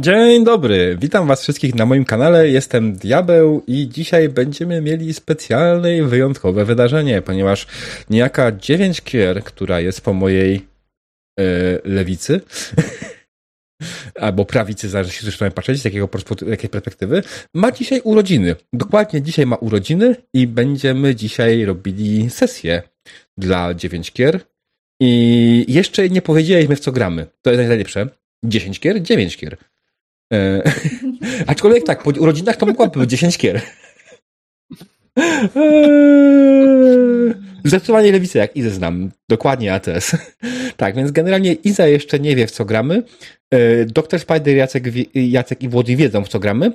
Dzień 0.00 0.44
dobry, 0.44 0.96
witam 1.00 1.26
was 1.26 1.42
wszystkich 1.42 1.74
na 1.74 1.86
moim 1.86 2.04
kanale, 2.04 2.48
jestem 2.48 2.92
Diabeł 2.92 3.62
i 3.66 3.88
dzisiaj 3.88 4.28
będziemy 4.28 4.80
mieli 4.80 5.14
specjalne 5.14 5.96
i 5.96 6.02
wyjątkowe 6.02 6.64
wydarzenie, 6.64 7.22
ponieważ 7.22 7.66
niejaka 8.10 8.52
9 8.52 9.00
kier, 9.00 9.44
która 9.44 9.80
jest 9.80 10.00
po 10.00 10.12
mojej 10.12 10.66
e, 11.40 11.44
lewicy, 11.84 12.40
albo 14.20 14.44
prawicy, 14.44 14.88
zależy 14.88 15.12
się 15.12 15.22
zresztą 15.22 15.50
patrzeć, 15.50 15.80
z 15.80 15.84
jakiego, 15.84 16.08
jakiej 16.46 16.70
perspektywy, 16.70 17.22
ma 17.54 17.72
dzisiaj 17.72 18.00
urodziny. 18.04 18.56
Dokładnie 18.72 19.22
dzisiaj 19.22 19.46
ma 19.46 19.56
urodziny 19.56 20.16
i 20.32 20.46
będziemy 20.46 21.14
dzisiaj 21.14 21.64
robili 21.64 22.30
sesję 22.30 22.82
dla 23.38 23.74
9 23.74 24.10
kier 24.10 24.40
i 25.00 25.64
jeszcze 25.68 26.08
nie 26.08 26.22
powiedzieliśmy 26.22 26.76
w 26.76 26.80
co 26.80 26.92
gramy. 26.92 27.26
To 27.42 27.50
jest 27.50 27.68
najlepsze. 27.68 28.08
10 28.44 28.80
kier? 28.80 29.02
9 29.02 29.36
kier. 29.36 29.56
E, 30.34 30.62
aczkolwiek 31.46 31.84
tak, 31.84 32.02
po 32.02 32.10
urodzinach 32.10 32.56
to 32.56 32.66
mogłaby 32.66 33.00
być 33.00 33.10
10 33.10 33.38
kier. 33.38 33.60
Eee, 35.56 37.34
zdecydowanie 37.64 38.12
lewicę 38.12 38.38
jak 38.38 38.56
Izę 38.56 38.70
znam. 38.70 39.10
Dokładnie 39.28 39.74
ATS. 39.74 40.16
tak, 40.76 40.96
więc 40.96 41.10
generalnie 41.10 41.52
Iza 41.52 41.86
jeszcze 41.86 42.20
nie 42.20 42.36
wie 42.36 42.46
w 42.46 42.50
co 42.50 42.64
gramy. 42.64 43.02
E, 43.50 43.84
Dr. 43.84 44.20
Spider, 44.20 44.56
Jacek, 44.56 44.84
Jacek 45.14 45.62
i 45.62 45.68
Włody 45.68 45.96
wiedzą 45.96 46.24
w 46.24 46.28
co 46.28 46.38
gramy. 46.38 46.72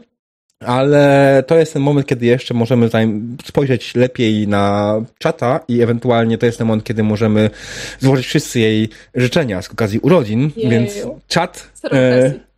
Ale 0.66 1.44
to 1.48 1.58
jest 1.58 1.74
ten 1.74 1.82
moment, 1.82 2.08
kiedy 2.08 2.26
jeszcze 2.26 2.54
możemy 2.54 2.90
spojrzeć 3.46 3.96
lepiej 3.96 4.48
na 4.48 4.96
czata 5.18 5.60
i 5.68 5.82
ewentualnie 5.82 6.38
to 6.38 6.46
jest 6.46 6.58
ten 6.58 6.68
moment, 6.68 6.84
kiedy 6.84 7.04
możemy 7.04 7.50
złożyć 8.00 8.26
wszyscy 8.26 8.60
jej 8.60 8.90
życzenia 9.16 9.62
z 9.62 9.72
okazji 9.72 10.00
urodzin, 10.00 10.52
Jeju. 10.56 10.70
więc 10.70 10.94
czat... 11.28 11.72
E, 11.92 12.49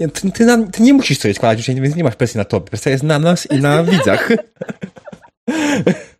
nie, 0.00 0.08
ty, 0.08 0.30
ty, 0.30 0.44
na, 0.44 0.66
ty, 0.66 0.82
nie 0.82 0.94
musisz 0.94 1.18
sobie 1.18 1.34
składać 1.34 1.70
więc 1.70 1.96
nie 1.96 2.04
masz 2.04 2.16
presji 2.16 2.38
na 2.38 2.44
tobie. 2.44 2.66
Presja 2.66 2.92
jest 2.92 3.04
na 3.04 3.18
nas 3.18 3.46
i 3.50 3.58
na 3.60 3.84
widzach. 3.90 4.28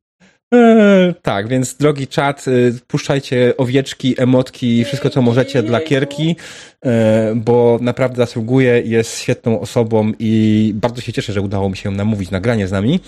Tak, 1.23 1.48
więc 1.48 1.75
drogi 1.75 2.06
czat, 2.06 2.48
y, 2.48 2.75
puszczajcie 2.87 3.55
owieczki, 3.56 4.15
emotki, 4.19 4.84
wszystko 4.84 5.11
co 5.11 5.23
możecie 5.23 5.62
dla 5.62 5.81
Kierki, 5.81 6.37
e, 6.84 7.33
bo 7.37 7.78
naprawdę 7.83 8.17
zasługuje, 8.17 8.83
jest 8.84 9.20
świetną 9.20 9.61
osobą 9.61 10.12
i 10.19 10.72
bardzo 10.75 11.00
się 11.00 11.12
cieszę, 11.12 11.33
że 11.33 11.41
udało 11.41 11.69
mi 11.69 11.77
się 11.77 11.91
namówić 11.91 12.31
nagranie 12.31 12.69
z 12.69 12.72
nami. 12.72 13.00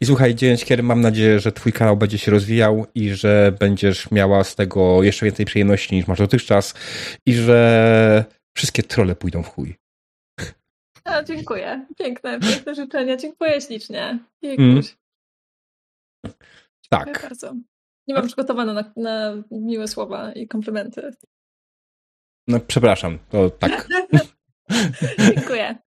I 0.00 0.06
słuchaj, 0.06 0.34
Dziewięć 0.34 0.64
Kier, 0.64 0.82
mam 0.82 1.00
nadzieję, 1.00 1.40
że 1.40 1.52
twój 1.52 1.72
kanał 1.72 1.96
będzie 1.96 2.18
się 2.18 2.30
rozwijał 2.30 2.86
i 2.94 3.10
że 3.10 3.52
będziesz 3.60 4.10
miała 4.10 4.44
z 4.44 4.54
tego 4.54 5.02
jeszcze 5.02 5.26
więcej 5.26 5.46
przyjemności 5.46 5.94
niż 5.94 6.06
masz 6.06 6.18
dotychczas 6.18 6.74
i 7.26 7.34
że 7.34 8.24
wszystkie 8.56 8.82
trole 8.82 9.16
pójdą 9.16 9.42
w 9.42 9.48
chuj. 9.48 9.76
A, 11.04 11.22
dziękuję. 11.22 11.86
Piękne, 11.98 12.40
piękne 12.40 12.74
życzenia. 12.74 13.16
Dziękuję 13.16 13.60
ślicznie. 13.60 14.18
Mm. 14.42 14.80
Tak. 16.88 17.22
Bardzo. 17.22 17.54
Nie 18.06 18.14
mam 18.14 18.26
przygotowane 18.26 18.74
na, 18.74 18.92
na 18.96 19.42
miłe 19.50 19.88
słowa 19.88 20.32
i 20.32 20.48
komplementy. 20.48 21.10
No, 22.48 22.60
przepraszam, 22.60 23.18
to 23.30 23.50
tak. 23.50 23.88
Dziękuję. 25.34 25.78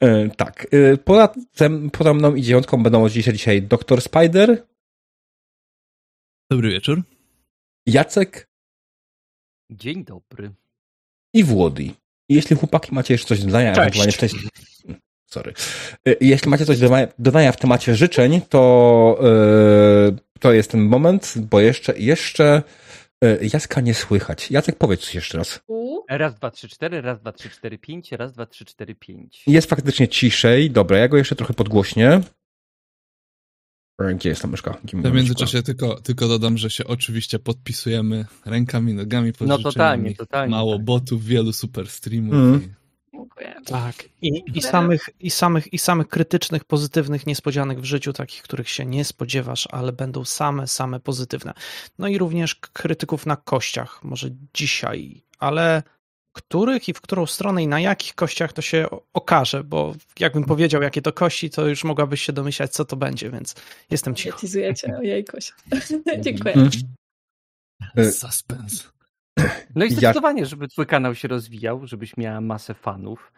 E, 0.00 0.28
tak. 0.28 0.66
E, 0.74 0.96
poza, 0.96 1.28
tym, 1.28 1.90
poza 1.90 2.14
mną 2.14 2.34
i 2.34 2.42
dziewiątką 2.42 2.82
będą 2.82 3.08
dzisiaj, 3.08 3.34
dzisiaj 3.34 3.62
Dr. 3.62 4.00
Spider. 4.00 4.66
Dobry 6.50 6.70
wieczór. 6.70 7.02
Jacek. 7.86 8.48
Dzień 9.72 10.04
dobry. 10.04 10.52
I 11.34 11.44
Włody. 11.44 12.03
Jeśli 12.28 12.56
chłopaki 12.56 12.94
macie 12.94 13.14
jeszcze 13.14 13.28
coś 13.28 13.40
do 13.40 13.46
dodania, 13.46 13.72
ewentualnie 13.72 14.12
wcześniej. 14.12 14.42
Sorry. 15.26 15.52
E, 16.08 16.14
jeśli 16.20 16.50
macie 16.50 16.66
coś 16.66 16.78
do 16.78 16.90
dodania 17.18 17.52
w 17.52 17.56
temacie 17.56 17.94
życzeń, 17.94 18.40
to 18.48 19.18
to 20.44 20.52
jest 20.52 20.70
ten 20.70 20.80
moment, 20.80 21.34
bo 21.36 21.60
jeszcze, 21.60 21.98
jeszcze 21.98 22.62
e, 23.24 23.38
Jacka 23.52 23.80
nie 23.80 23.94
słychać. 23.94 24.50
Jacek, 24.50 24.76
powiedz 24.78 25.00
coś 25.00 25.14
jeszcze 25.14 25.38
raz. 25.38 25.60
Raz, 26.08 26.34
dwa, 26.34 26.50
trzy, 26.50 26.68
cztery, 26.68 27.00
raz, 27.00 27.20
dwa, 27.20 27.32
trzy, 27.32 27.50
cztery, 27.50 27.78
pięć, 27.78 28.12
raz, 28.12 28.32
dwa, 28.32 28.46
trzy, 28.46 28.64
cztery, 28.64 28.94
pięć. 28.94 29.42
Jest 29.46 29.70
faktycznie 29.70 30.08
ciszej. 30.08 30.70
Dobra, 30.70 30.98
ja 30.98 31.08
go 31.08 31.16
jeszcze 31.16 31.36
trochę 31.36 31.54
podgłośnię. 31.54 32.20
Gdzie 33.98 34.28
jest 34.28 34.42
ta 34.42 34.48
myszka? 34.48 34.76
W 34.84 35.12
międzyczasie 35.12 35.62
tylko, 35.62 36.00
tylko 36.00 36.28
dodam, 36.28 36.58
że 36.58 36.70
się 36.70 36.84
oczywiście 36.84 37.38
podpisujemy 37.38 38.24
rękami, 38.44 38.94
nogami 38.94 39.32
pod 39.32 39.48
No 39.48 39.58
totalnie, 39.58 40.14
totalnie. 40.14 40.50
Mało 40.50 40.76
tak. 40.76 40.84
botów, 40.84 41.24
wielu 41.24 41.52
super 41.52 41.88
streamów. 41.88 42.34
Mm. 42.34 42.62
I... 42.62 42.84
Dziękuję. 43.12 43.54
Tak. 43.66 44.04
I, 44.22 44.42
i, 44.54 44.62
samych, 44.62 45.08
i, 45.20 45.30
samych, 45.30 45.72
I 45.72 45.78
samych 45.78 46.08
krytycznych, 46.08 46.64
pozytywnych 46.64 47.26
niespodzianek 47.26 47.80
w 47.80 47.84
życiu, 47.84 48.12
takich, 48.12 48.42
których 48.42 48.68
się 48.68 48.86
nie 48.86 49.04
spodziewasz, 49.04 49.68
ale 49.70 49.92
będą 49.92 50.24
same, 50.24 50.66
same 50.66 51.00
pozytywne. 51.00 51.54
No 51.98 52.08
i 52.08 52.18
również 52.18 52.54
krytyków 52.54 53.26
na 53.26 53.36
kościach, 53.36 54.04
może 54.04 54.28
dzisiaj, 54.54 55.24
ale 55.38 55.82
których 56.34 56.88
i 56.88 56.92
w 56.92 57.00
którą 57.00 57.26
stronę 57.26 57.62
i 57.62 57.68
na 57.68 57.80
jakich 57.80 58.14
kościach 58.14 58.52
to 58.52 58.62
się 58.62 58.86
okaże, 59.12 59.64
bo 59.64 59.94
jakbym 60.20 60.44
powiedział, 60.44 60.82
jakie 60.82 61.02
to 61.02 61.12
kości, 61.12 61.50
to 61.50 61.66
już 61.66 61.84
mogłabyś 61.84 62.22
się 62.22 62.32
domyślać, 62.32 62.72
co 62.72 62.84
to 62.84 62.96
będzie, 62.96 63.30
więc 63.30 63.54
jestem 63.90 64.14
cicho. 64.14 64.40
Teasujecie, 64.40 64.96
ojej, 64.98 65.24
kość. 65.24 65.52
Dziękuję. 66.24 66.54
Mm. 66.54 66.70
Suspense. 68.12 68.84
No 69.74 69.84
i 69.84 69.90
zdecydowanie, 69.90 70.46
żeby 70.46 70.68
twój 70.68 70.86
kanał 70.86 71.14
się 71.14 71.28
rozwijał, 71.28 71.86
żebyś 71.86 72.16
miała 72.16 72.40
masę 72.40 72.74
fanów. 72.74 73.32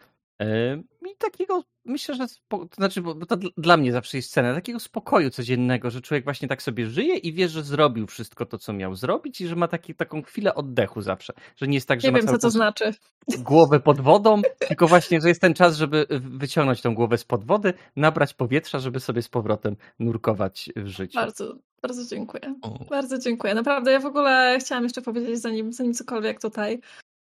I 1.11 1.15
takiego, 1.17 1.63
myślę, 1.85 2.15
że 2.15 2.25
to 2.47 2.67
znaczy, 2.75 3.01
bo 3.01 3.25
to 3.25 3.37
dla 3.57 3.77
mnie 3.77 3.91
zawsze 3.91 4.17
jest 4.17 4.31
cena 4.31 4.53
takiego 4.53 4.79
spokoju 4.79 5.29
codziennego, 5.29 5.91
że 5.91 6.01
człowiek 6.01 6.23
właśnie 6.23 6.47
tak 6.47 6.63
sobie 6.63 6.85
żyje 6.85 7.15
i 7.15 7.33
wie, 7.33 7.49
że 7.49 7.63
zrobił 7.63 8.07
wszystko 8.07 8.45
to, 8.45 8.57
co 8.57 8.73
miał 8.73 8.95
zrobić 8.95 9.41
i 9.41 9.47
że 9.47 9.55
ma 9.55 9.67
taki, 9.67 9.95
taką 9.95 10.21
chwilę 10.21 10.55
oddechu 10.55 11.01
zawsze. 11.01 11.33
Że 11.55 11.67
nie 11.67 11.75
jest 11.75 11.87
tak, 11.87 12.01
że 12.01 12.07
nie 12.07 12.11
ma 12.11 12.17
wiem, 12.17 12.27
co 12.27 12.37
to 12.37 12.49
znaczy. 12.49 12.93
głowę 13.37 13.79
pod 13.79 14.01
wodą, 14.01 14.41
tylko 14.67 14.87
właśnie, 14.87 15.21
że 15.21 15.27
jest 15.27 15.41
ten 15.41 15.53
czas, 15.53 15.77
żeby 15.77 16.05
wyciągnąć 16.09 16.81
tą 16.81 16.95
głowę 16.95 17.17
spod 17.17 17.45
wody, 17.45 17.73
nabrać 17.95 18.33
powietrza, 18.33 18.79
żeby 18.79 18.99
sobie 18.99 19.21
z 19.21 19.29
powrotem 19.29 19.75
nurkować 19.99 20.69
w 20.75 20.87
życiu. 20.87 21.19
Bardzo, 21.19 21.55
bardzo 21.81 22.05
dziękuję. 22.15 22.55
O. 22.61 22.85
Bardzo 22.89 23.17
dziękuję. 23.17 23.55
Naprawdę, 23.55 23.91
ja 23.91 23.99
w 23.99 24.05
ogóle 24.05 24.57
chciałam 24.59 24.83
jeszcze 24.83 25.01
powiedzieć, 25.01 25.39
zanim, 25.39 25.73
zanim 25.73 25.93
cokolwiek 25.93 26.41
tutaj, 26.41 26.81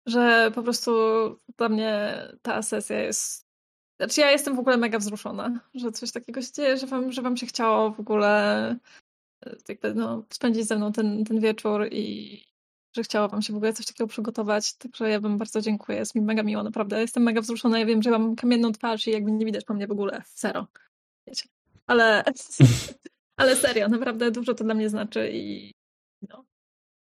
że 0.07 0.51
po 0.55 0.63
prostu 0.63 0.91
dla 1.57 1.69
mnie 1.69 2.21
ta 2.41 2.61
sesja 2.61 2.99
jest. 2.99 3.47
Znaczy, 3.99 4.21
ja 4.21 4.31
jestem 4.31 4.55
w 4.55 4.59
ogóle 4.59 4.77
mega 4.77 4.99
wzruszona, 4.99 5.59
że 5.73 5.91
coś 5.91 6.11
takiego 6.11 6.41
się 6.41 6.51
dzieje, 6.51 6.77
że 6.77 6.87
wam, 6.87 7.11
że 7.11 7.21
wam 7.21 7.37
się 7.37 7.45
chciało 7.45 7.91
w 7.91 7.99
ogóle 7.99 8.69
e, 9.45 9.55
jakby, 9.69 9.93
no, 9.93 10.23
spędzić 10.33 10.67
ze 10.67 10.77
mną 10.77 10.91
ten, 10.91 11.25
ten 11.25 11.39
wieczór 11.39 11.87
i 11.91 12.47
że 12.95 13.03
chciało 13.03 13.27
wam 13.27 13.41
się 13.41 13.53
w 13.53 13.55
ogóle 13.55 13.73
coś 13.73 13.85
takiego 13.85 14.07
przygotować. 14.07 14.73
Także 14.73 15.09
ja 15.09 15.19
wam 15.19 15.37
bardzo 15.37 15.61
dziękuję. 15.61 15.97
Jest 15.97 16.15
mi 16.15 16.21
mega 16.21 16.43
miło, 16.43 16.63
naprawdę. 16.63 17.01
Jestem 17.01 17.23
mega 17.23 17.41
wzruszona. 17.41 17.79
Ja 17.79 17.85
wiem, 17.85 18.03
że 18.03 18.11
mam 18.11 18.35
kamienną 18.35 18.71
twarz 18.71 19.07
i 19.07 19.11
jakby 19.11 19.31
nie 19.31 19.45
widać 19.45 19.65
po 19.65 19.73
mnie 19.73 19.87
w 19.87 19.91
ogóle. 19.91 20.23
Zero. 20.35 20.67
Wiecie. 21.27 21.47
Ale, 21.87 22.23
ale 23.39 23.55
serio, 23.55 23.89
naprawdę 23.89 24.31
dużo 24.31 24.53
to 24.53 24.63
dla 24.63 24.73
mnie 24.73 24.89
znaczy 24.89 25.31
i 25.33 25.73
no, 26.29 26.45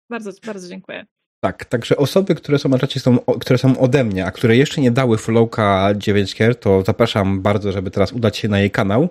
bardzo, 0.09 0.31
bardzo 0.45 0.67
dziękuję. 0.67 1.05
Tak, 1.45 1.65
także 1.65 1.97
osoby, 1.97 2.35
które 2.35 2.59
są 2.59 2.69
na 2.69 2.79
czacie, 2.79 2.99
są, 2.99 3.19
które 3.39 3.57
są 3.57 3.77
ode 3.77 4.03
mnie, 4.03 4.25
a 4.25 4.31
które 4.31 4.57
jeszcze 4.57 4.81
nie 4.81 4.91
dały 4.91 5.17
followka 5.17 5.93
9 5.97 6.35
kier, 6.35 6.59
to 6.59 6.81
zapraszam 6.81 7.41
bardzo, 7.41 7.71
żeby 7.71 7.91
teraz 7.91 8.13
udać 8.13 8.37
się 8.37 8.47
na 8.47 8.59
jej 8.59 8.71
kanał 8.71 9.09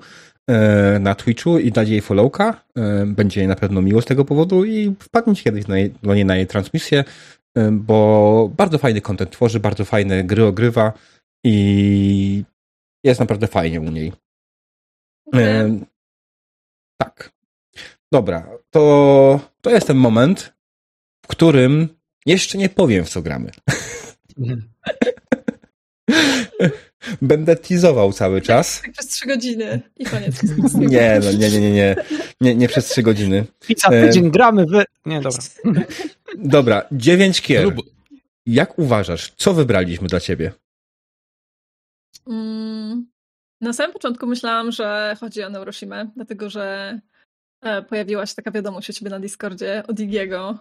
e, 0.50 0.98
na 0.98 1.14
Twitchu 1.14 1.58
i 1.58 1.72
dać 1.72 1.88
jej 1.88 2.00
followka. 2.00 2.64
E, 2.76 3.06
będzie 3.06 3.40
jej 3.40 3.48
na 3.48 3.56
pewno 3.56 3.82
miło 3.82 4.02
z 4.02 4.04
tego 4.04 4.24
powodu 4.24 4.64
i 4.64 4.94
wpadnijcie 5.00 5.42
kiedyś 5.42 5.66
na 5.66 5.78
jej, 5.78 5.94
do 6.02 6.14
niej 6.14 6.24
na 6.24 6.36
jej 6.36 6.46
transmisję, 6.46 7.04
e, 7.56 7.70
bo 7.70 8.50
bardzo 8.56 8.78
fajny 8.78 9.00
content 9.00 9.30
tworzy, 9.30 9.60
bardzo 9.60 9.84
fajne 9.84 10.24
gry 10.24 10.44
ogrywa 10.44 10.92
i 11.44 12.44
jest 13.04 13.20
naprawdę 13.20 13.46
fajnie 13.46 13.80
u 13.80 13.90
niej. 13.90 14.12
Okay. 15.26 15.80
Tak. 16.98 17.32
Dobra, 18.12 18.48
to, 18.70 19.40
to 19.60 19.70
jest 19.70 19.86
ten 19.86 19.96
moment, 19.96 20.54
w 21.24 21.28
którym 21.28 21.88
jeszcze 22.26 22.58
nie 22.58 22.68
powiem, 22.68 23.04
w 23.04 23.10
co 23.10 23.22
gramy. 23.22 23.50
Będę 27.22 27.56
teasował 27.56 28.12
cały 28.12 28.42
czas. 28.42 28.82
Tak 28.82 28.92
przez 28.92 29.06
trzy 29.06 29.26
godziny 29.26 29.80
i 29.96 30.04
koniec. 30.04 30.42
Nie, 30.74 31.20
no, 31.24 31.32
nie, 31.32 31.50
nie, 31.50 31.60
nie, 31.60 31.70
nie, 31.70 31.96
nie, 32.40 32.54
nie 32.54 32.68
przez 32.68 32.86
trzy 32.86 33.02
godziny. 33.02 33.44
I 33.68 33.74
za 33.78 33.88
tydzień 33.88 34.30
gramy 34.30 34.66
wy... 34.66 34.84
Nie, 35.06 35.20
dobra. 35.20 35.42
Dobra, 36.38 36.84
dziewięć 36.92 37.40
kier. 37.40 37.74
Jak 38.46 38.78
uważasz, 38.78 39.32
co 39.36 39.54
wybraliśmy 39.54 40.08
dla 40.08 40.20
ciebie? 40.20 40.52
Mm, 42.26 43.06
na 43.60 43.72
samym 43.72 43.92
początku 43.92 44.26
myślałam, 44.26 44.72
że 44.72 45.16
chodzi 45.20 45.42
o 45.42 45.50
Neuroshimę, 45.50 46.10
dlatego 46.16 46.50
że 46.50 46.98
e, 47.62 47.82
pojawiła 47.82 48.26
się 48.26 48.34
taka 48.34 48.50
wiadomość 48.50 48.90
u 48.90 48.92
ciebie 48.92 49.10
na 49.10 49.20
Discordzie 49.20 49.82
od 49.88 50.00
Igiego, 50.00 50.58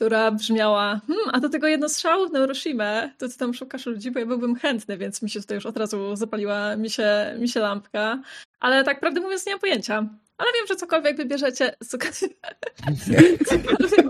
która 0.00 0.30
brzmiała 0.30 1.00
hmm, 1.06 1.28
a 1.32 1.40
do 1.40 1.48
tego 1.48 1.66
jedno 1.66 1.88
strzał 1.88 2.28
w 2.28 2.32
Neuroshima, 2.32 3.10
to 3.18 3.28
ty 3.28 3.38
tam 3.38 3.54
szukasz 3.54 3.86
ludzi, 3.86 4.10
bo 4.10 4.18
ja 4.18 4.26
byłbym 4.26 4.56
chętny, 4.56 4.98
więc 4.98 5.22
mi 5.22 5.30
się 5.30 5.40
tutaj 5.40 5.54
już 5.54 5.66
od 5.66 5.76
razu 5.76 6.16
zapaliła 6.16 6.76
mi 6.76 6.90
się, 6.90 7.36
mi 7.38 7.48
się 7.48 7.60
lampka. 7.60 8.22
Ale 8.60 8.84
tak 8.84 9.00
prawdę 9.00 9.20
mówiąc 9.20 9.46
nie 9.46 9.52
mam 9.52 9.60
pojęcia. 9.60 9.94
Ale 10.38 10.48
wiem, 10.54 10.66
że 10.68 10.76
cokolwiek 10.76 11.16
wybierzecie, 11.16 11.74
cokolwiek 11.88 12.30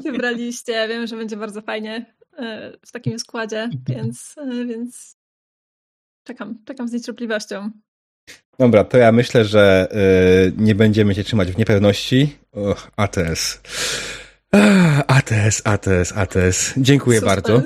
wybraliście, 0.04 0.88
wiem, 0.88 1.06
że 1.06 1.16
będzie 1.16 1.36
bardzo 1.36 1.62
fajnie 1.62 2.06
e, 2.38 2.72
w 2.86 2.92
takim 2.92 3.18
składzie, 3.18 3.68
więc, 3.88 4.34
e, 4.38 4.64
więc 4.64 5.16
czekam, 6.24 6.58
czekam 6.64 6.88
z 6.88 6.92
niecierpliwością. 6.92 7.70
Dobra, 8.58 8.84
to 8.84 8.98
ja 8.98 9.12
myślę, 9.12 9.44
że 9.44 9.88
y, 10.48 10.52
nie 10.56 10.74
będziemy 10.74 11.14
się 11.14 11.24
trzymać 11.24 11.52
w 11.52 11.58
niepewności. 11.58 12.36
Och, 12.52 12.90
ATS. 12.96 13.60
ATS, 15.06 15.62
ATS, 15.64 16.12
ATS. 16.16 16.74
Dziękuję 16.76 17.20
Suspense. 17.20 17.42
bardzo. 17.42 17.62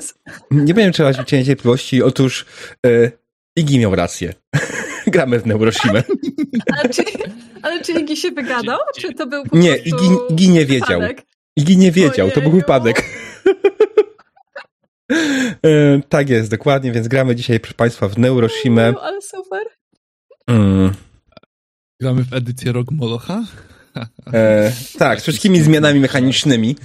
Nie 0.51 0.73
będziemy 0.73 0.91
trzymać 0.91 1.17
w 1.17 1.31
niecierpliwości. 1.31 2.03
Otóż 2.03 2.45
y, 2.85 3.11
Igi 3.55 3.79
miał 3.79 3.95
rację. 3.95 4.33
Gramy 5.07 5.39
w 5.39 5.45
Neuroshimę. 5.45 6.03
Ale 6.73 6.89
czy, 6.89 7.03
ale 7.61 7.81
czy 7.81 7.91
Igi 7.91 8.17
się 8.17 8.31
wygadał? 8.31 8.79
Czy 8.99 9.13
to 9.13 9.27
był 9.27 9.43
po 9.43 9.57
Nie, 9.57 9.75
Igi, 9.75 10.05
Igi 10.29 10.49
nie 10.49 10.65
wiedział. 10.65 10.99
Wypadek? 10.99 11.25
Igi 11.57 11.77
nie 11.77 11.91
wiedział, 11.91 12.25
Ojeju. 12.25 12.31
to 12.31 12.41
był 12.41 12.51
wypadek. 12.51 13.03
E, 15.65 16.01
tak 16.09 16.29
jest, 16.29 16.51
dokładnie, 16.51 16.91
więc 16.91 17.07
gramy 17.07 17.35
dzisiaj, 17.35 17.59
proszę 17.59 17.73
Państwa, 17.75 18.07
w 18.07 18.17
Neuroshimę. 18.17 18.93
ale 19.01 19.21
super. 19.21 19.61
Mm. 20.47 20.91
Gramy 22.01 22.23
w 22.23 22.33
edycję 22.33 22.71
Rock 22.71 22.91
Molocha? 22.91 23.43
E, 24.33 24.71
tak, 24.97 25.19
z 25.19 25.23
wszystkimi 25.23 25.61
zmianami 25.61 25.99
mechanicznymi. 25.99 26.75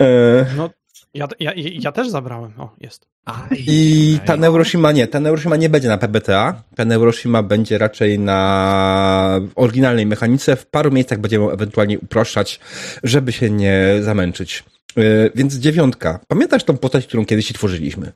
e, 0.00 0.46
no, 0.56 0.70
ja, 1.14 1.28
ja, 1.40 1.52
ja 1.56 1.92
też 1.92 2.08
zabrałem. 2.08 2.60
O, 2.60 2.76
jest. 2.80 3.08
I 3.50 4.18
ta 4.26 4.36
Neuroshima 4.36 4.92
nie, 4.92 5.06
ta 5.06 5.20
Neuroshima 5.20 5.56
nie 5.56 5.68
będzie 5.68 5.88
na 5.88 5.98
PBTA. 5.98 6.62
Ta 6.76 6.84
Neuroshima 6.84 7.42
będzie 7.42 7.78
raczej 7.78 8.18
na 8.18 9.40
oryginalnej 9.54 10.06
mechanice. 10.06 10.56
W 10.56 10.66
paru 10.66 10.90
miejscach 10.90 11.18
będziemy 11.18 11.50
ewentualnie 11.50 11.98
uproszczać, 11.98 12.60
żeby 13.02 13.32
się 13.32 13.50
nie 13.50 13.98
zamęczyć. 14.00 14.64
E, 14.96 15.02
więc 15.34 15.54
dziewiątka. 15.54 16.20
Pamiętasz 16.28 16.64
tą 16.64 16.76
postać, 16.76 17.06
którą 17.06 17.26
kiedyś 17.26 17.52
tworzyliśmy? 17.52 18.12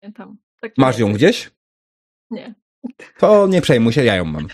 Pamiętam. 0.00 0.38
Tak 0.60 0.72
Masz 0.76 0.98
ją 0.98 1.12
gdzieś? 1.12 1.50
Nie. 2.30 2.54
To 3.18 3.46
nie 3.46 3.60
przejmuj 3.60 3.92
się, 3.92 4.04
ja 4.04 4.16
ją 4.16 4.24
mam. 4.24 4.46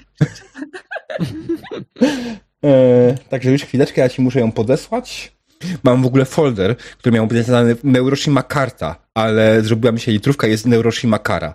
e, 2.65 3.15
także 3.29 3.51
już 3.53 3.63
chwileczkę, 3.63 4.01
ja 4.01 4.09
ci 4.09 4.23
muszę 4.23 4.41
ją 4.41 4.53
podesłać. 4.53 5.39
Mam 5.83 6.03
w 6.03 6.07
ogóle 6.07 6.25
folder, 6.25 6.77
który 6.77 7.15
miał 7.15 7.27
być 7.27 7.37
nazwany 7.37 7.77
Neuroshima 7.85 8.43
Karta, 8.43 8.97
ale 9.15 9.63
zrobiła 9.63 9.93
mi 9.93 10.01
się 10.01 10.13
litrówka, 10.13 10.47
jest 10.47 10.67
Neuroshima 10.67 11.19
Kara. 11.19 11.55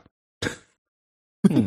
Hmm. 1.48 1.66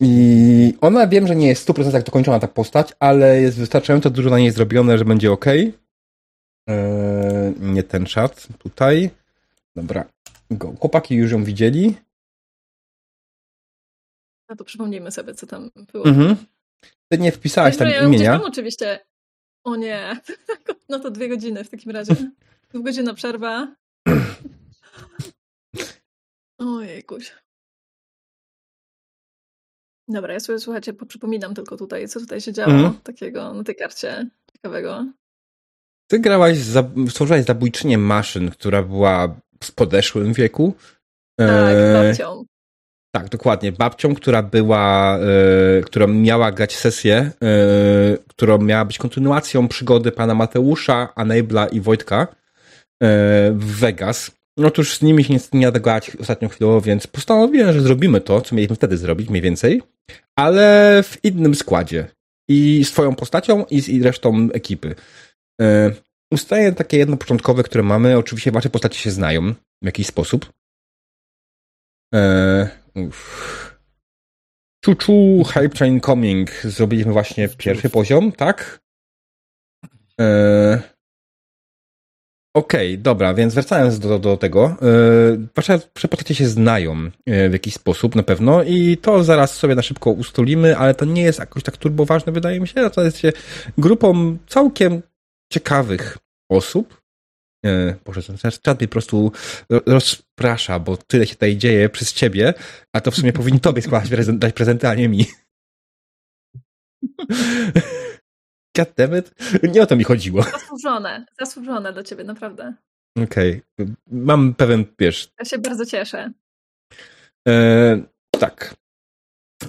I 0.00 0.74
ona 0.80 1.06
wiem, 1.06 1.26
że 1.26 1.36
nie 1.36 1.48
jest 1.48 1.62
w 1.62 1.72
100% 1.72 2.02
dokończona 2.02 2.40
ta 2.40 2.48
postać, 2.48 2.92
ale 3.00 3.40
jest 3.40 3.58
wystarczająco 3.58 4.10
dużo 4.10 4.30
na 4.30 4.38
niej 4.38 4.50
zrobione, 4.50 4.98
że 4.98 5.04
będzie 5.04 5.32
ok. 5.32 5.46
Eee, 5.46 5.74
nie 7.60 7.82
ten 7.82 8.06
czat 8.06 8.48
tutaj. 8.58 9.10
Dobra. 9.76 10.04
Chłopaki 10.80 11.14
już 11.14 11.32
ją 11.32 11.44
widzieli. 11.44 11.96
No 14.48 14.56
to 14.56 14.64
przypomnijmy 14.64 15.10
sobie, 15.10 15.34
co 15.34 15.46
tam 15.46 15.70
było. 15.92 16.04
Mhm. 16.04 16.36
Ty 17.08 17.18
nie 17.18 17.32
wpisałaś 17.32 17.76
tam 17.76 17.88
ja 17.88 18.02
imienia. 18.02 18.38
Tam 18.38 18.46
oczywiście. 18.46 19.00
O 19.64 19.76
nie. 19.76 20.10
No 20.88 20.98
to 20.98 21.10
dwie 21.10 21.28
godziny 21.28 21.64
w 21.64 21.70
takim 21.70 21.92
razie. 21.92 22.14
Dwugodzina 22.70 23.14
przerwa. 23.14 23.74
Ojejkuś. 26.58 27.32
Dobra, 30.08 30.32
ja 30.32 30.40
sobie 30.40 30.58
słuchajcie, 30.58 30.92
przypominam 30.92 31.54
tylko 31.54 31.76
tutaj, 31.76 32.08
co 32.08 32.20
tutaj 32.20 32.40
się 32.40 32.52
działo 32.52 32.72
mm. 32.72 32.94
takiego 32.94 33.54
na 33.54 33.64
tej 33.64 33.76
karcie 33.76 34.26
ciekawego. 34.52 35.06
Ty 36.06 36.18
grałaś, 36.18 36.56
za, 36.56 36.90
stworzyłaś 37.10 37.44
zabójczynię 37.44 37.98
maszyn, 37.98 38.50
która 38.50 38.82
była 38.82 39.40
w 39.64 39.74
podeszłym 39.74 40.32
wieku. 40.32 40.74
Tak, 41.38 41.48
e... 41.74 41.92
babcią. 41.92 42.44
Tak, 43.14 43.28
dokładnie. 43.28 43.72
Babcią, 43.72 44.14
która 44.14 44.42
była, 44.42 45.18
e, 45.18 45.82
która 45.82 46.06
miała 46.06 46.52
grać 46.52 46.76
sesję, 46.76 47.16
e, 47.16 47.30
którą 48.28 48.58
miała 48.58 48.84
być 48.84 48.98
kontynuacją 48.98 49.68
przygody 49.68 50.12
pana 50.12 50.34
Mateusza, 50.34 51.08
Anabla 51.14 51.66
i 51.66 51.80
Wojtka 51.80 52.22
e, 52.22 52.26
w 53.52 53.78
Vegas. 53.78 54.30
Otóż 54.58 54.98
z 54.98 55.02
nimi 55.02 55.24
się 55.24 55.32
niestety 55.32 55.56
nie 55.56 55.72
da 55.72 55.80
grać 55.80 56.16
ostatnią 56.16 56.48
chwilą, 56.48 56.80
więc 56.80 57.06
postanowiłem, 57.06 57.72
że 57.72 57.80
zrobimy 57.80 58.20
to, 58.20 58.40
co 58.40 58.54
mieliśmy 58.54 58.76
wtedy 58.76 58.96
zrobić, 58.96 59.28
mniej 59.30 59.42
więcej, 59.42 59.82
ale 60.36 61.02
w 61.02 61.24
innym 61.24 61.54
składzie. 61.54 62.06
I 62.48 62.84
swoją 62.84 63.14
postacią, 63.14 63.64
i 63.70 63.80
z 63.80 64.02
resztą 64.02 64.48
ekipy. 64.52 64.94
E, 66.32 66.34
ustalenie 66.34 66.72
takie 66.72 66.98
jedno 66.98 67.16
początkowe, 67.16 67.62
które 67.62 67.84
mamy. 67.84 68.18
Oczywiście 68.18 68.52
wasze 68.52 68.70
postacie 68.70 68.98
się 68.98 69.10
znają 69.10 69.54
w 69.82 69.86
jakiś 69.86 70.06
sposób. 70.06 70.52
E, 72.14 72.68
Chuchu 74.84 75.44
Hype 75.44 75.68
Train 75.68 76.00
Coming 76.00 76.50
zrobiliśmy 76.50 77.12
właśnie 77.12 77.48
pierwszy 77.48 77.90
poziom, 77.90 78.32
tak? 78.32 78.80
E, 80.20 80.94
Okej, 82.56 82.92
okay, 82.92 83.02
dobra, 83.02 83.34
więc 83.34 83.54
wracając 83.54 83.98
do, 83.98 84.18
do 84.18 84.36
tego, 84.36 84.76
yy, 84.82 85.48
wasze 85.56 85.78
postacie 86.10 86.34
się 86.34 86.48
znają 86.48 87.10
yy, 87.26 87.48
w 87.48 87.52
jakiś 87.52 87.74
sposób 87.74 88.14
na 88.14 88.22
pewno 88.22 88.62
i 88.62 88.96
to 88.96 89.24
zaraz 89.24 89.56
sobie 89.56 89.74
na 89.74 89.82
szybko 89.82 90.10
ustolimy, 90.10 90.76
ale 90.76 90.94
to 90.94 91.04
nie 91.04 91.22
jest 91.22 91.38
jakoś 91.38 91.62
tak 91.62 91.76
turbo 91.76 92.04
ważne, 92.04 92.32
wydaje 92.32 92.60
mi 92.60 92.68
się, 92.68 92.90
to 92.90 93.02
jest 93.02 93.18
się 93.18 93.32
grupą 93.78 94.36
całkiem 94.46 95.02
ciekawych 95.54 96.18
osób. 96.50 97.02
Yy, 97.64 97.96
Boże, 98.04 98.22
ten 98.22 98.36
czat 98.62 98.80
mnie 98.80 98.88
po 98.88 98.92
prostu 98.92 99.32
rozprasza, 99.86 100.78
bo 100.78 100.96
tyle 100.96 101.26
się 101.26 101.34
tutaj 101.34 101.56
dzieje 101.56 101.88
przez 101.88 102.12
ciebie, 102.12 102.54
a 102.92 103.00
to 103.00 103.10
w 103.10 103.16
sumie 103.16 103.32
powinni 103.32 103.60
tobie 103.60 103.82
składać 103.82 104.08
prezent, 104.08 104.38
dać 104.38 104.54
prezenty, 104.54 104.88
a 104.88 104.94
nie 104.94 105.08
mi. 105.08 105.26
Goddammit. 108.76 109.34
Nie 109.62 109.82
o 109.82 109.86
to 109.86 109.96
mi 109.96 110.04
chodziło. 110.04 110.42
Zasłużone, 110.42 111.26
zasłużone 111.40 111.92
do 111.92 112.02
ciebie, 112.02 112.24
naprawdę. 112.24 112.74
Okej. 113.24 113.62
Okay. 113.78 113.94
Mam 114.06 114.54
pewien, 114.54 114.84
wiesz... 114.98 115.32
Ja 115.38 115.44
się 115.44 115.58
bardzo 115.58 115.86
cieszę. 115.86 116.32
E, 117.48 118.02
tak. 118.40 118.74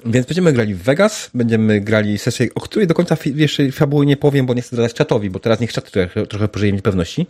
Więc 0.06 0.28
będziemy 0.28 0.54
grali 0.54 0.76
w 0.76 0.82
Vegas, 0.82 1.30
będziemy 1.34 1.82
grali 1.82 2.18
sesję, 2.18 2.48
o 2.56 2.62
której 2.62 2.88
do 2.88 2.94
końca 2.94 3.18
jeszcze 3.26 3.72
fabuły 3.72 4.06
nie 4.06 4.18
powiem, 4.18 4.46
bo 4.46 4.54
nie 4.54 4.62
chcę 4.62 4.76
dodać 4.76 4.94
czatowi, 4.94 5.30
bo 5.30 5.40
teraz 5.40 5.60
niech 5.60 5.74
czat 5.74 5.92
trochę, 5.92 6.28
trochę 6.28 6.48
pożyje 6.48 6.72
niepewności. 6.72 7.28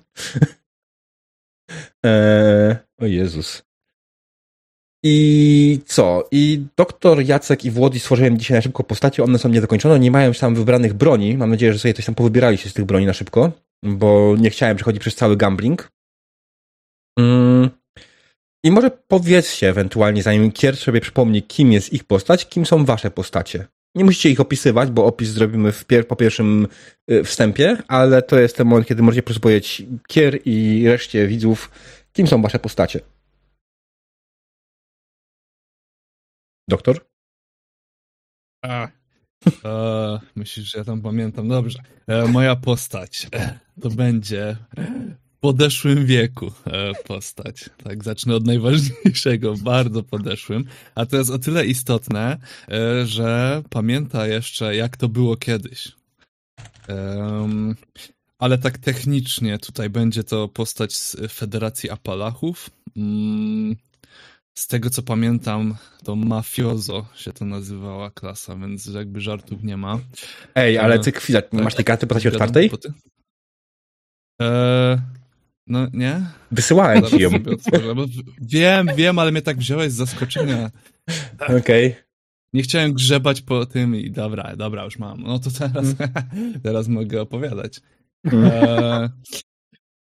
e, 2.06 2.78
o 2.98 3.06
Jezus. 3.06 3.64
I 5.08 5.80
co? 5.86 6.28
I 6.32 6.66
doktor 6.78 7.24
Jacek 7.24 7.66
i 7.66 7.72
Włodzi 7.72 8.00
stworzyłem 8.00 8.38
dzisiaj 8.38 8.58
na 8.58 8.62
szybko 8.62 8.84
postacie. 8.84 9.24
One 9.24 9.40
są 9.40 9.50
niedokończone, 9.50 10.00
nie 10.00 10.12
mają 10.12 10.28
już 10.28 10.40
tam 10.40 10.56
wybranych 10.56 10.94
broni. 10.94 11.38
Mam 11.38 11.50
nadzieję, 11.50 11.74
że 11.74 11.80
sobie 11.80 11.94
coś 11.94 12.06
tam 12.06 12.16
powybieraliście 12.16 12.70
z 12.70 12.74
tych 12.74 12.86
broni 12.86 13.06
na 13.06 13.14
szybko, 13.14 13.52
bo 13.84 14.36
nie 14.38 14.50
chciałem 14.50 14.76
przechodzić 14.76 15.02
przez 15.02 15.16
cały 15.16 15.38
gambling. 15.38 15.92
Mm. 17.20 17.70
I 18.66 18.72
może 18.72 18.92
powiedzcie 18.92 19.70
ewentualnie, 19.70 20.24
zanim 20.24 20.52
Kier 20.52 20.78
sobie 20.78 21.02
przypomni, 21.02 21.44
kim 21.44 21.72
jest 21.72 21.94
ich 21.94 22.04
postać, 22.04 22.50
kim 22.50 22.66
są 22.66 22.86
wasze 22.86 23.12
postacie. 23.12 23.68
Nie 23.96 24.06
musicie 24.06 24.30
ich 24.30 24.40
opisywać, 24.40 24.92
bo 24.92 25.06
opis 25.06 25.30
zrobimy 25.30 25.74
pier 25.88 26.08
po 26.08 26.16
pierwszym 26.16 26.68
y, 27.12 27.24
wstępie, 27.24 27.78
ale 27.88 28.22
to 28.22 28.40
jest 28.40 28.58
ten 28.58 28.68
moment, 28.68 28.88
kiedy 28.88 29.04
możecie 29.04 29.24
powiedzieć 29.24 29.84
Kier 30.08 30.40
i 30.46 30.88
reszcie 30.88 31.28
widzów, 31.28 31.72
kim 32.14 32.28
są 32.28 32.42
wasze 32.42 32.60
postacie. 32.60 33.00
Doktor? 36.70 37.06
A, 38.64 38.88
e, 39.66 40.20
myślisz, 40.36 40.72
że 40.72 40.78
ja 40.78 40.84
tam 40.84 41.02
pamiętam? 41.02 41.48
Dobrze. 41.48 41.80
E, 42.08 42.28
moja 42.28 42.56
postać 42.56 43.28
to 43.82 43.90
będzie 43.90 44.58
podeszłym 45.46 46.06
wieku 46.06 46.52
e, 46.66 46.94
postać. 46.94 47.70
Tak, 47.84 48.04
zacznę 48.04 48.36
od 48.36 48.46
najważniejszego, 48.46 49.54
bardzo 49.54 50.04
podeszłym. 50.04 50.66
A 50.96 51.06
to 51.06 51.18
jest 51.18 51.30
o 51.30 51.40
tyle 51.40 51.66
istotne, 51.66 52.38
e, 52.72 53.06
że 53.06 53.62
pamięta 53.70 54.28
jeszcze, 54.28 54.76
jak 54.76 54.98
to 54.98 55.10
było 55.10 55.38
kiedyś. 55.38 55.92
ale 58.40 58.58
tak 58.58 58.78
technicznie 58.78 59.58
tutaj 59.60 59.90
będzie 59.90 60.24
to 60.24 60.48
postać 60.48 60.96
z 60.96 61.18
Federacji 61.32 61.90
Apalachów. 61.90 62.70
Mm, 62.98 63.76
z 64.58 64.68
tego 64.68 64.90
co 64.90 65.04
pamiętam, 65.04 65.76
to 66.04 66.16
mafiozo 66.16 67.06
się 67.16 67.34
to 67.34 67.46
nazywała 67.46 68.12
klasa, 68.12 68.56
więc 68.56 68.86
jakby 68.86 69.22
żartów 69.22 69.64
nie 69.64 69.78
ma. 69.78 70.00
Ej, 70.56 70.78
ale 70.78 71.00
ty 71.00 71.12
chwila, 71.12 71.42
nie 71.54 71.64
masz 71.64 71.76
tej 71.76 71.86
karty 71.86 72.08
postaci 72.08 72.28
otwartej? 72.28 72.72
Eee, 74.40 74.98
no 75.68 75.88
nie? 75.94 76.22
Wysyłałem 76.52 77.04
ci 77.04 77.20
ją. 77.20 77.30
Wiem, 78.42 78.88
wiem, 78.96 79.20
ale 79.20 79.32
mnie 79.32 79.42
tak 79.42 79.58
wziąłeś 79.58 79.92
z 79.92 79.96
zaskoczenia. 79.96 80.72
Okej. 81.40 81.58
Okay. 81.58 81.96
Nie 82.54 82.62
chciałem 82.62 82.94
grzebać 82.94 83.42
po 83.42 83.66
tym 83.66 83.96
i 83.96 84.12
dobra, 84.12 84.56
dobra, 84.56 84.84
już 84.84 85.00
mam. 85.00 85.22
No 85.22 85.40
to 85.40 85.52
teraz, 85.52 85.86
mm. 85.86 86.62
teraz 86.64 86.88
mogę 86.88 87.22
opowiadać. 87.22 87.82
Mm. 88.24 88.52
Eee, 88.52 89.10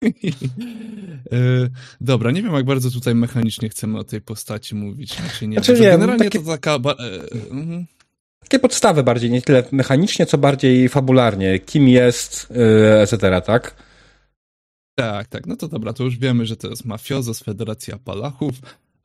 Dobra, 2.01 2.31
nie 2.31 2.43
wiem 2.43 2.55
jak 2.55 2.65
bardzo 2.65 2.91
tutaj 2.91 3.15
mechanicznie 3.15 3.69
chcemy 3.69 3.99
o 3.99 4.05
tej 4.05 4.21
postaci 4.21 4.75
mówić, 4.75 5.17
czy 5.39 5.47
nie. 5.47 5.55
Znaczy, 5.55 5.83
generalnie 5.83 6.25
takie, 6.25 6.39
to 6.39 6.47
taka... 6.47 6.75
E, 6.75 6.79
mhm. 7.51 7.87
Takie 8.41 8.59
podstawy 8.59 9.03
bardziej, 9.03 9.31
nie 9.31 9.43
tyle 9.43 9.65
mechanicznie, 9.73 10.27
co 10.27 10.39
bardziej 10.39 10.89
fabularnie. 10.89 11.59
Kim 11.59 11.89
jest, 11.89 12.51
yy, 12.51 13.01
etc., 13.01 13.43
tak? 13.47 13.90
Tak, 15.01 15.29
tak. 15.29 15.47
No 15.47 15.57
to 15.57 15.69
dobra, 15.69 15.93
to 15.93 16.05
już 16.05 16.19
wiemy, 16.19 16.47
że 16.47 16.57
to 16.57 16.69
jest 16.69 16.85
mafiozo 16.85 17.35
z 17.35 17.43
Federacji 17.43 17.93
Apalachów. 17.93 18.55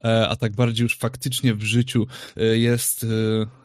E, 0.06 0.30
a 0.30 0.36
tak 0.36 0.56
bardziej 0.56 0.84
już 0.84 0.98
faktycznie 0.98 1.54
w 1.54 1.64
życiu 1.64 2.08
e, 2.38 2.58
jest, 2.58 3.04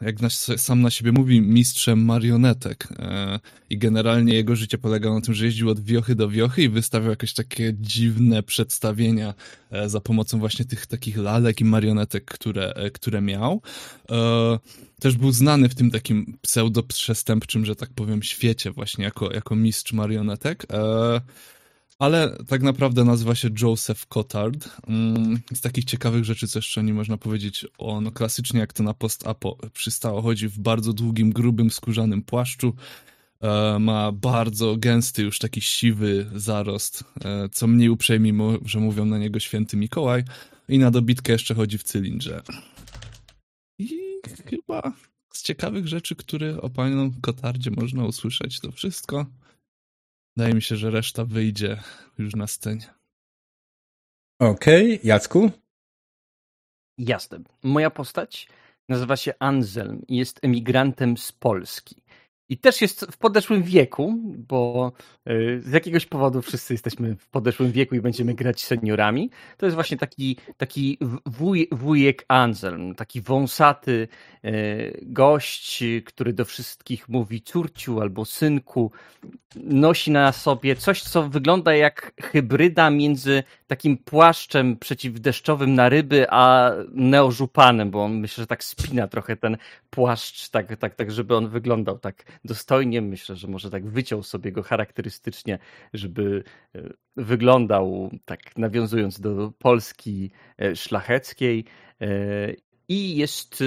e, 0.01 0.05
jak 0.05 0.15
sam 0.57 0.81
na 0.81 0.89
siebie 0.89 1.11
mówi, 1.11 1.41
mistrzem 1.41 2.05
marionetek. 2.05 2.87
I 3.69 3.77
generalnie 3.77 4.33
jego 4.33 4.55
życie 4.55 4.77
polega 4.77 5.13
na 5.13 5.21
tym, 5.21 5.33
że 5.33 5.45
jeździł 5.45 5.69
od 5.69 5.83
wiochy 5.83 6.15
do 6.15 6.29
wiochy 6.29 6.63
i 6.63 6.69
wystawiał 6.69 7.09
jakieś 7.09 7.33
takie 7.33 7.73
dziwne 7.79 8.43
przedstawienia 8.43 9.33
za 9.85 10.01
pomocą 10.01 10.39
właśnie 10.39 10.65
tych 10.65 10.85
takich 10.85 11.17
lalek 11.17 11.61
i 11.61 11.65
marionetek, 11.65 12.25
które, 12.25 12.73
które 12.93 13.21
miał. 13.21 13.61
Też 14.99 15.15
był 15.17 15.31
znany 15.31 15.69
w 15.69 15.75
tym 15.75 15.91
takim 15.91 16.37
pseudo-przestępczym, 16.41 17.65
że 17.65 17.75
tak 17.75 17.89
powiem, 17.95 18.23
świecie 18.23 18.71
właśnie 18.71 19.03
jako, 19.03 19.33
jako 19.33 19.55
mistrz 19.55 19.93
marionetek 19.93 20.65
ale 22.01 22.37
tak 22.47 22.61
naprawdę 22.61 23.03
nazywa 23.03 23.35
się 23.35 23.49
Joseph 23.61 24.05
Cotard. 24.05 24.69
Mm, 24.87 25.39
z 25.53 25.61
takich 25.61 25.85
ciekawych 25.85 26.23
rzeczy, 26.25 26.47
co 26.47 26.59
jeszcze 26.59 26.83
nie 26.83 26.93
można 26.93 27.17
powiedzieć, 27.17 27.65
on 27.77 28.11
klasycznie 28.11 28.59
jak 28.59 28.73
to 28.73 28.83
na 28.83 28.93
post-apo 28.93 29.57
przystało, 29.73 30.21
chodzi 30.21 30.47
w 30.47 30.59
bardzo 30.59 30.93
długim, 30.93 31.31
grubym, 31.31 31.71
skórzanym 31.71 32.21
płaszczu, 32.21 32.73
e, 33.41 33.79
ma 33.79 34.11
bardzo 34.11 34.77
gęsty, 34.77 35.23
już 35.23 35.39
taki 35.39 35.61
siwy 35.61 36.29
zarost, 36.35 37.03
e, 37.25 37.49
co 37.49 37.67
mniej 37.67 37.89
uprzejmi, 37.89 38.33
że 38.65 38.79
mówią 38.79 39.05
na 39.05 39.17
niego 39.17 39.39
święty 39.39 39.77
Mikołaj 39.77 40.23
i 40.69 40.79
na 40.79 40.91
dobitkę 40.91 41.31
jeszcze 41.31 41.55
chodzi 41.55 41.77
w 41.77 41.83
cylindrze. 41.83 42.41
I 43.79 43.97
chyba 44.45 44.93
z 45.33 45.43
ciekawych 45.43 45.87
rzeczy, 45.87 46.15
które 46.15 46.61
o 46.61 46.69
panu 46.69 47.11
Kotardzie 47.21 47.71
można 47.71 48.05
usłyszeć, 48.05 48.59
to 48.59 48.71
wszystko. 48.71 49.25
Wydaje 50.37 50.53
mi 50.53 50.61
się, 50.61 50.75
że 50.75 50.91
reszta 50.91 51.25
wyjdzie 51.25 51.83
już 52.17 52.35
na 52.35 52.47
scenie. 52.47 52.93
Okej, 54.39 54.95
okay. 54.95 54.99
Jacku? 55.03 55.51
Jasne. 56.97 57.39
Moja 57.63 57.89
postać 57.89 58.47
nazywa 58.89 59.17
się 59.17 59.33
Anselm 59.39 60.01
i 60.07 60.17
jest 60.17 60.39
emigrantem 60.43 61.17
z 61.17 61.31
Polski. 61.31 62.00
I 62.51 62.57
też 62.57 62.81
jest 62.81 63.05
w 63.11 63.17
podeszłym 63.17 63.63
wieku, 63.63 64.15
bo 64.37 64.91
y, 65.29 65.61
z 65.61 65.71
jakiegoś 65.71 66.05
powodu 66.05 66.41
wszyscy 66.41 66.73
jesteśmy 66.73 67.15
w 67.15 67.27
podeszłym 67.27 67.71
wieku 67.71 67.95
i 67.95 68.01
będziemy 68.01 68.33
grać 68.33 68.61
seniorami. 68.61 69.29
To 69.57 69.65
jest 69.65 69.75
właśnie 69.75 69.97
taki, 69.97 70.37
taki 70.57 70.97
wuj, 71.25 71.67
wujek 71.71 72.25
Anselm, 72.27 72.95
taki 72.95 73.21
wąsaty 73.21 74.07
y, 74.45 74.99
gość, 75.01 75.83
który 76.05 76.33
do 76.33 76.45
wszystkich 76.45 77.09
mówi 77.09 77.41
córciu 77.41 78.01
albo 78.01 78.25
synku. 78.25 78.91
Nosi 79.55 80.11
na 80.11 80.31
sobie 80.31 80.75
coś, 80.75 81.01
co 81.01 81.29
wygląda 81.29 81.75
jak 81.75 82.13
hybryda 82.21 82.89
między 82.89 83.43
takim 83.67 83.97
płaszczem 83.97 84.77
przeciwdeszczowym 84.77 85.73
na 85.73 85.89
ryby, 85.89 86.25
a 86.29 86.71
neożupanem, 86.91 87.91
bo 87.91 88.03
on 88.03 88.19
myślę, 88.19 88.41
że 88.41 88.47
tak 88.47 88.63
spina 88.63 89.07
trochę 89.07 89.35
ten 89.35 89.57
płaszcz, 89.89 90.49
tak, 90.49 90.77
tak, 90.77 90.95
tak 90.95 91.11
żeby 91.11 91.35
on 91.35 91.49
wyglądał 91.49 91.99
tak 91.99 92.23
dostojnie. 92.43 93.01
Myślę, 93.01 93.35
że 93.35 93.47
może 93.47 93.69
tak 93.69 93.85
wyciął 93.85 94.23
sobie 94.23 94.51
go 94.51 94.63
charakterystycznie, 94.63 95.59
żeby 95.93 96.43
e, 96.75 96.81
wyglądał 97.15 98.11
tak 98.25 98.57
nawiązując 98.57 99.19
do 99.19 99.53
Polski 99.59 100.31
e, 100.57 100.75
szlacheckiej. 100.75 101.65
E, 102.01 102.07
I 102.87 103.15
jest 103.15 103.63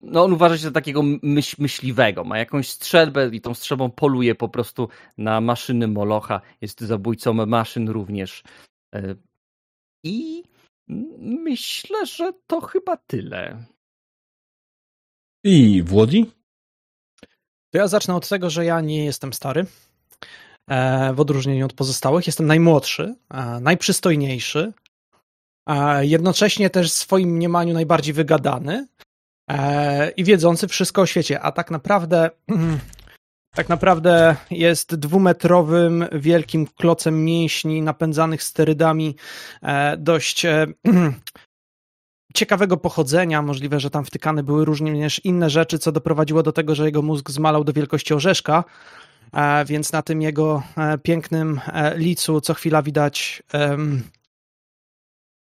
no 0.00 0.24
on 0.24 0.32
uważa 0.32 0.56
się 0.56 0.62
za 0.62 0.70
takiego 0.70 1.02
myśl, 1.22 1.56
myśliwego, 1.58 2.24
ma 2.24 2.38
jakąś 2.38 2.68
strzelbę 2.68 3.30
i 3.32 3.40
tą 3.40 3.54
strzelbą 3.54 3.90
poluje 3.90 4.34
po 4.34 4.48
prostu 4.48 4.88
na 5.18 5.40
maszyny 5.40 5.88
Molocha, 5.88 6.40
jest 6.60 6.80
zabójcą 6.80 7.32
maszyn 7.46 7.88
również. 7.88 8.42
I 10.04 10.42
myślę, 11.18 12.06
że 12.06 12.32
to 12.46 12.60
chyba 12.60 12.96
tyle. 12.96 13.64
I 15.44 15.82
Włodzi? 15.82 16.41
To 17.72 17.78
ja 17.78 17.88
zacznę 17.88 18.14
od 18.14 18.28
tego, 18.28 18.50
że 18.50 18.64
ja 18.64 18.80
nie 18.80 19.04
jestem 19.04 19.32
stary. 19.32 19.66
E, 20.70 21.12
w 21.14 21.20
odróżnieniu 21.20 21.64
od 21.64 21.72
pozostałych. 21.72 22.26
Jestem 22.26 22.46
najmłodszy, 22.46 23.14
e, 23.30 23.60
najprzystojniejszy, 23.60 24.72
jednocześnie 26.00 26.70
też 26.70 26.90
w 26.90 26.94
swoim 26.94 27.30
mniemaniu 27.30 27.74
najbardziej 27.74 28.14
wygadany 28.14 28.86
e, 29.50 30.10
i 30.10 30.24
wiedzący 30.24 30.68
wszystko 30.68 31.02
o 31.02 31.06
świecie. 31.06 31.40
A 31.40 31.52
tak 31.52 31.70
naprawdę, 31.70 32.30
tak 33.56 33.68
naprawdę 33.68 34.36
jest 34.50 34.94
dwumetrowym, 34.94 36.04
wielkim 36.12 36.66
klocem 36.66 37.24
mięśni 37.24 37.82
napędzanych 37.82 38.42
sterydami, 38.42 39.16
dość 39.98 40.46
ciekawego 42.34 42.76
pochodzenia. 42.76 43.42
Możliwe, 43.42 43.80
że 43.80 43.90
tam 43.90 44.04
wtykane 44.04 44.42
były 44.42 44.64
również 44.64 45.20
inne 45.24 45.50
rzeczy, 45.50 45.78
co 45.78 45.92
doprowadziło 45.92 46.42
do 46.42 46.52
tego, 46.52 46.74
że 46.74 46.84
jego 46.84 47.02
mózg 47.02 47.30
zmalał 47.30 47.64
do 47.64 47.72
wielkości 47.72 48.14
orzeszka. 48.14 48.64
E, 49.32 49.64
więc 49.64 49.92
na 49.92 50.02
tym 50.02 50.22
jego 50.22 50.62
e, 50.76 50.98
pięknym 50.98 51.60
e, 51.66 51.98
licu 51.98 52.40
co 52.40 52.54
chwila 52.54 52.82
widać 52.82 53.42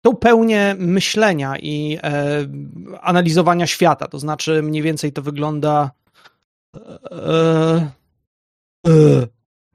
tą 0.05 0.17
pełnię 0.17 0.77
myślenia 0.79 1.59
i 1.59 1.99
analizowania 3.01 3.67
świata. 3.67 4.09
To 4.09 4.19
znaczy, 4.19 4.63
mniej 4.63 4.83
więcej 4.83 5.13
to 5.13 5.23
wygląda. 5.23 5.91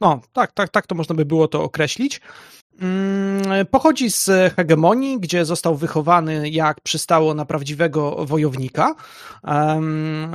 no, 0.02 0.22
tak, 0.34 0.52
tak, 0.52 0.70
tak 0.70 0.88
to 0.88 0.96
można 0.96 1.16
by 1.16 1.26
było 1.26 1.48
to 1.48 1.64
określić. 1.64 2.22
Mm, 2.82 3.66
pochodzi 3.72 4.12
z 4.12 4.30
hegemonii, 4.56 5.20
gdzie 5.20 5.46
został 5.46 5.76
wychowany, 5.76 6.50
jak 6.50 6.82
przystało 6.82 7.34
na 7.34 7.46
prawdziwego 7.46 8.26
wojownika. 8.26 8.96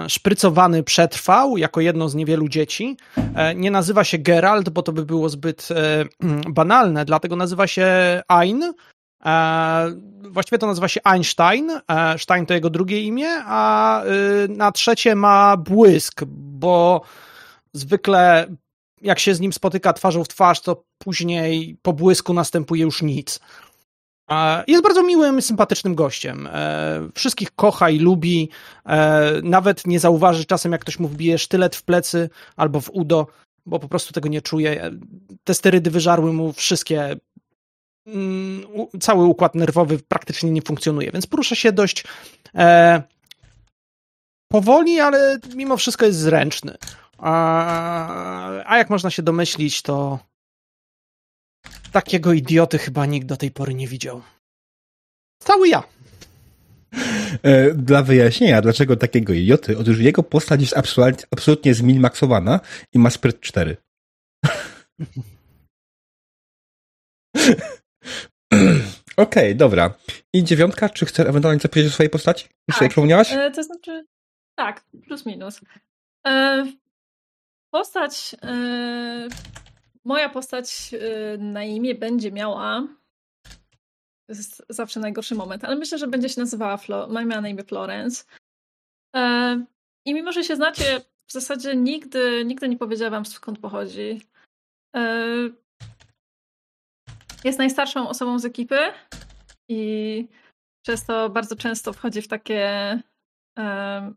Szprycowany 0.08 0.82
przetrwał 0.82 1.56
jako 1.56 1.80
jedno 1.80 2.08
z 2.08 2.14
niewielu 2.14 2.48
dzieci. 2.48 2.96
E, 3.34 3.54
nie 3.54 3.70
nazywa 3.70 4.04
się 4.04 4.18
Gerald, 4.18 4.68
bo 4.68 4.82
to 4.82 4.92
by 4.92 5.04
było 5.04 5.28
zbyt 5.28 5.68
e, 5.70 6.04
banalne, 6.50 7.04
dlatego 7.04 7.36
nazywa 7.36 7.66
się 7.66 7.86
Ein. 8.28 8.72
E, 9.24 10.12
właściwie 10.32 10.58
to 10.58 10.66
nazywa 10.66 10.88
się 10.88 11.00
Einstein. 11.04 11.70
Stein 12.18 12.46
to 12.46 12.54
jego 12.54 12.70
drugie 12.70 13.02
imię, 13.02 13.28
a 13.46 14.02
y, 14.04 14.48
na 14.48 14.72
trzecie 14.72 15.14
ma 15.14 15.56
błysk, 15.56 16.24
bo 16.26 17.02
zwykle 17.72 18.46
jak 19.02 19.18
się 19.18 19.34
z 19.34 19.40
nim 19.40 19.52
spotyka 19.52 19.92
twarzą 19.92 20.24
w 20.24 20.28
twarz, 20.28 20.60
to 20.60 20.84
później 20.98 21.76
po 21.82 21.92
błysku 21.92 22.34
następuje 22.34 22.82
już 22.82 23.02
nic. 23.02 23.40
Jest 24.66 24.82
bardzo 24.82 25.02
miłym, 25.02 25.42
sympatycznym 25.42 25.94
gościem. 25.94 26.48
E, 26.52 27.08
wszystkich 27.14 27.50
kocha 27.50 27.90
i 27.90 27.98
lubi. 27.98 28.48
E, 28.86 29.32
nawet 29.42 29.86
nie 29.86 30.00
zauważy 30.00 30.44
czasem, 30.44 30.72
jak 30.72 30.80
ktoś 30.80 30.98
mu 30.98 31.08
wbije 31.08 31.38
sztylet 31.38 31.76
w 31.76 31.82
plecy 31.82 32.30
albo 32.56 32.80
w 32.80 32.90
udo, 32.90 33.26
bo 33.66 33.78
po 33.78 33.88
prostu 33.88 34.12
tego 34.12 34.28
nie 34.28 34.42
czuje. 34.42 34.90
Te 35.44 35.54
sterydy 35.54 35.90
wyżarły 35.90 36.32
mu 36.32 36.52
wszystkie. 36.52 37.16
Mm, 38.06 38.66
cały 39.00 39.24
układ 39.24 39.54
nerwowy 39.54 39.98
praktycznie 40.08 40.50
nie 40.50 40.62
funkcjonuje, 40.62 41.10
więc 41.10 41.26
porusza 41.26 41.54
się 41.54 41.72
dość 41.72 42.04
e, 42.54 43.02
powoli, 44.48 45.00
ale 45.00 45.38
mimo 45.54 45.76
wszystko 45.76 46.06
jest 46.06 46.18
zręczny. 46.18 46.76
A, 47.22 48.64
a 48.66 48.78
jak 48.78 48.90
można 48.90 49.10
się 49.10 49.22
domyślić, 49.22 49.82
to 49.82 50.18
takiego 51.92 52.32
idioty 52.32 52.78
chyba 52.78 53.06
nikt 53.06 53.26
do 53.26 53.36
tej 53.36 53.50
pory 53.50 53.74
nie 53.74 53.88
widział. 53.88 54.22
Cały 55.38 55.68
ja. 55.68 55.82
E, 57.42 57.74
dla 57.74 58.02
wyjaśnienia, 58.02 58.62
dlaczego 58.62 58.96
takiego 58.96 59.32
idioty, 59.32 59.78
otóż 59.78 59.98
jego 59.98 60.22
postać 60.22 60.60
jest 60.60 60.76
absolutnie, 60.76 61.24
absolutnie 61.30 61.74
zminimaksowana 61.74 62.60
i 62.92 62.98
ma 62.98 63.10
spryt 63.10 63.40
4. 63.40 63.76
Okej, 69.16 69.44
okay, 69.46 69.54
dobra. 69.54 69.94
I 70.32 70.44
dziewiątka, 70.44 70.88
czy 70.88 71.06
chcesz 71.06 71.28
ewentualnie 71.28 71.60
coś 71.60 71.70
powiedzieć 71.70 71.92
o 71.92 71.94
swojej 71.94 72.10
postaci? 72.10 72.44
Już 72.44 72.52
tak. 72.66 72.76
sobie 72.76 72.88
przypomniałaś? 72.88 73.32
E, 73.32 73.50
to 73.50 73.62
znaczy, 73.62 74.04
tak, 74.56 74.84
plus 75.06 75.26
minus. 75.26 75.60
E, 76.26 76.66
postać, 77.72 78.36
e, 78.42 79.28
moja 80.04 80.28
postać 80.28 80.94
e, 80.94 81.38
na 81.38 81.64
imię 81.64 81.94
będzie 81.94 82.32
miała, 82.32 82.86
to 84.26 84.32
jest 84.36 84.62
zawsze 84.68 85.00
najgorszy 85.00 85.34
moment, 85.34 85.64
ale 85.64 85.76
myślę, 85.76 85.98
że 85.98 86.06
będzie 86.06 86.28
się 86.28 86.40
nazywała, 86.40 86.76
Flo, 86.76 87.08
ma 87.08 87.24
na 87.24 87.48
imię 87.48 87.64
Florence. 87.64 88.24
E, 89.16 89.64
I 90.04 90.14
mimo, 90.14 90.32
że 90.32 90.44
się 90.44 90.56
znacie, 90.56 91.00
w 91.26 91.32
zasadzie 91.32 91.76
nigdy, 91.76 92.44
nigdy 92.44 92.68
nie 92.68 92.76
powiedziałam 92.76 93.12
wam 93.12 93.26
skąd 93.26 93.58
pochodzi. 93.58 94.20
E, 94.96 95.26
jest 97.44 97.58
najstarszą 97.58 98.08
osobą 98.08 98.38
z 98.38 98.44
ekipy 98.44 98.78
i 99.68 100.28
przez 100.82 101.06
to 101.06 101.30
bardzo 101.30 101.56
często 101.56 101.92
wchodzi 101.92 102.22
w 102.22 102.28
takie 102.28 102.98
um, 103.56 104.16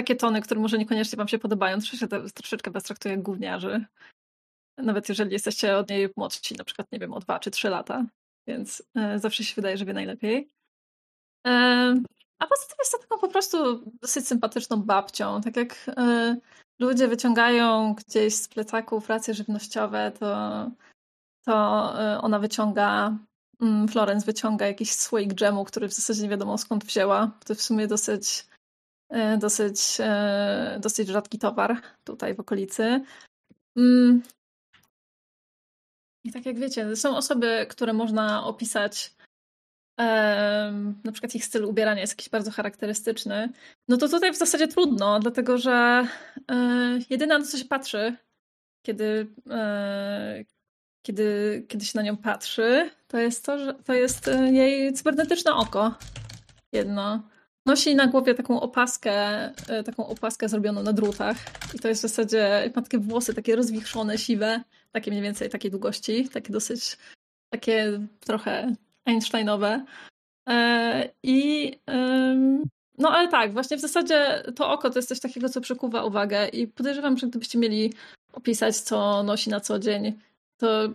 takie 0.00 0.16
tony, 0.16 0.40
które 0.40 0.60
może 0.60 0.78
niekoniecznie 0.78 1.16
wam 1.16 1.28
się 1.28 1.38
podobają. 1.38 1.78
Troszeczkę, 1.78 2.30
troszeczkę 2.34 2.70
was 2.70 2.82
traktuje 2.82 3.14
jak 3.14 3.22
gówniarzy. 3.22 3.84
Nawet 4.78 5.08
jeżeli 5.08 5.32
jesteście 5.32 5.76
od 5.76 5.90
niej 5.90 6.08
młodsi, 6.16 6.54
na 6.54 6.64
przykład, 6.64 6.92
nie 6.92 6.98
wiem, 6.98 7.12
o 7.12 7.20
dwa 7.20 7.38
czy 7.38 7.50
trzy 7.50 7.68
lata. 7.68 8.06
Więc 8.46 8.82
e, 8.94 9.18
zawsze 9.18 9.44
się 9.44 9.54
wydaje, 9.54 9.76
że 9.76 9.84
wie 9.84 9.92
najlepiej. 9.92 10.48
E, 11.46 11.50
a 12.38 12.46
poza 12.46 12.66
tym 12.68 12.76
jest 12.78 12.92
to 12.92 12.98
taką 12.98 13.18
po 13.18 13.28
prostu 13.28 13.82
dosyć 14.02 14.28
sympatyczną 14.28 14.82
babcią. 14.82 15.40
Tak 15.40 15.56
jak 15.56 15.76
e, 15.88 16.36
ludzie 16.78 17.08
wyciągają 17.08 17.94
gdzieś 17.94 18.34
z 18.34 18.48
plecaków 18.48 19.08
racje 19.08 19.34
żywnościowe, 19.34 20.12
to, 20.18 20.70
to 21.44 21.54
e, 22.00 22.20
ona 22.20 22.38
wyciąga 22.38 23.18
Mm, 23.60 23.88
Florence 23.88 24.26
wyciąga 24.26 24.66
jakiś 24.66 24.92
słoik 24.92 25.34
dżemu, 25.34 25.64
który 25.64 25.88
w 25.88 25.92
zasadzie 25.92 26.22
nie 26.22 26.28
wiadomo 26.28 26.58
skąd 26.58 26.84
wzięła. 26.84 27.30
To 27.44 27.54
w 27.54 27.62
sumie 27.62 27.86
dosyć, 27.86 28.46
dosyć, 29.38 29.96
e, 30.00 30.78
dosyć 30.80 31.08
rzadki 31.08 31.38
towar 31.38 31.76
tutaj 32.04 32.34
w 32.34 32.40
okolicy. 32.40 33.04
Mm. 33.76 34.22
I 36.24 36.32
tak 36.32 36.46
jak 36.46 36.58
wiecie, 36.58 36.96
są 36.96 37.16
osoby, 37.16 37.66
które 37.68 37.92
można 37.92 38.44
opisać, 38.44 39.14
na 41.04 41.12
przykład 41.12 41.34
ich 41.34 41.44
styl 41.44 41.64
ubierania 41.64 42.00
jest 42.00 42.12
jakiś 42.12 42.28
bardzo 42.28 42.50
charakterystyczny. 42.50 43.48
No 43.88 43.96
to 43.96 44.08
tutaj 44.08 44.32
w 44.32 44.36
zasadzie 44.36 44.68
trudno, 44.68 45.20
dlatego 45.20 45.58
że 45.58 46.06
e, 46.50 46.98
jedyne 47.10 47.38
na 47.38 47.44
co 47.44 47.58
się 47.58 47.64
patrzy, 47.64 48.16
kiedy, 48.86 49.26
kiedy, 51.06 51.64
kiedy 51.68 51.84
się 51.84 51.92
na 51.98 52.02
nią 52.02 52.16
patrzy, 52.16 52.90
to 53.08 53.18
jest 53.18 53.44
to, 53.44 53.58
że 53.58 53.74
to 53.74 53.92
jest 53.92 54.28
e, 54.28 54.52
jej 54.52 54.92
cybernetyczne 54.92 55.54
oko. 55.54 55.94
Jedno. 56.72 57.22
Nosi 57.66 57.94
na 57.94 58.06
głowie 58.06 58.34
taką 58.34 58.60
opaskę, 58.60 59.12
e, 59.68 59.82
taką 59.84 60.06
opaskę 60.06 60.48
zrobioną 60.48 60.82
na 60.82 60.92
drutach. 60.92 61.36
I 61.74 61.78
to 61.78 61.88
jest 61.88 62.00
w 62.00 62.08
zasadzie, 62.08 62.72
ma 62.76 62.82
takie 62.82 62.98
włosy 62.98 63.34
takie 63.34 63.56
rozwichrzone, 63.56 64.18
siwe, 64.18 64.60
takie 64.92 65.10
mniej 65.10 65.22
więcej 65.22 65.50
takiej 65.50 65.70
długości, 65.70 66.28
takie 66.28 66.52
dosyć, 66.52 66.96
takie 67.50 68.00
trochę 68.20 68.74
Einsteinowe. 69.04 69.84
E, 70.48 71.08
I 71.22 71.72
no 72.98 73.10
ale 73.10 73.28
tak, 73.28 73.52
właśnie 73.52 73.76
w 73.76 73.80
zasadzie 73.80 74.42
to 74.56 74.70
oko 74.70 74.90
to 74.90 74.98
jest 74.98 75.08
coś 75.08 75.20
takiego, 75.20 75.48
co 75.48 75.60
przykuwa 75.60 76.04
uwagę 76.04 76.48
i 76.48 76.66
podejrzewam, 76.66 77.18
że 77.18 77.26
gdybyście 77.26 77.58
mieli 77.58 77.92
opisać, 78.32 78.76
co 78.76 79.22
nosi 79.22 79.50
na 79.50 79.60
co 79.60 79.78
dzień, 79.78 80.18
to, 80.56 80.88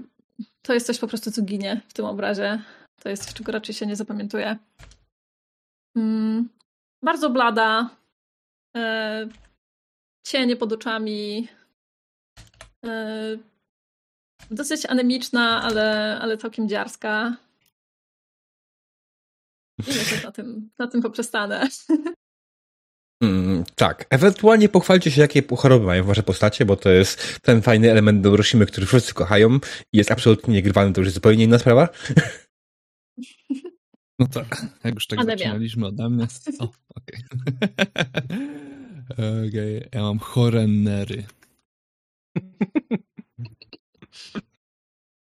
to 0.62 0.74
jest 0.74 0.88
coś 0.88 1.00
po 1.00 1.08
prostu, 1.08 1.32
co 1.32 1.42
ginie 1.42 1.82
w 1.88 1.94
tym 1.94 2.06
obrazie. 2.06 2.62
To 3.04 3.10
jest, 3.10 3.34
czego 3.34 3.52
raczej 3.52 3.76
się 3.76 3.86
nie 3.86 3.96
zapamiętuje. 3.96 4.58
Mm, 5.96 6.50
bardzo 7.04 7.30
blada. 7.30 7.90
E, 8.78 9.28
cienie 10.28 10.56
pod 10.56 10.74
oczami. 10.74 11.48
E, 12.86 13.38
dosyć 14.52 14.86
anemiczna, 14.86 15.62
ale, 15.64 16.18
ale 16.22 16.38
całkiem 16.38 16.70
dziarska. 16.70 17.38
I 19.80 19.84
myślę, 19.88 20.18
na 20.24 20.32
tym, 20.32 20.70
na 20.80 20.88
tym 20.88 21.02
poprzestanę. 21.02 21.68
Mm, 23.24 23.64
tak, 23.76 24.06
ewentualnie 24.10 24.70
pochwalcie 24.70 25.12
się, 25.12 25.22
jakie 25.22 25.44
choroby 25.58 25.86
mają 25.86 26.04
wasze 26.04 26.24
postacie, 26.24 26.66
bo 26.66 26.76
to 26.76 26.90
jest 26.90 27.40
ten 27.42 27.62
fajny 27.62 27.92
element 27.92 28.22
Doroshimy, 28.22 28.66
który 28.66 28.88
wszyscy 28.88 29.14
kochają 29.14 29.60
i 29.94 29.98
jest 29.98 30.12
absolutnie 30.12 30.54
niegrywany, 30.54 30.94
to 30.94 31.02
już 31.02 31.06
jest 31.08 31.16
zupełnie 31.16 31.44
inna 31.44 31.60
sprawa. 31.60 31.90
No 34.20 34.28
tak, 34.28 34.66
jak 34.84 34.94
już 34.94 35.08
tak 35.08 35.20
Anemia. 35.20 35.38
zaczynaliśmy 35.38 35.88
ode 35.88 36.10
mnie. 36.10 36.28
O, 36.60 36.70
okej. 36.96 37.24
Okay. 39.10 39.48
okay. 39.48 39.90
Ja 39.94 40.02
mam 40.02 40.20
chore 40.20 40.68
nery. 40.68 41.26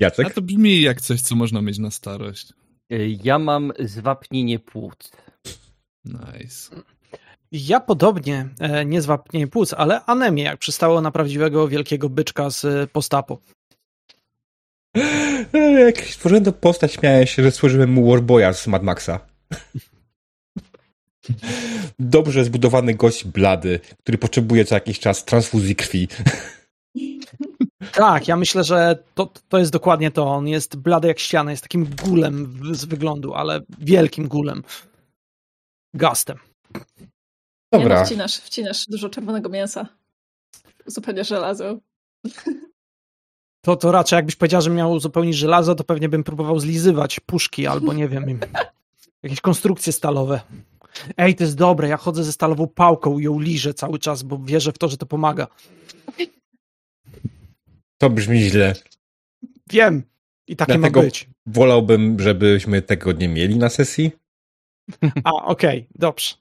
Jacek? 0.00 0.26
A 0.26 0.30
to 0.30 0.42
brzmi 0.42 0.80
jak 0.80 1.00
coś, 1.00 1.20
co 1.20 1.36
można 1.36 1.62
mieć 1.62 1.78
na 1.78 1.90
starość. 1.90 2.52
Ja 3.24 3.38
mam 3.38 3.72
zwapnienie 3.78 4.58
płuc. 4.58 5.10
Nice. 6.04 6.76
Ja 7.52 7.80
podobnie, 7.80 8.48
e, 8.58 8.84
nie 8.84 9.02
zwapnienie 9.02 9.46
płuc, 9.46 9.72
ale 9.72 10.04
anemię, 10.04 10.42
jak 10.42 10.58
przystało 10.58 11.00
na 11.00 11.10
prawdziwego 11.10 11.68
wielkiego 11.68 12.08
byczka 12.08 12.50
z 12.50 12.64
e, 12.64 12.86
postapu. 12.86 13.38
Jak 15.86 16.00
stworzyłem 16.00 16.44
tę 16.44 16.52
postać, 16.52 17.02
miałem 17.02 17.26
się, 17.26 17.42
że 17.42 17.50
stworzyłem 17.50 17.90
mu 17.90 18.10
Warboya 18.10 18.52
z 18.54 18.66
Mad 18.66 18.82
Maxa. 18.82 19.20
Dobrze 21.98 22.44
zbudowany 22.44 22.94
gość 22.94 23.24
blady, 23.24 23.80
który 24.02 24.18
potrzebuje 24.18 24.64
co 24.64 24.74
jakiś 24.74 24.98
czas 24.98 25.24
transfuzji 25.24 25.76
krwi. 25.76 26.08
Tak, 27.92 28.28
ja 28.28 28.36
myślę, 28.36 28.64
że 28.64 28.98
to, 29.14 29.32
to 29.48 29.58
jest 29.58 29.72
dokładnie 29.72 30.10
to. 30.10 30.26
On 30.26 30.48
jest 30.48 30.76
blady 30.76 31.08
jak 31.08 31.18
ściana, 31.18 31.50
jest 31.50 31.62
takim 31.62 31.86
gulem 32.04 32.60
z 32.72 32.84
wyglądu, 32.84 33.34
ale 33.34 33.60
wielkim 33.78 34.28
gulem. 34.28 34.62
Gastem. 35.94 36.38
Dobra. 37.72 37.94
Nie, 37.94 38.00
no, 38.00 38.04
wcinasz, 38.04 38.36
wcinasz 38.36 38.86
dużo 38.88 39.08
czerwonego 39.08 39.48
mięsa. 39.48 39.88
Zupełnie 40.86 41.24
żelazo. 41.24 41.78
To, 43.66 43.76
to 43.76 43.92
raczej 43.92 44.16
jakbyś 44.16 44.36
powiedział, 44.36 44.62
że 44.62 44.70
miał 44.70 44.92
uzupełnić 44.92 45.36
żelazo, 45.36 45.74
to 45.74 45.84
pewnie 45.84 46.08
bym 46.08 46.24
próbował 46.24 46.60
zlizywać 46.60 47.20
puszki 47.20 47.66
albo 47.66 47.92
nie 47.92 48.08
wiem, 48.08 48.38
jakieś 49.22 49.40
konstrukcje 49.40 49.92
stalowe. 49.92 50.40
Ej, 51.16 51.34
to 51.34 51.44
jest 51.44 51.56
dobre, 51.56 51.88
ja 51.88 51.96
chodzę 51.96 52.24
ze 52.24 52.32
stalową 52.32 52.66
pałką 52.66 53.18
i 53.18 53.24
ją 53.24 53.40
liżę 53.40 53.74
cały 53.74 53.98
czas, 53.98 54.22
bo 54.22 54.38
wierzę 54.38 54.72
w 54.72 54.78
to, 54.78 54.88
że 54.88 54.96
to 54.96 55.06
pomaga. 55.06 55.46
To 57.98 58.10
brzmi 58.10 58.40
źle. 58.40 58.74
Wiem. 59.70 60.02
I 60.46 60.56
takie 60.56 60.72
Dlatego 60.72 61.00
ma 61.00 61.06
być. 61.06 61.28
Wolałbym, 61.46 62.20
żebyśmy 62.20 62.82
tego 62.82 63.12
nie 63.12 63.28
mieli 63.28 63.56
na 63.56 63.68
sesji. 63.68 64.10
A, 65.24 65.32
okej, 65.32 65.78
okay, 65.78 65.86
dobrze. 65.94 66.34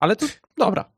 Ale 0.00 0.16
to 0.16 0.26
dobra. 0.56 0.92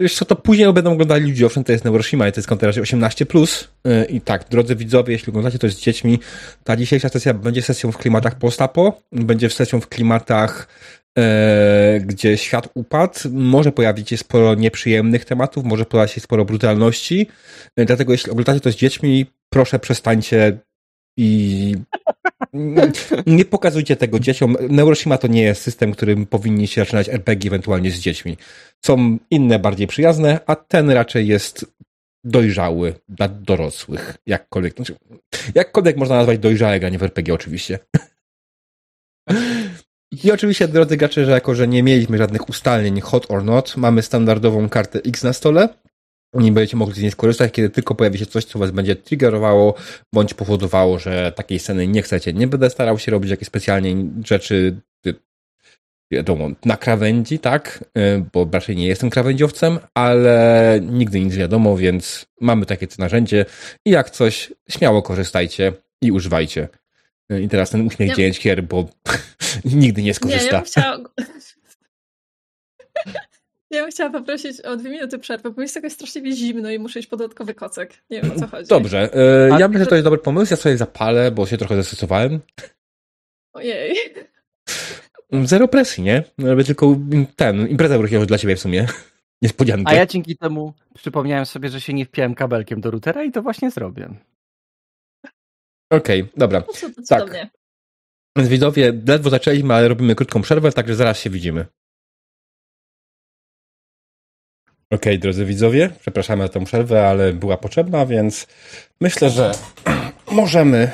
Wiesz 0.00 0.14
co, 0.14 0.24
to 0.24 0.36
później 0.36 0.72
będą 0.72 0.92
oglądali 0.92 1.30
ludzie, 1.30 1.46
owszem, 1.46 1.64
to 1.64 1.72
jest 1.72 1.84
Neuroshima 1.84 2.28
i 2.28 2.32
to 2.32 2.40
jest 2.40 2.48
kontent 2.48 2.76
18+. 2.76 3.24
Plus. 3.24 3.68
Y, 3.86 4.04
I 4.04 4.20
tak, 4.20 4.48
drodzy 4.50 4.76
widzowie, 4.76 5.12
jeśli 5.12 5.30
oglądacie 5.30 5.58
to 5.58 5.68
z 5.68 5.76
dziećmi, 5.76 6.20
ta 6.64 6.76
dzisiejsza 6.76 7.08
sesja 7.08 7.34
będzie 7.34 7.62
sesją 7.62 7.92
w 7.92 7.98
klimatach 7.98 8.38
postapo, 8.38 9.00
będzie 9.12 9.50
sesją 9.50 9.80
w 9.80 9.88
klimatach, 9.88 10.68
e, 11.18 12.00
gdzie 12.00 12.36
świat 12.38 12.68
upadł, 12.74 13.18
może 13.32 13.72
pojawić 13.72 14.08
się 14.08 14.16
sporo 14.16 14.54
nieprzyjemnych 14.54 15.24
tematów, 15.24 15.64
może 15.64 15.84
pojawić 15.84 16.12
się 16.12 16.20
sporo 16.20 16.44
brutalności, 16.44 17.26
e, 17.76 17.84
dlatego 17.84 18.12
jeśli 18.12 18.30
oglądacie 18.30 18.60
to 18.60 18.72
z 18.72 18.76
dziećmi, 18.76 19.26
proszę 19.50 19.78
przestańcie 19.78 20.58
i 21.16 21.74
nie 23.26 23.44
pokazujcie 23.44 23.96
tego 23.96 24.20
dzieciom. 24.20 24.56
Neuroshima 24.68 25.18
to 25.18 25.28
nie 25.28 25.42
jest 25.42 25.62
system, 25.62 25.92
którym 25.92 26.26
powinniście 26.26 26.80
zaczynać 26.80 27.08
RPG 27.08 27.48
ewentualnie 27.48 27.90
z 27.90 27.98
dziećmi. 27.98 28.36
Są 28.84 29.18
inne, 29.30 29.58
bardziej 29.58 29.86
przyjazne, 29.86 30.40
a 30.46 30.56
ten 30.56 30.90
raczej 30.90 31.26
jest 31.26 31.66
dojrzały 32.24 32.94
dla 33.08 33.28
dorosłych. 33.28 34.16
Jakkolwiek, 34.26 34.74
znaczy, 34.74 34.96
jakkolwiek 35.54 35.96
można 35.96 36.16
nazwać 36.16 36.38
dojrzałe 36.38 36.80
granie 36.80 36.98
w 36.98 37.02
RPG 37.02 37.34
oczywiście. 37.34 37.78
I 40.24 40.32
oczywiście, 40.32 40.68
drodzy 40.68 40.96
gacze, 40.96 41.24
że 41.24 41.30
jako, 41.30 41.54
że 41.54 41.68
nie 41.68 41.82
mieliśmy 41.82 42.18
żadnych 42.18 42.48
ustaleń 42.48 43.00
hot 43.00 43.30
or 43.30 43.44
not, 43.44 43.76
mamy 43.76 44.02
standardową 44.02 44.68
kartę 44.68 45.00
X 45.06 45.22
na 45.22 45.32
stole, 45.32 45.68
nie 46.34 46.52
będziecie 46.52 46.76
mogli 46.76 46.94
z 46.94 47.02
niej 47.02 47.10
skorzystać, 47.10 47.52
kiedy 47.52 47.70
tylko 47.70 47.94
pojawi 47.94 48.18
się 48.18 48.26
coś, 48.26 48.44
co 48.44 48.58
was 48.58 48.70
będzie 48.70 48.96
triggerowało, 48.96 49.74
bądź 50.14 50.34
powodowało, 50.34 50.98
że 50.98 51.32
takiej 51.36 51.58
sceny 51.58 51.88
nie 51.88 52.02
chcecie. 52.02 52.32
Nie 52.32 52.46
będę 52.46 52.70
starał 52.70 52.98
się 52.98 53.12
robić 53.12 53.30
jakieś 53.30 53.48
specjalnie 53.48 53.96
rzeczy, 54.24 54.80
wiadomo, 56.12 56.48
na 56.64 56.76
krawędzi, 56.76 57.38
tak, 57.38 57.84
y, 57.98 58.24
bo 58.32 58.48
raczej 58.52 58.76
nie 58.76 58.86
jestem 58.86 59.10
krawędziowcem, 59.10 59.78
ale 59.94 60.80
nigdy 60.82 61.20
nic 61.20 61.34
wiadomo, 61.34 61.76
więc 61.76 62.26
mamy 62.40 62.66
takie 62.66 62.86
narzędzie 62.98 63.44
i 63.86 63.90
jak 63.90 64.10
coś, 64.10 64.52
śmiało 64.70 65.02
korzystajcie 65.02 65.72
i 66.02 66.12
używajcie. 66.12 66.68
I 67.42 67.48
teraz 67.48 67.70
ten 67.70 67.86
uśmiech 67.86 68.18
ja... 68.18 68.30
kier, 68.30 68.64
bo 68.64 68.88
nigdy 69.64 70.02
nie 70.02 70.14
skorzysta. 70.14 70.44
Nie, 70.44 70.52
ja 70.52 70.64
chciała... 70.64 70.98
Ja 73.70 73.82
bym 73.82 73.90
chciała 73.90 74.10
poprosić 74.10 74.60
o 74.60 74.76
dwie 74.76 74.90
minuty 74.90 75.18
przerwy, 75.18 75.50
bo 75.50 75.62
jest 75.62 75.76
jakoś 75.76 75.92
straszliwie 75.92 76.32
zimno 76.32 76.70
i 76.70 76.78
muszę 76.78 76.98
iść 76.98 77.08
po 77.08 77.16
dodatkowy 77.16 77.54
kocek. 77.54 77.94
Nie 78.10 78.22
wiem 78.22 78.32
o 78.32 78.40
co 78.40 78.46
chodzi. 78.46 78.68
Dobrze. 78.68 79.14
E, 79.14 79.48
ja 79.60 79.68
myślę, 79.68 79.84
że 79.84 79.90
to 79.90 79.94
jest 79.94 80.06
dobry 80.06 80.18
pomysł. 80.18 80.52
Ja 80.52 80.56
sobie 80.56 80.76
zapalę, 80.76 81.30
bo 81.30 81.46
się 81.46 81.58
trochę 81.58 81.76
zestresowałem. 81.76 82.40
Ojej. 83.52 83.96
Zero 85.44 85.68
presji, 85.68 86.04
nie? 86.04 86.24
Nawet 86.38 86.66
tylko 86.66 86.96
ten, 87.36 87.68
impreza 87.68 87.98
wróciła 87.98 88.26
dla 88.26 88.38
ciebie 88.38 88.56
w 88.56 88.60
sumie. 88.60 88.86
Niespodzianka. 89.42 89.90
A 89.90 89.94
ja 89.94 90.06
dzięki 90.06 90.36
temu 90.36 90.74
przypomniałem 90.94 91.46
sobie, 91.46 91.68
że 91.68 91.80
się 91.80 91.94
nie 91.94 92.04
wpiłem 92.04 92.34
kabelkiem 92.34 92.80
do 92.80 92.90
routera 92.90 93.24
i 93.24 93.32
to 93.32 93.42
właśnie 93.42 93.70
zrobię. 93.70 94.08
Okej, 95.90 96.22
okay, 96.22 96.32
dobra. 96.36 96.62
No, 96.82 96.88
to 96.90 97.02
tak. 97.08 97.50
Więc 98.36 98.48
widzowie, 98.48 98.92
ledwo 99.08 99.30
zaczęliśmy, 99.30 99.74
ale 99.74 99.88
robimy 99.88 100.14
krótką 100.14 100.42
przerwę, 100.42 100.72
także 100.72 100.94
zaraz 100.94 101.20
się 101.20 101.30
widzimy. 101.30 101.66
Okej, 104.90 105.12
okay, 105.12 105.18
drodzy 105.18 105.44
widzowie, 105.44 105.90
przepraszamy 106.00 106.42
za 106.42 106.48
tę 106.48 106.64
przerwę, 106.64 107.08
ale 107.08 107.32
była 107.32 107.56
potrzebna, 107.56 108.06
więc 108.06 108.46
myślę, 109.00 109.30
że 109.30 109.52
możemy 110.30 110.92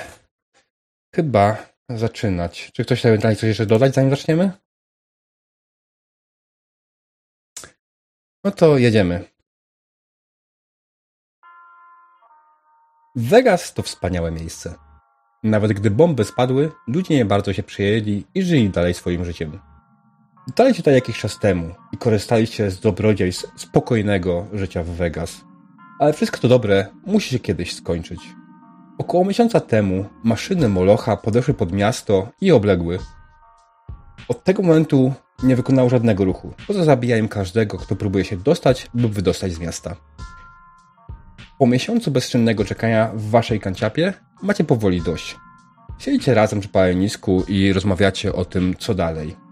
chyba 1.14 1.56
zaczynać. 1.88 2.70
Czy 2.72 2.84
ktoś 2.84 3.06
ewentualnie 3.06 3.36
coś 3.36 3.48
jeszcze 3.48 3.66
dodać, 3.66 3.94
zanim 3.94 4.10
zaczniemy? 4.10 4.50
No 8.44 8.50
to 8.50 8.78
jedziemy. 8.78 9.24
Vegas 13.16 13.74
to 13.74 13.82
wspaniałe 13.82 14.30
miejsce. 14.30 14.74
Nawet 15.42 15.72
gdy 15.72 15.90
bomby 15.90 16.24
spadły, 16.24 16.72
ludzie 16.86 17.14
nie 17.14 17.24
bardzo 17.24 17.52
się 17.52 17.62
przyjęli 17.62 18.24
i 18.34 18.42
żyli 18.42 18.70
dalej 18.70 18.94
swoim 18.94 19.24
życiem. 19.24 19.73
Dotarliście 20.46 20.82
tutaj 20.82 20.94
jakiś 20.94 21.18
czas 21.18 21.38
temu 21.38 21.74
i 21.92 21.96
korzystaliście 21.96 22.70
z 22.70 22.80
dobrodziejstw 22.80 23.46
spokojnego 23.56 24.46
życia 24.52 24.82
w 24.82 24.86
Vegas. 24.86 25.44
Ale 25.98 26.12
wszystko 26.12 26.38
to 26.38 26.48
dobre 26.48 26.86
musi 27.06 27.30
się 27.30 27.38
kiedyś 27.38 27.74
skończyć. 27.74 28.20
Około 28.98 29.24
miesiąca 29.24 29.60
temu 29.60 30.04
maszyny 30.24 30.68
Molocha 30.68 31.16
podeszły 31.16 31.54
pod 31.54 31.72
miasto 31.72 32.28
i 32.40 32.52
obległy. 32.52 32.98
Od 34.28 34.44
tego 34.44 34.62
momentu 34.62 35.12
nie 35.42 35.56
wykonał 35.56 35.90
żadnego 35.90 36.24
ruchu, 36.24 36.52
poza 36.66 36.84
zabijaniem 36.84 37.28
każdego, 37.28 37.78
kto 37.78 37.96
próbuje 37.96 38.24
się 38.24 38.36
dostać 38.36 38.86
lub 38.94 39.12
wydostać 39.12 39.52
z 39.52 39.58
miasta. 39.58 39.96
Po 41.58 41.66
miesiącu 41.66 42.10
bezczynnego 42.10 42.64
czekania 42.64 43.10
w 43.14 43.30
waszej 43.30 43.60
kanciapie 43.60 44.12
macie 44.42 44.64
powoli 44.64 45.02
dość. 45.02 45.36
Siedzicie 45.98 46.34
razem 46.34 46.60
przy 46.60 46.68
palenisku 46.68 47.44
i 47.48 47.72
rozmawiacie 47.72 48.32
o 48.32 48.44
tym, 48.44 48.74
co 48.78 48.94
dalej. 48.94 49.43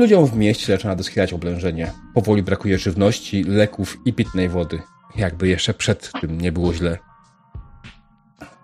Ludziom 0.00 0.26
w 0.26 0.36
mieście 0.36 0.66
zaczyna 0.66 0.96
doschylać 0.96 1.32
oblężenie. 1.32 1.92
Powoli 2.14 2.42
brakuje 2.42 2.78
żywności, 2.78 3.44
leków 3.44 3.98
i 4.04 4.12
pitnej 4.12 4.48
wody. 4.48 4.82
Jakby 5.16 5.48
jeszcze 5.48 5.74
przed 5.74 6.12
tym 6.20 6.40
nie 6.40 6.52
było 6.52 6.74
źle. 6.74 6.98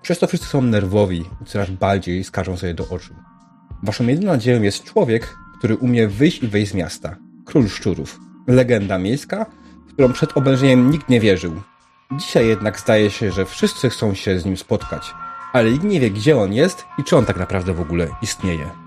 Przez 0.03 0.18
to 0.18 0.27
wszyscy 0.27 0.46
są 0.46 0.62
nerwowi 0.62 1.25
i 1.42 1.44
coraz 1.44 1.70
bardziej 1.70 2.25
skażą 2.25 2.57
sobie 2.57 2.75
do 2.75 2.88
oczu. 2.88 3.14
Waszą 3.83 4.07
jedyną 4.07 4.33
nadzieją 4.33 4.62
jest 4.62 4.85
człowiek, 4.85 5.37
który 5.59 5.77
umie 5.77 6.09
wyjść 6.09 6.42
i 6.42 6.49
wejść 6.49 6.72
z 6.72 6.75
miasta. 6.75 7.16
Król 7.44 7.68
szczurów. 7.68 8.20
Legenda 8.46 8.99
miejska, 8.99 9.46
w 9.88 9.92
którą 9.92 10.12
przed 10.12 10.37
oblężeniem 10.37 10.90
nikt 10.90 11.09
nie 11.09 11.20
wierzył. 11.20 11.53
Dzisiaj 12.12 12.46
jednak 12.46 12.81
zdaje 12.81 13.11
się, 13.11 13.33
że 13.33 13.44
wszyscy 13.44 13.90
chcą 13.90 14.14
się 14.14 14.38
z 14.38 14.44
nim 14.44 14.57
spotkać, 14.57 15.11
ale 15.53 15.72
nikt 15.72 15.85
nie 15.85 16.01
wie, 16.01 16.11
gdzie 16.11 16.38
on 16.38 16.53
jest 16.53 16.85
i 16.99 17.05
czy 17.05 17.16
on 17.16 17.25
tak 17.25 17.37
naprawdę 17.37 17.75
w 17.75 17.81
ogóle 17.81 18.09
istnieje. 18.22 18.86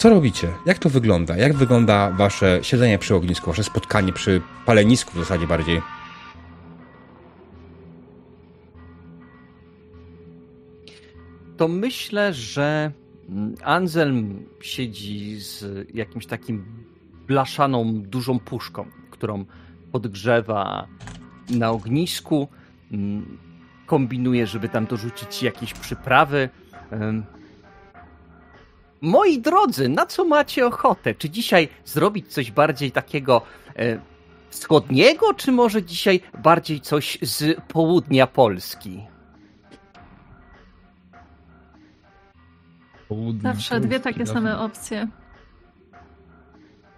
Co 0.00 0.10
robicie? 0.10 0.52
Jak 0.66 0.78
to 0.78 0.88
wygląda? 0.88 1.36
Jak 1.36 1.54
wygląda 1.54 2.10
wasze 2.10 2.58
siedzenie 2.62 2.98
przy 2.98 3.14
ognisku, 3.14 3.50
wasze 3.50 3.64
spotkanie 3.64 4.12
przy 4.12 4.42
palenisku 4.66 5.12
w 5.12 5.18
zasadzie 5.18 5.46
bardziej? 5.46 5.82
To 11.56 11.68
myślę, 11.68 12.34
że 12.34 12.92
Anselm 13.64 14.46
siedzi 14.60 15.40
z 15.40 15.64
jakimś 15.94 16.26
takim 16.26 16.64
blaszaną, 17.26 18.02
dużą 18.02 18.38
puszką, 18.38 18.86
którą 19.10 19.44
podgrzewa 19.92 20.88
na 21.50 21.70
ognisku. 21.70 22.48
Kombinuje, 23.86 24.46
żeby 24.46 24.68
tam 24.68 24.86
dorzucić 24.86 25.42
jakieś 25.42 25.74
przyprawy. 25.74 26.48
Moi 29.00 29.38
drodzy, 29.38 29.88
na 29.88 30.06
co 30.06 30.24
macie 30.24 30.66
ochotę? 30.66 31.14
Czy 31.14 31.30
dzisiaj 31.30 31.68
zrobić 31.84 32.32
coś 32.32 32.50
bardziej 32.50 32.92
takiego 32.92 33.42
e, 33.76 34.00
wschodniego, 34.50 35.34
czy 35.34 35.52
może 35.52 35.82
dzisiaj 35.82 36.20
bardziej 36.42 36.80
coś 36.80 37.18
z 37.22 37.60
południa 37.68 38.26
Polski? 38.26 39.06
Południa 43.08 43.52
Zawsze 43.54 43.80
dwie 43.80 44.00
takie 44.00 44.26
same 44.26 44.58
opcje. 44.58 45.08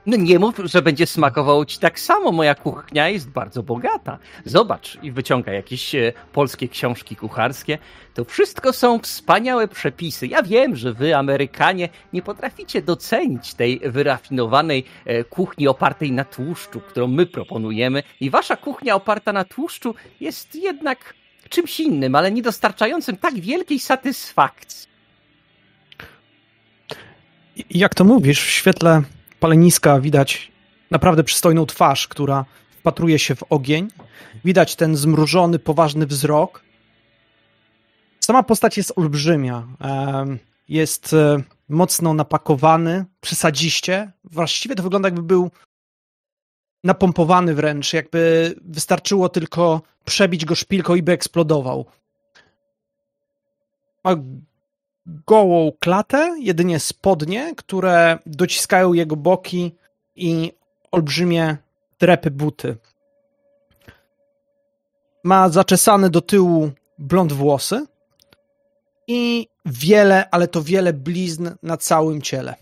No 0.07 0.17
nie 0.17 0.39
mów, 0.39 0.55
że 0.65 0.83
będzie 0.83 1.07
smakowało 1.07 1.65
ci 1.65 1.79
tak 1.79 2.01
samo. 2.01 2.33
Moja 2.33 2.55
kuchnia 2.55 3.09
jest 3.09 3.31
bardzo 3.31 3.63
bogata. 3.63 4.19
Zobacz 4.45 4.99
i 5.03 5.13
wyciąga 5.13 5.53
jakieś 5.53 5.95
e, 5.95 6.13
polskie 6.33 6.69
książki 6.69 7.17
kucharskie. 7.17 7.79
To 8.15 8.25
wszystko 8.25 8.73
są 8.73 8.99
wspaniałe 8.99 9.69
przepisy. 9.69 10.27
Ja 10.27 10.43
wiem, 10.43 10.77
że 10.77 10.93
wy, 10.93 11.17
Amerykanie, 11.17 11.89
nie 12.13 12.23
potraficie 12.23 12.83
docenić 12.83 13.55
tej 13.55 13.81
wyrafinowanej 13.85 14.85
e, 15.05 15.25
kuchni 15.25 15.69
opartej 15.69 16.13
na 16.13 16.25
tłuszczu, 16.25 16.81
którą 16.81 17.07
my 17.07 17.27
proponujemy. 17.27 18.03
I 18.21 18.31
wasza 18.31 18.57
kuchnia 18.57 18.95
oparta 18.95 19.33
na 19.33 19.45
tłuszczu 19.45 19.95
jest 20.21 20.55
jednak 20.55 21.15
czymś 21.49 21.81
innym, 21.81 22.15
ale 22.15 22.31
nie 22.31 22.43
dostarczającym 22.43 23.17
tak 23.17 23.35
wielkiej 23.35 23.79
satysfakcji. 23.79 24.93
Jak 27.71 27.95
to 27.95 28.05
mówisz, 28.05 28.45
w 28.45 28.51
świetle 28.51 29.03
paleniska 29.43 30.01
widać 30.01 30.53
naprawdę 30.91 31.25
przystojną 31.25 31.67
twarz, 31.67 32.09
która 32.09 32.45
wpatruje 32.71 33.19
się 33.19 33.35
w 33.35 33.43
ogień. 33.51 33.89
Widać 34.45 34.77
ten 34.77 34.97
zmrużony, 34.97 35.59
poważny 35.59 36.07
wzrok. 36.07 36.63
Sama 38.21 38.43
postać 38.43 38.77
jest 38.77 38.93
olbrzymia. 38.97 39.67
Jest 40.69 41.13
e, 41.13 41.43
mocno 41.69 42.15
napakowany, 42.15 43.05
przesadziście. 43.21 44.13
Właściwie 44.25 44.75
to 44.75 44.83
wygląda 44.83 45.07
jakby 45.07 45.23
był 45.23 45.51
napompowany 46.85 47.55
wręcz, 47.55 47.93
jakby 47.93 48.55
wystarczyło 48.65 49.29
tylko 49.29 49.83
przebić 50.05 50.45
go 50.45 50.55
szpilką 50.55 50.95
i 50.95 51.03
by 51.03 51.13
eksplodował. 51.13 51.87
Ma 54.05 54.17
gołą 55.07 55.73
klatę, 55.81 56.37
jedynie 56.41 56.81
spodnie, 56.81 57.55
które 57.57 58.19
dociskają 58.27 58.93
jego 58.93 59.17
boki 59.17 59.75
i 60.17 60.53
olbrzymie 60.91 61.57
drepy 61.99 62.31
buty. 62.31 62.77
Ma 65.25 65.49
zaczesane 65.49 66.11
do 66.11 66.21
tyłu 66.21 66.71
blond 66.99 67.33
włosy 67.33 67.87
i 69.07 69.49
wiele, 69.67 70.31
ale 70.31 70.49
to 70.49 70.63
wiele 70.63 70.93
blizn 70.93 71.51
na 71.63 71.77
całym 71.77 72.23
ciele. 72.23 72.55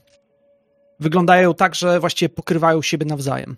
Wyglądają 1.01 1.55
tak, 1.55 1.75
że 1.75 2.01
właściwie 2.01 2.29
pokrywają 2.29 2.83
siebie 2.83 3.07
nawzajem. 3.07 3.57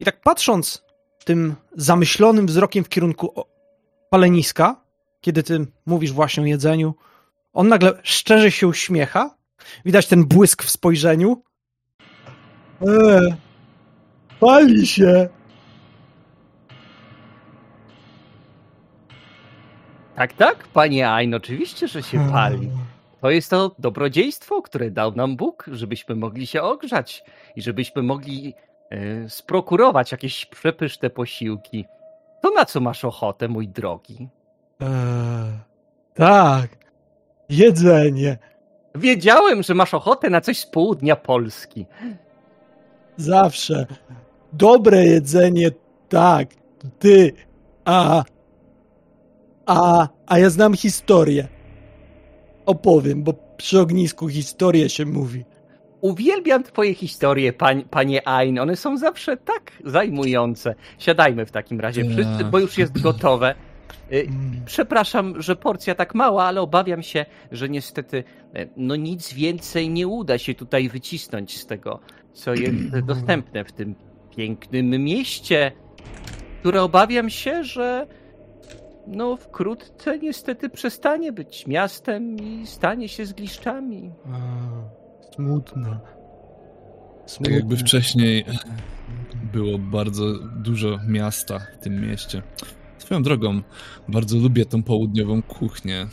I 0.00 0.04
tak 0.04 0.20
patrząc 0.20 0.84
tym 1.24 1.54
zamyślonym 1.76 2.46
wzrokiem 2.46 2.84
w 2.84 2.88
kierunku 2.88 3.44
paleniska, 4.10 4.76
kiedy 5.20 5.42
ty 5.42 5.66
mówisz 5.86 6.12
właśnie 6.12 6.42
o 6.42 6.46
jedzeniu, 6.46 6.94
on 7.52 7.68
nagle 7.68 7.92
szczerze 8.02 8.50
się 8.50 8.68
uśmiecha. 8.68 9.34
Widać 9.84 10.06
ten 10.06 10.24
błysk 10.24 10.62
w 10.62 10.70
spojrzeniu. 10.70 11.42
Eee, 12.80 13.34
pali 14.40 14.86
się. 14.86 15.28
Tak, 20.16 20.32
tak, 20.32 20.68
panie 20.68 21.10
Ain, 21.10 21.34
oczywiście, 21.34 21.88
że 21.88 22.02
się 22.02 22.30
pali. 22.32 22.70
To 23.20 23.30
jest 23.30 23.50
to 23.50 23.74
dobrodziejstwo, 23.78 24.62
które 24.62 24.90
dał 24.90 25.12
nam 25.14 25.36
Bóg, 25.36 25.66
żebyśmy 25.72 26.14
mogli 26.16 26.46
się 26.46 26.62
ogrzać 26.62 27.24
i 27.56 27.62
żebyśmy 27.62 28.02
mogli 28.02 28.54
e, 28.90 29.28
sprokurować 29.28 30.12
jakieś 30.12 30.46
przepyszne 30.46 31.10
posiłki. 31.10 31.84
To 32.42 32.50
na 32.50 32.64
co 32.64 32.80
masz 32.80 33.04
ochotę, 33.04 33.48
mój 33.48 33.68
drogi? 33.68 34.28
Eee, 34.80 34.88
tak, 36.14 36.79
Jedzenie. 37.50 38.38
Wiedziałem, 38.94 39.62
że 39.62 39.74
masz 39.74 39.94
ochotę 39.94 40.30
na 40.30 40.40
coś 40.40 40.58
z 40.58 40.66
południa 40.66 41.16
Polski. 41.16 41.86
Zawsze. 43.16 43.86
Dobre 44.52 45.06
jedzenie, 45.06 45.70
tak. 46.08 46.48
Ty. 46.98 47.32
A. 47.84 48.24
A, 49.66 50.08
a 50.26 50.38
ja 50.38 50.50
znam 50.50 50.74
historię. 50.74 51.48
Opowiem, 52.66 53.22
bo 53.22 53.34
przy 53.56 53.80
ognisku 53.80 54.28
historię 54.28 54.88
się 54.88 55.06
mówi. 55.06 55.44
Uwielbiam 56.00 56.64
twoje 56.64 56.94
historie, 56.94 57.52
pań, 57.52 57.84
panie 57.90 58.28
Ain. 58.28 58.58
One 58.58 58.76
są 58.76 58.98
zawsze 58.98 59.36
tak 59.36 59.72
zajmujące. 59.84 60.74
Siadajmy 60.98 61.46
w 61.46 61.50
takim 61.50 61.80
razie 61.80 62.04
wszyscy, 62.04 62.44
bo 62.50 62.58
już 62.58 62.78
jest 62.78 63.00
gotowe. 63.00 63.54
Y, 64.12 64.26
mm. 64.28 64.62
Przepraszam, 64.66 65.42
że 65.42 65.56
porcja 65.56 65.94
tak 65.94 66.14
mała, 66.14 66.44
ale 66.44 66.60
obawiam 66.60 67.02
się, 67.02 67.26
że 67.52 67.68
niestety 67.68 68.24
e, 68.54 68.66
no 68.76 68.96
nic 68.96 69.32
więcej 69.32 69.90
nie 69.90 70.08
uda 70.08 70.38
się 70.38 70.54
tutaj 70.54 70.88
wycisnąć 70.88 71.58
z 71.58 71.66
tego, 71.66 72.00
co 72.32 72.54
jest 72.54 72.98
dostępne 73.06 73.64
w 73.64 73.72
tym 73.72 73.94
pięknym 74.36 74.90
mieście, 74.90 75.72
które 76.60 76.82
obawiam 76.82 77.30
się, 77.30 77.64
że 77.64 78.06
no 79.06 79.36
wkrótce 79.36 80.18
niestety 80.18 80.68
przestanie 80.68 81.32
być 81.32 81.66
miastem 81.66 82.36
i 82.36 82.66
stanie 82.66 83.08
się 83.08 83.26
zgliszczami. 83.26 84.12
A, 84.26 84.38
smutne. 85.34 86.00
smutne. 87.26 87.44
Tak 87.44 87.54
jakby 87.54 87.76
wcześniej 87.76 88.44
było 89.52 89.78
bardzo 89.78 90.24
dużo 90.56 90.98
miasta 91.08 91.58
w 91.58 91.82
tym 91.82 92.00
mieście. 92.08 92.42
Swoją 93.10 93.22
drogą, 93.22 93.62
bardzo 94.08 94.38
lubię 94.38 94.64
tą 94.64 94.82
południową 94.82 95.42
kuchnię. 95.42 96.06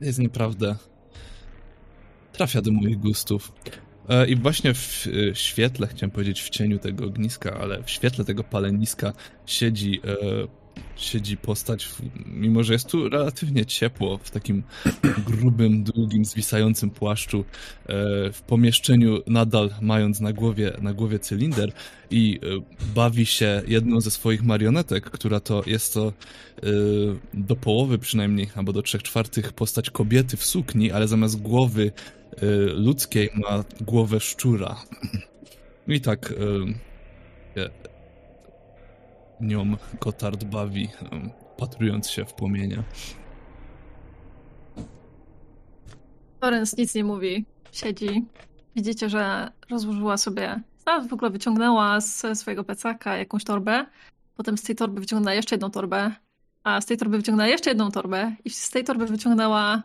Jest 0.00 0.18
naprawdę. 0.18 0.76
Trafia 2.32 2.62
do 2.62 2.72
moich 2.72 2.98
gustów. 2.98 3.52
E, 4.08 4.26
I 4.26 4.36
właśnie 4.36 4.74
w 4.74 5.06
e, 5.06 5.34
świetle, 5.34 5.86
chciałem 5.86 6.10
powiedzieć 6.10 6.42
w 6.42 6.50
cieniu 6.50 6.78
tego 6.78 7.04
ogniska, 7.04 7.58
ale 7.60 7.82
w 7.82 7.90
świetle 7.90 8.24
tego 8.24 8.44
paleniska 8.44 9.12
siedzi 9.46 10.00
e, 10.04 10.16
siedzi 10.96 11.36
postać, 11.36 11.88
mimo 12.26 12.62
że 12.62 12.72
jest 12.72 12.88
tu 12.88 13.08
relatywnie 13.08 13.66
ciepło, 13.66 14.18
w 14.22 14.30
takim 14.30 14.62
grubym, 15.28 15.84
długim, 15.84 16.24
zwisającym 16.24 16.90
płaszczu, 16.90 17.44
e, 17.86 17.94
w 18.32 18.42
pomieszczeniu 18.46 19.18
nadal 19.26 19.70
mając 19.80 20.20
na 20.20 20.32
głowie, 20.32 20.72
na 20.82 20.92
głowie 20.92 21.18
cylinder 21.18 21.72
i 22.10 22.40
e, 22.42 22.46
bawi 22.94 23.26
się 23.26 23.62
jedną 23.66 24.00
ze 24.00 24.10
swoich 24.10 24.42
marionetek, 24.42 25.10
która 25.10 25.40
to 25.40 25.62
jest 25.66 25.94
to 25.94 26.08
e, 26.08 26.62
do 27.34 27.56
połowy 27.56 27.98
przynajmniej, 27.98 28.50
albo 28.56 28.72
do 28.72 28.82
trzech 28.82 29.02
czwartych 29.02 29.52
postać 29.52 29.90
kobiety 29.90 30.36
w 30.36 30.44
sukni, 30.44 30.92
ale 30.92 31.08
zamiast 31.08 31.42
głowy 31.42 31.92
ludzkiej 32.74 33.30
ma 33.34 33.64
głowę 33.80 34.20
szczura. 34.20 34.76
I 35.88 36.00
tak 36.00 36.34
nią 39.40 39.76
Kotard 39.98 40.44
bawi, 40.44 40.88
patrując 41.56 42.10
się 42.10 42.24
w 42.24 42.34
płomienie. 42.34 42.82
Lorenz 46.42 46.76
nic 46.76 46.94
nie 46.94 47.04
mówi. 47.04 47.44
Siedzi. 47.72 48.26
Widzicie, 48.76 49.08
że 49.08 49.52
rozłożyła 49.70 50.16
sobie, 50.16 50.60
w 51.08 51.12
ogóle 51.12 51.30
wyciągnęła 51.30 52.00
ze 52.00 52.34
swojego 52.34 52.64
plecaka 52.64 53.16
jakąś 53.16 53.44
torbę. 53.44 53.86
Potem 54.36 54.58
z 54.58 54.62
tej 54.62 54.76
torby 54.76 55.00
wyciągnęła 55.00 55.34
jeszcze 55.34 55.54
jedną 55.54 55.70
torbę. 55.70 56.12
A 56.64 56.80
z 56.80 56.86
tej 56.86 56.96
torby 56.96 57.16
wyciągnęła 57.16 57.48
jeszcze 57.48 57.70
jedną 57.70 57.90
torbę. 57.90 58.34
I 58.44 58.50
z 58.50 58.70
tej 58.70 58.84
torby 58.84 59.06
wyciągnęła 59.06 59.82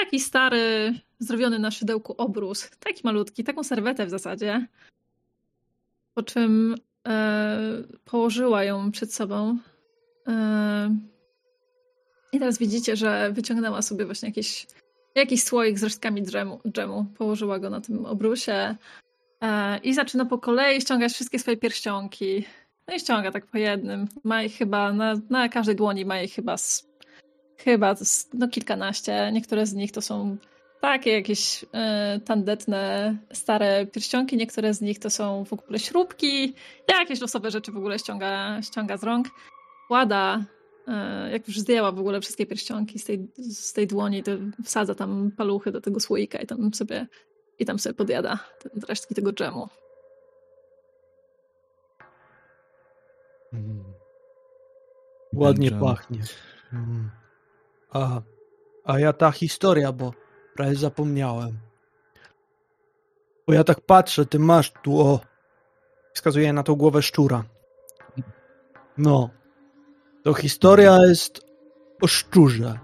jakiś 0.00 0.24
stary, 0.24 0.94
zrobiony 1.18 1.58
na 1.58 1.70
szydełku 1.70 2.14
obrus. 2.18 2.70
Taki 2.78 3.00
malutki, 3.04 3.44
taką 3.44 3.64
serwetę 3.64 4.06
w 4.06 4.10
zasadzie. 4.10 4.66
Po 6.14 6.22
czym 6.22 6.74
położyła 8.04 8.64
ją 8.64 8.90
przed 8.90 9.14
sobą. 9.14 9.58
E, 10.28 10.96
I 12.32 12.38
teraz 12.38 12.58
widzicie, 12.58 12.96
że 12.96 13.32
wyciągnęła 13.32 13.82
sobie 13.82 14.04
właśnie 14.04 14.28
jakiś, 14.28 14.66
jakiś 15.14 15.42
słoik 15.42 15.78
z 15.78 15.82
resztkami 15.82 16.22
dżemu, 16.22 16.60
dżemu. 16.68 17.06
Położyła 17.18 17.58
go 17.58 17.70
na 17.70 17.80
tym 17.80 18.06
obrusie 18.06 18.76
e, 19.40 19.78
i 19.78 19.94
zaczyna 19.94 20.24
po 20.24 20.38
kolei 20.38 20.80
ściągać 20.80 21.12
wszystkie 21.12 21.38
swoje 21.38 21.56
pierścionki. 21.56 22.44
No 22.88 22.94
i 22.94 23.00
ściąga 23.00 23.32
tak 23.32 23.46
po 23.46 23.58
jednym. 23.58 24.08
Ma 24.24 24.42
ich 24.42 24.56
chyba, 24.56 24.92
na, 24.92 25.14
na 25.30 25.48
każdej 25.48 25.76
dłoni 25.76 26.04
ma 26.04 26.22
ich 26.22 26.34
chyba, 26.34 26.56
z, 26.56 26.88
chyba 27.56 27.94
z, 27.94 28.28
no 28.34 28.48
kilkanaście. 28.48 29.30
Niektóre 29.32 29.66
z 29.66 29.74
nich 29.74 29.92
to 29.92 30.02
są 30.02 30.36
takie 30.84 31.12
jakieś 31.12 31.62
y, 31.62 31.66
tandetne, 32.20 33.16
stare 33.32 33.86
pierścionki. 33.86 34.36
Niektóre 34.36 34.74
z 34.74 34.80
nich 34.80 34.98
to 34.98 35.10
są 35.10 35.44
w 35.44 35.52
ogóle 35.52 35.78
śrubki. 35.78 36.54
Jakieś 36.88 37.20
losowe 37.20 37.50
rzeczy 37.50 37.72
w 37.72 37.76
ogóle 37.76 37.98
ściąga, 37.98 38.62
ściąga 38.62 38.96
z 38.96 39.02
rąk. 39.02 39.26
Kłada, 39.88 40.44
y, 40.88 41.30
jak 41.30 41.48
już 41.48 41.58
zdjęła 41.58 41.92
w 41.92 41.98
ogóle 41.98 42.20
wszystkie 42.20 42.46
pierścionki 42.46 42.98
z 42.98 43.04
tej, 43.04 43.28
z 43.38 43.72
tej 43.72 43.86
dłoni, 43.86 44.22
to 44.22 44.30
wsadza 44.64 44.94
tam 44.94 45.30
paluchy 45.36 45.72
do 45.72 45.80
tego 45.80 46.00
słoika 46.00 46.38
i 46.38 46.46
tam 46.46 46.74
sobie, 46.74 47.06
i 47.58 47.64
tam 47.64 47.78
sobie 47.78 47.94
podjada 47.94 48.38
resztki 48.88 49.14
tego 49.14 49.32
dżemu. 49.32 49.68
Mm. 53.52 53.84
Ładnie 55.32 55.70
pachnie. 55.70 56.20
Mm. 56.72 57.10
A, 57.90 58.20
a 58.84 58.98
ja 58.98 59.12
ta 59.12 59.30
historia, 59.30 59.92
bo 59.92 60.23
Prawie 60.54 60.74
zapomniałem. 60.74 61.58
Bo 63.46 63.52
ja 63.52 63.64
tak 63.64 63.80
patrzę, 63.80 64.26
ty 64.26 64.38
masz 64.38 64.72
tu 64.82 65.00
o... 65.00 65.20
Wskazuję 66.14 66.52
na 66.52 66.62
tą 66.62 66.74
głowę 66.74 67.02
szczura. 67.02 67.44
No. 68.98 69.30
To 70.22 70.34
historia 70.34 70.98
jest 71.06 71.40
o 72.02 72.06
szczurze. 72.06 72.78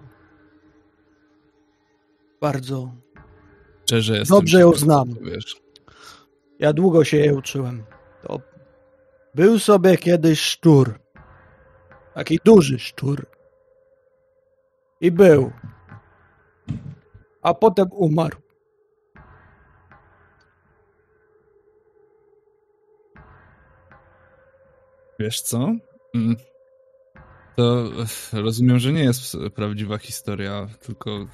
Bardzo. 2.41 2.93
Szczerze 3.83 4.19
jestem 4.19 4.39
Dobrze 4.39 4.61
ją 4.61 4.73
znam. 4.73 5.15
Wiesz. 5.23 5.63
Ja 6.59 6.73
długo 6.73 7.05
się 7.05 7.17
jej 7.17 7.33
uczyłem. 7.33 7.85
To 8.23 8.41
był 9.35 9.59
sobie 9.59 9.97
kiedyś 9.97 10.41
szczur. 10.41 10.99
Taki 12.15 12.39
duży 12.45 12.79
szczur. 12.79 13.27
I 15.01 15.11
był 15.11 15.53
a 17.43 17.55
potem 17.55 17.89
umarł. 17.93 18.37
Wiesz 25.19 25.41
co? 25.41 25.75
Mm. 26.15 26.37
To 27.57 27.91
rozumiem, 28.33 28.79
że 28.79 28.93
nie 28.93 29.03
jest 29.03 29.37
prawdziwa 29.55 29.99
historia, 29.99 30.69
tylko 30.81 31.27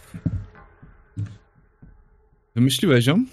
wymyśliłeś 2.54 3.06
ją? 3.06 3.24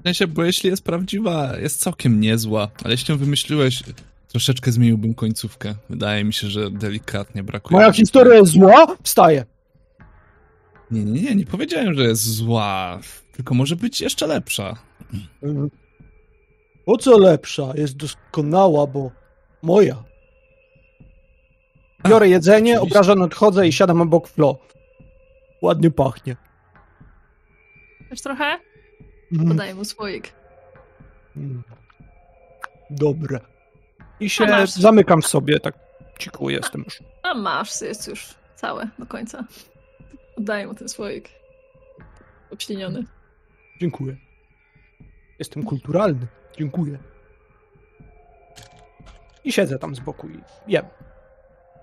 W 0.00 0.02
sensie, 0.02 0.26
bo 0.26 0.44
jeśli 0.44 0.70
jest 0.70 0.84
prawdziwa, 0.84 1.56
jest 1.58 1.80
całkiem 1.80 2.20
niezła, 2.20 2.70
ale 2.84 2.94
jeśli 2.94 3.12
ją 3.12 3.18
wymyśliłeś, 3.18 3.82
troszeczkę 4.28 4.72
zmieniłbym 4.72 5.14
końcówkę. 5.14 5.74
Wydaje 5.90 6.24
mi 6.24 6.32
się, 6.32 6.48
że 6.48 6.70
delikatnie 6.70 7.42
brakuje. 7.42 7.80
Moja 7.80 7.92
historia 7.92 8.34
jest 8.34 8.52
zła? 8.52 8.96
Wstaję. 9.02 9.44
Nie, 10.90 11.04
nie, 11.04 11.22
nie, 11.22 11.34
nie 11.34 11.46
powiedziałem, 11.46 11.94
że 11.94 12.04
jest 12.04 12.22
zła, 12.22 13.00
tylko 13.32 13.54
może 13.54 13.76
być 13.76 14.00
jeszcze 14.00 14.26
lepsza. 14.26 14.76
O 16.86 16.96
co 16.98 17.18
lepsza? 17.18 17.72
Jest 17.74 17.96
doskonała, 17.96 18.86
bo 18.86 19.10
moja. 19.62 20.04
Biorę 22.08 22.28
jedzenie, 22.28 22.80
obrażę 22.80 23.14
nadchodzę 23.14 23.68
i 23.68 23.72
siadam 23.72 24.00
obok 24.00 24.28
Flo. 24.28 24.58
Ładnie 25.62 25.90
pachnie. 25.90 26.36
Chcesz 28.06 28.20
trochę? 28.20 28.58
Mm. 29.32 29.48
Podaję 29.48 29.74
mu 29.74 29.84
słoik. 29.84 30.32
Mm. 31.36 31.62
Dobre. 32.90 33.40
I 34.20 34.30
się 34.30 34.46
zamykam 34.66 35.22
w 35.22 35.26
sobie, 35.26 35.60
tak 35.60 35.74
cichu 36.18 36.50
jestem 36.50 36.82
już. 36.84 37.02
A 37.22 37.34
masz, 37.34 37.80
jest 37.80 38.08
już 38.08 38.34
całe 38.56 38.88
do 38.98 39.06
końca. 39.06 39.44
Oddaję 40.36 40.66
mu 40.66 40.74
ten 40.74 40.88
słoik. 40.88 41.28
Obśliniony. 42.50 43.04
Dziękuję. 43.80 44.16
Jestem 45.38 45.62
kulturalny. 45.62 46.26
Dziękuję. 46.58 46.98
I 49.44 49.52
siedzę 49.52 49.78
tam 49.78 49.94
z 49.94 50.00
boku 50.00 50.28
i 50.28 50.40
jem. 50.72 50.84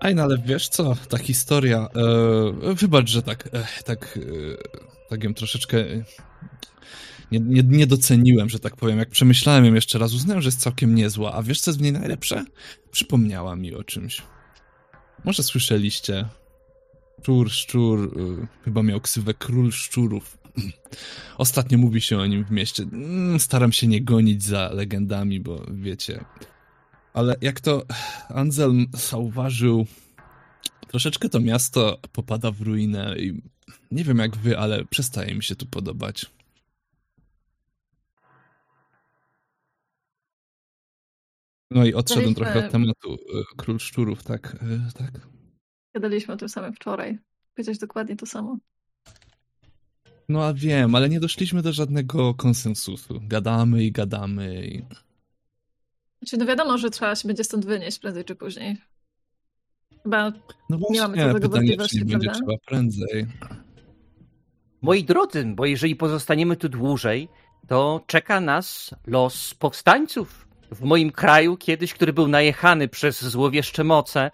Aj, 0.00 0.14
no 0.14 0.22
ale 0.22 0.38
wiesz 0.38 0.68
co, 0.68 0.96
ta 1.08 1.18
historia, 1.18 1.88
e, 2.64 2.74
wybacz, 2.74 3.08
że 3.10 3.22
tak, 3.22 3.48
e, 3.52 3.82
tak, 3.84 4.18
e, 4.18 5.08
tak 5.08 5.24
ją 5.24 5.34
troszeczkę 5.34 5.78
e, 5.78 6.04
nie, 7.32 7.40
nie, 7.40 7.62
nie, 7.62 7.86
doceniłem, 7.86 8.48
że 8.48 8.58
tak 8.58 8.76
powiem. 8.76 8.98
Jak 8.98 9.10
przemyślałem 9.10 9.64
ją 9.64 9.74
jeszcze 9.74 9.98
raz, 9.98 10.14
uznałem, 10.14 10.42
że 10.42 10.48
jest 10.48 10.60
całkiem 10.60 10.94
niezła. 10.94 11.32
A 11.32 11.42
wiesz, 11.42 11.60
co 11.60 11.70
jest 11.70 11.78
w 11.78 11.82
niej 11.82 11.92
najlepsze? 11.92 12.44
Przypomniała 12.90 13.56
mi 13.56 13.74
o 13.74 13.84
czymś. 13.84 14.22
Może 15.24 15.42
słyszeliście 15.42 16.28
Szczur, 17.22 17.50
szczur, 17.50 18.18
y, 18.18 18.46
chyba 18.64 18.82
miał 18.82 19.00
ksywę 19.00 19.34
król 19.34 19.72
szczurów. 19.72 20.38
Ostatnio 21.38 21.78
mówi 21.78 22.00
się 22.00 22.18
o 22.18 22.26
nim 22.26 22.44
w 22.44 22.50
mieście. 22.50 22.82
Mm, 22.82 23.40
staram 23.40 23.72
się 23.72 23.86
nie 23.86 24.02
gonić 24.02 24.42
za 24.42 24.70
legendami, 24.72 25.40
bo 25.40 25.66
wiecie, 25.72 26.24
Ale 27.14 27.36
jak 27.40 27.60
to 27.60 27.86
Anselm 28.28 28.86
zauważył, 28.92 29.86
troszeczkę 30.88 31.28
to 31.28 31.40
miasto 31.40 31.98
popada 32.12 32.50
w 32.50 32.60
ruinę 32.60 33.14
i 33.18 33.42
nie 33.90 34.04
wiem 34.04 34.18
jak 34.18 34.36
wy, 34.36 34.58
ale 34.58 34.84
przestaje 34.84 35.34
mi 35.34 35.42
się 35.42 35.56
tu 35.56 35.66
podobać. 35.66 36.26
No 41.70 41.84
i 41.84 41.94
odszedłem 41.94 42.34
Daliśmy... 42.34 42.52
trochę 42.52 42.66
od 42.66 42.72
tematu 42.72 43.14
e, 43.14 43.42
Król 43.56 43.78
Szczurów, 43.78 44.22
tak, 44.22 44.56
e, 44.62 44.92
tak. 44.98 45.32
Gadaliśmy 45.94 46.34
o 46.34 46.36
tym 46.36 46.48
samym 46.48 46.72
wczoraj. 46.72 47.18
Powiedziałeś 47.54 47.78
dokładnie 47.78 48.16
to 48.16 48.26
samo. 48.26 48.56
No 50.28 50.44
a 50.44 50.54
wiem, 50.54 50.94
ale 50.94 51.08
nie 51.08 51.20
doszliśmy 51.20 51.62
do 51.62 51.72
żadnego 51.72 52.34
konsensusu. 52.34 53.20
Gadamy 53.22 53.84
i 53.84 53.92
gadamy 53.92 54.66
i... 54.66 54.82
Znaczy, 56.18 56.36
no 56.36 56.46
wiadomo, 56.46 56.78
że 56.78 56.90
trzeba 56.90 57.14
się 57.14 57.28
będzie 57.28 57.44
stąd 57.44 57.66
wynieść 57.66 57.98
prędzej 57.98 58.24
czy 58.24 58.34
później. 58.34 58.76
Chyba 60.02 60.32
no 60.70 60.78
właśnie, 60.78 60.96
nie 60.96 61.02
mamy 61.02 61.16
co 61.16 61.24
tego 61.34 61.48
pytanie, 61.48 61.76
czy 61.88 61.96
nie 61.96 62.04
będzie 62.04 62.30
trzeba 62.30 62.54
prędzej. 62.66 63.26
Moi 64.82 65.04
drodzy, 65.04 65.44
bo 65.44 65.66
jeżeli 65.66 65.96
pozostaniemy 65.96 66.56
tu 66.56 66.68
dłużej, 66.68 67.28
to 67.68 68.04
czeka 68.06 68.40
nas 68.40 68.94
los 69.06 69.54
powstańców 69.54 70.48
w 70.70 70.82
moim 70.82 71.10
kraju 71.10 71.56
kiedyś, 71.56 71.94
który 71.94 72.12
był 72.12 72.28
najechany 72.28 72.88
przez 72.88 73.24
złowieszcze 73.24 73.84
moce. 73.84 74.30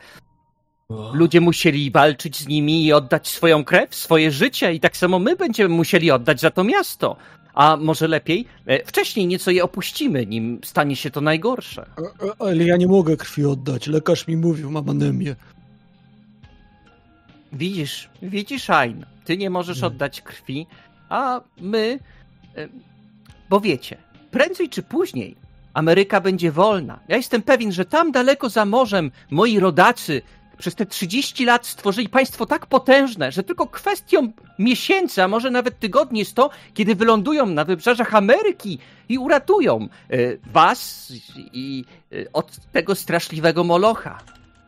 Ludzie 1.12 1.40
musieli 1.40 1.90
walczyć 1.90 2.36
z 2.36 2.48
nimi 2.48 2.86
i 2.86 2.92
oddać 2.92 3.28
swoją 3.28 3.64
krew, 3.64 3.94
swoje 3.94 4.30
życie, 4.30 4.74
i 4.74 4.80
tak 4.80 4.96
samo 4.96 5.18
my 5.18 5.36
będziemy 5.36 5.74
musieli 5.74 6.10
oddać 6.10 6.40
za 6.40 6.50
to 6.50 6.64
miasto. 6.64 7.16
A 7.54 7.76
może 7.76 8.08
lepiej, 8.08 8.46
e, 8.66 8.84
wcześniej 8.84 9.26
nieco 9.26 9.50
je 9.50 9.64
opuścimy, 9.64 10.26
nim 10.26 10.60
stanie 10.64 10.96
się 10.96 11.10
to 11.10 11.20
najgorsze. 11.20 11.86
Ale 12.38 12.64
ja 12.64 12.76
nie 12.76 12.86
mogę 12.86 13.16
krwi 13.16 13.44
oddać. 13.44 13.86
Lekarz 13.86 14.26
mi 14.26 14.36
mówił, 14.36 14.70
mam 14.70 14.88
anemię. 14.88 15.36
Widzisz, 17.52 18.08
widzisz, 18.22 18.70
Ain, 18.70 19.06
ty 19.24 19.36
nie 19.36 19.50
możesz 19.50 19.82
oddać 19.82 20.20
krwi, 20.20 20.66
a 21.08 21.40
my. 21.60 21.98
E, 22.56 22.68
bo 23.50 23.60
wiecie, 23.60 23.96
prędzej 24.30 24.68
czy 24.68 24.82
później 24.82 25.36
Ameryka 25.74 26.20
będzie 26.20 26.52
wolna. 26.52 26.98
Ja 27.08 27.16
jestem 27.16 27.42
pewien, 27.42 27.72
że 27.72 27.84
tam 27.84 28.12
daleko 28.12 28.48
za 28.48 28.64
morzem 28.64 29.10
moi 29.30 29.60
rodacy 29.60 30.22
przez 30.58 30.74
te 30.74 30.86
30 30.86 31.44
lat 31.44 31.66
stworzyli 31.66 32.08
państwo 32.08 32.46
tak 32.46 32.66
potężne, 32.66 33.32
że 33.32 33.42
tylko 33.42 33.66
kwestią 33.66 34.32
miesięcy, 34.58 35.22
a 35.22 35.28
może 35.28 35.50
nawet 35.50 35.78
tygodni 35.78 36.18
jest 36.18 36.34
to, 36.34 36.50
kiedy 36.74 36.94
wylądują 36.94 37.46
na 37.46 37.64
wybrzeżach 37.64 38.14
Ameryki 38.14 38.78
i 39.08 39.18
uratują 39.18 39.88
y, 40.12 40.38
was 40.46 41.12
i 41.52 41.84
y, 42.12 42.26
od 42.32 42.56
tego 42.72 42.94
straszliwego 42.94 43.64
molocha. 43.64 44.18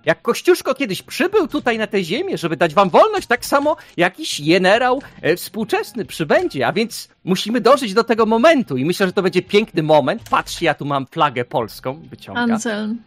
Jak 0.04 0.22
Kościuszko 0.22 0.74
kiedyś 0.74 1.02
przybył 1.02 1.48
tutaj 1.48 1.78
na 1.78 1.86
tę 1.86 2.04
ziemię, 2.04 2.38
żeby 2.38 2.56
dać 2.56 2.74
wam 2.74 2.90
wolność, 2.90 3.26
tak 3.26 3.46
samo 3.46 3.76
jakiś 3.96 4.48
generał 4.48 5.02
e, 5.22 5.36
współczesny 5.36 6.04
przybędzie, 6.04 6.66
a 6.66 6.72
więc 6.72 7.08
musimy 7.24 7.60
dożyć 7.60 7.94
do 7.94 8.04
tego 8.04 8.26
momentu 8.26 8.76
i 8.76 8.84
myślę, 8.84 9.06
że 9.06 9.12
to 9.12 9.22
będzie 9.22 9.42
piękny 9.42 9.82
moment. 9.82 10.22
Patrzcie, 10.30 10.66
ja 10.66 10.74
tu 10.74 10.84
mam 10.84 11.06
flagę 11.06 11.44
polską, 11.44 12.02
wyciągam. 12.10 12.52
Anselm. 12.52 12.98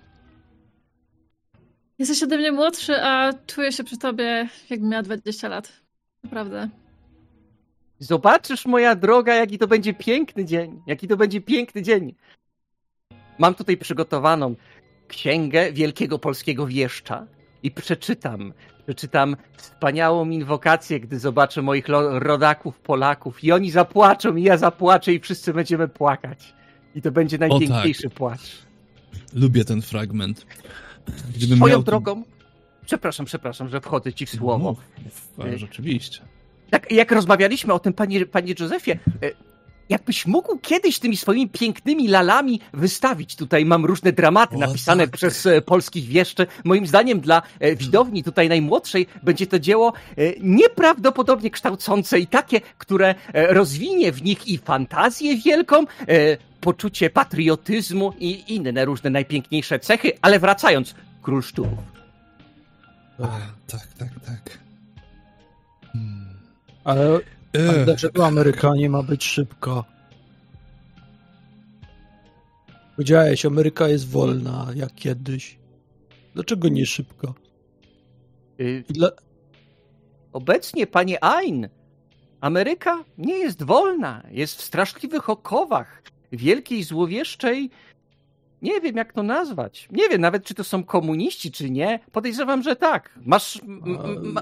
Jesteś 2.04 2.24
ode 2.24 2.38
mnie 2.38 2.52
młodszy, 2.52 3.02
a 3.02 3.34
czuję 3.48 3.72
się 3.72 3.84
przy 3.84 3.98
tobie, 3.98 4.50
jakbym 4.70 4.90
miała 4.90 5.04
20 5.04 5.48
lat. 5.48 5.74
Naprawdę. 6.24 6.70
Zobaczysz, 8.00 8.66
moja 8.66 8.96
droga, 8.96 9.36
jaki 9.36 9.58
to 9.58 9.68
będzie 9.68 9.94
piękny 9.94 10.46
dzień. 10.46 10.82
Jaki 10.88 11.08
to 11.08 11.18
będzie 11.18 11.42
piękny 11.42 11.82
dzień. 11.82 12.16
Mam 13.40 13.56
tutaj 13.56 13.78
przygotowaną 13.78 14.56
księgę 15.08 15.72
wielkiego 15.74 16.20
polskiego 16.20 16.68
wieszcza 16.68 17.28
i 17.64 17.72
przeczytam, 17.72 18.54
przeczytam 18.86 19.36
wspaniałą 19.58 20.30
inwokację, 20.30 21.00
gdy 21.00 21.20
zobaczę 21.20 21.62
moich 21.62 21.88
rodaków 22.12 22.80
Polaków 22.80 23.44
i 23.44 23.52
oni 23.52 23.72
zapłaczą 23.72 24.36
i 24.36 24.44
ja 24.44 24.58
zapłaczę 24.58 25.14
i 25.14 25.20
wszyscy 25.20 25.54
będziemy 25.54 25.88
płakać. 25.88 26.54
I 26.96 27.02
to 27.02 27.12
będzie 27.12 27.38
najpiękniejszy 27.38 28.04
tak. 28.04 28.14
płacz. 28.14 28.58
Lubię 29.34 29.66
ten 29.66 29.82
fragment. 29.82 30.46
Gdybym 31.36 31.58
Swoją 31.58 31.76
miał... 31.76 31.84
drogą, 31.84 32.24
przepraszam, 32.86 33.26
przepraszam, 33.26 33.70
że 33.70 33.82
wchodzę 33.82 34.14
ci 34.14 34.26
w 34.26 34.30
słowo. 34.30 34.76
No, 35.38 35.46
rzeczywiście. 35.56 36.22
Tak, 36.70 36.92
jak 36.92 37.12
rozmawialiśmy 37.12 37.74
o 37.74 37.80
tym, 37.80 37.94
panie, 37.94 38.26
panie 38.26 38.54
Józefie, 38.60 38.92
e, 38.92 38.98
jakbyś 39.90 40.26
mógł 40.26 40.58
kiedyś 40.58 41.00
tymi 41.00 41.18
swoimi 41.18 41.50
pięknymi 41.50 42.08
lalami 42.08 42.60
wystawić. 42.74 43.36
Tutaj 43.36 43.66
mam 43.66 43.86
różne 43.86 44.12
dramaty 44.12 44.56
o, 44.56 44.60
napisane 44.60 45.08
tak. 45.08 45.16
przez 45.16 45.46
e, 45.46 45.62
polskich 45.62 46.06
wieszczy. 46.06 46.48
Moim 46.64 46.88
zdaniem 46.88 47.20
dla 47.20 47.42
e, 47.60 47.76
widowni 47.76 48.24
tutaj 48.24 48.50
najmłodszej 48.50 49.08
będzie 49.24 49.48
to 49.48 49.60
dzieło 49.60 49.94
nieprawdopodobnie 50.42 51.50
kształcące 51.50 52.20
i 52.20 52.28
takie, 52.28 52.62
które 52.78 53.16
rozwinie 53.34 54.12
w 54.12 54.24
nich 54.24 54.48
i 54.48 54.58
fantazję 54.58 55.38
wielką, 55.38 55.86
poczucie 56.62 57.10
patriotyzmu 57.10 58.14
i 58.20 58.56
inne 58.56 58.86
różne 58.86 59.10
najpiękniejsze 59.10 59.80
cechy, 59.80 60.12
ale 60.22 60.40
wracając, 60.40 60.96
król 61.22 61.42
szczurów. 61.42 61.80
tak, 63.68 63.88
tak, 63.98 64.10
tak. 64.26 64.60
Hmm. 65.94 66.40
Ale, 66.84 67.20
ale 67.60 67.86
dlaczego 67.86 68.26
Amerykanie 68.26 68.90
ma 68.90 69.04
być 69.04 69.24
szybko? 69.24 69.86
Powiedziałeś, 72.96 73.46
Ameryka 73.46 73.88
jest 73.88 74.10
wolna, 74.10 74.68
jak 74.76 74.96
kiedyś. 74.96 75.58
Dlaczego 76.34 76.70
nie 76.70 76.86
szybko? 76.86 77.34
Y 78.60 78.84
dla... 78.90 79.10
Obecnie, 80.34 80.88
panie 80.88 81.24
Ain, 81.24 81.70
Ameryka 82.42 83.04
nie 83.18 83.38
jest 83.38 83.64
wolna, 83.64 84.24
jest 84.32 84.56
w 84.56 84.62
straszliwych 84.62 85.30
okowach 85.30 86.04
wielkiej, 86.32 86.84
złowieszczej, 86.84 87.70
nie 88.62 88.82
wiem 88.82 88.96
jak 88.96 89.14
to 89.14 89.24
nazwać. 89.24 89.88
Nie 89.92 90.10
wiem 90.10 90.22
nawet, 90.22 90.44
czy 90.44 90.54
to 90.54 90.64
są 90.64 90.84
komuniści, 90.84 91.52
czy 91.52 91.70
nie. 91.70 92.00
Podejrzewam, 92.12 92.64
że 92.64 92.76
tak. 92.76 93.20
Masz. 93.26 93.62
Ma, 94.24 94.42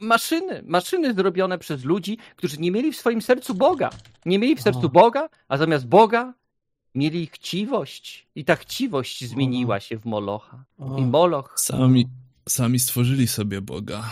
maszyny, 0.00 0.62
maszyny 0.66 1.14
zrobione 1.14 1.58
przez 1.58 1.84
ludzi, 1.84 2.18
którzy 2.36 2.56
nie 2.58 2.70
mieli 2.70 2.92
w 2.92 2.96
swoim 2.96 3.22
sercu 3.22 3.54
Boga. 3.54 3.90
Nie 4.26 4.38
mieli 4.38 4.56
w 4.56 4.60
sercu 4.60 4.88
Boga, 4.88 5.28
a 5.48 5.56
zamiast 5.56 5.86
Boga 5.86 6.34
mieli 6.94 7.26
chciwość. 7.26 8.28
I 8.34 8.44
ta 8.44 8.56
chciwość 8.56 9.24
zmieniła 9.24 9.80
się 9.80 9.98
w 9.98 10.04
Molocha. 10.04 10.64
I 10.98 11.02
Moloch. 11.02 11.54
Sami, 11.56 12.08
sami 12.48 12.78
stworzyli 12.78 13.26
sobie 13.26 13.60
Boga. 13.60 14.04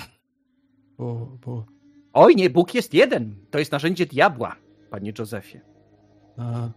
Bo, 0.99 1.39
bo... 1.47 1.67
Oj, 2.13 2.37
nie, 2.37 2.51
Bóg 2.51 2.75
jest 2.75 2.95
jeden. 2.95 3.35
To 3.51 3.59
jest 3.59 3.73
narzędzie 3.73 4.07
diabła, 4.07 4.57
panie 4.91 5.13
Józefie. 5.19 5.61
A, 6.37 6.69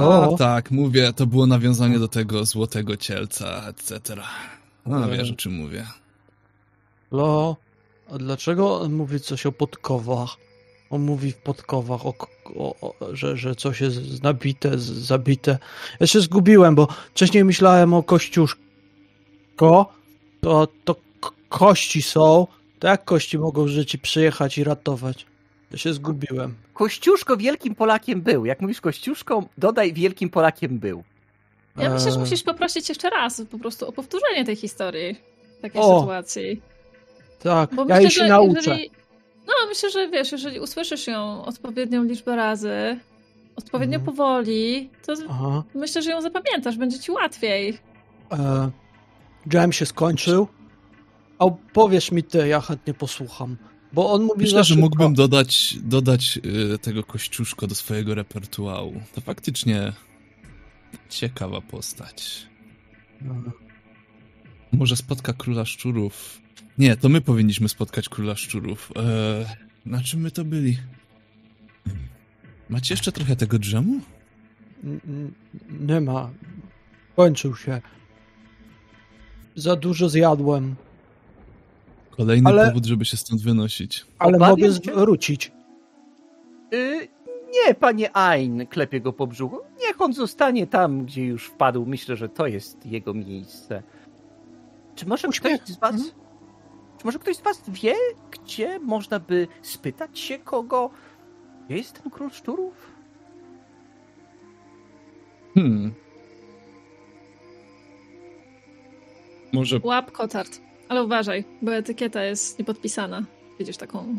a 0.00 0.36
tak, 0.38 0.70
mówię, 0.70 1.12
to 1.12 1.26
było 1.26 1.46
nawiązanie 1.46 1.98
do 1.98 2.08
tego 2.08 2.44
złotego 2.44 2.96
cielca, 2.96 3.68
etc. 3.68 4.16
No, 4.86 5.12
e... 5.12 5.16
wiesz 5.16 5.30
o 5.30 5.34
czym 5.34 5.52
mówię. 5.52 5.86
Lo, 7.10 7.56
a 8.14 8.18
dlaczego 8.18 8.80
on 8.80 8.92
mówi 8.92 9.20
coś 9.20 9.46
o 9.46 9.52
podkowach? 9.52 10.36
On 10.90 11.02
mówi 11.02 11.32
w 11.32 11.36
podkowach, 11.36 12.06
o, 12.06 12.14
o, 12.56 12.74
o, 12.80 12.94
że, 13.12 13.36
że 13.36 13.54
coś 13.54 13.80
jest 13.80 14.22
nabite, 14.22 14.78
zabite. 14.78 15.58
Ja 16.00 16.06
się 16.06 16.20
zgubiłem, 16.20 16.74
bo 16.74 16.88
wcześniej 17.10 17.44
myślałem 17.44 17.94
o 17.94 18.02
kościuszko, 18.02 19.92
to, 20.40 20.68
to 20.84 20.96
kości 21.48 22.02
są, 22.02 22.46
to 22.78 22.88
jak 22.88 23.04
kości 23.04 23.38
mogą 23.38 23.68
żyć 23.68 23.94
i 23.94 23.98
przyjechać 23.98 24.58
i 24.58 24.64
ratować? 24.64 25.26
Ja 25.72 25.78
się 25.78 25.92
zgubiłem. 25.92 26.54
Kościuszko 26.74 27.36
wielkim 27.36 27.74
Polakiem 27.74 28.22
był. 28.22 28.44
Jak 28.44 28.60
mówisz 28.60 28.80
Kościuszko, 28.80 29.44
dodaj 29.58 29.92
wielkim 29.92 30.30
Polakiem 30.30 30.78
był. 30.78 31.02
Ja 31.76 31.90
myślę, 31.90 32.10
że 32.10 32.16
eee. 32.16 32.20
musisz 32.20 32.42
poprosić 32.42 32.88
jeszcze 32.88 33.10
raz 33.10 33.42
po 33.50 33.58
prostu 33.58 33.88
o 33.88 33.92
powtórzenie 33.92 34.44
tej 34.44 34.56
historii, 34.56 35.16
takiej 35.62 35.82
o, 35.82 36.00
sytuacji. 36.00 36.62
Tak, 37.42 37.74
Bo 37.74 37.82
ja 37.82 37.86
myślę, 37.88 38.02
jej 38.02 38.10
się 38.10 38.24
nauczę. 38.26 38.56
Jeżeli, 38.56 38.90
no, 39.46 39.52
myślę, 39.68 39.90
że 39.90 40.08
wiesz, 40.08 40.32
jeżeli 40.32 40.60
usłyszysz 40.60 41.06
ją 41.06 41.44
odpowiednią 41.44 42.04
liczbę 42.04 42.36
razy, 42.36 43.00
odpowiednio 43.56 43.98
mhm. 43.98 44.16
powoli, 44.16 44.90
to 45.06 45.12
Aha. 45.30 45.62
myślę, 45.74 46.02
że 46.02 46.10
ją 46.10 46.20
zapamiętasz, 46.22 46.76
będzie 46.76 46.98
ci 46.98 47.10
łatwiej. 47.10 47.78
E, 48.32 48.70
jam 49.52 49.72
się 49.72 49.86
skończył. 49.86 50.48
A 51.38 51.44
powiesz 51.72 52.12
mi 52.12 52.22
ty, 52.22 52.48
ja 52.48 52.60
chętnie 52.60 52.94
posłucham. 52.94 53.56
Bo 53.92 54.12
on 54.12 54.22
mówi 54.22 54.40
Myślę, 54.40 54.64
że 54.64 54.76
mógłbym 54.76 55.14
dodać, 55.14 55.76
dodać 55.82 56.38
y, 56.74 56.78
tego 56.78 57.04
kościuszko 57.04 57.66
do 57.66 57.74
swojego 57.74 58.14
repertuaru. 58.14 58.92
To 59.14 59.20
faktycznie 59.20 59.92
ciekawa 61.08 61.60
postać. 61.60 62.46
No. 63.20 63.34
Może 64.72 64.96
spotka 64.96 65.32
króla 65.32 65.64
szczurów. 65.64 66.40
Nie, 66.80 66.96
to 66.96 67.08
my 67.08 67.20
powinniśmy 67.20 67.68
spotkać 67.68 68.08
króla 68.08 68.36
szczurów. 68.36 68.92
Eee, 68.96 69.46
na 69.86 70.02
czym 70.02 70.20
my 70.20 70.30
to 70.30 70.44
byli? 70.44 70.76
Macie 72.68 72.94
jeszcze 72.94 73.12
trochę 73.12 73.36
tego 73.36 73.58
dżemu? 73.58 74.00
Nie 75.80 76.00
ma. 76.00 76.30
Kończył 77.16 77.56
się. 77.56 77.80
Za 79.56 79.76
dużo 79.76 80.08
zjadłem. 80.08 80.74
Kolejny 82.10 82.50
ale... 82.50 82.66
powód, 82.66 82.86
żeby 82.86 83.04
się 83.04 83.16
stąd 83.16 83.42
wynosić. 83.42 84.06
Ale 84.18 84.36
Obawiam 84.36 84.50
mogę 84.50 84.72
zwrócić. 84.72 85.52
Yy, 86.72 87.08
nie, 87.52 87.74
panie 87.74 88.16
Ain, 88.16 88.66
klepie 88.66 89.00
go 89.00 89.12
po 89.12 89.26
brzuchu. 89.26 89.58
Niech 89.80 90.00
on 90.00 90.12
zostanie 90.12 90.66
tam, 90.66 91.04
gdzie 91.04 91.24
już 91.24 91.46
wpadł. 91.46 91.86
Myślę, 91.86 92.16
że 92.16 92.28
to 92.28 92.46
jest 92.46 92.86
jego 92.86 93.14
miejsce. 93.14 93.82
Czy 94.94 95.06
może 95.06 95.28
Uśmiech. 95.28 95.62
ktoś 95.62 95.74
z 95.74 95.78
was... 95.78 95.96
Hmm? 95.96 96.20
Czy 97.00 97.06
może 97.06 97.18
ktoś 97.18 97.36
z 97.36 97.40
was 97.40 97.62
wie, 97.68 97.94
gdzie 98.30 98.78
można 98.78 99.20
by 99.20 99.48
spytać 99.62 100.18
się 100.18 100.38
kogo? 100.38 100.90
Gdzie 101.66 101.76
jest 101.76 102.02
ten 102.02 102.10
król 102.10 102.30
szczurów? 102.30 102.74
Hmm. 105.54 105.94
Może... 109.52 109.80
Łap 109.82 110.12
kotard. 110.12 110.60
Ale 110.88 111.04
uważaj, 111.04 111.44
bo 111.62 111.74
etykieta 111.74 112.24
jest 112.24 112.58
niepodpisana. 112.58 113.22
Widzisz 113.58 113.76
taką, 113.76 114.18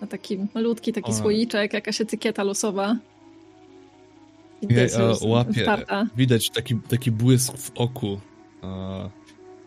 na 0.00 0.06
taki 0.06 0.38
malutki 0.54 0.92
taki 0.92 1.10
o. 1.10 1.14
słoiczek, 1.14 1.72
jakaś 1.72 2.00
etykieta 2.00 2.44
losowa. 2.44 2.96
Jej, 4.62 4.88
a, 4.94 5.26
łapie. 5.26 5.66
Widać 6.16 6.50
taki, 6.50 6.76
taki 6.88 7.10
błysk 7.10 7.56
w 7.56 7.70
oku. 7.74 8.20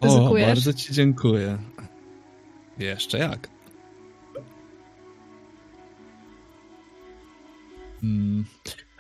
o, 0.02 0.34
bardzo 0.34 0.74
ci 0.74 0.94
dziękuję. 0.94 1.58
Jeszcze 2.80 3.18
jak. 3.18 3.50
Hmm. 8.02 8.46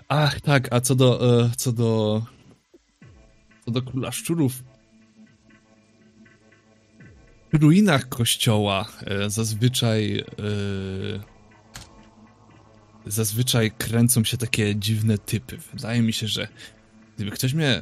Ach, 0.07 0.41
tak, 0.41 0.73
a 0.73 0.81
co 0.81 0.95
do, 0.95 1.41
e, 1.43 1.51
co 1.57 1.71
do, 1.71 2.21
co 3.65 3.71
do 3.71 3.81
króla 3.81 4.11
szczurów, 4.11 4.63
w 7.53 7.61
ruinach 7.61 8.09
kościoła 8.09 8.87
e, 9.05 9.29
zazwyczaj 9.29 10.19
e, 10.19 10.23
zazwyczaj 13.05 13.71
kręcą 13.71 14.23
się 14.23 14.37
takie 14.37 14.75
dziwne 14.75 15.17
typy. 15.17 15.57
Wydaje 15.73 16.01
mi 16.01 16.13
się, 16.13 16.27
że 16.27 16.47
gdyby 17.15 17.31
ktoś 17.31 17.53
mnie 17.53 17.81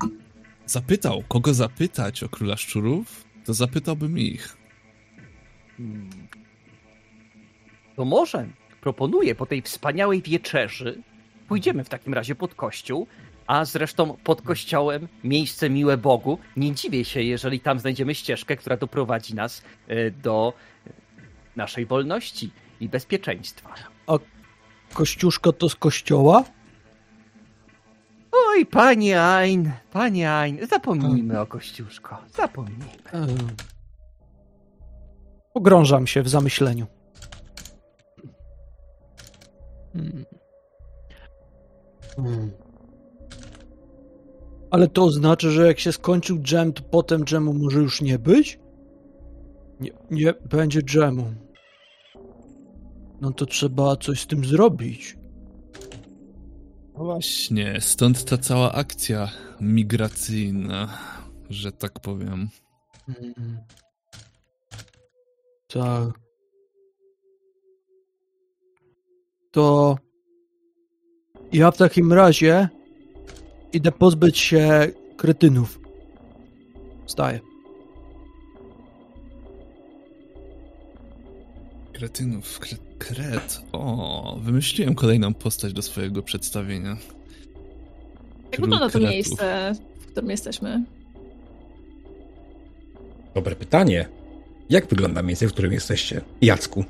zapytał, 0.66 1.24
kogo 1.28 1.54
zapytać 1.54 2.24
o 2.24 2.30
króla 2.30 2.58
szczurów, 2.58 3.26
to 3.46 3.54
zapytałbym 3.54 4.20
ich. 4.20 4.65
To 7.96 8.06
może 8.06 8.48
proponuję 8.82 9.36
po 9.36 9.46
tej 9.46 9.62
wspaniałej 9.62 10.22
wieczerzy 10.22 11.04
pójdziemy 11.48 11.84
w 11.84 11.90
takim 11.90 12.14
razie 12.14 12.36
pod 12.36 12.56
kościół, 12.56 13.08
a 13.48 13.66
zresztą 13.66 14.18
pod 14.24 14.42
kościołem 14.42 15.08
miejsce 15.24 15.70
miłe 15.70 15.98
Bogu. 15.98 16.40
Nie 16.58 16.76
dziwię 16.76 17.06
się, 17.06 17.22
jeżeli 17.22 17.60
tam 17.60 17.80
znajdziemy 17.80 18.16
ścieżkę, 18.16 18.56
która 18.56 18.78
doprowadzi 18.78 19.36
nas 19.36 19.64
e, 19.88 20.12
do 20.12 20.54
naszej 21.56 21.86
wolności 21.86 22.52
i 22.80 22.90
bezpieczeństwa. 22.90 23.74
A 24.08 24.18
kościuszko 24.94 25.54
to 25.54 25.70
z 25.70 25.76
kościoła? 25.76 26.44
Oj, 28.32 28.66
panie 28.66 29.22
Ain, 29.22 29.72
panie 29.92 30.32
Ain, 30.32 30.68
zapomnijmy 30.68 31.40
o 31.40 31.46
kościuszko, 31.46 32.18
zapomnijmy. 32.34 32.86
Pogrążam 35.56 36.08
się 36.08 36.24
w 36.24 36.30
zamyśleniu. 36.30 36.88
Hmm. 39.94 40.26
Hmm. 42.16 42.52
Ale 44.72 44.88
to 44.88 45.04
oznacza, 45.04 45.50
że 45.50 45.68
jak 45.68 45.80
się 45.80 45.92
skończył 45.92 46.40
dżem, 46.40 46.74
to 46.74 46.84
potem 46.84 47.26
dżemu 47.26 47.54
może 47.54 47.80
już 47.80 48.02
nie 48.02 48.20
być? 48.20 48.60
Nie, 49.80 49.92
nie 50.12 50.34
będzie 50.34 50.82
dżemu. 50.82 51.34
No 53.22 53.32
to 53.32 53.46
trzeba 53.46 53.96
coś 53.96 54.22
z 54.22 54.28
tym 54.28 54.46
zrobić. 54.46 55.18
Właśnie, 56.96 57.82
stąd 57.82 58.26
ta 58.26 58.38
cała 58.38 58.72
akcja 58.72 59.30
migracyjna, 59.62 60.98
że 61.50 61.72
tak 61.72 62.00
powiem. 62.00 62.50
Mm. 63.08 63.58
Tak. 65.76 66.20
To 69.52 69.98
ja 71.54 71.72
w 71.72 71.78
takim 71.78 72.14
razie 72.14 72.70
idę 73.74 73.92
pozbyć 73.92 74.40
się 74.40 74.88
kretynów. 75.18 75.80
Wstaję. 77.06 77.40
Kretynów, 81.94 82.60
kre, 82.60 82.78
kret. 82.98 83.62
O, 83.72 84.38
wymyśliłem 84.42 84.96
kolejną 84.96 85.34
postać 85.34 85.74
do 85.74 85.82
swojego 85.82 86.24
przedstawienia. 86.24 86.98
Jak 88.52 88.62
wygląda 88.62 88.90
to 88.90 89.00
miejsce, 89.00 89.74
w 90.00 90.06
którym 90.06 90.30
jesteśmy? 90.30 90.84
Dobre 93.34 93.56
pytanie. 93.56 94.10
Jak 94.70 94.88
wygląda 94.88 95.22
miejsce, 95.22 95.48
w 95.48 95.54
którym 95.54 95.74
jesteście? 95.74 96.22
Jacku. 96.42 96.86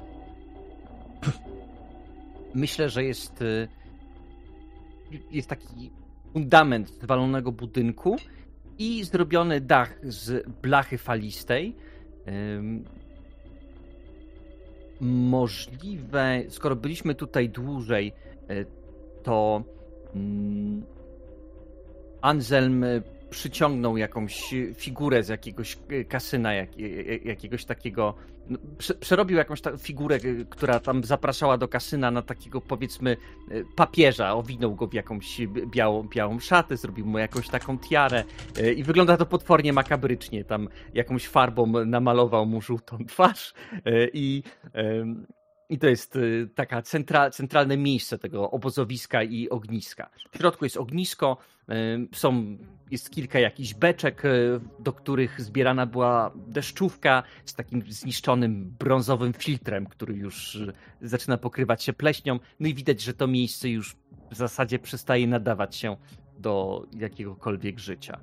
Myślę, 2.53 2.89
że 2.89 3.03
jest 3.03 3.41
y, 3.41 3.67
jest 5.31 5.49
taki 5.49 5.91
fundament 6.33 6.89
zwalonego 6.89 7.51
budynku 7.51 8.15
i 8.77 9.03
zrobiony 9.03 9.61
dach 9.61 9.99
z 10.03 10.49
blachy 10.61 10.97
falistej. 10.97 11.75
Możliwe, 15.01 16.43
skoro 16.49 16.75
byliśmy 16.75 17.15
tutaj 17.15 17.49
dłużej, 17.49 18.13
e, 18.49 18.65
to 19.23 19.63
mm, 20.15 20.83
Anselm 22.21 22.85
przyciągnął 23.29 23.97
jakąś 23.97 24.53
figurę 24.75 25.23
z 25.23 25.29
jakiegoś 25.29 25.77
kasyna, 26.09 26.53
jak, 26.53 26.69
jakiegoś 27.25 27.65
takiego. 27.65 28.15
No, 28.49 28.59
przerobił 28.99 29.37
jakąś 29.37 29.61
figurę, 29.79 30.19
która 30.49 30.79
tam 30.79 31.03
zapraszała 31.03 31.57
do 31.57 31.67
kasyna 31.67 32.11
na 32.11 32.21
takiego 32.21 32.61
powiedzmy 32.61 33.17
papieża. 33.75 34.33
Owinął 34.33 34.75
go 34.75 34.87
w 34.87 34.93
jakąś 34.93 35.41
białą, 35.67 36.07
białą 36.15 36.39
szatę, 36.39 36.77
zrobił 36.77 37.05
mu 37.05 37.17
jakąś 37.17 37.49
taką 37.49 37.79
tiarę 37.79 38.23
i 38.75 38.83
wygląda 38.83 39.17
to 39.17 39.25
potwornie 39.25 39.73
makabrycznie. 39.73 40.43
Tam 40.43 40.69
jakąś 40.93 41.27
farbą 41.27 41.85
namalował 41.85 42.45
mu 42.45 42.61
żółtą 42.61 42.97
twarz 43.07 43.53
i 44.13 44.43
i 45.69 45.79
to 45.79 45.87
jest 45.87 46.15
y, 46.15 46.49
taka 46.55 46.81
centra, 46.81 47.29
centralne 47.29 47.77
miejsce 47.77 48.17
tego 48.17 48.51
obozowiska 48.51 49.23
i 49.23 49.49
ogniska. 49.49 50.09
W 50.31 50.37
środku 50.37 50.65
jest 50.65 50.77
ognisko, 50.77 51.37
y, 51.69 52.07
są, 52.17 52.57
jest 52.91 53.09
kilka 53.09 53.39
jakichś 53.39 53.73
beczek, 53.73 54.25
y, 54.25 54.59
do 54.79 54.93
których 54.93 55.41
zbierana 55.41 55.85
była 55.85 56.31
deszczówka 56.47 57.23
z 57.45 57.53
takim 57.53 57.83
zniszczonym 57.91 58.75
brązowym 58.79 59.33
filtrem, 59.33 59.85
który 59.85 60.13
już 60.13 60.59
zaczyna 61.01 61.37
pokrywać 61.37 61.83
się 61.83 61.93
pleśnią. 61.93 62.39
No 62.59 62.67
i 62.67 62.73
widać, 62.73 63.01
że 63.01 63.13
to 63.13 63.27
miejsce 63.27 63.69
już 63.69 63.95
w 64.31 64.35
zasadzie 64.35 64.79
przestaje 64.79 65.27
nadawać 65.27 65.75
się 65.75 65.97
do 66.37 66.85
jakiegokolwiek 66.93 67.79
życia. 67.79 68.19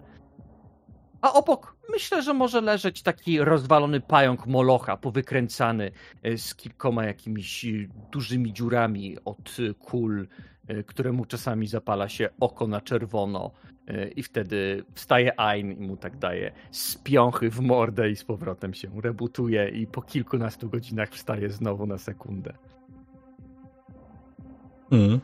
A 1.22 1.32
obok 1.32 1.76
myślę, 1.90 2.22
że 2.22 2.34
może 2.34 2.60
leżeć 2.60 3.02
taki 3.02 3.38
rozwalony 3.40 4.00
pająk 4.00 4.46
molocha, 4.46 4.96
powykręcany 4.96 5.90
e, 6.22 6.38
z 6.38 6.54
kilkoma 6.54 7.04
jakimiś 7.04 7.64
e, 7.64 7.68
dużymi 8.12 8.52
dziurami 8.52 9.16
od 9.24 9.56
kul, 9.80 10.28
e, 10.68 10.82
któremu 10.82 11.24
czasami 11.24 11.66
zapala 11.66 12.08
się 12.08 12.28
oko 12.40 12.66
na 12.66 12.80
czerwono. 12.80 13.50
I 14.16 14.22
wtedy 14.22 14.84
wstaje 14.94 15.40
Ain 15.40 15.72
i 15.72 15.80
mu 15.80 15.96
tak 15.96 16.16
daje 16.18 16.52
spiąchy 16.70 17.50
w 17.50 17.60
mordę 17.60 18.10
i 18.10 18.16
z 18.16 18.24
powrotem 18.24 18.74
się 18.74 18.88
rebutuje 19.02 19.68
i 19.68 19.86
po 19.86 20.02
kilkunastu 20.02 20.68
godzinach 20.68 21.10
wstaje 21.10 21.50
znowu 21.50 21.86
na 21.86 21.98
sekundę. 21.98 22.54
Mm. 24.90 25.20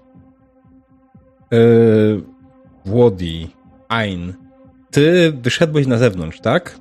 Yy, 1.50 2.22
Włodi, 2.84 3.50
ty 4.98 5.32
wyszedłeś 5.32 5.86
na 5.86 5.98
zewnątrz, 5.98 6.40
tak? 6.40 6.78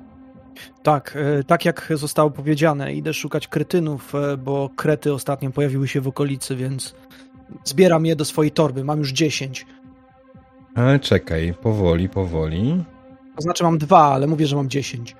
Tak, 0.82 1.16
e, 1.16 1.44
tak 1.44 1.64
jak 1.64 1.92
zostało 1.94 2.30
powiedziane, 2.30 2.94
idę 2.94 3.14
szukać 3.14 3.48
kretynów, 3.48 4.14
e, 4.14 4.36
bo 4.36 4.70
krety 4.76 5.12
ostatnio 5.12 5.50
pojawiły 5.50 5.88
się 5.88 6.00
w 6.00 6.08
okolicy, 6.08 6.56
więc 6.56 6.94
zbieram 7.64 8.06
je 8.06 8.16
do 8.16 8.24
swojej 8.24 8.50
torby. 8.50 8.84
Mam 8.84 8.98
już 8.98 9.12
10. 9.12 9.66
Ale 10.74 11.00
czekaj, 11.00 11.54
powoli, 11.62 12.08
powoli. 12.08 12.84
To 13.36 13.42
znaczy 13.42 13.64
mam 13.64 13.78
dwa, 13.78 14.12
ale 14.14 14.26
mówię, 14.26 14.46
że 14.46 14.56
mam 14.56 14.68
10. 14.68 15.16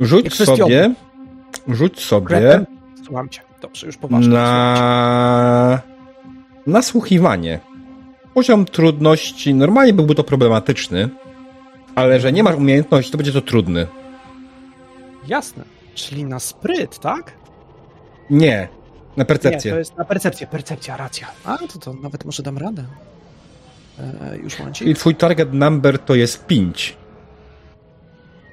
Rzuć 0.00 0.34
sobie. 0.34 0.94
Rzuć 1.68 2.00
sobie. 2.00 2.26
Kretem? 2.26 2.66
Słucham 3.04 3.28
cię. 3.28 3.40
Dobrze, 3.62 3.86
już 3.86 3.96
poważnie. 3.96 4.34
Na. 4.34 5.80
Nasłuchiwanie. 6.66 7.60
Poziom 8.34 8.64
trudności 8.64 9.54
normalnie 9.54 9.92
byłby 9.92 10.14
to 10.14 10.24
problematyczny, 10.24 11.08
Ale 11.98 12.20
że 12.20 12.32
nie 12.32 12.42
masz 12.42 12.56
umiejętności, 12.56 13.12
to 13.12 13.18
będzie 13.18 13.32
to 13.32 13.40
trudny. 13.40 13.86
Jasne. 15.26 15.64
Czyli 15.94 16.24
na 16.24 16.38
spryt, 16.40 16.98
tak? 16.98 17.32
Nie, 18.30 18.68
na 19.16 19.24
percepcję. 19.24 19.70
Nie, 19.70 19.74
to 19.74 19.78
jest 19.78 19.96
na 19.96 20.04
percepcję, 20.04 20.46
percepcja, 20.46 20.96
racja. 20.96 21.26
A, 21.44 21.58
to, 21.58 21.78
to 21.78 21.94
nawet 21.94 22.24
może 22.24 22.42
dam 22.42 22.58
radę. 22.58 22.84
E, 23.98 24.36
już 24.36 24.58
momencik. 24.58 24.84
Czyli 24.84 24.94
twój 24.94 25.14
target 25.14 25.52
number 25.52 25.98
to 25.98 26.14
jest 26.14 26.46
5. 26.46 26.96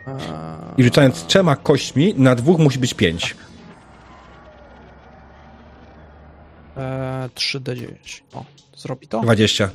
E, 0.07 0.17
I 0.77 0.83
rzucając 0.83 1.25
trzema 1.25 1.55
kośćmi, 1.55 2.13
na 2.17 2.35
dwóch 2.35 2.59
musi 2.59 2.79
być 2.79 2.93
5. 2.93 3.35
e, 6.77 7.29
3D9. 7.35 8.21
O, 8.33 8.45
zrobi 8.77 9.07
to? 9.07 9.21
20. 9.21 9.69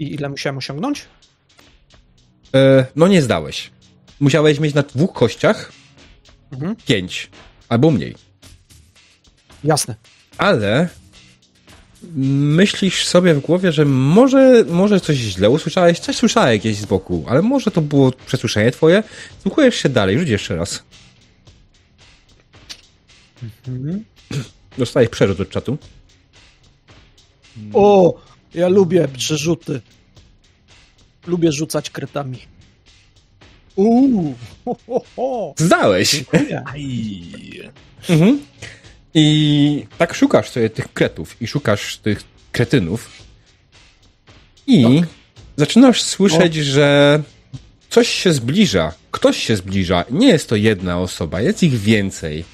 I 0.00 0.14
ile 0.14 0.28
musiałem 0.28 0.58
osiągnąć? 0.58 1.04
E, 2.54 2.86
no 2.96 3.08
nie 3.08 3.22
zdałeś. 3.22 3.70
Musiałeś 4.20 4.60
mieć 4.60 4.74
na 4.74 4.82
dwóch 4.82 5.12
kościach 5.12 5.72
Mhm. 6.52 6.76
5 6.86 7.30
albo 7.68 7.90
mniej. 7.90 8.14
Jasne. 9.64 9.94
Ale 10.38 10.88
myślisz 12.14 13.06
sobie 13.06 13.34
w 13.34 13.40
głowie, 13.40 13.72
że 13.72 13.84
może, 13.84 14.64
może 14.68 15.00
coś 15.00 15.16
źle 15.16 15.50
usłyszałeś, 15.50 15.98
coś 15.98 16.16
słyszałeś 16.16 16.52
jakieś 16.52 16.76
z 16.76 16.84
boku, 16.86 17.24
ale 17.28 17.42
może 17.42 17.70
to 17.70 17.80
było 17.80 18.12
przesłyszenie 18.26 18.70
twoje. 18.70 19.02
Słuchujesz 19.42 19.74
się 19.74 19.88
dalej, 19.88 20.18
rzuć 20.18 20.28
jeszcze 20.28 20.56
raz. 20.56 20.82
Mhm. 23.68 24.04
Dostajesz 24.78 25.10
przerzut 25.10 25.40
od 25.40 25.50
czatu. 25.50 25.78
O, 27.72 28.14
ja 28.54 28.68
lubię 28.68 29.08
przerzuty. 29.08 29.80
Lubię 31.26 31.52
rzucać 31.52 31.90
kretami. 31.90 32.38
Uuu, 33.76 34.34
ho, 34.64 34.76
ho, 34.86 35.02
ho. 35.16 35.54
Zdałeś! 35.58 36.24
Mhm. 38.08 38.40
I 39.14 39.86
tak 39.98 40.14
szukasz 40.14 40.50
sobie 40.50 40.70
tych 40.70 40.92
kretów 40.92 41.42
i 41.42 41.46
szukasz 41.46 41.96
tych 41.96 42.24
kretynów. 42.52 43.10
I 44.66 45.02
zaczynasz 45.56 46.02
słyszeć, 46.02 46.54
że 46.54 47.22
coś 47.90 48.08
się 48.08 48.32
zbliża. 48.32 48.92
Ktoś 49.10 49.36
się 49.36 49.56
zbliża. 49.56 50.04
Nie 50.10 50.28
jest 50.28 50.48
to 50.48 50.56
jedna 50.56 50.98
osoba, 51.00 51.40
jest 51.40 51.62
ich 51.62 51.80
więcej. 51.80 52.44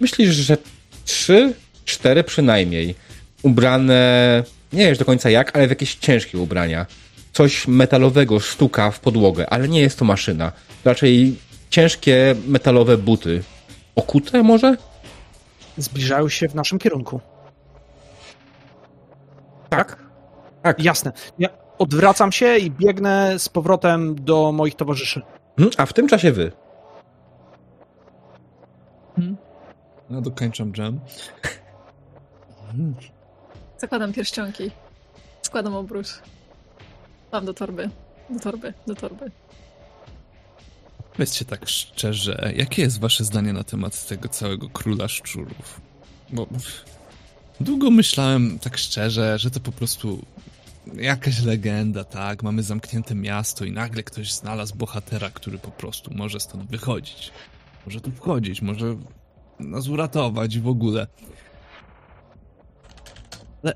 Myślisz, 0.00 0.34
że 0.34 0.58
trzy, 1.04 1.54
cztery 1.84 2.24
przynajmniej. 2.24 2.94
Ubrane, 3.42 4.44
nie 4.72 4.86
wiesz 4.86 4.98
do 4.98 5.04
końca 5.04 5.30
jak, 5.30 5.56
ale 5.56 5.66
w 5.66 5.70
jakieś 5.70 5.94
ciężkie 5.94 6.38
ubrania. 6.38 6.86
Coś 7.32 7.68
metalowego 7.68 8.40
stuka 8.40 8.90
w 8.90 9.00
podłogę, 9.00 9.50
ale 9.50 9.68
nie 9.68 9.80
jest 9.80 9.98
to 9.98 10.04
maszyna. 10.04 10.52
Raczej 10.84 11.36
ciężkie 11.70 12.34
metalowe 12.46 12.98
buty. 12.98 13.42
Okute 13.94 14.42
może? 14.42 14.76
Zbliżają 15.76 16.28
się 16.28 16.48
w 16.48 16.54
naszym 16.54 16.78
kierunku. 16.78 17.20
Tak. 19.68 19.96
Tak. 20.62 20.84
Jasne. 20.84 21.12
Ja 21.38 21.48
odwracam 21.78 22.32
się 22.32 22.58
i 22.58 22.70
biegnę 22.70 23.38
z 23.38 23.48
powrotem 23.48 24.24
do 24.24 24.52
moich 24.52 24.74
towarzyszy. 24.74 25.22
Mhm, 25.58 25.70
A 25.76 25.86
w 25.86 25.92
tym 25.92 26.08
czasie 26.08 26.32
wy. 26.32 26.52
Ja 30.10 30.20
dokończam 30.20 30.72
jam. 30.76 31.00
Zakładam 33.78 34.12
pierścionki. 34.12 34.70
Składam 35.42 35.74
obrót. 35.74 36.22
Mam 37.32 37.44
do 37.44 37.54
torby. 37.54 37.90
Do 38.30 38.40
torby, 38.40 38.74
do 38.86 38.94
torby. 38.94 39.30
Powiedzcie 41.12 41.44
tak 41.44 41.68
szczerze, 41.68 42.52
jakie 42.56 42.82
jest 42.82 43.00
wasze 43.00 43.24
zdanie 43.24 43.52
na 43.52 43.64
temat 43.64 44.06
tego 44.06 44.28
całego 44.28 44.68
króla 44.68 45.08
szczurów? 45.08 45.80
Bo 46.30 46.46
długo 47.60 47.90
myślałem 47.90 48.58
tak 48.58 48.78
szczerze, 48.78 49.38
że 49.38 49.50
to 49.50 49.60
po 49.60 49.72
prostu 49.72 50.24
jakaś 50.94 51.42
legenda, 51.42 52.04
tak? 52.04 52.42
Mamy 52.42 52.62
zamknięte 52.62 53.14
miasto 53.14 53.64
i 53.64 53.72
nagle 53.72 54.02
ktoś 54.02 54.32
znalazł 54.32 54.76
bohatera, 54.76 55.30
który 55.30 55.58
po 55.58 55.70
prostu 55.70 56.14
może 56.14 56.40
stąd 56.40 56.70
wychodzić. 56.70 57.32
Może 57.86 58.00
tu 58.00 58.10
wchodzić, 58.10 58.62
może 58.62 58.96
nas 59.60 59.88
uratować 59.88 60.58
w 60.58 60.68
ogóle. 60.68 61.06
Ale 63.62 63.74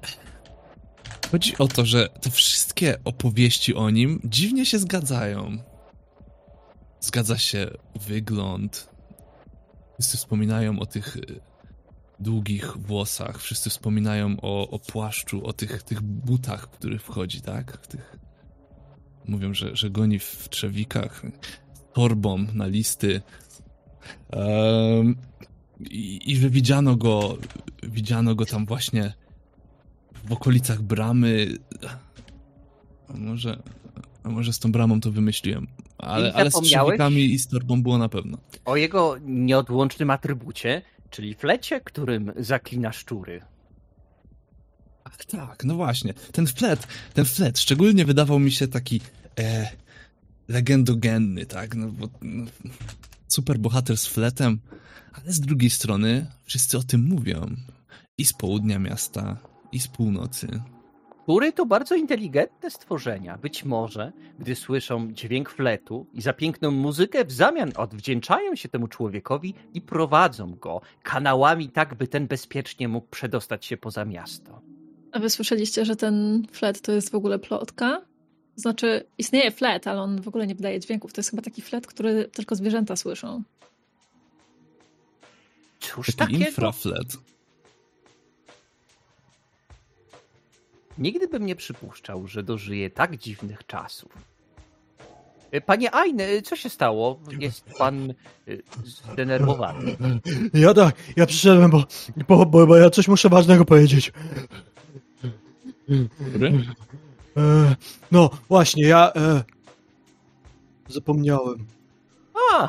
chodzi 1.31 1.59
o 1.59 1.69
to, 1.69 1.85
że 1.85 2.09
te 2.09 2.31
wszystkie 2.31 2.99
opowieści 3.05 3.75
o 3.75 3.91
nim 3.91 4.21
dziwnie 4.25 4.67
się 4.67 4.79
zgadzają. 4.79 5.59
Zgadza 7.01 7.39
się 7.39 7.71
wygląd. 8.07 8.91
Wszyscy 9.99 10.17
wspominają 10.17 10.81
o 10.81 10.87
tych 10.87 11.17
y, 11.17 11.41
długich 12.21 12.77
włosach, 12.77 13.39
wszyscy 13.43 13.71
wspominają 13.71 14.37
o, 14.43 14.71
o 14.71 14.79
płaszczu, 14.79 15.47
o 15.47 15.53
tych, 15.53 15.83
tych 15.83 16.03
butach, 16.03 16.63
w 16.63 16.71
których 16.71 17.03
wchodzi, 17.03 17.41
tak? 17.41 17.79
W 17.83 17.87
tych... 17.87 18.17
Mówią, 19.25 19.55
że, 19.55 19.77
że 19.77 19.91
goni 19.91 20.19
w 20.19 20.49
trzewikach, 20.49 21.23
torbą 21.93 22.39
na 22.39 22.67
listy. 22.67 23.23
Em, 24.31 25.17
i, 25.81 26.33
I 26.33 26.37
że 26.37 26.51
widziano 26.51 26.97
go, 26.97 27.39
widziano 27.83 28.35
go 28.35 28.47
tam 28.47 28.67
właśnie 28.67 29.15
w 30.25 30.33
okolicach 30.33 30.83
bramy. 30.83 31.47
A 33.09 33.13
może, 33.17 33.63
a 34.23 34.29
może 34.29 34.53
z 34.53 34.59
tą 34.59 34.73
bramą 34.73 35.01
to 35.01 35.11
wymyśliłem. 35.11 35.67
Ale, 35.99 36.33
ale 36.33 36.51
z 36.51 36.61
trzewikami 36.61 37.25
i 37.25 37.39
z 37.39 37.49
torbą 37.49 37.83
było 37.83 37.99
na 37.99 38.09
pewno. 38.09 38.39
O 38.65 38.77
jego 38.77 39.17
nieodłącznym 39.23 40.11
atrybucie, 40.11 40.83
czyli 41.11 41.35
flecie, 41.35 41.81
którym 41.81 42.33
zaklina 42.37 42.93
szczury. 42.93 43.43
Ach 45.05 45.25
tak, 45.25 45.65
no 45.65 45.75
właśnie. 45.75 46.15
Ten 46.15 46.47
flet, 46.47 46.87
ten 47.15 47.25
flet 47.25 47.59
szczególnie 47.59 48.05
wydawał 48.05 48.39
mi 48.39 48.53
się 48.53 48.69
taki 48.69 49.01
e, 49.39 49.71
legendogenny, 50.49 51.47
tak? 51.47 51.75
No, 51.75 51.89
bo, 51.89 52.09
no, 52.23 52.45
super 53.29 53.59
bohater 53.59 53.97
z 53.97 54.07
fletem, 54.07 54.61
ale 55.13 55.33
z 55.33 55.41
drugiej 55.41 55.71
strony 55.71 56.27
wszyscy 56.45 56.79
o 56.79 56.83
tym 56.83 57.05
mówią. 57.05 57.57
I 58.19 58.25
z 58.25 58.33
południa 58.33 58.79
miasta, 58.79 59.37
i 59.73 59.81
z 59.81 59.89
północy. 59.89 60.61
Szczury 61.23 61.53
to 61.53 61.67
bardzo 61.67 61.95
inteligentne 61.95 62.71
stworzenia. 62.71 63.39
Być 63.39 63.65
może, 63.65 64.13
gdy 64.39 64.55
słyszą 64.55 65.13
dźwięk 65.13 65.51
fletu 65.51 66.07
i 66.13 66.23
za 66.23 66.33
piękną 66.33 66.71
muzykę, 66.71 67.25
w 67.25 67.33
zamian 67.33 67.73
odwdzięczają 67.77 68.55
się 68.57 68.69
temu 68.69 68.89
człowiekowi 68.89 69.55
i 69.75 69.81
prowadzą 69.81 70.55
go 70.55 70.81
kanałami 71.03 71.69
tak, 71.69 71.95
by 71.95 72.09
ten 72.09 72.27
bezpiecznie 72.27 72.89
mógł 72.89 73.07
przedostać 73.07 73.65
się 73.67 73.77
poza 73.77 74.05
miasto. 74.05 74.61
A 75.13 75.19
wy 75.19 75.31
słyszeliście, 75.31 75.85
że 75.85 75.97
ten 75.97 76.47
flet 76.53 76.81
to 76.81 76.93
jest 76.93 77.11
w 77.11 77.15
ogóle 77.15 77.39
plotka? 77.39 78.01
Znaczy, 78.57 79.07
istnieje 79.19 79.51
flet, 79.51 79.87
ale 79.87 80.01
on 80.03 80.23
w 80.23 80.29
ogóle 80.29 80.47
nie 80.47 80.55
wydaje 80.55 80.81
dźwięków. 80.81 81.13
To 81.13 81.19
jest 81.19 81.31
chyba 81.31 81.43
taki 81.43 81.63
flet, 81.63 81.87
który 81.87 82.25
tylko 82.25 82.55
zwierzęta 82.57 82.97
słyszą. 82.97 83.43
Cóż 85.81 86.07
Taki 86.07 86.19
takiego? 86.19 86.45
infraflet. 86.45 87.17
Nigdy 91.01 91.29
bym 91.29 91.47
nie 91.47 91.57
przypuszczał, 91.57 92.27
że 92.27 92.43
dożyję 92.43 92.91
tak 92.91 93.17
dziwnych 93.17 93.67
czasów. 93.67 94.13
E, 95.51 95.61
Panie 95.61 95.95
Ain, 95.95 96.21
e, 96.21 96.43
co 96.43 96.57
się 96.57 96.69
stało? 96.69 97.21
Jest 97.39 97.65
pan 97.79 98.11
e, 98.11 98.15
zdenerwowany. 98.85 99.97
Ja 100.55 100.75
tak, 100.75 100.97
ja 101.17 101.27
przyszedłem, 101.27 101.71
bo, 101.71 101.85
bo, 102.29 102.47
bo, 102.47 102.67
bo 102.67 102.77
ja 102.77 102.91
coś 102.91 103.09
muszę 103.09 103.29
ważnego 103.29 103.65
powiedzieć. 103.65 104.13
E, 107.37 107.77
no, 108.13 108.31
właśnie, 108.49 108.85
ja 108.85 109.13
e, 109.13 109.43
zapomniałem. 110.89 111.67
A, 112.53 112.69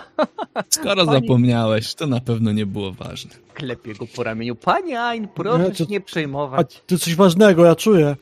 Skoro 0.69 1.05
Pani- 1.05 1.21
zapomniałeś, 1.21 1.93
to 1.95 2.07
na 2.07 2.19
pewno 2.19 2.51
nie 2.51 2.65
było 2.65 2.91
ważne. 2.91 3.31
klepie 3.53 3.93
go 3.95 4.05
po 4.15 4.23
ramieniu. 4.23 4.55
Panie 4.55 5.01
Ain, 5.01 5.27
proszę 5.27 5.69
Nie, 5.69 5.75
się 5.75 5.85
to- 5.85 5.91
nie 5.91 5.97
A 5.97 6.01
przejmować. 6.01 6.81
to 6.87 6.97
coś 6.97 7.15
ważnego, 7.15 7.65
ja 7.65 7.75
czuję. 7.75 8.15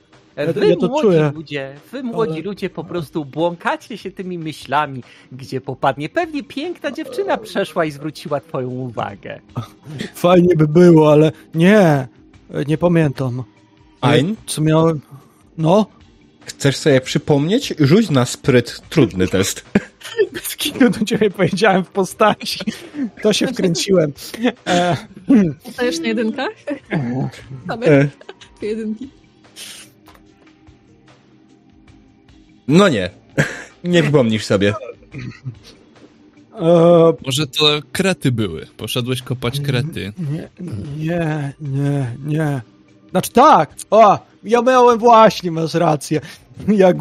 Wy 0.56 0.68
ja 0.68 0.76
to 0.76 0.88
młodzi 0.88 1.08
czuję. 1.08 1.32
ludzie, 1.36 1.76
wy 1.92 2.04
młodzi 2.04 2.32
Ale- 2.34 2.42
ludzie 2.42 2.70
po 2.70 2.84
prostu 2.84 3.26
błąkacie 3.26 3.98
się 3.98 4.12
tymi 4.12 4.38
myślami, 4.40 5.04
gdzie 5.32 5.62
popadnie. 5.62 6.10
Pewnie 6.10 6.44
piękna 6.44 6.92
dziewczyna 6.92 7.38
przeszła 7.38 7.86
i 7.86 7.92
zwróciła 7.92 8.40
twoją 8.40 8.68
uwagę. 8.70 9.40
Fajnie 10.14 10.56
by 10.56 10.68
było, 10.68 11.12
ale 11.12 11.32
nie, 11.56 12.08
nie 12.68 12.78
pamiętam. 12.78 13.44
Ain, 14.02 14.36
Co 14.46 14.62
miałem? 14.62 15.02
No? 15.58 15.86
chcesz 16.46 16.78
sobie 16.78 17.02
przypomnieć? 17.02 17.74
Rzuć 17.80 18.10
na 18.10 18.26
spryt 18.26 18.82
trudny 18.90 19.28
test. 19.28 19.66
Bez 20.34 20.56
kinu 20.56 20.90
do 20.90 21.06
ciebie 21.06 21.30
powiedziałem 21.30 21.84
w 21.84 21.90
postaci. 21.90 22.60
To 23.22 23.34
się 23.34 23.48
wkręciłem. 23.48 24.14
E, 24.68 24.98
Dostajesz 25.66 26.00
na 26.00 26.08
jedynkach? 26.08 26.50
E. 27.88 28.08
Jedynki. 28.62 29.10
No 32.68 32.90
nie. 32.90 33.10
Nie 33.84 34.04
przypomnisz 34.04 34.46
sobie. 34.46 34.74
E, 36.56 37.14
Może 37.26 37.48
to 37.48 37.80
krety 37.92 38.32
były. 38.32 38.66
Poszedłeś 38.78 39.22
kopać 39.22 39.60
krety. 39.60 40.14
nie, 40.32 40.50
nie, 40.98 41.54
nie, 41.62 42.16
nie. 42.26 42.62
Znaczy 43.12 43.32
tak! 43.32 43.76
O, 43.90 44.20
ja 44.44 44.62
miałem 44.62 45.00
właśnie, 45.00 45.52
masz 45.52 45.74
rację. 45.74 46.22
Ja 46.78 46.94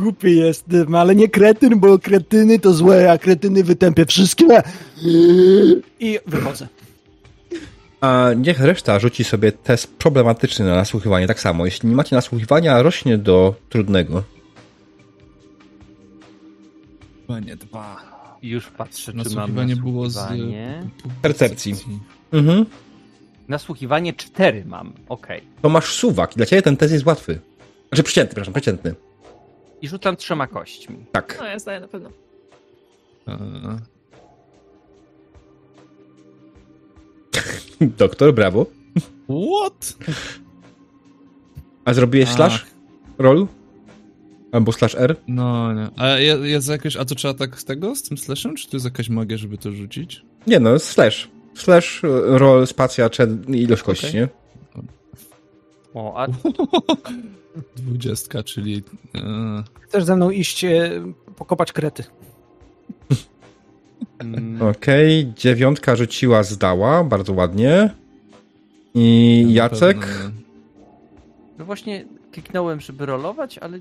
głupi 0.00 0.36
jestem, 0.36 0.94
ale 0.94 1.14
nie 1.14 1.28
kretyn, 1.28 1.80
bo 1.80 1.98
kretyny 1.98 2.58
to 2.58 2.72
złe, 2.72 3.12
a 3.12 3.18
kretyny 3.18 3.64
wytępię 3.64 4.06
wszystkie. 4.06 4.62
I 6.00 6.18
wychodzę. 6.26 6.68
A 8.00 8.30
niech 8.36 8.60
reszta 8.60 8.98
rzuci 8.98 9.24
sobie 9.24 9.52
test 9.52 9.94
problematyczny 9.96 10.64
na 10.64 10.74
nasłuchiwanie. 10.74 11.26
Tak 11.26 11.40
samo, 11.40 11.64
jeśli 11.64 11.88
nie 11.88 11.96
macie 11.96 12.16
nasłuchiwania, 12.16 12.82
rośnie 12.82 13.18
do 13.18 13.54
trudnego. 13.68 14.22
Panie 17.26 17.56
dwa. 17.56 17.96
Już 18.42 18.66
patrzę, 18.66 19.12
czy 19.12 19.16
nasłuchiwanie 19.16 19.74
mam 19.74 19.84
było 19.84 20.10
z 20.10 20.18
percepcji. 21.22 21.74
Mhm. 22.32 22.66
Nasłuchiwanie 23.48 24.12
cztery 24.12 24.64
mam, 24.64 24.92
okej. 25.08 25.38
Okay. 25.38 25.62
To 25.62 25.68
masz 25.68 25.84
suwak 25.84 26.32
i 26.32 26.36
dla 26.36 26.46
ciebie 26.46 26.62
ten 26.62 26.76
test 26.76 26.92
jest 26.92 27.06
łatwy. 27.06 27.40
Znaczy 27.88 28.02
przeciętny, 28.02 28.28
przepraszam, 28.28 28.54
przeciętny. 28.54 28.94
I 29.82 29.88
rzucam 29.88 30.16
trzema 30.16 30.46
kośćmi. 30.46 31.06
Tak. 31.12 31.36
No 31.40 31.46
ja 31.46 31.58
zdaję 31.58 31.80
na 31.80 31.88
pewno. 31.88 32.10
Doktor, 37.98 38.34
brawo. 38.34 38.66
What? 39.28 39.96
A 41.84 41.94
zrobiłeś 41.94 42.28
Ach. 42.28 42.36
slash 42.36 42.66
roll? 43.18 43.46
Albo 44.52 44.72
slash 44.72 44.94
R? 44.94 45.16
No, 45.28 45.72
nie. 45.72 45.88
A 45.96 46.08
jest 46.18 46.68
jakieś, 46.68 46.96
a 46.96 47.04
to 47.04 47.14
trzeba 47.14 47.34
tak 47.34 47.60
z 47.60 47.64
tego, 47.64 47.96
z 47.96 48.02
tym 48.02 48.18
slashem, 48.18 48.56
czy 48.56 48.68
to 48.70 48.76
jest 48.76 48.84
jakaś 48.84 49.08
magia, 49.08 49.36
żeby 49.36 49.58
to 49.58 49.72
rzucić? 49.72 50.22
Nie 50.46 50.60
no, 50.60 50.78
slash. 50.78 51.28
Slash, 51.54 52.00
roll, 52.24 52.66
spacja, 52.66 53.10
czy 53.10 53.38
ilość 53.48 53.82
kości, 53.82 54.06
okay. 54.06 54.20
nie? 54.20 54.28
O, 55.96 56.14
a... 56.16 56.26
Dwudziestka, 57.76 58.42
czyli... 58.42 58.82
E... 59.14 59.64
Chcesz 59.80 60.04
ze 60.04 60.16
mną 60.16 60.30
iść 60.30 60.64
e, 60.64 60.90
pokopać 61.36 61.72
krety. 61.72 62.04
Mm. 64.18 64.62
Okej, 64.62 65.22
okay. 65.22 65.34
dziewiątka 65.34 65.96
rzuciła, 65.96 66.42
zdała, 66.42 67.04
bardzo 67.04 67.32
ładnie. 67.32 67.90
I 68.94 69.42
no, 69.46 69.52
Jacek? 69.52 70.30
No 71.58 71.64
właśnie 71.64 72.04
kliknąłem, 72.32 72.80
żeby 72.80 73.06
rolować, 73.06 73.58
ale... 73.58 73.78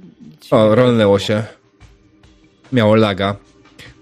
O, 0.51 0.75
rolnęło 0.75 1.19
się. 1.19 1.43
Miało 2.71 2.95
laga. 2.95 3.35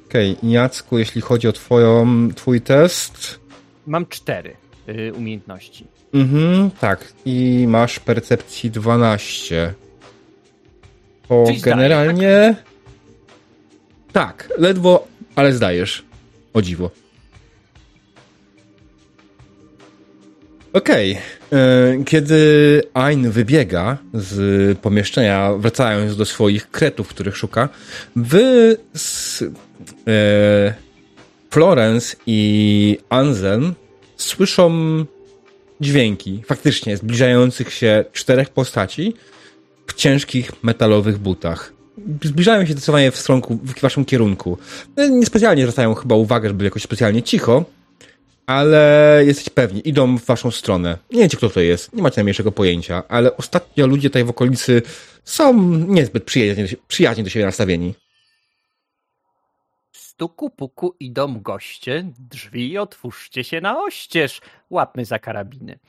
Okej, 0.07 0.37
okay. 0.37 0.49
Jacku, 0.49 0.97
jeśli 0.97 1.21
chodzi 1.21 1.47
o 1.47 1.51
twoją, 1.51 2.07
twój 2.35 2.61
test... 2.61 3.39
Mam 3.87 4.05
cztery 4.05 4.55
y, 4.89 5.13
umiejętności. 5.13 5.92
Mhm, 6.13 6.71
tak. 6.79 7.13
I 7.25 7.65
masz 7.67 7.99
percepcji 7.99 8.71
12. 8.71 9.73
To 11.27 11.43
Czyli 11.47 11.61
generalnie... 11.61 12.55
tak? 14.13 14.47
tak, 14.47 14.49
ledwo, 14.57 15.07
ale 15.35 15.53
zdajesz. 15.53 16.03
O 16.53 16.61
dziwo. 16.61 16.89
Okej. 20.73 21.11
Okay. 21.11 21.59
E, 21.59 22.03
kiedy 22.03 22.81
Ain 22.93 23.31
wybiega 23.31 23.97
z 24.13 24.77
pomieszczenia, 24.79 25.53
wracając 25.53 26.17
do 26.17 26.25
swoich 26.25 26.71
kretów, 26.71 27.07
których 27.07 27.37
szuka, 27.37 27.69
wy 28.15 28.77
z 28.93 29.41
e, 29.41 29.47
Florence 31.49 32.15
i 32.27 32.97
Anzen 33.09 33.73
słyszą 34.17 34.69
dźwięki, 35.83 36.43
faktycznie 36.45 36.97
zbliżających 36.97 37.73
się 37.73 38.05
czterech 38.13 38.49
postaci 38.49 39.13
w 39.87 39.93
ciężkich 39.93 40.63
metalowych 40.63 41.17
butach. 41.17 41.73
Zbliżają 42.23 42.65
się 42.65 42.71
zdecydowanie 42.71 43.11
w, 43.11 43.17
stronku, 43.17 43.59
w 43.63 43.81
waszym 43.81 44.05
kierunku. 44.05 44.57
No, 44.97 45.07
niespecjalnie 45.07 45.63
zwracają 45.63 45.93
chyba 45.93 46.15
uwagę, 46.15 46.49
żeby 46.49 46.65
jakoś 46.65 46.83
specjalnie 46.83 47.23
cicho, 47.23 47.65
ale 48.45 49.21
jesteś 49.25 49.49
pewni, 49.49 49.89
idą 49.89 50.17
w 50.17 50.25
waszą 50.25 50.51
stronę. 50.51 50.97
Nie 51.11 51.21
wiecie, 51.21 51.37
kto 51.37 51.49
to 51.49 51.59
jest, 51.59 51.93
nie 51.93 52.01
macie 52.01 52.15
najmniejszego 52.17 52.51
pojęcia, 52.51 53.03
ale 53.07 53.37
ostatnio 53.37 53.87
ludzie 53.87 54.09
tutaj 54.09 54.23
w 54.23 54.29
okolicy 54.29 54.81
są 55.23 55.69
niezbyt 55.87 56.23
przyjaźnie, 56.23 56.67
przyjaźnie 56.87 57.23
do 57.23 57.29
siebie 57.29 57.45
nastawieni. 57.45 57.93
Stuku 60.13 60.49
puku 60.49 60.95
idą 60.99 61.41
goście, 61.41 62.11
drzwi 62.19 62.77
otwórzcie 62.77 63.43
się 63.43 63.61
na 63.61 63.83
oścież, 63.83 64.41
łapmy 64.69 65.05
za 65.05 65.19
karabiny. 65.19 65.79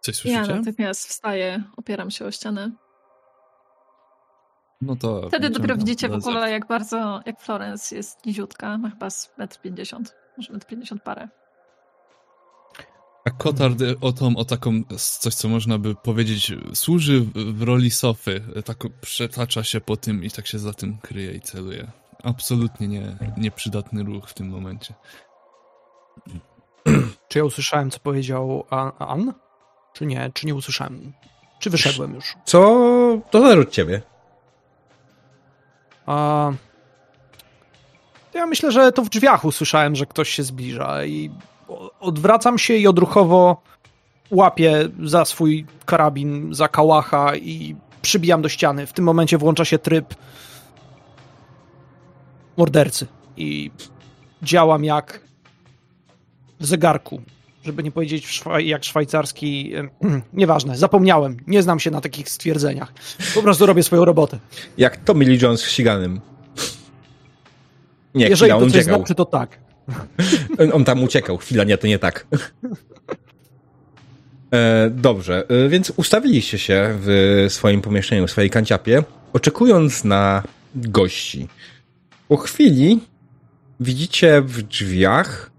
Coś 0.00 0.16
słyszycie? 0.16 0.40
Ja 0.40 0.56
natychmiast 0.56 1.08
wstaję, 1.08 1.62
opieram 1.76 2.10
się 2.10 2.24
o 2.24 2.30
ścianę. 2.30 2.72
No 4.80 4.96
to... 4.96 5.28
Wtedy 5.28 5.50
dopiero 5.50 5.76
widzicie 5.76 6.08
w 6.08 6.14
ogóle, 6.14 6.50
jak 6.50 6.66
bardzo, 6.66 7.20
jak 7.26 7.40
Florence 7.40 7.96
jest 7.96 8.26
niziutka, 8.26 8.78
ma 8.78 8.90
chyba 8.90 9.10
z 9.10 9.34
1,50 9.38 9.96
m, 9.96 10.04
może 10.36 10.52
1,50 10.52 10.92
m 10.92 10.98
parę. 11.04 11.28
A 13.24 13.30
Kotard 13.30 13.78
o 14.00 14.12
tą, 14.12 14.36
o 14.36 14.44
taką, 14.44 14.82
coś 14.96 15.34
co 15.34 15.48
można 15.48 15.78
by 15.78 15.94
powiedzieć, 15.94 16.52
służy 16.74 17.20
w 17.34 17.62
roli 17.62 17.90
sofy. 17.90 18.42
Tak 18.64 18.78
przetacza 19.00 19.64
się 19.64 19.80
po 19.80 19.96
tym 19.96 20.24
i 20.24 20.30
tak 20.30 20.46
się 20.46 20.58
za 20.58 20.72
tym 20.72 20.98
kryje 20.98 21.32
i 21.32 21.40
celuje. 21.40 21.90
Absolutnie 22.24 22.88
nie, 22.88 23.16
nieprzydatny 23.36 24.02
ruch 24.02 24.28
w 24.28 24.34
tym 24.34 24.48
momencie. 24.48 24.94
Czy 27.28 27.38
ja 27.38 27.44
usłyszałem, 27.44 27.90
co 27.90 27.98
powiedział 27.98 28.64
An? 28.98 29.32
Czy 29.92 30.06
nie? 30.06 30.30
Czy 30.34 30.46
nie 30.46 30.54
usłyszałem? 30.54 31.12
Czy 31.58 31.70
wyszedłem 31.70 32.14
już? 32.14 32.36
Co? 32.44 32.60
To 33.30 33.40
zależy 33.40 33.60
od 33.60 33.70
ciebie. 33.70 34.02
A... 36.06 36.50
Ja 38.34 38.46
myślę, 38.46 38.72
że 38.72 38.92
to 38.92 39.02
w 39.02 39.08
drzwiach 39.08 39.44
usłyszałem, 39.44 39.96
że 39.96 40.06
ktoś 40.06 40.28
się 40.28 40.42
zbliża 40.42 41.04
i 41.04 41.30
odwracam 42.00 42.58
się 42.58 42.74
i 42.74 42.86
odruchowo 42.86 43.62
łapię 44.30 44.88
za 45.02 45.24
swój 45.24 45.66
karabin, 45.86 46.54
za 46.54 46.68
kałacha 46.68 47.36
i 47.36 47.76
przybijam 48.02 48.42
do 48.42 48.48
ściany. 48.48 48.86
W 48.86 48.92
tym 48.92 49.04
momencie 49.04 49.38
włącza 49.38 49.64
się 49.64 49.78
tryb 49.78 50.14
mordercy 52.58 53.06
i 53.36 53.70
działam 54.42 54.84
jak 54.84 55.20
w 56.60 56.66
zegarku, 56.66 57.22
żeby 57.64 57.82
nie 57.82 57.90
powiedzieć 57.90 58.42
jak 58.58 58.84
szwajcarski. 58.84 59.72
Nieważne, 60.32 60.76
zapomniałem. 60.76 61.36
Nie 61.46 61.62
znam 61.62 61.80
się 61.80 61.90
na 61.90 62.00
takich 62.00 62.28
stwierdzeniach. 62.28 62.92
Po 63.34 63.42
prostu 63.42 63.66
robię 63.66 63.82
swoją 63.82 64.04
robotę. 64.04 64.38
Jak 64.78 64.96
Tommy 64.96 65.24
Lee 65.24 65.38
Jones 65.42 65.62
ściganym. 65.62 66.20
Nie, 68.14 68.28
Jeżeli 68.28 68.50
chwila, 68.50 68.66
to 68.66 68.70
coś 68.70 68.74
uciekał. 68.74 68.98
znaczy, 68.98 69.14
to 69.14 69.24
tak. 69.24 69.58
On 70.76 70.84
tam 70.84 71.02
uciekał. 71.02 71.36
Chwila, 71.36 71.64
nie, 71.64 71.78
to 71.78 71.86
nie 71.86 71.98
tak. 71.98 72.26
E, 74.52 74.90
dobrze, 74.90 75.44
e, 75.48 75.68
więc 75.68 75.92
ustawiliście 75.96 76.58
się 76.58 76.98
w 77.00 77.46
swoim 77.48 77.80
pomieszczeniu, 77.82 78.26
w 78.26 78.30
swojej 78.30 78.50
kanciapie, 78.50 79.02
oczekując 79.32 80.04
na 80.04 80.42
gości. 80.74 81.48
Po 82.28 82.36
chwili 82.36 83.00
widzicie 83.80 84.42
w 84.42 84.62
drzwiach, 84.62 85.50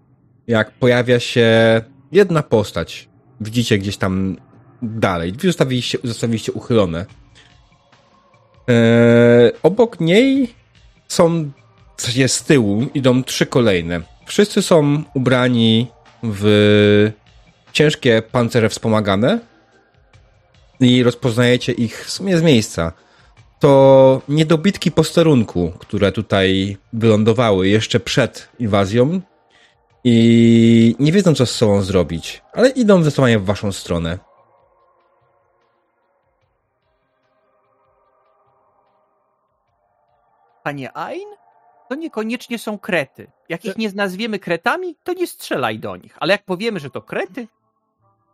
jak 0.48 0.72
pojawia 0.72 1.20
się 1.20 1.82
jedna 2.12 2.44
postać. 2.44 3.10
Widzicie 3.42 3.78
gdzieś 3.78 3.98
tam 3.98 4.38
dalej. 4.82 5.34
Drzwi 5.34 5.48
zostawiliście, 5.48 5.98
zostawiliście 6.04 6.52
uchylone. 6.52 7.06
Eee, 8.68 9.52
obok 9.64 10.00
niej 10.00 10.56
są, 11.08 11.52
z 12.28 12.44
tyłu, 12.44 12.86
idą 12.94 13.24
trzy 13.24 13.46
kolejne. 13.46 14.02
Wszyscy 14.26 14.62
są 14.62 15.04
ubrani 15.14 15.88
w 16.24 17.12
ciężkie 17.72 18.22
pancerze 18.32 18.70
wspomagane 18.70 19.40
i 20.80 21.04
rozpoznajecie 21.04 21.72
ich 21.72 22.06
w 22.06 22.10
sumie 22.10 22.38
z 22.38 22.42
miejsca 22.42 22.92
to 23.60 24.22
niedobitki 24.30 24.92
posterunku, 24.92 25.74
które 25.80 26.12
tutaj 26.12 26.78
wylądowały 26.94 27.68
jeszcze 27.68 28.00
przed 28.00 28.50
inwazją 28.60 29.22
i 30.04 30.96
nie 31.00 31.12
wiedzą, 31.12 31.36
co 31.36 31.46
z 31.46 31.52
sobą 31.52 31.82
zrobić, 31.82 32.42
ale 32.54 32.70
idą 32.70 33.02
zdecydowanie 33.02 33.40
w 33.40 33.46
waszą 33.46 33.72
stronę. 33.72 34.20
Panie 40.64 40.98
Ain? 40.98 41.28
To 41.90 41.96
niekoniecznie 41.96 42.60
są 42.60 42.80
krety. 42.80 43.32
Jak 43.50 43.66
ich 43.66 43.78
nie 43.78 43.92
nazwiemy 43.92 44.40
kretami, 44.40 44.96
to 45.04 45.14
nie 45.14 45.28
strzelaj 45.28 45.80
do 45.80 45.96
nich. 45.96 46.18
Ale 46.20 46.32
jak 46.32 46.46
powiemy, 46.46 46.80
że 46.80 46.90
to 46.90 47.02
krety, 47.02 47.48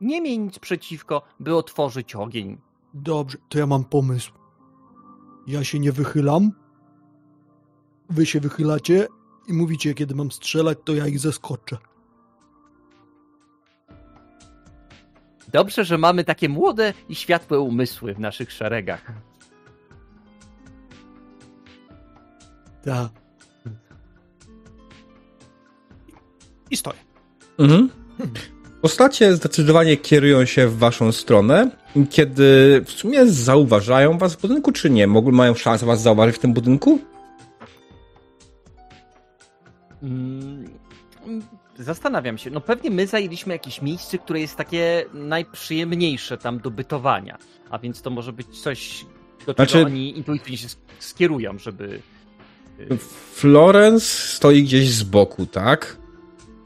nie 0.01 0.21
miej 0.21 0.39
nic 0.39 0.59
przeciwko, 0.59 1.21
by 1.39 1.55
otworzyć 1.55 2.15
ogień. 2.15 2.57
Dobrze, 2.93 3.37
to 3.49 3.59
ja 3.59 3.65
mam 3.65 3.85
pomysł. 3.85 4.31
Ja 5.47 5.63
się 5.63 5.79
nie 5.79 5.91
wychylam. 5.91 6.51
Wy 8.09 8.25
się 8.25 8.39
wychylacie 8.39 9.07
i 9.47 9.53
mówicie, 9.53 9.93
kiedy 9.93 10.15
mam 10.15 10.31
strzelać, 10.31 10.77
to 10.85 10.93
ja 10.93 11.07
ich 11.07 11.19
zeskoczę. 11.19 11.77
Dobrze, 15.51 15.85
że 15.85 15.97
mamy 15.97 16.23
takie 16.23 16.49
młode 16.49 16.93
i 17.09 17.15
światłe 17.15 17.59
umysły 17.59 18.13
w 18.13 18.19
naszych 18.19 18.51
szeregach. 18.51 19.11
Tak. 22.85 23.11
I 26.71 26.77
stoję. 26.77 26.99
Mhm. 27.57 27.89
Postacie 28.81 29.35
zdecydowanie 29.35 29.97
kierują 29.97 30.45
się 30.45 30.67
w 30.67 30.77
waszą 30.77 31.11
stronę, 31.11 31.71
kiedy 32.09 32.81
w 32.85 32.91
sumie 32.91 33.25
zauważają 33.25 34.17
was 34.17 34.35
w 34.35 34.41
budynku, 34.41 34.71
czy 34.71 34.89
nie? 34.89 35.07
Mogą, 35.07 35.31
mają 35.31 35.53
szansę 35.53 35.85
was 35.85 36.01
zauważyć 36.01 36.35
w 36.35 36.39
tym 36.39 36.53
budynku? 36.53 36.99
Mm, 40.03 40.69
zastanawiam 41.79 42.37
się. 42.37 42.49
No 42.49 42.61
pewnie 42.61 42.91
my 42.91 43.07
zajęliśmy 43.07 43.53
jakieś 43.53 43.81
miejsce, 43.81 44.17
które 44.17 44.39
jest 44.39 44.55
takie 44.55 45.05
najprzyjemniejsze 45.13 46.37
tam 46.37 46.59
do 46.59 46.71
bytowania. 46.71 47.37
A 47.69 47.79
więc 47.79 48.01
to 48.01 48.09
może 48.09 48.33
być 48.33 48.47
coś, 48.61 49.05
do 49.45 49.53
czego 49.53 49.55
znaczy... 49.55 49.85
oni 49.85 50.17
intuicyjnie 50.17 50.57
się 50.57 50.67
skierują, 50.99 51.59
żeby... 51.59 52.01
Y, 52.79 52.97
Florence 53.33 54.05
stoi 54.05 54.63
gdzieś 54.63 54.89
z 54.89 55.03
boku, 55.03 55.45
tak? 55.45 55.97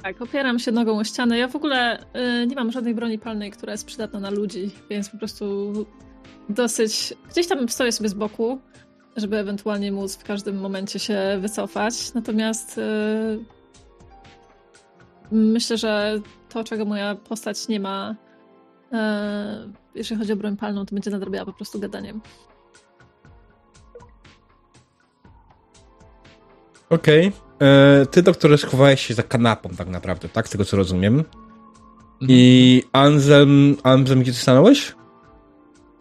Tak, 0.03 0.21
opieram 0.21 0.59
się 0.59 0.71
nogą 0.71 0.99
o 0.99 1.03
ścianę. 1.03 1.37
Ja 1.37 1.47
w 1.47 1.55
ogóle 1.55 1.99
y, 2.43 2.47
nie 2.47 2.55
mam 2.55 2.71
żadnej 2.71 2.95
broni 2.95 3.19
palnej, 3.19 3.51
która 3.51 3.71
jest 3.71 3.85
przydatna 3.85 4.19
na 4.19 4.29
ludzi, 4.29 4.71
więc 4.89 5.09
po 5.09 5.17
prostu 5.17 5.73
dosyć. 6.49 7.13
Gdzieś 7.29 7.47
tam 7.47 7.69
stoję 7.69 7.91
sobie 7.91 8.09
z 8.09 8.13
boku, 8.13 8.59
żeby 9.17 9.37
ewentualnie 9.37 9.91
móc 9.91 10.15
w 10.15 10.23
każdym 10.23 10.59
momencie 10.59 10.99
się 10.99 11.19
wycofać. 11.41 12.13
Natomiast 12.13 12.77
y, 12.77 12.81
myślę, 15.31 15.77
że 15.77 16.21
to, 16.49 16.63
czego 16.63 16.85
moja 16.85 17.15
postać 17.15 17.67
nie 17.67 17.79
ma, 17.79 18.15
y, 18.93 18.95
jeżeli 19.95 20.19
chodzi 20.19 20.33
o 20.33 20.35
broń 20.35 20.57
palną, 20.57 20.85
to 20.85 20.95
będzie 20.95 21.11
nadrobiła 21.11 21.45
po 21.45 21.53
prostu 21.53 21.79
gadaniem. 21.79 22.21
Okej. 26.89 27.27
Okay. 27.27 27.48
E, 27.61 28.05
ty, 28.05 28.21
doktorze, 28.21 28.57
schowałeś 28.57 29.07
się 29.07 29.13
za 29.13 29.23
kanapą 29.23 29.69
tak 29.69 29.87
naprawdę, 29.87 30.29
tak? 30.29 30.47
Z 30.47 30.51
tego, 30.51 30.65
co 30.65 30.77
rozumiem. 30.77 31.13
Mhm. 31.15 32.27
I 32.29 32.83
Anselm, 32.93 33.77
Anselm, 33.83 34.21
gdzie 34.21 34.31
ty 34.31 34.37
stanąłeś? 34.37 34.95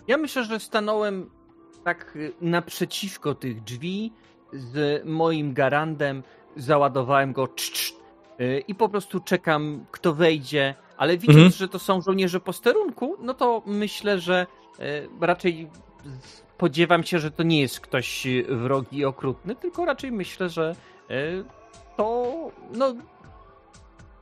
Ja 0.08 0.16
myślę, 0.16 0.44
że 0.44 0.60
stanąłem 0.60 1.30
tak 1.84 2.16
y, 2.16 2.32
naprzeciwko 2.40 3.34
tych 3.34 3.62
drzwi 3.62 4.12
z 4.52 5.04
moim 5.04 5.54
garandem, 5.54 6.22
załadowałem 6.56 7.32
go 7.32 7.48
cz, 7.48 7.70
cz, 7.70 7.92
y, 8.40 8.62
i 8.68 8.74
po 8.74 8.88
prostu 8.88 9.20
czekam, 9.20 9.86
kto 9.90 10.14
wejdzie, 10.14 10.74
ale 10.96 11.18
widząc, 11.18 11.36
mhm. 11.36 11.52
że 11.52 11.68
to 11.68 11.78
są 11.78 12.00
żołnierze 12.00 12.40
posterunku, 12.40 13.16
no 13.20 13.34
to 13.34 13.62
myślę, 13.66 14.18
że 14.18 14.46
y, 14.80 15.08
raczej 15.20 15.68
spodziewam 16.22 17.04
się, 17.04 17.18
że 17.18 17.30
to 17.30 17.42
nie 17.42 17.60
jest 17.60 17.80
ktoś 17.80 18.26
wrogi 18.48 18.98
i 18.98 19.04
okrutny, 19.04 19.56
tylko 19.56 19.84
raczej 19.84 20.12
myślę, 20.12 20.48
że 20.48 20.76
to 21.96 22.34
no 22.72 22.94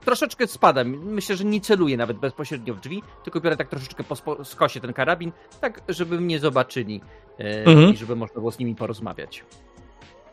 troszeczkę 0.06 0.46
spadam. 0.46 0.88
Myślę, 0.88 1.36
że 1.36 1.44
nie 1.44 1.60
celuję 1.60 1.96
nawet 1.96 2.18
bezpośrednio 2.18 2.74
w 2.74 2.80
drzwi, 2.80 3.02
tylko 3.24 3.40
biorę 3.40 3.56
tak 3.56 3.68
troszeczkę 3.68 4.04
po 4.04 4.44
skosie 4.44 4.80
ten 4.80 4.92
karabin, 4.92 5.32
tak 5.60 5.80
żeby 5.88 6.20
mnie 6.20 6.38
zobaczyli 6.38 7.00
e, 7.38 7.64
mhm. 7.64 7.94
i 7.94 7.96
żeby 7.96 8.16
można 8.16 8.34
było 8.34 8.52
z 8.52 8.58
nimi 8.58 8.74
porozmawiać. 8.74 9.44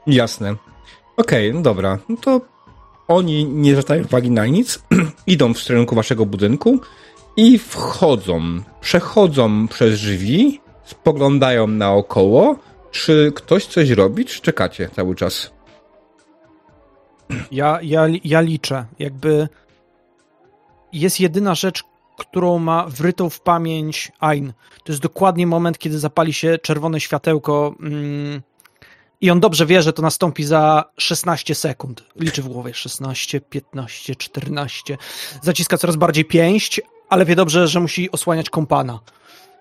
Jasne. 0.07 0.55
Okej, 1.17 1.49
okay, 1.49 1.53
no 1.53 1.61
dobra. 1.61 1.97
No 2.09 2.17
to 2.17 2.41
oni 3.07 3.45
nie 3.45 3.71
zwracają 3.71 4.03
uwagi 4.03 4.31
na 4.31 4.45
nic, 4.45 4.83
idą 5.27 5.53
w 5.53 5.57
kierunku 5.57 5.95
waszego 5.95 6.25
budynku 6.25 6.79
i 7.37 7.59
wchodzą, 7.59 8.41
przechodzą 8.81 9.67
przez 9.67 9.99
drzwi, 9.99 10.61
spoglądają 10.83 11.67
naokoło, 11.67 12.55
czy 12.91 13.31
ktoś 13.35 13.65
coś 13.65 13.89
robi, 13.89 14.25
czy 14.25 14.41
czekacie 14.41 14.89
cały 14.95 15.15
czas? 15.15 15.52
Ja, 17.51 17.79
ja, 17.81 18.05
ja 18.23 18.41
liczę. 18.41 18.85
Jakby 18.99 19.47
jest 20.93 21.19
jedyna 21.19 21.55
rzecz, 21.55 21.83
którą 22.17 22.59
ma 22.59 22.85
wrytą 22.87 23.29
w 23.29 23.41
pamięć 23.41 24.11
Ain. 24.19 24.53
To 24.83 24.91
jest 24.91 25.01
dokładnie 25.01 25.47
moment, 25.47 25.77
kiedy 25.77 25.99
zapali 25.99 26.33
się 26.33 26.57
czerwone 26.57 26.99
światełko 26.99 27.75
mm, 27.79 28.41
i 29.21 29.31
on 29.31 29.39
dobrze 29.39 29.65
wie, 29.65 29.81
że 29.81 29.93
to 29.93 30.01
nastąpi 30.01 30.43
za 30.43 30.83
16 30.97 31.55
sekund. 31.55 32.03
Liczy 32.15 32.41
w 32.43 32.47
głowie 32.47 32.73
16, 32.73 33.41
15, 33.41 34.15
14. 34.15 34.97
Zaciska 35.41 35.77
coraz 35.77 35.95
bardziej 35.95 36.25
pięść, 36.25 36.81
ale 37.09 37.25
wie 37.25 37.35
dobrze, 37.35 37.67
że 37.67 37.79
musi 37.79 38.11
osłaniać 38.11 38.49
kompana. 38.49 38.99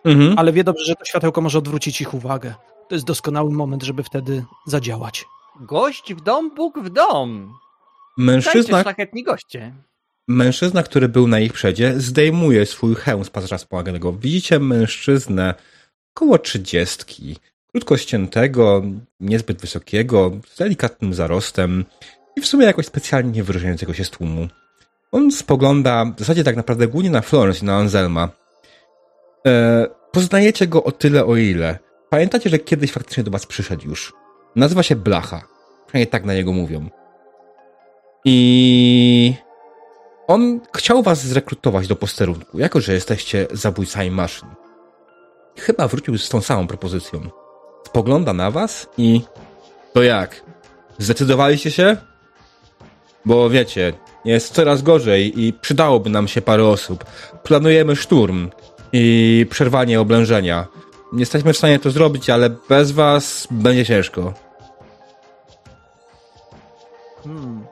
Mhm. 0.05 0.39
Ale 0.39 0.53
wie 0.53 0.65
dobrze, 0.65 0.85
że 0.85 0.95
to 0.95 1.05
światełko 1.05 1.41
może 1.41 1.59
odwrócić 1.59 2.01
ich 2.01 2.15
uwagę. 2.15 2.55
To 2.89 2.95
jest 2.95 3.07
doskonały 3.07 3.51
moment, 3.51 3.83
żeby 3.83 4.03
wtedy 4.03 4.45
zadziałać. 4.67 5.25
Gość 5.63 6.15
w 6.15 6.21
dom, 6.21 6.55
Bóg 6.55 6.79
w 6.79 6.91
dom. 6.91 7.55
Mężczyzna, 8.19 8.83
szlachetni 8.83 9.23
goście. 9.23 9.75
Mężczyzna, 10.29 10.83
który 10.83 11.09
był 11.09 11.29
na 11.29 11.41
ich 11.41 11.53
przedzie, 11.53 12.01
zdejmuje 12.01 12.67
swój 12.67 12.95
hełm 12.95 13.25
z 13.25 13.31
patrza 13.31 13.59
wspomaganego. 13.59 14.13
Widzicie 14.13 14.59
mężczyznę 14.59 15.55
około 16.17 16.39
trzydziestki, 16.39 17.37
krótko 17.71 17.97
ściętego, 17.97 18.83
niezbyt 19.21 19.61
wysokiego, 19.61 20.31
z 20.49 20.59
delikatnym 20.59 21.15
zarostem 21.15 21.85
i 22.37 22.41
w 22.41 22.47
sumie 22.47 22.67
jakoś 22.67 22.87
specjalnie 22.87 23.31
nie 23.31 23.45
wyróżniającego 23.45 23.95
się 23.95 24.05
z 24.05 24.11
tłumu. 24.11 24.49
On 25.13 25.33
spogląda 25.33 26.05
w 26.05 26.19
zasadzie 26.19 26.45
tak 26.45 26.57
naprawdę 26.57 26.89
głównie 26.89 27.11
na 27.11 27.21
Florence 27.21 27.61
i 27.61 27.65
na 27.65 27.77
Anselma. 27.77 28.29
E, 29.47 29.87
poznajecie 30.13 30.67
go 30.67 30.85
o 30.85 30.93
tyle, 30.93 31.25
o 31.25 31.37
ile. 31.37 31.79
Pamiętacie, 32.11 32.51
że 32.51 32.59
kiedyś 32.59 32.93
faktycznie 32.93 33.25
do 33.25 33.31
was 33.31 33.47
przyszedł 33.47 33.89
już. 33.89 34.13
Nazywa 34.57 34.83
się 34.83 34.97
Blacha. 34.97 35.52
Przynajmniej 35.93 36.11
tak 36.11 36.25
na 36.25 36.35
niego 36.35 36.53
mówią. 36.53 36.89
I 38.25 39.35
on 40.27 40.61
chciał 40.77 41.03
was 41.03 41.27
zrekrutować 41.27 41.87
do 41.87 41.97
posterunku, 41.97 42.59
jako 42.59 42.81
że 42.81 42.93
jesteście 42.93 43.47
zabójcami 43.51 44.11
maszyn. 44.11 44.49
Chyba 45.59 45.89
wrócił 45.89 46.19
z 46.19 46.29
tą 46.29 46.41
samą 46.41 46.67
propozycją. 46.67 47.21
Spogląda 47.87 48.33
na 48.33 48.51
was 48.51 48.89
i 48.99 49.21
to 49.93 50.03
jak? 50.03 50.43
Zdecydowaliście 50.99 51.71
się? 51.71 51.97
Bo 53.25 53.51
wiecie, 53.51 53.93
jest 54.25 54.55
coraz 54.55 54.83
gorzej 54.83 55.41
i 55.41 55.53
przydałoby 55.53 56.11
nam 56.11 56.29
się 56.29 56.43
parę 56.43 56.67
osób. 56.67 57.05
Planujemy 57.43 57.97
szturm 57.97 58.51
i 58.93 59.47
przerwanie 59.51 60.01
oblężenia. 60.01 60.67
Nie 61.13 61.21
jesteśmy 61.21 61.53
w 61.53 61.59
stanie 61.59 61.79
to 61.79 61.91
zrobić, 61.91 62.31
ale 62.31 62.51
bez 62.69 62.93
was 62.93 63.49
będzie 63.51 63.87
ciężko. 63.87 64.52
Hmm. 67.25 67.65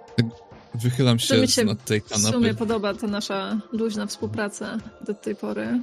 Wychylam 0.75 1.19
się, 1.19 1.37
mi 1.37 1.49
się 1.49 1.65
nad 1.65 1.85
tej 1.85 2.03
kanapy. 2.03 2.29
W 2.29 2.31
sumie 2.31 2.55
podoba 2.55 2.95
ta 2.95 3.07
nasza 3.07 3.57
luźna 3.73 4.07
współpraca 4.07 4.79
do 5.01 5.15
tej 5.15 5.37
pory. 5.37 5.81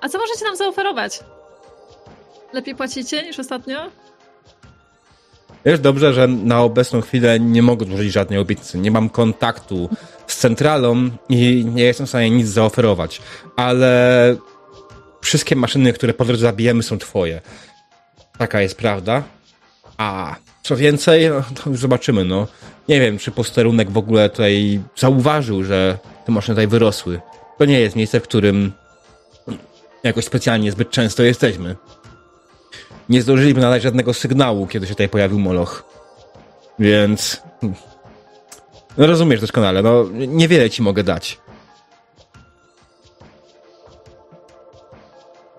A 0.00 0.08
co 0.08 0.18
możecie 0.18 0.44
nam 0.44 0.56
zaoferować? 0.56 1.20
Lepiej 2.52 2.74
płacicie 2.74 3.22
niż 3.22 3.38
ostatnio? 3.38 3.90
Wiesz 5.64 5.80
dobrze, 5.80 6.14
że 6.14 6.28
na 6.28 6.62
obecną 6.62 7.00
chwilę 7.00 7.40
nie 7.40 7.62
mogę 7.62 7.86
złożyć 7.86 8.12
żadnej 8.12 8.38
obietnicy. 8.38 8.78
Nie 8.78 8.90
mam 8.90 9.08
kontaktu 9.08 9.88
z 10.26 10.36
centralą 10.36 11.10
i 11.28 11.64
nie 11.74 11.82
jestem 11.82 12.06
w 12.06 12.08
stanie 12.08 12.30
nic 12.30 12.48
zaoferować. 12.48 13.22
Ale 13.56 14.36
wszystkie 15.20 15.56
maszyny, 15.56 15.92
które 15.92 16.14
po 16.14 16.24
drodze 16.24 16.42
zabijemy, 16.42 16.82
są 16.82 16.98
twoje. 16.98 17.40
Taka 18.38 18.60
jest 18.60 18.76
prawda. 18.78 19.22
A 19.98 20.36
co 20.62 20.76
więcej, 20.76 21.30
no, 21.30 21.42
to 21.54 21.70
już 21.70 21.80
zobaczymy, 21.80 22.24
no. 22.24 22.46
Nie 22.88 23.00
wiem, 23.00 23.18
czy 23.18 23.30
posterunek 23.30 23.90
w 23.90 23.98
ogóle 23.98 24.30
tutaj 24.30 24.80
zauważył, 24.96 25.64
że 25.64 25.98
te 26.26 26.32
maszyny 26.32 26.54
tutaj 26.54 26.66
wyrosły. 26.66 27.20
To 27.58 27.64
nie 27.64 27.80
jest 27.80 27.96
miejsce, 27.96 28.20
w 28.20 28.22
którym 28.22 28.72
jakoś 30.02 30.24
specjalnie 30.24 30.72
zbyt 30.72 30.90
często 30.90 31.22
jesteśmy. 31.22 31.76
Nie 33.08 33.22
zdążyliby 33.22 33.60
nadać 33.60 33.82
żadnego 33.82 34.14
sygnału, 34.14 34.66
kiedy 34.66 34.86
się 34.86 34.94
tutaj 34.94 35.08
pojawił 35.08 35.38
Moloch. 35.38 35.84
Więc... 36.78 37.42
No 38.98 39.06
rozumiesz 39.06 39.40
doskonale, 39.40 39.82
no 39.82 40.04
niewiele 40.12 40.70
ci 40.70 40.82
mogę 40.82 41.04
dać. 41.04 41.38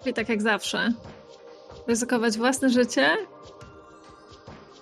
I 0.06 0.14
tak 0.14 0.30
jak 0.30 0.42
zawsze. 0.42 0.94
Ryzykować 1.88 2.38
własne 2.38 2.70
życie 2.70 3.18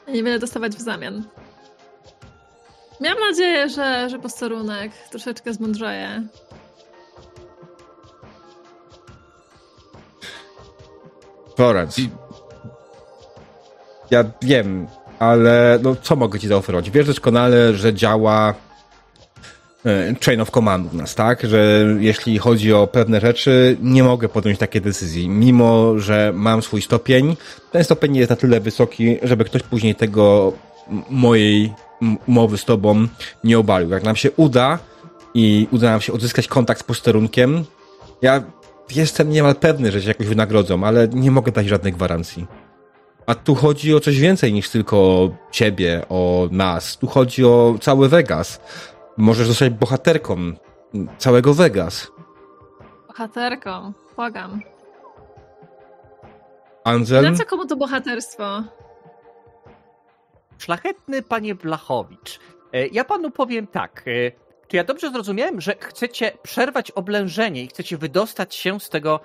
i 0.07 0.11
niewiele 0.11 0.39
dostawać 0.39 0.75
w 0.75 0.81
zamian. 0.81 1.23
Miałam 3.01 3.19
nadzieję, 3.19 3.69
że, 3.69 4.09
że 4.09 4.19
posterunek 4.19 4.91
troszeczkę 5.09 5.53
zmądrzeje. 5.53 6.23
Florence. 11.55 12.01
I... 12.01 12.09
Ja 14.11 14.23
wiem, 14.41 14.87
ale 15.19 15.79
no, 15.83 15.95
co 15.95 16.15
mogę 16.15 16.39
ci 16.39 16.47
zaoferować? 16.47 16.89
Wiesz 16.89 17.07
doskonale, 17.07 17.73
że 17.73 17.93
działa 17.93 18.53
chain 20.25 20.41
of 20.41 20.51
command 20.51 20.93
u 20.93 20.97
nas, 20.97 21.15
tak? 21.15 21.43
Że 21.43 21.85
jeśli 21.99 22.37
chodzi 22.37 22.73
o 22.73 22.87
pewne 22.87 23.21
rzeczy, 23.21 23.77
nie 23.81 24.03
mogę 24.03 24.29
podjąć 24.29 24.59
takiej 24.59 24.81
decyzji. 24.81 25.29
Mimo, 25.29 25.99
że 25.99 26.31
mam 26.35 26.61
swój 26.61 26.81
stopień, 26.81 27.35
ten 27.71 27.83
stopień 27.83 28.15
jest 28.15 28.29
na 28.29 28.35
tyle 28.35 28.59
wysoki, 28.59 29.17
żeby 29.23 29.45
ktoś 29.45 29.63
później 29.63 29.95
tego 29.95 30.53
mojej 31.09 31.73
umowy 32.27 32.57
z 32.57 32.65
tobą 32.65 33.07
nie 33.43 33.59
obalił. 33.59 33.89
Jak 33.89 34.03
nam 34.03 34.15
się 34.15 34.31
uda 34.31 34.79
i 35.33 35.67
uda 35.71 35.91
nam 35.91 36.01
się 36.01 36.13
odzyskać 36.13 36.47
kontakt 36.47 36.81
z 36.81 36.83
posterunkiem, 36.83 37.63
ja 38.21 38.43
jestem 38.95 39.29
niemal 39.29 39.55
pewny, 39.55 39.91
że 39.91 40.01
się 40.01 40.07
jakoś 40.07 40.27
wynagrodzą, 40.27 40.83
ale 40.83 41.07
nie 41.07 41.31
mogę 41.31 41.51
dać 41.51 41.67
żadnej 41.67 41.93
gwarancji. 41.93 42.47
A 43.25 43.35
tu 43.35 43.55
chodzi 43.55 43.95
o 43.95 43.99
coś 43.99 44.19
więcej 44.19 44.53
niż 44.53 44.69
tylko 44.69 45.29
ciebie, 45.51 46.01
o 46.09 46.47
nas. 46.51 46.97
Tu 46.97 47.07
chodzi 47.07 47.45
o 47.45 47.75
cały 47.81 48.09
Vegas. 48.09 48.59
Możesz 49.17 49.47
zostać 49.47 49.69
bohaterką 49.69 50.37
całego 51.17 51.53
Vegas. 51.53 52.11
Bohaterką, 53.07 53.93
błagam. 54.15 54.61
Anzel? 56.83 57.23
Na 57.31 57.37
co 57.37 57.45
komu 57.45 57.65
to 57.65 57.75
bohaterstwo? 57.75 58.63
Szlachetny 60.57 61.21
panie 61.21 61.55
Blachowicz, 61.55 62.39
e, 62.73 62.87
ja 62.87 63.03
panu 63.03 63.31
powiem 63.31 63.67
tak. 63.67 64.03
E, 64.07 64.31
czy 64.67 64.75
ja 64.75 64.83
dobrze 64.83 65.11
zrozumiałem, 65.11 65.61
że 65.61 65.75
chcecie 65.79 66.31
przerwać 66.43 66.91
oblężenie 66.91 67.63
i 67.63 67.67
chcecie 67.67 67.97
wydostać 67.97 68.55
się 68.55 68.79
z 68.79 68.89
tego 68.89 69.19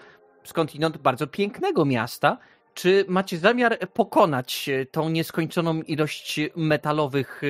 skądinąd 0.44 0.98
bardzo 0.98 1.26
pięknego 1.26 1.84
miasta? 1.84 2.38
Czy 2.74 3.04
macie 3.08 3.38
zamiar 3.38 3.78
pokonać 3.88 4.68
e, 4.68 4.86
tą 4.86 5.08
nieskończoną 5.08 5.82
ilość 5.82 6.40
metalowych, 6.56 7.42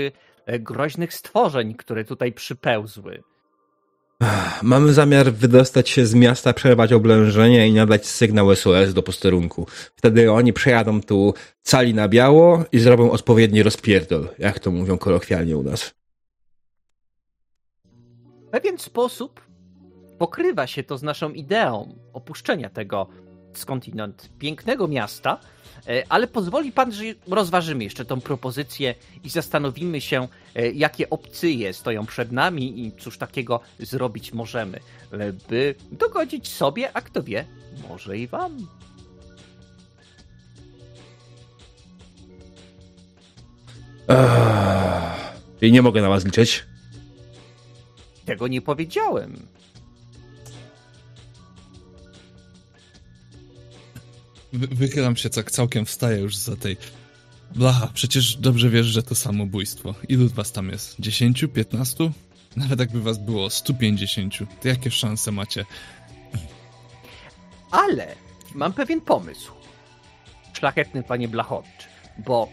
groźnych 0.46 1.14
stworzeń, 1.14 1.74
które 1.74 2.04
tutaj 2.04 2.32
przypełzły? 2.32 3.22
Mamy 4.62 4.92
zamiar 4.92 5.32
wydostać 5.32 5.88
się 5.88 6.06
z 6.06 6.14
miasta, 6.14 6.52
przerwać 6.52 6.92
oblężenie 6.92 7.68
i 7.68 7.72
nadać 7.72 8.06
sygnał 8.06 8.56
SOS 8.56 8.94
do 8.94 9.02
posterunku. 9.02 9.66
Wtedy 9.96 10.32
oni 10.32 10.52
przejadą 10.52 11.00
tu 11.00 11.34
cali 11.62 11.94
na 11.94 12.08
biało 12.08 12.64
i 12.72 12.78
zrobią 12.78 13.10
odpowiedni 13.10 13.62
rozpierdol, 13.62 14.28
jak 14.38 14.58
to 14.58 14.70
mówią 14.70 14.98
kolokwialnie 14.98 15.56
u 15.56 15.62
nas. 15.62 15.94
W 18.46 18.50
pewien 18.50 18.78
sposób 18.78 19.40
pokrywa 20.18 20.66
się 20.66 20.82
to 20.82 20.98
z 20.98 21.02
naszą 21.02 21.30
ideą 21.30 21.98
opuszczenia 22.12 22.70
tego 22.70 23.06
skądinąd 23.54 24.30
pięknego 24.38 24.88
miasta, 24.88 25.38
e, 25.40 25.61
ale 26.08 26.26
pozwoli 26.26 26.72
pan, 26.72 26.92
że 26.92 27.04
rozważymy 27.26 27.84
jeszcze 27.84 28.04
tą 28.04 28.20
propozycję 28.20 28.94
i 29.24 29.28
zastanowimy 29.28 30.00
się, 30.00 30.28
e, 30.54 30.70
jakie 30.70 31.10
opcje 31.10 31.72
stoją 31.72 32.06
przed 32.06 32.32
nami 32.32 32.86
i 32.86 32.92
cóż 32.92 33.18
takiego 33.18 33.60
zrobić 33.78 34.32
możemy, 34.32 34.80
e, 35.12 35.32
by 35.32 35.74
dogodzić 35.92 36.48
sobie, 36.48 36.90
a 36.96 37.00
kto 37.00 37.22
wie, 37.22 37.44
może 37.88 38.18
i 38.18 38.26
wam. 38.26 38.66
I 45.62 45.72
nie 45.72 45.82
mogę 45.82 46.02
na 46.02 46.08
was 46.08 46.24
liczyć. 46.24 46.64
Tego 48.24 48.48
nie 48.48 48.62
powiedziałem. 48.62 49.46
Wychylam 54.52 55.16
się, 55.16 55.30
tak 55.30 55.50
całkiem 55.50 55.86
wstaję 55.86 56.20
już 56.20 56.36
za 56.36 56.56
tej... 56.56 56.76
Blacha, 57.54 57.90
przecież 57.94 58.36
dobrze 58.36 58.70
wiesz, 58.70 58.86
że 58.86 59.02
to 59.02 59.14
samobójstwo. 59.14 59.94
Ilu 60.08 60.28
was 60.28 60.52
tam 60.52 60.68
jest? 60.68 60.96
10? 61.00 61.44
15? 61.54 62.10
Nawet 62.56 62.80
jakby 62.80 63.02
was 63.02 63.18
było 63.18 63.50
150, 63.50 64.38
to 64.62 64.68
jakie 64.68 64.90
szanse 64.90 65.32
macie? 65.32 65.64
Ale 67.70 68.14
mam 68.54 68.72
pewien 68.72 69.00
pomysł. 69.00 69.52
Szlachetny 70.52 71.02
panie 71.02 71.28
Blachowicz, 71.28 71.88
bo 72.18 72.48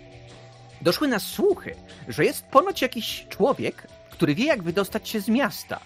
doszły 0.81 1.07
nas 1.07 1.23
słuchy, 1.23 1.75
że 2.07 2.25
jest 2.25 2.45
ponoć 2.45 2.81
jakiś 2.81 3.25
człowiek, 3.29 3.87
który 4.11 4.35
wie, 4.35 4.45
jak 4.45 4.63
wydostać 4.63 5.09
się 5.09 5.21
z 5.21 5.27
miasta. 5.27 5.79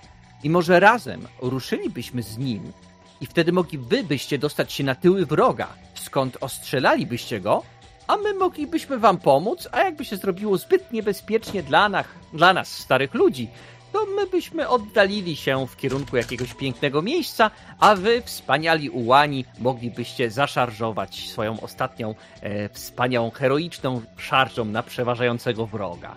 I 0.44 0.50
może 0.50 0.80
razem 0.80 1.28
ruszylibyśmy 1.42 2.24
z 2.24 2.38
nim 2.38 2.74
i 3.22 3.26
wtedy 3.26 3.52
mogli 3.52 3.78
wy 3.78 4.04
byście 4.04 4.38
dostać 4.38 4.74
się 4.74 4.84
na 4.84 4.96
tyły 4.96 5.26
wroga, 5.26 5.76
skąd 6.14 6.38
ostrzelalibyście 6.42 7.40
go, 7.40 7.64
a 8.08 8.18
my 8.18 8.34
moglibyśmy 8.34 8.98
wam 9.00 9.18
pomóc, 9.18 9.68
a 9.72 9.80
jakby 9.80 10.06
się 10.06 10.18
zrobiło 10.18 10.58
zbyt 10.58 10.92
niebezpiecznie 10.92 11.64
dla 11.64 11.90
nas, 11.90 12.06
dla 12.34 12.54
nas 12.54 12.68
starych 12.68 13.14
ludzi, 13.14 13.48
to 13.94 14.06
my 14.06 14.28
byśmy 14.28 14.70
oddalili 14.70 15.36
się 15.36 15.68
w 15.68 15.78
kierunku 15.78 16.18
jakiegoś 16.18 16.54
pięknego 16.54 17.02
miejsca, 17.02 17.52
a 17.80 17.96
wy, 17.96 18.22
wspaniali 18.22 18.90
ułani, 18.90 19.46
moglibyście 19.60 20.32
zaszarżować 20.32 21.30
swoją 21.30 21.60
ostatnią, 21.60 22.16
e, 22.42 22.70
wspaniałą, 22.70 23.32
heroiczną 23.32 24.02
szarżą 24.18 24.66
na 24.66 24.84
przeważającego 24.84 25.66
wroga. 25.66 26.16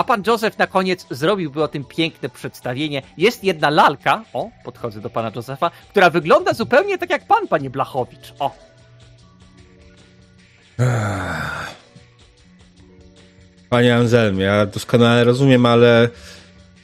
A 0.00 0.04
pan 0.04 0.22
Józef 0.26 0.58
na 0.58 0.66
koniec 0.66 1.06
zrobiłby 1.10 1.62
o 1.62 1.68
tym 1.68 1.84
piękne 1.84 2.28
przedstawienie. 2.28 3.02
Jest 3.16 3.44
jedna 3.44 3.70
lalka, 3.70 4.24
o, 4.32 4.50
podchodzę 4.64 5.00
do 5.00 5.10
pana 5.10 5.32
Józefa, 5.36 5.70
która 5.90 6.10
wygląda 6.10 6.52
zupełnie 6.54 6.98
tak 6.98 7.10
jak 7.10 7.26
pan, 7.26 7.48
panie 7.48 7.70
Blachowicz. 7.70 8.34
O. 8.38 8.50
Panie 13.70 13.96
Anselmie, 13.96 14.44
ja 14.44 14.66
doskonale 14.66 15.24
rozumiem, 15.24 15.66
ale 15.66 16.08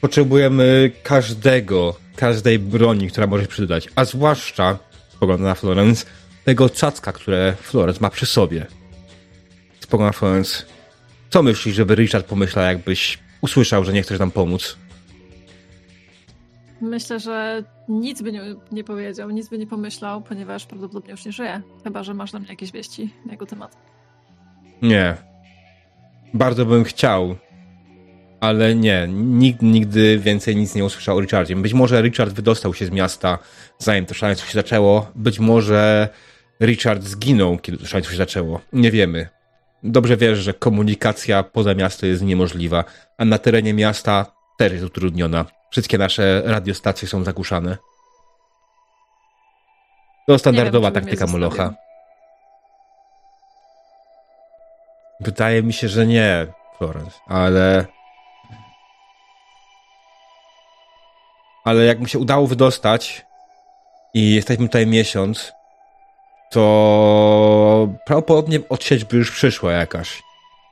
potrzebujemy 0.01 0.91
każdego, 1.03 1.95
każdej 2.15 2.59
broni, 2.59 3.07
która 3.07 3.27
może 3.27 3.43
się 3.43 3.49
przydać. 3.49 3.87
A 3.95 4.05
zwłaszcza, 4.05 4.77
spogląda 5.09 5.43
na 5.43 5.55
Florence, 5.55 6.05
tego 6.45 6.69
cacka, 6.69 7.11
które 7.11 7.53
Florence 7.61 8.01
ma 8.01 8.09
przy 8.09 8.25
sobie. 8.25 8.65
Spogląda 9.79 10.09
na 10.09 10.13
Florence. 10.13 10.76
Co 11.29 11.43
myślisz, 11.43 11.75
żeby 11.75 11.95
Richard 11.95 12.25
pomyślał, 12.25 12.65
jakbyś 12.65 13.19
usłyszał, 13.41 13.83
że 13.83 13.93
nie 13.93 14.01
chcesz 14.01 14.19
nam 14.19 14.31
pomóc? 14.31 14.77
Myślę, 16.81 17.19
że 17.19 17.63
nic 17.89 18.21
by 18.21 18.31
nie, 18.31 18.41
nie 18.71 18.83
powiedział, 18.83 19.29
nic 19.29 19.49
by 19.49 19.57
nie 19.57 19.67
pomyślał, 19.67 20.21
ponieważ 20.21 20.65
prawdopodobnie 20.65 21.11
już 21.11 21.25
nie 21.25 21.31
żyje. 21.31 21.61
Chyba, 21.83 22.03
że 22.03 22.13
masz 22.13 22.33
na 22.33 22.39
mnie 22.39 22.47
jakieś 22.49 22.71
wieści 22.71 23.13
na 23.25 23.31
jego 23.31 23.45
temat. 23.45 23.77
Nie. 24.81 25.17
Bardzo 26.33 26.65
bym 26.65 26.83
chciał, 26.83 27.35
ale 28.39 28.75
nie. 28.75 29.07
Nikt 29.11 29.61
nigdy 29.61 30.19
więcej 30.19 30.55
nic 30.55 30.75
nie 30.75 30.85
usłyszał 30.85 31.17
o 31.17 31.21
Richardzie. 31.21 31.55
Być 31.55 31.73
może 31.73 32.01
Richard 32.01 32.33
wydostał 32.33 32.73
się 32.73 32.85
z 32.85 32.91
miasta, 32.91 33.39
zanim 33.79 34.05
to 34.05 34.13
szaleństwo 34.13 34.47
się 34.47 34.53
zaczęło. 34.53 35.11
Być 35.15 35.39
może 35.39 36.09
Richard 36.61 37.03
zginął, 37.03 37.57
kiedy 37.57 37.77
to 37.77 37.85
szaleństwo 37.85 38.11
się 38.11 38.17
zaczęło. 38.17 38.61
Nie 38.73 38.91
wiemy. 38.91 39.36
Dobrze 39.83 40.17
wiesz, 40.17 40.39
że 40.39 40.53
komunikacja 40.53 41.43
poza 41.43 41.73
miasto 41.73 42.05
jest 42.05 42.21
niemożliwa, 42.21 42.83
a 43.17 43.25
na 43.25 43.37
terenie 43.37 43.73
miasta 43.73 44.25
też 44.57 44.71
jest 44.71 44.85
utrudniona. 44.85 45.45
Wszystkie 45.69 45.97
nasze 45.97 46.41
radiostacje 46.45 47.07
są 47.07 47.23
zagłuszane. 47.23 47.77
To 50.27 50.39
standardowa 50.39 50.91
wiem, 50.91 51.03
taktyka 51.03 51.27
Molocha. 51.27 51.73
Wydaje 55.19 55.63
mi 55.63 55.73
się, 55.73 55.87
że 55.87 56.05
nie, 56.05 56.47
Florence, 56.77 57.19
ale. 57.27 57.85
Ale 61.63 61.85
jak 61.85 61.99
mi 61.99 62.09
się 62.09 62.19
udało 62.19 62.47
wydostać 62.47 63.25
i 64.13 64.35
jesteśmy 64.35 64.67
tutaj 64.67 64.87
miesiąc, 64.87 65.53
to 66.51 66.61
prawdopodobnie 68.05 68.59
odsieć 68.69 69.05
by 69.05 69.17
już 69.17 69.31
przyszła 69.31 69.71
jakaś. 69.71 70.23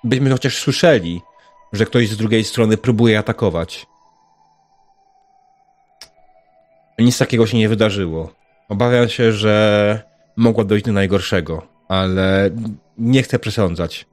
Byśmy 0.03 0.29
chociaż 0.29 0.57
słyszeli, 0.57 1.21
że 1.73 1.85
ktoś 1.85 2.09
z 2.09 2.17
drugiej 2.17 2.43
strony 2.43 2.77
próbuje 2.77 3.19
atakować. 3.19 3.87
Nic 6.99 7.17
takiego 7.17 7.47
się 7.47 7.57
nie 7.57 7.69
wydarzyło. 7.69 8.33
Obawiam 8.69 9.09
się, 9.09 9.31
że 9.31 10.01
mogła 10.35 10.63
dojść 10.63 10.85
do 10.85 10.91
najgorszego, 10.91 11.67
ale 11.87 12.49
nie 12.97 13.23
chcę 13.23 13.39
przesądzać. 13.39 14.05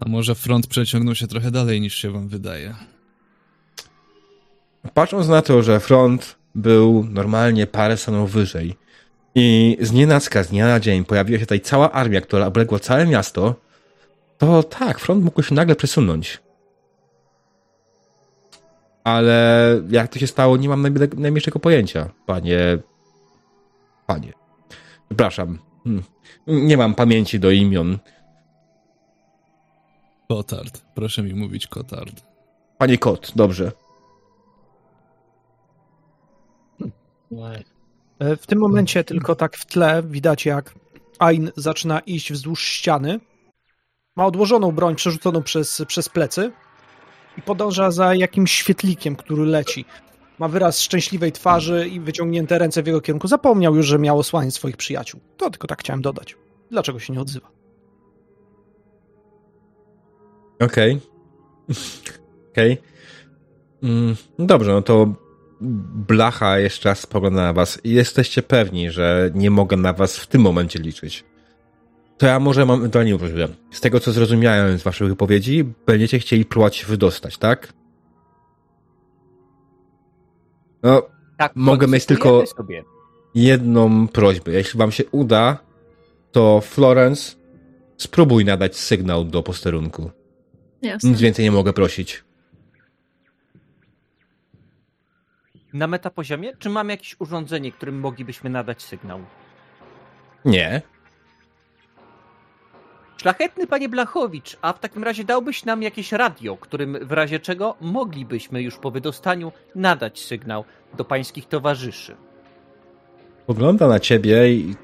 A 0.00 0.08
może 0.08 0.34
front 0.34 0.66
przeciągnął 0.66 1.14
się 1.14 1.26
trochę 1.26 1.50
dalej 1.50 1.80
niż 1.80 1.94
się 1.94 2.10
wam 2.10 2.28
wydaje? 2.28 2.74
Patrząc 4.94 5.28
na 5.28 5.42
to, 5.42 5.62
że 5.62 5.80
front 5.80 6.36
był 6.54 7.04
normalnie 7.10 7.66
parę 7.66 7.96
stanów 7.96 8.32
wyżej, 8.32 8.76
i 9.38 9.76
z 9.80 9.92
nienacka, 9.92 10.42
z 10.42 10.48
dnia 10.48 10.66
na 10.66 10.80
dzień 10.80 11.04
pojawiła 11.04 11.38
się 11.38 11.46
tutaj 11.46 11.60
cała 11.60 11.92
armia, 11.92 12.20
która 12.20 12.46
obległa 12.46 12.78
całe 12.78 13.06
miasto, 13.06 13.54
to 14.38 14.62
tak, 14.62 14.98
front 14.98 15.24
mógł 15.24 15.42
się 15.42 15.54
nagle 15.54 15.76
przesunąć. 15.76 16.40
Ale 19.04 19.80
jak 19.90 20.08
to 20.08 20.18
się 20.18 20.26
stało, 20.26 20.56
nie 20.56 20.68
mam 20.68 20.82
najmniejszego 21.16 21.58
pojęcia, 21.58 22.10
panie. 22.26 22.78
Panie. 24.06 24.32
Przepraszam, 25.08 25.58
Hmm. 25.86 26.02
Nie 26.46 26.76
mam 26.76 26.94
pamięci 26.94 27.40
do 27.40 27.50
imion. 27.50 27.98
Kotard. 30.28 30.84
Proszę 30.94 31.22
mi 31.22 31.34
mówić 31.34 31.66
Kotard. 31.66 32.22
Panie 32.78 32.98
Kot, 32.98 33.32
dobrze. 33.36 33.72
E, 37.30 37.75
w 38.20 38.46
tym 38.46 38.58
momencie 38.58 39.04
tylko 39.04 39.34
tak 39.34 39.56
w 39.56 39.66
tle 39.66 40.02
widać, 40.02 40.46
jak 40.46 40.74
Ain 41.18 41.50
zaczyna 41.56 42.00
iść 42.00 42.32
wzdłuż 42.32 42.62
ściany. 42.62 43.20
Ma 44.16 44.26
odłożoną 44.26 44.72
broń 44.72 44.94
przerzuconą 44.94 45.42
przez, 45.42 45.82
przez 45.86 46.08
plecy 46.08 46.52
i 47.38 47.42
podąża 47.42 47.90
za 47.90 48.14
jakimś 48.14 48.52
świetlikiem, 48.52 49.16
który 49.16 49.44
leci. 49.44 49.84
Ma 50.38 50.48
wyraz 50.48 50.80
szczęśliwej 50.80 51.32
twarzy 51.32 51.88
i 51.88 52.00
wyciągnięte 52.00 52.58
ręce 52.58 52.82
w 52.82 52.86
jego 52.86 53.00
kierunku. 53.00 53.28
Zapomniał 53.28 53.76
już, 53.76 53.86
że 53.86 53.98
miał 53.98 54.18
osłaniać 54.18 54.54
swoich 54.54 54.76
przyjaciół. 54.76 55.20
To 55.36 55.50
tylko 55.50 55.66
tak 55.66 55.80
chciałem 55.80 56.02
dodać. 56.02 56.36
Dlaczego 56.70 56.98
się 56.98 57.12
nie 57.12 57.20
odzywa? 57.20 57.48
Okej. 60.60 61.00
Okay. 61.68 61.76
Okej. 62.52 62.72
Okay. 62.72 62.96
Mm, 63.82 64.16
dobrze, 64.38 64.72
no 64.72 64.82
to 64.82 65.25
blacha 65.60 66.58
jeszcze 66.58 66.88
raz 66.88 67.00
spogląda 67.00 67.42
na 67.42 67.52
was 67.52 67.80
i 67.84 67.90
jesteście 67.90 68.42
pewni, 68.42 68.90
że 68.90 69.30
nie 69.34 69.50
mogę 69.50 69.76
na 69.76 69.92
was 69.92 70.16
w 70.16 70.26
tym 70.26 70.40
momencie 70.40 70.78
liczyć. 70.78 71.24
To 72.18 72.26
ja 72.26 72.40
może 72.40 72.66
mam 72.66 72.78
ewentualnie 72.78 73.18
prośbę. 73.18 73.48
Z 73.70 73.80
tego, 73.80 74.00
co 74.00 74.12
zrozumiałem 74.12 74.78
z 74.78 74.82
waszych 74.82 75.08
wypowiedzi, 75.08 75.64
będziecie 75.86 76.18
chcieli 76.18 76.44
próbować 76.44 76.76
się 76.76 76.86
wydostać, 76.86 77.38
tak? 77.38 77.72
No, 80.82 81.02
tak, 81.38 81.52
mogę 81.56 81.86
mieć 81.86 82.06
tylko 82.06 82.46
sobie. 82.46 82.84
jedną 83.34 84.08
prośbę. 84.08 84.52
Jeśli 84.52 84.78
wam 84.78 84.92
się 84.92 85.04
uda, 85.10 85.58
to 86.32 86.60
Florence, 86.60 87.36
spróbuj 87.96 88.44
nadać 88.44 88.76
sygnał 88.76 89.24
do 89.24 89.42
posterunku. 89.42 90.10
Jasne. 90.82 91.10
Nic 91.10 91.20
więcej 91.20 91.44
nie 91.44 91.50
mogę 91.50 91.72
prosić. 91.72 92.25
Na 95.72 95.86
metapoziomie? 95.86 96.56
Czy 96.58 96.70
mamy 96.70 96.92
jakieś 96.92 97.16
urządzenie, 97.18 97.72
którym 97.72 98.00
moglibyśmy 98.00 98.50
nadać 98.50 98.82
sygnał? 98.82 99.20
Nie. 100.44 100.82
Szlachetny 103.16 103.66
panie 103.66 103.88
Blachowicz, 103.88 104.56
a 104.62 104.72
w 104.72 104.80
takim 104.80 105.04
razie 105.04 105.24
dałbyś 105.24 105.64
nam 105.64 105.82
jakieś 105.82 106.12
radio, 106.12 106.56
którym 106.56 106.98
w 107.06 107.12
razie 107.12 107.40
czego 107.40 107.76
moglibyśmy 107.80 108.62
już 108.62 108.78
po 108.78 108.90
wydostaniu 108.90 109.52
nadać 109.74 110.20
sygnał 110.20 110.64
do 110.96 111.04
pańskich 111.04 111.48
towarzyszy. 111.48 112.16
Pogląda 113.46 113.88
na 113.88 114.00
ciebie 114.00 114.52
i 114.52 114.74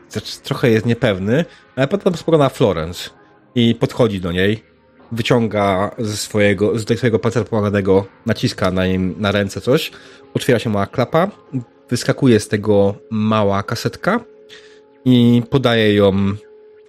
trochę 0.43 0.71
jest 0.71 0.87
niepewny, 0.87 1.45
ale 1.77 1.89
potem 1.89 2.17
spogląda 2.17 2.45
na 2.45 2.51
Florence 2.51 3.11
i 3.55 3.75
podchodzi 3.75 4.21
do 4.21 4.33
niej, 4.33 4.72
wyciąga 5.13 5.91
ze 5.99 6.17
swojego, 6.17 6.79
z 6.79 6.99
swojego 6.99 7.19
palca 7.19 7.45
pomaganego, 7.45 8.07
naciska 8.27 8.71
na, 8.71 8.87
nim, 8.87 9.15
na 9.19 9.33
ręce 9.33 9.61
coś, 9.61 9.93
otwiera 10.35 10.59
się 10.59 10.71
mała 10.71 10.87
klapa, 10.87 11.31
wyskakuje 11.89 12.41
z 12.41 12.49
tego 12.49 12.95
mała 13.11 13.63
kasetka 13.63 14.21
i 15.05 15.43
podaje 15.51 15.95
ją 15.95 16.13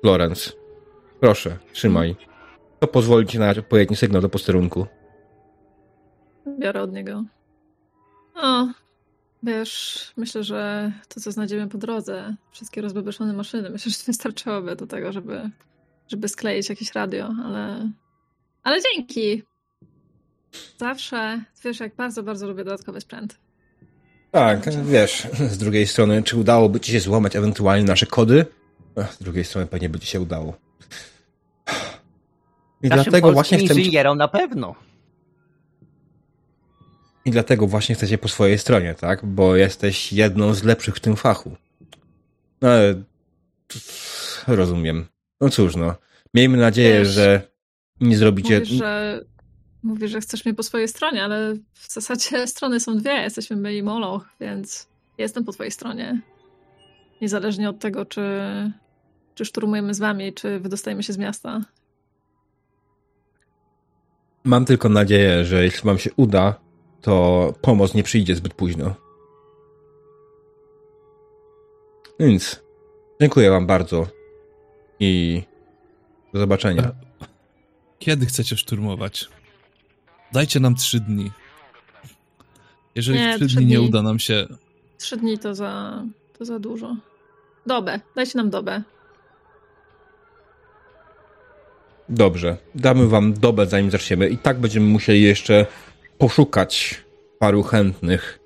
Florence. 0.01 0.51
Proszę, 1.19 1.57
trzymaj. 1.73 2.15
To 2.79 2.87
pozwoli 2.87 3.27
ci 3.27 3.39
na 3.39 3.49
odpowiedni 3.49 3.95
sygnał 3.95 4.21
do 4.21 4.29
posterunku. 4.29 4.87
Biorę 6.59 6.81
od 6.81 6.93
niego. 6.93 7.23
O, 8.35 8.67
wiesz, 9.43 10.11
myślę, 10.17 10.43
że 10.43 10.91
to, 11.07 11.19
co 11.19 11.31
znajdziemy 11.31 11.67
po 11.67 11.77
drodze, 11.77 12.35
wszystkie 12.51 12.81
rozbebeszone 12.81 13.33
maszyny, 13.33 13.69
myślę, 13.69 13.91
że 13.91 13.97
wystarczyłoby 14.07 14.75
do 14.75 14.87
tego, 14.87 15.11
żeby, 15.11 15.49
żeby 16.07 16.27
skleić 16.27 16.69
jakieś 16.69 16.93
radio, 16.93 17.35
ale... 17.45 17.89
Ale 18.63 18.77
dzięki! 18.81 19.43
Zawsze, 20.77 21.43
wiesz, 21.63 21.79
jak 21.79 21.95
bardzo, 21.95 22.23
bardzo 22.23 22.47
lubię 22.47 22.63
dodatkowy 22.63 23.01
sprzęt. 23.01 23.37
Tak, 24.31 24.85
wiesz, 24.85 25.27
z 25.49 25.57
drugiej 25.57 25.87
strony, 25.87 26.23
czy 26.23 26.37
udałoby 26.37 26.79
ci 26.79 26.91
się 26.91 26.99
złamać 26.99 27.35
ewentualnie 27.35 27.85
nasze 27.85 28.05
kody? 28.05 28.45
Z 29.11 29.23
drugiej 29.23 29.43
strony 29.45 29.67
pewnie 29.67 29.89
by 29.89 29.99
ci 29.99 30.07
się 30.07 30.21
udało. 30.21 30.57
I 32.83 32.87
Naszym 32.89 33.03
dlatego 33.03 33.31
właśnie 33.31 33.57
chcę. 33.57 33.73
inżynierom 33.75 34.17
na 34.17 34.27
pewno. 34.27 34.75
I 37.25 37.31
dlatego 37.31 37.67
właśnie 37.67 37.95
chcecie 37.95 38.17
po 38.17 38.27
swojej 38.27 38.57
stronie, 38.59 38.93
tak? 38.95 39.25
Bo 39.25 39.55
jesteś 39.55 40.13
jedną 40.13 40.53
z 40.53 40.63
lepszych 40.63 40.95
w 40.95 40.99
tym 40.99 41.15
fachu. 41.15 41.55
No, 42.61 42.69
ale 42.69 43.03
rozumiem. 44.47 45.05
No 45.41 45.49
cóż, 45.49 45.75
no. 45.75 45.95
Miejmy 46.33 46.57
nadzieję, 46.57 46.99
Wiesz, 46.99 47.07
że 47.07 47.52
nie 48.01 48.17
zrobicie. 48.17 48.59
Mówisz, 48.59 48.69
że, 48.69 49.21
mówisz, 49.83 50.11
że 50.11 50.21
chcesz 50.21 50.45
mnie 50.45 50.53
po 50.53 50.63
swojej 50.63 50.87
stronie, 50.87 51.23
ale 51.23 51.55
w 51.73 51.93
zasadzie 51.93 52.47
strony 52.47 52.79
są 52.79 52.97
dwie. 52.97 53.11
Jesteśmy 53.11 53.55
my 53.55 53.75
i 53.75 53.83
Moloch, 53.83 54.29
więc 54.39 54.87
jestem 55.17 55.43
po 55.43 55.51
twojej 55.51 55.71
stronie. 55.71 56.21
Niezależnie 57.21 57.69
od 57.69 57.79
tego, 57.79 58.05
czy, 58.05 58.21
czy 59.35 59.45
szturmujemy 59.45 59.93
z 59.93 59.99
wami, 59.99 60.33
czy 60.33 60.59
wydostajemy 60.59 61.03
się 61.03 61.13
z 61.13 61.17
miasta. 61.17 61.61
Mam 64.43 64.65
tylko 64.65 64.89
nadzieję, 64.89 65.45
że 65.45 65.63
jeśli 65.63 65.83
wam 65.83 65.97
się 65.97 66.09
uda, 66.15 66.55
to 67.01 67.53
pomoc 67.61 67.93
nie 67.93 68.03
przyjdzie 68.03 68.35
zbyt 68.35 68.53
późno. 68.53 68.95
Więc 72.19 72.63
dziękuję 73.21 73.49
wam 73.49 73.67
bardzo 73.67 74.07
i 74.99 75.43
do 76.33 76.39
zobaczenia. 76.39 76.91
Kiedy 78.03 78.25
chcecie 78.25 78.57
szturmować? 78.57 79.29
Dajcie 80.31 80.59
nam 80.59 80.75
trzy 80.75 80.99
dni. 80.99 81.31
Jeżeli 82.95 83.19
nie, 83.19 83.37
w 83.37 83.47
trzy 83.47 83.55
dni 83.55 83.65
nie 83.65 83.81
uda 83.81 84.01
nam 84.01 84.19
się... 84.19 84.47
Trzy 84.97 85.17
dni 85.17 85.39
to 85.39 85.55
za, 85.55 86.03
to 86.37 86.45
za 86.45 86.59
dużo. 86.59 86.95
Dobę. 87.65 87.99
Dajcie 88.15 88.37
nam 88.37 88.49
dobę. 88.49 88.81
Dobrze, 92.09 92.57
damy 92.75 93.07
wam 93.07 93.33
dobę, 93.33 93.65
zanim 93.65 93.91
zaczniemy. 93.91 94.29
I 94.29 94.37
tak 94.37 94.59
będziemy 94.59 94.85
musieli 94.85 95.21
jeszcze 95.21 95.65
poszukać 96.17 97.01
paru 97.39 97.63
chętnych. 97.63 98.39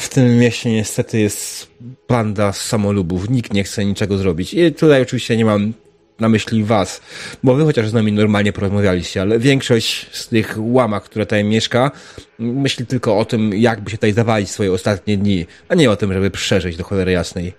W 0.00 0.08
tym 0.08 0.38
mieście 0.38 0.72
niestety 0.72 1.20
jest 1.20 1.70
banda 2.08 2.52
samolubów. 2.52 3.30
Nikt 3.30 3.52
nie 3.52 3.64
chce 3.64 3.84
niczego 3.84 4.18
zrobić. 4.18 4.54
I 4.54 4.72
tutaj 4.72 5.02
oczywiście 5.02 5.36
nie 5.36 5.44
mam 5.44 5.72
na 6.20 6.28
myśli 6.28 6.64
was, 6.64 7.00
bo 7.42 7.54
wy 7.54 7.64
chociaż 7.64 7.88
z 7.88 7.92
nami 7.92 8.12
normalnie 8.12 8.52
porozmawialiście, 8.52 9.20
ale 9.20 9.38
większość 9.38 10.16
z 10.16 10.28
tych 10.28 10.54
łamach, 10.58 11.04
które 11.04 11.26
tutaj 11.26 11.44
mieszka, 11.44 11.90
myśli 12.38 12.86
tylko 12.86 13.18
o 13.18 13.24
tym, 13.24 13.54
jakby 13.54 13.90
się 13.90 13.96
tutaj 13.96 14.12
zawalić 14.12 14.50
swoje 14.50 14.72
ostatnie 14.72 15.16
dni, 15.16 15.46
a 15.68 15.74
nie 15.74 15.90
o 15.90 15.96
tym, 15.96 16.12
żeby 16.12 16.30
przeżyć 16.30 16.76
do 16.76 16.84
cholery 16.84 17.12
jasnej. 17.12 17.54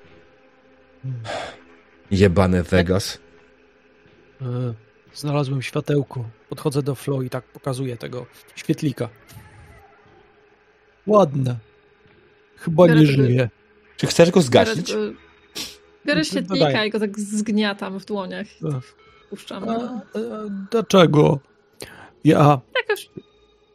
Jebane 2.11 2.63
Vegas. 2.63 3.19
E, 4.41 4.73
Znalazłem 5.13 5.61
światełko. 5.61 6.29
Podchodzę 6.49 6.83
do 6.83 6.95
Flo 6.95 7.21
i 7.21 7.29
tak 7.29 7.43
pokazuję 7.43 7.97
tego 7.97 8.25
świetlika. 8.55 9.09
Ładne. 11.07 11.57
Chyba 12.57 12.87
nie 12.87 13.05
żyje. 13.05 13.49
Czy 13.97 14.07
chcesz 14.07 14.31
go 14.31 14.41
zgasić? 14.41 14.93
Biorę, 14.93 15.11
go, 15.11 15.30
biorę 16.05 16.25
świetlika 16.25 16.85
i 16.85 16.89
go 16.89 16.99
tak 16.99 17.19
zgniatam 17.19 17.99
w 17.99 18.05
dłoniach. 18.05 18.47
Puszczam. 19.29 19.69
A, 19.69 19.73
a, 19.73 20.01
dlaczego? 20.71 21.39
Ja. 22.23 22.59
I 22.69 22.73
tak 22.73 22.89
już, 22.89 23.09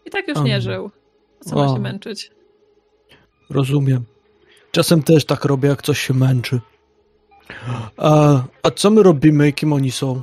i 0.05 0.11
tak 0.11 0.29
już 0.29 0.41
nie 0.41 0.61
żył. 0.61 0.91
Co 1.41 1.57
ma 1.57 1.69
się 1.69 1.81
męczyć? 1.81 2.31
Rozumiem. 3.51 4.05
Czasem 4.71 5.03
też 5.03 5.25
tak 5.25 5.45
robię, 5.45 5.69
jak 5.69 5.83
coś 5.83 6.01
się 6.01 6.15
męczy. 6.15 6.61
A, 7.97 8.43
a 8.63 8.71
co 8.71 8.91
my 8.91 9.03
robimy, 9.03 9.53
kim 9.53 9.73
oni 9.73 9.91
są? 9.91 10.23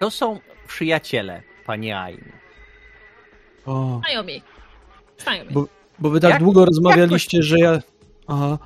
To 0.00 0.10
są 0.10 0.38
przyjaciele, 0.68 1.42
panie 1.66 1.98
Ain. 1.98 2.32
O. 3.66 4.00
Znajomi. 4.04 4.42
Znajomi. 5.18 5.52
Bo, 5.52 5.66
bo 5.98 6.10
wy 6.10 6.20
tak 6.20 6.30
jak, 6.30 6.42
długo 6.42 6.64
rozmawialiście, 6.64 7.42
że 7.42 7.58
ja... 7.58 7.78
Aha. 8.26 8.58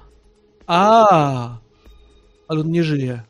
A, 0.68 1.58
ale 2.48 2.60
on 2.60 2.70
nie 2.70 2.84
żyje. 2.84 3.22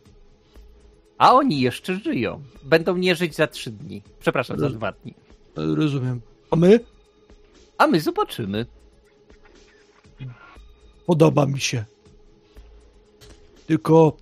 A 1.18 1.34
oni 1.34 1.60
jeszcze 1.60 1.94
żyją. 1.94 2.42
Będą 2.62 2.96
nie 2.96 3.14
żyć 3.14 3.34
za 3.34 3.46
trzy 3.46 3.70
dni. 3.70 4.02
Przepraszam, 4.20 4.60
Roz... 4.60 4.72
za 4.72 4.78
dwa 4.78 4.92
dni. 4.92 5.14
Rozumiem. 5.56 6.20
A 6.50 6.56
my? 6.56 6.80
A 7.78 7.86
my 7.86 8.00
zobaczymy. 8.00 8.66
Podoba 11.06 11.46
mi 11.46 11.60
się. 11.60 11.84
Tylko 13.66 14.16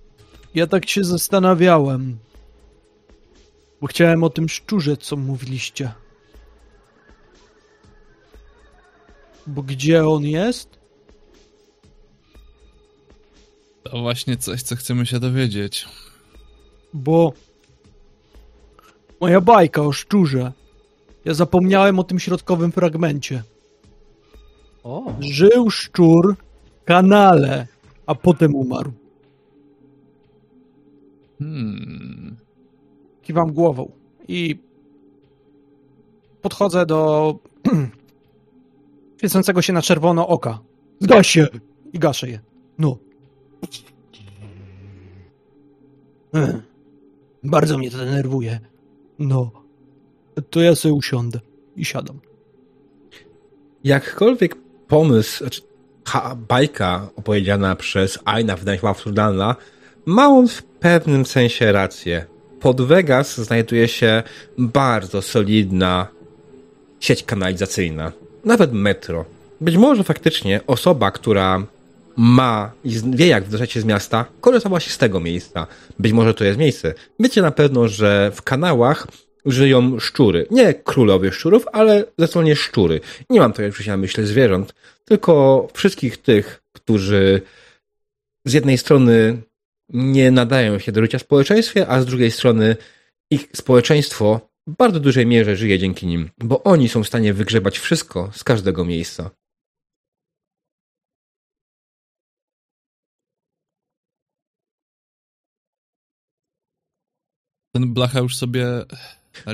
ja 0.55 0.67
tak 0.67 0.89
się 0.89 1.03
zastanawiałem. 1.03 2.17
Bo 3.81 3.87
chciałem 3.87 4.23
o 4.23 4.29
tym 4.29 4.49
szczurze, 4.49 4.97
co 4.97 5.15
mówiliście. 5.15 5.91
Bo 9.47 9.63
gdzie 9.63 10.07
on 10.07 10.23
jest? 10.23 10.76
To 13.91 14.01
właśnie 14.01 14.37
coś, 14.37 14.61
co 14.61 14.75
chcemy 14.75 15.05
się 15.05 15.19
dowiedzieć. 15.19 15.85
Bo 16.93 17.33
moja 19.21 19.41
bajka 19.41 19.81
o 19.81 19.91
szczurze. 19.91 20.51
Ja 21.25 21.33
zapomniałem 21.33 21.99
o 21.99 22.03
tym 22.03 22.19
środkowym 22.19 22.71
fragmencie. 22.71 23.43
O. 24.83 25.13
Żył 25.19 25.69
szczur 25.69 26.35
w 26.81 26.83
kanale, 26.83 27.67
a 28.05 28.15
potem 28.15 28.55
umarł. 28.55 28.91
Hmm. 31.39 32.37
Kiwam 33.21 33.53
głową 33.53 33.91
i 34.27 34.59
podchodzę 36.41 36.85
do 36.85 37.35
świecącego 39.17 39.61
się 39.61 39.73
na 39.73 39.81
czerwono 39.81 40.27
oka. 40.27 40.59
Zgaś 40.99 41.27
się! 41.27 41.47
I 41.93 41.99
gaszę 41.99 42.29
je. 42.29 42.39
No. 42.77 43.06
Ech, 46.33 46.55
bardzo 47.43 47.77
mnie 47.77 47.91
to 47.91 47.97
denerwuje. 47.97 48.59
No. 49.19 49.51
To 50.49 50.61
ja 50.61 50.75
sobie 50.75 50.93
usiądę 50.93 51.39
i 51.75 51.85
siadam. 51.85 52.19
Jakkolwiek 53.83 54.55
pomysł, 54.87 55.37
znaczy 55.37 55.61
ha, 56.05 56.35
bajka 56.47 57.09
opowiedziana 57.15 57.75
przez 57.75 58.19
Aina 58.25 58.55
wydaje 58.55 58.79
absurdalna, 58.83 59.55
ma 60.05 60.27
on 60.27 60.47
w 60.47 60.63
pewnym 60.63 61.25
sensie 61.25 61.71
rację. 61.71 62.25
Pod 62.59 62.81
Vegas 62.81 63.37
znajduje 63.37 63.87
się 63.87 64.23
bardzo 64.57 65.21
solidna 65.21 66.07
sieć 66.99 67.23
kanalizacyjna. 67.23 68.11
Nawet 68.45 68.73
metro. 68.73 69.25
Być 69.61 69.77
może 69.77 70.03
faktycznie 70.03 70.61
osoba, 70.67 71.11
która 71.11 71.63
ma 72.17 72.71
i 72.83 72.95
wie 73.13 73.27
jak 73.27 73.43
wydostać 73.43 73.71
się 73.71 73.81
z 73.81 73.85
miasta, 73.85 74.25
korzystała 74.41 74.79
się 74.79 74.89
z 74.89 74.97
tego 74.97 75.19
miejsca. 75.19 75.67
Być 75.99 76.13
może 76.13 76.33
to 76.33 76.43
jest 76.43 76.59
miejsce. 76.59 76.93
Wiecie 77.19 77.41
na 77.41 77.51
pewno, 77.51 77.87
że 77.87 78.31
w 78.35 78.41
kanałach 78.41 79.07
żyją 79.45 79.99
szczury. 79.99 80.47
Nie 80.51 80.73
królowie 80.73 81.31
szczurów, 81.31 81.65
ale 81.73 82.05
zdecydowanie 82.17 82.55
szczury. 82.55 82.99
Nie 83.29 83.39
mam 83.39 83.51
tutaj 83.51 83.69
oczywiście 83.69 83.91
na 83.91 83.97
myśli 83.97 84.25
zwierząt, 84.25 84.73
tylko 85.05 85.67
wszystkich 85.73 86.17
tych, 86.17 86.63
którzy 86.73 87.41
z 88.45 88.53
jednej 88.53 88.77
strony 88.77 89.41
nie 89.89 90.31
nadają 90.31 90.79
się 90.79 90.91
do 90.91 91.01
życia 91.01 91.19
w 91.19 91.21
społeczeństwie, 91.21 91.87
a 91.87 92.01
z 92.01 92.05
drugiej 92.05 92.31
strony 92.31 92.75
ich 93.31 93.49
społeczeństwo 93.55 94.49
w 94.67 94.75
bardzo 94.75 94.99
dużej 94.99 95.25
mierze 95.25 95.55
żyje 95.55 95.79
dzięki 95.79 96.07
nim, 96.07 96.29
bo 96.37 96.63
oni 96.63 96.89
są 96.89 97.03
w 97.03 97.07
stanie 97.07 97.33
wygrzebać 97.33 97.79
wszystko 97.79 98.29
z 98.33 98.43
każdego 98.43 98.85
miejsca. 98.85 99.29
Ten 107.77 107.93
Blacha 107.93 108.19
już 108.19 108.35
sobie 108.35 108.65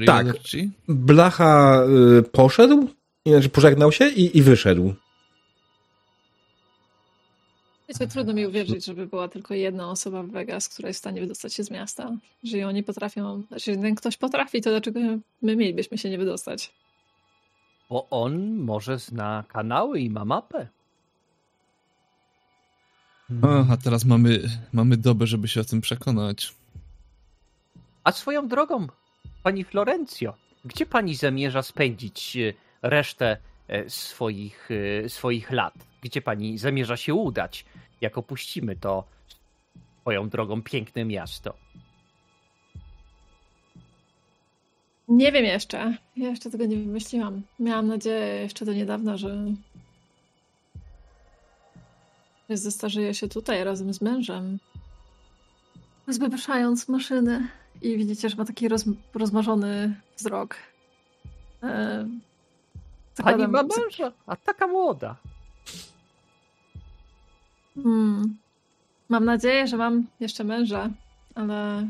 tak. 0.06 0.28
Blacha 0.88 1.84
y, 2.20 2.24
poszedł, 2.24 2.88
znaczy 3.26 3.50
pożegnał 3.50 3.92
się 3.92 4.10
i, 4.10 4.38
i 4.38 4.42
wyszedł. 4.42 4.94
Wiecie, 7.90 8.08
trudno 8.08 8.34
mi 8.34 8.46
uwierzyć, 8.46 8.86
żeby 8.86 9.08
była 9.08 9.28
tylko 9.28 9.54
jedna 9.54 9.92
osoba 9.92 10.24
w 10.24 10.32
Vegas, 10.32 10.70
która 10.70 10.88
jest 10.88 10.98
w 10.98 11.04
stanie 11.04 11.22
wydostać 11.22 11.54
się 11.54 11.64
z 11.64 11.72
miasta. 11.72 12.12
Jeżeli 12.44 12.64
oni 12.64 12.84
potrafią, 12.84 13.44
znaczy 13.48 13.72
jeden 13.72 13.96
ktoś 13.96 14.18
potrafi, 14.18 14.62
to 14.62 14.70
dlaczego 14.70 15.00
my 15.42 15.56
mielibyśmy 15.56 15.98
się 15.98 16.10
nie 16.10 16.18
wydostać? 16.18 16.74
Bo 17.90 18.08
on 18.10 18.56
może 18.56 19.00
zna 19.00 19.44
kanały 19.48 20.00
i 20.00 20.10
ma 20.10 20.26
mapę. 20.26 20.68
O, 23.42 23.66
a 23.72 23.78
teraz 23.78 24.06
mamy, 24.06 24.50
mamy 24.74 24.98
dobę, 24.98 25.28
żeby 25.28 25.48
się 25.48 25.62
o 25.62 25.64
tym 25.64 25.82
przekonać. 25.82 26.54
A 28.04 28.12
swoją 28.12 28.48
drogą, 28.48 28.88
pani 29.44 29.64
Florencio, 29.64 30.34
gdzie 30.66 30.86
pani 30.86 31.16
zamierza 31.16 31.64
spędzić 31.64 32.38
e, 32.38 32.54
resztę 32.82 33.38
e, 33.68 33.90
swoich, 33.90 34.70
e, 35.06 35.10
swoich 35.10 35.52
lat? 35.52 35.74
Gdzie 36.02 36.22
pani 36.22 36.58
zamierza 36.58 36.98
się 36.98 37.14
udać, 37.14 37.66
jak 38.02 38.18
opuścimy 38.18 38.76
to 38.76 39.04
swoją 40.02 40.30
drogą 40.30 40.62
piękne 40.62 41.06
miasto? 41.06 41.54
Nie 45.08 45.32
wiem 45.32 45.46
jeszcze. 45.46 45.98
Ja 46.18 46.30
jeszcze 46.30 46.50
tego 46.50 46.66
nie 46.66 46.78
wymyśliłam. 46.78 47.42
Miałam 47.60 47.88
nadzieję 47.88 48.42
jeszcze 48.42 48.66
do 48.66 48.74
niedawna, 48.74 49.18
że 49.18 49.46
zestarzeję 52.50 53.14
się 53.14 53.28
tutaj 53.28 53.64
razem 53.64 53.94
z 53.94 54.02
mężem. 54.02 54.60
Zbyszając 56.08 56.90
maszyny. 56.90 57.48
I 57.84 57.98
widzicie, 57.98 58.30
że 58.30 58.36
ma 58.36 58.46
taki 58.46 58.68
roz, 58.68 58.86
rozmarzony 59.14 60.02
wzrok. 60.18 60.56
E, 61.64 62.08
Pani 63.24 63.48
ma 63.48 63.64
męża, 63.64 64.12
a 64.28 64.36
taka 64.36 64.68
młoda. 64.68 65.16
Hmm. 67.76 68.38
Mam 69.10 69.26
nadzieję, 69.26 69.68
że 69.68 69.78
mam 69.78 70.08
jeszcze 70.20 70.44
męża, 70.44 70.90
ale 71.36 71.88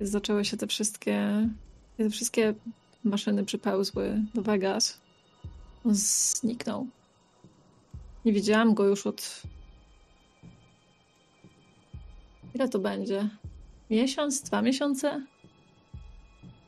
zaczęły 0.00 0.44
się 0.44 0.56
te 0.56 0.66
wszystkie 0.66 1.48
te 1.96 2.10
wszystkie 2.10 2.54
maszyny 3.04 3.44
przypełzły 3.44 4.22
do 4.34 4.42
Vegas. 4.42 5.00
On 5.84 5.94
zniknął. 5.94 6.86
Nie 8.24 8.32
widziałam 8.32 8.74
go 8.74 8.84
już 8.84 9.06
od... 9.06 9.42
Ile 12.54 12.68
to 12.68 12.78
będzie? 12.78 13.28
Miesiąc? 13.92 14.42
Dwa 14.42 14.62
miesiące? 14.62 15.26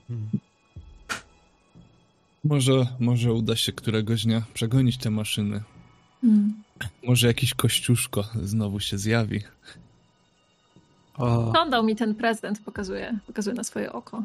Hmm. 0.08 0.28
Może, 2.44 2.86
może 3.00 3.32
uda 3.32 3.56
się 3.56 3.72
któregoś 3.72 4.24
dnia 4.24 4.42
przegonić 4.54 4.98
te 4.98 5.10
maszyny. 5.10 5.62
Hmm. 6.20 6.62
Może 7.06 7.26
jakiś 7.26 7.54
kościuszko 7.54 8.24
znowu 8.42 8.80
się 8.80 8.98
zjawi. 8.98 9.40
O. 11.16 11.52
On 11.60 11.70
dał 11.70 11.84
mi 11.84 11.96
ten 11.96 12.14
prezent, 12.14 12.60
pokazuje, 12.64 13.18
pokazuje 13.26 13.56
na 13.56 13.64
swoje 13.64 13.92
oko. 13.92 14.22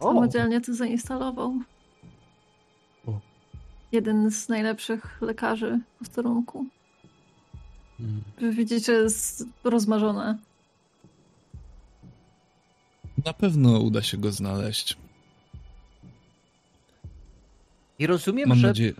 Samodzielnie 0.00 0.60
to 0.60 0.74
zainstalował. 0.74 1.54
O. 3.06 3.20
Jeden 3.92 4.30
z 4.30 4.48
najlepszych 4.48 5.22
lekarzy 5.22 5.80
w 5.94 5.98
posterunku. 5.98 6.66
Hmm. 7.98 8.22
Wy 8.40 8.52
widzicie, 8.52 8.92
jest 8.92 9.44
rozmarzone. 9.64 10.38
Na 13.26 13.32
pewno 13.32 13.78
uda 13.78 14.02
się 14.02 14.16
go 14.16 14.32
znaleźć. 14.32 14.96
I 17.98 18.06
rozumiem, 18.06 18.48
Mam 18.48 18.58
że... 18.58 18.66
Nadzieję... 18.66 18.92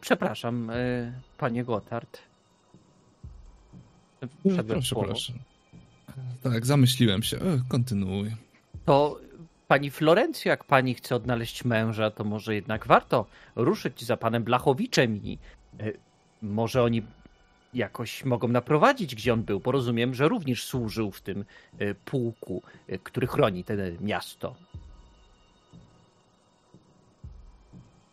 Przepraszam, 0.00 0.70
e, 0.70 1.12
panie 1.38 1.64
Gotthard. 1.64 2.18
proszę, 4.68 4.94
proszę. 4.94 5.32
Tak, 6.42 6.66
zamyśliłem 6.66 7.22
się. 7.22 7.36
E, 7.36 7.62
kontynuuj. 7.68 8.36
To 8.84 9.20
pani 9.68 9.90
Florencja, 9.90 10.50
jak 10.50 10.64
pani 10.64 10.94
chce 10.94 11.16
odnaleźć 11.16 11.64
męża, 11.64 12.10
to 12.10 12.24
może 12.24 12.54
jednak 12.54 12.86
warto 12.86 13.26
ruszyć 13.56 14.04
za 14.04 14.16
panem 14.16 14.44
Blachowiczem 14.44 15.16
i 15.16 15.38
e, 15.80 15.92
może 16.42 16.82
oni 16.82 17.02
jakoś 17.74 18.24
mogą 18.24 18.48
naprowadzić, 18.48 19.14
gdzie 19.14 19.32
on 19.32 19.42
był. 19.42 19.60
Porozumiem, 19.60 20.14
że 20.14 20.28
również 20.28 20.64
służył 20.64 21.10
w 21.10 21.20
tym 21.20 21.44
e, 21.78 21.94
pułku, 21.94 22.62
e, 22.88 22.98
który 22.98 23.26
chroni 23.26 23.64
to 23.64 23.72
miasto. 24.00 24.54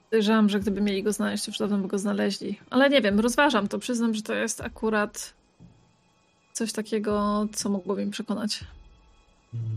Podejrzewam, 0.10 0.50
że 0.50 0.60
gdyby 0.60 0.82
mieli 0.82 1.04
go 1.04 1.14
znaleźć, 1.14 1.46
to 1.46 1.52
już 1.52 1.58
dawno 1.58 1.78
by 1.78 1.88
go 1.88 1.98
znaleźli. 1.98 2.60
Ale 2.70 2.90
nie 2.90 3.02
wiem, 3.02 3.20
rozważam 3.20 3.68
to. 3.68 3.80
Przyznam, 3.80 4.14
że 4.14 4.22
to 4.22 4.34
jest 4.34 4.62
akurat 4.62 5.34
coś 6.54 6.74
takiego, 6.74 7.48
co 7.54 7.70
mogłoby 7.70 8.06
mi 8.06 8.12
przekonać. 8.12 8.64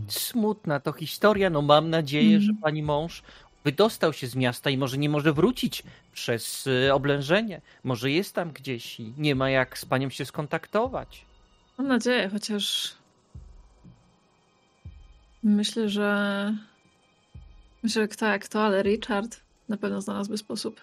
Smutna 0.07 0.79
to 0.79 0.91
historia. 0.91 1.49
No 1.49 1.61
mam 1.61 1.89
nadzieję, 1.89 2.35
mm. 2.35 2.41
że 2.41 2.53
pani 2.61 2.83
mąż 2.83 3.23
wydostał 3.63 4.13
się 4.13 4.27
z 4.27 4.35
miasta 4.35 4.69
i 4.69 4.77
może 4.77 4.97
nie 4.97 5.09
może 5.09 5.33
wrócić 5.33 5.83
przez 6.13 6.67
y, 6.67 6.93
oblężenie. 6.93 7.61
Może 7.83 8.11
jest 8.11 8.35
tam 8.35 8.51
gdzieś 8.51 8.99
i 8.99 9.13
nie 9.17 9.35
ma 9.35 9.49
jak 9.49 9.77
z 9.77 9.85
panią 9.85 10.09
się 10.09 10.25
skontaktować. 10.25 11.25
Mam 11.77 11.87
nadzieję, 11.87 12.29
chociaż 12.29 12.93
myślę, 15.43 15.89
że 15.89 16.53
myślę, 17.83 18.01
że 18.01 18.07
kto 18.07 18.25
jak 18.25 18.47
to, 18.47 18.63
ale 18.63 18.83
Richard 18.83 19.39
na 19.69 19.77
pewno 19.77 20.01
znalazłby 20.01 20.37
sposób. 20.37 20.81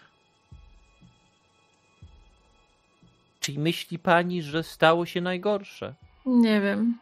Czyli 3.41 3.59
myśli 3.59 3.99
pani, 3.99 4.43
że 4.43 4.63
stało 4.63 5.07
się 5.07 5.21
najgorsze? 5.21 5.95
Nie 6.27 6.61
wiem. 6.61 6.99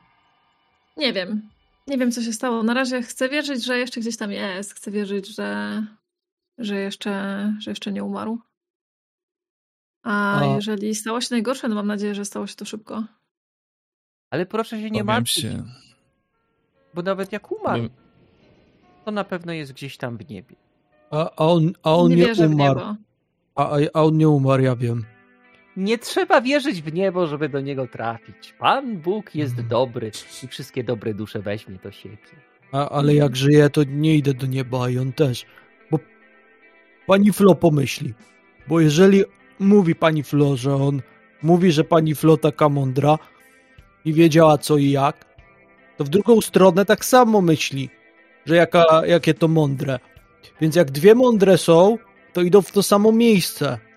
Nie 0.96 1.12
wiem. 1.12 1.48
Nie 1.88 1.98
wiem, 1.98 2.12
co 2.12 2.22
się 2.22 2.32
stało. 2.32 2.62
Na 2.62 2.74
razie 2.74 3.02
chcę 3.02 3.28
wierzyć, 3.28 3.64
że 3.64 3.78
jeszcze 3.78 4.00
gdzieś 4.00 4.16
tam 4.16 4.32
jest. 4.32 4.74
Chcę 4.74 4.90
wierzyć, 4.90 5.26
że, 5.36 5.82
że, 6.58 6.76
jeszcze, 6.76 7.12
że 7.58 7.70
jeszcze 7.70 7.92
nie 7.92 8.04
umarł. 8.04 8.38
A, 10.02 10.40
A 10.40 10.44
jeżeli 10.44 10.94
stało 10.94 11.20
się 11.20 11.28
najgorsze, 11.30 11.68
no 11.68 11.74
mam 11.74 11.86
nadzieję, 11.86 12.14
że 12.14 12.24
stało 12.24 12.46
się 12.46 12.54
to 12.54 12.64
szybko. 12.64 13.04
Ale 14.30 14.46
proszę 14.46 14.80
się 14.80 14.90
nie 14.90 15.04
martwić. 15.04 15.34
Się. 15.34 15.64
Bo 16.94 17.02
nawet 17.02 17.32
jak 17.32 17.52
umarł, 17.52 17.88
to 19.04 19.10
na 19.10 19.24
pewno 19.24 19.52
jest 19.52 19.72
gdzieś 19.72 19.96
tam 19.96 20.16
w 20.16 20.28
niebie. 20.28 20.56
A, 21.10 21.30
a 21.30 21.46
on, 21.46 21.72
a 21.82 21.94
on 21.94 22.10
nie, 22.10 22.16
nie 22.16 22.48
umarł. 22.48 22.80
A, 23.54 23.76
a 23.94 24.02
on 24.02 24.16
nie 24.16 24.28
umarł, 24.28 24.62
ja 24.62 24.76
wiem. 24.76 25.04
Nie 25.78 25.98
trzeba 25.98 26.40
wierzyć 26.40 26.82
w 26.82 26.92
niebo, 26.92 27.26
żeby 27.26 27.48
do 27.48 27.60
niego 27.60 27.86
trafić. 27.86 28.54
Pan 28.58 28.96
Bóg 28.96 29.34
jest 29.34 29.54
hmm. 29.54 29.68
dobry 29.68 30.10
i 30.42 30.48
wszystkie 30.48 30.84
dobre 30.84 31.14
dusze 31.14 31.42
weźmie 31.42 31.78
do 31.82 31.92
siebie. 31.92 32.16
A, 32.72 32.88
ale 32.88 33.14
jak 33.14 33.36
żyję, 33.36 33.70
to 33.70 33.84
nie 33.84 34.16
idę 34.16 34.34
do 34.34 34.46
nieba 34.46 34.90
i 34.90 34.98
on 34.98 35.12
też. 35.12 35.46
Bo 35.90 35.98
pani 37.06 37.32
Flo 37.32 37.54
pomyśli. 37.54 38.14
Bo 38.68 38.80
jeżeli 38.80 39.24
mówi 39.58 39.94
pani 39.94 40.22
Flo, 40.22 40.56
że 40.56 40.74
on 40.74 41.02
mówi, 41.42 41.72
że 41.72 41.84
pani 41.84 42.14
Flo 42.14 42.36
taka 42.36 42.68
mądra 42.68 43.18
i 44.04 44.12
wiedziała 44.12 44.58
co 44.58 44.76
i 44.76 44.90
jak, 44.90 45.24
to 45.96 46.04
w 46.04 46.08
drugą 46.08 46.40
stronę 46.40 46.84
tak 46.84 47.04
samo 47.04 47.40
myśli, 47.40 47.90
że 48.46 48.56
jaka, 48.56 49.06
jakie 49.06 49.34
to 49.34 49.48
mądre. 49.48 49.98
Więc 50.60 50.76
jak 50.76 50.90
dwie 50.90 51.14
mądre 51.14 51.58
są, 51.58 51.98
to 52.32 52.42
idą 52.42 52.62
w 52.62 52.72
to 52.72 52.82
samo 52.82 53.12
miejsce. 53.12 53.87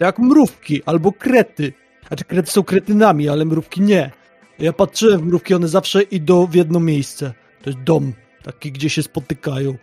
Jak 0.00 0.18
mrówki 0.18 0.82
albo 0.86 1.12
krety. 1.12 1.72
Znaczy 2.08 2.24
krety 2.24 2.50
są 2.50 2.62
kretynami, 2.62 3.28
ale 3.28 3.44
mrówki 3.44 3.80
nie. 3.80 4.10
Ja 4.58 4.72
patrzyłem 4.72 5.20
w 5.20 5.24
mrówki, 5.24 5.54
one 5.54 5.68
zawsze 5.68 6.02
idą 6.02 6.46
w 6.46 6.54
jedno 6.54 6.80
miejsce. 6.80 7.32
To 7.62 7.70
jest 7.70 7.82
dom, 7.82 8.12
taki, 8.42 8.72
gdzie 8.72 8.90
się 8.90 9.02
spotykają. 9.02 9.74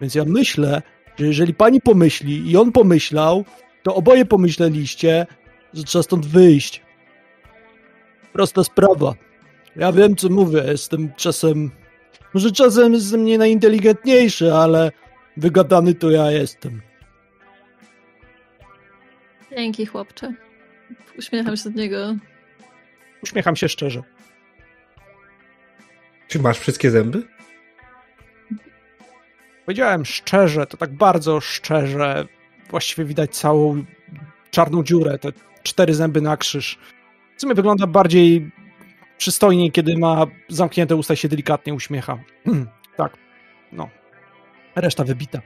Więc 0.00 0.14
ja 0.14 0.24
myślę, 0.24 0.82
że 1.18 1.26
jeżeli 1.26 1.54
pani 1.54 1.80
pomyśli 1.80 2.50
i 2.50 2.56
on 2.56 2.72
pomyślał, 2.72 3.44
to 3.82 3.94
oboje 3.94 4.24
pomyśleliście, 4.24 5.26
że 5.74 5.84
trzeba 5.84 6.02
stąd 6.02 6.26
wyjść. 6.26 6.82
Prosta 8.32 8.64
sprawa. 8.64 9.14
Ja 9.76 9.92
wiem, 9.92 10.16
co 10.16 10.28
mówię. 10.28 10.64
Jestem 10.66 11.12
czasem. 11.16 11.70
Może 12.34 12.52
czasem 12.52 12.92
jestem 12.92 13.24
nie 13.24 13.38
najinteligentniejszy, 13.38 14.54
ale 14.54 14.92
wygadany 15.36 15.94
to 15.94 16.10
ja 16.10 16.30
jestem. 16.30 16.82
Dzięki, 19.56 19.86
chłopcze. 19.86 20.34
Uśmiecham 21.18 21.56
się 21.56 21.70
do 21.70 21.80
niego. 21.80 22.14
Uśmiecham 23.22 23.56
się 23.56 23.68
szczerze. 23.68 24.02
Czy 26.28 26.38
masz 26.38 26.58
wszystkie 26.58 26.90
zęby? 26.90 27.22
Powiedziałem 29.66 30.04
szczerze, 30.04 30.66
to 30.66 30.76
tak 30.76 30.94
bardzo 30.94 31.40
szczerze. 31.40 32.26
Właściwie 32.70 33.04
widać 33.04 33.36
całą 33.36 33.84
czarną 34.50 34.82
dziurę, 34.84 35.18
te 35.18 35.32
cztery 35.62 35.94
zęby 35.94 36.20
na 36.20 36.36
krzyż. 36.36 36.78
W 37.36 37.40
sumie 37.40 37.54
wygląda 37.54 37.86
bardziej 37.86 38.50
przystojnie, 39.18 39.70
kiedy 39.70 39.98
ma 39.98 40.26
zamknięte 40.48 40.96
usta 40.96 41.14
i 41.14 41.16
się 41.16 41.28
delikatnie 41.28 41.74
uśmiecha. 41.74 42.18
tak, 42.96 43.16
no. 43.72 43.88
Reszta 44.76 45.04
wybita. 45.04 45.40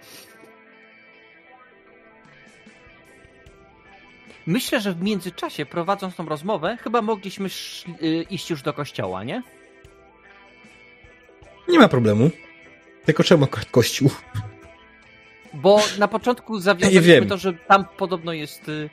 Myślę, 4.47 4.81
że 4.81 4.93
w 4.93 5.02
międzyczasie, 5.02 5.66
prowadząc 5.66 6.16
tą 6.16 6.27
rozmowę, 6.27 6.77
chyba 6.81 7.02
mogliśmy 7.02 7.48
y, 8.02 8.27
iść 8.31 8.51
już 8.51 8.62
do 8.62 8.73
kościoła, 8.73 9.24
nie? 9.24 9.43
Nie 11.68 11.78
ma 11.78 11.89
problemu. 11.89 12.31
Tylko 13.05 13.24
czemu 13.24 13.44
akurat 13.44 13.70
kościół? 13.70 14.10
Bo 15.55 15.81
na 15.98 16.09
początku 16.09 16.60
zawiązaliśmy 16.60 17.27
to, 17.27 17.36
że 17.39 17.52
tam 17.52 17.85
podobno 17.97 18.32
jest... 18.32 18.68
Y, 18.68 18.90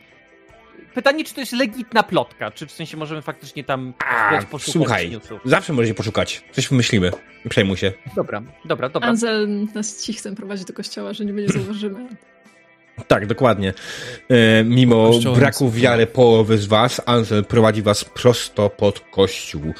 pytanie, 0.93 1.23
czy 1.23 1.33
to 1.33 1.39
jest 1.39 1.53
legitna 1.53 2.03
plotka, 2.03 2.51
czy 2.51 2.67
w 2.67 2.71
sensie 2.71 2.97
możemy 2.97 3.21
faktycznie 3.21 3.63
tam 3.63 3.93
A, 3.99 4.41
poszukać 4.51 4.73
Słuchaj, 4.73 5.11
newsów. 5.11 5.41
zawsze 5.45 5.73
możecie 5.73 5.93
poszukać. 5.93 6.43
Coś 6.51 6.67
wymyślimy. 6.69 7.11
Nie 7.45 7.49
przejmuj 7.49 7.77
się. 7.77 7.93
Dobra, 8.15 8.41
dobra, 8.65 8.89
dobra. 8.89 9.09
Anzel 9.09 9.67
nas 9.75 10.03
cichcem 10.03 10.35
prowadzi 10.35 10.65
do 10.65 10.73
kościoła, 10.73 11.13
że 11.13 11.25
nie 11.25 11.33
będzie 11.33 11.53
zauważymy. 11.53 12.07
Tak, 13.07 13.27
dokładnie. 13.27 13.73
E, 14.29 14.63
mimo 14.63 15.11
braku 15.35 15.71
wiary 15.71 16.07
połowy 16.07 16.57
z 16.57 16.65
was, 16.65 17.01
Ansel 17.05 17.45
prowadzi 17.45 17.81
was 17.81 18.05
prosto 18.05 18.69
pod 18.69 18.99
kościół. 18.99 19.73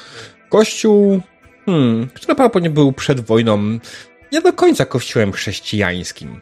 Kościół, 0.48 1.20
hmm, 1.66 2.08
który 2.14 2.34
prawdopodobnie 2.34 2.70
był 2.70 2.92
przed 2.92 3.20
wojną 3.20 3.78
nie 4.32 4.40
do 4.40 4.52
końca 4.52 4.84
kościołem 4.86 5.32
chrześcijańskim. 5.32 6.40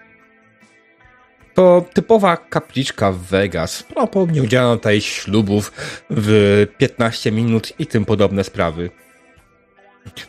To 1.54 1.84
typowa 1.94 2.36
kapliczka 2.36 3.12
w 3.12 3.18
Vegas. 3.18 3.82
Prawdopodobnie 3.82 4.42
udzielano 4.42 4.76
tutaj 4.76 5.00
ślubów 5.00 5.72
w 6.10 6.66
15 6.78 7.32
minut 7.32 7.72
i 7.78 7.86
tym 7.86 8.04
podobne 8.04 8.44
sprawy. 8.44 8.90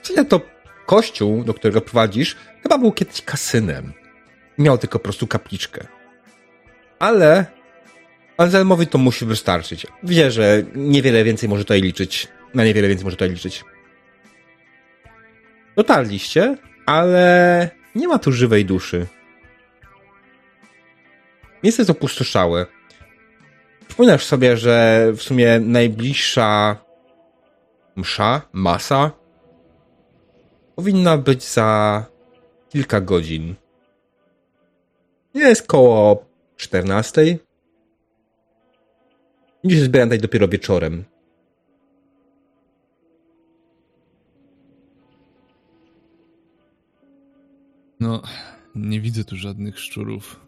Co 0.02 0.26
to 0.26 0.42
kościół, 0.86 1.44
do 1.44 1.54
którego 1.54 1.82
prowadzisz, 1.82 2.36
chyba 2.64 2.78
był 2.78 2.92
kiedyś 2.92 3.22
kasynem. 3.22 3.94
Miał 4.58 4.78
tylko 4.78 5.00
po 5.00 5.04
prostu 5.04 5.28
kapliczkę 5.28 5.88
ale 7.04 7.46
Anselmowi 8.38 8.88
to 8.88 8.98
musi 8.98 9.26
wystarczyć. 9.26 9.88
Wie, 10.04 10.32
że 10.32 10.64
niewiele 10.76 11.24
więcej 11.24 11.50
może 11.50 11.64
tutaj 11.64 11.82
liczyć. 11.82 12.28
Na 12.54 12.66
niewiele 12.66 12.88
więcej 12.88 13.06
może 13.06 13.18
tutaj 13.18 13.30
liczyć. 13.30 13.64
Dotarliście, 15.76 16.58
ale 16.86 17.70
nie 17.96 18.08
ma 18.08 18.20
tu 18.20 18.32
żywej 18.32 18.66
duszy. 18.66 19.08
Miejsce 21.64 21.82
jest 21.82 21.90
opustoszałe. 21.90 22.66
Przypominasz 23.88 24.26
sobie, 24.26 24.58
że 24.58 25.08
w 25.16 25.22
sumie 25.22 25.60
najbliższa 25.60 26.78
msza, 27.96 28.42
masa 28.54 29.12
powinna 30.76 31.18
być 31.18 31.44
za 31.44 32.06
kilka 32.70 33.02
godzin. 33.02 33.56
Jest 35.34 35.68
koło 35.68 36.33
14. 36.64 37.38
Dziś 39.66 39.80
zbieram 39.80 40.10
dać 40.10 40.22
dopiero 40.22 40.48
wieczorem. 40.48 41.04
No, 48.00 48.22
nie 48.76 49.02
widzę 49.02 49.24
tu 49.24 49.36
żadnych 49.36 49.80
szczurów. 49.80 50.40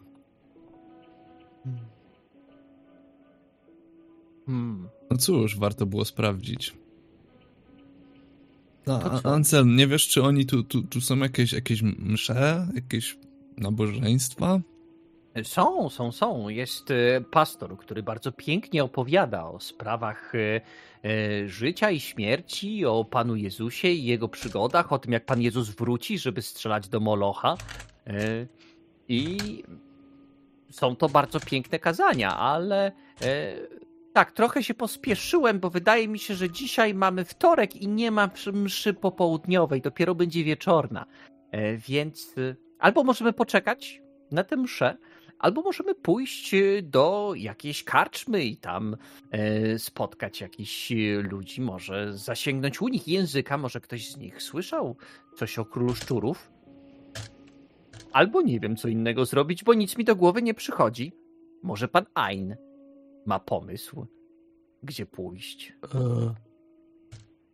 Hmm. 4.46 4.88
No 5.10 5.16
cóż, 5.16 5.58
warto 5.58 5.86
było 5.86 6.04
sprawdzić. 6.04 6.74
A, 8.86 9.22
Ansel, 9.22 9.66
nie 9.66 9.86
wiesz, 9.86 10.08
czy 10.08 10.22
oni 10.22 10.46
tu, 10.46 10.62
tu, 10.62 10.82
tu 10.82 11.00
są 11.00 11.16
jakieś, 11.16 11.52
jakieś 11.52 11.82
msze, 11.82 12.68
jakieś 12.74 13.18
nabożeństwa? 13.56 14.60
Są, 15.44 15.90
są, 15.90 16.12
są. 16.12 16.48
Jest 16.48 16.90
e, 16.90 17.20
pastor, 17.20 17.78
który 17.78 18.02
bardzo 18.02 18.32
pięknie 18.32 18.84
opowiada 18.84 19.48
o 19.48 19.60
sprawach 19.60 20.32
e, 20.34 20.60
e, 21.04 21.48
życia 21.48 21.90
i 21.90 22.00
śmierci, 22.00 22.86
o 22.86 23.04
Panu 23.04 23.36
Jezusie 23.36 23.88
i 23.88 24.04
jego 24.04 24.28
przygodach, 24.28 24.92
o 24.92 24.98
tym, 24.98 25.12
jak 25.12 25.24
Pan 25.24 25.40
Jezus 25.40 25.70
wróci, 25.70 26.18
żeby 26.18 26.42
strzelać 26.42 26.88
do 26.88 27.00
Molocha. 27.00 27.56
I 29.08 29.38
są 30.70 30.96
to 30.96 31.08
bardzo 31.08 31.40
piękne 31.40 31.78
kazania, 31.78 32.36
ale 32.36 32.92
tak, 34.12 34.32
trochę 34.32 34.62
się 34.62 34.74
pospieszyłem, 34.74 35.60
bo 35.60 35.70
wydaje 35.70 36.08
mi 36.08 36.18
się, 36.18 36.34
że 36.34 36.50
dzisiaj 36.50 36.94
mamy 36.94 37.24
wtorek 37.24 37.76
i 37.76 37.88
nie 37.88 38.10
ma 38.10 38.30
mszy 38.52 38.94
popołudniowej, 38.94 39.80
dopiero 39.80 40.14
będzie 40.14 40.44
wieczorna. 40.44 41.06
Więc 41.88 42.34
albo 42.78 43.04
możemy 43.04 43.32
poczekać 43.32 44.02
na 44.30 44.44
tę 44.44 44.56
mszę, 44.56 44.96
albo 45.38 45.62
możemy 45.62 45.94
pójść 45.94 46.54
e, 46.54 46.82
do 46.82 47.32
jakiejś 47.36 47.84
karczmy 47.84 48.44
i 48.44 48.56
tam 48.56 48.96
e, 49.30 49.78
spotkać 49.78 50.40
jakichś 50.40 50.92
e, 50.92 50.96
ludzi, 51.22 51.60
może 51.60 52.18
zasięgnąć 52.18 52.82
u 52.82 52.88
nich 52.88 53.08
języka, 53.08 53.58
może 53.58 53.80
ktoś 53.80 54.10
z 54.10 54.16
nich 54.16 54.42
słyszał 54.42 54.96
coś 55.36 55.58
o 55.58 55.64
królu 55.64 55.94
szczurów. 55.94 56.50
Albo 58.12 58.42
nie 58.42 58.60
wiem, 58.60 58.76
co 58.76 58.88
innego 58.88 59.24
zrobić, 59.24 59.64
bo 59.64 59.74
nic 59.74 59.98
mi 59.98 60.04
do 60.04 60.16
głowy 60.16 60.42
nie 60.42 60.54
przychodzi. 60.54 61.12
Może 61.62 61.88
pan 61.88 62.06
Ein 62.14 62.56
ma 63.26 63.38
pomysł, 63.38 64.06
gdzie 64.82 65.06
pójść. 65.06 65.72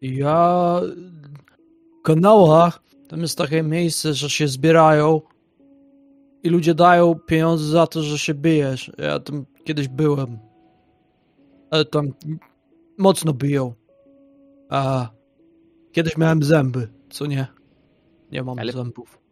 Ja 0.02 0.80
w 1.98 2.02
kanałach 2.02 2.82
tam 3.08 3.20
jest 3.20 3.38
takie 3.38 3.62
miejsce, 3.62 4.14
że 4.14 4.30
się 4.30 4.48
zbierają 4.48 5.20
i 6.42 6.48
ludzie 6.48 6.74
dają 6.74 7.14
pieniądze 7.14 7.64
za 7.64 7.86
to, 7.86 8.02
że 8.02 8.18
się 8.18 8.34
bijesz. 8.34 8.92
Ja 8.98 9.20
tam 9.20 9.44
kiedyś 9.64 9.88
byłem. 9.88 10.38
Ale 11.70 11.84
tam 11.84 12.08
mocno 12.98 13.32
biją. 13.32 13.74
A 14.70 15.08
kiedyś 15.92 16.16
miałem 16.16 16.42
zęby, 16.42 16.88
co 17.10 17.26
nie? 17.26 17.46
Nie 18.32 18.42
mam 18.42 18.58
Ale... 18.58 18.72
zębów. 18.72 19.22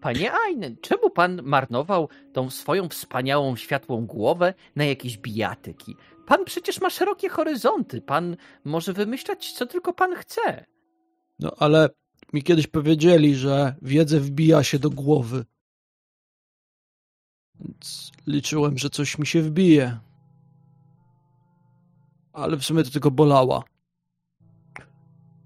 Panie 0.00 0.32
Ainen, 0.32 0.76
czemu 0.80 1.10
pan 1.10 1.40
marnował 1.42 2.08
tą 2.32 2.50
swoją 2.50 2.88
wspaniałą, 2.88 3.56
światłą 3.56 4.06
głowę 4.06 4.54
na 4.76 4.84
jakieś 4.84 5.18
bijatyki? 5.18 5.96
Pan 6.26 6.44
przecież 6.44 6.80
ma 6.80 6.90
szerokie 6.90 7.28
horyzonty. 7.28 8.00
Pan 8.00 8.36
może 8.64 8.92
wymyślać, 8.92 9.52
co 9.52 9.66
tylko 9.66 9.92
pan 9.92 10.14
chce. 10.14 10.64
No 11.38 11.52
ale 11.58 11.88
mi 12.32 12.42
kiedyś 12.42 12.66
powiedzieli, 12.66 13.34
że 13.34 13.74
wiedzę 13.82 14.20
wbija 14.20 14.62
się 14.62 14.78
do 14.78 14.90
głowy. 14.90 15.44
Więc 17.60 18.12
liczyłem, 18.26 18.78
że 18.78 18.90
coś 18.90 19.18
mi 19.18 19.26
się 19.26 19.42
wbije. 19.42 19.98
Ale 22.32 22.56
w 22.56 22.64
sumie 22.64 22.82
to 22.82 22.90
tylko 22.90 23.10
bolała. 23.10 23.62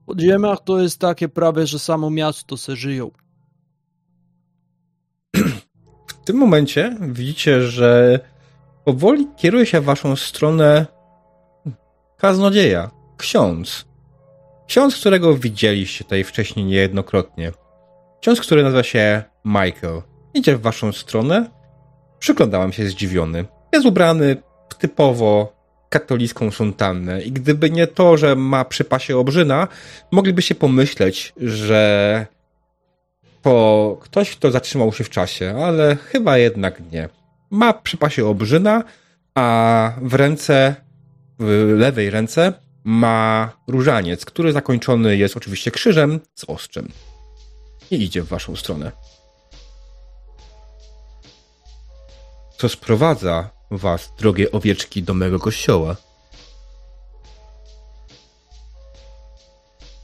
W 0.03 0.05
podziemiach 0.07 0.59
to 0.65 0.81
jest 0.81 0.99
takie 0.99 1.29
prawie, 1.29 1.67
że 1.67 1.79
samo 1.79 2.11
miasto 2.11 2.57
se 2.57 2.77
żyją. 2.77 3.11
W 6.07 6.25
tym 6.25 6.37
momencie 6.37 6.97
widzicie, 7.01 7.63
że 7.63 8.21
powoli 8.85 9.29
kieruje 9.37 9.67
się 9.67 9.81
w 9.81 9.85
waszą 9.85 10.17
stronę 10.17 10.87
kaznodzieja, 12.17 12.91
ksiądz. 13.17 13.85
Ksiądz, 14.67 14.97
którego 14.97 15.37
widzieliście 15.37 16.05
tutaj 16.05 16.25
wcześniej 16.25 16.67
niejednokrotnie. 16.67 17.53
Ksiądz, 18.21 18.41
który 18.41 18.63
nazywa 18.63 18.83
się 18.83 19.23
Michael. 19.45 20.03
Idzie 20.35 20.57
w 20.57 20.63
waszą 20.63 20.93
stronę. 20.93 21.51
Przyglądałem 22.21 22.73
się 22.73 22.87
zdziwiony. 22.87 23.45
Jest 23.73 23.87
ubrany 23.87 24.37
w 24.71 24.75
typowo 24.75 25.53
katolicką 25.89 26.51
suntannę 26.51 27.23
i 27.23 27.33
gdyby 27.33 27.71
nie 27.71 27.87
to, 27.87 28.17
że 28.17 28.37
ma 28.37 28.65
przy 28.65 28.85
pasie 28.85 29.17
obrzyna, 29.17 29.69
moglibyście 30.11 30.55
pomyśleć, 30.55 31.33
że 31.37 32.27
to 33.43 33.99
ktoś, 34.01 34.37
kto 34.37 34.51
zatrzymał 34.51 34.93
się 34.93 35.05
w 35.05 35.11
czasie, 35.11 35.55
ale 35.65 35.97
chyba 35.97 36.39
jednak 36.39 36.81
nie. 36.93 37.09
Ma 37.51 37.73
przy 37.73 37.97
pasie 37.97 38.27
obrzyna, 38.27 38.85
a 39.35 39.93
w 40.03 40.15
ręce, 40.15 40.75
w 41.39 41.75
lewej 41.79 42.11
ręce 42.11 42.53
ma 42.85 43.51
różaniec, 43.67 44.25
który 44.25 44.53
zakończony 44.53 45.17
jest 45.17 45.37
oczywiście 45.37 45.71
krzyżem 45.71 46.21
z 46.35 46.45
ostrzem. 46.45 46.89
I 47.91 48.03
idzie 48.03 48.23
w 48.23 48.29
waszą 48.29 48.57
stronę. 48.57 48.93
Co 52.61 52.69
sprowadza 52.69 53.51
was, 53.71 54.13
drogie 54.19 54.53
owieczki, 54.53 55.03
do 55.03 55.15
mego 55.15 55.39
kościoła? 55.39 55.97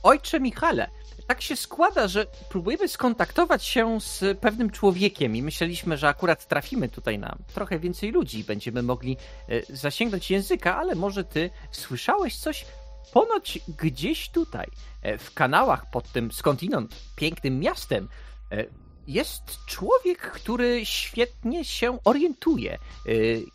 Ojcze 0.03 0.41
Michale, 0.41 0.91
tak 1.27 1.43
się 1.43 1.57
składa, 1.57 2.09
że 2.09 2.27
próbujemy 2.49 2.89
skontaktować 2.89 3.65
się 3.65 4.01
z 4.01 4.39
pewnym 4.39 4.71
człowiekiem 4.71 5.37
i 5.37 5.43
myśleliśmy, 5.43 5.97
że 5.97 6.09
akurat 6.09 6.49
trafimy 6.49 6.89
tutaj 6.89 7.19
na 7.19 7.37
trochę 7.55 7.79
więcej 7.79 8.13
ludzi 8.13 8.39
i 8.39 8.45
będziemy 8.45 8.83
mogli 8.83 9.17
e, 9.49 9.77
zasięgnąć 9.77 10.31
języka, 10.31 10.77
ale 10.77 10.95
może 10.95 11.25
ty 11.25 11.51
słyszałeś 11.71 12.37
coś? 12.37 12.67
Ponoć 13.13 13.59
gdzieś 13.79 14.29
tutaj, 14.29 14.67
e, 15.03 15.19
w 15.19 15.35
kanałach 15.35 15.91
pod 15.91 16.13
tym 16.13 16.33
skądinąd 16.33 16.97
pięknym 17.17 17.61
miastem, 17.61 18.09
e, 18.53 18.86
jest 19.07 19.43
człowiek, 19.67 20.19
który 20.19 20.81
świetnie 20.87 21.65
się 21.65 21.99
orientuje, 22.05 22.79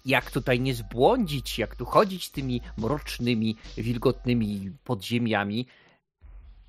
jak 0.05 0.31
tutaj 0.31 0.59
nie 0.59 0.73
zbłądzić, 0.75 1.59
jak 1.59 1.75
tu 1.75 1.85
chodzić 1.85 2.29
tymi 2.29 2.61
mrocznymi, 2.77 3.55
wilgotnymi 3.77 4.71
podziemiami. 4.83 5.67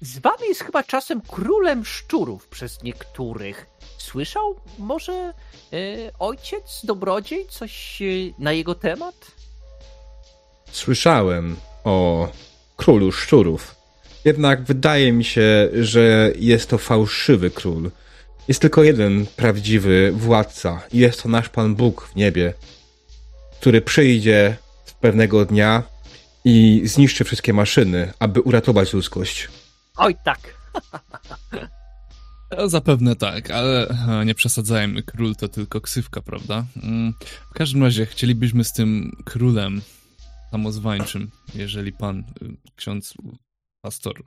Zwany 0.00 0.46
jest 0.46 0.64
chyba 0.64 0.82
czasem 0.82 1.20
królem 1.20 1.84
szczurów 1.84 2.48
przez 2.48 2.82
niektórych. 2.82 3.66
Słyszał 3.98 4.56
może 4.78 5.12
e, 5.12 5.32
ojciec, 6.18 6.80
dobrodziej, 6.84 7.46
coś 7.48 8.02
e, 8.02 8.04
na 8.38 8.52
jego 8.52 8.74
temat? 8.74 9.14
Słyszałem 10.72 11.56
o 11.84 12.28
królu 12.76 13.12
szczurów. 13.12 13.74
Jednak 14.24 14.62
wydaje 14.62 15.12
mi 15.12 15.24
się, 15.24 15.68
że 15.72 16.32
jest 16.36 16.70
to 16.70 16.78
fałszywy 16.78 17.50
król. 17.50 17.90
Jest 18.48 18.60
tylko 18.60 18.84
jeden 18.84 19.26
prawdziwy 19.26 20.12
władca 20.12 20.82
i 20.92 20.98
jest 20.98 21.22
to 21.22 21.28
nasz 21.28 21.48
Pan 21.48 21.74
Bóg 21.74 22.08
w 22.12 22.16
niebie, 22.16 22.54
który 23.60 23.80
przyjdzie 23.80 24.56
pewnego 25.00 25.44
dnia 25.44 25.82
i 26.44 26.82
zniszczy 26.84 27.24
wszystkie 27.24 27.52
maszyny, 27.52 28.12
aby 28.18 28.40
uratować 28.40 28.92
ludzkość. 28.92 29.48
Oj 29.96 30.16
tak. 30.24 30.54
Zapewne 32.66 33.16
tak, 33.16 33.50
ale 33.50 33.88
e, 33.88 34.24
nie 34.24 34.34
przesadzajmy, 34.34 35.02
król 35.02 35.36
to 35.36 35.48
tylko 35.48 35.80
ksywka, 35.80 36.22
prawda? 36.22 36.64
Mm, 36.82 37.14
w 37.50 37.54
każdym 37.54 37.82
razie 37.82 38.06
chcielibyśmy 38.06 38.64
z 38.64 38.72
tym 38.72 39.16
królem 39.24 39.82
samozwańczym, 40.50 41.30
jeżeli 41.54 41.92
pan, 41.92 42.18
y, 42.18 42.56
ksiądz, 42.76 43.14
pastor, 43.80 44.22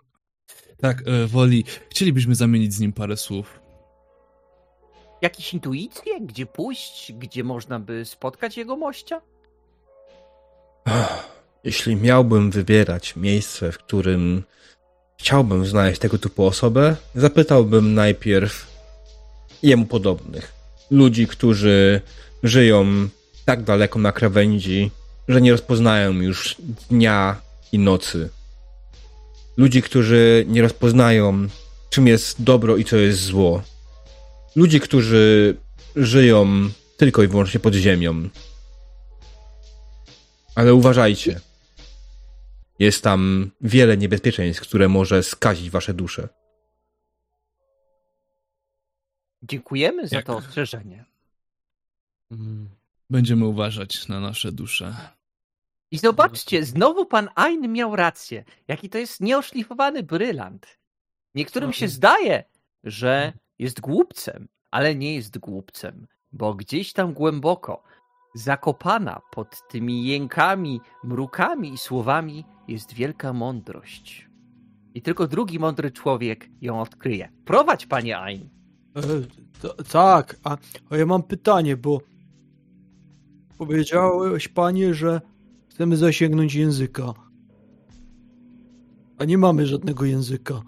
tak, 0.77 1.03
e, 1.07 1.27
woli, 1.27 1.63
chcielibyśmy 1.89 2.35
zamienić 2.35 2.73
z 2.73 2.79
nim 2.79 2.93
parę 2.93 3.17
słów. 3.17 3.64
Jakieś 5.25 5.53
intuicje? 5.53 6.21
Gdzie 6.21 6.45
pójść? 6.45 7.13
Gdzie 7.13 7.43
można 7.43 7.79
by 7.79 8.05
spotkać 8.05 8.57
jego 8.57 8.75
mościa? 8.75 9.21
Jeśli 11.63 11.95
miałbym 11.95 12.51
wybierać 12.51 13.15
miejsce, 13.15 13.71
w 13.71 13.77
którym 13.77 14.43
chciałbym 15.17 15.65
znaleźć 15.65 15.99
tego 15.99 16.17
typu 16.17 16.45
osobę, 16.45 16.95
zapytałbym 17.15 17.93
najpierw 17.93 18.67
jemu 19.63 19.85
podobnych. 19.85 20.53
Ludzi, 20.91 21.27
którzy 21.27 22.01
żyją 22.43 22.85
tak 23.45 23.63
daleko 23.63 23.99
na 23.99 24.11
krawędzi, 24.11 24.91
że 25.27 25.41
nie 25.41 25.51
rozpoznają 25.51 26.13
już 26.13 26.55
dnia 26.89 27.35
i 27.71 27.79
nocy. 27.79 28.29
Ludzi, 29.57 29.81
którzy 29.81 30.45
nie 30.47 30.61
rozpoznają, 30.61 31.47
czym 31.89 32.07
jest 32.07 32.43
dobro 32.43 32.77
i 32.77 32.85
co 32.85 32.95
jest 32.95 33.19
zło. 33.19 33.63
Ludzi, 34.55 34.79
którzy 34.79 35.55
żyją 35.95 36.69
tylko 36.97 37.23
i 37.23 37.27
wyłącznie 37.27 37.59
pod 37.59 37.73
ziemią. 37.73 38.29
Ale 40.55 40.73
uważajcie. 40.73 41.39
Jest 42.79 43.03
tam 43.03 43.51
wiele 43.61 43.97
niebezpieczeństw, 43.97 44.61
które 44.61 44.89
może 44.89 45.23
skazić 45.23 45.69
wasze 45.69 45.93
dusze. 45.93 46.29
Dziękujemy 49.43 50.07
za 50.07 50.15
Jak? 50.15 50.25
to 50.25 50.37
ostrzeżenie. 50.37 51.05
Mm. 52.31 52.69
Będziemy 53.09 53.45
uważać 53.45 54.07
na 54.07 54.19
nasze 54.19 54.51
dusze. 54.51 54.95
I 55.91 55.97
zobaczcie, 55.97 56.65
znowu 56.65 57.05
pan 57.05 57.29
Ain 57.35 57.71
miał 57.71 57.95
rację. 57.95 58.43
Jaki 58.67 58.89
to 58.89 58.97
jest 58.97 59.21
nieoszlifowany 59.21 60.03
brylant. 60.03 60.79
Niektórym 61.35 61.73
się 61.73 61.87
zdaje, 61.87 62.43
że 62.83 63.33
jest 63.59 63.81
głupcem, 63.81 64.47
ale 64.71 64.95
nie 64.95 65.15
jest 65.15 65.37
głupcem, 65.37 66.07
bo 66.31 66.53
gdzieś 66.53 66.93
tam 66.93 67.13
głęboko, 67.13 67.83
zakopana 68.35 69.21
pod 69.31 69.67
tymi 69.69 70.05
jękami, 70.05 70.81
mrukami 71.03 71.73
i 71.73 71.77
słowami 71.77 72.45
jest 72.67 72.93
wielka 72.93 73.33
mądrość. 73.33 74.29
I 74.93 75.01
tylko 75.01 75.27
drugi 75.27 75.59
mądry 75.59 75.91
człowiek 75.91 76.49
ją 76.61 76.81
odkryje. 76.81 77.29
Prowadź, 77.45 77.85
panie 77.85 78.19
Ain. 78.19 78.49
E, 78.95 79.83
tak, 79.91 80.39
a, 80.43 80.57
a 80.89 80.97
ja 80.97 81.05
mam 81.05 81.23
pytanie, 81.23 81.77
bo 81.77 82.01
powiedziałeś, 83.57 84.47
panie, 84.47 84.93
że 84.93 85.21
chcemy 85.69 85.97
zasięgnąć 85.97 86.55
języka. 86.55 87.13
A 89.17 89.25
nie 89.25 89.37
mamy 89.37 89.65
żadnego 89.65 90.05
języka. 90.05 90.61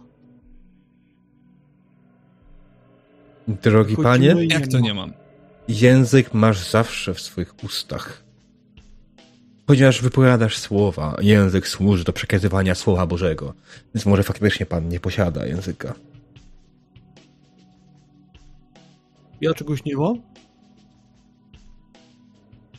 Drogi 3.48 3.96
Chodzimy 3.96 4.34
panie, 4.34 4.46
jak 4.46 4.68
to 4.68 4.80
nie 4.80 4.94
mam? 4.94 5.14
Język 5.68 6.34
masz 6.34 6.70
zawsze 6.70 7.14
w 7.14 7.22
swoich 7.22 7.64
ustach. 7.64 8.24
Ponieważ 9.66 10.02
wypowiadasz 10.02 10.58
słowa, 10.58 11.16
język 11.22 11.68
służy 11.68 12.04
do 12.04 12.14
przekazywania 12.14 12.76
słowa 12.76 13.08
Bożego. 13.08 13.54
Więc 13.96 14.06
może 14.06 14.24
faktycznie 14.24 14.66
pan 14.66 14.90
nie 14.90 15.00
posiada 15.00 15.46
języka. 15.46 15.94
Ja 19.42 19.54
czegoś 19.54 19.86
nie 19.86 19.96
mam? 19.96 20.22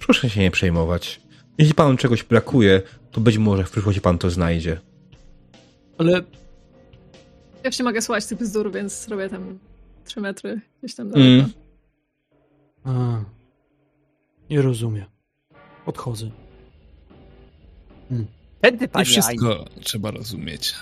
Proszę 0.01 0.31
się 0.31 0.41
nie 0.41 0.51
przejmować. 0.51 1.21
Jeśli 1.59 1.75
panu 1.75 1.97
czegoś 1.97 2.23
brakuje, 2.23 2.83
to 3.11 3.21
być 3.21 3.39
może 3.39 3.65
w 3.65 3.71
przyszłości 3.71 4.01
pan 4.01 4.19
to 4.19 4.31
znajdzie. 4.31 4.81
Ale... 5.99 6.23
Ja 7.65 7.73
się 7.73 7.85
mogę 7.85 8.03
słuchać 8.03 8.27
tych 8.27 8.39
bzdur, 8.39 8.73
więc 8.73 9.09
robię 9.09 9.29
tam 9.29 9.59
3 10.09 10.21
metry 10.21 10.61
gdzieś 10.83 10.95
tam 10.95 11.11
daleko. 11.11 11.31
Mm. 11.31 11.53
A, 12.85 13.25
nie 14.51 14.63
rozumiem. 14.63 15.07
Odchodzę. 15.87 16.31
Hmm. 18.09 18.27
Tędy, 18.61 18.89
panie 18.89 19.05
wszystko 19.05 19.65
trzeba 19.81 20.11
rozumieć. 20.11 20.75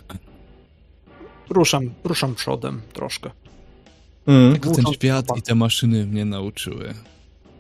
Ruszam, 1.51 1.95
ruszam 2.05 2.35
przodem 2.35 2.81
troszkę. 2.93 3.31
Mm. 4.27 4.61
Ten 4.61 4.85
świat 4.95 5.27
i 5.37 5.43
te 5.43 5.55
maszyny 5.55 6.07
mnie 6.07 6.25
nauczyły. 6.25 6.95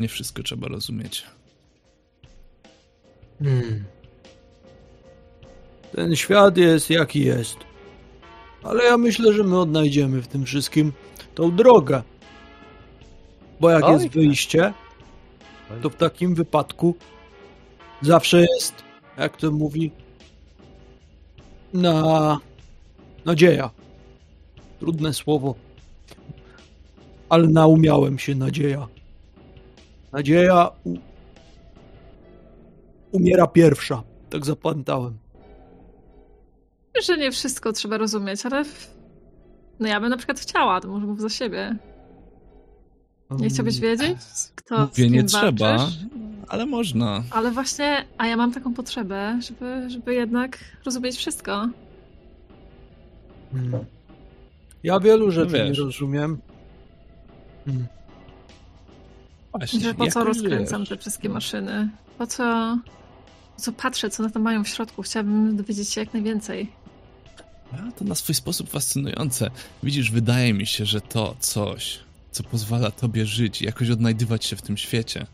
Nie 0.01 0.09
wszystko 0.09 0.43
trzeba 0.43 0.69
rozumieć. 0.69 1.25
Hmm. 3.39 3.85
Ten 5.93 6.17
świat 6.17 6.57
jest 6.57 6.91
jaki 6.91 7.25
jest. 7.25 7.57
Ale 8.63 8.85
ja 8.85 8.99
myślę, 8.99 9.33
że 9.33 9.45
my 9.45 9.61
odnajdziemy 9.61 10.23
w 10.23 10.29
tym 10.29 10.45
wszystkim 10.45 10.93
tą 11.37 11.57
drogę. 11.57 12.03
Bo 13.61 13.71
jak 13.71 13.85
Oj, 13.85 13.93
jest 13.93 14.09
wyjście, 14.09 14.73
to 15.83 15.91
w 15.91 15.97
takim 15.97 16.35
wypadku 16.35 16.95
zawsze 18.03 18.41
jest, 18.41 18.75
jak 19.19 19.37
to 19.37 19.51
mówi, 19.51 19.93
na 21.73 22.39
nadzieja. 23.25 23.71
Trudne 24.81 25.15
słowo. 25.15 25.55
Ale 27.29 27.49
naumiałem 27.49 28.19
się 28.19 28.35
nadzieja. 28.35 28.89
Nadzieja 30.13 30.71
u... 30.85 30.95
umiera 33.13 33.47
pierwsza. 33.47 34.03
Tak 34.31 34.47
zapamiętałem. 34.47 35.19
Że 37.03 37.17
nie 37.17 37.33
wszystko 37.33 37.73
trzeba 37.73 37.99
rozumieć, 37.99 38.47
ale 38.47 38.65
no 39.81 39.89
ja 39.89 40.01
bym 40.01 40.11
na 40.11 40.17
przykład 40.17 40.41
chciała, 40.41 40.81
to 40.81 40.89
może 40.89 41.07
mów 41.07 41.21
za 41.21 41.29
siebie. 41.29 41.77
Nie 43.31 43.49
chciałbyś 43.49 43.81
wiedzieć, 43.81 44.19
kto 44.55 44.81
Mówię, 44.81 45.11
nie 45.11 45.25
trzeba, 45.25 45.89
ale 46.49 46.67
można. 46.67 47.23
Ale 47.31 47.51
właśnie, 47.51 48.05
a 48.19 48.27
ja 48.27 48.37
mam 48.37 48.53
taką 48.53 48.75
potrzebę, 48.75 49.39
żeby, 49.43 49.91
żeby 49.91 50.15
jednak 50.15 50.59
rozumieć 50.85 51.17
wszystko. 51.17 51.69
Hmm. 53.53 53.85
Ja 54.83 55.01
wielu 55.01 55.31
rzeczy 55.31 55.59
no 55.59 55.65
nie 55.65 55.75
rozumiem. 55.75 56.39
Hmm. 57.65 57.87
Właśnie, 59.53 59.81
że 59.81 59.95
po 59.95 60.07
co 60.07 60.25
rozkręcam 60.25 60.81
wiesz? 60.81 60.89
te 60.89 60.97
wszystkie 60.97 61.29
maszyny? 61.29 61.89
Po 62.19 62.27
co, 62.27 62.79
po 63.57 63.63
co 63.63 63.73
patrzę, 63.73 64.11
co 64.11 64.23
na 64.23 64.31
to 64.31 64.41
mają 64.41 64.65
w 64.65 64.69
środku? 64.69 65.03
Chciałabym 65.03 65.57
dowiedzieć 65.57 65.93
się 65.93 66.01
jak 66.01 66.13
najwięcej. 66.13 66.73
A, 67.73 67.93
to 67.93 68.05
na 68.05 68.15
swój 68.15 68.35
sposób 68.35 68.71
fascynujące. 68.71 69.51
Widzisz, 69.83 70.11
wydaje 70.11 70.55
mi 70.55 70.67
się, 70.67 70.87
że 70.87 71.01
to 71.01 71.37
coś, 71.41 71.99
co 72.31 72.43
pozwala 72.43 72.91
tobie 72.91 73.27
żyć 73.27 73.63
i 73.63 73.65
jakoś 73.65 73.91
odnajdywać 73.91 74.45
się 74.45 74.57
w 74.57 74.63
tym 74.63 74.77
świecie, 74.77 75.27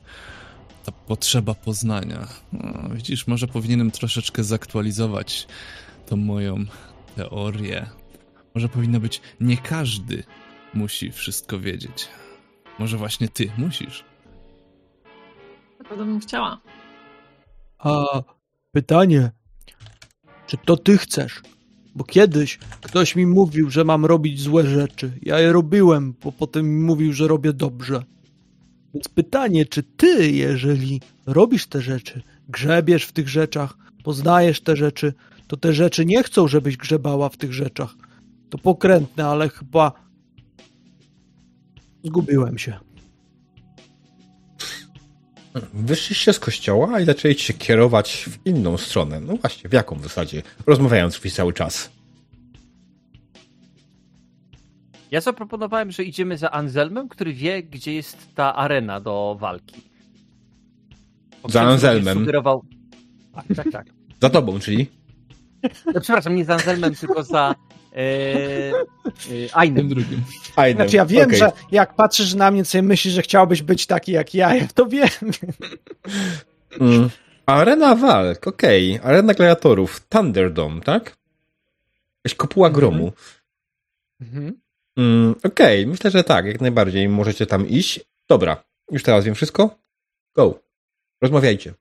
ta 0.84 0.92
potrzeba 0.92 1.54
poznania. 1.54 2.28
No, 2.52 2.88
widzisz, 2.94 3.26
może 3.26 3.46
powinienem 3.46 3.90
troszeczkę 3.90 4.44
zaktualizować 4.44 5.46
tą 6.06 6.16
moją 6.16 6.64
teorię. 7.16 7.86
Może 8.54 8.68
powinno 8.68 9.00
być, 9.00 9.20
nie 9.40 9.56
każdy 9.56 10.24
musi 10.74 11.12
wszystko 11.12 11.58
wiedzieć. 11.58 12.08
Może 12.78 12.96
właśnie 12.96 13.28
ty 13.28 13.52
musisz. 13.58 14.04
Naprawdę 15.78 16.04
bym 16.04 16.20
chciała. 16.20 16.60
A 17.78 18.22
pytanie, 18.72 19.30
czy 20.46 20.56
to 20.56 20.76
ty 20.76 20.98
chcesz? 20.98 21.42
Bo 21.94 22.04
kiedyś 22.04 22.58
ktoś 22.80 23.16
mi 23.16 23.26
mówił, 23.26 23.70
że 23.70 23.84
mam 23.84 24.04
robić 24.04 24.40
złe 24.40 24.66
rzeczy. 24.66 25.12
Ja 25.22 25.40
je 25.40 25.52
robiłem, 25.52 26.14
bo 26.24 26.32
potem 26.32 26.74
mi 26.74 26.82
mówił, 26.82 27.12
że 27.12 27.28
robię 27.28 27.52
dobrze. 27.52 28.02
Więc 28.94 29.08
pytanie, 29.08 29.66
czy 29.66 29.82
ty, 29.82 30.30
jeżeli 30.30 31.00
robisz 31.26 31.66
te 31.66 31.80
rzeczy, 31.80 32.22
grzebiesz 32.48 33.04
w 33.04 33.12
tych 33.12 33.28
rzeczach, 33.28 33.76
poznajesz 34.04 34.60
te 34.60 34.76
rzeczy, 34.76 35.12
to 35.46 35.56
te 35.56 35.72
rzeczy 35.72 36.04
nie 36.04 36.22
chcą, 36.22 36.48
żebyś 36.48 36.76
grzebała 36.76 37.28
w 37.28 37.36
tych 37.36 37.52
rzeczach. 37.52 37.94
To 38.50 38.58
pokrętne, 38.58 39.26
ale 39.26 39.48
chyba 39.48 39.92
zgubiłem 42.04 42.58
się. 42.58 42.91
Wyszliście 45.74 46.32
z 46.32 46.38
kościoła 46.38 47.00
i 47.00 47.04
zaczęliście 47.04 47.44
się 47.44 47.54
kierować 47.54 48.28
w 48.30 48.46
inną 48.46 48.78
stronę. 48.78 49.20
No 49.20 49.36
właśnie, 49.36 49.70
w 49.70 49.72
jaką 49.72 49.96
w 49.96 50.02
zasadzie? 50.02 50.42
Rozmawiając 50.66 51.18
przez 51.18 51.34
cały 51.34 51.52
czas. 51.52 51.90
Ja 55.10 55.20
zaproponowałem, 55.20 55.90
że 55.90 56.04
idziemy 56.04 56.38
za 56.38 56.50
Anselmem, 56.50 57.08
który 57.08 57.32
wie, 57.32 57.62
gdzie 57.62 57.94
jest 57.94 58.34
ta 58.34 58.54
arena 58.54 59.00
do 59.00 59.36
walki. 59.40 59.82
za 61.48 61.62
Anselmem. 61.62 62.18
Sugerował... 62.18 62.64
Tak, 63.34 63.44
tak, 63.56 63.72
tak. 63.72 63.86
za 64.20 64.30
tobą, 64.30 64.60
czyli? 64.60 64.86
No, 65.94 66.00
przepraszam, 66.00 66.36
nie 66.36 66.44
za 66.44 66.54
Anselmem, 66.54 66.94
tylko 66.94 67.22
za 67.22 67.54
Ainem 69.52 69.88
drugim. 69.88 70.22
Ainem. 70.56 70.76
Znaczy 70.76 70.96
ja 70.96 71.06
wiem, 71.06 71.26
okay. 71.26 71.38
że 71.38 71.52
jak 71.70 71.94
patrzysz 71.94 72.34
na 72.34 72.50
mnie, 72.50 72.64
sobie 72.64 72.82
myślisz, 72.82 73.14
że 73.14 73.22
chciałbyś 73.22 73.62
być 73.62 73.86
taki 73.86 74.12
jak 74.12 74.34
ja, 74.34 74.54
ja 74.54 74.66
to 74.74 74.86
wiem. 74.86 75.08
Mm. 76.80 77.10
Arena 77.46 77.94
walk, 77.94 78.46
okej. 78.46 78.96
Okay. 78.96 79.08
Arena 79.08 79.34
gladiatorów. 79.34 80.06
Thunderdome, 80.08 80.80
tak? 80.80 81.16
Jakaś 82.24 82.36
kopuła 82.36 82.68
mhm. 82.68 82.80
gromu. 82.80 83.12
Mhm. 84.20 84.60
Mm, 84.98 85.34
okej, 85.44 85.80
okay. 85.82 85.86
myślę, 85.86 86.10
że 86.10 86.24
tak, 86.24 86.46
jak 86.46 86.60
najbardziej 86.60 87.08
możecie 87.08 87.46
tam 87.46 87.68
iść. 87.68 88.00
Dobra, 88.28 88.64
już 88.90 89.02
teraz 89.02 89.24
wiem 89.24 89.34
wszystko. 89.34 89.78
Go. 90.36 90.62
Rozmawiajcie. 91.22 91.74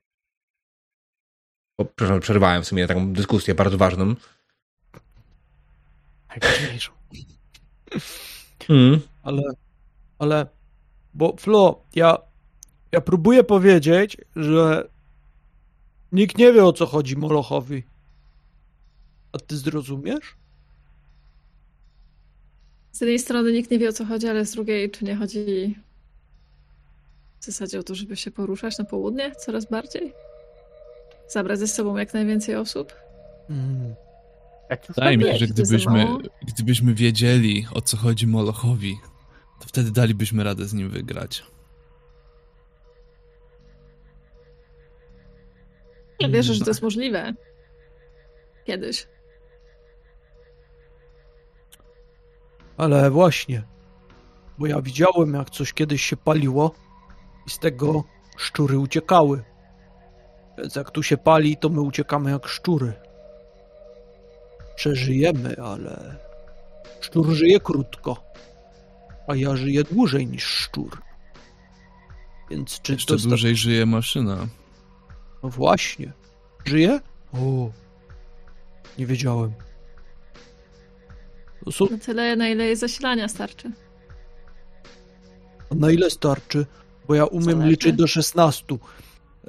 O, 1.78 1.84
przepraszam, 1.84 2.20
przerwałem 2.20 2.62
w 2.62 2.66
sumie 2.66 2.86
taką 2.86 3.12
dyskusję 3.12 3.54
bardzo 3.54 3.78
ważną. 3.78 4.14
Najważniejszą. 6.40 6.92
Mm. 8.68 9.00
Ale, 9.22 9.42
ale, 10.18 10.46
bo 11.14 11.36
Flo, 11.36 11.82
ja, 11.94 12.18
ja 12.92 13.00
próbuję 13.00 13.44
powiedzieć, 13.44 14.16
że 14.36 14.88
nikt 16.12 16.38
nie 16.38 16.52
wie 16.52 16.64
o 16.64 16.72
co 16.72 16.86
chodzi 16.86 17.16
Molochowi. 17.16 17.82
A 19.32 19.38
ty 19.38 19.56
zrozumiesz? 19.56 20.36
Z 22.92 23.00
jednej 23.00 23.18
strony 23.18 23.52
nikt 23.52 23.70
nie 23.70 23.78
wie 23.78 23.88
o 23.88 23.92
co 23.92 24.04
chodzi, 24.04 24.28
ale 24.28 24.46
z 24.46 24.52
drugiej, 24.52 24.90
czy 24.90 25.04
nie 25.04 25.16
chodzi 25.16 25.76
w 27.40 27.44
zasadzie 27.44 27.80
o 27.80 27.82
to, 27.82 27.94
żeby 27.94 28.16
się 28.16 28.30
poruszać 28.30 28.78
na 28.78 28.84
południe 28.84 29.34
coraz 29.34 29.64
bardziej? 29.64 30.12
Zabrać 31.28 31.58
ze 31.58 31.68
sobą 31.68 31.96
jak 31.96 32.14
najwięcej 32.14 32.56
osób? 32.56 32.92
Mm. 33.50 33.94
Wydaje 34.88 35.18
mi 35.18 35.24
się, 35.24 35.36
że 35.36 35.46
gdybyśmy, 35.46 36.06
gdybyśmy 36.42 36.94
wiedzieli, 36.94 37.66
o 37.74 37.80
co 37.80 37.96
chodzi 37.96 38.26
Molochowi, 38.26 38.98
to 39.60 39.66
wtedy 39.66 39.90
dalibyśmy 39.90 40.44
radę 40.44 40.64
z 40.64 40.74
nim 40.74 40.90
wygrać. 40.90 41.44
Ja 46.20 46.28
wierzę, 46.28 46.54
że 46.54 46.64
to 46.64 46.70
jest 46.70 46.82
możliwe. 46.82 47.32
Kiedyś. 48.64 49.08
Ale 52.76 53.10
właśnie, 53.10 53.62
bo 54.58 54.66
ja 54.66 54.82
widziałem, 54.82 55.34
jak 55.34 55.50
coś 55.50 55.72
kiedyś 55.72 56.02
się 56.02 56.16
paliło 56.16 56.74
i 57.46 57.50
z 57.50 57.58
tego 57.58 58.04
szczury 58.36 58.78
uciekały. 58.78 59.42
Więc 60.58 60.76
jak 60.76 60.90
tu 60.90 61.02
się 61.02 61.16
pali, 61.16 61.56
to 61.56 61.68
my 61.68 61.80
uciekamy 61.80 62.30
jak 62.30 62.46
szczury 62.46 63.01
przeżyjemy, 64.76 65.56
ale 65.62 66.16
szczur 67.00 67.30
żyje 67.30 67.60
krótko, 67.60 68.32
a 69.28 69.36
ja 69.36 69.56
żyję 69.56 69.84
dłużej 69.84 70.26
niż 70.26 70.44
szczur. 70.44 71.02
Więc 72.50 72.80
czy 72.80 72.92
Jeszcze 72.92 73.16
to 73.16 73.22
dłużej 73.22 73.56
żyje 73.56 73.86
maszyna. 73.86 74.48
No 75.42 75.48
właśnie. 75.48 76.12
Żyje? 76.64 77.00
O, 77.32 77.70
nie 78.98 79.06
wiedziałem. 79.06 79.52
To 81.64 81.72
są... 81.72 81.86
Na 81.90 81.98
tyle, 81.98 82.36
na 82.36 82.48
ile 82.48 82.64
jest 82.64 82.80
zasilania 82.80 83.28
starczy. 83.28 83.70
A 85.70 85.74
na 85.74 85.90
ile 85.90 86.10
starczy? 86.10 86.66
Bo 87.08 87.14
ja 87.14 87.24
umiem 87.24 87.44
Zależy. 87.44 87.70
liczyć 87.70 87.96
do 87.96 88.06
16. 88.06 88.64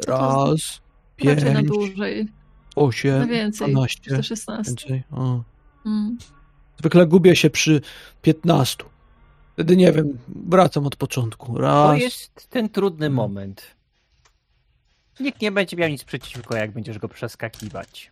Raz, 0.08 0.82
pięć, 1.16 1.44
na 1.44 1.64
dłużej. 1.64 2.28
8, 2.76 3.20
no 3.20 3.28
więcej, 3.28 3.72
12. 3.72 4.24
16. 4.24 4.64
Więcej. 4.70 5.04
O. 5.12 5.44
Mm. 5.86 6.18
Zwykle 6.80 7.08
gubię 7.08 7.36
się 7.36 7.50
przy 7.50 7.82
15. 8.22 8.84
Wtedy 9.54 9.78
nie 9.78 9.92
wiem, 9.92 10.18
wracam 10.28 10.88
od 10.88 10.96
początku. 10.96 11.58
Raz. 11.58 11.90
To 11.90 11.96
jest 11.96 12.48
ten 12.50 12.70
trudny 12.70 13.06
hmm. 13.06 13.16
moment. 13.16 13.76
Nikt 15.20 15.42
nie 15.42 15.52
będzie 15.52 15.78
miał 15.78 15.90
nic 15.90 16.04
przeciwko, 16.04 16.56
jak 16.56 16.72
będziesz 16.72 17.00
go 17.00 17.08
przeskakiwać. 17.10 18.12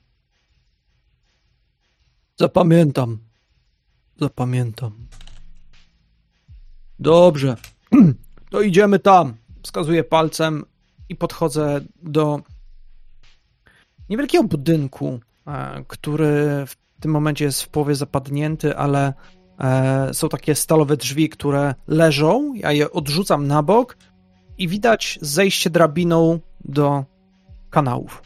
Zapamiętam. 2.39 3.17
Zapamiętam. 4.19 5.07
Dobrze. 6.99 7.55
To 8.49 8.61
idziemy 8.61 8.99
tam. 8.99 9.33
Wskazuję 9.63 10.03
palcem 10.03 10.65
i 11.09 11.15
podchodzę 11.15 11.81
do 12.03 12.41
niewielkiego 14.11 14.43
budynku, 14.43 15.19
e, 15.47 15.83
który 15.87 16.65
w 16.67 16.75
tym 16.99 17.11
momencie 17.11 17.45
jest 17.45 17.63
w 17.63 17.67
połowie 17.67 17.95
zapadnięty, 17.95 18.77
ale 18.77 19.13
są 20.13 20.29
takie 20.29 20.55
stalowe 20.55 20.97
drzwi, 20.97 21.29
które 21.29 21.75
leżą. 21.87 22.53
Ja 22.53 22.71
je 22.71 22.91
odrzucam 22.91 23.47
na 23.47 23.63
bok 23.63 23.97
i 24.57 24.67
widać 24.67 25.19
zejście 25.21 25.69
drabiną 25.69 26.39
do 26.65 27.05
kanałów. 27.69 28.21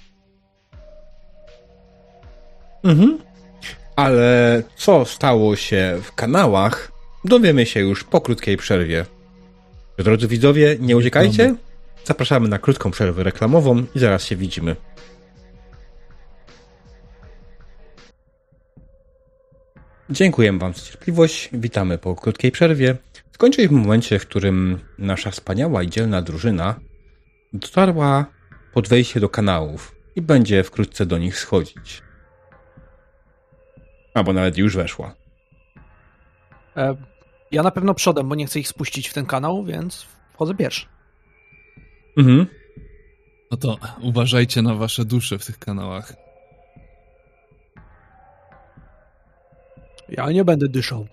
Mhm. 2.84 3.18
Ale 3.96 4.64
co 4.76 5.06
stało 5.06 5.56
się 5.56 6.00
w 6.04 6.16
kanałach, 6.16 6.92
dowiemy 7.26 7.66
się 7.66 7.80
już 7.80 8.04
po 8.04 8.22
krótkiej 8.22 8.58
przerwie. 8.58 9.06
Drodzy 9.98 10.28
widzowie, 10.28 10.78
nie 10.80 10.98
uciekajcie. 10.98 11.56
Zapraszamy 12.06 12.48
na 12.50 12.60
krótką 12.60 12.92
przerwę 12.92 13.24
reklamową 13.24 13.84
i 13.96 14.00
zaraz 14.00 14.26
się 14.26 14.36
widzimy. 14.36 14.76
Dziękujemy 20.10 20.60
Wam 20.60 20.74
za 20.74 20.82
cierpliwość. 20.82 21.50
Witamy 21.54 21.98
po 21.98 22.16
krótkiej 22.16 22.52
przerwie. 22.52 22.98
Skończyli 23.32 23.68
w 23.68 23.72
momencie, 23.72 24.20
w 24.20 24.28
którym 24.28 24.80
nasza 24.98 25.32
wspaniała 25.32 25.84
i 25.84 25.90
dzielna 25.90 26.22
drużyna 26.22 26.76
dotarła 27.54 28.26
pod 28.74 28.88
wejście 28.88 29.20
do 29.20 29.30
kanałów 29.30 29.96
i 30.16 30.22
będzie 30.22 30.64
wkrótce 30.64 31.06
do 31.06 31.18
nich 31.18 31.40
schodzić. 31.40 32.02
Albo 34.14 34.34
nawet 34.34 34.58
już 34.58 34.76
weszła. 34.76 35.16
E, 36.78 36.96
ja 37.52 37.64
na 37.64 37.72
pewno 37.72 37.94
przodem, 37.94 38.30
bo 38.30 38.36
nie 38.36 38.46
chcę 38.46 38.60
ich 38.60 38.68
spuścić 38.68 39.08
w 39.08 39.14
ten 39.14 39.26
kanał, 39.26 39.64
więc 39.64 40.08
wchodzę 40.34 40.56
pierwszy. 40.56 40.86
Mhm. 42.18 42.46
No 43.52 43.58
to 43.58 43.78
uważajcie 44.02 44.62
na 44.62 44.76
wasze 44.76 45.06
dusze 45.06 45.40
w 45.40 45.46
tych 45.46 45.60
kanałach. 45.60 46.25
Ja 50.10 50.32
nie 50.32 50.46
będę 50.46 50.68
dyszał. 50.68 51.08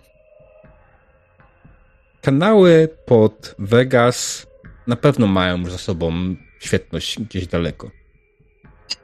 Kanały 2.21 2.89
pod 3.05 3.55
Vegas 3.59 4.47
na 4.87 4.95
pewno 4.95 5.27
mają 5.27 5.65
za 5.69 5.77
sobą 5.77 6.35
świetność 6.59 7.19
gdzieś 7.19 7.47
daleko. 7.47 7.91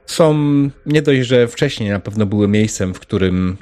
Są 0.06 0.34
nie 0.86 1.02
dość, 1.02 1.28
że 1.28 1.48
wcześniej 1.48 1.90
na 1.90 2.00
pewno 2.00 2.26
były 2.26 2.48
miejscem, 2.48 2.94
w 2.94 3.00
którym 3.00 3.58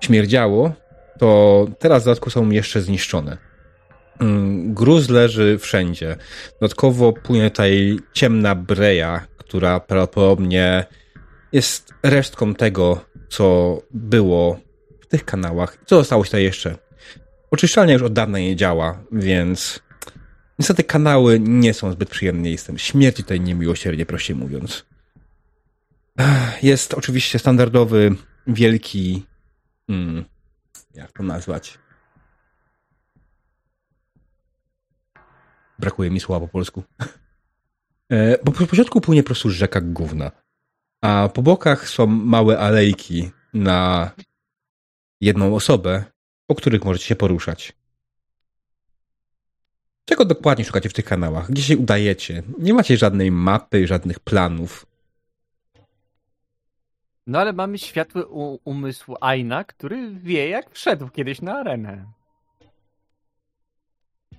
śmierdziało, 0.00 0.72
to 1.18 1.66
teraz 1.78 2.02
w 2.02 2.06
dodatku 2.06 2.30
są 2.30 2.50
jeszcze 2.50 2.80
zniszczone. 2.80 3.38
Mm, 4.20 4.74
gruz 4.74 5.08
leży 5.08 5.58
wszędzie. 5.58 6.16
Dodatkowo 6.60 7.12
płynie 7.12 7.50
tutaj 7.50 7.96
ciemna 8.12 8.54
breja, 8.54 9.26
która 9.36 9.80
prawdopodobnie 9.80 10.84
jest 11.52 11.94
resztką 12.02 12.54
tego, 12.54 13.04
co 13.28 13.78
było 13.90 14.63
tych 15.14 15.24
kanałach. 15.24 15.78
Co 15.86 15.96
zostało 15.96 16.24
tutaj 16.24 16.42
jeszcze? 16.42 16.78
Oczyszczalnia 17.50 17.92
już 17.92 18.02
od 18.02 18.12
dawna 18.12 18.38
nie 18.38 18.56
działa, 18.56 19.04
więc 19.12 19.80
niestety 20.58 20.84
kanały 20.84 21.40
nie 21.40 21.74
są 21.74 21.92
zbyt 21.92 22.10
przyjemnym 22.10 22.44
miejscem. 22.44 22.78
Śmierci 22.78 23.22
tutaj 23.22 23.40
niemiłosiernie, 23.40 24.06
prościej 24.06 24.36
mówiąc. 24.36 24.86
Jest 26.62 26.94
oczywiście 26.94 27.38
standardowy, 27.38 28.14
wielki 28.46 29.26
Hmm. 29.86 30.24
Jak 30.94 31.12
to 31.12 31.22
nazwać? 31.22 31.78
Brakuje 35.78 36.10
mi 36.10 36.20
słowa 36.20 36.46
po 36.46 36.52
polsku. 36.52 36.84
E, 38.12 38.38
bo 38.44 38.52
po 38.52 38.76
środku 38.76 39.00
płynie 39.00 39.22
po 39.22 39.26
prostu 39.26 39.50
rzeka 39.50 39.80
gówna. 39.80 40.30
A 41.02 41.28
po 41.34 41.42
bokach 41.42 41.88
są 41.88 42.06
małe 42.06 42.58
alejki 42.58 43.30
na 43.54 44.10
jedną 45.24 45.54
osobę, 45.54 46.04
po 46.46 46.54
których 46.54 46.84
możecie 46.84 47.06
się 47.06 47.16
poruszać. 47.16 47.72
Czego 50.04 50.24
dokładnie 50.24 50.64
szukacie 50.64 50.88
w 50.88 50.92
tych 50.92 51.04
kanałach? 51.04 51.50
Gdzie 51.50 51.62
się 51.62 51.76
udajecie? 51.76 52.42
Nie 52.58 52.74
macie 52.74 52.96
żadnej 52.96 53.30
mapy, 53.30 53.86
żadnych 53.86 54.20
planów. 54.20 54.86
No 57.26 57.38
ale 57.38 57.52
mamy 57.52 57.78
światły 57.78 58.26
umysł 58.64 59.14
Aina, 59.20 59.64
który 59.64 60.10
wie, 60.14 60.48
jak 60.48 60.70
wszedł 60.70 61.08
kiedyś 61.08 61.42
na 61.42 61.54
arenę. 61.54 62.04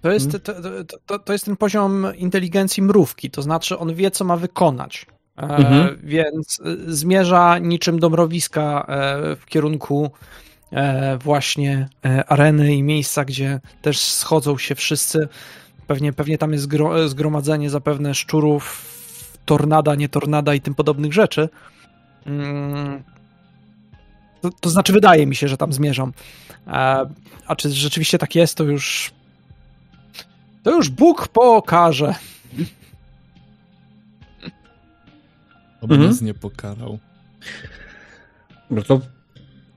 To 0.02 0.12
jest, 0.12 0.32
hmm? 0.32 0.86
to, 0.86 0.98
to, 1.06 1.20
to, 1.20 1.34
jest 1.34 1.46
ten 1.46 1.58
poziom 1.58 2.08
inteligencji 2.16 2.84
mrówki, 2.84 3.32
to 3.32 3.42
znaczy 3.42 3.78
on 3.78 3.96
wie, 3.96 4.12
co 4.12 4.26
ma 4.26 4.38
wykonać. 4.38 5.06
E, 5.38 5.42
mhm. 5.42 5.98
więc 6.04 6.62
e, 6.66 6.76
zmierza 6.94 7.58
niczym 7.58 8.00
do 8.00 8.10
mrowiska 8.10 8.86
e, 8.88 9.36
w 9.36 9.46
kierunku 9.46 10.12
właśnie 11.24 11.90
areny 12.28 12.76
i 12.76 12.84
miejsca, 12.84 13.26
gdzie 13.26 13.60
też 13.82 14.00
schodzą 14.00 14.58
się 14.58 14.76
wszyscy. 14.76 15.28
Pewnie, 15.88 16.14
pewnie 16.14 16.38
tam 16.38 16.54
jest 16.54 16.70
zgromadzenie 17.08 17.70
zapewne 17.70 18.16
szczurów, 18.16 18.92
tornada, 19.46 19.96
nie 19.96 20.10
tornada 20.10 20.54
i 20.54 20.62
tym 20.62 20.76
podobnych 20.76 21.14
rzeczy. 21.14 21.50
Mm. 22.26 23.04
To, 24.42 24.50
to, 24.60 24.70
znaczy, 24.70 24.94
wydaje 24.94 25.28
mi 25.28 25.36
się, 25.36 25.48
że 25.48 25.58
tam 25.58 25.74
zmierzam. 25.74 26.14
A, 26.66 27.06
a 27.48 27.56
czy 27.56 27.70
rzeczywiście 27.70 28.18
tak 28.18 28.36
jest, 28.36 28.56
to 28.56 28.64
już. 28.64 29.12
To 30.64 30.76
już 30.76 30.90
Bóg 30.90 31.28
pokaże. 31.28 32.16
Oby 35.82 35.94
mhm. 35.94 36.12
nas 36.12 36.22
nie 36.22 36.34
pokarał. 36.34 37.00
No 38.70 38.82
to. 38.82 39.02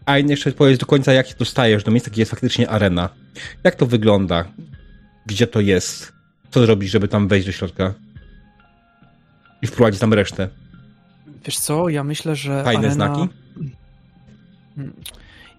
A 0.08 0.18
jeszcze 0.18 0.52
powiedz 0.52 0.78
do 0.78 0.86
końca, 0.86 1.12
jak 1.12 1.26
dostajesz 1.38 1.84
do 1.84 1.90
miejsca, 1.90 2.10
gdzie 2.10 2.22
jest 2.22 2.30
faktycznie 2.30 2.70
arena. 2.70 3.08
Jak 3.64 3.74
to 3.74 3.86
wygląda? 3.86 4.44
Gdzie 5.26 5.46
to 5.46 5.60
jest? 5.60 6.12
Co 6.50 6.60
zrobić, 6.60 6.90
żeby 6.90 7.08
tam 7.08 7.28
wejść 7.28 7.46
do 7.46 7.52
środka? 7.52 7.94
I 9.62 9.66
wprowadzić 9.66 10.00
tam 10.00 10.14
resztę? 10.14 10.48
Wiesz 11.44 11.58
co, 11.58 11.88
ja 11.88 12.04
myślę, 12.04 12.36
że 12.36 12.64
Fajne 12.64 12.78
arena... 12.78 12.94
znaki? 12.94 13.28
Hmm. 14.76 14.94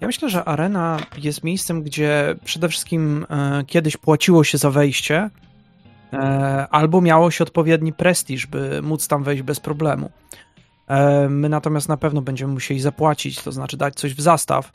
Ja 0.02 0.08
myślę, 0.08 0.30
że 0.30 0.46
arena 0.46 1.00
jest 1.18 1.44
miejscem, 1.44 1.84
gdzie 1.84 2.36
przede 2.46 2.70
wszystkim 2.70 3.26
e, 3.30 3.64
kiedyś 3.68 3.98
płaciło 3.98 4.44
się 4.44 4.58
za 4.58 4.72
wejście, 4.72 5.30
e, 6.14 6.68
albo 6.72 7.02
miało 7.02 7.32
się 7.32 7.44
odpowiedni 7.44 7.94
prestiż, 7.94 8.48
by 8.48 8.82
móc 8.82 9.08
tam 9.08 9.24
wejść 9.24 9.44
bez 9.44 9.60
problemu. 9.60 10.12
E, 10.90 11.30
my 11.30 11.50
natomiast 11.50 11.90
na 11.90 11.98
pewno 11.98 12.22
będziemy 12.22 12.54
musieli 12.54 12.80
zapłacić, 12.80 13.42
to 13.42 13.52
znaczy 13.52 13.78
dać 13.78 13.96
coś 13.96 14.14
w 14.16 14.22
zastaw 14.22 14.72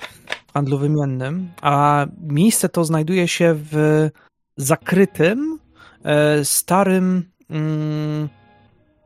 w 0.46 0.52
handlu 0.52 0.78
wymiennym, 0.78 1.52
a 1.62 2.06
miejsce 2.20 2.68
to 2.68 2.84
znajduje 2.84 3.28
się 3.28 3.54
w 3.54 4.08
zakrytym, 4.56 5.58
e, 6.04 6.44
starym. 6.44 7.30
Mm, 7.50 8.28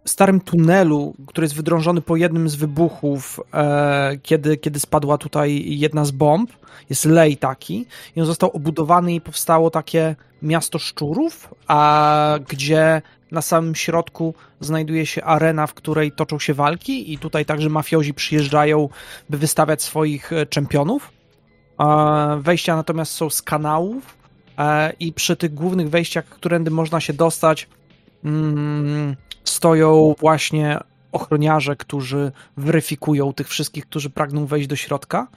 starym 0.05 0.41
tunelu, 0.41 1.15
który 1.27 1.45
jest 1.45 1.55
wydrążony 1.55 2.01
po 2.01 2.17
jednym 2.17 2.49
z 2.49 2.55
wybuchów, 2.55 3.41
e, 3.55 4.17
kiedy, 4.23 4.57
kiedy 4.57 4.81
spadła 4.81 5.19
tutaj 5.19 5.65
jedna 5.67 6.05
z 6.05 6.11
bomb. 6.11 6.53
Jest 6.91 7.05
lej 7.05 7.37
taki. 7.37 7.87
I 8.17 8.21
on 8.21 8.27
został 8.27 8.51
obudowany 8.51 9.15
i 9.15 9.21
powstało 9.21 9.71
takie 9.71 10.17
miasto 10.43 10.79
szczurów, 10.79 11.55
a 11.67 12.35
gdzie 12.49 13.03
na 13.31 13.43
samym 13.43 13.75
środku 13.75 14.35
znajduje 14.61 15.07
się 15.07 15.25
arena, 15.25 15.67
w 15.67 15.75
której 15.75 16.13
toczą 16.13 16.39
się 16.39 16.55
walki 16.55 17.13
i 17.13 17.19
tutaj 17.19 17.45
także 17.45 17.69
mafiozi 17.69 18.15
przyjeżdżają, 18.15 18.89
by 19.31 19.39
wystawiać 19.39 19.83
swoich 19.83 20.33
e, 20.33 20.47
czempionów. 20.47 21.13
E, 21.81 22.41
wejścia 22.43 22.77
natomiast 22.77 23.13
są 23.13 23.31
z 23.31 23.43
kanałów 23.43 24.17
e, 24.59 24.93
i 25.01 25.13
przy 25.13 25.37
tych 25.37 25.55
głównych 25.55 25.91
wejściach, 25.91 26.25
którędy 26.25 26.71
można 26.71 27.01
się 27.01 27.13
dostać, 27.13 27.69
mm, 28.25 29.17
stoją 29.45 30.15
właśnie 30.19 30.79
ochroniarze, 31.13 31.77
którzy 31.77 32.33
weryfikują 32.57 33.33
tych 33.33 33.49
wszystkich, 33.49 33.87
którzy 33.87 34.11
pragną 34.11 34.47
wejść 34.47 34.69
do 34.69 34.77
środka. 34.77 35.29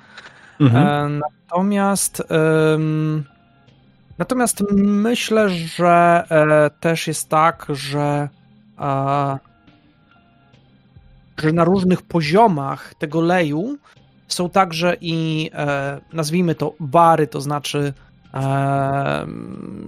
Mhm. 0.60 1.22
Natomiast 1.50 2.24
natomiast 4.22 4.64
myślę, 4.84 5.50
że 5.50 6.24
e, 6.30 6.70
też 6.80 7.08
jest 7.08 7.30
tak, 7.30 7.66
że 7.70 8.30
e, 8.80 9.38
że 11.38 11.52
na 11.52 11.64
różnych 11.64 12.02
poziomach 12.02 12.94
tego 12.94 13.22
leju 13.22 13.78
są 14.28 14.50
także 14.50 14.98
i 15.02 15.50
nazwijmy 16.14 16.56
to 16.56 16.74
bary, 16.80 17.28
to 17.28 17.42
znaczy 17.42 17.94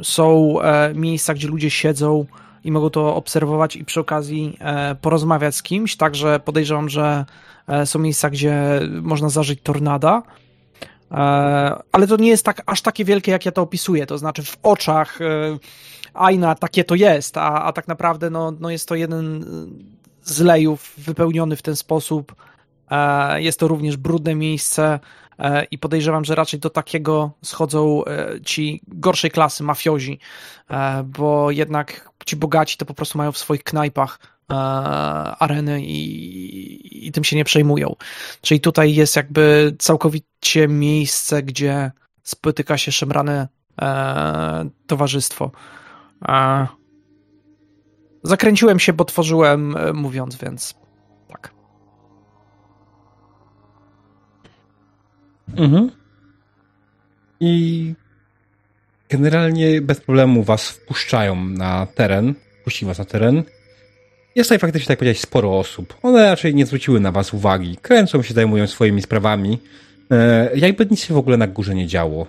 są 0.03 0.55
miejsca, 0.93 1.33
gdzie 1.33 1.47
ludzie 1.47 1.69
siedzą 1.69 2.25
i 2.63 2.71
mogą 2.71 2.89
to 2.89 3.15
obserwować 3.15 3.75
i 3.75 3.85
przy 3.85 3.99
okazji 3.99 4.57
e, 4.59 4.95
porozmawiać 4.95 5.55
z 5.55 5.63
kimś. 5.63 5.95
Także 5.95 6.39
podejrzewam, 6.39 6.89
że 6.89 7.25
e, 7.67 7.85
są 7.85 7.99
miejsca, 7.99 8.29
gdzie 8.29 8.79
można 9.01 9.29
zażyć 9.29 9.59
tornada. 9.63 10.23
E, 11.13 11.17
ale 11.91 12.07
to 12.07 12.17
nie 12.17 12.29
jest 12.29 12.45
tak, 12.45 12.61
aż 12.65 12.81
takie 12.81 13.05
wielkie, 13.05 13.31
jak 13.31 13.45
ja 13.45 13.51
to 13.51 13.61
opisuję. 13.61 14.05
To 14.05 14.17
znaczy 14.17 14.43
w 14.43 14.57
oczach 14.63 15.19
Aina 16.13 16.55
takie 16.55 16.83
to 16.83 16.95
jest, 16.95 17.37
a, 17.37 17.63
a 17.63 17.73
tak 17.73 17.87
naprawdę 17.87 18.29
no, 18.29 18.51
no 18.59 18.69
jest 18.69 18.87
to 18.87 18.95
jeden 18.95 19.45
z 20.23 20.41
lejów 20.41 20.93
wypełniony 20.97 21.55
w 21.55 21.61
ten 21.61 21.75
sposób. 21.75 22.35
Jest 23.35 23.59
to 23.59 23.67
również 23.67 23.97
brudne 23.97 24.35
miejsce, 24.35 24.99
e, 25.39 25.63
i 25.63 25.77
podejrzewam, 25.77 26.25
że 26.25 26.35
raczej 26.35 26.59
do 26.59 26.69
takiego 26.69 27.31
schodzą 27.43 28.03
ci 28.45 28.81
gorszej 28.87 29.31
klasy, 29.31 29.63
mafiozi, 29.63 30.19
bo 31.05 31.51
jednak 31.51 32.09
ci 32.25 32.35
bogaci 32.35 32.77
to 32.77 32.85
po 32.85 32.93
prostu 32.93 33.17
mają 33.17 33.31
w 33.31 33.37
swoich 33.37 33.63
knajpach 33.63 34.19
areny 35.39 35.81
i, 35.85 37.07
i 37.07 37.11
tym 37.11 37.23
się 37.23 37.35
nie 37.35 37.45
przejmują. 37.45 37.95
Czyli 38.41 38.59
tutaj 38.59 38.95
jest 38.95 39.15
jakby 39.15 39.75
całkowicie 39.79 40.67
miejsce, 40.67 41.43
gdzie 41.43 41.91
spotyka 42.23 42.77
się 42.77 42.91
szemrane 42.91 43.47
towarzystwo. 44.87 45.51
Zakręciłem 48.23 48.79
się, 48.79 48.93
bo 48.93 49.05
tworzyłem 49.05 49.77
e, 49.77 49.93
mówiąc, 49.93 50.35
więc 50.35 50.75
tak. 51.27 51.53
Mhm. 55.55 55.91
I 57.39 57.95
generalnie 59.09 59.81
bez 59.81 60.01
problemu 60.01 60.43
was 60.43 60.69
wpuszczają 60.69 61.35
na 61.35 61.85
teren. 61.85 62.35
Puści 62.63 62.85
was 62.85 62.97
na 62.99 63.05
teren. 63.05 63.43
Jest 64.35 64.49
tutaj 64.49 64.59
faktycznie, 64.59 64.87
tak 64.87 64.99
powiedzieć, 64.99 65.21
sporo 65.21 65.59
osób. 65.59 65.97
One 66.01 66.25
raczej 66.25 66.55
nie 66.55 66.65
zwróciły 66.65 66.99
na 66.99 67.11
was 67.11 67.33
uwagi. 67.33 67.77
Kręcą 67.81 68.23
się, 68.23 68.33
zajmują 68.33 68.67
swoimi 68.67 69.01
sprawami. 69.01 69.59
E, 70.11 70.49
jakby 70.55 70.85
nic 70.91 71.03
się 71.03 71.13
w 71.13 71.17
ogóle 71.17 71.37
na 71.37 71.47
górze 71.47 71.75
nie 71.75 71.87
działo. 71.87 72.27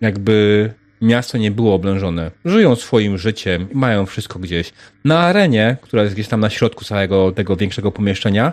Jakby 0.00 0.70
miasto 1.00 1.38
nie 1.38 1.50
było 1.50 1.74
oblężone. 1.74 2.30
Żyją 2.44 2.76
swoim 2.76 3.18
życiem 3.18 3.68
i 3.72 3.76
mają 3.76 4.06
wszystko 4.06 4.38
gdzieś. 4.38 4.72
Na 5.04 5.18
arenie, 5.18 5.76
która 5.82 6.02
jest 6.02 6.14
gdzieś 6.14 6.28
tam 6.28 6.40
na 6.40 6.50
środku 6.50 6.84
całego 6.84 7.32
tego 7.32 7.56
większego 7.56 7.92
pomieszczenia, 7.92 8.52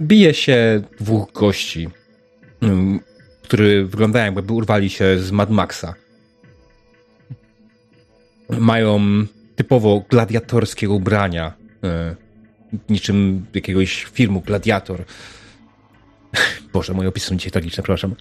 bije 0.00 0.34
się 0.34 0.82
dwóch 1.00 1.32
gości, 1.32 1.88
mm, 2.62 3.00
którzy 3.42 3.84
wyglądają 3.84 4.34
jakby 4.34 4.52
urwali 4.52 4.90
się 4.90 5.18
z 5.18 5.30
Mad 5.30 5.50
Maxa. 5.50 5.94
Mają 8.50 9.00
typowo 9.56 10.04
gladiatorskie 10.10 10.90
ubrania, 10.90 11.52
e, 11.84 12.16
niczym 12.88 13.46
jakiegoś 13.54 14.04
filmu 14.04 14.40
Gladiator. 14.40 15.04
Boże, 16.72 16.94
moje 16.94 17.08
opisy 17.08 17.26
są 17.26 17.36
dzisiaj 17.36 17.52
tragiczne, 17.52 17.82
przepraszam. 17.82 18.14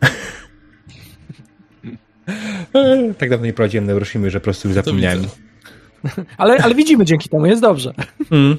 tak 3.17 3.29
dawno 3.29 3.45
nie 3.45 3.53
prowadziłem 3.53 3.85
Neuroshimy, 3.85 4.31
że 4.31 4.39
po 4.39 4.43
prostu 4.43 4.67
już 4.67 4.75
zapomniałem. 4.75 5.27
ale, 6.37 6.57
ale 6.57 6.75
widzimy 6.75 7.05
dzięki 7.05 7.29
temu, 7.29 7.45
jest 7.45 7.61
dobrze. 7.61 7.93
Mm. 8.31 8.57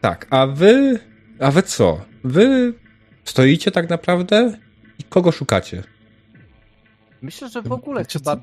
Tak, 0.00 0.26
a 0.30 0.46
wy, 0.46 1.00
a 1.40 1.50
wy 1.50 1.62
co? 1.62 2.00
Wy 2.24 2.74
stoicie 3.24 3.70
tak 3.70 3.90
naprawdę 3.90 4.58
i 4.98 5.04
kogo 5.04 5.32
szukacie? 5.32 5.82
Myślę, 7.22 7.48
że 7.48 7.62
w 7.62 7.72
ogóle 7.72 8.00
wiecie 8.00 8.18
chyba... 8.18 8.36
Co? 8.36 8.42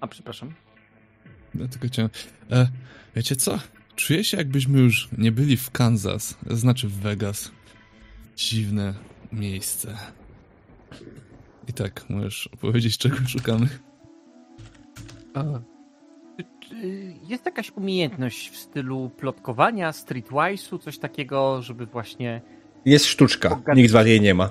A, 0.00 0.06
przepraszam. 0.06 0.52
Ja 1.60 1.68
tylko 1.68 1.86
chciałem... 1.86 2.10
E, 2.50 2.68
wiecie 3.16 3.36
co? 3.36 3.58
Czuję 3.96 4.24
się 4.24 4.36
jakbyśmy 4.36 4.80
już 4.80 5.08
nie 5.18 5.32
byli 5.32 5.56
w 5.56 5.70
Kansas, 5.70 6.38
znaczy 6.50 6.88
w 6.88 6.92
Vegas. 6.92 7.52
Dziwne 8.36 8.94
miejsce. 9.32 9.96
I 11.68 11.72
tak, 11.72 12.10
możesz 12.10 12.46
opowiedzieć, 12.46 12.98
czego 12.98 13.16
szukamy. 13.26 13.68
A. 15.34 15.44
Jest 17.28 17.46
jakaś 17.46 17.70
umiejętność 17.70 18.50
w 18.50 18.56
stylu 18.56 19.10
plotkowania, 19.10 19.90
streetwise'u, 19.90 20.78
coś 20.78 20.98
takiego, 20.98 21.62
żeby 21.62 21.86
właśnie... 21.86 22.42
Jest 22.84 23.06
sztuczka, 23.06 23.62
nikt 23.74 23.90
z 23.90 23.92
was 23.92 24.06
jej 24.06 24.20
nie 24.20 24.34
ma. 24.34 24.50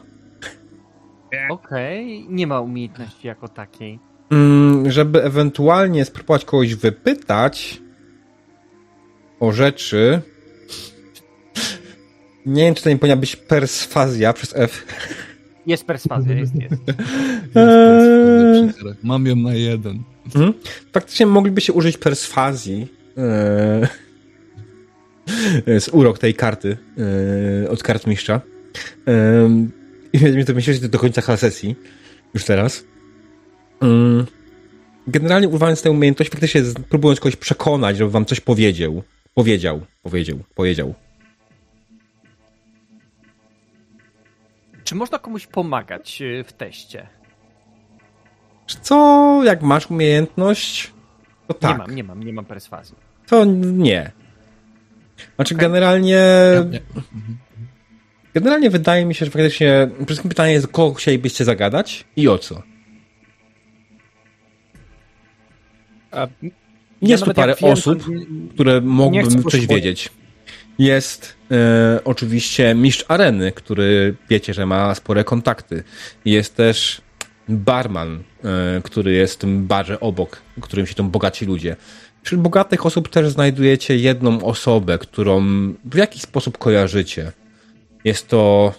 Okej, 1.49 2.22
okay. 2.23 2.36
nie 2.36 2.48
ma 2.48 2.61
umiejętności 2.61 3.27
jako 3.27 3.48
takiej. 3.48 3.99
Mm, 4.31 4.91
żeby 4.91 5.23
ewentualnie 5.23 6.06
spróbować 6.06 6.45
kogoś 6.45 6.76
wypytać 6.76 7.81
o 9.39 9.52
rzeczy... 9.52 10.22
Nie 12.45 12.64
wiem, 12.64 12.76
czy 12.76 12.84
to 12.84 12.89
nie 12.89 12.97
powinna 12.97 13.18
być 13.18 13.35
perswazja 13.35 14.34
przez 14.34 14.53
F. 14.56 14.85
Jest 15.65 15.85
perswazja, 15.85 16.35
jest, 16.35 16.56
jest. 16.56 16.73
jest 18.76 19.03
Mam 19.03 19.26
ją 19.26 19.35
na 19.35 19.53
jeden. 19.53 20.03
Hmm? 20.34 20.53
Faktycznie 20.93 21.26
mogliby 21.26 21.61
się 21.61 21.73
użyć 21.73 21.97
perswazji. 21.97 22.88
Eee, 23.18 23.88
jest 25.68 25.89
urok 25.93 26.19
tej 26.19 26.34
karty 26.34 26.77
eee, 26.97 27.68
od 27.68 27.84
kart 27.84 28.07
mistrza. 28.07 28.41
Eee, 29.07 29.68
I 30.14 30.19
mnie 30.19 30.45
to 30.45 30.53
myśleć 30.53 30.80
do 30.80 30.99
końca 30.99 31.38
sesji. 31.38 31.76
Już 32.34 32.45
teraz. 32.45 32.84
Eee, 33.81 34.26
generalnie 35.07 35.49
używając 35.49 35.81
tę 35.81 35.91
umiejętność, 35.91 36.31
faktycznie 36.31 36.61
próbując 36.89 37.19
kogoś 37.19 37.35
przekonać, 37.35 37.97
żeby 37.97 38.11
wam 38.11 38.26
coś 38.26 38.39
powiedział. 38.39 39.03
Powiedział, 39.34 39.81
powiedział, 40.03 40.39
powiedział. 40.56 40.93
Czy 44.84 44.95
można 44.95 45.19
komuś 45.19 45.47
pomagać 45.47 46.22
y, 46.22 46.43
w 46.43 46.53
teście? 46.53 47.07
Co, 48.81 49.41
jak 49.45 49.61
masz 49.61 49.91
umiejętność, 49.91 50.93
to 51.47 51.53
tak. 51.53 51.72
Nie 51.72 51.77
mam, 51.77 51.95
nie 51.95 52.03
mam, 52.03 52.23
nie 52.23 52.34
mam 52.34 52.45
perswazji. 52.45 52.95
To 53.27 53.45
nie. 53.45 54.11
Znaczy 55.35 55.56
okay. 55.56 55.68
generalnie... 55.68 56.22
Generalnie 58.34 58.69
wydaje 58.69 59.06
mi 59.06 59.15
się, 59.15 59.26
że 59.26 59.31
faktycznie 59.31 59.88
przede 59.88 60.06
wszystkim 60.06 60.30
pytanie 60.30 60.53
jest, 60.53 60.68
kogo 60.68 60.93
chcielibyście 60.93 61.45
zagadać 61.45 62.06
i 62.15 62.27
o 62.27 62.38
co? 62.38 62.61
A, 66.16 66.28
jest 67.02 67.22
ja 67.22 67.28
tu 67.28 67.34
parę 67.34 67.56
osób, 67.62 68.04
które 68.54 68.82
mogłyby 68.82 69.44
coś 69.44 69.68
wiedzieć. 69.68 70.10
Jest 70.80 71.36
e, 71.52 72.00
oczywiście 72.04 72.76
mistrz 72.76 73.06
areny, 73.08 73.52
który 73.52 74.16
wiecie, 74.30 74.54
że 74.54 74.66
ma 74.66 74.96
spore 74.96 75.24
kontakty. 75.24 75.84
Jest 76.26 76.56
też 76.56 77.02
barman, 77.50 78.24
e, 78.44 78.82
który 78.84 79.14
jest 79.14 79.34
w 79.34 79.38
tym 79.38 79.68
barze 79.68 80.00
obok, 80.00 80.42
którym 80.62 80.88
się 80.88 80.96
tam 80.96 81.10
bogaci 81.10 81.46
ludzie. 81.46 81.76
Wśród 82.24 82.42
bogatych 82.42 82.86
osób 82.86 83.10
też 83.10 83.30
znajdujecie 83.30 83.98
jedną 83.98 84.44
osobę, 84.44 84.98
którą 84.98 85.44
w 85.86 85.96
jakiś 85.96 86.22
sposób 86.22 86.58
kojarzycie. 86.58 87.32
Jest 88.04 88.28
to 88.28 88.74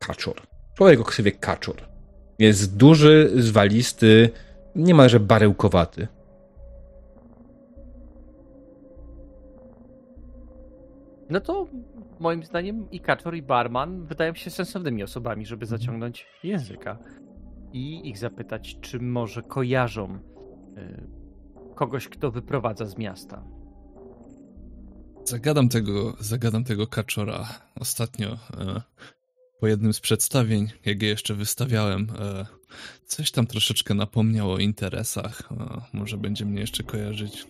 kaczor. 0.00 0.34
Człowiek 0.76 1.00
o 1.00 1.04
ksywie 1.04 1.32
kaczor. 1.32 1.76
Jest 2.38 2.76
duży, 2.76 3.32
zwalisty, 3.36 4.30
niemalże 4.76 5.20
baryłkowaty. 5.20 6.08
No 11.30 11.40
to 11.40 11.66
moim 12.18 12.44
zdaniem 12.44 12.90
i 12.90 13.00
Kaczor, 13.00 13.34
i 13.34 13.42
Barman 13.42 14.06
wydają 14.06 14.34
się 14.34 14.50
sensownymi 14.50 15.02
osobami, 15.02 15.46
żeby 15.46 15.64
mhm. 15.64 15.80
zaciągnąć 15.80 16.26
języka 16.42 16.98
i 17.72 18.08
ich 18.08 18.18
zapytać, 18.18 18.78
czy 18.80 19.00
może 19.00 19.42
kojarzą 19.42 20.18
y, 20.78 21.74
kogoś, 21.74 22.08
kto 22.08 22.30
wyprowadza 22.30 22.84
z 22.84 22.98
miasta. 22.98 23.44
Zagadam 25.24 25.68
tego, 25.68 26.16
zagadam 26.20 26.64
tego 26.64 26.86
Kaczora 26.86 27.46
ostatnio 27.80 28.28
e, 28.28 28.82
po 29.60 29.66
jednym 29.66 29.92
z 29.92 30.00
przedstawień, 30.00 30.68
jak 30.84 31.02
je 31.02 31.08
jeszcze 31.08 31.34
wystawiałem. 31.34 32.06
Coś 33.06 33.30
tam 33.30 33.46
troszeczkę 33.46 33.94
napomniało 33.94 34.54
o 34.54 34.58
interesach. 34.58 35.48
Może 35.92 36.16
będzie 36.16 36.44
mnie 36.44 36.60
jeszcze 36.60 36.82
kojarzyć. 36.82 37.46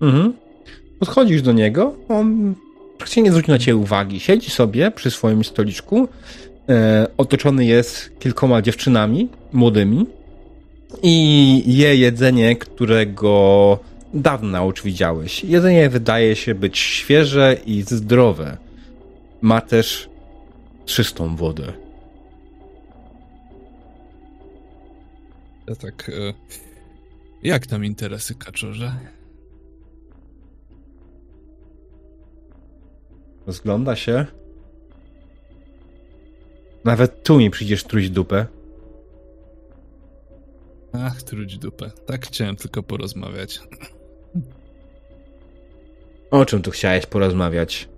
Mhm. 0.00 0.32
Podchodzisz 0.98 1.42
do 1.42 1.52
niego, 1.52 1.96
on 2.08 2.54
praktycznie 2.98 3.22
nie 3.22 3.30
zwróci 3.30 3.50
na 3.50 3.58
ciebie 3.58 3.76
uwagi. 3.76 4.20
Siedzi 4.20 4.50
sobie 4.50 4.90
przy 4.90 5.10
swoim 5.10 5.44
stoliczku, 5.44 6.08
e, 6.68 7.06
otoczony 7.16 7.64
jest 7.64 8.18
kilkoma 8.18 8.62
dziewczynami 8.62 9.28
młodymi 9.52 10.06
i 11.02 11.62
je 11.66 11.96
jedzenie, 11.96 12.56
którego 12.56 13.78
dawno 14.14 14.66
już 14.66 14.82
widziałeś. 14.82 15.44
Jedzenie 15.44 15.88
wydaje 15.88 16.36
się 16.36 16.54
być 16.54 16.78
świeże 16.78 17.56
i 17.66 17.82
zdrowe. 17.82 18.56
Ma 19.40 19.60
też 19.60 20.08
czystą 20.86 21.36
wodę. 21.36 21.72
Ja 25.70 25.76
tak. 25.76 26.08
E, 26.08 26.34
jak 27.42 27.66
tam 27.66 27.84
interesy, 27.84 28.34
kaczorze? 28.34 28.92
Rozgląda 33.46 33.96
się. 33.96 34.26
Nawet 36.84 37.22
tu 37.22 37.38
mi 37.38 37.50
przyjdziesz 37.50 37.84
truć 37.84 38.10
dupę. 38.10 38.46
Ach, 40.92 41.22
truć 41.22 41.58
dupę. 41.58 41.90
Tak 42.06 42.26
chciałem 42.26 42.56
tylko 42.56 42.82
porozmawiać. 42.82 43.60
O 46.30 46.44
czym 46.44 46.62
tu 46.62 46.70
chciałeś 46.70 47.06
porozmawiać? 47.06 47.88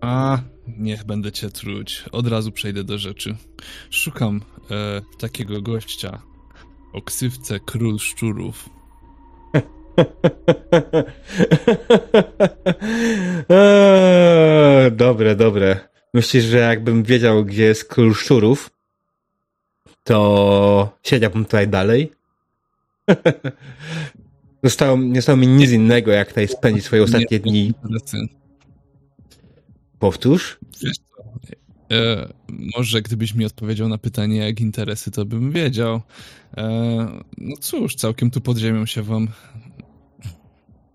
A, 0.00 0.38
niech 0.78 1.04
będę 1.04 1.32
cię 1.32 1.50
truć. 1.50 2.04
Od 2.12 2.26
razu 2.26 2.52
przejdę 2.52 2.84
do 2.84 2.98
rzeczy. 2.98 3.36
Szukam 3.90 4.40
e, 4.70 5.00
takiego 5.18 5.62
gościa 5.62 6.22
o 6.92 7.02
ksywce 7.02 7.60
Król 7.60 7.98
Szczurów. 7.98 8.68
eee, 13.48 14.90
dobre, 15.04 15.36
dobre. 15.36 15.80
Myślisz, 16.14 16.44
że 16.44 16.58
jakbym 16.58 17.02
wiedział, 17.02 17.44
gdzie 17.44 17.64
jest 17.64 17.84
Król 17.84 18.14
Szczurów, 18.14 18.70
to 20.04 20.98
siedziałbym 21.02 21.44
tutaj 21.44 21.68
dalej? 21.68 22.12
Zostało, 24.64 24.96
nie 24.96 25.16
zostało 25.16 25.36
mi 25.36 25.46
nic 25.46 25.70
innego, 25.70 26.10
jak 26.10 26.28
tutaj 26.28 26.48
spędzić 26.48 26.84
swoje 26.84 27.02
ostatnie 27.02 27.40
dni. 27.40 27.74
Powtórz? 29.98 30.58
Wiesz? 30.82 30.96
E, 31.92 32.28
może 32.76 33.02
gdybyś 33.02 33.34
mi 33.34 33.44
odpowiedział 33.44 33.88
na 33.88 33.98
pytanie, 33.98 34.36
jak 34.36 34.60
interesy, 34.60 35.10
to 35.10 35.24
bym 35.24 35.50
wiedział. 35.50 36.00
E, 36.56 37.22
no 37.38 37.56
cóż, 37.60 37.94
całkiem 37.94 38.30
tu 38.30 38.40
pod 38.40 38.58
ziemią 38.58 38.86
się 38.86 39.02
wam 39.02 39.28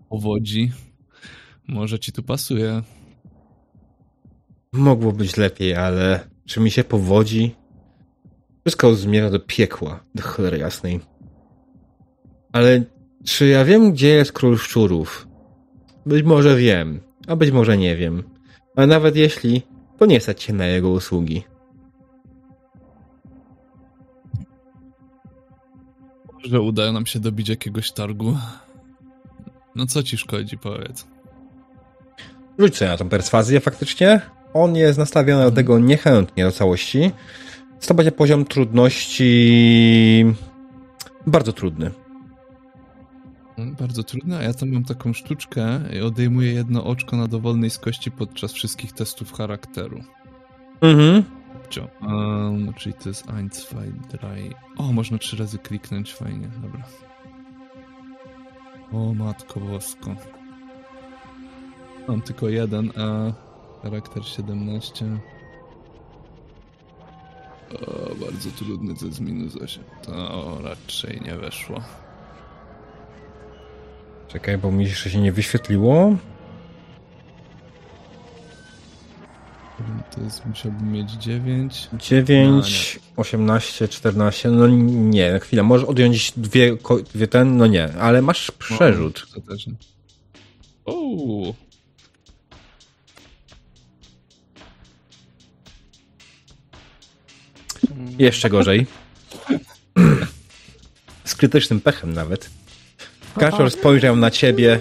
powodzi. 0.08 0.72
Może 1.68 1.98
ci 1.98 2.12
tu 2.12 2.22
pasuje. 2.22 2.82
Mogło 4.72 5.12
być 5.12 5.36
lepiej, 5.36 5.74
ale 5.74 6.28
czy 6.46 6.60
mi 6.60 6.70
się 6.70 6.84
powodzi? 6.84 7.54
Wszystko 8.60 8.94
zmierza 8.94 9.30
do 9.30 9.40
piekła, 9.40 10.04
do 10.14 10.22
cholery 10.22 10.58
jasnej. 10.58 11.00
Ale 12.52 12.84
czy 13.24 13.46
ja 13.46 13.64
wiem, 13.64 13.92
gdzie 13.92 14.08
jest 14.08 14.32
król 14.32 14.58
szczurów? 14.58 15.28
Być 16.06 16.22
może 16.22 16.56
wiem, 16.56 17.00
a 17.26 17.36
być 17.36 17.50
może 17.50 17.78
nie 17.78 17.96
wiem. 17.96 18.22
A 18.76 18.86
nawet 18.86 19.16
jeśli, 19.16 19.62
to 19.98 20.06
nie 20.06 20.20
stać 20.20 20.42
się 20.42 20.52
na 20.52 20.66
jego 20.66 20.88
usługi. 20.88 21.44
Może 26.32 26.60
uda 26.60 26.92
nam 26.92 27.06
się 27.06 27.20
dobić 27.20 27.48
jakiegoś 27.48 27.92
targu. 27.92 28.36
No 29.74 29.86
co 29.86 30.02
ci 30.02 30.16
szkodzi, 30.16 30.58
powiedz? 30.58 31.06
Rzuć 32.58 32.76
sobie 32.76 32.90
na 32.90 32.96
tą 32.96 33.08
perswazję 33.08 33.60
faktycznie. 33.60 34.20
On 34.54 34.76
jest 34.76 34.98
nastawiony 34.98 35.44
do 35.44 35.50
tego 35.50 35.78
niechętnie 35.78 36.44
do 36.44 36.52
całości. 36.52 37.10
To 37.86 37.94
będzie 37.94 38.12
poziom 38.12 38.44
trudności 38.44 40.34
bardzo 41.26 41.52
trudny. 41.52 41.90
Bardzo 43.58 44.02
trudne, 44.02 44.38
a 44.38 44.42
ja 44.42 44.54
tam 44.54 44.72
mam 44.72 44.84
taką 44.84 45.12
sztuczkę 45.12 45.80
i 45.96 46.00
odejmuję 46.00 46.52
jedno 46.52 46.84
oczko 46.84 47.16
na 47.16 47.28
dowolnej 47.28 47.70
z 47.70 47.78
kości 47.78 48.10
podczas 48.10 48.52
wszystkich 48.52 48.92
testów 48.92 49.32
charakteru. 49.32 50.00
Mhm. 50.80 51.24
Um, 52.02 52.74
czyli 52.74 52.94
to 52.94 53.08
jest 53.08 53.26
1, 53.26 53.48
2, 53.48 54.18
3. 54.18 54.26
O, 54.76 54.92
można 54.92 55.18
trzy 55.18 55.36
razy 55.36 55.58
kliknąć, 55.58 56.14
fajnie, 56.14 56.48
dobra. 56.62 56.84
O, 58.92 59.14
matko 59.14 59.60
bosko. 59.60 60.16
Mam 62.08 62.22
tylko 62.22 62.48
jeden, 62.48 62.92
a 62.96 63.32
charakter 63.82 64.24
17. 64.24 65.18
O, 67.86 68.14
bardzo 68.14 68.50
trudny, 68.50 68.94
to 68.94 69.06
jest 69.06 69.20
minus 69.20 69.56
8. 69.56 69.84
To 70.02 70.58
raczej 70.62 71.20
nie 71.20 71.36
weszło. 71.36 71.80
Czekaj, 74.28 74.58
bo 74.58 74.72
mi 74.72 74.84
jeszcze 74.84 75.10
się 75.10 75.20
nie 75.20 75.32
wyświetliło. 75.32 76.16
To 80.14 80.20
jest, 80.20 80.46
musiałbym 80.46 80.92
mieć 80.92 81.10
9. 81.10 81.88
9, 81.92 83.00
no, 83.16 83.22
18, 83.22 83.88
14. 83.88 84.50
No 84.50 84.68
nie, 84.68 85.38
chwila, 85.40 85.62
możesz 85.62 85.88
odjąć 85.88 86.32
dwie, 86.36 86.76
dwie 87.14 87.26
ten, 87.26 87.56
no 87.56 87.66
nie, 87.66 87.92
ale 87.92 88.22
masz 88.22 88.50
przerzut. 88.50 89.26
No, 89.36 89.42
to 89.42 89.52
też. 89.52 89.66
Uuu. 90.86 91.54
Jeszcze 98.18 98.50
gorzej. 98.50 98.86
Z 101.24 101.34
krytycznym 101.34 101.80
pechem 101.80 102.12
nawet. 102.12 102.57
Kaczor 103.38 103.70
spojrzał 103.70 104.16
na 104.16 104.30
ciebie. 104.30 104.80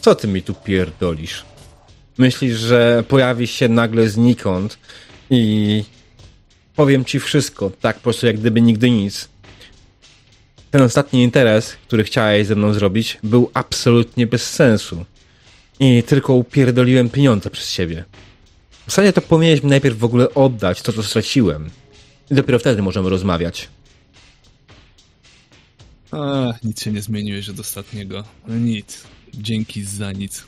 Co 0.00 0.14
ty 0.14 0.28
mi 0.28 0.42
tu 0.42 0.54
pierdolisz? 0.54 1.44
Myślisz, 2.18 2.58
że 2.58 3.04
pojawi 3.08 3.46
się 3.46 3.68
nagle 3.68 4.08
znikąd 4.08 4.78
i 5.30 5.84
powiem 6.76 7.04
ci 7.04 7.20
wszystko, 7.20 7.70
tak 7.80 7.96
po 7.96 8.02
prostu 8.02 8.26
jak 8.26 8.38
gdyby 8.38 8.60
nigdy 8.60 8.90
nic. 8.90 9.28
Ten 10.70 10.82
ostatni 10.82 11.22
interes, 11.22 11.72
który 11.86 12.04
chciałeś 12.04 12.46
ze 12.46 12.54
mną 12.54 12.72
zrobić, 12.72 13.18
był 13.22 13.50
absolutnie 13.54 14.26
bez 14.26 14.50
sensu. 14.50 15.04
I 15.80 16.02
tylko 16.02 16.34
upierdoliłem 16.34 17.10
pieniądze 17.10 17.50
przez 17.50 17.70
siebie. 17.70 18.04
W 18.86 18.90
zasadzie 18.90 19.12
to 19.12 19.20
powinieneś 19.20 19.62
mi 19.62 19.70
najpierw 19.70 19.98
w 19.98 20.04
ogóle 20.04 20.34
oddać 20.34 20.82
to, 20.82 20.92
co 20.92 21.02
straciłem. 21.02 21.70
I 22.30 22.34
dopiero 22.34 22.58
wtedy 22.58 22.82
możemy 22.82 23.10
rozmawiać. 23.10 23.68
A, 26.12 26.52
nic 26.64 26.82
się 26.82 26.92
nie 26.92 27.02
zmieniłeś 27.02 27.48
od 27.48 27.60
ostatniego. 27.60 28.24
No 28.46 28.54
nic. 28.58 29.04
Dzięki 29.34 29.84
za 29.84 30.12
nic. 30.12 30.44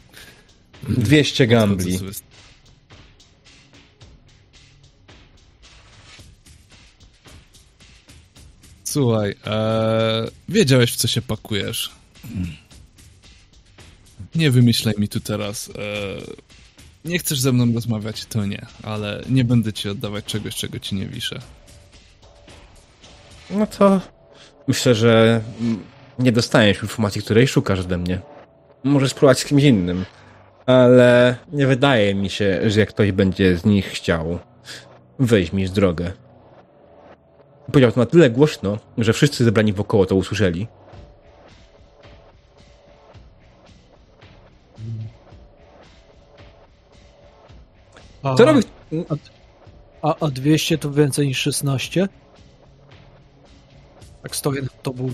200 0.88 1.46
gambli. 1.46 1.98
Słuchaj, 8.84 9.34
ee, 9.46 10.30
wiedziałeś 10.48 10.92
w 10.92 10.96
co 10.96 11.08
się 11.08 11.22
pakujesz. 11.22 11.90
Nie 14.34 14.50
wymyślaj 14.50 14.94
mi 14.98 15.08
tu 15.08 15.20
teraz. 15.20 15.70
E, 15.70 15.72
nie 17.04 17.18
chcesz 17.18 17.40
ze 17.40 17.52
mną 17.52 17.72
rozmawiać, 17.74 18.24
to 18.24 18.46
nie, 18.46 18.66
ale 18.82 19.24
nie 19.28 19.44
będę 19.44 19.72
ci 19.72 19.88
oddawać 19.88 20.24
czegoś, 20.24 20.54
czego 20.54 20.78
ci 20.78 20.94
nie 20.94 21.06
wiszę. 21.06 21.40
No 23.50 23.66
to 23.66 24.00
myślę, 24.68 24.94
że 24.94 25.40
nie 26.18 26.32
dostajesz 26.32 26.82
informacji, 26.82 27.22
której 27.22 27.48
szukasz 27.48 27.80
ode 27.80 27.98
mnie. 27.98 28.20
Możesz 28.84 29.10
spróbować 29.10 29.38
z 29.38 29.44
kimś 29.44 29.62
innym, 29.62 30.04
ale 30.66 31.36
nie 31.52 31.66
wydaje 31.66 32.14
mi 32.14 32.30
się, 32.30 32.60
że 32.70 32.80
jak 32.80 32.88
ktoś 32.88 33.12
będzie 33.12 33.56
z 33.56 33.64
nich 33.64 33.86
chciał, 33.86 34.38
wejść 35.18 35.52
mi 35.52 35.66
z 35.66 35.72
drogę. 35.72 36.12
Powiedział 37.66 37.92
to 37.92 38.00
na 38.00 38.06
tyle 38.06 38.30
głośno, 38.30 38.78
że 38.98 39.12
wszyscy 39.12 39.44
zebrani 39.44 39.72
wokoło 39.72 40.06
to 40.06 40.14
usłyszeli. 40.14 40.66
Co 48.36 48.44
robisz? 48.44 48.64
A, 50.02 50.14
a 50.20 50.28
200 50.30 50.78
to 50.78 50.90
więcej 50.90 51.26
niż 51.26 51.38
16? 51.38 52.08
Tak 54.22 54.36
stoję 54.36 54.62
nad 54.62 54.82
tobą. 54.82 55.08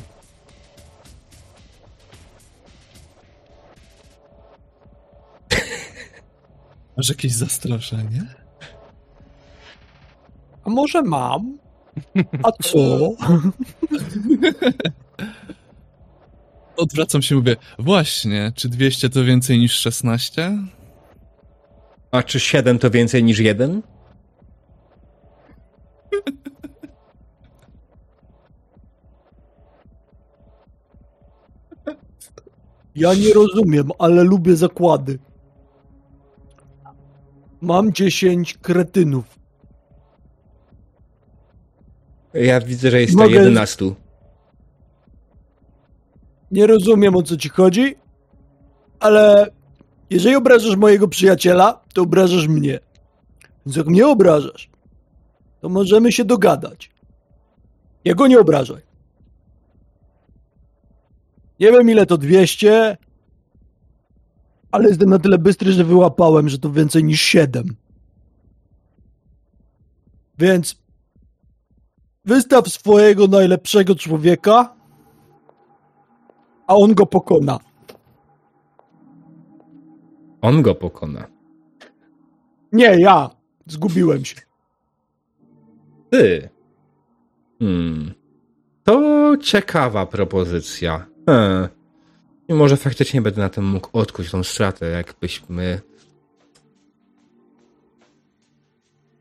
Masz 6.96 7.08
jakieś 7.08 7.32
zastraszenie? 7.32 8.22
A 10.64 10.70
może 10.70 11.02
mam? 11.02 11.58
A 12.42 12.52
co? 12.62 12.78
Odwracam 16.76 17.22
się 17.22 17.34
i 17.34 17.38
mówię, 17.38 17.56
właśnie, 17.78 18.52
czy 18.54 18.68
200 18.68 19.10
to 19.10 19.24
więcej 19.24 19.58
niż 19.58 19.72
16? 19.72 20.58
A 22.10 22.22
czy 22.22 22.40
7 22.40 22.78
to 22.78 22.90
więcej 22.90 23.24
niż 23.24 23.38
1? 23.38 23.82
Ja 32.94 33.14
nie 33.14 33.32
rozumiem, 33.32 33.90
ale 33.98 34.24
lubię 34.24 34.56
zakłady. 34.56 35.18
Mam 37.60 37.92
10 37.92 38.54
kretynów. 38.54 39.24
Ja 42.34 42.60
widzę, 42.60 42.90
że 42.90 43.00
jest 43.00 43.14
Mogę... 43.14 43.28
to 43.28 43.40
11. 43.40 43.84
Nie 46.50 46.66
rozumiem 46.66 47.16
o 47.16 47.22
co 47.22 47.36
ci 47.36 47.48
chodzi, 47.48 47.96
ale 49.00 49.46
jeżeli 50.10 50.36
obrażasz 50.36 50.76
mojego 50.76 51.08
przyjaciela, 51.08 51.80
to 51.94 52.02
obrażasz 52.02 52.48
mnie. 52.48 52.80
Więc 53.66 53.76
jak 53.76 53.86
mnie 53.86 54.06
obrażasz, 54.06 54.70
to 55.60 55.68
możemy 55.68 56.12
się 56.12 56.24
dogadać. 56.24 56.90
Jego 58.04 58.26
nie 58.26 58.40
obrażaj. 58.40 58.93
Nie 61.60 61.72
wiem 61.72 61.90
ile 61.90 62.06
to 62.06 62.18
200, 62.18 62.96
ale 64.72 64.88
jestem 64.88 65.10
na 65.10 65.18
tyle 65.18 65.38
bystry, 65.38 65.72
że 65.72 65.84
wyłapałem, 65.84 66.48
że 66.48 66.58
to 66.58 66.70
więcej 66.70 67.04
niż 67.04 67.20
7. 67.22 67.76
Więc 70.38 70.82
wystaw 72.24 72.68
swojego 72.68 73.26
najlepszego 73.26 73.94
człowieka, 73.94 74.74
a 76.66 76.74
on 76.74 76.94
go 76.94 77.06
pokona. 77.06 77.58
On 80.40 80.62
go 80.62 80.74
pokona. 80.74 81.26
Nie, 82.72 83.00
ja. 83.00 83.30
Zgubiłem 83.66 84.24
się. 84.24 84.40
Ty. 86.10 86.48
Hmm. 87.58 88.14
To 88.84 89.36
ciekawa 89.36 90.06
propozycja. 90.06 91.13
Hmm. 91.26 91.68
I 92.48 92.54
może 92.54 92.76
faktycznie 92.76 93.22
będę 93.22 93.40
na 93.40 93.48
tym 93.48 93.64
mógł 93.64 93.88
odkuć 93.92 94.30
tą 94.30 94.44
stratę, 94.44 94.86
jakbyśmy. 94.86 95.80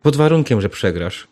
Pod 0.01 0.15
warunkiem, 0.15 0.61
że 0.61 0.69
przegrasz. 0.69 1.27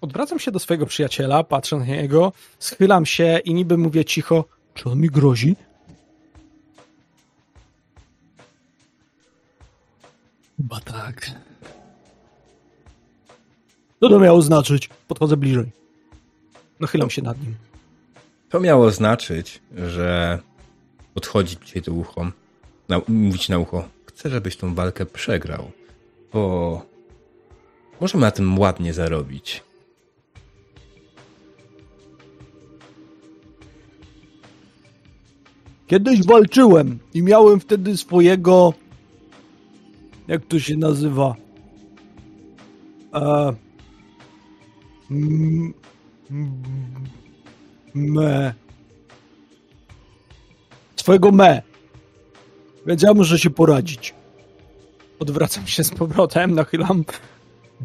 Odwracam 0.00 0.38
się 0.38 0.50
do 0.50 0.58
swojego 0.58 0.86
przyjaciela, 0.86 1.44
patrzę 1.44 1.76
na 1.76 1.84
niego, 1.86 2.32
schylam 2.58 3.06
się 3.06 3.38
i 3.44 3.54
niby 3.54 3.78
mówię 3.78 4.04
cicho, 4.04 4.44
czy 4.74 4.90
on 4.90 5.00
mi 5.00 5.08
grozi? 5.08 5.56
Chyba 10.56 10.80
tak. 10.80 11.30
Co 14.00 14.08
to 14.08 14.20
miało 14.20 14.42
znaczyć? 14.42 14.88
Podchodzę 15.08 15.36
bliżej. 15.36 15.70
Nachylam 16.80 17.10
się 17.10 17.22
nad 17.22 17.42
nim. 17.42 17.54
To 18.48 18.60
miało 18.60 18.90
znaczyć, 18.90 19.60
że 19.76 20.38
podchodzi 21.14 21.56
ci 21.56 21.82
do 21.82 21.92
ucho, 21.92 22.30
na, 22.88 23.00
mówić 23.08 23.48
na 23.48 23.58
ucho. 23.58 23.88
Chcę, 24.06 24.30
żebyś 24.30 24.56
tą 24.56 24.74
walkę 24.74 25.06
przegrał, 25.06 25.70
bo 26.32 26.82
możemy 28.00 28.20
na 28.20 28.30
tym 28.30 28.58
ładnie 28.58 28.92
zarobić. 28.92 29.62
Kiedyś 35.86 36.26
walczyłem 36.26 36.98
i 37.14 37.22
miałem 37.22 37.60
wtedy 37.60 37.96
swojego. 37.96 38.74
Jak 40.28 40.46
to 40.46 40.58
się 40.58 40.76
nazywa? 40.76 41.34
E, 43.14 43.54
me. 47.94 48.54
Swojego 50.96 51.32
me. 51.32 51.62
Ja 53.02 53.14
muszę 53.14 53.38
się 53.38 53.50
poradzić. 53.50 54.14
Odwracam 55.18 55.66
się 55.66 55.84
z 55.84 55.90
powrotem, 55.90 56.54
nachylam. 56.54 57.04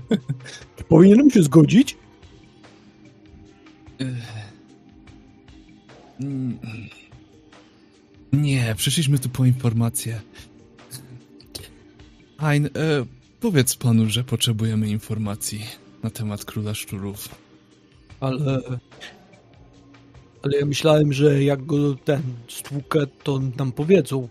Czy 0.78 0.84
powinienem 0.84 1.32
się 1.32 1.44
zgodzić? 1.44 1.98
Nie, 8.34 8.76
przyszliśmy 8.78 9.20
tu 9.20 9.30
po 9.30 9.46
informację. 9.46 10.22
Hein, 12.38 12.66
e, 12.66 12.70
powiedz 13.40 13.76
panu, 13.76 14.10
że 14.10 14.24
potrzebujemy 14.24 14.90
informacji 14.90 15.66
na 16.04 16.10
temat 16.10 16.46
króla 16.46 16.74
szczurów. 16.74 17.30
Ale. 18.20 18.60
Ale 20.44 20.58
ja 20.60 20.66
myślałem, 20.66 21.14
że 21.14 21.44
jak 21.44 21.66
go 21.66 21.96
ten 21.96 22.22
stłukę, 22.48 23.00
to 23.24 23.40
nam 23.58 23.72
powiedzą. 23.72 24.30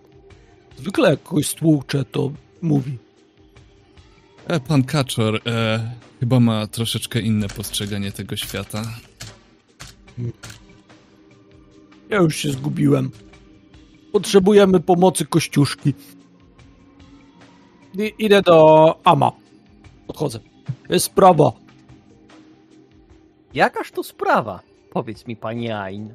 Zwykle 0.79 1.11
jak 1.11 1.23
kogoś 1.23 1.47
stłucze, 1.47 2.05
to 2.05 2.33
mówi. 2.63 2.99
E, 4.49 4.61
pan 4.61 4.83
Kaczor 4.83 5.41
e, 5.47 5.91
chyba 6.21 6.41
ma 6.41 6.67
troszeczkę 6.67 7.21
inne 7.21 7.49
postrzeganie 7.49 8.13
tego 8.13 8.37
świata. 8.37 8.85
Ja 12.09 12.17
już 12.17 12.37
się 12.37 12.51
zgubiłem. 12.51 13.11
Potrzebujemy 14.13 14.81
pomocy 14.81 15.27
kościuszki. 15.27 15.95
I, 17.99 18.13
idę 18.19 18.43
do 18.43 18.99
Ama. 19.05 19.33
Podchodzę. 20.07 20.41
Jest 20.89 21.07
sprawa. 21.07 21.62
Jakaż 23.55 23.91
to 23.91 24.03
sprawa? 24.03 24.61
Powiedz 24.91 25.27
mi, 25.27 25.37
pani 25.37 25.71
Ain. 25.71 26.15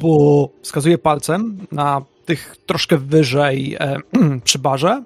Bo 0.00 0.48
wskazuję 0.62 0.98
palcem 0.98 1.66
na 1.72 2.02
tych 2.24 2.56
troszkę 2.66 2.98
wyżej 2.98 3.76
e, 3.80 3.96
przy 4.44 4.58
barze. 4.58 5.04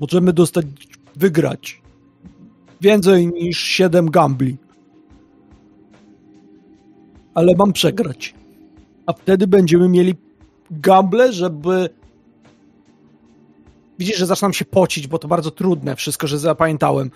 Możemy 0.00 0.32
dostać, 0.32 0.66
wygrać 1.16 1.84
więcej 2.84 3.26
niż 3.26 3.58
7 3.58 4.10
gambli. 4.10 4.56
Ale 7.34 7.54
mam 7.58 7.72
przegrać. 7.72 8.34
A 9.06 9.12
wtedy 9.12 9.46
będziemy 9.46 9.88
mieli 9.88 10.14
gamble, 10.70 11.32
żeby. 11.32 11.88
Widzisz, 13.98 14.16
że 14.16 14.26
zaczynam 14.26 14.52
się 14.52 14.64
pocić, 14.64 15.06
bo 15.06 15.18
to 15.18 15.28
bardzo 15.28 15.50
trudne 15.50 15.96
wszystko, 15.96 16.26
że 16.26 16.38
zapamiętałem. 16.38 17.10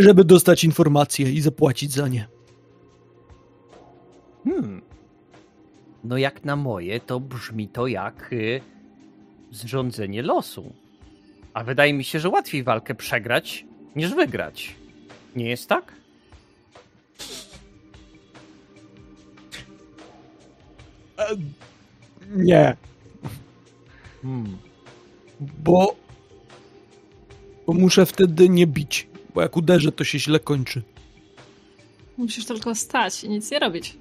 Żeby 0.00 0.24
dostać 0.24 0.64
informacje 0.64 1.32
i 1.32 1.40
zapłacić 1.40 1.92
za 1.92 2.08
nie. 2.08 2.28
Hmm. 4.44 4.82
No 6.04 6.18
jak 6.18 6.44
na 6.44 6.56
moje, 6.56 7.00
to 7.00 7.20
brzmi 7.20 7.68
to 7.68 7.86
jak 7.86 8.32
y, 8.32 8.60
zrządzenie 9.50 10.22
losu. 10.22 10.72
A 11.54 11.64
wydaje 11.64 11.92
mi 11.92 12.04
się, 12.04 12.20
że 12.20 12.28
łatwiej 12.28 12.62
walkę 12.62 12.94
przegrać 12.94 13.64
niż 13.96 14.14
wygrać. 14.14 14.74
Nie 15.36 15.48
jest 15.50 15.68
tak? 15.68 15.92
Nie, 22.36 22.76
Hmm. 24.22 24.58
bo. 25.40 25.96
Bo 27.66 27.72
muszę 27.72 28.06
wtedy 28.06 28.48
nie 28.48 28.66
bić. 28.66 29.09
Bo 29.34 29.42
jak 29.42 29.56
uderzę, 29.56 29.92
to 29.92 30.04
się 30.04 30.18
źle 30.18 30.40
kończy. 30.40 30.82
Musisz 32.16 32.44
tylko 32.44 32.74
stać 32.74 33.24
i 33.24 33.28
nic 33.28 33.50
nie 33.50 33.58
robić. 33.58 33.96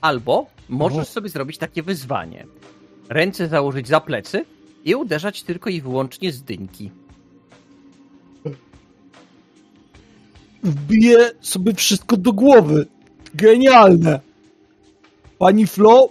Albo 0.00 0.46
możesz 0.68 1.08
sobie 1.08 1.28
zrobić 1.28 1.58
takie 1.58 1.82
wyzwanie. 1.82 2.46
Ręce 3.08 3.48
założyć 3.48 3.88
za 3.88 4.00
plecy 4.00 4.44
i 4.84 4.94
uderzać 4.94 5.42
tylko 5.42 5.70
i 5.70 5.80
wyłącznie 5.80 6.32
z 6.32 6.42
dynki. 6.42 6.90
Wbiję 10.62 11.30
sobie 11.40 11.74
wszystko 11.74 12.16
do 12.16 12.32
głowy. 12.32 12.86
Genialne. 13.34 14.20
Pani 15.38 15.66
Flo 15.66 16.08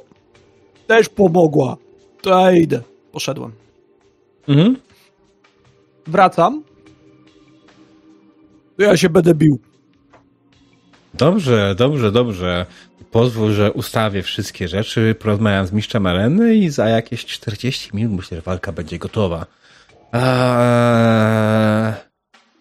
też 0.88 1.10
pomogła. 1.10 1.78
To 2.22 2.30
ja 2.30 2.52
idę. 2.52 2.82
Poszedłem. 3.12 3.52
Mhm. 4.48 4.78
Wracam. 6.10 6.64
To 8.78 8.84
ja 8.84 8.98
się 8.98 9.10
będę 9.10 9.36
bił. 9.36 9.60
Dobrze, 11.14 11.76
dobrze, 11.78 12.12
dobrze. 12.12 12.66
Pozwól, 13.12 13.52
że 13.52 13.72
ustawię 13.72 14.24
wszystkie 14.24 14.68
rzeczy, 14.68 15.16
porozmawiam 15.20 15.68
z 15.68 15.72
mistrzem 15.72 16.06
areny 16.06 16.56
i 16.56 16.70
za 16.70 16.90
jakieś 16.90 17.26
40 17.26 17.90
minut 17.94 18.18
myślę, 18.18 18.38
że 18.38 18.42
walka 18.42 18.72
będzie 18.72 19.00
gotowa. 19.00 19.46
Eee, 20.14 21.94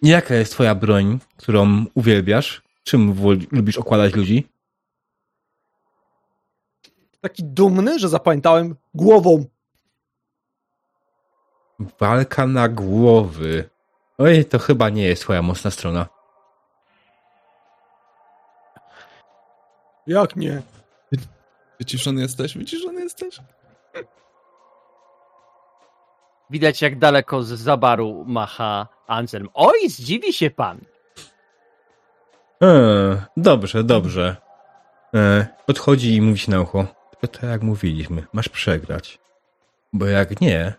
jaka 0.01 0.35
jest 0.35 0.51
twoja 0.51 0.75
broń, 0.75 1.19
którą 1.37 1.85
uwielbiasz? 1.93 2.61
Czym 2.83 3.15
lubisz 3.51 3.77
okładać 3.77 4.15
ludzi? 4.15 4.47
Taki 7.21 7.43
dumny, 7.43 7.99
że 7.99 8.09
zapamiętałem 8.09 8.75
głową. 8.93 9.45
Walka 11.79 12.47
na 12.47 12.69
głowy. 12.69 13.69
Oj, 14.17 14.45
to 14.45 14.59
chyba 14.59 14.89
nie 14.89 15.05
jest 15.05 15.21
twoja 15.21 15.41
mocna 15.41 15.71
strona. 15.71 16.07
Jak 20.07 20.35
nie? 20.35 20.61
Wyciszony 21.79 22.21
jesteś? 22.21 22.57
Wyciszony 22.57 23.01
jesteś? 23.01 23.39
Widać 26.49 26.81
jak 26.81 26.99
daleko 26.99 27.43
z 27.43 27.47
zabaru 27.47 28.23
macha 28.27 28.87
Anselm. 29.07 29.49
Oj, 29.53 29.89
zdziwi 29.89 30.33
się 30.33 30.49
pan. 30.49 30.79
Eee, 32.61 33.17
dobrze, 33.37 33.83
dobrze. 33.83 34.35
Eee, 35.13 35.45
podchodzi 35.65 36.15
i 36.15 36.21
mówi 36.21 36.41
na 36.47 36.61
ucho. 36.61 36.85
Tylko 37.11 37.27
tak 37.27 37.49
jak 37.49 37.61
mówiliśmy, 37.61 38.23
masz 38.33 38.49
przegrać. 38.49 39.19
Bo 39.93 40.05
jak 40.05 40.41
nie, 40.41 40.73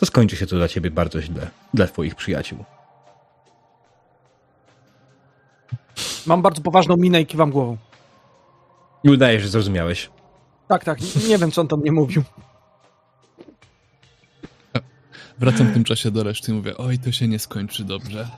to 0.00 0.06
skończy 0.06 0.36
się 0.36 0.46
to 0.46 0.56
dla 0.56 0.68
ciebie 0.68 0.90
bardzo 0.90 1.22
źle. 1.22 1.50
Dla 1.74 1.86
twoich 1.86 2.14
przyjaciół. 2.14 2.64
Mam 6.26 6.42
bardzo 6.42 6.62
poważną 6.62 6.96
minę 6.96 7.20
i 7.20 7.26
kiwam 7.26 7.50
głową. 7.50 7.76
I 9.04 9.10
udajesz, 9.10 9.42
że 9.42 9.48
zrozumiałeś. 9.48 10.10
Tak, 10.68 10.84
tak. 10.84 10.98
Nie 11.28 11.38
wiem, 11.38 11.50
co 11.50 11.60
on 11.60 11.68
tam 11.68 11.82
nie 11.82 11.92
mówił. 11.92 12.22
Wracam 15.38 15.66
w 15.66 15.72
tym 15.72 15.84
czasie 15.84 16.10
do 16.10 16.22
reszty 16.22 16.52
i 16.52 16.54
mówię, 16.54 16.76
oj, 16.76 16.98
to 16.98 17.12
się 17.12 17.28
nie 17.28 17.38
skończy 17.38 17.84
dobrze. 17.84 18.28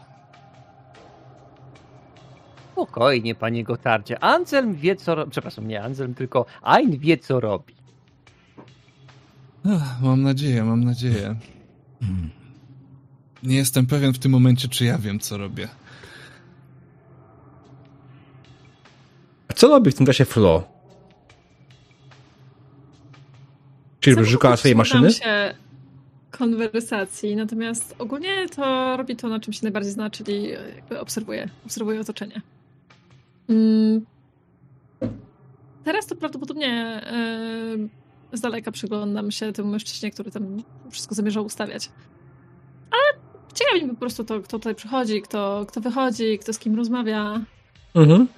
Spokojnie, 2.73 3.35
panie 3.35 3.65
Gotardzie. 3.65 4.25
Anselm 4.25 4.75
wie, 4.75 4.97
co 4.97 5.15
robi. 5.15 5.31
Przepraszam, 5.31 5.69
nie 5.69 5.83
Anselm, 5.83 6.15
tylko 6.15 6.47
Ein 6.63 6.99
wie, 6.99 7.19
co 7.19 7.41
robi. 7.41 7.75
Ach, 9.67 10.03
mam 10.03 10.23
nadzieję, 10.23 10.65
mam 10.65 10.85
nadzieję. 10.85 11.37
Nie 13.43 13.57
jestem 13.57 13.87
pewien 13.87 14.13
w 14.13 14.19
tym 14.19 14.33
momencie, 14.33 14.69
czy 14.69 14.85
ja 14.85 14.99
wiem, 14.99 15.21
co 15.21 15.39
robię. 15.39 15.69
A 19.49 19.53
co 19.53 19.69
robi 19.69 19.91
w 19.91 19.95
tym 19.95 20.07
czasie 20.07 20.25
Flo? 20.25 20.69
Czy 24.01 24.27
szukała 24.27 24.57
swojej 24.57 24.77
maszyny? 24.77 25.11
się 25.11 25.55
konwersacji, 26.31 27.37
natomiast 27.37 27.95
ogólnie 27.99 28.49
to 28.57 28.97
robi 28.97 29.17
to, 29.17 29.29
na 29.29 29.41
czym 29.41 29.53
się 29.53 29.61
najbardziej 29.63 29.93
zna, 29.93 30.11
czyli 30.11 30.49
jakby 30.77 31.01
obserwuje, 31.01 31.49
obserwuje 31.65 32.01
otoczenie. 32.01 32.41
Mm. 33.49 34.07
Teraz 35.85 36.07
to 36.07 36.17
prawdopodobnie 36.17 37.03
yy, 37.77 38.02
z 38.33 38.41
daleka 38.41 38.73
przyglądam 38.73 39.31
się 39.31 39.53
temu 39.53 39.71
mężczyźnie, 39.71 40.11
który 40.11 40.31
tam 40.31 40.63
wszystko 40.91 41.15
zamierzał 41.15 41.45
ustawiać. 41.45 41.91
Ale 42.91 43.23
ciekawi 43.55 43.85
mnie 43.85 43.95
po 43.95 44.01
prostu 44.01 44.25
to, 44.25 44.41
kto 44.41 44.59
tutaj 44.59 44.75
przychodzi, 44.75 45.23
kto, 45.23 45.67
kto 45.69 45.81
wychodzi, 45.81 46.39
kto 46.39 46.53
z 46.53 46.59
kim 46.59 46.77
rozmawia. 46.77 47.41
Mhm. 47.95 48.29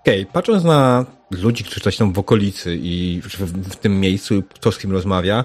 Okej, 0.00 0.20
okay, 0.22 0.32
patrząc 0.32 0.64
na 0.64 1.06
ludzi, 1.30 1.64
którzy 1.64 1.80
coś 1.80 1.96
tam 1.96 2.12
w 2.12 2.18
okolicy 2.18 2.78
i 2.82 3.20
w, 3.24 3.26
w, 3.70 3.76
tym 3.76 4.00
miejscu, 4.00 4.42
kto 4.54 4.72
z 4.72 4.78
kim 4.78 4.92
rozmawia, 4.92 5.44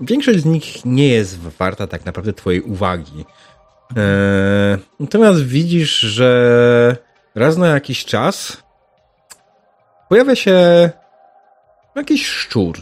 większość 0.00 0.40
z 0.40 0.44
nich 0.44 0.84
nie 0.84 1.08
jest 1.08 1.38
warta 1.38 1.86
tak 1.86 2.06
naprawdę 2.06 2.32
twojej 2.32 2.60
uwagi. 2.60 3.24
Eee, 3.96 4.78
natomiast 5.00 5.44
widzisz, 5.44 5.98
że 6.00 6.96
raz 7.34 7.56
na 7.56 7.66
jakiś 7.66 8.04
czas 8.04 8.62
pojawia 10.10 10.36
się 10.36 10.90
jakiś 11.94 12.26
szczur. 12.26 12.78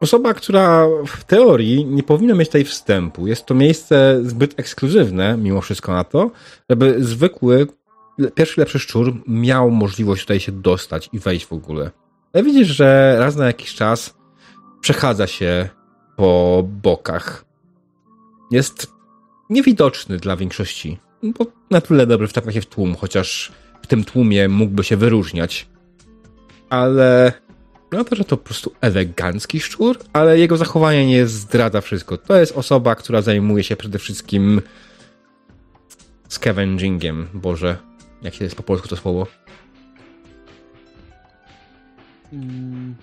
Osoba, 0.00 0.34
która 0.34 0.86
w 1.06 1.24
teorii 1.24 1.84
nie 1.84 2.02
powinna 2.02 2.34
mieć 2.34 2.48
tutaj 2.48 2.64
wstępu. 2.64 3.26
Jest 3.26 3.46
to 3.46 3.54
miejsce 3.54 4.20
zbyt 4.22 4.60
ekskluzywne, 4.60 5.36
mimo 5.36 5.60
wszystko 5.60 5.92
na 5.92 6.04
to, 6.04 6.30
żeby 6.70 7.04
zwykły, 7.04 7.66
pierwszy 8.34 8.60
lepszy 8.60 8.78
szczur 8.78 9.14
miał 9.26 9.70
możliwość 9.70 10.22
tutaj 10.22 10.40
się 10.40 10.52
dostać 10.52 11.08
i 11.12 11.18
wejść 11.18 11.46
w 11.46 11.52
ogóle. 11.52 11.90
Ale 12.32 12.42
widzisz, 12.42 12.68
że 12.68 13.16
raz 13.18 13.36
na 13.36 13.46
jakiś 13.46 13.74
czas 13.74 14.14
przechadza 14.80 15.26
się 15.26 15.68
po 16.16 16.62
bokach. 16.82 17.44
Jest 18.50 18.92
niewidoczny 19.50 20.16
dla 20.16 20.36
większości, 20.36 20.98
bo 21.22 21.46
na 21.70 21.80
tyle 21.80 22.06
dobry 22.06 22.26
wtapia 22.28 22.52
się 22.52 22.60
w 22.60 22.66
tłum, 22.66 22.94
chociaż 22.94 23.52
w 23.82 23.86
tym 23.86 24.04
tłumie 24.04 24.48
mógłby 24.48 24.84
się 24.84 24.96
wyróżniać. 24.96 25.66
Ale 26.70 27.32
no 27.92 28.04
to, 28.04 28.16
że 28.16 28.24
to 28.24 28.36
po 28.36 28.44
prostu 28.44 28.72
elegancki 28.80 29.60
szczur, 29.60 29.98
ale 30.12 30.38
jego 30.38 30.56
zachowanie 30.56 31.06
nie 31.06 31.26
zdradza 31.26 31.80
wszystko. 31.80 32.18
To 32.18 32.36
jest 32.36 32.52
osoba, 32.52 32.94
która 32.94 33.22
zajmuje 33.22 33.64
się 33.64 33.76
przede 33.76 33.98
wszystkim 33.98 34.60
scavengingiem. 36.28 37.28
Boże, 37.34 37.76
jak 38.22 38.34
się 38.34 38.44
jest 38.44 38.56
po 38.56 38.62
polsku 38.62 38.88
to 38.88 38.96
słowo? 38.96 39.26
Hmm. 42.30 42.94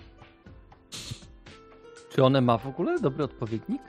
Czy 2.10 2.24
one 2.24 2.42
ma 2.42 2.58
w 2.58 2.68
ogóle 2.68 3.00
dobry 3.00 3.24
odpowiednik? 3.24 3.82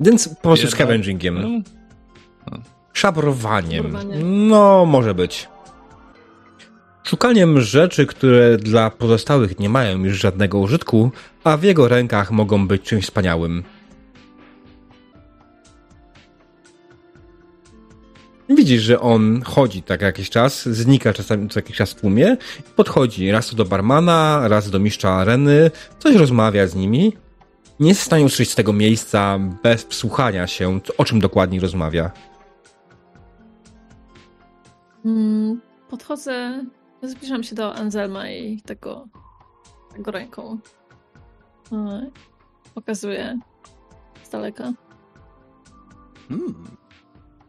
Więc 0.00 0.28
po 0.28 0.34
prostu 0.34 0.70
scavengingiem. 0.70 1.62
Szabrowaniem. 2.92 3.96
No, 4.48 4.84
może 4.86 5.14
być. 5.14 5.48
Szukaniem 7.04 7.60
rzeczy, 7.60 8.06
które 8.06 8.56
dla 8.56 8.90
pozostałych 8.90 9.58
nie 9.58 9.68
mają 9.68 10.04
już 10.04 10.20
żadnego 10.20 10.58
użytku, 10.58 11.10
a 11.44 11.56
w 11.56 11.62
jego 11.62 11.88
rękach 11.88 12.30
mogą 12.30 12.68
być 12.68 12.82
czymś 12.82 13.04
wspaniałym. 13.04 13.64
Widzisz, 18.48 18.82
że 18.82 19.00
on 19.00 19.42
chodzi 19.42 19.82
tak 19.82 20.02
jakiś 20.02 20.30
czas, 20.30 20.68
znika 20.68 21.12
czasami 21.12 21.48
co 21.48 21.58
jakiś 21.58 21.76
czas 21.76 21.90
w 21.90 22.00
tłumie, 22.00 22.36
podchodzi 22.76 23.30
raz 23.30 23.54
do 23.54 23.64
barmana, 23.64 24.48
raz 24.48 24.70
do 24.70 24.78
mistrza 24.78 25.10
areny, 25.10 25.70
coś 25.98 26.14
rozmawia 26.16 26.66
z 26.66 26.74
nimi. 26.74 27.12
Nie 27.80 27.88
jest 27.88 28.00
w 28.00 28.04
stanie 28.04 28.24
usłyszeć 28.24 28.50
z 28.50 28.54
tego 28.54 28.72
miejsca 28.72 29.38
bez 29.62 29.84
wsłuchania 29.84 30.46
się, 30.46 30.80
o 30.98 31.04
czym 31.04 31.20
dokładnie 31.20 31.60
rozmawia. 31.60 32.10
Mm, 35.04 35.60
podchodzę 35.88 36.64
Zbliżam 37.08 37.42
się 37.42 37.54
do 37.54 37.74
Anselma 37.74 38.30
i 38.30 38.60
tego, 38.60 39.08
tego 39.96 40.10
ręką 40.10 40.58
pokazuję 42.74 43.38
z 44.22 44.30
daleka. 44.30 44.72
Hmm. 46.28 46.64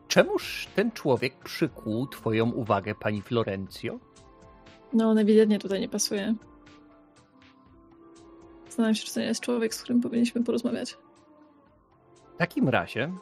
Czemuż 0.07 0.67
ten 0.75 0.91
człowiek 0.91 1.35
przykuł 1.43 2.07
twoją 2.07 2.51
uwagę, 2.51 2.95
pani 2.95 3.21
Florencio? 3.21 3.99
No, 4.93 5.09
on 5.09 5.17
ewidentnie 5.17 5.59
tutaj 5.59 5.81
nie 5.81 5.89
pasuje. 5.89 6.35
Zastanawiam 8.65 8.95
się, 8.95 9.03
czy 9.03 9.13
to 9.13 9.19
nie 9.19 9.25
jest 9.25 9.41
człowiek, 9.41 9.73
z 9.75 9.83
którym 9.83 10.01
powinniśmy 10.01 10.43
porozmawiać. 10.43 10.97
W 12.33 12.37
takim 12.37 12.69
razie 12.69 13.13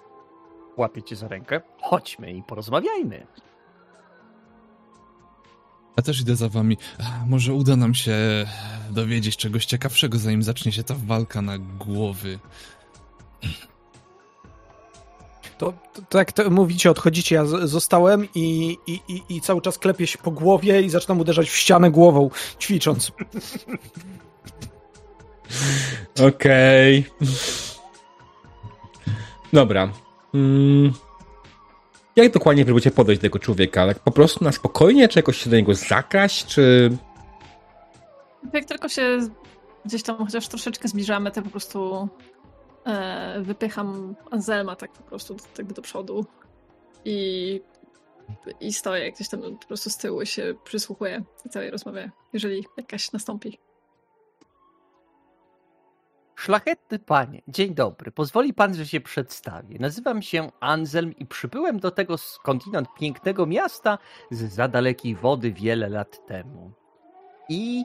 łapię 0.78 1.04
cię 1.04 1.16
za 1.16 1.28
rękę. 1.28 1.62
Chodźmy 1.82 2.34
i 2.34 2.44
porozmawiajmy. 2.44 3.28
Ja 5.98 6.04
też 6.04 6.22
idę 6.22 6.36
za 6.36 6.50
wami. 6.50 6.78
Może 7.28 7.54
uda 7.54 7.76
nam 7.76 7.94
się 7.94 8.16
dowiedzieć 8.92 9.38
czegoś 9.38 9.66
ciekawszego, 9.66 10.18
zanim 10.18 10.44
zacznie 10.44 10.72
się 10.72 10.84
ta 10.84 10.96
walka 11.06 11.42
na 11.42 11.58
głowy. 11.58 12.40
To, 15.58 15.74
to, 15.94 16.02
to 16.10 16.18
jak 16.18 16.32
to 16.32 16.50
mówicie, 16.50 16.92
odchodzicie, 16.92 17.36
ja 17.36 17.46
z, 17.46 17.70
zostałem 17.70 18.28
i, 18.36 18.78
i, 18.88 19.00
i, 19.08 19.22
i, 19.30 19.42
cały 19.42 19.62
czas 19.62 19.78
klepię 19.78 20.08
się 20.08 20.18
po 20.18 20.32
głowie 20.32 20.82
i 20.82 20.90
zaczynam 20.90 21.20
uderzać 21.20 21.50
w 21.50 21.56
ścianę 21.56 21.92
głową, 21.92 22.30
ćwicząc. 22.60 23.12
Okej. 26.28 27.06
Okay. 27.20 27.34
Dobra. 29.54 29.92
Mm. 30.34 30.94
Jak 32.16 32.34
dokładnie 32.34 32.66
próbujecie 32.66 32.92
podejść 32.92 33.22
do 33.22 33.26
tego 33.26 33.40
człowieka? 33.40 33.82
Ale 33.82 33.96
po 33.96 34.12
prostu 34.12 34.44
na 34.44 34.52
spokojnie, 34.52 35.08
czy 35.08 35.20
jakoś 35.20 35.38
się 35.38 35.50
do 35.50 35.56
niego 35.56 35.74
zakraść, 35.74 36.46
czy... 36.46 36.92
Jak 38.54 38.66
tylko 38.66 38.90
się 38.90 39.20
gdzieś 39.86 40.04
tam 40.04 40.18
chociaż 40.18 40.48
troszeczkę 40.48 40.88
zbliżamy, 40.88 41.32
to 41.32 41.42
po 41.42 41.50
prostu 41.50 42.10
e, 42.86 43.42
wypycham 43.42 44.16
Anselma 44.32 44.76
tak 44.76 44.92
po 44.92 45.04
prostu 45.04 45.36
tak 45.56 45.74
do 45.74 45.82
przodu 45.82 46.26
i, 47.06 47.62
i 48.60 48.74
stoję 48.74 49.12
gdzieś 49.12 49.30
tam 49.30 49.42
po 49.42 49.68
prostu 49.68 49.90
z 49.90 49.98
tyłu 49.98 50.26
się 50.26 50.54
przysłuchuję 50.64 51.24
całej 51.50 51.72
rozmowie, 51.72 52.12
jeżeli 52.34 52.66
jakaś 52.78 53.12
nastąpi. 53.12 53.60
Szlachetny 56.36 57.00
panie, 57.00 57.42
dzień 57.48 57.76
dobry. 57.76 58.12
Pozwoli 58.12 58.54
pan, 58.54 58.74
że 58.76 58.86
się 58.86 59.02
przedstawię. 59.02 59.78
Nazywam 59.80 60.22
się 60.22 60.52
Anselm 60.60 61.14
i 61.18 61.26
przybyłem 61.26 61.80
do 61.80 61.92
tego 61.92 62.18
skądinąd 62.18 62.88
pięknego 63.00 63.46
miasta 63.46 63.98
z 64.32 64.54
za 64.54 64.68
dalekiej 64.68 65.16
wody 65.16 65.52
wiele 65.52 65.90
lat 65.90 66.28
temu. 66.28 66.72
I 67.50 67.84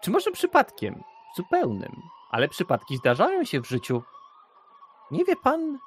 czy 0.00 0.10
może 0.10 0.30
przypadkiem, 0.30 1.02
zupełnym, 1.36 1.92
ale 2.30 2.48
przypadki 2.48 2.96
zdarzają 2.96 3.44
się 3.44 3.60
w 3.60 3.68
życiu. 3.68 4.02
Nie 5.10 5.24
wie 5.24 5.36
pan, 5.36 5.78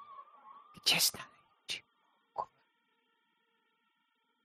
gdzie 0.76 1.00
znaleźć? 1.00 1.86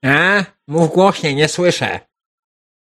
E? 0.04 0.44
Mów 0.66 0.92
głośniej, 0.92 1.34
nie 1.34 1.48
słyszę. 1.48 2.00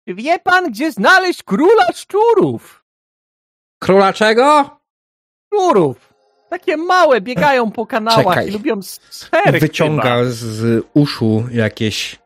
Wie 0.07 0.39
pan, 0.39 0.71
gdzie 0.71 0.93
znaleźć 0.93 1.43
króla 1.43 1.93
szczurów? 1.95 2.82
Króla 3.83 4.13
czego? 4.13 4.71
Szczurów. 5.47 6.15
Takie 6.51 6.77
małe, 6.77 7.21
biegają 7.21 7.71
po 7.71 7.87
kanałach 7.87 8.25
Czekaj. 8.25 8.49
i 8.49 8.51
lubią 8.51 8.83
sfery 8.83 9.61
Wyciąga 9.61 10.03
chyba. 10.03 10.25
z 10.25 10.85
uszu 10.95 11.45
jakieś 11.51 12.15
y, 12.15 12.19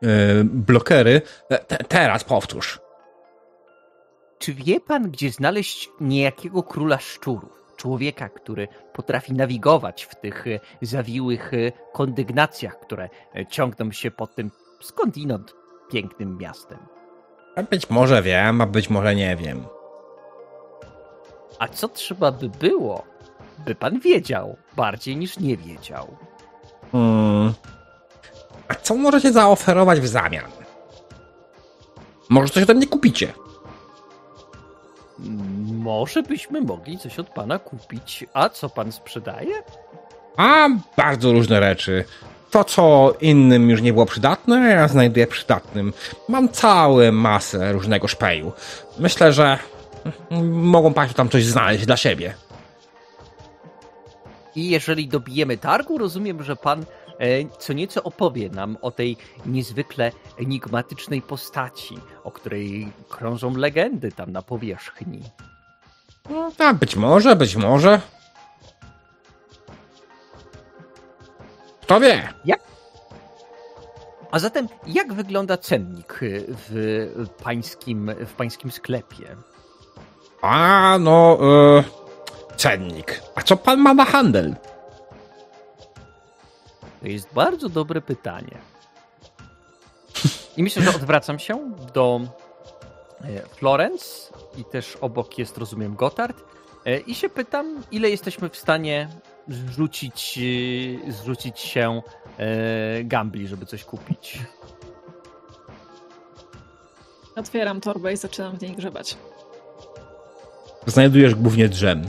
blokery. 0.43 1.21
Te, 1.67 1.77
teraz 1.77 2.23
powtórz. 2.23 2.79
Czy 4.39 4.53
wie 4.53 4.79
pan, 4.79 5.11
gdzie 5.11 5.31
znaleźć 5.31 5.89
niejakiego 6.01 6.63
króla 6.63 6.99
szczurów? 6.99 7.63
Człowieka, 7.77 8.29
który 8.29 8.67
potrafi 8.93 9.33
nawigować 9.33 10.03
w 10.03 10.15
tych 10.15 10.47
e, 10.47 10.59
zawiłych 10.81 11.53
e, 11.53 11.71
kondygnacjach, 11.93 12.79
które 12.79 13.09
ciągną 13.49 13.91
się 13.91 14.11
po 14.11 14.27
tym 14.27 14.51
skądinąd 14.81 15.55
pięknym 15.91 16.37
miastem. 16.37 16.77
A 17.55 17.63
być 17.63 17.89
może 17.89 18.21
wiem, 18.21 18.61
a 18.61 18.65
być 18.65 18.89
może 18.89 19.15
nie 19.15 19.35
wiem. 19.35 19.76
A 21.59 21.67
co 21.67 21.87
trzeba 21.87 22.31
by 22.31 22.49
było, 22.49 23.03
by 23.65 23.75
pan 23.75 23.99
wiedział 23.99 24.57
bardziej 24.75 25.17
niż 25.17 25.39
nie 25.39 25.57
wiedział? 25.57 26.17
Hmm. 26.91 27.53
A 28.67 28.75
co 28.75 28.95
możecie 28.95 29.31
zaoferować 29.33 29.99
w 29.99 30.07
zamian? 30.07 30.51
Może 32.29 32.49
coś 32.49 32.63
ode 32.63 32.73
mnie 32.73 32.87
kupicie? 32.87 33.33
Może 35.71 36.23
byśmy 36.23 36.61
mogli 36.61 36.97
coś 36.97 37.19
od 37.19 37.29
pana 37.29 37.59
kupić. 37.59 38.25
A 38.33 38.49
co 38.49 38.69
pan 38.69 38.91
sprzedaje? 38.91 39.53
A 40.37 40.69
bardzo 40.97 41.31
różne 41.31 41.61
rzeczy. 41.61 42.03
To, 42.51 42.63
co 42.63 43.13
innym 43.21 43.69
już 43.69 43.81
nie 43.81 43.93
było 43.93 44.05
przydatne, 44.05 44.69
ja 44.69 44.87
znajduję 44.87 45.27
przydatnym. 45.27 45.93
Mam 46.29 46.49
całą 46.49 47.11
masę 47.11 47.73
różnego 47.73 48.07
szpeju. 48.07 48.51
Myślę, 48.99 49.33
że 49.33 49.59
mogą 50.51 50.93
Państwo 50.93 51.17
tam 51.17 51.29
coś 51.29 51.45
znaleźć 51.45 51.85
dla 51.85 51.97
siebie. 51.97 52.33
I 54.55 54.69
jeżeli 54.69 55.07
dobijemy 55.07 55.57
targu, 55.57 55.97
rozumiem, 55.97 56.43
że 56.43 56.55
Pan 56.55 56.85
e, 57.19 57.25
co 57.59 57.73
nieco 57.73 58.03
opowie 58.03 58.49
nam 58.49 58.77
o 58.81 58.91
tej 58.91 59.17
niezwykle 59.45 60.11
enigmatycznej 60.39 61.21
postaci, 61.21 61.97
o 62.23 62.31
której 62.31 62.91
krążą 63.09 63.55
legendy 63.55 64.11
tam 64.11 64.31
na 64.31 64.41
powierzchni. 64.41 65.21
No, 66.29 66.51
tak, 66.57 66.75
być 66.75 66.95
może, 66.95 67.35
być 67.35 67.55
może. 67.55 68.01
Kto 71.81 71.99
wie? 71.99 72.33
Jak? 72.45 72.59
A 74.31 74.39
zatem, 74.39 74.67
jak 74.87 75.13
wygląda 75.13 75.57
cennik 75.57 76.19
w 76.69 77.29
pańskim, 77.43 78.11
w 78.25 78.33
pańskim 78.33 78.71
sklepie? 78.71 79.35
A, 80.41 80.97
no, 80.99 81.37
e, 81.41 81.83
cennik. 82.57 83.21
A 83.35 83.41
co 83.41 83.57
pan 83.57 83.79
ma 83.79 83.93
na 83.93 84.05
handel? 84.05 84.55
To 87.01 87.07
jest 87.07 87.33
bardzo 87.33 87.69
dobre 87.69 88.01
pytanie. 88.01 88.57
I 90.57 90.63
myślę, 90.63 90.83
że 90.83 90.95
odwracam 90.95 91.39
się 91.39 91.75
do 91.93 92.21
e, 93.21 93.41
Florence 93.41 94.33
i 94.57 94.65
też 94.65 94.95
obok 94.95 95.37
jest, 95.37 95.57
rozumiem, 95.57 95.95
Gotthard 95.95 96.43
e, 96.85 96.99
i 96.99 97.15
się 97.15 97.29
pytam, 97.29 97.83
ile 97.91 98.09
jesteśmy 98.09 98.49
w 98.49 98.57
stanie 98.57 99.09
zrzucić, 99.47 100.39
zrzucić 101.07 101.59
się 101.59 102.01
gambli, 103.03 103.47
żeby 103.47 103.65
coś 103.65 103.83
kupić. 103.83 104.39
Otwieram 107.35 107.81
torbę 107.81 108.13
i 108.13 108.17
zaczynam 108.17 108.57
w 108.57 108.61
niej 108.61 108.75
grzebać. 108.75 109.17
Znajdujesz 110.87 111.35
głównie 111.35 111.69
drzem. 111.69 112.01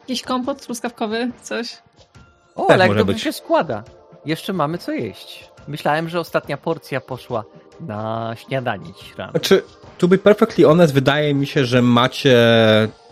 Jakiś 0.00 0.22
kompot 0.22 0.66
truskawkowy, 0.66 1.30
coś? 1.42 1.78
O, 2.54 2.66
tak, 2.66 2.74
ale 2.74 2.88
jak 2.88 2.96
dobrze 2.96 3.18
się 3.18 3.32
składa. 3.32 3.84
Jeszcze 4.26 4.52
mamy 4.52 4.78
co 4.78 4.92
jeść. 4.92 5.50
Myślałem, 5.68 6.08
że 6.08 6.20
ostatnia 6.20 6.56
porcja 6.56 7.00
poszła 7.00 7.44
na 7.80 8.34
śniadanie 8.36 8.86
dziś 8.86 9.14
rano. 9.16 9.30
Znaczy, 9.30 9.62
to 9.98 10.08
be 10.08 10.18
perfectly 10.18 10.64
honest, 10.64 10.94
wydaje 10.94 11.34
mi 11.34 11.46
się, 11.46 11.64
że 11.64 11.82
macie 11.82 12.38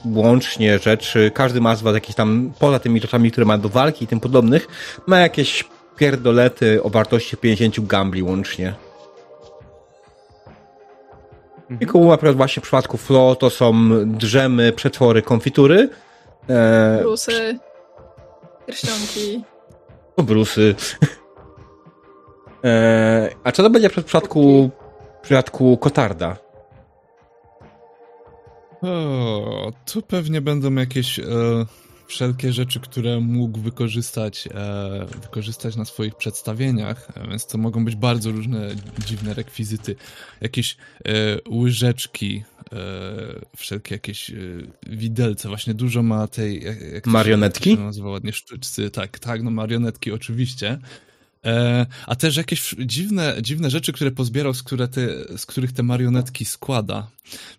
łącznie 0.05 0.79
rzeczy, 0.79 1.31
każdy 1.35 1.61
ma 1.61 1.77
z 1.77 1.83
was 1.83 1.95
jakieś 1.95 2.15
tam, 2.15 2.53
poza 2.59 2.79
tymi 2.79 3.01
rzeczami, 3.01 3.31
które 3.31 3.47
ma 3.47 3.59
do 3.59 3.69
walki 3.69 4.05
i 4.05 4.09
tym 4.09 4.21
podobnych, 4.21 4.69
ma 5.07 5.19
jakieś 5.19 5.65
pierdolety 5.97 6.83
o 6.83 6.91
wartości 6.91 7.37
50 7.37 7.87
gambli 7.87 8.23
łącznie. 8.23 8.75
Mhm. 11.71 11.79
Tylko 11.79 12.13
akurat 12.13 12.37
właśnie 12.37 12.61
w 12.61 12.63
przypadku 12.63 12.97
Flo 12.97 13.37
to 13.37 13.51
są 13.51 13.75
drzemy, 14.07 14.73
przetwory, 14.73 15.23
konfitury. 15.23 15.89
E... 16.49 16.99
Brusy, 17.01 17.59
pierścionki. 18.67 19.45
Brusy. 20.17 20.75
E... 22.65 23.31
A 23.45 23.53
co 23.53 23.63
to 23.63 23.71
będzie 23.71 23.89
w 23.89 23.93
przypadku, 23.93 24.71
w 25.19 25.23
przypadku 25.23 25.77
Kotarda? 25.77 26.37
O, 28.83 29.73
tu 29.93 30.03
pewnie 30.03 30.41
będą 30.41 30.75
jakieś 30.75 31.19
e, 31.19 31.25
wszelkie 32.09 32.53
rzeczy, 32.53 32.81
które 32.81 33.21
mógł 33.21 33.61
wykorzystać, 33.61 34.49
e, 34.55 35.07
wykorzystać 35.23 35.77
na 35.77 35.85
swoich 35.85 36.15
przedstawieniach, 36.15 37.09
e, 37.15 37.29
więc 37.29 37.47
to 37.47 37.59
mogą 37.59 37.85
być 37.85 37.97
bardzo 37.97 38.31
różne 38.31 38.71
dziwne 39.07 39.35
rekwizyty. 39.35 39.97
Jakieś 40.41 40.77
e, 40.77 41.11
łyżeczki, 41.51 42.45
e, 42.73 42.77
wszelkie 43.57 43.95
jakieś 43.95 44.31
e, 44.31 44.35
widelce, 44.87 45.49
właśnie 45.49 45.75
dużo 45.75 46.03
ma 46.03 46.27
tej... 46.27 46.63
Jak, 46.63 46.81
jak 46.81 47.07
marionetki? 47.07 47.77
To 47.77 47.85
nazywa 47.85 48.09
ładnie 48.09 48.33
sztuczcy, 48.33 48.91
tak, 48.91 49.19
tak, 49.19 49.43
no 49.43 49.51
marionetki 49.51 50.13
oczywiście. 50.13 50.79
E, 51.45 51.87
a 52.07 52.17
też 52.17 52.37
jakieś 52.37 52.75
dziwne, 52.79 53.37
dziwne 53.43 53.71
rzeczy, 53.71 53.93
które 53.93 54.11
pozbierał, 54.11 54.55
z, 54.55 54.63
które 54.63 54.89
te, 54.89 55.09
z 55.39 55.47
których 55.47 55.73
te 55.73 55.83
marionetki 55.83 56.45
składa. 56.45 57.11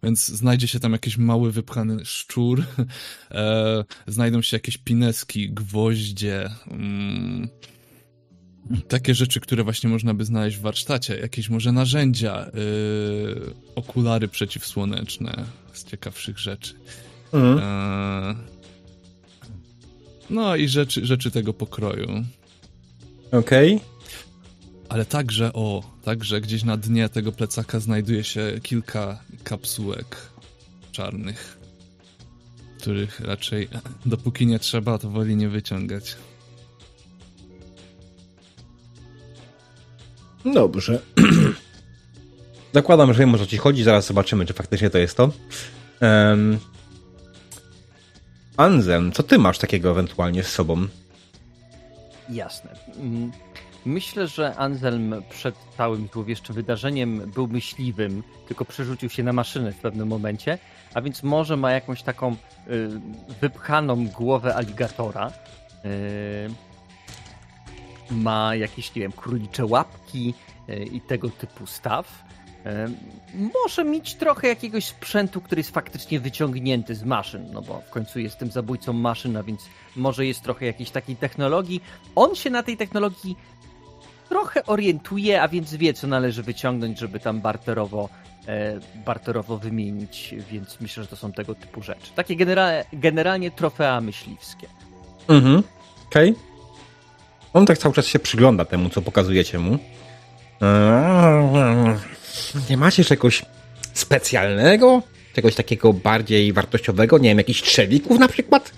Więc 0.03 0.27
znajdzie 0.27 0.67
się 0.67 0.79
tam 0.79 0.91
jakiś 0.91 1.17
mały 1.17 1.51
wypchany 1.51 2.05
szczur, 2.05 2.63
e, 3.31 3.83
znajdą 4.07 4.41
się 4.41 4.57
jakieś 4.57 4.77
pineski, 4.77 5.49
gwoździe, 5.51 6.49
mm, 6.71 7.49
takie 8.87 9.15
rzeczy, 9.15 9.39
które 9.39 9.63
właśnie 9.63 9.89
można 9.89 10.13
by 10.13 10.25
znaleźć 10.25 10.57
w 10.57 10.61
warsztacie. 10.61 11.19
Jakieś 11.19 11.49
może 11.49 11.71
narzędzia, 11.71 12.45
y, 12.47 13.53
okulary 13.75 14.27
przeciwsłoneczne 14.27 15.45
z 15.73 15.85
ciekawszych 15.85 16.39
rzeczy. 16.39 16.73
Mhm. 17.33 17.59
E, 17.59 18.35
no 20.29 20.55
i 20.55 20.67
rzeczy, 20.67 21.05
rzeczy 21.05 21.31
tego 21.31 21.53
pokroju. 21.53 22.25
Okej. 23.31 23.75
Okay. 23.75 23.87
Ale 24.89 25.05
także, 25.05 25.53
o, 25.53 25.83
także 26.03 26.41
gdzieś 26.41 26.63
na 26.63 26.77
dnie 26.77 27.09
tego 27.09 27.31
plecaka 27.31 27.79
znajduje 27.79 28.23
się 28.23 28.51
kilka 28.63 29.19
kapsułek 29.43 30.17
czarnych, 30.91 31.57
których 32.79 33.19
raczej 33.19 33.67
dopóki 34.05 34.45
nie 34.45 34.59
trzeba, 34.59 34.97
to 34.97 35.09
woli 35.09 35.35
nie 35.35 35.49
wyciągać. 35.49 36.15
Dobrze. 40.45 40.99
Zakładam, 42.73 43.13
że 43.13 43.19
wiem 43.19 43.37
co 43.37 43.45
ci 43.45 43.57
chodzi, 43.57 43.83
zaraz 43.83 44.07
zobaczymy, 44.07 44.45
czy 44.45 44.53
faktycznie 44.53 44.89
to 44.89 44.97
jest 44.97 45.17
to. 45.17 45.31
Um, 46.01 46.59
Anzen, 48.57 49.11
co 49.11 49.23
ty 49.23 49.37
masz 49.37 49.57
takiego 49.57 49.91
ewentualnie 49.91 50.43
z 50.43 50.47
sobą? 50.47 50.87
Jasne. 52.29 52.71
Mm, 52.97 53.31
myślę, 53.85 54.27
że 54.27 54.55
Anselm 54.55 55.15
przed 55.29 55.55
całym 55.77 56.07
złowieszczym 56.13 56.55
wydarzeniem 56.55 57.31
był 57.35 57.47
myśliwym, 57.47 58.23
tylko 58.47 58.65
przerzucił 58.65 59.09
się 59.09 59.23
na 59.23 59.33
maszynę 59.33 59.71
w 59.71 59.77
pewnym 59.77 60.07
momencie, 60.07 60.57
a 60.93 61.01
więc 61.01 61.23
może 61.23 61.57
ma 61.57 61.71
jakąś 61.71 62.03
taką 62.03 62.31
y, 62.31 62.35
wypchaną 63.41 64.07
głowę 64.07 64.55
aligatora. 64.55 65.31
Y, 65.85 66.69
ma 68.11 68.55
jakieś, 68.55 68.95
nie 68.95 69.01
wiem, 69.01 69.11
królicze 69.11 69.65
łapki 69.65 70.33
y, 70.69 70.83
i 70.83 71.01
tego 71.01 71.29
typu 71.29 71.65
staw. 71.65 72.28
Może 73.63 73.85
mieć 73.85 74.15
trochę 74.15 74.47
jakiegoś 74.47 74.85
sprzętu, 74.85 75.41
który 75.41 75.59
jest 75.59 75.73
faktycznie 75.73 76.19
wyciągnięty 76.19 76.95
z 76.95 77.03
maszyn, 77.03 77.51
no 77.51 77.61
bo 77.61 77.81
w 77.81 77.89
końcu 77.89 78.19
jest 78.19 78.37
tym 78.37 78.51
zabójcą 78.51 78.93
maszyn, 78.93 79.37
a 79.37 79.43
więc 79.43 79.61
może 79.95 80.25
jest 80.25 80.41
trochę 80.41 80.65
jakiejś 80.65 80.91
takiej 80.91 81.15
technologii. 81.15 81.81
On 82.15 82.35
się 82.35 82.49
na 82.49 82.63
tej 82.63 82.77
technologii 82.77 83.37
trochę 84.29 84.65
orientuje, 84.65 85.41
a 85.41 85.47
więc 85.47 85.75
wie, 85.75 85.93
co 85.93 86.07
należy 86.07 86.43
wyciągnąć, 86.43 86.99
żeby 86.99 87.19
tam 87.19 87.41
barterowo, 87.41 88.09
e, 88.47 88.79
barterowo 89.05 89.57
wymienić, 89.57 90.35
więc 90.51 90.81
myślę, 90.81 91.03
że 91.03 91.09
to 91.09 91.15
są 91.15 91.31
tego 91.31 91.55
typu 91.55 91.81
rzeczy. 91.81 92.11
Takie 92.15 92.35
genera 92.35 92.69
generalnie 92.93 93.51
trofea 93.51 94.01
myśliwskie. 94.01 94.67
Mhm, 95.27 95.63
okej. 96.07 96.29
Okay. 96.29 96.43
On 97.53 97.65
tak 97.65 97.77
cały 97.77 97.95
czas 97.95 98.05
się 98.05 98.19
przygląda 98.19 98.65
temu, 98.65 98.89
co 98.89 99.01
pokazujecie 99.01 99.59
mu. 99.59 99.77
Eee, 100.61 102.18
nie 102.69 102.77
macie 102.77 103.03
czegoś 103.03 103.45
specjalnego? 103.93 105.03
czegoś 105.33 105.55
takiego 105.55 105.93
bardziej 105.93 106.53
wartościowego? 106.53 107.17
Nie 107.17 107.29
wiem, 107.29 107.37
jakichś 107.37 107.61
trzewików 107.61 108.19
na 108.19 108.27
przykład? 108.27 108.71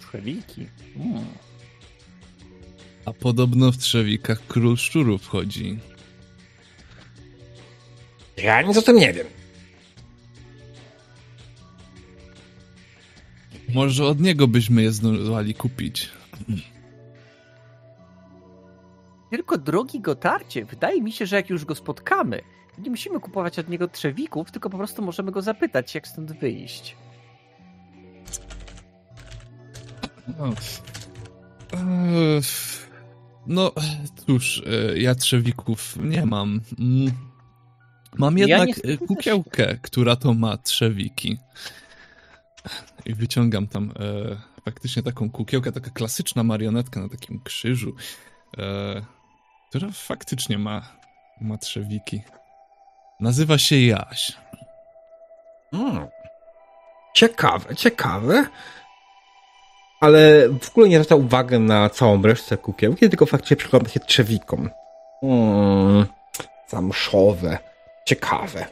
Trzewiki? 0.00 0.66
Hmm. 0.98 1.24
A 3.04 3.12
podobno 3.12 3.72
w 3.72 3.78
trzewikach 3.78 4.46
król 4.48 4.76
szczurów 4.76 5.28
chodzi. 5.28 5.78
Ja 8.36 8.62
nic 8.62 8.76
o 8.76 8.82
tym 8.82 8.96
nie 8.96 9.12
wiem. 9.12 9.26
Może 13.68 14.06
od 14.06 14.20
niego 14.20 14.48
byśmy 14.48 14.82
je 14.82 14.92
zdołali 14.92 15.54
kupić. 15.54 16.08
Tylko 19.34 19.58
drogi 19.58 20.00
Gotarcie, 20.00 20.64
wydaje 20.64 21.02
mi 21.02 21.12
się, 21.12 21.26
że 21.26 21.36
jak 21.36 21.50
już 21.50 21.64
go 21.64 21.74
spotkamy, 21.74 22.40
nie 22.78 22.90
musimy 22.90 23.20
kupować 23.20 23.58
od 23.58 23.68
niego 23.68 23.88
trzewików, 23.88 24.50
tylko 24.50 24.70
po 24.70 24.76
prostu 24.76 25.02
możemy 25.02 25.32
go 25.32 25.42
zapytać, 25.42 25.94
jak 25.94 26.08
stąd 26.08 26.32
wyjść. 26.32 26.96
No, 30.38 30.48
eee, 31.72 32.40
no 33.46 33.72
cóż, 34.26 34.62
e, 34.66 34.98
ja 34.98 35.14
trzewików 35.14 35.96
nie 35.96 36.26
mam. 36.26 36.60
Mm. 36.78 37.12
Mam 38.18 38.38
jednak 38.38 38.68
ja 38.84 38.96
kukiełkę, 38.96 39.78
która 39.82 40.16
to 40.16 40.34
ma 40.34 40.56
trzewiki. 40.56 41.38
I 43.06 43.14
wyciągam 43.14 43.66
tam 43.66 43.92
e, 43.98 44.62
faktycznie 44.64 45.02
taką 45.02 45.30
kukiełkę, 45.30 45.72
taka 45.72 45.90
klasyczna 45.90 46.42
marionetka 46.42 47.00
na 47.00 47.08
takim 47.08 47.40
krzyżu, 47.40 47.94
e, 48.58 49.13
która 49.74 49.92
faktycznie 49.92 50.58
ma, 50.58 50.82
ma 51.40 51.58
trzewiki. 51.58 52.22
Nazywa 53.20 53.58
się 53.58 53.80
Jaś. 53.80 54.32
Hmm. 55.70 56.06
Ciekawe, 57.14 57.76
ciekawe. 57.76 58.46
Ale 60.00 60.48
w 60.48 60.70
ogóle 60.70 60.88
nie 60.88 60.96
zwraca 60.96 61.16
uwagę 61.16 61.58
na 61.58 61.90
całą 61.90 62.22
resztę 62.22 62.56
kukiełki, 62.56 63.08
tylko 63.08 63.26
faktycznie 63.26 63.56
przygląda 63.56 63.90
się 63.90 64.00
trzewikom. 64.00 64.70
Hmm. 65.20 66.06
Zamszowe. 66.68 67.58
Ciekawe. 68.06 68.66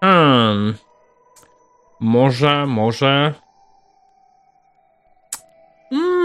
Hmm. 0.00 0.78
Może, 2.00 2.66
może. 2.66 3.34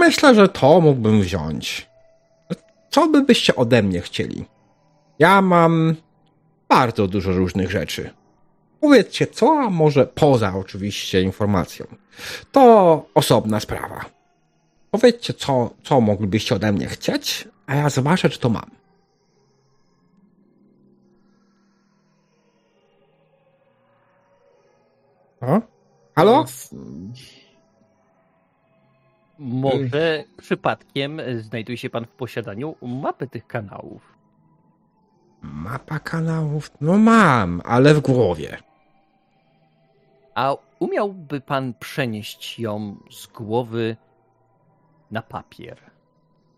Myślę, 0.07 0.35
że 0.35 0.49
to 0.49 0.81
mógłbym 0.81 1.21
wziąć. 1.21 1.87
Co 2.89 3.07
by 3.07 3.21
byście 3.21 3.55
ode 3.55 3.83
mnie 3.83 4.01
chcieli? 4.01 4.45
Ja 5.19 5.41
mam 5.41 5.95
bardzo 6.69 7.07
dużo 7.07 7.31
różnych 7.31 7.71
rzeczy. 7.71 8.09
Powiedzcie 8.79 9.27
co, 9.27 9.59
a 9.59 9.69
może 9.69 10.05
poza 10.05 10.55
oczywiście 10.55 11.21
informacją. 11.21 11.85
To 12.51 13.05
osobna 13.13 13.59
sprawa. 13.59 14.05
Powiedzcie 14.91 15.33
co, 15.33 15.69
co 15.83 16.01
moglibyście 16.01 16.55
ode 16.55 16.71
mnie 16.71 16.87
chcieć, 16.87 17.47
a 17.65 17.75
ja 17.75 17.89
zobaczę, 17.89 18.29
czy 18.29 18.39
to 18.39 18.49
mam. 18.49 18.71
O? 25.41 25.61
Halo? 26.15 26.45
Może 29.39 30.23
przypadkiem 30.37 31.21
znajduje 31.39 31.77
się 31.77 31.89
pan 31.89 32.05
w 32.05 32.11
posiadaniu 32.11 32.75
mapy 32.81 33.27
tych 33.27 33.47
kanałów. 33.47 34.17
Mapa 35.41 35.99
kanałów? 35.99 36.71
No 36.81 36.97
mam, 36.97 37.61
ale 37.65 37.93
w 37.93 37.99
głowie. 37.99 38.57
A 40.35 40.55
umiałby 40.79 41.41
pan 41.41 41.73
przenieść 41.73 42.59
ją 42.59 42.97
z 43.11 43.27
głowy 43.27 43.95
na 45.11 45.21
papier? 45.21 45.77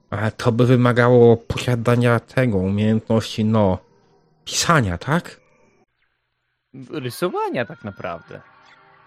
A 0.10 0.32
to 0.32 0.52
by 0.52 0.66
wymagało 0.66 1.38
posiadania 1.38 2.20
tego, 2.20 2.58
umiejętności, 2.58 3.46
no, 3.46 3.78
pisania, 4.46 4.98
tak? 4.98 5.42
Rysowania 6.90 7.66
tak 7.66 7.84
naprawdę. 7.84 8.42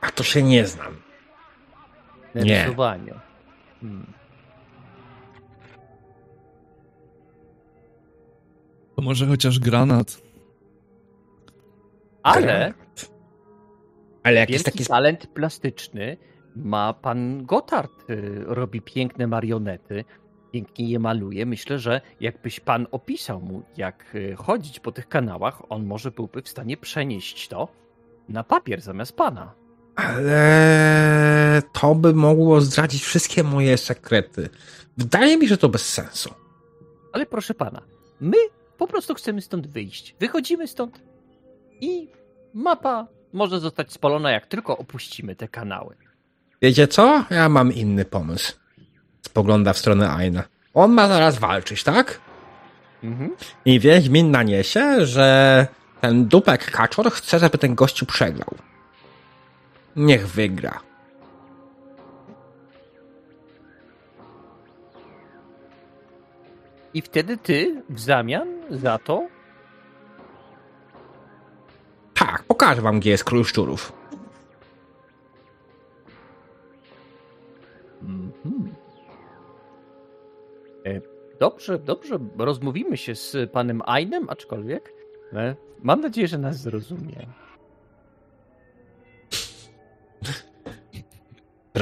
A 0.01 0.11
to 0.11 0.23
się 0.23 0.43
nie 0.43 0.67
znam. 0.67 0.97
Nie. 2.35 2.65
Rysowania. 2.65 3.32
Hmm. 3.83 4.13
To 8.97 9.03
może 9.03 9.27
chociaż 9.27 9.59
granat. 9.59 10.23
Ale. 12.23 12.43
Granat. 12.43 13.13
Ale 14.23 14.37
jakiś 14.37 14.63
taki 14.63 14.85
talent 14.85 15.27
plastyczny 15.27 16.17
ma 16.57 16.93
pan 16.93 17.47
Gotthard. 17.47 18.11
Y, 18.11 18.45
robi 18.47 18.81
piękne 18.81 19.27
marionety, 19.27 20.05
pięknie 20.53 20.89
je 20.89 20.99
maluje. 20.99 21.47
Myślę, 21.47 21.79
że 21.79 22.01
jakbyś 22.21 22.61
pan 22.61 22.87
opisał 22.91 23.41
mu, 23.41 23.63
jak 23.77 24.15
y, 24.15 24.35
chodzić 24.37 24.81
po 24.81 24.93
tych 24.93 25.09
kanałach, 25.09 25.63
on 25.69 25.87
może 25.87 26.11
byłby 26.11 26.43
w 26.43 26.49
stanie 26.49 26.77
przenieść 26.77 27.49
to 27.49 27.69
na 28.29 28.45
papier 28.45 28.81
zamiast 28.81 29.17
pana. 29.17 29.62
Ale 29.97 31.63
to 31.73 31.95
by 31.95 32.15
mogło 32.15 32.61
zdradzić 32.61 33.03
wszystkie 33.03 33.43
moje 33.43 33.79
sekrety. 33.79 34.49
Wydaje 34.97 35.37
mi 35.37 35.43
się, 35.43 35.49
że 35.49 35.59
to 35.59 35.69
bez 35.69 35.93
sensu. 35.93 36.35
Ale 37.13 37.27
proszę 37.27 37.55
pana, 37.55 37.83
my 38.21 38.37
po 38.79 38.87
prostu 38.87 39.15
chcemy 39.15 39.43
stąd 39.43 39.67
wyjść. 39.67 40.15
Wychodzimy 40.21 40.69
stąd 40.69 41.01
i 41.81 42.09
mapa 42.55 43.07
może 43.33 43.61
zostać 43.61 43.93
spalona, 43.93 44.31
jak 44.31 44.47
tylko 44.47 44.79
opuścimy 44.79 45.37
te 45.37 45.49
kanały. 45.49 45.97
Wiecie 46.63 46.89
co? 46.89 47.25
Ja 47.31 47.49
mam 47.49 47.73
inny 47.73 48.05
pomysł. 48.05 48.53
Spogląda 49.23 49.73
w 49.73 49.79
stronę 49.79 50.11
Aina. 50.11 50.43
On 50.75 50.93
ma 50.93 51.09
zaraz 51.09 51.39
walczyć, 51.39 51.85
tak? 51.85 52.21
Mhm. 53.03 53.37
I 53.65 53.81
Wiedźmin 53.81 54.31
naniesie, 54.31 55.07
że 55.07 55.67
ten 56.01 56.29
dupek 56.29 56.71
kaczor 56.71 57.13
chce, 57.13 57.39
żeby 57.39 57.59
ten 57.59 57.75
gościu 57.75 58.07
przegrał. 58.07 58.55
Niech 59.97 60.27
wygra. 60.27 60.81
I 66.95 67.03
wtedy 67.03 67.37
ty 67.37 67.83
w 67.89 68.01
zamian 68.01 68.49
za 68.71 68.99
to? 68.99 69.29
Tak, 72.15 72.45
pokażę 72.45 72.83
wam, 72.83 73.01
gdzie 73.01 73.11
jest 73.11 73.25
król 73.25 73.45
szczurów. 73.45 73.93
Mhm. 78.03 78.75
E, 80.87 81.01
dobrze, 81.41 81.79
dobrze. 81.79 82.19
Rozmówimy 82.39 82.97
się 82.97 83.15
z 83.15 83.51
panem 83.53 83.83
Ainem, 83.87 84.31
aczkolwiek 84.31 84.93
e, 85.33 85.57
mam 85.83 86.01
nadzieję, 86.01 86.29
że 86.29 86.39
nas 86.39 86.57
zrozumie. 86.57 87.27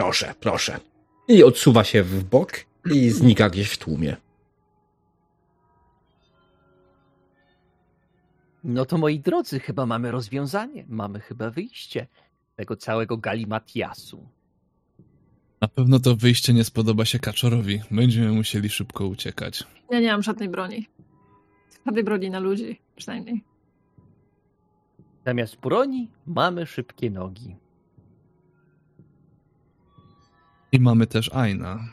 Proszę, 0.00 0.34
proszę. 0.40 0.80
I 1.28 1.44
odsuwa 1.44 1.84
się 1.84 2.02
w 2.02 2.24
bok 2.24 2.52
i 2.92 3.10
znika 3.10 3.50
gdzieś 3.50 3.70
w 3.70 3.78
tłumie. 3.78 4.16
No 8.64 8.84
to 8.84 8.98
moi 8.98 9.20
drodzy, 9.20 9.60
chyba 9.60 9.86
mamy 9.86 10.10
rozwiązanie. 10.10 10.84
Mamy 10.88 11.20
chyba 11.20 11.50
wyjście 11.50 12.06
tego 12.56 12.76
całego 12.76 13.16
galimatiasu. 13.16 14.28
Na 15.60 15.68
pewno 15.68 15.98
to 15.98 16.16
wyjście 16.16 16.52
nie 16.52 16.64
spodoba 16.64 17.04
się 17.04 17.18
Kaczorowi. 17.18 17.80
Będziemy 17.90 18.32
musieli 18.32 18.68
szybko 18.68 19.06
uciekać. 19.06 19.64
Ja 19.90 20.00
nie 20.00 20.12
mam 20.12 20.22
żadnej 20.22 20.48
broni. 20.48 20.86
Żadnej 21.86 22.04
broni 22.04 22.30
na 22.30 22.38
ludzi, 22.38 22.80
przynajmniej. 22.96 23.44
Zamiast 25.26 25.56
broni 25.56 26.10
mamy 26.26 26.66
szybkie 26.66 27.10
nogi. 27.10 27.56
I 30.72 30.80
mamy 30.80 31.06
też 31.06 31.34
Aina. 31.34 31.88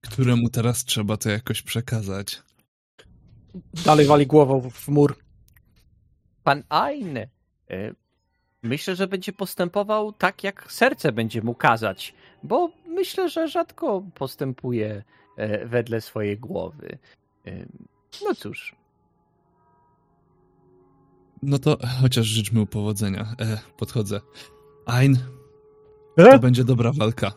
Któremu 0.00 0.50
teraz 0.50 0.84
trzeba 0.84 1.16
to 1.16 1.30
jakoś 1.30 1.62
przekazać. 1.62 2.42
Dalej 3.84 4.06
wali 4.06 4.26
głową 4.26 4.70
w 4.70 4.88
mur. 4.88 5.16
Pan 6.44 6.62
Ain, 6.68 7.16
e, 7.16 7.28
myślę, 8.62 8.96
że 8.96 9.06
będzie 9.06 9.32
postępował 9.32 10.12
tak, 10.12 10.44
jak 10.44 10.72
serce 10.72 11.12
będzie 11.12 11.42
mu 11.42 11.54
kazać, 11.54 12.14
bo 12.42 12.70
myślę, 12.86 13.28
że 13.28 13.48
rzadko 13.48 14.02
postępuje 14.14 15.02
e, 15.36 15.66
wedle 15.66 16.00
swojej 16.00 16.38
głowy. 16.38 16.98
E, 17.46 17.66
no 18.24 18.34
cóż, 18.34 18.74
no 21.42 21.58
to 21.58 21.78
chociaż 22.00 22.26
życzmy 22.26 22.60
mu 22.60 22.66
powodzenia. 22.66 23.34
E, 23.40 23.58
podchodzę. 23.76 24.20
Ein, 24.86 25.18
To 26.16 26.38
będzie 26.38 26.64
dobra 26.64 26.92
walka. 26.98 27.32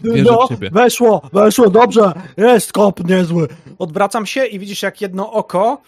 Wierzę 0.00 0.30
no, 0.30 0.46
w 0.46 0.48
ciebie. 0.48 0.70
Weszło, 0.70 1.22
weszło, 1.32 1.70
dobrze. 1.70 2.12
Jest 2.36 2.72
kop 2.72 3.08
niezły. 3.08 3.48
Odwracam 3.78 4.26
się 4.26 4.46
i 4.46 4.58
widzisz, 4.58 4.82
jak 4.82 5.00
jedno 5.00 5.32
oko 5.32 5.82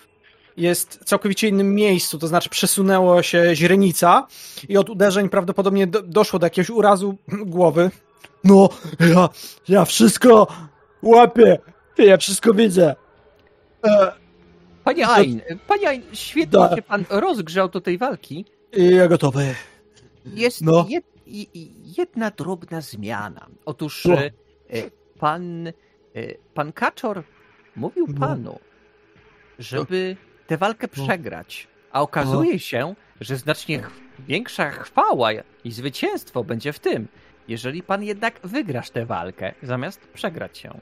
jest 0.56 0.98
w 1.02 1.04
całkowicie 1.04 1.48
innym 1.48 1.74
miejscu, 1.74 2.18
to 2.18 2.28
znaczy 2.28 2.48
przesunęło 2.48 3.22
się 3.22 3.50
źrenica 3.54 4.26
i 4.68 4.76
od 4.76 4.90
uderzeń 4.90 5.28
prawdopodobnie 5.28 5.86
do, 5.86 6.02
doszło 6.02 6.38
do 6.38 6.46
jakiegoś 6.46 6.70
urazu 6.70 7.16
głowy. 7.46 7.90
No, 8.44 8.68
ja, 9.14 9.28
ja 9.68 9.84
wszystko 9.84 10.46
łapię, 11.02 11.58
ja 11.98 12.16
wszystko 12.16 12.54
widzę. 12.54 12.96
E, 13.86 14.12
panie 14.84 15.08
Ain, 15.08 15.40
panie 15.66 15.88
Ain, 15.88 16.02
świetnie 16.12 16.58
da. 16.58 16.76
się 16.76 16.82
pan 16.82 17.04
rozgrzał 17.10 17.68
do 17.68 17.80
tej 17.80 17.98
walki. 17.98 18.44
Ja 18.72 19.08
gotowy. 19.08 19.54
Jest 20.26 20.62
no. 20.62 20.86
jed, 20.88 21.04
jedna 21.98 22.30
drobna 22.30 22.80
zmiana. 22.80 23.46
Otóż 23.64 24.04
no. 24.04 24.18
E, 24.18 24.30
pan, 25.18 25.66
e, 25.66 25.72
pan 26.54 26.72
Kaczor 26.72 27.22
mówił 27.76 28.06
no. 28.08 28.20
panu, 28.20 28.58
żeby 29.58 30.16
tę 30.46 30.56
walkę 30.56 30.88
no. 30.96 31.04
przegrać. 31.04 31.68
A 31.92 32.02
okazuje 32.02 32.58
się, 32.58 32.94
że 33.20 33.36
znacznie 33.36 33.82
większa 34.18 34.70
chwała 34.70 35.30
i 35.64 35.72
zwycięstwo 35.72 36.44
będzie 36.44 36.72
w 36.72 36.78
tym, 36.78 37.08
jeżeli 37.48 37.82
pan 37.82 38.02
jednak 38.02 38.40
wygrasz 38.44 38.90
tę 38.90 39.06
walkę, 39.06 39.54
zamiast 39.62 40.08
przegrać 40.08 40.58
się. 40.58 40.80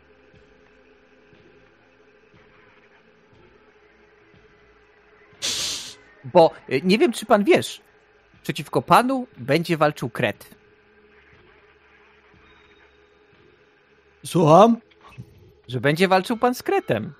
Bo 6.32 6.50
y, 6.70 6.80
nie 6.84 6.98
wiem, 6.98 7.12
czy 7.12 7.26
pan 7.26 7.44
wiesz, 7.44 7.80
przeciwko 8.42 8.82
panu 8.82 9.26
będzie 9.36 9.76
walczył 9.76 10.10
Kret. 10.10 10.54
Słucham? 14.26 14.76
Że 15.68 15.80
będzie 15.80 16.08
walczył 16.08 16.36
pan 16.36 16.54
z 16.54 16.62
Kretem. 16.62 17.12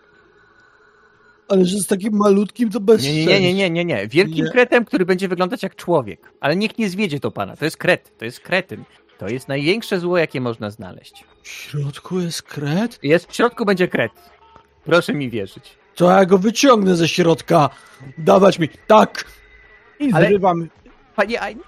Ale 1.48 1.64
że 1.64 1.78
z 1.78 1.86
takim 1.86 2.16
malutkim 2.16 2.70
to 2.70 2.80
bez 2.80 3.02
nie, 3.02 3.26
nie, 3.26 3.40
nie, 3.40 3.54
nie, 3.54 3.70
nie, 3.70 3.84
nie. 3.84 4.08
Wielkim 4.08 4.44
nie. 4.44 4.50
kretem, 4.50 4.84
który 4.84 5.06
będzie 5.06 5.28
wyglądać 5.28 5.62
jak 5.62 5.74
człowiek. 5.76 6.32
Ale 6.40 6.56
niech 6.56 6.78
nie 6.78 6.88
zwiedzie 6.88 7.20
to 7.20 7.30
pana. 7.30 7.56
To 7.56 7.64
jest 7.64 7.76
kret. 7.76 8.18
To 8.18 8.24
jest 8.24 8.40
kretyn. 8.40 8.84
To 9.18 9.28
jest 9.28 9.48
największe 9.48 10.00
zło, 10.00 10.18
jakie 10.18 10.40
można 10.40 10.70
znaleźć. 10.70 11.24
W 11.42 11.48
środku 11.48 12.20
jest 12.20 12.42
kret? 12.42 12.98
Jest, 13.02 13.30
w 13.30 13.34
środku 13.34 13.64
będzie 13.64 13.88
kret. 13.88 14.12
Proszę 14.84 15.14
mi 15.14 15.30
wierzyć. 15.30 15.77
To 15.98 16.10
ja 16.10 16.26
go 16.26 16.38
wyciągnę 16.38 16.96
ze 16.96 17.08
środka. 17.08 17.70
Dawać 18.18 18.58
mi. 18.58 18.68
Tak. 18.86 19.24
I 20.00 20.12
Ale... 20.12 20.28
zrywam. 20.28 20.68
Panie 21.16 21.42
Ain? 21.42 21.58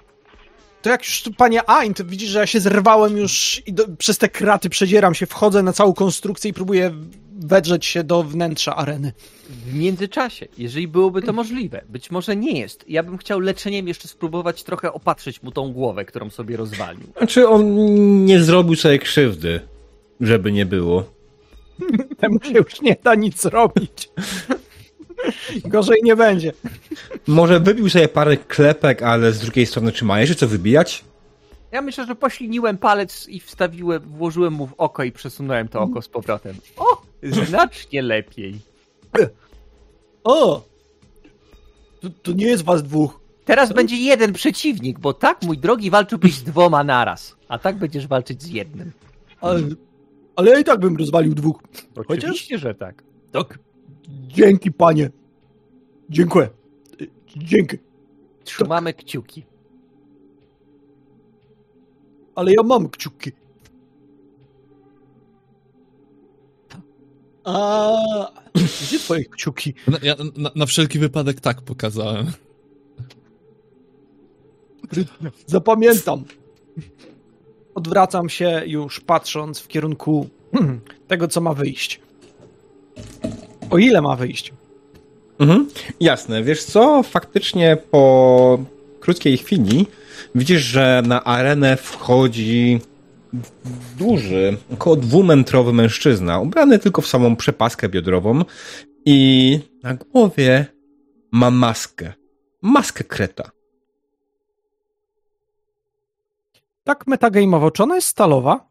To 0.82 0.90
jak 0.90 1.04
już 1.04 1.22
tu, 1.22 1.34
panie 1.34 1.70
Ain, 1.70 1.94
to 1.94 2.04
widzisz, 2.04 2.30
że 2.30 2.38
ja 2.38 2.46
się 2.46 2.60
zerwałem 2.60 3.16
już 3.16 3.62
i 3.66 3.72
do, 3.72 3.84
przez 3.98 4.18
te 4.18 4.28
kraty 4.28 4.70
przedzieram 4.70 5.14
się, 5.14 5.26
wchodzę 5.26 5.62
na 5.62 5.72
całą 5.72 5.92
konstrukcję 5.92 6.50
i 6.50 6.54
próbuję 6.54 6.90
wedrzeć 7.38 7.86
się 7.86 8.04
do 8.04 8.22
wnętrza 8.22 8.76
areny. 8.76 9.12
W 9.48 9.74
międzyczasie, 9.74 10.48
jeżeli 10.58 10.88
byłoby 10.88 11.22
to 11.22 11.32
możliwe, 11.32 11.84
być 11.88 12.10
może 12.10 12.36
nie 12.36 12.60
jest. 12.60 12.84
Ja 12.88 13.02
bym 13.02 13.18
chciał 13.18 13.40
leczeniem 13.40 13.88
jeszcze 13.88 14.08
spróbować 14.08 14.62
trochę 14.62 14.92
opatrzyć 14.92 15.42
mu 15.42 15.50
tą 15.50 15.72
głowę, 15.72 16.04
którą 16.04 16.30
sobie 16.30 16.56
rozwalił. 16.56 17.06
Znaczy 17.18 17.48
on 17.48 17.74
nie 18.24 18.42
zrobił 18.42 18.76
sobie 18.76 18.98
krzywdy, 18.98 19.60
żeby 20.20 20.52
nie 20.52 20.66
było. 20.66 21.19
Temu 22.20 22.40
się 22.42 22.50
już 22.52 22.80
nie 22.80 22.96
da 23.04 23.14
nic 23.14 23.44
robić. 23.44 24.10
Gorzej 25.64 26.00
nie 26.02 26.16
będzie. 26.16 26.52
Może 27.26 27.60
wybił 27.60 27.90
sobie 27.90 28.08
parę 28.08 28.36
klepek, 28.36 29.02
ale 29.02 29.32
z 29.32 29.38
drugiej 29.38 29.66
strony 29.66 29.92
czy 29.92 30.04
ma 30.04 30.20
jeszcze 30.20 30.34
co 30.34 30.48
wybijać? 30.48 31.04
Ja 31.72 31.82
myślę, 31.82 32.06
że 32.06 32.14
pośliniłem 32.14 32.78
palec 32.78 33.28
i 33.28 33.40
wstawiłem, 33.40 34.02
włożyłem 34.02 34.52
mu 34.52 34.66
w 34.66 34.74
oko 34.78 35.04
i 35.04 35.12
przesunąłem 35.12 35.68
to 35.68 35.80
oko 35.80 36.02
z 36.02 36.08
powrotem. 36.08 36.56
O! 36.76 37.02
Znacznie 37.22 38.02
lepiej. 38.02 38.58
O! 40.24 40.62
To, 42.00 42.08
to 42.22 42.32
nie 42.32 42.46
jest 42.46 42.64
was 42.64 42.82
dwóch. 42.82 43.20
Teraz 43.44 43.72
będzie 43.72 43.96
jeden 43.96 44.32
przeciwnik, 44.32 44.98
bo 44.98 45.12
tak, 45.12 45.42
mój 45.42 45.58
drogi, 45.58 45.90
walczyłbyś 45.90 46.34
z 46.34 46.42
dwoma 46.42 46.84
naraz. 46.84 47.36
A 47.48 47.58
tak 47.58 47.76
będziesz 47.76 48.06
walczyć 48.06 48.42
z 48.42 48.48
jednym. 48.48 48.92
Ale, 49.40 49.60
ale 50.36 50.50
ja 50.50 50.58
i 50.58 50.64
tak 50.64 50.80
bym 50.80 50.96
rozwalił 50.96 51.34
dwóch. 51.34 51.62
Oczywiście, 51.94 52.28
Chociaż? 52.28 52.60
że 52.60 52.74
tak. 52.74 53.02
Tak. 53.32 53.58
Dzięki, 54.08 54.72
panie. 54.72 55.10
Dziękuję. 56.10 56.48
Dzięki. 57.36 57.78
Trzymamy 58.44 58.92
tak. 58.94 59.04
kciuki. 59.04 59.44
Ale 62.34 62.52
ja 62.52 62.62
mam 62.62 62.88
kciuki. 62.88 63.32
A 67.44 67.92
gdzie 68.54 68.98
twoje 68.98 69.24
kciuki? 69.24 69.74
Na, 69.88 69.98
ja 70.02 70.16
na, 70.36 70.50
na 70.56 70.66
wszelki 70.66 70.98
wypadek 70.98 71.40
tak 71.40 71.62
pokazałem. 71.62 72.32
Zapamiętam. 75.46 76.24
Odwracam 77.80 78.28
się 78.28 78.62
już 78.66 79.00
patrząc 79.00 79.60
w 79.60 79.68
kierunku 79.68 80.28
tego, 81.08 81.28
co 81.28 81.40
ma 81.40 81.54
wyjść. 81.54 82.00
O 83.70 83.78
ile 83.78 84.02
ma 84.02 84.16
wyjść? 84.16 84.52
Mhm, 85.38 85.68
jasne. 86.00 86.42
Wiesz 86.42 86.64
co? 86.64 87.02
Faktycznie 87.02 87.76
po 87.90 88.58
krótkiej 89.00 89.36
chwili 89.38 89.86
widzisz, 90.34 90.62
że 90.62 91.02
na 91.06 91.24
arenę 91.24 91.76
wchodzi 91.76 92.80
duży, 93.98 94.56
około 94.72 94.96
dwumetrowy 94.96 95.72
mężczyzna, 95.72 96.40
ubrany 96.40 96.78
tylko 96.78 97.02
w 97.02 97.06
samą 97.06 97.36
przepaskę 97.36 97.88
biodrową 97.88 98.44
i 99.04 99.60
na 99.82 99.94
głowie 99.94 100.66
ma 101.32 101.50
maskę. 101.50 102.12
Maskę 102.62 103.04
kreta. 103.04 103.50
Tak 106.90 107.06
metagame'owo, 107.06 107.72
czy 107.72 107.82
ona 107.82 107.94
jest 107.94 108.08
stalowa? 108.08 108.68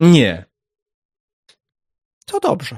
Nie. 0.00 0.44
To 2.26 2.40
dobrze. 2.40 2.76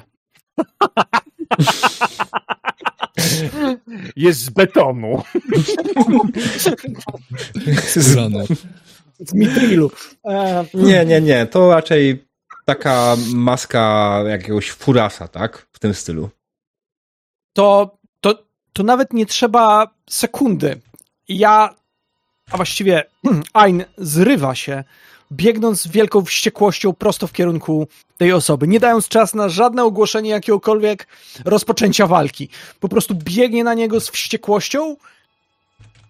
Jest 4.17 4.41
z 4.41 4.51
betonu. 4.51 5.23
z. 7.87 8.17
Z 9.19 9.35
mitrilu. 9.35 9.91
E, 10.25 10.65
nie, 10.75 11.05
nie, 11.05 11.21
nie. 11.21 11.47
To 11.47 11.71
raczej 11.71 12.25
taka 12.65 13.17
maska 13.35 14.19
jakiegoś 14.29 14.71
furasa, 14.71 15.29
tak? 15.29 15.69
W 15.73 15.79
tym 15.79 15.95
stylu. 15.95 16.31
To, 17.53 17.99
to, 18.21 18.45
to 18.73 18.83
nawet 18.83 19.13
nie 19.13 19.27
trzeba 19.27 19.95
sekundy. 20.11 20.81
Ja, 21.29 21.75
a 22.53 22.57
właściwie 22.57 23.05
Ain 23.53 23.85
zrywa 23.99 24.55
się, 24.55 24.85
biegnąc 25.33 25.83
z 25.83 25.89
wielką 25.89 26.25
wściekłością 26.25 26.93
prosto 26.93 27.27
w 27.27 27.33
kierunku 27.33 27.87
tej 28.19 28.33
osoby, 28.33 28.69
nie 28.69 28.81
dając 28.81 29.09
czas 29.09 29.35
na 29.35 29.49
żadne 29.49 29.85
ogłoszenie 29.85 30.31
jakiegokolwiek 30.31 31.07
rozpoczęcia 31.45 32.07
walki. 32.07 32.49
Po 32.81 32.89
prostu 32.89 33.15
biegnie 33.15 33.65
na 33.65 33.75
niego 33.75 34.01
z 34.01 34.11
wściekłością 34.11 34.97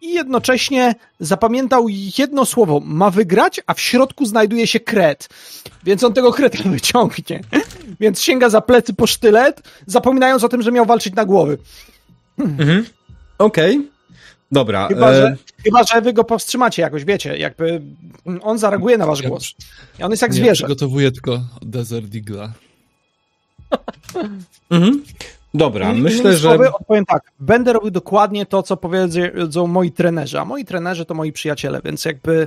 i 0.01 0.13
jednocześnie 0.13 0.95
zapamiętał 1.21 1.87
jedno 2.19 2.47
słowo. 2.47 2.81
Ma 2.85 3.11
wygrać, 3.11 3.61
a 3.67 3.75
w 3.75 3.81
środku 3.81 4.27
znajduje 4.27 4.67
się 4.67 4.81
kret. 4.81 5.29
Więc 5.85 6.05
on 6.05 6.13
tego 6.13 6.33
kreta 6.33 6.59
wyciągnie. 6.69 7.41
Więc 8.01 8.23
sięga 8.23 8.51
za 8.51 8.61
plecy 8.61 8.95
po 8.95 9.07
sztylet, 9.07 9.63
zapominając 9.87 10.45
o 10.45 10.49
tym, 10.49 10.63
że 10.63 10.73
miał 10.73 10.87
walczyć 10.87 11.15
na 11.15 11.25
głowy. 11.25 11.59
Mhm. 12.39 12.87
Okej. 13.39 13.77
Okay. 13.77 13.92
Dobra. 14.53 14.89
Chyba, 14.89 15.11
e... 15.11 15.15
że, 15.15 15.37
chyba, 15.65 15.85
że 15.85 16.01
wy 16.01 16.13
go 16.13 16.25
powstrzymacie 16.25 16.83
jakoś, 16.83 17.05
wiecie, 17.05 17.37
jakby 17.37 17.83
on 18.43 18.59
zareaguje 18.59 18.99
na 18.99 19.07
wasz 19.07 19.23
ja, 19.23 19.29
głos. 19.29 19.55
I 19.99 20.03
on 20.03 20.11
jest 20.11 20.23
jak 20.23 20.31
ja 20.31 20.37
zwierzę. 20.37 20.65
przygotowuję 20.65 21.13
tylko 21.13 21.41
Desert 21.63 22.15
Eagle. 22.15 22.53
mhm. 24.71 25.03
Dobra, 25.55 25.93
myślę, 25.93 26.37
że... 26.37 26.51
Odpowiem 26.51 27.05
tak, 27.05 27.23
będę 27.41 27.73
robił 27.73 27.91
dokładnie 27.91 28.47
to, 28.47 28.63
co 28.63 28.77
powiedzą 28.77 29.67
moi 29.67 29.91
trenerzy, 29.91 30.41
a 30.41 30.45
moi 30.45 30.65
trenerzy 30.65 31.05
to 31.05 31.15
moi 31.15 31.33
przyjaciele, 31.33 31.81
więc 31.85 32.05
jakby 32.05 32.47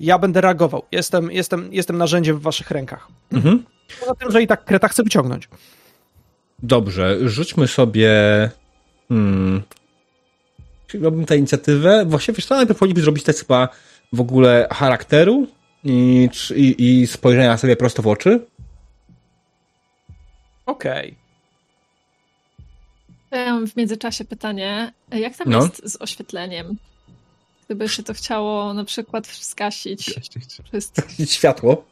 ja 0.00 0.18
będę 0.18 0.40
reagował. 0.40 0.82
Jestem, 0.92 1.30
jestem, 1.30 1.72
jestem 1.72 1.98
narzędziem 1.98 2.38
w 2.38 2.42
waszych 2.42 2.70
rękach. 2.70 3.08
Mhm. 3.32 3.64
Poza 4.00 4.14
tym, 4.14 4.30
że 4.30 4.42
i 4.42 4.46
tak 4.46 4.64
Kreta 4.64 4.88
chce 4.88 5.02
wyciągnąć. 5.02 5.48
Dobrze, 6.62 7.28
rzućmy 7.28 7.68
sobie... 7.68 8.10
Hmm, 9.08 9.62
robię 11.00 11.26
tę 11.26 11.36
inicjatywę. 11.36 12.04
Właściwie 12.06 12.36
wiesz 12.36 12.46
co, 12.46 12.56
najpierw 12.56 12.78
powinniśmy 12.78 13.02
zrobić 13.02 13.24
test 13.24 13.40
chyba 13.40 13.68
w 14.12 14.20
ogóle 14.20 14.68
charakteru 14.70 15.46
i, 15.84 16.28
i, 16.56 16.74
i 16.78 17.06
spojrzenia 17.06 17.56
sobie 17.56 17.76
prosto 17.76 18.02
w 18.02 18.06
oczy. 18.06 18.46
Okej. 20.66 21.16
Okay. 23.30 23.44
Ja 23.44 23.54
mam 23.54 23.66
w 23.66 23.76
międzyczasie 23.76 24.24
pytanie, 24.24 24.92
jak 25.12 25.36
tam 25.36 25.50
no. 25.50 25.62
jest 25.62 25.90
z 25.92 26.02
oświetleniem? 26.02 26.76
gdyby 27.72 27.88
się 27.88 28.02
to 28.02 28.14
chciało 28.14 28.74
na 28.74 28.84
przykład 28.84 29.26
skasić 29.26 30.14
światło. 31.36 31.84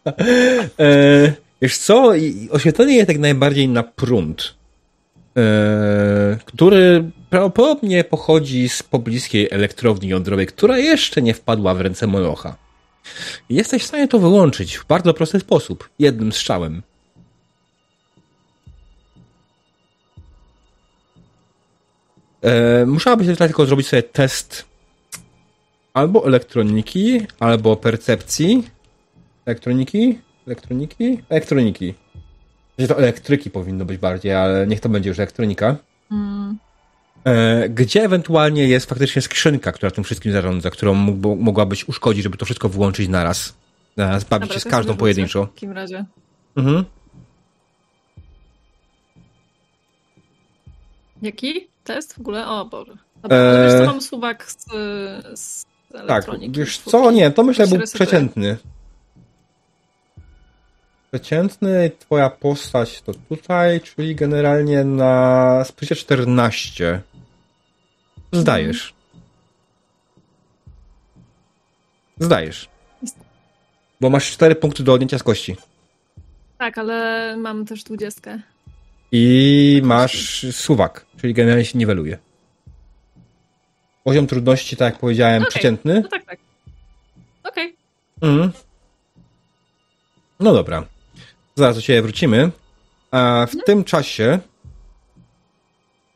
E, 0.79 1.33
wiesz 1.63 1.79
co, 1.79 2.13
oświetlenie 2.51 2.95
jest 2.95 3.07
tak 3.07 3.19
najbardziej 3.19 3.69
na 3.69 3.83
prąd, 3.83 4.55
e, 5.37 6.39
który 6.45 7.11
prawdopodobnie 7.31 8.05
pochodzi 8.05 8.69
z 8.69 8.83
pobliskiej 8.83 9.49
elektrowni 9.51 10.09
jądrowej, 10.09 10.47
która 10.47 10.79
jeszcze 10.79 11.23
nie 11.23 11.35
wpadła 11.35 11.75
w 11.75 11.81
ręce 11.81 12.07
Molocha. 12.07 12.57
Jesteś 13.51 13.83
w 13.83 13.87
stanie 13.87 14.09
to 14.09 14.19
wyłączyć 14.19 14.77
w 14.77 14.87
bardzo 14.87 15.15
prosty 15.15 15.41
sposób, 15.41 15.89
jednym 15.99 16.33
strzałem. 16.33 16.83
E, 22.43 22.87
musiałabyś 22.87 23.39
tylko 23.39 23.67
zrobić 23.67 23.87
sobie 23.87 24.03
test 24.03 24.65
albo 25.95 26.27
elektroniki, 26.27 27.27
albo 27.41 27.77
percepcji. 27.77 28.69
Elektroniki? 29.47 30.19
Elektroniki? 30.47 31.23
Elektroniki. 31.29 31.95
To 32.89 32.99
elektryki 32.99 33.51
powinno 33.51 33.85
być 33.85 33.99
bardziej, 33.99 34.35
ale 34.35 34.67
niech 34.67 34.81
to 34.81 34.89
będzie 34.89 35.09
już 35.09 35.19
elektronika. 35.19 35.77
Mm. 36.11 36.59
E, 37.25 37.69
gdzie 37.69 38.05
ewentualnie 38.05 38.69
jest 38.69 38.89
faktycznie 38.89 39.23
skrzynka, 39.23 39.73
która 39.73 39.91
tym 39.91 40.05
wszystkim 40.05 40.33
zarządza, 40.33 40.71
którą 40.71 40.95
mógł, 40.95 41.37
mogłabyś 41.37 41.89
uszkodzić, 41.89 42.23
żeby 42.23 42.37
to 42.37 42.45
wszystko 42.45 42.69
wyłączyć 42.69 43.09
naraz. 43.09 43.55
Naraz 43.97 44.25
bawić 44.25 44.49
Dobra, 44.49 44.55
się 44.55 44.69
z 44.69 44.73
każdą 44.73 44.97
pojedynczo. 44.97 45.47
W 45.47 45.55
takim 45.55 45.73
razie. 45.73 46.05
Mhm. 46.57 46.85
Jaki 51.23 51.69
test 51.85 52.13
w 52.15 52.21
ogóle? 52.21 52.47
O 52.47 52.65
Boże. 52.65 52.93
Dobra, 53.23 53.39
eee... 53.39 53.71
wiesz 53.71 53.81
co, 53.81 53.87
mam 53.87 54.03
suwak 54.03 54.51
z, 54.51 54.67
z 55.41 55.67
tak, 56.07 56.25
wiesz 56.49 56.79
co, 56.79 57.11
nie, 57.11 57.31
to 57.31 57.43
myślę 57.43 57.67
był 57.67 57.79
przeciętny. 57.95 58.57
Przeciętny, 61.13 61.91
twoja 61.99 62.31
postać 62.31 63.03
to 63.03 63.13
tutaj, 63.29 63.81
czyli 63.81 64.15
generalnie 64.15 64.85
na 64.85 65.65
sprycie 65.65 65.97
14. 65.97 67.03
Zdajesz. 68.33 68.95
Zdajesz. 72.19 72.69
Bo 74.01 74.11
masz 74.11 74.31
4 74.31 74.55
punkty 74.55 74.83
do 74.83 74.93
odnięcia 74.93 75.19
z 75.19 75.23
kości. 75.23 75.57
Tak, 76.59 76.79
ale 76.79 77.37
mam 77.37 77.67
też 77.67 77.85
20. 77.85 78.39
I 79.13 79.81
masz 79.85 80.47
suwak, 80.53 81.07
czyli 81.21 81.35
generalnie 81.35 81.65
się 81.65 81.79
niweluje. 81.79 82.19
Poziom 84.05 84.27
trudności, 84.27 84.77
tak 84.77 84.93
jak 84.93 85.01
powiedziałem, 85.01 85.43
okay. 85.43 85.51
przeciętny. 85.51 86.01
No 86.01 86.09
tak, 86.09 86.25
tak. 86.25 86.39
Okej. 87.45 87.77
Okay. 88.21 88.31
Mm. 88.31 88.53
No 90.41 90.53
dobra. 90.53 90.85
Zaraz 91.55 91.77
do 91.77 91.83
ciebie 91.83 92.03
wrócimy. 92.03 92.51
A 93.11 93.47
w 93.51 93.55
no. 93.55 93.63
tym 93.67 93.85
czasie 93.85 94.41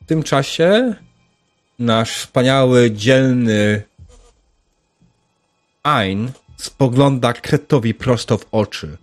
w 0.04 0.06
tym 0.06 0.22
czasie 0.22 0.94
nasz 1.78 2.16
wspaniały, 2.16 2.90
dzielny 2.90 3.82
Ein 5.82 6.32
spogląda 6.56 7.32
Kretowi 7.32 7.94
prosto 7.94 8.38
w 8.38 8.46
oczy. 8.52 8.96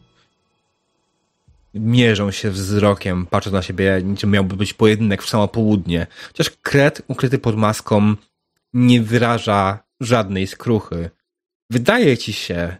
Mierzą 1.74 2.32
się 2.32 2.52
wzrokiem, 2.52 3.26
patrząc 3.26 3.54
na 3.54 3.62
siebie, 3.62 4.02
niczym 4.04 4.32
miałby 4.32 4.56
być 4.56 4.74
pojedynek 4.74 5.24
w 5.24 5.30
samo 5.30 5.48
południe. 5.48 6.08
Chociaż 6.28 6.50
Kret, 6.50 7.02
ukryty 7.08 7.40
pod 7.40 7.56
maską, 7.56 8.16
nie 8.74 9.02
wyraża 9.02 9.80
żadnej 10.00 10.48
skruchy. 10.48 11.10
Wydaje 11.70 12.18
ci 12.18 12.34
się, 12.34 12.78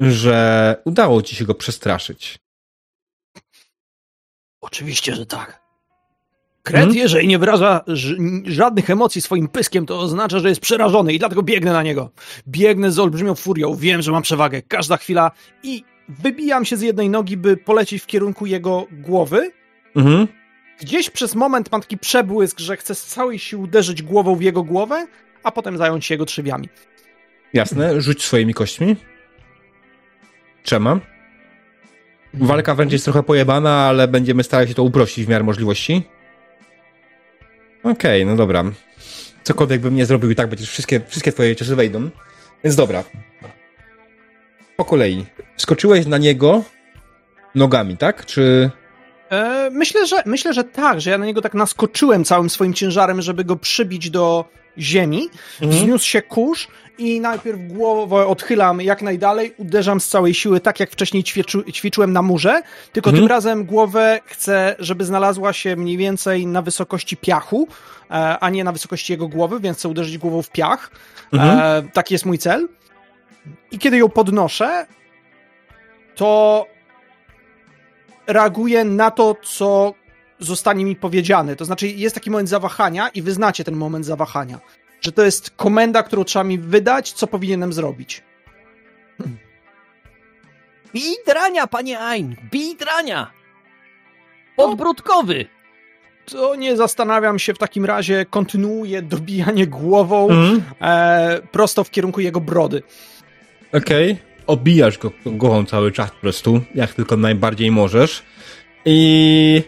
że 0.00 0.76
udało 0.84 1.22
ci 1.22 1.36
się 1.36 1.44
go 1.44 1.54
przestraszyć. 1.54 2.38
Oczywiście, 4.60 5.14
że 5.14 5.26
tak. 5.26 5.65
Kret, 6.66 6.80
hmm? 6.80 6.96
jeżeli 6.96 7.28
nie 7.28 7.38
wyraża 7.38 7.80
żadnych 8.44 8.90
emocji 8.90 9.22
swoim 9.22 9.48
pyskiem, 9.48 9.86
to 9.86 10.00
oznacza, 10.00 10.38
że 10.38 10.48
jest 10.48 10.60
przerażony 10.60 11.12
i 11.12 11.18
dlatego 11.18 11.42
biegnę 11.42 11.72
na 11.72 11.82
niego. 11.82 12.10
Biegnę 12.48 12.92
z 12.92 12.98
olbrzymią 12.98 13.34
furią, 13.34 13.74
wiem, 13.74 14.02
że 14.02 14.12
mam 14.12 14.22
przewagę. 14.22 14.62
Każda 14.62 14.96
chwila 14.96 15.30
i 15.62 15.84
wybijam 16.08 16.64
się 16.64 16.76
z 16.76 16.82
jednej 16.82 17.10
nogi, 17.10 17.36
by 17.36 17.56
polecieć 17.56 18.02
w 18.02 18.06
kierunku 18.06 18.46
jego 18.46 18.86
głowy. 18.92 19.50
Mhm. 19.96 20.28
Gdzieś 20.80 21.10
przez 21.10 21.34
moment 21.34 21.72
mam 21.72 21.80
taki 21.80 21.98
przebłysk, 21.98 22.60
że 22.60 22.76
chcę 22.76 22.94
z 22.94 23.04
całej 23.04 23.38
siły 23.38 23.62
uderzyć 23.62 24.02
głową 24.02 24.36
w 24.36 24.42
jego 24.42 24.62
głowę, 24.62 25.06
a 25.42 25.52
potem 25.52 25.78
zająć 25.78 26.06
się 26.06 26.14
jego 26.14 26.26
trzewiami. 26.26 26.68
Jasne, 27.52 28.00
rzuć 28.00 28.22
swoimi 28.22 28.54
kośćmi. 28.54 28.96
Trzema. 30.62 31.00
Walka 32.34 32.74
wręcz 32.74 32.92
jest 32.92 33.04
trochę 33.04 33.22
pojebana, 33.22 33.70
ale 33.70 34.08
będziemy 34.08 34.42
starać 34.42 34.68
się 34.68 34.74
to 34.74 34.82
uprościć 34.82 35.26
w 35.26 35.28
miarę 35.28 35.44
możliwości. 35.44 36.15
Okej, 37.92 38.22
okay, 38.22 38.24
no 38.24 38.36
dobra. 38.36 38.64
Cokolwiek 39.42 39.80
bym 39.80 39.94
nie 39.94 40.06
zrobił 40.06 40.30
i 40.30 40.34
tak 40.34 40.48
będziesz 40.48 40.70
wszystkie, 40.70 41.00
wszystkie 41.06 41.32
twoje 41.32 41.56
ciosy 41.56 41.76
wejdą. 41.76 42.10
Więc 42.64 42.76
dobra. 42.76 43.04
Po 44.76 44.84
kolei. 44.84 45.26
Skoczyłeś 45.56 46.06
na 46.06 46.18
niego 46.18 46.62
nogami, 47.54 47.96
tak? 47.96 48.26
Czy... 48.26 48.70
E, 49.30 49.70
myślę, 49.72 50.06
że, 50.06 50.16
myślę, 50.26 50.54
że 50.54 50.64
tak, 50.64 51.00
że 51.00 51.10
ja 51.10 51.18
na 51.18 51.26
niego 51.26 51.42
tak 51.42 51.54
naskoczyłem 51.54 52.24
całym 52.24 52.50
swoim 52.50 52.74
ciężarem, 52.74 53.22
żeby 53.22 53.44
go 53.44 53.56
przybić 53.56 54.10
do 54.10 54.44
ziemi. 54.78 55.28
Mhm. 55.62 55.70
Wzniósł 55.70 56.06
się 56.06 56.22
kurz 56.22 56.68
i 56.98 57.20
najpierw 57.20 57.58
głowę 57.68 58.26
odchylam 58.26 58.80
jak 58.80 59.02
najdalej, 59.02 59.54
uderzam 59.56 60.00
z 60.00 60.08
całej 60.08 60.34
siły, 60.34 60.60
tak 60.60 60.80
jak 60.80 60.90
wcześniej 60.90 61.24
ćwiczu, 61.24 61.62
ćwiczyłem 61.72 62.12
na 62.12 62.22
murze, 62.22 62.62
tylko 62.92 63.10
mhm. 63.10 63.22
tym 63.22 63.28
razem 63.28 63.64
głowę 63.64 64.20
chcę, 64.26 64.76
żeby 64.78 65.04
znalazła 65.04 65.52
się 65.52 65.76
mniej 65.76 65.96
więcej 65.96 66.46
na 66.46 66.62
wysokości 66.62 67.16
piachu, 67.16 67.68
e, 68.10 68.38
a 68.38 68.50
nie 68.50 68.64
na 68.64 68.72
wysokości 68.72 69.12
jego 69.12 69.28
głowy, 69.28 69.60
więc 69.60 69.78
chcę 69.78 69.88
uderzyć 69.88 70.18
głową 70.18 70.42
w 70.42 70.50
piach. 70.50 70.90
Mhm. 71.32 71.58
E, 71.58 71.88
taki 71.92 72.14
jest 72.14 72.26
mój 72.26 72.38
cel. 72.38 72.68
I 73.70 73.78
kiedy 73.78 73.96
ją 73.96 74.08
podnoszę, 74.08 74.86
to 76.14 76.66
reaguję 78.26 78.84
na 78.84 79.10
to, 79.10 79.36
co 79.42 79.94
zostanie 80.38 80.84
mi 80.84 80.96
powiedziane. 80.96 81.56
To 81.56 81.64
znaczy, 81.64 81.88
jest 81.88 82.14
taki 82.14 82.30
moment 82.30 82.48
zawahania 82.48 83.08
i 83.08 83.22
wyznacie 83.22 83.64
ten 83.64 83.76
moment 83.76 84.06
zawahania. 84.06 84.60
Że 85.00 85.12
to 85.12 85.24
jest 85.24 85.50
komenda, 85.50 86.02
którą 86.02 86.24
trzeba 86.24 86.44
mi 86.44 86.58
wydać, 86.58 87.12
co 87.12 87.26
powinienem 87.26 87.72
zrobić. 87.72 88.22
Hmm. 89.18 89.38
Bij 90.94 91.16
drania, 91.26 91.66
panie 91.66 92.00
Ein! 92.00 92.36
Bij 92.52 92.76
drania! 92.76 93.30
Podbródkowy! 94.56 95.46
To 96.24 96.54
nie 96.56 96.76
zastanawiam 96.76 97.38
się 97.38 97.54
w 97.54 97.58
takim 97.58 97.84
razie, 97.84 98.26
kontynuuję 98.30 99.02
dobijanie 99.02 99.66
głową 99.66 100.28
mm. 100.30 100.62
e, 100.80 101.40
prosto 101.52 101.84
w 101.84 101.90
kierunku 101.90 102.20
jego 102.20 102.40
brody. 102.40 102.82
Okej. 103.72 104.12
Okay. 104.12 104.26
Obijasz 104.46 104.98
go 104.98 105.12
głową 105.26 105.64
cały 105.66 105.92
czas 105.92 106.10
po 106.10 106.16
prostu, 106.16 106.60
jak 106.74 106.94
tylko 106.94 107.16
najbardziej 107.16 107.70
możesz. 107.70 108.22
I 108.84 109.62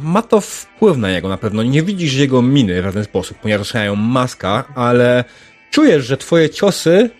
ma 0.00 0.22
to 0.22 0.40
wpływ 0.40 0.96
na 0.96 1.10
niego 1.10 1.28
na 1.28 1.36
pewno. 1.36 1.62
Nie 1.62 1.82
widzisz 1.82 2.14
jego 2.14 2.42
miny 2.42 2.82
w 2.82 2.84
żaden 2.84 3.04
sposób, 3.04 3.38
ponieważ 3.38 3.58
rozsłają 3.58 3.96
maska, 3.96 4.64
ale 4.74 5.24
czujesz, 5.70 6.06
że 6.06 6.16
twoje 6.16 6.50
ciosy 6.50 7.10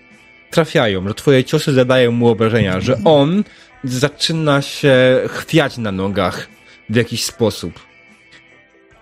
trafiają, 0.50 1.08
że 1.08 1.14
twoje 1.14 1.44
ciosy 1.44 1.72
zadają 1.72 2.12
mu 2.12 2.28
obrażenia, 2.28 2.80
że 2.80 2.96
on 3.04 3.44
zaczyna 3.84 4.62
się 4.62 5.20
chwiać 5.28 5.78
na 5.78 5.92
nogach 5.92 6.48
w 6.90 6.96
jakiś 6.96 7.24
sposób. 7.24 7.80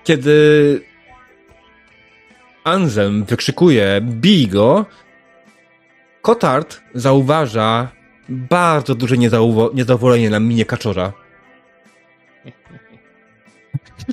Kiedy 0.05 0.81
Anselm 2.65 3.25
wykrzykuje 3.25 4.01
bij 4.03 4.49
go, 4.49 4.87
Kotard 6.23 6.81
zauważa 6.95 7.89
bardzo 8.29 8.95
duże 8.95 9.17
niezadowolenie 9.75 10.31
na 10.31 10.41
minie 10.41 10.65
kaczora. 10.65 11.13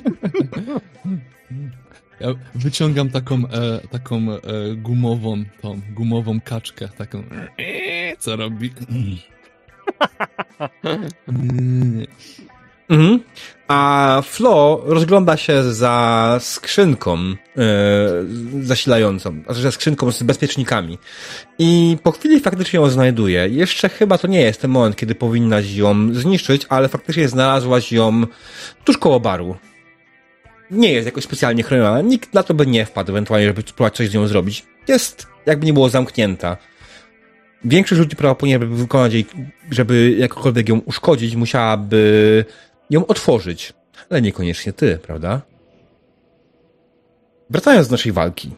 Ja 2.20 2.28
wyciągam 2.54 3.10
taką, 3.10 3.34
e, 3.34 3.88
taką 3.90 4.16
e, 4.16 4.38
gumową, 4.76 5.44
tą 5.62 5.80
gumową 5.90 6.40
kaczkę, 6.40 6.88
taką 6.88 7.22
co 8.18 8.36
robi. 8.36 8.70
Mhm. 12.88 13.20
A 13.68 14.22
Flo 14.24 14.82
rozgląda 14.84 15.36
się 15.36 15.72
za 15.72 16.36
skrzynką 16.40 17.18
e, 17.18 17.34
zasilającą, 18.62 19.42
znaczy 19.44 19.60
za 19.60 19.72
skrzynką 19.72 20.10
z 20.10 20.22
bezpiecznikami. 20.22 20.98
I 21.58 21.96
po 22.02 22.12
chwili 22.12 22.40
faktycznie 22.40 22.80
ją 22.80 22.90
znajduje. 22.90 23.48
Jeszcze 23.48 23.88
chyba 23.88 24.18
to 24.18 24.26
nie 24.26 24.40
jest 24.40 24.60
ten 24.60 24.70
moment, 24.70 24.96
kiedy 24.96 25.14
powinnaś 25.14 25.74
ją 25.74 26.14
zniszczyć, 26.14 26.66
ale 26.68 26.88
faktycznie 26.88 27.28
znalazłaś 27.28 27.92
ją 27.92 28.26
tuż 28.84 28.98
koło 28.98 29.20
baru. 29.20 29.56
Nie 30.70 30.92
jest 30.92 31.06
jakoś 31.06 31.24
specjalnie 31.24 31.62
chroniona. 31.62 32.00
Nikt 32.00 32.34
na 32.34 32.42
to 32.42 32.54
by 32.54 32.66
nie 32.66 32.86
wpadł, 32.86 33.12
ewentualnie, 33.12 33.46
żeby 33.46 33.62
spróbować 33.62 33.96
coś 33.96 34.08
z 34.08 34.14
nią 34.14 34.26
zrobić. 34.26 34.66
Jest, 34.88 35.26
jakby 35.46 35.66
nie 35.66 35.72
było 35.72 35.88
zamknięta. 35.88 36.56
Większość 37.64 37.98
ludzi 37.98 38.16
prawdopodobnie, 38.16 38.54
żeby 38.54 38.76
wykonać 38.76 39.12
jej, 39.12 39.26
żeby 39.70 40.16
jakkolwiek 40.18 40.68
ją 40.68 40.78
uszkodzić, 40.78 41.36
musiałaby 41.36 42.44
ją 42.90 43.06
otworzyć. 43.06 43.72
Ale 44.10 44.22
niekoniecznie 44.22 44.72
ty, 44.72 44.98
prawda? 45.02 45.40
Wracając 47.50 47.88
do 47.88 47.92
naszej 47.92 48.12
walki. 48.12 48.50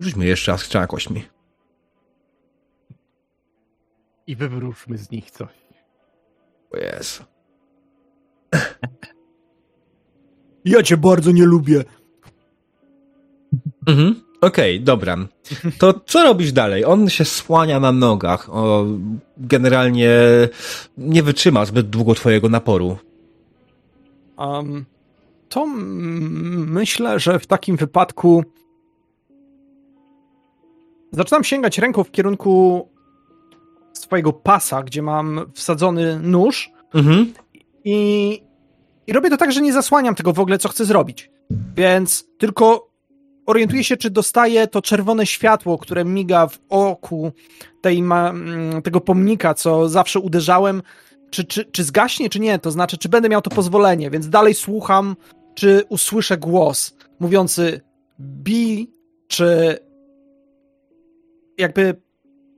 Rzućmy 0.00 0.26
jeszcze 0.26 0.52
raz 0.52 0.62
trzema 0.62 0.86
kośćmi. 0.86 1.24
I 4.26 4.36
wywróżmy 4.36 4.98
z 4.98 5.10
nich 5.10 5.30
coś. 5.30 5.48
Jezu. 6.74 7.24
Ja 10.68 10.82
cię 10.82 10.96
bardzo 10.96 11.32
nie 11.32 11.44
lubię. 11.44 11.84
Mhm. 13.86 14.14
Okej, 14.40 14.76
okay, 14.76 14.84
dobra. 14.84 15.16
To 15.78 16.00
co 16.06 16.24
robisz 16.24 16.52
dalej? 16.52 16.84
On 16.84 17.08
się 17.08 17.24
słania 17.24 17.80
na 17.80 17.92
nogach. 17.92 18.50
O, 18.50 18.86
generalnie 19.36 20.10
nie 20.98 21.22
wytrzyma 21.22 21.64
zbyt 21.64 21.90
długo 21.90 22.14
twojego 22.14 22.48
naporu. 22.48 22.96
Um, 24.38 24.84
to 25.48 25.66
myślę, 25.66 27.20
że 27.20 27.38
w 27.38 27.46
takim 27.46 27.76
wypadku 27.76 28.44
zaczynam 31.12 31.44
sięgać 31.44 31.78
ręką 31.78 32.04
w 32.04 32.10
kierunku 32.10 32.88
swojego 33.92 34.32
pasa, 34.32 34.82
gdzie 34.82 35.02
mam 35.02 35.40
wsadzony 35.54 36.18
nóż 36.18 36.70
mhm. 36.94 37.32
i, 37.84 38.47
i 39.08 39.12
robię 39.12 39.30
to 39.30 39.36
tak, 39.36 39.52
że 39.52 39.60
nie 39.60 39.72
zasłaniam 39.72 40.14
tego 40.14 40.32
w 40.32 40.40
ogóle, 40.40 40.58
co 40.58 40.68
chcę 40.68 40.84
zrobić. 40.84 41.30
Więc 41.76 42.28
tylko 42.38 42.90
orientuję 43.46 43.84
się, 43.84 43.96
czy 43.96 44.10
dostaję 44.10 44.66
to 44.66 44.82
czerwone 44.82 45.26
światło, 45.26 45.78
które 45.78 46.04
miga 46.04 46.46
w 46.46 46.58
oku 46.68 47.32
tej 47.80 48.02
ma, 48.02 48.30
mm, 48.30 48.82
tego 48.82 49.00
pomnika, 49.00 49.54
co 49.54 49.88
zawsze 49.88 50.20
uderzałem, 50.20 50.82
czy, 51.30 51.44
czy, 51.44 51.64
czy 51.64 51.84
zgaśnie, 51.84 52.30
czy 52.30 52.40
nie. 52.40 52.58
To 52.58 52.70
znaczy, 52.70 52.98
czy 52.98 53.08
będę 53.08 53.28
miał 53.28 53.42
to 53.42 53.50
pozwolenie, 53.50 54.10
więc 54.10 54.28
dalej 54.28 54.54
słucham, 54.54 55.16
czy 55.54 55.84
usłyszę 55.88 56.36
głos 56.36 56.96
mówiący 57.20 57.80
bi, 58.20 58.90
czy 59.28 59.78
jakby 61.58 62.00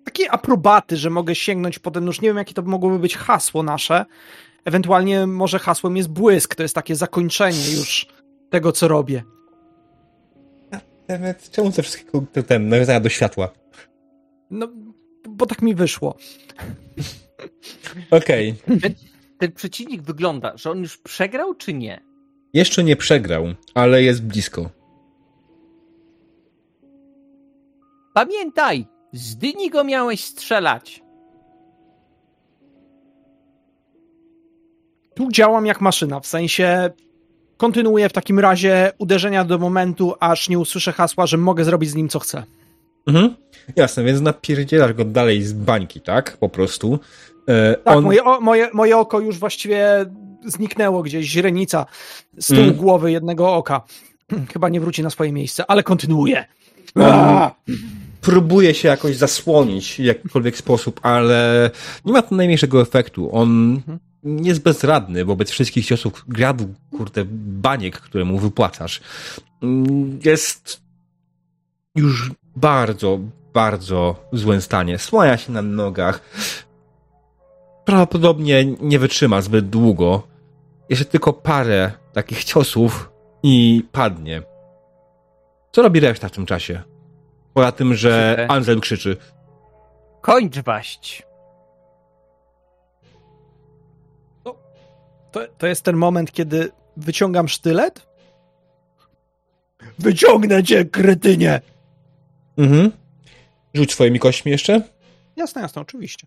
takie 0.05 0.31
aprobaty, 0.31 0.97
że 0.97 1.10
mogę 1.10 1.35
sięgnąć 1.35 1.78
po 1.78 1.90
ten 1.90 2.05
nóż. 2.05 2.20
Nie 2.20 2.28
wiem, 2.28 2.36
jakie 2.36 2.55
to 2.55 2.62
mogłoby 2.62 2.98
być 2.98 3.16
hasło 3.16 3.62
nasze. 3.62 4.05
Ewentualnie 4.65 5.27
może 5.27 5.59
hasłem 5.59 5.97
jest 5.97 6.09
błysk. 6.09 6.55
To 6.55 6.62
jest 6.62 6.74
takie 6.74 6.97
zakończenie 6.97 7.70
już 7.78 8.07
tego, 8.51 8.73
co 8.73 8.89
robię. 8.89 9.23
Nawet 11.09 11.51
czemu 11.51 11.73
te 11.73 11.82
wszystkie 11.82 12.05
ten 12.47 12.69
nawiązania 12.69 13.01
do 13.01 13.09
światła? 13.09 13.51
No, 14.51 14.69
bo 15.28 15.47
tak 15.47 15.62
mi 15.62 15.74
wyszło. 15.74 16.16
Okej. 18.11 18.55
Okay. 18.65 18.81
Ten, 18.81 18.95
ten 19.39 19.53
przeciwnik 19.53 20.03
wygląda, 20.03 20.57
że 20.57 20.70
on 20.70 20.78
już 20.78 20.99
przegrał, 20.99 21.55
czy 21.55 21.74
nie? 21.74 22.01
Jeszcze 22.55 22.85
nie 22.85 22.97
przegrał, 22.97 23.45
ale 23.74 24.03
jest 24.03 24.23
blisko. 24.23 24.70
Pamiętaj, 28.15 28.87
z 29.12 29.37
dyni 29.37 29.70
go 29.70 29.85
miałeś 29.85 30.24
strzelać. 30.24 31.03
Tu 35.21 35.31
działam 35.31 35.67
jak 35.67 35.81
maszyna, 35.81 36.21
w 36.21 36.27
sensie 36.27 36.91
kontynuuję 37.57 38.09
w 38.09 38.13
takim 38.13 38.39
razie 38.39 38.93
uderzenia 38.99 39.45
do 39.45 39.59
momentu, 39.59 40.15
aż 40.21 40.49
nie 40.49 40.59
usłyszę 40.59 40.93
hasła, 40.93 41.27
że 41.27 41.37
mogę 41.37 41.65
zrobić 41.65 41.91
z 41.91 41.95
nim 41.95 42.09
co 42.09 42.19
chcę. 42.19 42.43
Mhm. 43.07 43.35
Jasne, 43.77 44.05
więc 44.05 44.21
napierdzielasz 44.21 44.93
go 44.93 45.05
dalej 45.05 45.43
z 45.43 45.53
bańki, 45.53 46.01
tak? 46.01 46.37
Po 46.37 46.49
prostu. 46.49 46.99
E, 47.49 47.75
tak, 47.75 47.97
on... 47.97 48.05
moje, 48.05 48.25
o, 48.25 48.41
moje, 48.41 48.69
moje 48.73 48.97
oko 48.97 49.21
już 49.21 49.39
właściwie 49.39 50.07
zniknęło 50.47 51.03
gdzieś, 51.03 51.27
źrenica 51.27 51.87
z 52.39 52.47
tyłu 52.47 52.63
mm. 52.63 52.75
głowy 52.75 53.13
jednego 53.13 53.55
oka. 53.55 53.83
Chyba 54.53 54.69
nie 54.69 54.81
wróci 54.81 55.03
na 55.03 55.11
swoje 55.11 55.33
miejsce, 55.33 55.71
ale 55.71 55.83
kontynuuje. 55.83 56.45
Próbuje 58.21 58.75
się 58.75 58.89
jakoś 58.89 59.17
zasłonić 59.17 59.95
w 59.95 59.99
jakikolwiek 59.99 60.57
sposób, 60.57 61.01
ale 61.03 61.71
nie 62.05 62.13
ma 62.13 62.23
to 62.23 62.35
najmniejszego 62.35 62.81
efektu. 62.83 63.31
On 63.33 63.49
mhm. 63.77 63.99
Jest 64.25 64.63
bezradny 64.63 65.25
wobec 65.25 65.51
wszystkich 65.51 65.87
ciosów 65.87 66.25
gradu, 66.29 66.75
kurde, 66.97 67.25
baniek, 67.27 68.01
które 68.01 68.25
mu 68.25 68.39
wypłacasz. 68.39 69.01
Jest 70.25 70.81
już 71.95 72.31
bardzo, 72.57 73.19
bardzo 73.53 74.29
w 74.33 74.39
złym 74.39 74.61
stanie. 74.61 74.99
Słania 74.99 75.37
się 75.37 75.53
na 75.53 75.63
nogach. 75.63 76.21
Prawdopodobnie 77.85 78.65
nie 78.65 78.99
wytrzyma 78.99 79.41
zbyt 79.41 79.69
długo. 79.69 80.23
Jeszcze 80.89 81.05
tylko 81.05 81.33
parę 81.33 81.93
takich 82.13 82.45
ciosów 82.45 83.11
i 83.43 83.85
padnie. 83.93 84.43
Co 85.73 85.83
robi 85.83 86.01
reszta 86.01 86.29
w 86.29 86.33
tym 86.33 86.47
czasie? 86.47 86.83
Poza 87.55 87.73
tym, 87.73 87.95
że. 87.95 88.47
Anzel 88.51 88.81
krzyczy. 88.81 89.17
Kończ 90.21 90.59
waść. 90.59 91.30
To, 95.32 95.40
to 95.59 95.66
jest 95.66 95.82
ten 95.82 95.97
moment, 95.97 96.32
kiedy 96.32 96.70
wyciągam 96.97 97.48
sztylet? 97.48 98.07
Wyciągnę 99.98 100.65
cię, 100.65 100.85
kretynie! 100.85 101.61
Mhm. 102.59 102.93
Rzuć 103.74 103.93
swoimi 103.93 104.19
kośćmi 104.19 104.52
jeszcze. 104.52 104.82
Jasne, 105.36 105.62
jasne, 105.62 105.82
oczywiście. 105.82 106.27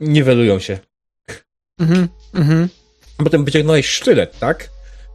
Niwelują 0.00 0.58
się. 0.58 0.78
Mhm, 1.78 2.08
mhm. 2.34 2.68
Potem 3.16 3.44
wyciągnąłeś 3.44 3.86
sztylet, 3.86 4.38
tak? 4.38 4.68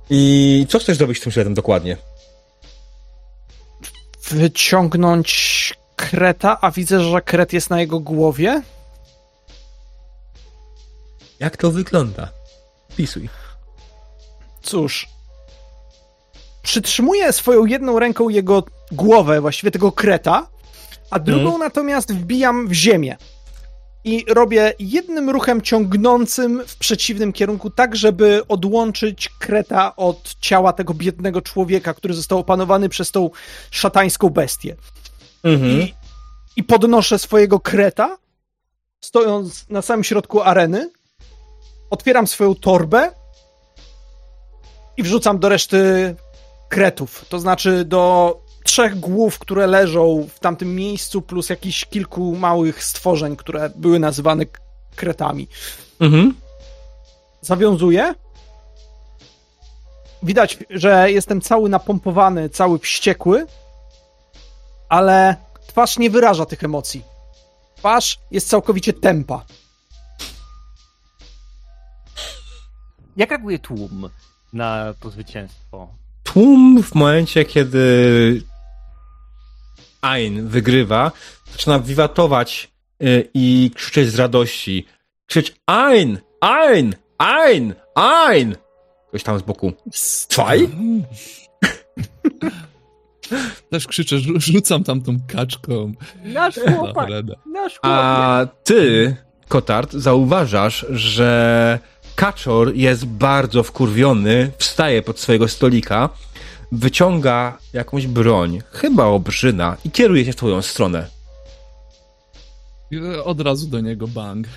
I 0.10 0.66
co 0.70 0.80
chcesz 0.80 0.98
zrobić 0.98 1.18
z 1.18 1.22
tym 1.22 1.32
sztyletem 1.32 1.54
dokładnie? 1.54 1.98
Wyciągnąć 4.32 5.74
kreta, 5.96 6.58
a 6.62 6.72
widzę, 6.72 7.00
że 7.00 7.22
kret 7.22 7.54
jest 7.54 7.70
na 7.70 7.82
jego 7.82 8.00
głowie? 8.00 8.62
Jak 11.40 11.58
to 11.58 11.72
wygląda? 11.72 12.30
Pisuj. 12.96 13.30
Cóż, 14.62 15.08
przytrzymuję 16.62 17.34
swoją 17.34 17.66
jedną 17.66 18.00
ręką 18.00 18.30
jego 18.30 18.64
głowę, 18.92 19.42
właściwie 19.42 19.72
tego 19.72 19.92
kreta, 19.92 20.48
a 21.12 21.20
drugą 21.20 21.48
mm. 21.48 21.60
natomiast 21.60 22.14
wbijam 22.14 22.68
w 22.68 22.74
ziemię. 22.74 23.18
I 24.04 24.26
robię 24.28 24.74
jednym 24.80 25.30
ruchem 25.30 25.62
ciągnącym 25.62 26.64
w 26.68 26.76
przeciwnym 26.76 27.34
kierunku, 27.34 27.70
tak 27.70 27.96
żeby 27.96 28.42
odłączyć 28.48 29.30
kreta 29.40 29.96
od 29.96 30.36
ciała 30.40 30.74
tego 30.74 30.94
biednego 30.94 31.42
człowieka, 31.42 31.94
który 31.94 32.14
został 32.14 32.40
opanowany 32.40 32.90
przez 32.90 33.12
tą 33.12 33.30
szatańską 33.72 34.30
bestię. 34.30 34.76
Mhm. 35.44 35.82
I, 35.82 35.94
I 36.56 36.64
podnoszę 36.64 37.20
swojego 37.20 37.60
kreta, 37.60 38.18
stojąc 39.02 39.70
na 39.70 39.82
samym 39.82 40.04
środku 40.04 40.42
areny, 40.42 40.90
otwieram 41.90 42.28
swoją 42.28 42.56
torbę 42.56 43.12
i 44.98 45.04
wrzucam 45.04 45.40
do 45.40 45.50
reszty 45.50 46.16
kretów, 46.70 47.26
to 47.30 47.40
znaczy 47.40 47.86
do 47.86 48.38
trzech 48.64 49.00
głów, 49.00 49.40
które 49.40 49.68
leżą 49.68 50.28
w 50.36 50.40
tamtym 50.40 50.76
miejscu, 50.76 51.22
plus 51.22 51.50
jakichś 51.50 51.86
kilku 51.86 52.36
małych 52.36 52.84
stworzeń, 52.84 53.36
które 53.36 53.70
były 53.76 54.00
nazywane 54.00 54.46
kretami. 54.96 55.48
Mhm. 56.00 56.36
Zawiązuję. 57.42 58.16
Widać, 60.24 60.58
że 60.70 61.12
jestem 61.12 61.42
cały 61.42 61.70
napompowany, 61.70 62.50
cały 62.50 62.80
wściekły, 62.80 63.46
ale 64.90 65.36
twarz 65.68 65.98
nie 65.98 66.10
wyraża 66.10 66.46
tych 66.46 66.64
emocji. 66.64 67.04
Twarz 67.76 68.20
jest 68.32 68.50
całkowicie 68.50 68.94
tempa. 68.94 69.46
Jak 73.18 73.30
reaguje 73.30 73.60
tłum 73.60 74.10
na 74.54 74.94
to 75.00 75.10
zwycięstwo? 75.10 75.88
tłum 76.34 76.84
w 76.84 76.96
momencie, 76.96 77.46
kiedy 77.46 78.42
Ain 80.02 80.48
wygrywa, 80.48 81.12
zaczyna 81.52 81.80
wiwatować 81.80 82.72
yy, 83.00 83.30
i 83.34 83.72
krzyczeć 83.76 84.10
z 84.10 84.16
radości. 84.16 84.88
Krzyczeć 85.26 85.56
Ain! 85.66 86.20
Ain! 86.42 86.96
Ain! 87.18 87.74
Ain! 87.96 88.56
Ktoś 89.10 89.24
tam 89.24 89.40
z 89.40 89.42
boku. 89.42 89.74
Zwei? 89.94 90.68
Też 93.70 93.88
krzyczę, 93.88 94.18
rzucam 94.38 94.84
tam 94.84 95.02
tą 95.02 95.18
kaczką. 95.28 95.94
Nasz 96.24 96.56
chłopak! 96.56 97.10
Nasz 97.46 97.74
chłopak! 97.74 97.82
A 97.84 98.48
ty 98.64 99.16
Kotard, 99.48 99.94
zauważasz, 99.94 100.86
że 100.90 101.80
kaczor 102.16 102.76
jest 102.76 103.06
bardzo 103.06 103.64
wkurwiony, 103.64 104.52
wstaje 104.58 105.02
pod 105.02 105.20
swojego 105.20 105.48
stolika, 105.48 106.10
wyciąga 106.72 107.58
jakąś 107.74 108.08
broń, 108.08 108.62
chyba 108.72 109.06
obrzyna 109.06 109.78
i 109.86 109.92
kieruje 109.92 110.26
się 110.26 110.32
w 110.34 110.36
twoją 110.36 110.62
stronę. 110.62 111.08
Od 113.24 113.42
razu 113.42 113.68
do 113.68 113.80
niego 113.80 114.08
bang. 114.08 114.48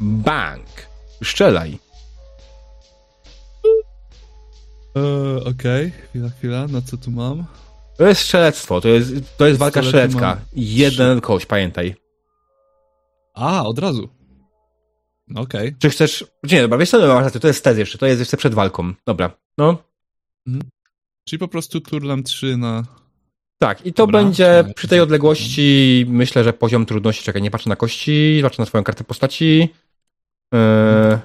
Bang! 0.00 0.66
Szczelaj. 1.22 1.78
Eee, 4.94 5.44
Okej, 5.44 5.90
chwila, 5.90 6.28
chwila, 6.28 6.66
na 6.66 6.82
co 6.82 6.96
tu 6.96 7.10
mam? 7.10 7.44
To 7.96 8.08
jest 8.08 8.20
strzelectwo, 8.20 8.80
to 8.80 8.88
jest, 8.88 9.12
to 9.36 9.46
jest 9.46 9.58
walka 9.58 9.82
strzelecka. 9.82 10.40
Jeden 10.54 11.20
kość, 11.20 11.46
pamiętaj. 11.46 11.94
A, 13.34 13.64
od 13.64 13.78
razu. 13.78 14.08
Okej. 15.34 15.76
Czy 15.78 15.90
chcesz... 15.90 16.24
Nie, 16.50 16.62
dobra, 16.62 16.78
wiesz 16.78 16.90
co, 16.90 17.14
masz 17.14 17.24
rację, 17.24 17.40
to 17.40 17.48
jest 17.48 17.64
test 17.64 17.78
jeszcze, 17.78 17.98
to 17.98 18.06
jest 18.06 18.18
jeszcze 18.20 18.36
przed 18.36 18.54
walką. 18.54 18.92
Dobra, 19.06 19.30
no. 19.58 19.76
Mhm. 20.46 20.70
Czyli 21.24 21.40
po 21.40 21.48
prostu 21.48 21.80
turlam 21.80 22.22
3 22.22 22.56
na... 22.56 22.82
Tak, 23.58 23.86
i 23.86 23.92
to 23.92 24.02
dobra, 24.02 24.22
będzie 24.22 24.64
przy 24.74 24.88
tej 24.88 25.00
odległości, 25.00 26.06
myślę, 26.08 26.44
że 26.44 26.52
poziom 26.52 26.86
trudności, 26.86 27.24
czekaj, 27.24 27.42
nie 27.42 27.50
patrzę 27.50 27.68
na 27.68 27.76
kości, 27.76 28.40
patrzę 28.42 28.62
na 28.62 28.66
swoją 28.66 28.84
kartę 28.84 29.04
postaci. 29.04 29.68
Yy, 30.52 31.18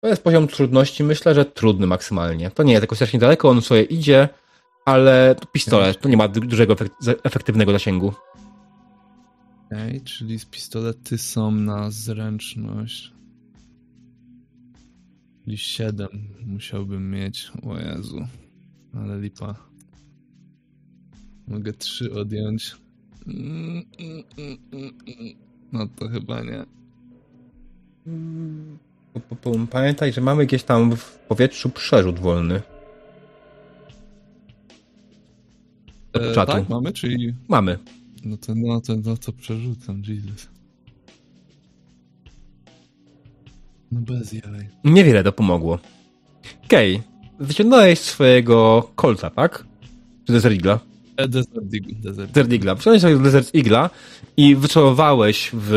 to 0.00 0.08
jest 0.08 0.22
poziom 0.22 0.48
trudności, 0.48 1.04
myślę, 1.04 1.34
że 1.34 1.44
trudny 1.44 1.86
maksymalnie. 1.86 2.50
To 2.50 2.62
nie 2.62 2.72
jest 2.72 2.82
jakoś 2.82 2.98
strasznie 2.98 3.18
daleko, 3.18 3.48
on 3.48 3.62
sobie 3.62 3.82
idzie, 3.82 4.28
ale 4.84 5.36
pistolet, 5.52 6.00
to 6.00 6.08
nie 6.08 6.16
ma 6.16 6.28
dużego 6.28 6.76
efektywnego 7.24 7.72
zasięgu. 7.72 8.12
Okej, 9.66 9.88
okay, 9.88 10.00
czyli 10.00 10.38
z 10.38 10.44
pistolety 10.44 11.18
są 11.18 11.50
na 11.50 11.90
zręczność. 11.90 13.12
Czyli 15.44 15.58
7 15.58 16.08
musiałbym 16.46 17.10
mieć. 17.10 17.52
O 17.62 17.78
Jezu. 17.78 18.26
Ale 18.94 19.20
lipa. 19.20 19.54
Mogę 21.46 21.72
3 21.72 22.12
odjąć. 22.12 22.76
No 25.72 25.86
to 25.86 26.08
chyba 26.08 26.42
nie. 26.42 26.64
Pamiętaj, 29.70 30.12
że 30.12 30.20
mamy 30.20 30.46
gdzieś 30.46 30.62
tam 30.62 30.96
w 30.96 31.18
powietrzu 31.18 31.70
przerzut 31.70 32.18
wolny. 32.18 32.62
E, 36.12 36.46
tak, 36.46 36.68
mamy, 36.68 36.92
czyli... 36.92 37.34
Mamy. 37.48 37.78
No 38.24 38.36
to, 38.36 38.54
no 38.54 38.80
to, 38.80 38.96
no 39.04 39.16
to 39.16 39.32
przerzucam, 39.32 40.02
Jesus. 40.08 40.48
No 43.92 44.00
bez 44.00 44.32
jaj. 44.32 44.68
Niewiele 44.84 45.24
to 45.24 45.32
pomogło. 45.32 45.78
Okej, 46.64 46.96
okay. 46.96 47.46
wyciągnąłeś 47.46 47.98
swojego 47.98 48.90
kolca, 48.94 49.30
tak? 49.30 49.66
Czy 50.24 50.32
Desert 50.32 50.54
Eagla? 50.54 50.80
E, 51.16 51.28
Desert 51.28 51.74
Eagle. 51.74 51.94
Desert, 52.12 52.52
Eagla. 52.52 52.74
Wyciągnąłeś 52.74 53.00
swojego 53.00 53.22
Desert 53.22 53.54
Eagla 53.54 53.90
i 54.36 54.56
wycelowałeś 54.56 55.50
w 55.52 55.72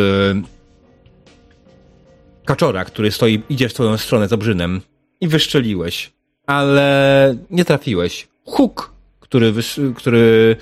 kaczora, 2.45 2.85
który 2.85 3.11
stoi, 3.11 3.43
idzie 3.49 3.69
w 3.69 3.73
twoją 3.73 3.97
stronę 3.97 4.27
z 4.27 4.33
obrzynem 4.33 4.81
i 5.21 5.27
wyszczeliłeś, 5.27 6.11
ale 6.47 7.35
nie 7.49 7.65
trafiłeś. 7.65 8.27
Huk, 8.45 8.93
który, 9.19 9.53
który 9.95 10.55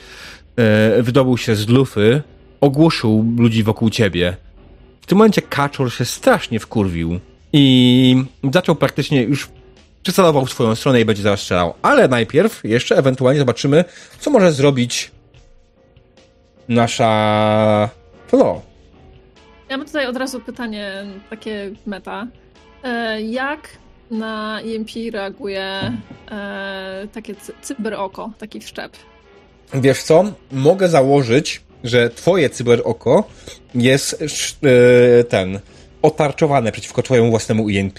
e, 0.56 1.04
wydobył 1.04 1.38
się 1.38 1.56
z 1.56 1.68
lufy, 1.68 2.22
ogłuszył 2.62 3.26
ludzi 3.38 3.64
wokół 3.64 3.90
ciebie. 3.90 4.38
W 5.02 5.06
tym 5.06 5.18
momencie 5.18 5.42
kaczor 5.42 5.94
się 5.94 6.06
strasznie 6.06 6.60
wkurwił 6.60 7.20
i 7.54 8.24
zaczął 8.54 8.76
praktycznie 8.76 9.24
już 9.24 9.50
przycelował 10.04 10.46
w 10.46 10.52
swoją 10.52 10.76
stronę 10.76 11.02
i 11.02 11.06
będzie 11.06 11.24
zaraz 11.24 11.40
strzelał. 11.40 11.74
Ale 11.82 12.08
najpierw 12.08 12.62
jeszcze 12.64 12.98
ewentualnie 12.98 13.40
zobaczymy, 13.40 13.86
co 14.20 14.32
może 14.32 14.52
zrobić 14.52 15.12
nasza 16.68 17.90
Flo. 18.28 18.69
Ja 19.70 19.78
mam 19.78 19.88
tutaj 19.88 20.06
od 20.08 20.18
razu 20.18 20.40
pytanie 20.40 21.06
takie 21.30 21.72
meta. 21.86 22.28
E, 22.84 23.22
jak 23.22 23.70
na 24.12 24.62
EMP 24.62 24.90
reaguje 25.14 25.94
e, 26.32 27.08
takie 27.14 27.36
cyberoko, 27.62 28.32
taki 28.40 28.60
wszczep? 28.62 28.92
Wiesz 29.74 30.04
co? 30.04 30.24
Mogę 30.52 30.90
założyć, 30.90 31.62
że 31.84 32.10
twoje 32.10 32.50
cyberoko 32.50 33.24
jest 33.76 34.22
e, 34.64 35.24
ten 35.24 35.60
otarczowane 36.02 36.72
przeciwko 36.72 37.02
twojemu 37.04 37.30
własnemu 37.30 37.70
EMP. 37.70 37.98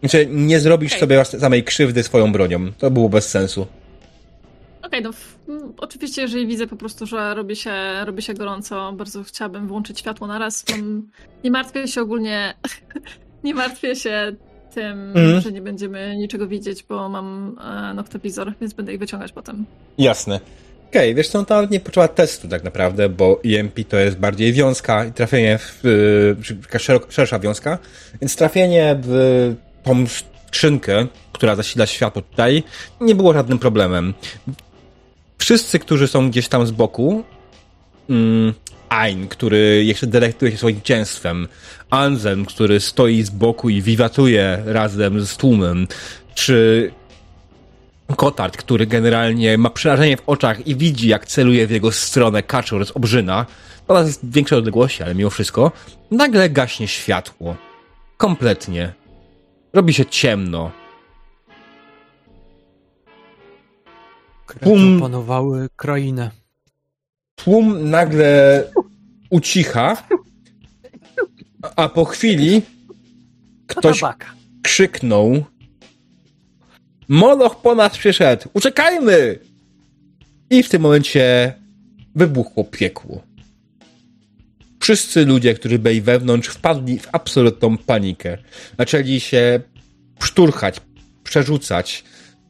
Znaczy, 0.00 0.26
nie 0.30 0.60
zrobisz 0.60 0.92
okay. 0.92 1.00
sobie 1.00 1.24
samej 1.24 1.64
krzywdy 1.64 2.02
swoją 2.02 2.32
bronią. 2.32 2.72
To 2.78 2.90
było 2.90 3.08
bez 3.08 3.28
sensu. 3.28 3.66
Okej, 4.86 5.06
okay, 5.06 5.12
no 5.48 5.72
oczywiście, 5.76 6.22
jeżeli 6.22 6.46
widzę 6.46 6.66
po 6.66 6.76
prostu, 6.76 7.06
że 7.06 7.34
robi 7.34 7.56
się, 7.56 7.72
robi 8.04 8.22
się 8.22 8.34
gorąco, 8.34 8.92
bardzo 8.92 9.22
chciałabym 9.22 9.68
włączyć 9.68 10.00
światło 10.00 10.26
na 10.26 10.38
raz. 10.38 10.64
Nie 11.44 11.50
martwię 11.50 11.88
się 11.88 12.00
ogólnie, 12.00 12.54
nie 13.44 13.54
martwię 13.54 13.96
się 13.96 14.32
tym, 14.74 15.12
mm. 15.16 15.40
że 15.40 15.52
nie 15.52 15.62
będziemy 15.62 16.16
niczego 16.16 16.48
widzieć, 16.48 16.82
bo 16.82 17.08
mam 17.08 17.56
e, 17.90 17.94
noktowizor, 17.94 18.52
więc 18.60 18.72
będę 18.74 18.92
ich 18.92 18.98
wyciągać 18.98 19.32
potem. 19.32 19.64
Jasne. 19.98 20.40
Okej, 20.88 21.10
okay, 21.10 21.14
wiesz 21.14 21.28
co, 21.28 21.44
to 21.44 21.66
nie 21.66 21.80
potrzeba 21.80 22.08
testu 22.08 22.48
tak 22.48 22.64
naprawdę, 22.64 23.08
bo 23.08 23.40
EMP 23.44 23.78
to 23.88 23.96
jest 23.96 24.18
bardziej 24.18 24.52
wiązka 24.52 25.04
i 25.04 25.12
trafienie 25.12 25.58
w, 25.58 26.36
taka 26.62 26.78
szersza 27.08 27.38
wiązka, 27.38 27.78
więc 28.20 28.36
trafienie 28.36 28.96
w 29.02 29.54
tą 29.82 30.06
skrzynkę, 30.06 31.06
która 31.32 31.56
zasila 31.56 31.86
światło 31.86 32.22
tutaj, 32.22 32.62
nie 33.00 33.14
było 33.14 33.32
żadnym 33.32 33.58
problemem 33.58 34.14
wszyscy, 35.38 35.78
którzy 35.78 36.08
są 36.08 36.30
gdzieś 36.30 36.48
tam 36.48 36.66
z 36.66 36.70
boku, 36.70 37.24
mm, 38.10 38.54
który 39.28 39.84
jeszcze 39.84 40.06
delektuje 40.06 40.52
się 40.52 40.58
swoim 40.58 40.80
cięstwem, 40.82 41.48
Anzen, 41.90 42.44
który 42.44 42.80
stoi 42.80 43.22
z 43.22 43.30
boku 43.30 43.68
i 43.68 43.82
wiwatuje 43.82 44.62
razem 44.66 45.26
z 45.26 45.36
tłumem, 45.36 45.88
czy 46.34 46.90
Kotard, 48.16 48.56
który 48.56 48.86
generalnie 48.86 49.58
ma 49.58 49.70
przerażenie 49.70 50.16
w 50.16 50.22
oczach 50.26 50.66
i 50.66 50.76
widzi, 50.76 51.08
jak 51.08 51.26
celuje 51.26 51.66
w 51.66 51.70
jego 51.70 51.92
stronę 51.92 52.42
kaczor 52.42 52.86
z 52.86 52.90
obrzyna, 52.90 53.46
jest 53.88 54.26
w 54.26 54.32
większej 54.32 54.58
odległości, 54.58 55.02
ale 55.02 55.14
mimo 55.14 55.30
wszystko, 55.30 55.72
nagle 56.10 56.50
gaśnie 56.50 56.88
światło. 56.88 57.56
Kompletnie. 58.16 58.92
Robi 59.72 59.94
się 59.94 60.06
ciemno. 60.06 60.70
Tłum 64.60 65.00
panowały 65.00 65.68
krainę. 65.76 66.30
Tłum 67.34 67.90
nagle 67.90 68.64
ucicha, 69.30 70.08
a 71.76 71.88
po 71.88 72.04
chwili 72.04 72.62
ktoś 73.66 74.00
krzyknął 74.62 75.44
Moloch 77.08 77.62
po 77.62 77.74
nas 77.74 77.98
przyszedł! 77.98 78.48
Uciekajmy! 78.54 79.38
I 80.50 80.62
w 80.62 80.68
tym 80.68 80.82
momencie 80.82 81.54
wybuchło 82.14 82.64
piekło. 82.64 83.22
Wszyscy 84.80 85.26
ludzie, 85.26 85.54
którzy 85.54 85.78
byli 85.78 86.00
wewnątrz, 86.00 86.48
wpadli 86.48 86.98
w 86.98 87.08
absolutną 87.12 87.78
panikę. 87.78 88.38
Zaczęli 88.78 89.20
się 89.20 89.60
szturchać, 90.22 90.80
przerzucać, 91.24 92.04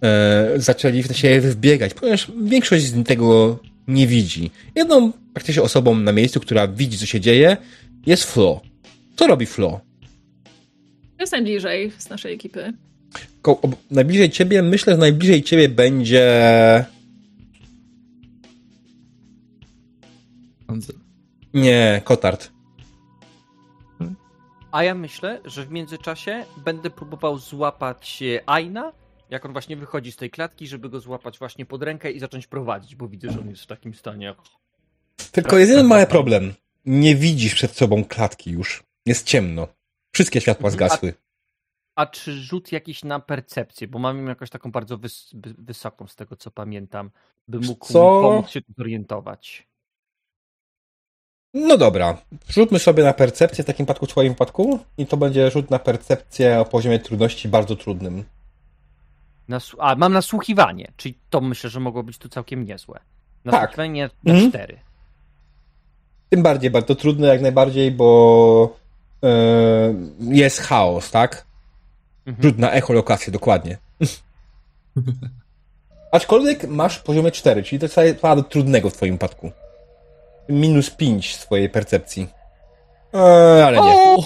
e, 0.05 0.53
zaczęli 0.57 1.03
w 1.03 1.17
siebie 1.17 1.41
wbiegać, 1.41 1.95
ponieważ 1.95 2.33
większość 2.43 2.85
z 2.85 3.07
tego 3.07 3.59
nie 3.89 4.07
widzi. 4.07 4.51
Jedną 4.75 5.13
praktycznie 5.13 5.63
osobą 5.63 5.95
na 5.95 6.13
miejscu, 6.13 6.41
która 6.41 6.69
widzi, 6.69 6.99
co 6.99 7.07
się 7.07 7.21
dzieje, 7.21 7.57
jest 8.07 8.25
Flo. 8.25 8.61
Co 9.17 9.27
robi 9.27 9.47
Flo? 9.47 9.81
Jest 11.21 11.33
najbliżej 11.33 11.93
z 11.99 12.09
naszej 12.09 12.35
ekipy. 12.35 12.73
Ko 13.43 13.61
najbliżej 13.91 14.31
ciebie, 14.31 14.63
myślę, 14.63 14.93
że 14.93 14.99
najbliżej 14.99 15.43
ciebie 15.43 15.69
będzie... 15.69 16.25
Nie, 21.55 22.01
Kotard. 22.05 22.51
A 24.73 24.85
ja 24.85 24.95
myślę, 24.95 25.41
że 25.45 25.65
w 25.65 25.71
międzyczasie 25.71 26.45
będę 26.65 26.91
próbował 26.91 27.39
złapać 27.39 28.23
Aina 28.47 28.93
jak 29.31 29.45
on 29.45 29.53
właśnie 29.53 29.77
wychodzi 29.77 30.13
z 30.13 30.17
tej 30.17 30.31
klatki, 30.31 30.67
żeby 30.67 30.89
go 30.89 31.01
złapać 31.01 31.39
właśnie 31.39 31.67
pod 31.67 31.83
rękę 31.83 32.11
i 32.13 32.21
zacząć 32.21 32.47
prowadzić, 32.47 32.97
bo 32.97 33.09
widzę, 33.09 33.31
że 33.31 33.41
on 33.41 33.51
jest 33.51 33.63
w 33.63 33.67
takim 33.67 33.95
stanie. 33.95 34.35
Tylko 35.33 35.59
jest 35.59 35.71
jeden 35.71 35.87
mały 35.87 36.07
problem. 36.07 36.55
Nie 36.85 37.17
widzisz 37.17 37.55
przed 37.55 37.77
sobą 37.77 38.05
klatki 38.05 38.51
już. 38.51 38.85
Jest 39.07 39.27
ciemno. 39.27 39.69
Wszystkie 40.13 40.41
światła 40.41 40.71
zgasły. 40.71 41.15
A, 41.97 42.03
a 42.03 42.07
czy 42.07 42.33
rzut 42.33 42.73
jakiś 42.73 43.05
na 43.05 43.21
percepcję? 43.21 43.89
Bo 43.89 43.99
mam 43.99 44.27
jakoś 44.27 44.51
taką 44.51 44.73
bardzo 44.73 44.99
wys 44.99 45.31
wysoką, 45.59 46.07
z 46.07 46.17
tego 46.17 46.37
co 46.37 46.51
pamiętam, 46.51 47.11
by 47.49 47.61
mógł 47.61 47.87
co? 47.87 48.21
pomóc 48.23 48.51
się 48.51 48.61
zorientować. 48.79 49.69
No 51.55 51.79
dobra, 51.79 52.19
rzućmy 52.49 52.79
sobie 52.79 53.05
na 53.05 53.13
percepcję 53.13 53.65
w 53.65 53.67
takim 53.67 53.87
przypadku, 53.87 54.07
w 54.07 54.09
twoim 54.09 54.33
wypadku 54.33 54.79
i 54.99 55.07
to 55.07 55.17
będzie 55.17 55.51
rzut 55.51 55.71
na 55.71 55.79
percepcję 55.79 56.61
o 56.61 56.65
poziomie 56.65 56.99
trudności 56.99 57.49
bardzo 57.49 57.77
trudnym. 57.77 58.25
Nasłu 59.49 59.79
A, 59.83 59.97
mam 59.97 60.13
nasłuchiwanie, 60.13 60.93
czyli 60.97 61.19
to 61.31 61.41
myślę, 61.41 61.71
że 61.71 61.81
mogło 61.81 62.03
być 62.03 62.19
tu 62.19 62.29
całkiem 62.29 62.65
niezłe. 62.65 63.01
Nasłuchiwanie 63.45 64.09
tak. 64.09 64.19
na 64.25 64.33
mhm. 64.33 64.51
cztery. 64.51 64.79
Tym 66.31 66.43
bardziej 66.43 66.71
bardzo 66.71 66.95
trudne 66.95 67.29
jak 67.29 67.41
najbardziej, 67.41 67.91
bo 67.91 68.77
yy, 69.23 69.29
jest 70.37 70.61
chaos, 70.61 71.11
tak? 71.11 71.47
Mhm. 72.27 72.43
Rzut 72.43 72.59
na 72.59 72.71
echolokację, 72.71 73.33
dokładnie. 73.33 73.79
Aczkolwiek 76.13 76.69
masz 76.69 76.99
poziomie 76.99 77.31
4, 77.31 77.63
czyli 77.63 77.79
to 77.79 78.03
jest 78.03 78.21
bardzo 78.21 78.43
trudnego 78.43 78.91
w 78.91 78.93
twoim 78.93 79.13
wypadku. 79.15 79.53
Minus 80.49 80.91
5 80.91 81.37
swojej 81.37 81.71
percepcji. 81.71 82.29
Eee, 83.13 83.63
ale 83.63 83.83
nie. 83.83 84.17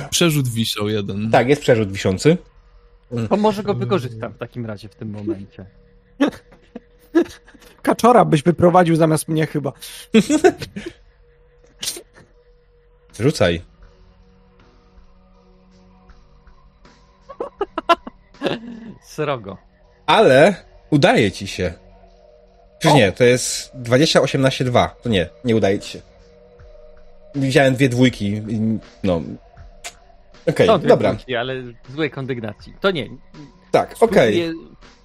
Przerzut 0.10 0.48
wisiał 0.48 0.88
jeden. 0.88 1.30
Tak, 1.30 1.48
jest 1.48 1.62
przerzut 1.62 1.92
wiszący. 1.92 2.36
To 3.28 3.36
może 3.36 3.62
go 3.62 3.74
wykorzystam 3.74 4.32
w 4.32 4.38
takim 4.38 4.66
razie 4.66 4.88
w 4.88 4.94
tym 4.94 5.10
momencie. 5.10 5.66
Kaczora 7.82 8.24
byś 8.24 8.42
wyprowadził 8.42 8.96
zamiast 8.96 9.28
mnie 9.28 9.46
chyba. 9.46 9.72
Rzucaj. 13.20 13.62
Srogo. 19.14 19.56
Ale 20.06 20.54
udaje 20.90 21.32
ci 21.32 21.46
się. 21.46 21.72
Czy 22.78 22.92
nie, 22.92 23.12
to 23.12 23.24
jest 23.24 23.70
20, 23.74 24.20
18, 24.20 24.64
2. 24.64 24.96
To 25.02 25.08
nie, 25.08 25.28
nie 25.44 25.56
udaje 25.56 25.78
ci 25.78 25.90
się. 25.90 26.00
Widziałem 27.34 27.74
dwie 27.74 27.88
dwójki. 27.88 28.42
No. 29.02 29.22
Okej, 30.46 30.68
okay, 30.68 30.88
dobra. 30.88 31.12
Dwójki, 31.12 31.36
ale 31.36 31.54
złej 31.94 32.10
kondygnacji. 32.10 32.74
To 32.80 32.90
nie. 32.90 33.08
Tak, 33.70 33.94
okej. 34.00 34.50
Okay. 34.50 34.54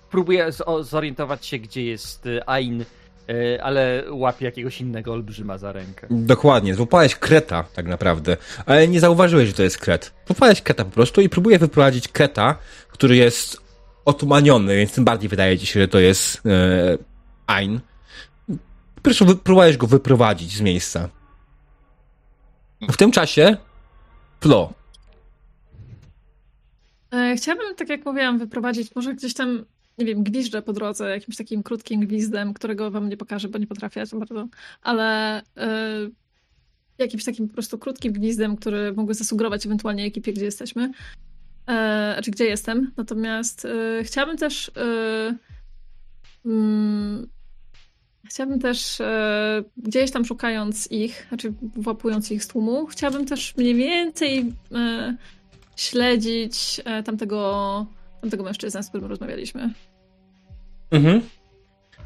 Próbuję, 0.09 0.49
zorientować 0.81 1.45
się, 1.45 1.59
gdzie 1.59 1.83
jest 1.83 2.25
y, 2.25 2.41
Ain, 2.45 2.81
y, 3.29 3.63
ale 3.63 4.03
łapie 4.11 4.45
jakiegoś 4.45 4.81
innego 4.81 5.13
olbrzyma 5.13 5.57
za 5.57 5.71
rękę. 5.71 6.07
Dokładnie, 6.09 6.75
złapałeś 6.75 7.15
kreta 7.15 7.63
tak 7.73 7.85
naprawdę, 7.85 8.37
ale 8.65 8.87
nie 8.87 8.99
zauważyłeś, 8.99 9.47
że 9.47 9.53
to 9.53 9.63
jest 9.63 9.77
kret. 9.77 10.13
Złapałeś 10.27 10.61
kreta 10.61 10.85
po 10.85 10.91
prostu 10.91 11.21
i 11.21 11.29
próbuję 11.29 11.59
wyprowadzić 11.59 12.07
kreta, 12.07 12.55
który 12.87 13.15
jest 13.15 13.61
otumaniony, 14.05 14.75
więc 14.75 14.93
tym 14.93 15.05
bardziej 15.05 15.29
wydaje 15.29 15.57
ci 15.57 15.65
się, 15.65 15.79
że 15.79 15.87
to 15.87 15.99
jest 15.99 16.41
e. 16.45 16.97
Po 18.95 19.01
prostu 19.01 19.37
próbujesz 19.37 19.77
go 19.77 19.87
wyprowadzić 19.87 20.57
z 20.57 20.61
miejsca. 20.61 21.09
W 22.81 22.97
tym 22.97 23.11
czasie 23.11 23.57
Flo. 24.41 24.73
E, 27.11 27.35
chciałabym, 27.35 27.75
tak 27.75 27.89
jak 27.89 28.05
mówiłam, 28.05 28.37
wyprowadzić 28.37 28.95
może 28.95 29.13
gdzieś 29.13 29.33
tam, 29.33 29.65
nie 29.97 30.05
wiem, 30.05 30.23
gwizdże 30.23 30.61
po 30.61 30.73
drodze, 30.73 31.09
jakimś 31.09 31.37
takim 31.37 31.63
krótkim 31.63 32.01
gwizdem, 32.01 32.53
którego 32.53 32.91
wam 32.91 33.09
nie 33.09 33.17
pokażę, 33.17 33.47
bo 33.47 33.57
nie 33.57 33.67
potrafię 33.67 34.05
za 34.05 34.17
bardzo, 34.17 34.47
ale 34.81 35.39
y, 35.41 35.43
jakimś 36.97 37.23
takim 37.23 37.47
po 37.47 37.53
prostu 37.53 37.77
krótkim 37.77 38.13
gwizdem, 38.13 38.55
który 38.55 38.93
mógłby 38.93 39.13
zasugerować 39.13 39.65
ewentualnie 39.65 40.05
ekipie, 40.05 40.33
gdzie 40.33 40.45
jesteśmy, 40.45 40.83
y, 40.85 40.91
znaczy 42.13 42.31
gdzie 42.31 42.45
jestem. 42.45 42.91
Natomiast 42.97 43.65
y, 43.65 44.03
chciałabym 44.03 44.37
też 44.37 44.71
mm, 46.45 47.27
Chciałabym 48.29 48.59
też 48.59 49.01
gdzieś 49.77 50.11
tam 50.11 50.25
szukając 50.25 50.91
ich, 50.91 51.25
znaczy 51.29 51.53
włapując 51.61 52.31
ich 52.31 52.43
z 52.43 52.47
tłumu, 52.47 52.85
chciałabym 52.85 53.25
też 53.25 53.57
mniej 53.57 53.75
więcej 53.75 54.53
śledzić 55.77 56.81
e, 56.85 57.03
tamtego, 57.03 57.85
tamtego 58.21 58.43
mężczyznę, 58.43 58.83
z 58.83 58.89
którym 58.89 59.09
rozmawialiśmy. 59.09 59.73
Mhm. 60.91 61.21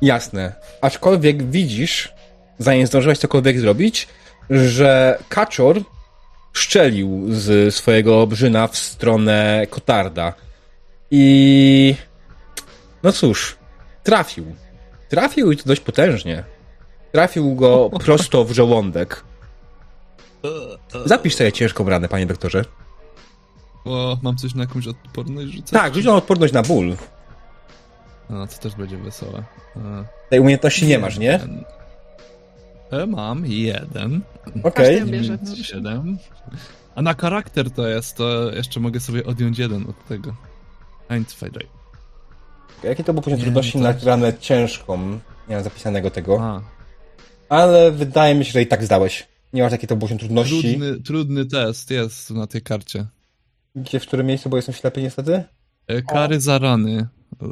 Jasne. 0.01 0.53
Aczkolwiek 0.82 1.43
widzisz, 1.43 2.14
zanim 2.59 2.88
zdążyłeś 2.88 3.17
cokolwiek 3.17 3.59
zrobić, 3.59 4.08
że 4.50 5.19
kaczor 5.30 5.82
szczelił 6.53 7.25
z 7.30 7.75
swojego 7.75 8.22
obrzyna 8.22 8.67
w 8.67 8.77
stronę 8.77 9.67
Kotarda. 9.69 10.33
I 11.11 11.95
no 13.03 13.11
cóż, 13.11 13.58
trafił. 14.03 14.56
Trafił 15.09 15.51
i 15.51 15.58
to 15.58 15.64
dość 15.66 15.82
potężnie. 15.82 16.43
Trafił 17.11 17.56
go 17.56 17.90
prosto 18.06 18.45
w 18.45 18.51
żołądek. 18.51 19.24
Zapisz 21.06 21.35
sobie 21.35 21.51
ciężką 21.51 21.90
ranę, 21.90 22.08
panie 22.08 22.25
doktorze. 22.25 22.66
O, 23.85 24.18
mam 24.22 24.38
coś 24.38 24.56
na 24.56 24.64
jakąś 24.64 24.88
odporność 24.88 25.51
rzucać? 25.51 25.72
Tak, 25.72 25.93
rzuć 25.93 26.06
na 26.06 26.16
odporność 26.16 26.53
na 26.53 26.64
ból. 26.64 26.95
No, 28.30 28.48
to 28.48 28.58
też 28.58 28.76
będzie 28.76 28.98
wesołe. 28.98 29.43
A... 29.76 30.03
Tej 30.30 30.40
umiejętności 30.40 30.88
nie 30.88 31.00
masz, 31.00 31.18
nie? 31.18 31.40
E, 32.92 33.06
mam 33.06 33.45
jeden. 33.45 34.22
Okej. 34.64 35.03
Okay. 35.03 35.56
Siedem. 35.64 36.18
A 36.95 37.01
na 37.01 37.14
charakter 37.14 37.72
to 37.72 37.88
jest, 37.88 38.18
to 38.18 38.51
jeszcze 38.51 38.80
mogę 38.80 39.00
sobie 39.00 39.26
odjąć 39.26 39.60
jeden 39.60 39.90
od 39.90 40.08
tego. 40.08 40.35
Einzweidaj. 41.10 41.68
Jakie 42.84 43.03
to 43.03 43.14
był 43.14 43.22
poziom 43.22 43.40
trudności 43.40 43.77
na 43.77 43.93
ranę 44.03 44.34
ciężką? 44.40 45.19
Nie 45.50 45.56
mam 45.56 45.64
zapisanego 45.64 46.11
tego. 46.11 46.42
A. 46.42 46.61
Ale 47.50 47.92
wydaje 47.92 48.35
mi 48.35 48.45
się, 48.45 48.51
że 48.51 48.61
i 48.61 48.68
tak 48.68 48.84
zdałeś. 48.84 49.27
Nie 49.53 49.64
masz 49.64 49.72
jakiej 49.72 49.90
to 49.90 49.98
poziom 49.98 50.18
trudności. 50.18 50.61
Trudny, 50.61 51.01
trudny 51.01 51.45
test 51.45 51.92
jest 51.92 52.32
na 52.32 52.48
tej 52.48 52.61
karcie. 52.61 53.08
Gdzie, 53.75 54.00
w 54.00 54.08
którym 54.08 54.27
miejscu, 54.27 54.50
bo 54.50 54.56
jestem 54.58 54.75
ślepy 54.75 55.01
niestety? 55.01 55.43
E, 55.88 56.01
kary 56.01 56.38
o. 56.38 56.40
za 56.40 56.59
rany. 56.59 57.08
E, 57.41 57.45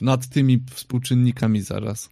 nad 0.00 0.26
tymi 0.26 0.62
współczynnikami 0.74 1.60
zaraz. 1.60 2.08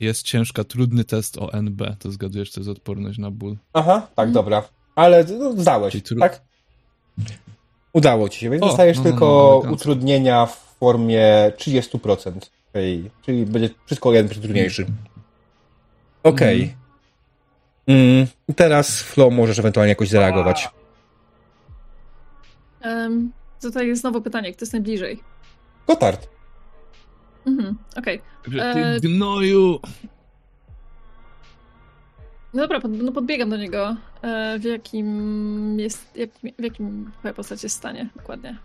Jest 0.00 0.22
ciężka, 0.22 0.64
trudny 0.64 1.04
test 1.04 1.38
o 1.38 1.52
NB. 1.52 1.96
To 1.98 2.12
zgadujesz, 2.12 2.52
to 2.52 2.60
jest 2.60 2.70
odporność 2.70 3.18
na 3.18 3.30
ból. 3.30 3.56
Aha, 3.72 4.00
tak, 4.00 4.28
mhm. 4.28 4.32
dobra. 4.32 4.62
Ale 4.94 5.24
no, 5.24 5.52
zdałeś, 5.52 6.02
tru... 6.02 6.20
tak? 6.20 6.42
Udało 7.92 8.28
ci 8.28 8.40
się, 8.40 8.50
więc 8.50 8.62
o, 8.62 8.66
dostajesz 8.66 8.96
no, 8.96 9.04
no 9.04 9.10
tylko 9.10 9.62
no, 9.64 9.72
utrudnienia 9.72 10.46
w 10.46 10.56
formie 10.56 11.52
30%. 11.56 12.32
Czyli, 12.72 13.10
czyli 13.22 13.46
będzie 13.46 13.70
wszystko 13.86 14.12
jeden 14.12 14.28
trudniejszy. 14.28 14.86
Okej. 16.22 16.62
Okay. 16.62 16.76
Mm. 17.96 18.26
teraz 18.56 19.02
Flo 19.02 19.30
możesz 19.30 19.58
ewentualnie 19.58 19.88
jakoś 19.88 20.08
zareagować. 20.08 20.68
Um, 22.86 23.32
tutaj 23.62 23.88
jest 23.88 24.00
znowu 24.00 24.22
pytanie, 24.22 24.52
kto 24.52 24.62
jest 24.62 24.72
najbliżej? 24.72 25.20
Gotard. 25.86 26.28
Mhm, 27.46 27.78
okej. 27.96 28.20
Okay. 28.48 28.72
Ty 28.74 28.84
e, 28.84 29.00
gnoju! 29.00 29.80
No 32.54 32.62
dobra, 32.62 32.80
pod, 32.80 32.90
no 32.90 33.12
podbiegam 33.12 33.50
do 33.50 33.56
niego. 33.56 33.96
E, 34.22 34.58
w 34.58 34.64
jakim 34.64 35.80
jest, 35.80 36.16
jak, 36.16 36.30
w 36.58 36.62
jakim 36.62 37.12
twoja 37.18 37.34
postać 37.34 37.62
jest 37.62 37.76
stanie 37.76 38.08
dokładnie? 38.16 38.58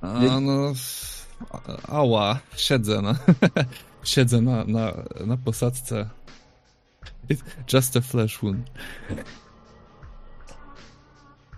A, 0.00 0.40
no... 0.40 0.72
Ała, 1.88 2.38
siedzę 2.56 3.02
na... 3.02 3.14
siedzę 4.02 4.40
na, 4.40 4.64
na, 4.64 4.92
na 5.26 5.36
posadzce. 5.36 6.08
Just 7.72 7.96
a 7.96 8.00
flesh 8.00 8.38
wound. 8.42 8.70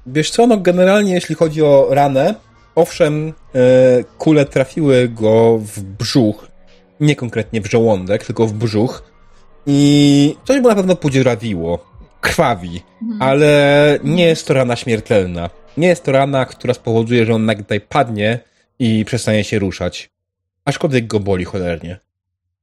Wiesz 0.06 0.30
co, 0.30 0.46
no 0.46 0.56
generalnie 0.56 1.14
jeśli 1.14 1.34
chodzi 1.34 1.62
o 1.62 1.86
ranę, 1.90 2.34
owszem, 2.74 3.32
e, 3.54 4.04
kule 4.18 4.44
trafiły 4.44 5.08
go 5.08 5.58
w 5.58 5.82
brzuch, 5.82 6.48
nie 7.00 7.16
konkretnie 7.16 7.60
w 7.60 7.70
żołądek, 7.70 8.26
tylko 8.26 8.46
w 8.46 8.52
brzuch, 8.52 9.12
i 9.66 10.36
coś 10.44 10.60
mu 10.60 10.68
na 10.68 10.74
pewno 10.74 10.96
podziurawiło. 10.96 11.92
Krwawi. 12.20 12.82
Mhm. 13.02 13.22
Ale 13.22 13.98
nie 14.04 14.24
jest 14.24 14.46
to 14.46 14.54
rana 14.54 14.76
śmiertelna. 14.76 15.50
Nie 15.76 15.88
jest 15.88 16.04
to 16.04 16.12
rana, 16.12 16.44
która 16.44 16.74
spowoduje, 16.74 17.26
że 17.26 17.34
on 17.34 17.44
nagle 17.44 17.62
tutaj 17.64 17.80
padnie 17.80 18.38
i 18.78 19.04
przestanie 19.04 19.44
się 19.44 19.58
ruszać. 19.58 20.10
Aczkolwiek 20.64 21.06
go 21.06 21.20
boli 21.20 21.44
cholernie. 21.44 21.98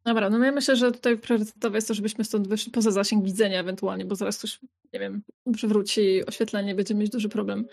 Dobra, 0.06 0.30
no 0.30 0.46
ja 0.46 0.52
myślę, 0.52 0.76
że 0.76 0.92
tutaj 0.92 1.18
priorytetowe 1.18 1.78
jest 1.78 1.88
to, 1.88 1.94
żebyśmy 1.94 2.24
stąd 2.24 2.48
wyszli 2.48 2.72
poza 2.72 2.92
zasięg 2.92 3.26
widzenia 3.26 3.60
ewentualnie, 3.60 4.06
bo 4.06 4.16
zaraz 4.16 4.38
ktoś, 4.38 4.60
nie 4.94 5.00
wiem, 5.00 5.22
przywróci 5.54 6.26
oświetlenie, 6.26 6.76
będziemy 6.76 7.00
mieć 7.00 7.12
duży 7.12 7.30
problem. 7.30 7.66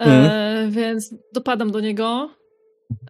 E, 0.00 0.04
mm. 0.04 0.70
Więc 0.70 1.14
dopadam 1.32 1.70
do 1.70 1.80
niego. 1.80 2.30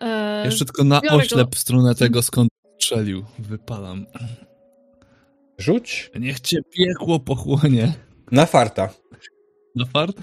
E, 0.01 0.44
Jeszcze 0.44 0.65
tylko 0.65 0.84
na 0.84 1.01
oślep 1.10 1.51
go. 1.51 1.57
w 1.57 1.59
stronę 1.59 1.94
tego, 1.94 2.23
skąd 2.23 2.51
strzelił. 2.78 3.25
Wypalam. 3.39 4.07
Rzuć. 5.59 6.10
Niech 6.20 6.41
cię 6.41 6.59
piekło 6.70 7.20
pochłonie. 7.20 7.92
Na 8.31 8.47
farta. 8.47 8.89
Na 9.76 9.84
fart? 9.84 10.17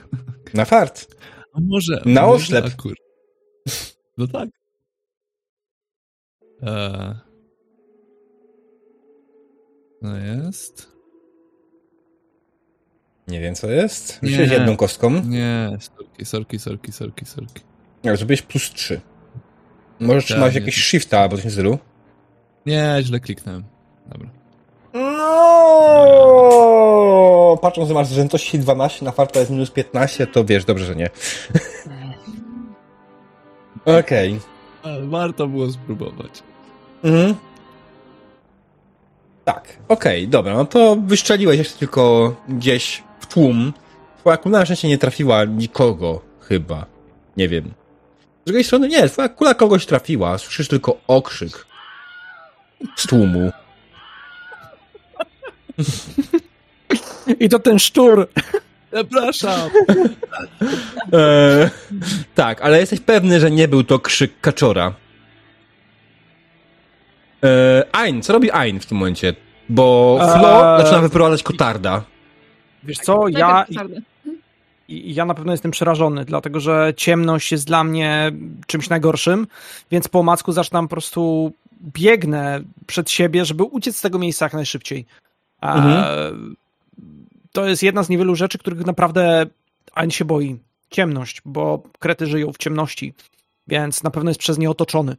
Na 0.53 0.65
fart. 0.65 1.15
A 1.53 1.59
może. 1.61 2.01
Na 2.05 2.21
może 2.21 2.43
oślep. 2.43 2.65
Akur. 2.65 2.95
No 4.17 4.27
tak. 4.27 4.49
Eee, 6.61 7.15
No 10.01 10.17
jest. 10.17 10.91
Nie 13.27 13.39
wiem, 13.39 13.55
co 13.55 13.71
jest. 13.71 14.19
Rzuciłeś 14.23 14.51
jedną 14.51 14.77
kostką. 14.77 15.21
Nie, 15.25 15.77
sorki, 15.79 16.25
sorki, 16.25 16.59
sorki, 16.59 16.91
sorki, 16.91 17.25
sorki. 17.25 17.63
Nie, 18.03 18.17
zrobiłeś 18.17 18.41
plus 18.41 18.71
3. 18.73 19.01
Możesz 19.99 20.23
tak, 20.23 20.31
trzymać 20.31 20.55
jakieś 20.55 20.83
shifta 20.83 21.19
albo 21.19 21.35
coś 21.35 21.45
w 21.45 21.51
stylu. 21.51 21.77
Nie, 22.65 22.97
źle 23.01 23.19
kliknąłem. 23.19 23.63
Dobra. 24.07 24.29
No, 24.93 25.09
patrząc, 27.61 27.87
że 27.87 27.93
masz 27.93 28.07
zrzętości 28.07 28.59
12, 28.59 29.05
na 29.05 29.11
farta 29.11 29.39
jest 29.39 29.51
minus 29.51 29.71
15, 29.71 30.27
to 30.27 30.45
wiesz, 30.45 30.65
dobrze, 30.65 30.85
że 30.85 30.95
nie. 30.95 31.09
Okej. 33.85 34.39
Okay. 34.81 35.07
Warto 35.07 35.47
było 35.47 35.71
spróbować. 35.71 36.43
Mhm. 37.03 37.35
Tak, 39.53 39.77
okej, 39.87 40.21
okay, 40.21 40.27
dobra, 40.27 40.53
no 40.53 40.65
to 40.65 40.95
wyszczeliłeś 40.95 41.57
jeszcze 41.57 41.79
tylko 41.79 42.35
gdzieś 42.49 43.03
w 43.19 43.25
tłum. 43.25 43.73
Twoja 44.19 44.37
kula 44.37 44.59
na 44.59 44.65
szczęście 44.65 44.87
nie 44.87 44.97
trafiła 44.97 45.45
nikogo, 45.45 46.21
chyba. 46.41 46.85
Nie 47.37 47.49
wiem. 47.49 47.73
Z 48.43 48.45
drugiej 48.45 48.63
strony 48.63 48.87
nie, 48.87 49.09
twoja 49.09 49.29
kula 49.29 49.53
kogoś 49.53 49.85
trafiła, 49.85 50.37
słyszysz 50.37 50.67
tylko 50.67 50.97
okrzyk 51.07 51.65
z 52.95 53.07
tłumu. 53.07 53.51
I 57.39 57.49
to 57.49 57.59
ten 57.59 57.79
szczur. 57.79 58.27
Zapraszam. 58.91 59.69
e, 61.13 61.69
tak, 62.35 62.61
ale 62.61 62.79
jesteś 62.79 62.99
pewny, 62.99 63.39
że 63.39 63.51
nie 63.51 63.67
był 63.67 63.83
to 63.83 63.99
krzyk 63.99 64.41
kaczora. 64.41 64.93
E, 67.43 67.85
Ein, 67.91 68.21
co 68.21 68.33
robi 68.33 68.51
Ein 68.51 68.79
w 68.79 68.85
tym 68.85 68.97
momencie? 68.97 69.35
Bo 69.69 70.19
Flo 70.37 70.77
eee... 70.77 70.83
zaczyna 70.83 71.01
wyprowadzać 71.01 71.43
kotarda. 71.43 72.03
Wiesz 72.83 72.97
co, 72.97 73.27
ja, 73.27 73.65
ja 74.87 75.25
na 75.25 75.33
pewno 75.33 75.51
jestem 75.51 75.71
przerażony, 75.71 76.25
dlatego 76.25 76.59
że 76.59 76.93
ciemność 76.97 77.51
jest 77.51 77.67
dla 77.67 77.83
mnie 77.83 78.31
czymś 78.67 78.89
najgorszym, 78.89 79.47
więc 79.91 80.07
po 80.07 80.23
macku 80.23 80.51
zaczynam 80.51 80.87
po 80.87 80.95
prostu 80.95 81.53
biegnę 81.81 82.61
przed 82.87 83.11
siebie, 83.11 83.45
żeby 83.45 83.63
uciec 83.63 83.97
z 83.97 84.01
tego 84.01 84.19
miejsca 84.19 84.45
jak 84.45 84.53
najszybciej. 84.53 85.05
Mhm. 85.61 86.57
To 87.51 87.65
jest 87.65 87.83
jedna 87.83 88.03
z 88.03 88.09
niewielu 88.09 88.35
rzeczy, 88.35 88.57
których 88.57 88.85
naprawdę 88.85 89.45
Ań 89.93 90.11
się 90.11 90.25
boi. 90.25 90.57
Ciemność, 90.89 91.41
bo 91.45 91.83
krety 91.99 92.27
żyją 92.27 92.53
w 92.53 92.57
ciemności, 92.57 93.13
więc 93.67 94.03
na 94.03 94.11
pewno 94.11 94.29
jest 94.29 94.39
przez 94.39 94.57
nie 94.57 94.69
otoczony. 94.69 95.15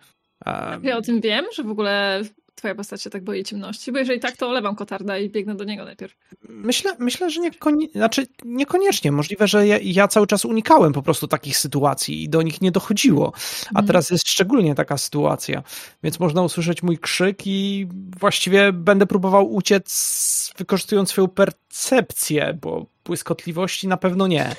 Ja 0.83 0.97
o 0.97 1.02
tym 1.02 1.20
wiem, 1.20 1.44
że 1.57 1.62
w 1.62 1.70
ogóle 1.70 2.23
twoja 2.60 2.75
postać 2.75 3.02
się 3.02 3.10
tak 3.10 3.25
boi 3.25 3.44
ciemności, 3.44 3.93
bo 3.93 3.99
jeżeli 3.99 4.20
tak, 4.20 4.36
to 4.36 4.49
olewam 4.49 4.77
kotarda 4.77 5.19
i 5.19 5.31
biegnę 5.31 5.55
do 5.55 5.65
niego 5.65 5.85
najpierw. 5.85 6.17
Myślę, 6.49 6.97
myślę 6.99 7.31
że 7.31 7.41
niekoni- 7.41 7.91
znaczy 7.93 8.27
niekoniecznie. 8.44 9.12
Możliwe, 9.12 9.49
że 9.49 9.67
ja, 9.67 9.78
ja, 9.83 10.09
cały 10.09 10.27
czas 10.27 10.44
unikałem 10.44 10.93
po 10.93 11.02
prostu 11.02 11.28
takich 11.28 11.57
sytuacji 11.57 12.23
i 12.23 12.28
do 12.28 12.43
nich 12.43 12.60
nie 12.60 12.73
dochodziło. 12.73 13.33
A 13.67 13.69
mhm. 13.69 13.86
teraz 13.86 14.10
jest 14.10 14.28
szczególnie 14.28 14.75
taka 14.75 14.99
sytuacja. 14.99 15.62
Więc 16.02 16.20
można 16.20 16.43
usłyszeć 16.43 16.83
mój 16.83 16.99
krzyk 16.99 17.47
i 17.47 17.89
właściwie 18.20 18.73
będę 18.73 19.07
próbował 19.07 19.52
uciec 19.52 20.55
wykorzystując 20.59 21.09
swoją 21.09 21.28
percepcję, 21.28 22.59
bo 22.60 22.86
błyskotliwości 23.05 23.89
na 23.89 23.97
pewno 23.97 24.27
nie. 24.27 24.57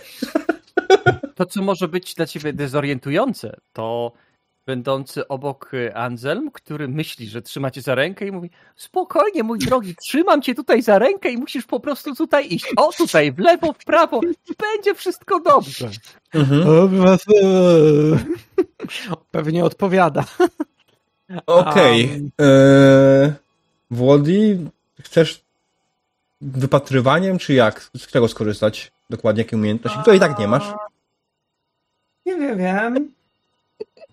To, 1.36 1.46
co 1.46 1.62
może 1.62 1.88
być 1.88 2.16
dla 2.16 2.26
ciebie 2.26 2.54
dezorientujące, 2.54 3.58
to 3.74 4.12
będący 4.66 5.28
obok 5.28 5.74
y, 5.74 5.96
Anselm, 5.96 6.52
który 6.52 6.88
myśli, 6.88 7.28
że 7.28 7.42
trzyma 7.42 7.72
cię 7.72 7.82
za 7.82 7.96
rękę 7.96 8.28
i 8.28 8.32
mówi 8.32 8.50
spokojnie, 8.76 9.44
mój 9.44 9.60
drogi, 9.60 9.96
trzymam 9.96 10.42
cię 10.42 10.56
tutaj 10.56 10.82
za 10.82 11.00
rękę 11.00 11.32
i 11.32 11.38
musisz 11.38 11.66
po 11.66 11.80
prostu 11.80 12.16
tutaj 12.16 12.54
iść. 12.54 12.74
O, 12.78 12.92
tutaj, 12.94 13.32
w 13.32 13.40
lewo, 13.40 13.74
w 13.74 13.86
prawo 13.86 14.22
będzie 14.60 14.96
wszystko 14.96 15.40
dobrze. 15.40 15.90
Mhm. 16.34 17.18
Pewnie 19.32 19.66
odpowiada. 19.66 20.24
Okej. 21.46 22.06
Okay. 22.06 22.22
Um... 22.22 22.32
Eee, 22.40 23.32
Włody, 23.92 24.60
chcesz 25.02 25.44
wypatrywaniem, 26.42 27.38
czy 27.38 27.54
jak? 27.54 27.90
Z 27.98 28.08
czego 28.08 28.28
skorzystać? 28.28 28.92
Dokładnie 29.10 29.44
jakie 29.44 29.56
umiejętności? 29.56 30.00
To 30.06 30.14
i 30.14 30.20
tak 30.20 30.40
nie 30.40 30.48
masz. 30.48 30.74
Nie 32.26 32.36
wiem, 32.36 32.58
wiem. 32.58 33.12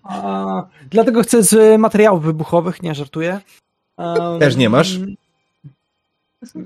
A, 0.03 0.63
dlatego 0.89 1.23
chcę 1.23 1.43
z 1.43 1.79
materiałów 1.79 2.23
wybuchowych, 2.23 2.83
nie 2.83 2.95
żartuję. 2.95 3.41
Um, 3.97 4.39
Też 4.39 4.55
nie 4.55 4.69
masz? 4.69 4.99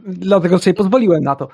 Dlatego 0.07 0.59
sobie 0.59 0.73
pozwoliłem 0.73 1.23
na 1.23 1.35
to. 1.35 1.47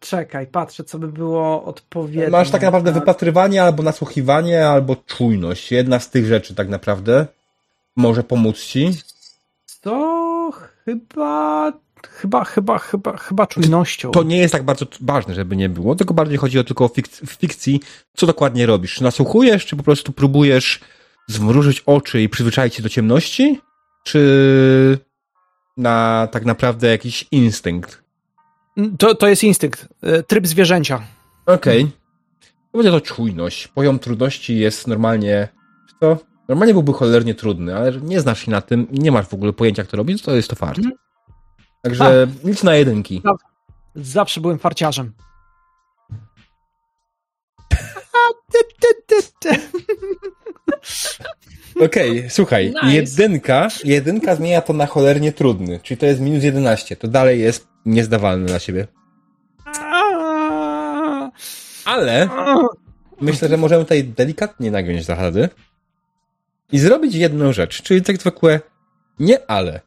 Czekaj, 0.00 0.46
patrzę, 0.46 0.84
co 0.84 0.98
by 0.98 1.08
było 1.08 1.64
odpowiednie. 1.64 2.28
Masz 2.28 2.50
tak 2.50 2.62
naprawdę 2.62 2.92
wypatrywanie, 2.92 3.62
albo 3.62 3.82
nasłuchiwanie, 3.82 4.68
albo 4.68 4.96
czujność. 4.96 5.72
Jedna 5.72 5.98
z 5.98 6.10
tych 6.10 6.26
rzeczy 6.26 6.54
tak 6.54 6.68
naprawdę 6.68 7.26
może 7.96 8.22
pomóc 8.22 8.60
ci. 8.60 8.90
To 9.80 10.50
chyba 10.84 11.72
chyba, 12.06 12.44
chyba, 12.44 12.78
chyba, 12.78 13.16
chyba 13.16 13.46
czujnością. 13.46 14.10
To 14.10 14.22
nie 14.22 14.38
jest 14.38 14.52
tak 14.52 14.62
bardzo 14.62 14.86
ważne, 15.00 15.34
żeby 15.34 15.56
nie 15.56 15.68
było, 15.68 15.94
tylko 15.94 16.14
bardziej 16.14 16.38
chodzi 16.38 16.58
o 16.58 16.64
tylko 16.64 16.84
o 16.84 16.90
w 17.26 17.30
fikcji, 17.30 17.80
co 18.16 18.26
dokładnie 18.26 18.66
robisz. 18.66 18.94
Czy 18.94 19.02
nasłuchujesz, 19.02 19.66
czy 19.66 19.76
po 19.76 19.82
prostu 19.82 20.12
próbujesz 20.12 20.80
zmrużyć 21.28 21.82
oczy 21.86 22.22
i 22.22 22.28
przyzwyczaić 22.28 22.74
się 22.74 22.82
do 22.82 22.88
ciemności, 22.88 23.60
czy 24.04 24.98
na 25.76 26.28
tak 26.32 26.44
naprawdę 26.44 26.88
jakiś 26.88 27.26
instynkt? 27.30 28.02
To, 28.98 29.14
to 29.14 29.28
jest 29.28 29.44
instynkt, 29.44 29.88
e, 30.02 30.22
tryb 30.22 30.46
zwierzęcia. 30.46 31.02
Okej. 31.46 31.82
Okay. 31.82 31.92
Będzie 32.74 32.90
to 32.90 33.00
czujność. 33.00 33.68
Poziom 33.68 33.98
trudności 33.98 34.58
jest 34.58 34.86
normalnie, 34.86 35.48
co? 36.00 36.18
Normalnie 36.48 36.74
byłby 36.74 36.92
cholernie 36.92 37.34
trudny, 37.34 37.76
ale 37.76 37.92
nie 38.00 38.20
znasz 38.20 38.44
się 38.44 38.50
na 38.50 38.60
tym, 38.60 38.86
nie 38.90 39.12
masz 39.12 39.26
w 39.26 39.34
ogóle 39.34 39.52
pojęcia, 39.52 39.82
jak 39.82 39.90
to 39.90 39.96
robić, 39.96 40.22
to 40.22 40.36
jest 40.36 40.48
to 40.48 40.56
fart. 40.56 40.78
Mm. 40.78 40.92
Także 41.84 42.26
A. 42.44 42.46
nic 42.48 42.62
na 42.62 42.74
jedynki. 42.74 43.22
Zawsze 43.94 44.40
byłem 44.40 44.58
farciarzem. 44.58 45.12
Okej, 51.86 52.18
okay, 52.18 52.30
słuchaj, 52.30 52.66
nice. 52.66 52.92
jedynka, 52.92 53.68
jedynka 53.84 54.34
zmienia 54.34 54.60
to 54.60 54.72
na 54.72 54.86
cholernie 54.86 55.32
trudny, 55.32 55.80
czyli 55.82 55.98
to 55.98 56.06
jest 56.06 56.20
minus 56.20 56.44
11, 56.44 56.96
to 56.96 57.08
dalej 57.08 57.40
jest 57.40 57.68
niezdawalne 57.86 58.46
dla 58.46 58.58
siebie. 58.58 58.86
Ale 61.84 62.28
myślę, 63.20 63.48
że 63.48 63.56
możemy 63.56 63.84
tutaj 63.84 64.04
delikatnie 64.04 64.70
nagiąć 64.70 65.04
zasady 65.04 65.48
i 66.72 66.78
zrobić 66.78 67.14
jedną 67.14 67.52
rzecz, 67.52 67.82
czyli 67.82 68.02
tak 68.02 68.16
zwykłe 68.16 68.60
nie 69.18 69.50
ale. 69.50 69.80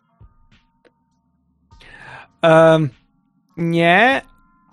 Um, 2.44 2.90
nie, 3.58 4.22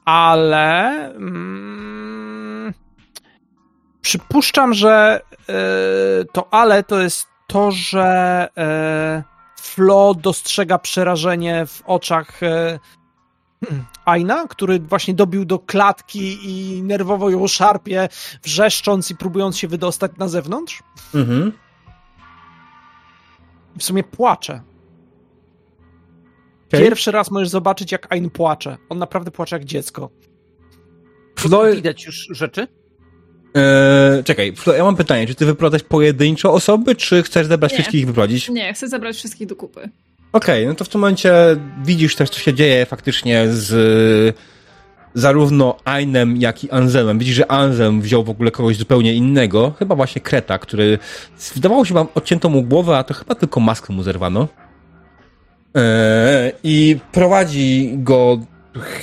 ale 0.05 0.91
mm, 1.15 2.75
przypuszczam, 4.01 4.75
że 4.75 5.21
y, 6.23 6.25
to 6.33 6.55
ale 6.55 6.83
to 6.83 7.01
jest 7.01 7.27
to, 7.47 7.71
że 7.71 8.49
y, 9.19 9.63
Flo 9.63 10.15
dostrzega 10.15 10.79
przerażenie 10.79 11.67
w 11.67 11.83
oczach 11.87 12.43
y, 12.43 12.79
Aina, 14.05 14.47
który 14.49 14.81
właśnie 14.81 15.15
dobił 15.15 15.45
do 15.45 15.59
klatki 15.59 16.39
i 16.43 16.83
nerwowo 16.83 17.31
ją 17.31 17.49
szarpie, 17.49 18.09
wrzeszcząc 18.43 19.11
i 19.11 19.17
próbując 19.17 19.59
się 19.59 19.69
wydostać 19.69 20.13
na 20.19 20.29
zewnątrz. 20.29 20.83
Mhm. 21.15 21.53
W 23.79 23.83
sumie 23.83 24.05
płacze. 24.05 24.61
Okay. 26.75 26.85
Pierwszy 26.85 27.11
raz 27.11 27.31
możesz 27.31 27.49
zobaczyć, 27.49 27.93
jak 27.93 28.13
Ain 28.13 28.31
płacze. 28.31 28.77
On 28.89 28.99
naprawdę 28.99 29.31
płacze 29.31 29.57
jak 29.57 29.65
dziecko. 29.65 30.11
Flo... 31.39 31.73
Widać 31.73 32.05
już 32.05 32.29
rzeczy? 32.31 32.67
Eee, 33.55 34.25
czekaj, 34.25 34.53
Flo, 34.57 34.73
ja 34.73 34.85
mam 34.85 34.97
pytanie, 34.97 35.27
czy 35.27 35.35
ty 35.35 35.47
wyprowadzisz 35.47 35.89
pojedynczo 35.89 36.53
osoby, 36.53 36.97
czy 36.97 37.23
chcesz 37.23 37.47
zebrać 37.47 37.73
nie. 37.73 37.79
wszystkich 37.79 38.03
i 38.03 38.07
wyprowadzić? 38.07 38.49
Nie, 38.49 38.75
chcę 38.75 38.89
zebrać 38.89 39.17
wszystkich 39.17 39.47
do 39.47 39.57
kupy. 39.57 39.81
Okej, 40.33 40.63
okay, 40.63 40.67
no 40.67 40.75
to 40.75 40.85
w 40.85 40.89
tym 40.89 41.01
momencie 41.01 41.33
widzisz 41.85 42.17
też, 42.17 42.31
co 42.31 42.39
się 42.39 42.55
dzieje 42.55 42.87
faktycznie 42.87 43.45
z 43.49 44.37
zarówno 45.15 45.77
Ainem, 45.85 46.37
jak 46.37 46.65
i 46.65 46.71
Anselmem. 46.71 47.19
Widzisz, 47.19 47.35
że 47.35 47.51
Anselm 47.51 48.01
wziął 48.01 48.25
w 48.25 48.31
ogóle 48.31 48.51
kogoś 48.51 48.77
zupełnie 48.77 49.15
innego, 49.15 49.75
chyba 49.79 49.95
właśnie 49.95 50.23
Kreta, 50.23 50.59
który 50.59 50.99
wydawało 51.55 51.85
się 51.85 51.95
wam 51.95 52.07
odcięto 52.15 52.49
mu 52.49 52.63
głowę, 52.63 52.99
a 52.99 53.05
to 53.05 53.15
chyba 53.15 53.35
tylko 53.35 53.61
maskę 53.61 53.93
mu 53.93 54.03
zerwano. 54.03 54.49
E, 55.77 56.53
i 56.65 56.97
prowadzi 57.13 57.93
go 57.95 58.39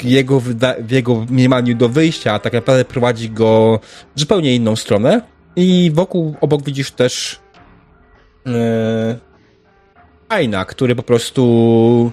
jego, 0.04 0.40
w 0.80 0.92
jego 0.92 1.16
mniemaniu 1.16 1.76
do 1.76 1.90
wyjścia, 1.90 2.34
a 2.34 2.40
tak 2.40 2.54
naprawdę 2.54 2.86
prowadzi 2.86 3.30
go 3.30 3.80
w 4.16 4.20
zupełnie 4.20 4.56
inną 4.56 4.76
stronę. 4.76 5.22
I 5.56 5.92
wokół, 5.94 6.36
obok 6.42 6.64
widzisz 6.64 6.92
też 6.92 7.40
e, 8.48 9.18
Aina, 10.30 10.66
który 10.66 10.96
po 10.96 11.04
prostu 11.04 12.12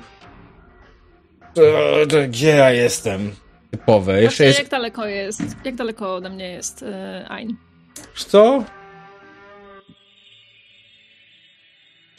Gdzie 2.28 2.49
ja 2.49 2.73
jestem? 2.73 3.31
Typowe. 3.70 4.23
Jeszcze 4.23 4.45
jest... 4.45 4.59
Jak 4.59 4.69
daleko 4.69 5.07
jest? 5.07 5.41
Jak 5.65 5.75
daleko 5.75 6.15
ode 6.15 6.31
mnie 6.31 6.51
jest 6.51 6.83
yy, 6.83 7.28
Ain? 7.28 7.57
Co? 8.15 8.65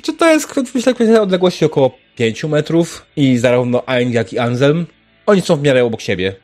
Czy 0.01 0.14
to 0.14 0.30
jest 0.30 0.76
myślę, 0.76 0.93
kwestia 0.93 1.22
odległości 1.22 1.66
około 1.66 1.92
5 2.19 2.43
metrów 2.43 3.06
i 3.15 3.38
zarówno 3.38 3.89
Ain, 3.89 4.11
jak 4.11 4.33
i 4.33 4.39
Anselm, 4.39 4.85
oni 5.25 5.41
są 5.41 5.56
w 5.56 5.61
miarę 5.61 5.83
obok 5.83 6.01
siebie. 6.01 6.35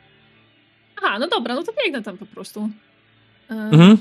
Aha, 0.96 1.18
no 1.18 1.28
dobra, 1.28 1.54
no 1.54 1.62
to 1.62 1.72
biegnę 1.84 2.02
tam 2.02 2.18
po 2.18 2.26
prostu. 2.26 2.70
Mhm. 3.48 3.98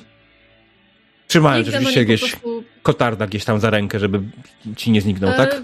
Trzymając 1.27 1.69
oczywiście 1.69 1.99
jakieś 1.99 2.21
prostu... 2.21 2.63
kotarda 2.81 3.27
gdzieś 3.27 3.45
tam 3.45 3.59
za 3.59 3.69
rękę, 3.69 3.99
żeby 3.99 4.21
ci 4.75 4.91
nie 4.91 5.01
zniknął, 5.01 5.33
tak? 5.33 5.63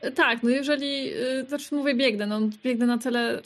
E, 0.00 0.10
tak, 0.10 0.42
no 0.42 0.50
jeżeli, 0.50 1.12
y, 1.14 1.44
znaczy 1.48 1.74
mówię 1.74 1.94
biegnę, 1.94 2.26
no 2.26 2.40
biegnę 2.64 2.86
na 2.86 2.98
tyle, 2.98 3.42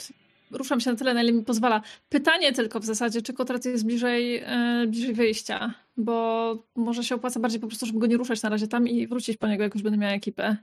ruszam 0.51 0.79
się 0.79 0.91
na 0.91 0.97
tyle, 0.97 1.13
na 1.13 1.23
ile 1.23 1.31
mi 1.31 1.43
pozwala. 1.43 1.81
Pytanie 2.09 2.53
tylko 2.53 2.79
w 2.79 2.85
zasadzie, 2.85 3.21
czy 3.21 3.33
kotrat 3.33 3.65
jest 3.65 3.85
bliżej, 3.85 4.43
y, 4.83 4.87
bliżej 4.87 5.13
wyjścia, 5.13 5.73
bo 5.97 6.55
może 6.75 7.03
się 7.03 7.15
opłaca 7.15 7.39
bardziej 7.39 7.59
po 7.59 7.67
prostu, 7.67 7.85
żeby 7.85 7.99
go 7.99 8.07
nie 8.07 8.17
ruszać 8.17 8.41
na 8.41 8.49
razie 8.49 8.67
tam 8.67 8.87
i 8.87 9.07
wrócić 9.07 9.37
po 9.37 9.47
niego, 9.47 9.63
jak 9.63 9.73
już 9.73 9.83
będę 9.83 9.97
miała 9.97 10.13
ekipę. 10.13 10.57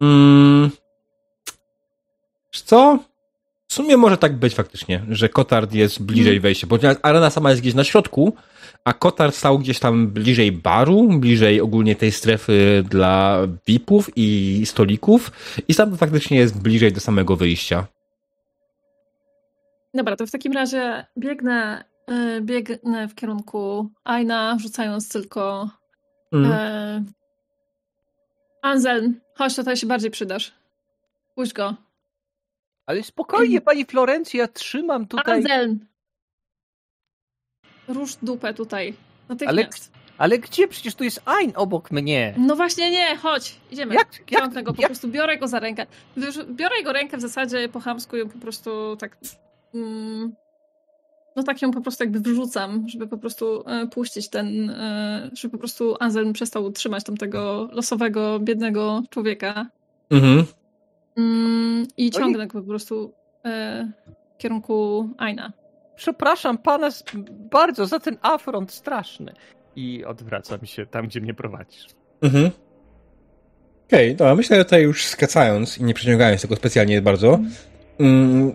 Mm. 0.00 0.70
Co? 2.64 2.98
W 3.68 3.74
sumie 3.74 3.96
może 3.96 4.16
tak 4.16 4.36
być 4.36 4.54
faktycznie, 4.54 5.04
że 5.10 5.28
Kotard 5.28 5.72
jest 5.72 6.02
bliżej 6.02 6.24
hmm. 6.24 6.42
wejścia, 6.42 6.66
bo 6.66 6.78
arena 7.02 7.30
sama 7.30 7.50
jest 7.50 7.62
gdzieś 7.62 7.74
na 7.74 7.84
środku, 7.84 8.32
a 8.84 8.92
Kotard 8.92 9.34
stał 9.34 9.58
gdzieś 9.58 9.78
tam 9.78 10.08
bliżej 10.08 10.52
baru, 10.52 11.08
bliżej 11.18 11.60
ogólnie 11.60 11.96
tej 11.96 12.12
strefy 12.12 12.84
dla 12.90 13.38
VIP-ów 13.66 14.10
i 14.16 14.62
stolików 14.66 15.30
i 15.68 15.74
sam 15.74 15.96
faktycznie 15.96 16.38
jest 16.38 16.62
bliżej 16.62 16.92
do 16.92 17.00
samego 17.00 17.36
wyjścia. 17.36 17.86
Dobra, 19.94 20.16
to 20.16 20.26
w 20.26 20.30
takim 20.30 20.52
razie 20.52 21.06
biegnę, 21.18 21.84
yy, 22.08 22.40
biegnę 22.40 23.08
w 23.08 23.14
kierunku 23.14 23.90
Aina, 24.04 24.58
rzucając 24.60 25.08
tylko 25.08 25.70
mm. 26.32 26.50
yy, 26.50 27.12
Anselm, 28.64 29.20
chodź 29.34 29.56
tutaj 29.56 29.76
się 29.76 29.86
bardziej 29.86 30.10
przydasz. 30.10 30.52
Pójdź 31.34 31.52
go. 31.52 31.74
Ale 32.86 33.02
spokojnie, 33.02 33.60
pani 33.60 33.84
Florencji, 33.84 34.38
ja 34.38 34.48
trzymam 34.48 35.06
tutaj. 35.06 35.38
Anselm! 35.38 35.86
Rusz 37.88 38.16
dupę 38.22 38.54
tutaj. 38.54 38.94
Ale, 39.46 39.68
ale 40.18 40.38
gdzie? 40.38 40.68
Przecież 40.68 40.94
tu 40.94 41.04
jest 41.04 41.20
Ain 41.24 41.52
obok 41.54 41.90
mnie. 41.90 42.34
No 42.38 42.56
właśnie 42.56 42.90
nie, 42.90 43.16
chodź, 43.16 43.56
idziemy. 43.70 43.94
Jak, 43.94 44.14
Ciągnę 44.26 44.60
jak, 44.60 44.64
go, 44.64 44.74
po 44.74 44.82
jak? 44.82 44.88
prostu 44.88 45.08
biorę 45.08 45.38
go 45.38 45.48
za 45.48 45.60
rękę. 45.60 45.86
Biorę 46.50 46.76
jego 46.76 46.92
rękę 46.92 47.16
w 47.16 47.20
zasadzie 47.20 47.68
po 47.68 47.80
chamsku 47.80 48.16
ją 48.16 48.28
po 48.28 48.38
prostu 48.38 48.96
tak... 48.96 49.16
Mm, 49.74 50.34
no 51.36 51.42
tak 51.42 51.62
ją 51.62 51.70
po 51.70 51.80
prostu 51.80 52.04
jakby 52.04 52.20
wrzucam, 52.20 52.88
żeby 52.88 53.06
po 53.06 53.18
prostu 53.18 53.68
e, 53.68 53.86
puścić 53.86 54.28
ten, 54.28 54.70
e, 54.70 55.30
żeby 55.34 55.52
po 55.52 55.58
prostu 55.58 55.96
Anselm 56.00 56.32
przestał 56.32 56.72
trzymać 56.72 57.04
tamtego 57.04 57.68
losowego, 57.72 58.40
biednego 58.40 59.02
człowieka. 59.10 59.66
Mhm. 60.10 60.44
Mm, 61.16 61.86
I 61.96 62.10
ciągnę 62.10 62.46
go 62.46 62.60
po 62.60 62.68
prostu 62.68 63.12
e, 63.44 63.88
w 64.34 64.38
kierunku 64.38 65.08
Aina. 65.18 65.52
Przepraszam 65.96 66.58
pana 66.58 66.90
bardzo 67.50 67.86
za 67.86 68.00
ten 68.00 68.16
afront 68.22 68.72
straszny. 68.72 69.32
I 69.76 70.04
odwracam 70.04 70.66
się 70.66 70.86
tam, 70.86 71.06
gdzie 71.06 71.20
mnie 71.20 71.34
prowadzisz. 71.34 71.86
Mhm. 72.22 72.50
Okej, 73.86 74.06
okay, 74.06 74.14
dobra, 74.14 74.34
myślę, 74.34 74.56
że 74.56 74.64
tutaj 74.64 74.82
już 74.82 75.06
skacając 75.06 75.78
i 75.78 75.84
nie 75.84 75.94
przeciągając 75.94 76.42
tego 76.42 76.56
specjalnie 76.56 77.02
bardzo, 77.02 77.34
mm, 77.34 77.50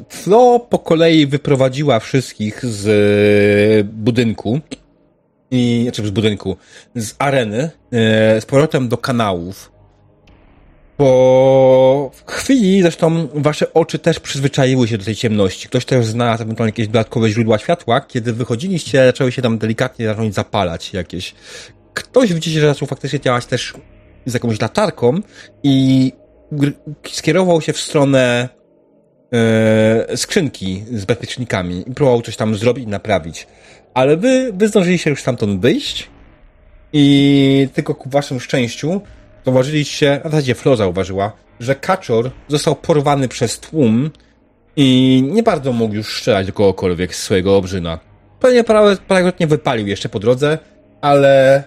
Flo 0.09 0.59
po 0.59 0.79
kolei 0.79 1.27
wyprowadziła 1.27 1.99
wszystkich 1.99 2.65
z 2.65 3.87
budynku 3.87 4.59
i, 5.51 5.81
znaczy 5.83 6.07
z 6.07 6.09
budynku, 6.09 6.57
z 6.95 7.15
areny, 7.19 7.69
e, 7.91 8.41
z 8.41 8.45
powrotem 8.45 8.89
do 8.89 8.97
kanałów 8.97 9.71
po 10.99 12.11
chwili 12.25 12.81
zresztą 12.81 13.27
wasze 13.33 13.73
oczy 13.73 13.99
też 13.99 14.19
przyzwyczaiły 14.19 14.87
się 14.87 14.97
do 14.97 15.05
tej 15.05 15.15
ciemności. 15.15 15.67
Ktoś 15.67 15.85
też 15.85 16.05
znalazł 16.05 16.43
ewentualnie 16.43 16.69
jakieś 16.69 16.87
dodatkowe 16.87 17.29
źródła 17.29 17.57
światła. 17.57 18.01
Kiedy 18.01 18.33
wychodziliście, 18.33 19.05
zaczęły 19.05 19.31
się 19.31 19.41
tam 19.41 19.57
delikatnie 19.57 20.05
zacząć 20.05 20.35
zapalać 20.35 20.93
jakieś. 20.93 21.35
Ktoś 21.93 22.33
widzicie, 22.33 22.59
że 22.59 22.67
zaczął 22.67 22.87
faktycznie 22.87 23.19
działać 23.19 23.45
też 23.45 23.73
z 24.25 24.33
jakąś 24.33 24.61
latarką 24.61 25.19
i 25.63 26.11
skierował 27.11 27.61
się 27.61 27.73
w 27.73 27.79
stronę 27.79 28.49
e, 29.33 30.17
skrzynki 30.17 30.83
z 30.91 31.05
bezpiecznikami 31.05 31.83
i 31.87 31.93
próbował 31.93 32.21
coś 32.21 32.35
tam 32.35 32.55
zrobić 32.55 32.85
i 32.85 32.87
naprawić. 32.87 33.47
Ale 33.93 34.17
wy, 34.17 34.53
wy 34.53 34.67
zdążyliście 34.67 35.09
już 35.09 35.21
stamtąd 35.21 35.61
wyjść 35.61 36.09
i 36.93 37.67
tylko 37.73 37.95
ku 37.95 38.09
waszym 38.09 38.39
szczęściu 38.39 39.01
zauważyliście, 39.45 40.21
a 40.23 40.29
w 40.29 40.31
zasadzie 40.31 40.55
Flo 40.55 40.75
zauważyła, 40.75 41.31
że 41.59 41.75
kaczor 41.75 42.31
został 42.47 42.75
porwany 42.75 43.27
przez 43.27 43.59
tłum 43.59 44.11
i 44.75 45.23
nie 45.31 45.43
bardzo 45.43 45.73
mógł 45.73 45.95
już 45.95 46.17
strzelać 46.17 46.47
do 46.47 46.53
kogokolwiek 46.53 47.15
z 47.15 47.23
swojego 47.23 47.57
obrzyna. 47.57 47.99
Pewnie 48.39 48.63
paragrafnie 49.07 49.47
wypalił 49.47 49.87
jeszcze 49.87 50.09
po 50.09 50.19
drodze, 50.19 50.57
ale... 51.01 51.63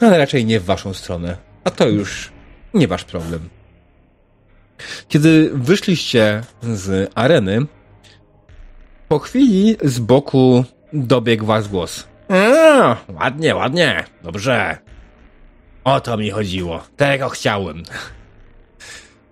ale 0.00 0.18
raczej 0.18 0.44
nie 0.44 0.60
w 0.60 0.64
waszą 0.64 0.94
stronę. 0.94 1.36
A 1.64 1.70
to 1.70 1.88
już 1.88 2.32
nie 2.74 2.88
wasz 2.88 3.04
problem. 3.04 3.48
Kiedy 5.08 5.50
wyszliście 5.54 6.42
z 6.62 7.12
areny, 7.14 7.66
po 9.08 9.18
chwili 9.18 9.76
z 9.82 9.98
boku 9.98 10.64
dobiegł 10.92 11.44
was 11.46 11.68
głos. 11.68 12.08
Eee, 12.28 12.96
ładnie, 13.08 13.56
ładnie, 13.56 14.04
dobrze. 14.22 14.78
O 15.84 16.00
to 16.00 16.16
mi 16.16 16.30
chodziło. 16.30 16.82
Tego 16.96 17.28
chciałem. 17.28 17.82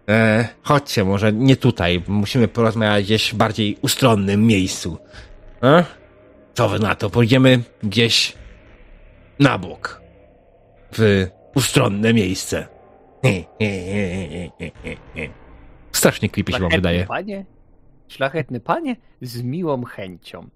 E, 0.09 0.49
chodźcie, 0.63 1.05
może 1.05 1.33
nie 1.33 1.57
tutaj. 1.57 2.03
Musimy 2.09 2.49
porozmawiać 2.49 3.05
gdzieś 3.05 3.33
w 3.33 3.37
bardziej 3.37 3.79
ustronnym 3.83 4.47
miejscu. 4.47 4.99
E? 5.63 5.85
Co 6.55 6.69
wy 6.69 6.79
na 6.79 6.95
to? 6.95 7.11
Pójdziemy 7.11 7.63
gdzieś 7.83 8.33
na 9.39 9.59
bok. 9.59 10.03
W 10.93 11.27
ustronne 11.55 12.15
miejsce. 12.15 12.67
Strasznie 15.93 16.29
creepy 16.29 16.53
się 16.53 16.59
wam 16.59 16.71
wydaje. 16.71 17.07
Panie, 17.07 17.45
szlachetny 18.09 18.61
panie, 18.61 18.97
z 19.23 19.43
miłą 19.43 19.85
chęcią. 19.85 20.49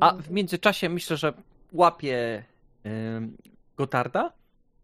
A 0.00 0.14
w 0.14 0.30
międzyczasie 0.30 0.88
myślę, 0.88 1.16
że 1.16 1.32
łapię 1.72 2.44
yy, 2.84 2.92
Gotarda 3.76 4.32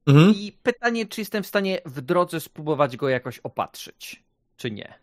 Mhm. 0.09 0.35
I 0.37 0.53
pytanie, 0.63 1.07
czy 1.07 1.21
jestem 1.21 1.43
w 1.43 1.47
stanie 1.47 1.81
w 1.87 2.01
drodze 2.01 2.41
spróbować 2.41 2.97
go 2.97 3.09
jakoś 3.09 3.39
opatrzyć, 3.39 4.23
czy 4.57 4.71
nie? 4.71 4.95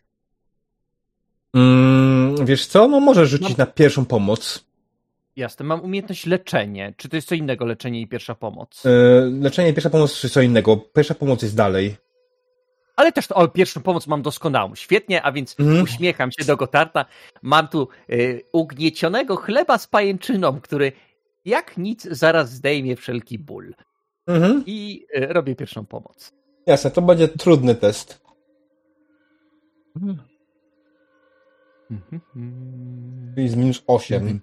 Mm, 1.53 2.45
wiesz 2.45 2.67
co? 2.67 2.87
No 2.87 2.99
możesz 2.99 3.29
rzucić 3.29 3.49
mam... 3.49 3.57
na 3.57 3.65
pierwszą 3.65 4.05
pomoc. 4.05 4.65
Jasne, 5.35 5.65
mam 5.65 5.81
umiejętność 5.81 6.25
leczenie. 6.25 6.93
Czy 6.97 7.09
to 7.09 7.15
jest 7.15 7.27
co 7.27 7.35
innego, 7.35 7.65
leczenie 7.65 8.01
i 8.01 8.07
pierwsza 8.07 8.35
pomoc? 8.35 8.83
Yy, 8.83 8.91
leczenie 9.41 9.69
i 9.69 9.73
pierwsza 9.73 9.89
pomoc, 9.89 10.19
czy 10.19 10.29
co 10.29 10.41
innego? 10.41 10.77
Pierwsza 10.77 11.15
pomoc 11.15 11.41
jest 11.41 11.55
dalej. 11.55 11.95
Ale 12.95 13.11
też 13.11 13.27
to, 13.27 13.35
o, 13.35 13.47
pierwszą 13.47 13.81
pomoc 13.81 14.07
mam 14.07 14.21
doskonałą. 14.21 14.75
Świetnie, 14.75 15.21
a 15.21 15.31
więc 15.31 15.55
mm. 15.59 15.83
uśmiecham 15.83 16.31
się 16.31 16.45
do 16.45 16.57
Gotarta. 16.57 17.05
Mam 17.41 17.67
tu 17.67 17.87
y, 18.09 18.41
ugniecionego 18.51 19.35
chleba 19.35 19.77
z 19.77 19.87
pajęczyną, 19.87 20.61
który 20.61 20.91
jak 21.45 21.77
nic 21.77 22.03
zaraz 22.03 22.51
zdejmie 22.51 22.95
wszelki 22.95 23.39
ból. 23.39 23.73
Mhm. 24.27 24.63
I 24.65 25.05
e, 25.13 25.33
robię 25.33 25.55
pierwszą 25.55 25.85
pomoc. 25.85 26.33
Jasne, 26.65 26.91
to 26.91 27.01
będzie 27.01 27.27
trudny 27.27 27.75
test. 27.75 28.21
Mhm. 29.95 30.19
Czyli 33.35 33.49
z 33.49 33.55
minus 33.55 33.83
8. 33.87 34.39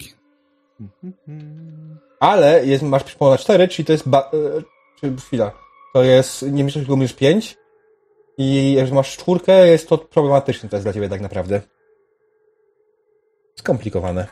Ale 2.20 2.66
jest, 2.66 2.82
masz 2.82 3.04
przypomnieć 3.04 3.40
4, 3.40 3.68
czyli 3.68 3.86
to 3.86 3.92
jest. 3.92 4.08
Ba- 4.08 4.30
e, 4.34 4.62
czy 5.00 5.16
chwila. 5.16 5.52
To 5.94 6.02
jest. 6.02 6.42
Nie 6.42 6.64
myślisz 6.64 6.84
tylko 6.84 6.96
minus 6.96 7.12
5. 7.12 7.56
I 8.38 8.72
jak 8.72 8.92
masz 8.92 9.16
czwórkę, 9.16 9.68
jest 9.68 9.88
to 9.88 9.98
problematyczny 9.98 10.68
test 10.68 10.84
dla 10.84 10.92
ciebie 10.92 11.08
tak 11.08 11.20
naprawdę. 11.20 11.60
Skomplikowane. 13.54 14.26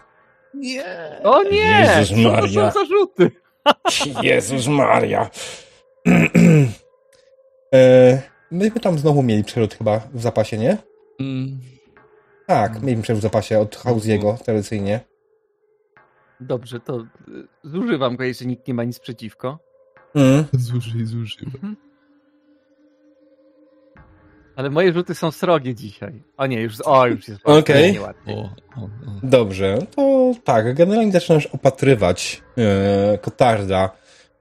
Nie! 0.54 1.20
O 1.24 1.42
nie! 1.42 1.86
Jezus 1.98 2.16
Maria. 2.16 2.70
Co 2.70 2.78
to 2.78 2.86
są 2.86 2.88
zarzuty? 2.88 3.30
Jezus 4.28 4.66
Maria. 4.66 5.30
e, 7.74 8.22
myśmy 8.50 8.80
tam 8.80 8.98
znowu 8.98 9.22
mieli 9.22 9.44
przerzut 9.44 9.74
chyba 9.74 10.00
w 10.12 10.20
zapasie, 10.22 10.58
nie? 10.58 10.76
Mm. 11.20 11.60
Tak, 12.46 12.82
mieliśmy 12.82 13.02
przerzut 13.02 13.20
w 13.20 13.22
zapasie 13.22 13.58
od 13.58 13.76
Hausiego 13.76 14.38
tradycyjnie. 14.44 15.00
Dobrze, 16.40 16.80
to 16.80 16.98
e, 16.98 17.06
zużywam 17.64 18.16
go, 18.16 18.24
jeśli 18.24 18.46
nikt 18.46 18.68
nie 18.68 18.74
ma 18.74 18.84
nic 18.84 18.98
przeciwko. 18.98 19.58
Mm. 20.14 20.44
Zużyj, 20.52 21.06
zużyj. 21.06 21.46
Mhm. 21.54 21.76
Ale 24.56 24.70
moje 24.70 24.92
rzuty 24.92 25.14
są 25.14 25.30
srogie 25.30 25.74
dzisiaj. 25.74 26.22
O 26.36 26.46
nie, 26.46 26.62
już, 26.62 26.74
o, 26.84 27.06
już 27.06 27.28
jest 27.28 27.40
Okej. 27.44 27.98
Okay. 27.98 28.14
Dobrze, 29.22 29.78
to 29.96 30.32
tak, 30.44 30.74
generalnie 30.74 31.12
zaczynasz 31.12 31.46
opatrywać 31.46 32.42
e, 32.58 33.18
Kotarda, 33.18 33.90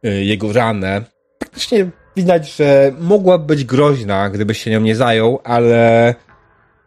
e, 0.04 0.10
jego 0.10 0.54
ranę. 0.54 1.02
Praktycznie 1.40 1.90
widać, 2.16 2.56
że 2.56 2.92
mogła 3.00 3.38
być 3.38 3.66
groźna, 3.66 4.30
gdybyś 4.30 4.58
się 4.58 4.72
nią 4.72 4.82
nie 4.82 4.96
zajął, 4.96 5.40
ale 5.44 6.16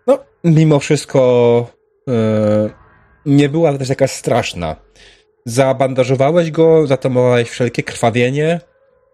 no, 0.06 0.18
mimo 0.44 0.78
wszystko 0.78 1.66
e, 2.08 2.81
nie 3.26 3.48
była 3.48 3.78
też 3.78 3.88
jakaś 3.88 4.10
straszna. 4.10 4.76
Zabandażowałeś 5.44 6.50
go, 6.50 6.86
zatomowałeś 6.86 7.50
wszelkie 7.50 7.82
krwawienie 7.82 8.60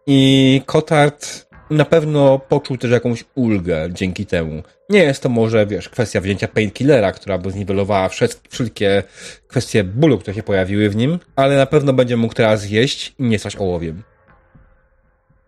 i 0.07 0.63
Kotard 0.67 1.49
na 1.71 1.85
pewno 1.85 2.39
poczuł 2.39 2.77
też 2.77 2.91
jakąś 2.91 3.25
ulgę 3.35 3.89
dzięki 3.93 4.27
temu. 4.27 4.63
Nie 4.89 4.99
jest 4.99 5.23
to 5.23 5.29
może, 5.29 5.67
wiesz, 5.67 5.89
kwestia 5.89 6.21
wzięcia 6.21 6.49
painkillera, 6.49 7.13
która 7.13 7.39
by 7.39 7.51
zniwelowała 7.51 8.09
wszystkie 8.49 9.03
kwestie 9.49 9.85
bólu, 9.85 10.19
które 10.19 10.35
się 10.35 10.43
pojawiły 10.43 10.89
w 10.89 10.97
nim, 10.97 11.19
ale 11.37 11.57
na 11.57 11.67
pewno 11.67 11.93
będzie 11.93 12.17
mógł 12.17 12.35
teraz 12.35 12.71
jeść 12.71 13.15
i 13.19 13.23
nie 13.23 13.39
stać 13.39 13.57
ołowiem. 13.57 14.03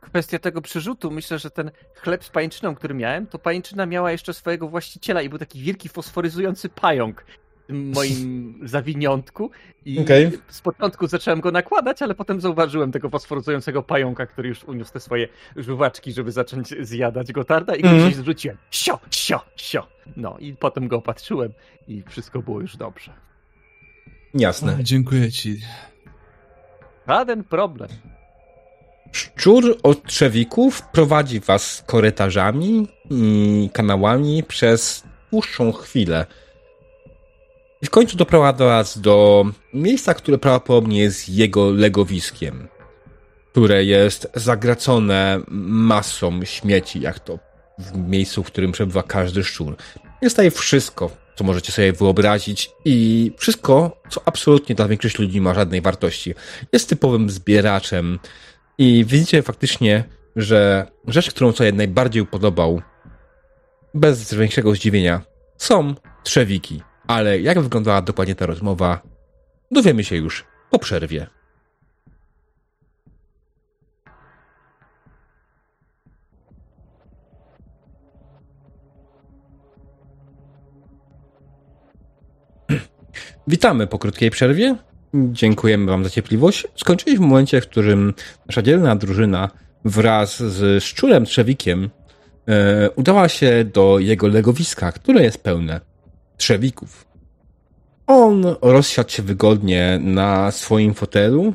Kwestia 0.00 0.38
tego 0.38 0.62
przyrzutu, 0.62 1.10
myślę, 1.10 1.38
że 1.38 1.50
ten 1.50 1.70
chleb 1.94 2.24
z 2.24 2.30
pajęczyną, 2.30 2.74
który 2.74 2.94
miałem, 2.94 3.26
to 3.26 3.38
pajęczyna 3.38 3.86
miała 3.86 4.12
jeszcze 4.12 4.34
swojego 4.34 4.68
właściciela 4.68 5.22
i 5.22 5.28
był 5.28 5.38
taki 5.38 5.60
wielki 5.60 5.88
fosforyzujący 5.88 6.68
pająk, 6.68 7.24
moim 7.72 8.58
zawiniątku 8.62 9.50
i 9.84 9.98
okay. 9.98 10.32
z 10.48 10.60
początku 10.60 11.06
zacząłem 11.06 11.40
go 11.40 11.50
nakładać, 11.50 12.02
ale 12.02 12.14
potem 12.14 12.40
zauważyłem 12.40 12.92
tego 12.92 13.10
fosforyzującego 13.10 13.82
pająka, 13.82 14.26
który 14.26 14.48
już 14.48 14.64
uniósł 14.64 14.92
te 14.92 15.00
swoje 15.00 15.28
żuwaczki, 15.56 16.12
żeby 16.12 16.32
zacząć 16.32 16.74
zjadać 16.80 17.32
gotarda 17.32 17.76
i 17.76 17.82
go 17.82 17.88
mm. 17.88 18.02
gdzieś 18.02 18.16
zrzuciłem. 18.16 18.56
Sio, 18.70 18.98
sio, 19.10 19.40
sio. 19.56 19.86
No 20.16 20.36
i 20.38 20.56
potem 20.56 20.88
go 20.88 20.96
opatrzyłem 20.96 21.52
i 21.88 22.02
wszystko 22.08 22.42
było 22.42 22.60
już 22.60 22.76
dobrze. 22.76 23.12
Jasne. 24.34 24.76
O, 24.80 24.82
dziękuję 24.82 25.32
ci. 25.32 25.60
Żaden 27.08 27.44
problem. 27.44 27.88
Szczur 29.12 29.78
od 29.82 30.02
trzewików 30.02 30.82
prowadzi 30.82 31.40
was 31.40 31.84
korytarzami 31.86 32.88
i 33.10 33.70
kanałami 33.72 34.42
przez 34.42 35.04
dłuższą 35.30 35.72
chwilę. 35.72 36.26
I 37.82 37.86
w 37.86 37.90
końcu 37.90 38.16
doprowadza 38.16 38.64
was 38.64 38.98
do 38.98 39.44
miejsca, 39.74 40.14
które 40.14 40.38
prawdopodobnie 40.38 41.00
jest 41.00 41.28
jego 41.28 41.70
legowiskiem, 41.70 42.68
które 43.52 43.84
jest 43.84 44.28
zagracone 44.34 45.40
masą 45.48 46.44
śmieci, 46.44 47.00
jak 47.00 47.20
to 47.20 47.38
w 47.78 47.96
miejscu, 47.96 48.42
w 48.42 48.46
którym 48.46 48.72
przebywa 48.72 49.02
każdy 49.02 49.44
szczur. 49.44 49.76
Jest 50.22 50.36
tutaj 50.36 50.50
wszystko, 50.50 51.10
co 51.36 51.44
możecie 51.44 51.72
sobie 51.72 51.92
wyobrazić 51.92 52.70
i 52.84 53.32
wszystko, 53.38 54.02
co 54.10 54.20
absolutnie 54.24 54.74
dla 54.74 54.88
większości 54.88 55.22
ludzi 55.22 55.40
ma 55.40 55.54
żadnej 55.54 55.80
wartości. 55.80 56.34
Jest 56.72 56.88
typowym 56.88 57.30
zbieraczem 57.30 58.18
i 58.78 59.04
widzicie 59.04 59.42
faktycznie, 59.42 60.04
że 60.36 60.86
rzecz, 61.06 61.30
którą 61.30 61.52
sobie 61.52 61.72
najbardziej 61.72 62.22
upodobał, 62.22 62.82
bez 63.94 64.34
większego 64.34 64.74
zdziwienia, 64.74 65.20
są 65.56 65.94
trzewiki. 66.24 66.82
Ale 67.10 67.40
jak 67.40 67.60
wyglądała 67.60 68.02
dokładnie 68.02 68.34
ta 68.34 68.46
rozmowa, 68.46 69.02
dowiemy 69.70 70.04
się 70.04 70.16
już 70.16 70.44
po 70.70 70.78
przerwie. 70.78 71.26
Witamy 83.48 83.86
po 83.86 83.98
krótkiej 83.98 84.30
przerwie. 84.30 84.76
Dziękujemy 85.14 85.90
Wam 85.90 86.04
za 86.04 86.10
cierpliwość. 86.10 86.66
Skończyliśmy 86.76 87.26
w 87.26 87.28
momencie, 87.28 87.60
w 87.60 87.68
którym 87.68 88.14
nasza 88.46 88.62
dzielna 88.62 88.96
drużyna 88.96 89.50
wraz 89.84 90.42
z 90.42 90.84
szczurem 90.84 91.24
Trzewikiem 91.24 91.90
e, 92.48 92.90
udała 92.90 93.28
się 93.28 93.64
do 93.64 93.98
jego 93.98 94.28
legowiska, 94.28 94.92
które 94.92 95.22
jest 95.22 95.42
pełne 95.42 95.89
trzewików. 96.40 97.06
On 98.06 98.44
rozsiadł 98.62 99.10
się 99.10 99.22
wygodnie 99.22 99.98
na 100.02 100.50
swoim 100.50 100.94
fotelu 100.94 101.54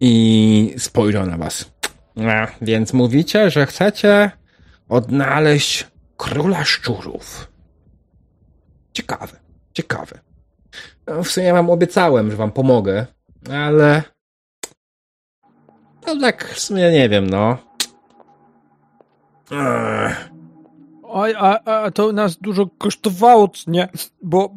i 0.00 0.74
spojrzał 0.78 1.26
na 1.26 1.36
was. 1.36 1.70
No, 2.16 2.32
więc 2.62 2.92
mówicie, 2.92 3.50
że 3.50 3.66
chcecie 3.66 4.30
odnaleźć 4.88 5.86
króla 6.16 6.64
szczurów. 6.64 7.52
Ciekawe, 8.92 9.36
ciekawe. 9.72 10.18
W 11.06 11.28
sumie 11.28 11.52
wam 11.52 11.70
obiecałem, 11.70 12.30
że 12.30 12.36
wam 12.36 12.52
pomogę, 12.52 13.06
ale... 13.50 14.02
No 16.06 16.20
tak, 16.20 16.44
w 16.44 16.60
sumie 16.60 16.90
nie 16.90 17.08
wiem, 17.08 17.30
no. 17.30 17.58
Ech. 19.52 20.35
A, 21.16 21.24
a, 21.38 21.84
a 21.84 21.90
to 21.90 22.12
nas 22.12 22.36
dużo 22.36 22.66
kosztowało, 22.78 23.50
nie? 23.66 23.88
Bo 24.22 24.54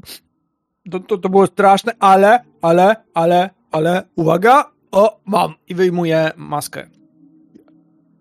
to, 0.92 1.00
to, 1.00 1.18
to 1.18 1.30
było 1.30 1.48
straszne, 1.48 1.94
ale, 2.00 2.40
ale, 2.62 2.96
ale, 3.14 3.50
ale, 3.72 4.04
uwaga, 4.16 4.72
o, 4.92 5.20
mam 5.26 5.54
i 5.68 5.76
wyjmuję 5.76 6.32
maskę. 6.38 6.90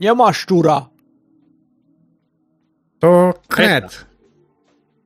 Nie 0.00 0.14
ma 0.14 0.32
szczura. 0.32 0.88
To 2.98 3.34
kret. 3.48 4.06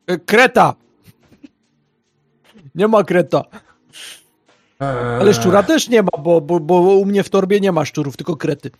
E, 0.06 0.18
kreta. 0.18 0.74
Nie 2.74 2.88
ma 2.88 3.04
kreta. 3.04 3.44
Ale 5.20 5.34
szczura 5.34 5.62
też 5.62 5.88
nie 5.88 6.02
ma, 6.02 6.22
bo, 6.22 6.40
bo, 6.40 6.60
bo 6.60 6.80
u 6.80 7.04
mnie 7.04 7.22
w 7.22 7.30
torbie 7.30 7.60
nie 7.60 7.72
ma 7.72 7.84
szczurów, 7.84 8.16
tylko 8.16 8.36
krety. 8.36 8.70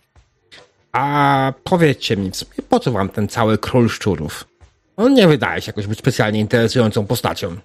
A 0.92 1.52
powiedzcie 1.64 2.16
mi, 2.16 2.30
po 2.68 2.80
co 2.80 2.92
wam 2.92 3.08
ten 3.08 3.28
cały 3.28 3.58
król 3.58 3.88
szczurów? 3.88 4.44
On 4.96 5.14
nie 5.14 5.28
wydaje 5.28 5.62
się 5.62 5.68
jakoś 5.68 5.86
być 5.86 5.98
specjalnie 5.98 6.40
interesującą 6.40 7.06
postacią. 7.06 7.56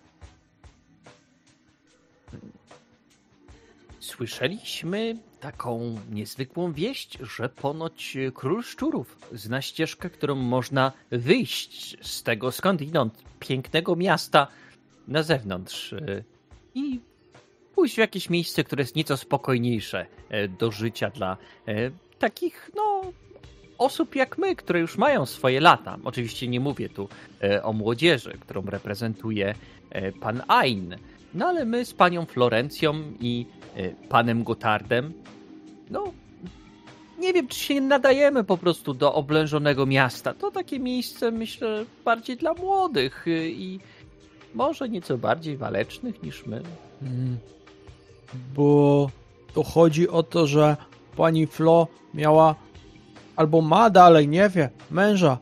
Słyszeliśmy 3.99 5.17
taką 5.39 5.99
niezwykłą 6.11 6.73
wieść, 6.73 7.17
że 7.21 7.49
ponoć 7.49 8.17
król 8.33 8.63
szczurów 8.63 9.17
zna 9.33 9.61
ścieżkę, 9.61 10.09
którą 10.09 10.35
można 10.35 10.91
wyjść 11.11 11.97
z 12.01 12.23
tego 12.23 12.51
skądinąd 12.51 13.23
pięknego 13.39 13.95
miasta 13.95 14.47
na 15.07 15.23
zewnątrz 15.23 15.93
e, 15.93 16.23
i 16.75 16.99
pójść 17.75 17.95
w 17.95 17.97
jakieś 17.97 18.29
miejsce, 18.29 18.63
które 18.63 18.81
jest 18.81 18.95
nieco 18.95 19.17
spokojniejsze 19.17 20.05
e, 20.29 20.47
do 20.47 20.71
życia 20.71 21.09
dla 21.09 21.37
e, 21.67 21.91
takich, 22.19 22.71
no, 22.75 23.01
osób 23.77 24.15
jak 24.15 24.37
my, 24.37 24.55
które 24.55 24.79
już 24.79 24.97
mają 24.97 25.25
swoje 25.25 25.61
lata. 25.61 25.97
Oczywiście 26.03 26.47
nie 26.47 26.59
mówię 26.59 26.89
tu 26.89 27.09
e, 27.43 27.63
o 27.63 27.73
młodzieży, 27.73 28.37
którą 28.39 28.61
reprezentuje 28.61 29.55
e, 29.89 30.11
pan 30.11 30.41
Ain. 30.47 30.95
No 31.33 31.45
ale 31.45 31.65
my 31.65 31.85
z 31.85 31.93
panią 31.93 32.25
Florencją 32.25 32.93
i 33.19 33.45
e, 33.75 33.89
panem 33.89 34.43
Gotardem, 34.43 35.13
no 35.89 36.13
nie 37.19 37.33
wiem, 37.33 37.47
czy 37.47 37.59
się 37.59 37.81
nadajemy 37.81 38.43
po 38.43 38.57
prostu 38.57 38.93
do 38.93 39.13
oblężonego 39.13 39.85
miasta. 39.85 40.33
To 40.33 40.51
takie 40.51 40.79
miejsce, 40.79 41.31
myślę, 41.31 41.85
bardziej 42.05 42.37
dla 42.37 42.53
młodych 42.53 43.25
i 43.47 43.79
może 44.53 44.89
nieco 44.89 45.17
bardziej 45.17 45.57
walecznych 45.57 46.23
niż 46.23 46.45
my. 46.45 46.61
Hmm. 46.99 47.37
Bo 48.55 49.09
to 49.53 49.63
chodzi 49.63 50.09
o 50.09 50.23
to, 50.23 50.47
że 50.47 50.77
pani 51.17 51.47
Flo 51.47 51.87
miała 52.13 52.55
albo 53.35 53.61
ma 53.61 53.89
dalej, 53.89 54.27
nie 54.27 54.49
wie, 54.49 54.69
męża. 54.91 55.37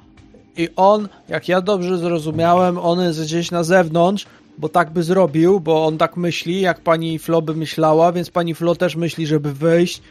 I 0.57 0.69
on, 0.75 1.07
jak 1.29 1.47
ja 1.47 1.61
dobrze 1.61 1.97
zrozumiałem, 1.97 2.77
on 2.77 3.01
jest 3.01 3.21
gdzieś 3.21 3.51
na 3.51 3.63
zewnątrz, 3.63 4.25
bo 4.57 4.69
tak 4.69 4.91
by 4.91 5.03
zrobił, 5.03 5.59
bo 5.59 5.85
on 5.85 5.97
tak 5.97 6.17
myśli, 6.17 6.61
jak 6.61 6.81
pani 6.81 7.19
Flo 7.19 7.41
by 7.41 7.55
myślała, 7.55 8.11
więc 8.11 8.29
pani 8.29 8.55
Flo 8.55 8.75
też 8.75 8.95
myśli, 8.95 9.27
żeby 9.27 9.53
wyjść. 9.53 10.01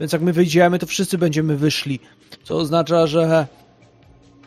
Więc 0.00 0.12
jak 0.12 0.22
my 0.22 0.32
wyjdziemy, 0.32 0.78
to 0.78 0.86
wszyscy 0.86 1.18
będziemy 1.18 1.56
wyszli. 1.56 2.00
Co 2.42 2.56
oznacza, 2.56 3.06
że 3.06 3.46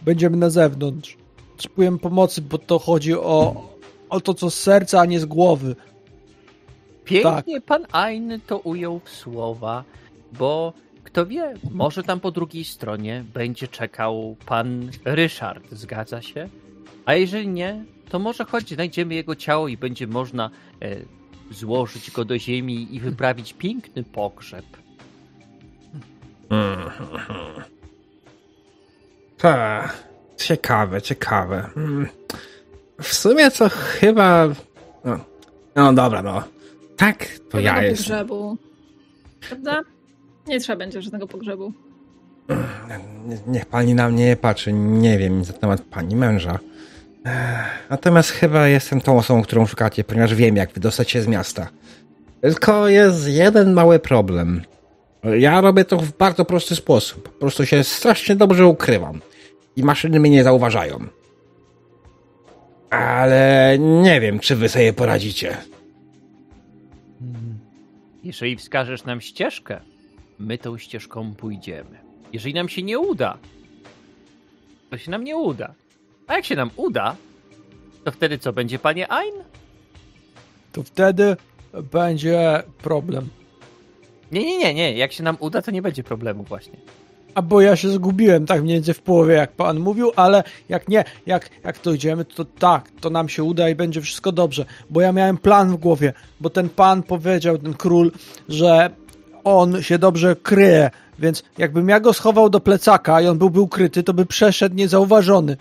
będziemy 0.02 0.38
na 0.38 0.50
zewnątrz. 0.50 1.18
Potrzebujemy 1.52 2.00
pomocy, 2.00 2.42
bo 2.42 2.58
to 2.58 2.80
chodzi 2.80 3.14
o, 3.14 3.70
o 4.10 4.22
to, 4.22 4.34
co 4.34 4.50
z 4.50 4.60
serca, 4.60 5.00
a 5.00 5.06
nie 5.06 5.20
z 5.20 5.26
głowy. 5.26 5.76
Pięknie 7.06 7.62
tak. 7.62 7.66
pan 7.66 7.86
Ain 7.92 8.40
to 8.48 8.58
ujął 8.58 9.02
w 9.04 9.10
słowa, 9.10 9.84
bo 10.40 10.74
kto 11.04 11.26
wie, 11.26 11.54
może 11.72 12.04
tam 12.04 12.20
po 12.20 12.32
drugiej 12.32 12.64
stronie 12.64 13.24
będzie 13.34 13.68
czekał 13.68 14.36
pan 14.46 14.90
Ryszard, 15.06 15.64
zgadza 15.72 16.22
się? 16.22 16.50
A 17.06 17.14
jeżeli 17.14 17.48
nie, 17.48 17.86
to 18.10 18.20
może 18.20 18.46
choć 18.46 18.74
znajdziemy 18.74 19.16
jego 19.16 19.36
ciało 19.36 19.68
i 19.68 19.78
będzie 19.78 20.08
można 20.08 20.50
e, 20.82 20.96
złożyć 21.52 22.12
go 22.12 22.26
do 22.26 22.40
ziemi 22.40 22.96
i 22.96 23.00
wyprawić 23.00 23.54
piękny 23.54 24.04
pogrzeb. 24.04 24.66
Tak. 29.38 30.08
Ciekawe, 30.38 31.02
ciekawe. 31.02 31.70
Hmm. 31.76 32.08
W 33.02 33.14
sumie 33.14 33.52
co 33.52 33.70
chyba... 33.70 34.48
No, 35.06 35.20
no 35.76 35.94
dobra, 35.94 36.22
no. 36.24 36.44
Tak, 36.98 37.26
to 37.50 37.60
ja 37.60 37.84
jestem. 37.84 38.04
pogrzebu. 38.04 38.58
Prawda? 39.48 39.82
Nie 40.48 40.60
trzeba 40.60 40.78
będzie 40.78 41.02
żadnego 41.02 41.28
pogrzebu. 41.28 41.74
Niech 43.48 43.66
pani 43.66 43.96
na 43.96 44.10
mnie 44.10 44.26
nie 44.26 44.36
patrzy. 44.36 44.74
Nie 44.74 45.18
wiem 45.18 45.40
nic 45.40 45.48
na 45.48 45.54
temat 45.54 45.82
pani 45.82 46.16
męża. 46.16 46.60
Natomiast 47.90 48.30
chyba 48.30 48.68
jestem 48.68 49.02
tą 49.02 49.18
osobą, 49.18 49.42
którą 49.42 49.66
szukacie, 49.66 50.04
ponieważ 50.04 50.36
wiem, 50.36 50.56
jak 50.56 50.74
wydostać 50.74 51.12
się 51.12 51.22
z 51.22 51.28
miasta. 51.28 51.70
Tylko 52.42 52.88
jest 52.88 53.28
jeden 53.28 53.74
mały 53.74 54.00
problem. 54.00 54.62
Ja 55.24 55.62
robię 55.62 55.86
to 55.86 55.98
w 55.98 56.18
bardzo 56.18 56.46
prosty 56.46 56.76
sposób. 56.76 57.30
Po 57.30 57.40
prostu 57.40 57.66
się 57.66 57.84
strasznie 57.84 58.36
dobrze 58.36 58.68
ukrywam. 58.68 59.22
I 59.76 59.84
maszyny 59.84 60.20
mnie 60.20 60.30
nie 60.30 60.44
zauważają. 60.44 61.00
Ale 62.90 63.76
nie 63.80 64.22
wiem, 64.22 64.40
czy 64.40 64.56
wy 64.56 64.70
sobie 64.70 64.94
poradzicie. 64.94 65.58
Jeżeli 68.24 68.56
wskażesz 68.56 69.04
nam 69.04 69.22
ścieżkę, 69.22 69.80
my 70.40 70.58
tą 70.58 70.78
ścieżką 70.78 71.36
pójdziemy. 71.36 72.00
Jeżeli 72.34 72.54
nam 72.54 72.70
się 72.70 72.84
nie 72.84 73.00
uda, 73.00 73.38
to 74.90 74.98
się 74.98 75.12
nam 75.12 75.24
nie 75.24 75.38
uda. 75.38 75.74
A 76.28 76.36
jak 76.36 76.46
się 76.46 76.56
nam 76.56 76.70
uda, 76.76 77.16
to 78.04 78.12
wtedy 78.12 78.38
co, 78.38 78.54
będzie 78.54 78.80
panie 78.80 79.12
Ein? 79.12 79.34
To 80.72 80.84
wtedy 80.84 81.38
będzie 81.92 82.64
problem. 82.78 83.30
Nie, 84.32 84.46
nie, 84.46 84.58
nie, 84.60 84.74
nie. 84.74 84.98
Jak 84.98 85.12
się 85.12 85.24
nam 85.24 85.38
uda, 85.40 85.62
to 85.62 85.72
nie 85.72 85.82
będzie 85.82 86.04
problemu 86.04 86.44
właśnie. 86.44 86.78
A 87.36 87.42
bo 87.42 87.62
ja 87.62 87.76
się 87.76 87.90
zgubiłem 87.90 88.46
tak 88.46 88.62
mniej 88.62 88.76
więcej 88.76 88.94
w 88.94 89.02
połowie, 89.02 89.34
jak 89.34 89.52
pan 89.52 89.80
mówił, 89.80 90.12
ale 90.16 90.44
jak 90.70 90.88
nie, 90.88 91.04
jak, 91.26 91.50
jak 91.64 91.80
to 91.80 91.94
idziemy, 91.94 92.26
to 92.26 92.46
tak, 92.46 92.92
to 93.02 93.10
nam 93.10 93.30
się 93.30 93.44
uda 93.44 93.70
i 93.70 93.76
będzie 93.76 94.02
wszystko 94.02 94.32
dobrze. 94.32 94.66
Bo 94.90 95.02
ja 95.02 95.12
miałem 95.12 95.38
plan 95.38 95.72
w 95.72 95.78
głowie, 95.78 96.14
bo 96.40 96.50
ten 96.50 96.70
pan 96.70 97.04
powiedział, 97.04 97.58
ten 97.58 97.74
król, 97.74 98.12
że 98.50 98.90
on 99.48 99.82
się 99.82 99.98
dobrze 100.00 100.36
kryje, 100.36 100.90
więc 101.20 101.44
jakbym 101.58 101.90
ja 101.90 102.00
go 102.00 102.14
schował 102.14 102.50
do 102.50 102.60
plecaka 102.60 103.22
i 103.22 103.28
on 103.28 103.38
byłby 103.38 103.62
ukryty, 103.62 104.04
to 104.04 104.14
by 104.14 104.26
przeszedł 104.26 104.76
niezauważony. 104.76 105.58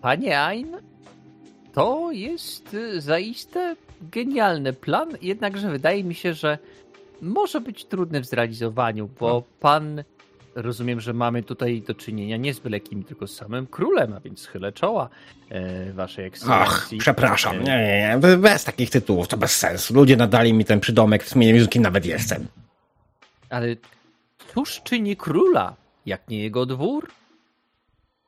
Panie 0.00 0.40
Ein, 0.40 0.76
to 1.72 2.12
jest 2.12 2.74
y, 2.74 3.00
zaiste 3.00 3.76
genialny 4.12 4.72
plan, 4.72 5.08
jednakże 5.22 5.70
wydaje 5.70 6.04
mi 6.04 6.14
się, 6.14 6.34
że 6.34 6.58
może 7.22 7.60
być 7.60 7.84
trudny 7.84 8.20
w 8.20 8.26
zrealizowaniu, 8.26 9.08
bo 9.20 9.28
no. 9.28 9.42
pan 9.60 10.02
rozumiem, 10.56 11.00
że 11.00 11.12
mamy 11.12 11.42
tutaj 11.42 11.82
do 11.82 11.94
czynienia 11.94 12.36
nie 12.36 12.54
z 12.54 12.58
byle 12.58 12.80
kim, 12.80 13.04
tylko 13.04 13.26
z 13.26 13.36
samym 13.36 13.66
królem, 13.66 14.12
a 14.12 14.20
więc 14.20 14.46
chylę 14.46 14.72
czoła 14.72 15.08
e, 15.48 15.92
waszej 15.92 16.24
ekscelencji. 16.24 16.98
Ach, 17.00 17.00
przepraszam, 17.00 17.56
e, 17.56 17.62
nie, 17.62 18.18
nie, 18.22 18.36
bez 18.36 18.64
takich 18.64 18.90
tytułów, 18.90 19.28
to 19.28 19.36
bez 19.36 19.56
sensu. 19.56 19.94
Ludzie 19.94 20.16
nadali 20.16 20.52
mi 20.52 20.64
ten 20.64 20.80
przydomek, 20.80 21.24
w 21.24 21.28
sumie 21.28 21.52
nie 21.52 21.66
kim 21.66 21.82
nawet 21.82 22.06
jestem. 22.06 22.46
Ale 23.50 23.66
cóż 24.54 24.80
czyni 24.84 25.16
króla, 25.16 25.76
jak 26.06 26.28
nie 26.28 26.42
jego 26.42 26.66
dwór? 26.66 27.10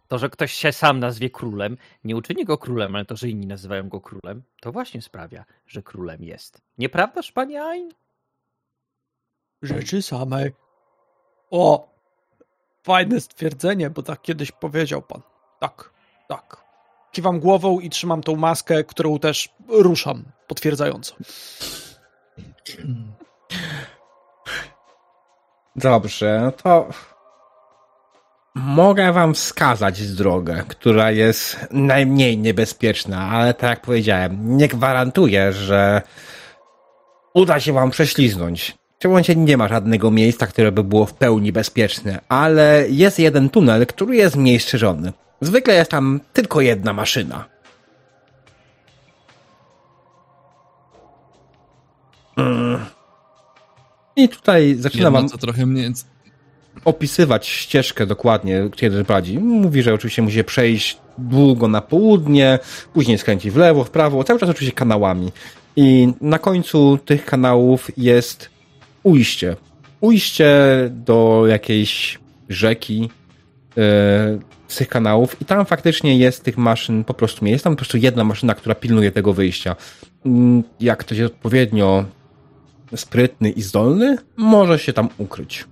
To, 0.08 0.18
że 0.18 0.31
ktoś 0.31 0.52
się 0.52 0.73
sam 0.73 1.00
nazwie 1.00 1.31
królem, 1.31 1.76
nie 2.05 2.16
uczyni 2.16 2.44
go 2.44 2.58
królem, 2.58 2.94
ale 2.94 3.05
to, 3.05 3.16
że 3.16 3.28
inni 3.28 3.47
nazywają 3.47 3.89
go 3.89 4.00
królem, 4.00 4.42
to 4.60 4.73
właśnie 4.73 5.02
sprawia, 5.02 5.44
że 5.66 5.82
królem 5.82 6.24
jest. 6.24 6.60
Nieprawdaż, 6.78 7.32
panie 7.32 7.62
Ain? 7.62 7.90
Rzeczy 9.62 10.02
samej. 10.02 10.52
O, 11.50 11.97
fajne 12.82 13.20
stwierdzenie, 13.20 13.90
bo 13.90 14.02
tak 14.02 14.23
kiedyś 14.23 14.52
powiedział 14.52 15.02
pan. 15.02 15.23
Tak, 15.60 15.90
tak. 16.28 16.57
Kiwam 17.12 17.40
głową 17.40 17.81
i 17.81 17.90
trzymam 17.90 18.23
tą 18.23 18.36
maskę, 18.36 18.84
którą 18.84 19.18
też 19.18 19.48
ruszam, 19.68 20.24
potwierdzająco. 20.47 21.16
Dobrze, 25.76 26.40
no 26.44 26.52
to 26.52 26.89
mogę 28.55 29.12
wam 29.12 29.34
wskazać 29.34 30.12
drogę, 30.12 30.65
która 30.68 31.10
jest 31.10 31.66
najmniej 31.70 32.39
niebezpieczna, 32.39 33.31
ale 33.31 33.55
tak 33.55 33.70
jak 33.70 33.81
powiedziałem, 33.81 34.57
nie 34.57 34.68
gwarantuję, 34.68 35.52
że 35.52 36.02
uda 37.34 37.60
się 37.60 37.73
wam 37.73 37.90
prześliznąć. 37.90 38.78
W 38.98 39.00
tym 39.00 39.10
momencie 39.10 39.36
nie 39.36 39.56
ma 39.56 39.68
żadnego 39.68 40.10
miejsca, 40.10 40.46
które 40.46 40.72
by 40.72 40.84
było 40.84 41.06
w 41.06 41.14
pełni 41.14 41.52
bezpieczne, 41.52 42.20
ale 42.28 42.84
jest 42.88 43.18
jeden 43.18 43.50
tunel, 43.50 43.86
który 43.86 44.16
jest 44.16 44.36
mniej 44.36 44.60
strzeżony. 44.60 45.12
Zwykle 45.40 45.74
jest 45.74 45.90
tam 45.90 46.20
tylko 46.32 46.60
jedna 46.60 46.92
maszyna. 46.92 47.44
Mm. 52.36 52.80
I 54.16 54.28
tutaj 54.28 54.74
zaczynam 54.78 55.12
wam 55.12 55.28
trochę 55.28 55.66
mniej... 55.66 55.92
opisywać 56.84 57.46
ścieżkę 57.46 58.06
dokładnie, 58.06 58.68
kiedy 58.76 59.04
prowadzi. 59.04 59.38
Mówi, 59.38 59.82
że 59.82 59.94
oczywiście 59.94 60.22
musi 60.22 60.44
przejść 60.44 60.98
długo 61.18 61.68
na 61.68 61.80
południe, 61.80 62.58
później 62.94 63.18
skręci 63.18 63.50
w 63.50 63.56
lewo, 63.56 63.84
w 63.84 63.90
prawo, 63.90 64.24
cały 64.24 64.40
czas 64.40 64.48
oczywiście 64.48 64.76
kanałami. 64.76 65.32
I 65.76 66.12
na 66.20 66.38
końcu 66.38 66.98
tych 67.04 67.24
kanałów 67.24 67.90
jest 67.96 68.57
ujście. 69.02 69.56
Ujście 70.00 70.54
do 70.90 71.44
jakiejś 71.46 72.18
rzeki 72.48 73.00
yy, 73.00 73.08
z 74.68 74.76
tych 74.76 74.88
kanałów 74.88 75.42
i 75.42 75.44
tam 75.44 75.66
faktycznie 75.66 76.18
jest 76.18 76.44
tych 76.44 76.58
maszyn 76.58 77.04
po 77.04 77.14
prostu 77.14 77.44
nie. 77.44 77.50
Jest 77.50 77.64
tam 77.64 77.72
po 77.72 77.76
prostu 77.76 77.96
jedna 77.96 78.24
maszyna, 78.24 78.54
która 78.54 78.74
pilnuje 78.74 79.12
tego 79.12 79.32
wyjścia. 79.32 79.76
Yy, 80.24 80.32
jak 80.80 80.98
ktoś 80.98 81.18
jest 81.18 81.34
odpowiednio 81.34 82.04
sprytny 82.96 83.50
i 83.50 83.62
zdolny, 83.62 84.18
może 84.36 84.78
się 84.78 84.92
tam 84.92 85.08
ukryć. 85.18 85.64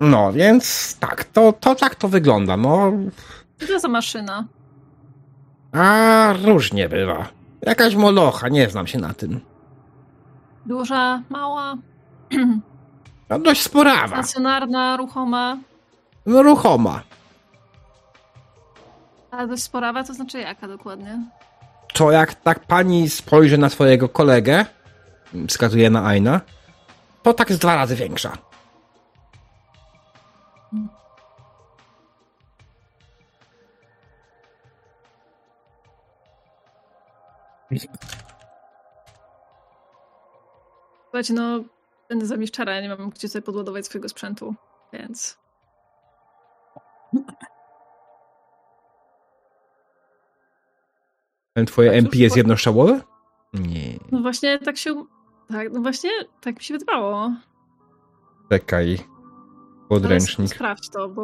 No, 0.00 0.32
więc 0.32 0.96
tak, 1.00 1.24
to, 1.24 1.52
to 1.52 1.74
tak 1.74 1.94
to 1.94 2.08
wygląda. 2.08 2.56
No. 2.56 2.92
Co 3.60 3.66
to 3.66 3.80
za 3.80 3.88
maszyna? 3.88 4.44
A 5.72 6.34
różnie 6.44 6.88
bywa. 6.88 7.39
Jakaś 7.62 7.94
molocha, 7.94 8.48
nie 8.48 8.70
znam 8.70 8.86
się 8.86 8.98
na 8.98 9.14
tym. 9.14 9.40
Duża, 10.66 11.22
mała? 11.28 11.74
No 13.30 13.38
dość 13.38 13.62
sporawa. 13.62 14.22
Stacjonarna, 14.22 14.96
ruchoma? 14.96 15.56
No 16.26 16.42
ruchoma. 16.42 17.02
A 19.30 19.46
dość 19.46 19.62
sporawa 19.62 20.04
to 20.04 20.14
znaczy 20.14 20.38
jaka 20.38 20.68
dokładnie? 20.68 21.18
To 21.94 22.10
jak 22.10 22.34
tak 22.34 22.60
pani 22.66 23.10
spojrzy 23.10 23.58
na 23.58 23.68
swojego 23.68 24.08
kolegę, 24.08 24.64
wskazuje 25.48 25.90
na 25.90 26.06
Aina, 26.06 26.40
to 27.22 27.34
tak 27.34 27.50
jest 27.50 27.62
dwa 27.62 27.74
razy 27.76 27.96
większa. 27.96 28.32
Słuchajcie, 41.04 41.34
no 41.34 41.64
będę 42.08 42.26
zamieszczara, 42.26 42.74
ja 42.74 42.80
nie 42.80 42.88
mam 42.88 43.10
gdzie 43.10 43.28
sobie 43.28 43.42
podładować 43.42 43.86
swojego 43.86 44.08
sprzętu, 44.08 44.54
więc... 44.92 45.38
Ten 51.54 51.66
twoje 51.66 51.92
MP 51.92 52.18
jest 52.18 52.36
jednoszałowe? 52.36 53.00
Nie. 53.54 53.98
No 54.12 54.20
właśnie 54.20 54.58
tak 54.58 54.76
się... 54.76 55.04
Tak, 55.48 55.72
no 55.72 55.80
właśnie 55.80 56.10
tak 56.40 56.56
mi 56.56 56.62
się 56.62 56.74
wydawało. 56.78 57.32
Czekaj. 58.50 58.98
Podręcznik. 59.88 60.54
sprawdź 60.54 60.88
to, 60.88 61.08
bo... 61.08 61.22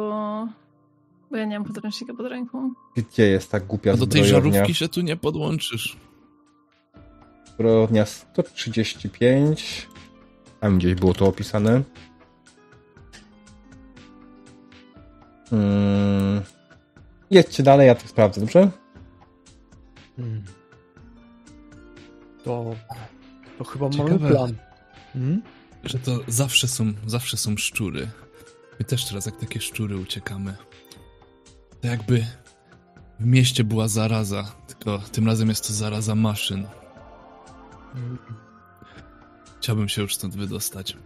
Bo 1.31 1.37
ja 1.37 1.45
nie 1.45 1.59
mam 1.59 1.67
podręcznika 1.67 2.13
pod 2.13 2.25
ręką. 2.25 2.73
Gdzie 2.95 3.27
jest 3.27 3.51
ta 3.51 3.59
głupia 3.59 3.93
A 3.93 3.97
do 3.97 4.07
tej 4.07 4.25
żarówki 4.25 4.73
się 4.73 4.87
tu 4.87 5.01
nie 5.01 5.17
podłączysz. 5.17 5.97
Zbrojownia 7.57 8.05
135. 8.05 9.87
Tam 10.59 10.77
gdzieś 10.77 10.95
było 10.95 11.13
to 11.13 11.25
opisane. 11.25 11.83
Hmm. 15.49 16.41
Jedźcie 17.31 17.63
dalej, 17.63 17.87
ja 17.87 17.95
to 17.95 18.07
sprawdzę, 18.07 18.41
dobrze? 18.41 18.71
Hmm. 20.17 20.43
To, 22.43 22.75
to 23.57 23.63
chyba 23.63 23.89
Ciekawe, 23.89 24.19
mamy 24.19 24.29
plan. 24.29 24.55
Hmm? 25.13 25.41
Że 25.83 25.99
to 25.99 26.19
zawsze 26.27 26.67
są, 26.67 26.93
zawsze 27.05 27.37
są 27.37 27.57
szczury. 27.57 28.07
My 28.79 28.85
też 28.85 29.05
teraz 29.05 29.25
jak 29.25 29.37
takie 29.37 29.61
szczury 29.61 29.97
uciekamy. 29.97 30.55
To 31.81 31.87
jakby 31.87 32.25
w 33.19 33.25
mieście 33.25 33.63
była 33.63 33.87
zaraza, 33.87 34.55
tylko 34.67 34.99
tym 35.11 35.27
razem 35.27 35.49
jest 35.49 35.67
to 35.67 35.73
zaraza 35.73 36.15
maszyn. 36.15 36.67
Chciałbym 39.59 39.89
się 39.89 40.01
już 40.01 40.15
stąd 40.15 40.35
wydostać. 40.35 40.97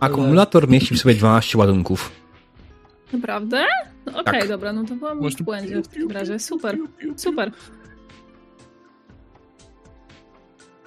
Akumulator 0.00 0.68
mieści 0.68 0.94
w 0.94 1.00
sobie 1.00 1.14
12 1.14 1.58
ładunków. 1.58 2.10
Naprawdę? 3.12 3.64
No, 4.06 4.12
Okej, 4.12 4.22
okay, 4.22 4.40
tak. 4.40 4.48
dobra, 4.48 4.72
no 4.72 4.84
to 4.84 4.94
byłam 4.94 5.30
w 5.30 5.42
błędzie 5.42 5.82
w 5.82 5.88
takim 5.88 6.10
razie. 6.10 6.38
Super, 6.38 6.78
super. 7.16 7.52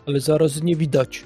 Ale 0.06 0.20
zaraz 0.20 0.64
nie 0.64 0.76
widać. 0.76 1.26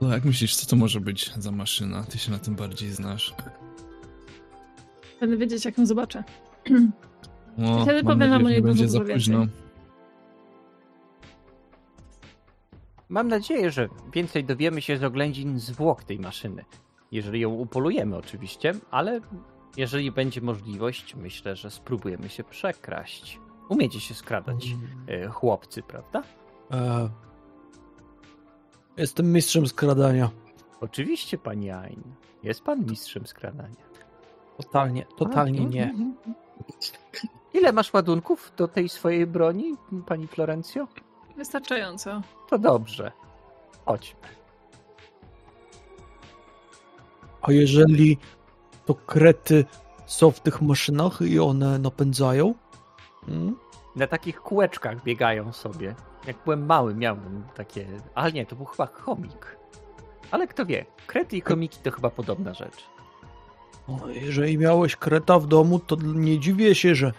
No, 0.00 0.12
jak 0.12 0.24
myślisz, 0.24 0.56
co 0.56 0.66
to 0.66 0.76
może 0.76 1.00
być 1.00 1.32
za 1.38 1.50
maszyna? 1.50 2.04
Ty 2.04 2.18
się 2.18 2.30
na 2.30 2.38
tym 2.38 2.54
bardziej 2.54 2.90
znasz. 2.90 3.34
Będę 5.20 5.36
wiedzieć, 5.36 5.64
jak 5.64 5.78
ją 5.78 5.86
zobaczę. 5.86 6.24
No, 7.58 7.82
Wtedy 7.82 8.02
powiem 8.02 8.30
wam 8.30 8.46
o 8.46 8.62
będzie 8.62 8.88
za 8.88 9.00
późno. 9.00 9.46
Mam 13.08 13.28
nadzieję, 13.28 13.70
że 13.70 13.88
więcej 14.12 14.44
dowiemy 14.44 14.82
się 14.82 14.96
z 14.96 15.04
oględzin 15.04 15.58
zwłok 15.58 16.04
tej 16.04 16.18
maszyny. 16.18 16.64
Jeżeli 17.12 17.40
ją 17.40 17.50
upolujemy 17.50 18.16
oczywiście, 18.16 18.74
ale 18.90 19.20
jeżeli 19.76 20.12
będzie 20.12 20.40
możliwość, 20.40 21.14
myślę, 21.14 21.56
że 21.56 21.70
spróbujemy 21.70 22.28
się 22.28 22.44
przekraść. 22.44 23.40
Umiecie 23.68 24.00
się 24.00 24.14
skradać, 24.14 24.66
mm. 25.08 25.30
chłopcy, 25.30 25.82
prawda? 25.82 26.22
E... 26.70 27.10
Jestem 28.96 29.32
mistrzem 29.32 29.66
skradania. 29.66 30.30
Oczywiście, 30.80 31.38
pani 31.38 31.70
Ain. 31.70 32.02
Jest 32.42 32.62
pan 32.62 32.86
mistrzem 32.86 33.26
skradania. 33.26 33.88
Totalnie, 34.56 35.06
totalnie 35.16 35.60
A, 35.60 35.64
nie. 35.64 35.94
Ile 37.54 37.72
masz 37.72 37.92
ładunków 37.92 38.52
do 38.56 38.68
tej 38.68 38.88
swojej 38.88 39.26
broni, 39.26 39.74
pani 40.06 40.26
Florencjo? 40.26 40.88
Wystarczająco. 41.38 42.22
To 42.48 42.58
dobrze. 42.58 43.12
Chodźmy. 43.86 44.20
A 47.42 47.52
jeżeli 47.52 48.18
to 48.86 48.94
krety 48.94 49.64
są 50.06 50.30
w 50.30 50.40
tych 50.40 50.62
maszynach 50.62 51.20
i 51.20 51.38
one 51.38 51.78
napędzają? 51.78 52.54
Hmm? 53.26 53.56
Na 53.96 54.06
takich 54.06 54.40
kółeczkach 54.40 55.02
biegają 55.04 55.52
sobie. 55.52 55.94
Jak 56.26 56.36
byłem 56.44 56.66
mały, 56.66 56.94
miałem 56.94 57.44
takie. 57.54 57.86
Ale 58.14 58.32
nie, 58.32 58.46
to 58.46 58.56
był 58.56 58.64
chyba 58.64 58.86
chomik. 58.86 59.56
Ale 60.30 60.46
kto 60.46 60.66
wie, 60.66 60.86
krety 61.06 61.36
i 61.36 61.42
komiki 61.42 61.78
to 61.82 61.90
chyba 61.90 62.10
podobna 62.10 62.54
rzecz. 62.54 62.84
No, 63.88 63.98
jeżeli 64.08 64.58
miałeś 64.58 64.96
kreta 64.96 65.38
w 65.38 65.46
domu, 65.46 65.78
to 65.78 65.96
nie 65.96 66.40
dziwię 66.40 66.74
się, 66.74 66.94
że 66.94 67.12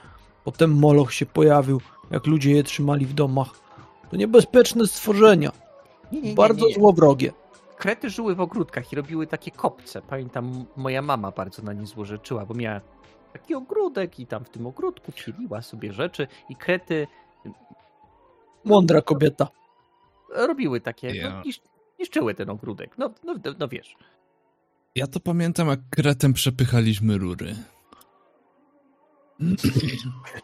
potem 0.43 0.79
moloch 0.79 1.13
się 1.13 1.25
pojawił, 1.25 1.81
jak 2.11 2.27
ludzie 2.27 2.51
je 2.51 2.63
trzymali 2.63 3.05
w 3.05 3.13
domach. 3.13 3.68
To 4.11 4.17
niebezpieczne 4.17 4.87
stworzenia. 4.87 5.51
Nie, 6.11 6.21
nie, 6.21 6.29
nie, 6.29 6.35
Bardzo 6.35 6.69
złowrogie. 6.69 7.31
Krety 7.77 8.09
żyły 8.09 8.35
w 8.35 8.41
ogródkach 8.41 8.93
i 8.93 8.95
robiły 8.95 9.27
takie 9.27 9.51
kopce. 9.51 10.01
Pamiętam, 10.01 10.65
moja 10.77 11.01
mama 11.01 11.31
bardzo 11.31 11.61
na 11.61 11.73
nie 11.73 11.87
złożyczyła, 11.87 12.45
bo 12.45 12.53
miała 12.53 12.81
taki 13.33 13.55
ogródek 13.55 14.19
i 14.19 14.27
tam 14.27 14.45
w 14.45 14.49
tym 14.49 14.67
ogródku 14.67 15.11
piliła 15.11 15.61
sobie 15.61 15.93
rzeczy 15.93 16.27
i 16.49 16.55
krety... 16.55 17.07
Mądra 18.65 19.01
kobieta. 19.01 19.47
Robiły 20.35 20.81
takie, 20.81 21.07
yeah. 21.07 21.33
no, 21.33 21.41
nisz, 21.45 21.61
niszczyły 21.99 22.33
ten 22.33 22.49
ogródek. 22.49 22.97
No, 22.97 23.09
no, 23.23 23.35
no 23.59 23.67
wiesz. 23.67 23.95
Ja 24.95 25.07
to 25.07 25.19
pamiętam, 25.19 25.67
jak 25.67 25.79
kretem 25.89 26.33
przepychaliśmy 26.33 27.17
rury. 27.17 27.55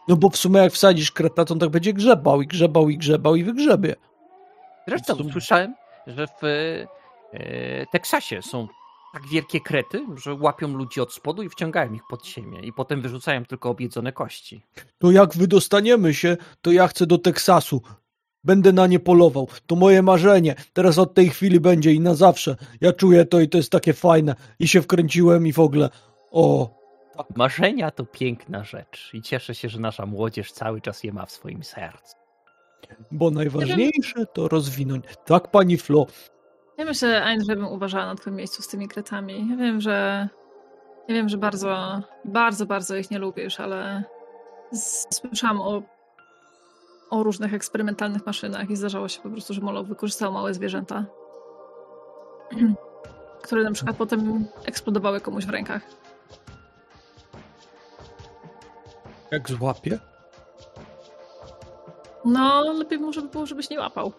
No 0.08 0.16
bo 0.16 0.30
w 0.30 0.36
sumie 0.36 0.60
jak 0.60 0.72
wsadzisz 0.72 1.12
kreta, 1.12 1.44
to 1.44 1.54
on 1.54 1.60
tak 1.60 1.70
będzie 1.70 1.92
grzebał 1.92 2.42
i 2.42 2.46
grzebał 2.46 2.88
i 2.90 2.98
grzebał 2.98 3.36
i 3.36 3.44
wygrzebie. 3.44 3.94
Zresztą 4.88 5.16
sumie... 5.16 5.32
słyszałem, 5.32 5.74
że 6.06 6.26
w 6.26 6.44
e, 7.32 7.86
Teksasie 7.92 8.42
są 8.42 8.68
tak 9.12 9.26
wielkie 9.28 9.60
krety, 9.60 10.06
że 10.24 10.34
łapią 10.34 10.68
ludzi 10.68 11.00
od 11.00 11.12
spodu 11.12 11.42
i 11.42 11.48
wciągają 11.48 11.92
ich 11.92 12.02
pod 12.10 12.26
ziemię 12.26 12.60
i 12.60 12.72
potem 12.72 13.02
wyrzucają 13.02 13.44
tylko 13.44 13.70
objedzone 13.70 14.12
kości. 14.12 14.62
To 14.98 15.10
jak 15.10 15.34
wydostaniemy 15.34 16.14
się, 16.14 16.36
to 16.62 16.72
ja 16.72 16.88
chcę 16.88 17.06
do 17.06 17.18
Teksasu. 17.18 17.82
Będę 18.44 18.72
na 18.72 18.86
nie 18.86 19.00
polował. 19.00 19.48
To 19.66 19.76
moje 19.76 20.02
marzenie. 20.02 20.54
Teraz 20.72 20.98
od 20.98 21.14
tej 21.14 21.28
chwili 21.28 21.60
będzie 21.60 21.92
i 21.92 22.00
na 22.00 22.14
zawsze. 22.14 22.56
Ja 22.80 22.92
czuję 22.92 23.24
to 23.24 23.40
i 23.40 23.48
to 23.48 23.58
jest 23.58 23.72
takie 23.72 23.92
fajne. 23.92 24.34
I 24.58 24.68
się 24.68 24.82
wkręciłem 24.82 25.46
i 25.46 25.52
w 25.52 25.58
ogóle. 25.58 25.90
O. 26.30 26.76
Marzenia 27.36 27.90
to 27.90 28.04
piękna 28.04 28.64
rzecz 28.64 29.10
i 29.14 29.22
cieszę 29.22 29.54
się, 29.54 29.68
że 29.68 29.80
nasza 29.80 30.06
młodzież 30.06 30.52
cały 30.52 30.80
czas 30.80 31.04
je 31.04 31.12
ma 31.12 31.26
w 31.26 31.30
swoim 31.30 31.64
sercu. 31.64 32.16
Bo 33.10 33.30
najważniejsze 33.30 34.26
to 34.26 34.48
rozwinąć. 34.48 35.04
Tak, 35.24 35.50
pani 35.50 35.76
Flo. 35.76 36.06
Ja 36.78 36.84
myślę, 36.84 37.24
Ain, 37.24 37.44
żebym 37.44 37.66
uważała 37.66 38.06
na 38.06 38.14
twoim 38.14 38.36
miejscu 38.36 38.62
z 38.62 38.68
tymi 38.68 38.88
kretami. 38.88 39.48
Ja 39.50 39.56
wiem, 39.56 39.80
że 39.80 40.28
ja 41.08 41.14
wiem, 41.14 41.28
że 41.28 41.38
bardzo, 41.38 42.00
bardzo, 42.24 42.66
bardzo 42.66 42.96
ich 42.96 43.10
nie 43.10 43.18
lubisz, 43.18 43.60
ale 43.60 44.04
słyszałam 45.10 45.60
o 45.60 45.82
o 47.10 47.22
różnych 47.22 47.54
eksperymentalnych 47.54 48.26
maszynach 48.26 48.70
i 48.70 48.76
zdarzało 48.76 49.08
się 49.08 49.20
po 49.20 49.30
prostu, 49.30 49.54
że 49.54 49.60
Molo 49.60 49.84
wykorzystał 49.84 50.32
małe 50.32 50.54
zwierzęta, 50.54 51.04
które 53.44 53.64
na 53.64 53.72
przykład 53.72 53.96
potem 53.96 54.46
eksplodowały 54.64 55.20
komuś 55.20 55.46
w 55.46 55.50
rękach. 55.50 55.82
Jak 59.30 59.50
złapie? 59.50 59.98
No, 62.24 62.72
lepiej 62.72 62.98
może 62.98 63.22
by 63.22 63.28
było, 63.28 63.46
żebyś 63.46 63.70
nie 63.70 63.80
łapał 63.80 64.12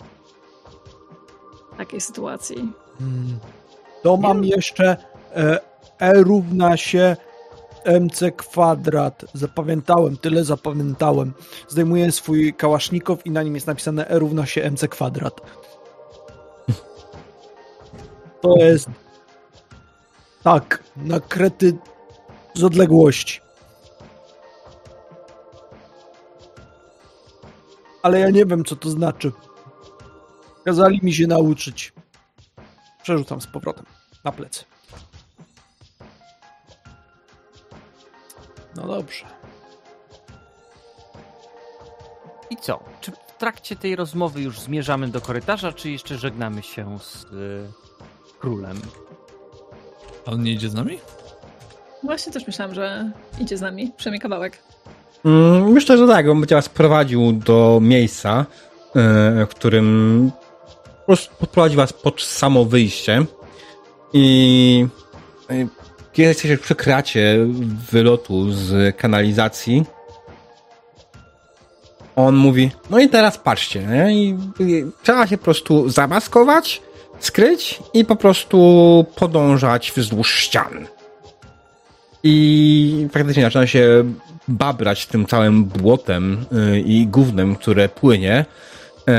w 1.74 1.78
takiej 1.78 2.02
sytuacji. 2.02 2.74
Hmm. 3.00 3.40
To 4.04 4.18
mam 4.18 4.44
jeszcze 4.44 4.98
e, 5.36 5.60
E 6.00 6.14
równa 6.14 6.78
się 6.78 7.18
MC 7.86 8.32
kwadrat. 8.32 9.26
Zapamiętałem, 9.34 10.18
tyle 10.18 10.44
zapamiętałem. 10.44 11.34
Zdejmuję 11.68 12.12
swój 12.12 12.54
kałasznikow 12.54 13.26
i 13.26 13.32
na 13.32 13.44
nim 13.44 13.56
jest 13.56 13.68
napisane 13.68 14.08
E 14.08 14.20
równa 14.20 14.46
się 14.46 14.72
MC 14.72 14.88
kwadrat. 14.88 15.42
To 18.42 18.56
jest 18.58 18.90
tak, 20.44 20.84
na 20.98 21.20
krety 21.20 21.78
z 22.54 22.64
odległości. 22.64 23.47
Ale 28.08 28.20
ja 28.20 28.30
nie 28.30 28.46
wiem, 28.46 28.66
co 28.66 28.76
to 28.76 28.90
znaczy. 28.90 29.32
Kazali 30.66 31.00
mi 31.04 31.14
się 31.14 31.28
nauczyć. 31.28 31.94
Przerzucam 33.04 33.42
z 33.42 33.48
powrotem 33.48 33.86
na 34.24 34.32
plecy. 34.32 34.66
No 38.76 38.88
dobrze. 38.88 39.26
I 42.50 42.58
co? 42.58 42.84
Czy 43.02 43.12
w 43.12 43.38
trakcie 43.38 43.76
tej 43.76 43.96
rozmowy 43.96 44.42
już 44.42 44.60
zmierzamy 44.60 45.08
do 45.08 45.22
korytarza, 45.22 45.74
czy 45.74 45.92
jeszcze 45.92 46.18
żegnamy 46.18 46.64
się 46.64 47.00
z 47.00 47.24
y, 47.24 47.68
królem? 48.40 48.82
A 50.26 50.32
on 50.32 50.44
nie 50.44 50.52
idzie 50.52 50.70
z 50.70 50.74
nami? 50.74 51.00
Właśnie 52.04 52.34
też 52.34 52.48
myślałam, 52.48 52.76
że 52.76 53.12
idzie 53.40 53.58
z 53.58 53.62
nami, 53.62 53.92
przynajmniej 53.98 54.22
kawałek. 54.22 54.64
Mm, 55.26 55.72
myślę, 55.72 55.98
że 55.98 56.08
tak, 56.08 56.30
on 56.30 56.40
będzie 56.40 56.56
was 56.56 56.70
prowadził 56.70 57.32
do 57.32 57.80
miejsca, 57.82 58.46
y, 58.90 59.46
w 59.46 59.48
którym 59.50 60.32
podprowadzi 61.40 61.76
was 61.76 61.94
pod 61.94 62.22
samo 62.22 62.66
wyjście 62.66 63.26
i 64.14 64.88
y, 65.52 65.68
kiedy 66.14 66.28
jesteście 66.30 66.58
przy 66.58 66.76
kracie 66.76 67.38
wylotu 67.92 68.52
z 68.52 68.98
kanalizacji, 68.98 69.86
on 72.16 72.36
mówi, 72.36 72.72
no 72.90 73.00
i 73.00 73.10
teraz 73.10 73.38
patrzcie, 73.38 73.84
nie? 73.84 74.14
I, 74.14 74.38
i 74.60 74.86
trzeba 75.04 75.28
się 75.28 75.38
po 75.38 75.44
prostu 75.44 75.90
zamaskować, 75.90 76.82
skryć 77.20 77.80
i 77.94 78.06
po 78.06 78.16
prostu 78.16 79.06
podążać 79.16 79.94
wzdłuż 79.96 80.36
ścian. 80.36 80.88
I 82.24 83.08
faktycznie 83.12 83.44
zaczyna 83.44 83.68
się 83.68 84.04
babrać 84.48 85.06
tym 85.06 85.26
całym 85.26 85.66
błotem 85.66 86.46
yy, 86.52 86.80
i 86.80 87.08
gównem, 87.08 87.56
które 87.56 87.90
płynie. 87.90 88.46
Yy, 89.08 89.14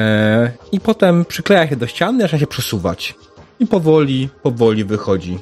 I 0.72 0.80
potem 0.80 1.24
przykleja 1.24 1.68
się 1.68 1.76
do 1.76 1.86
ściany, 1.86 2.22
zaczyna 2.22 2.40
się 2.40 2.46
przesuwać. 2.46 3.14
I 3.60 3.66
powoli, 3.66 4.28
powoli 4.42 4.84
wychodzi. 4.84 5.38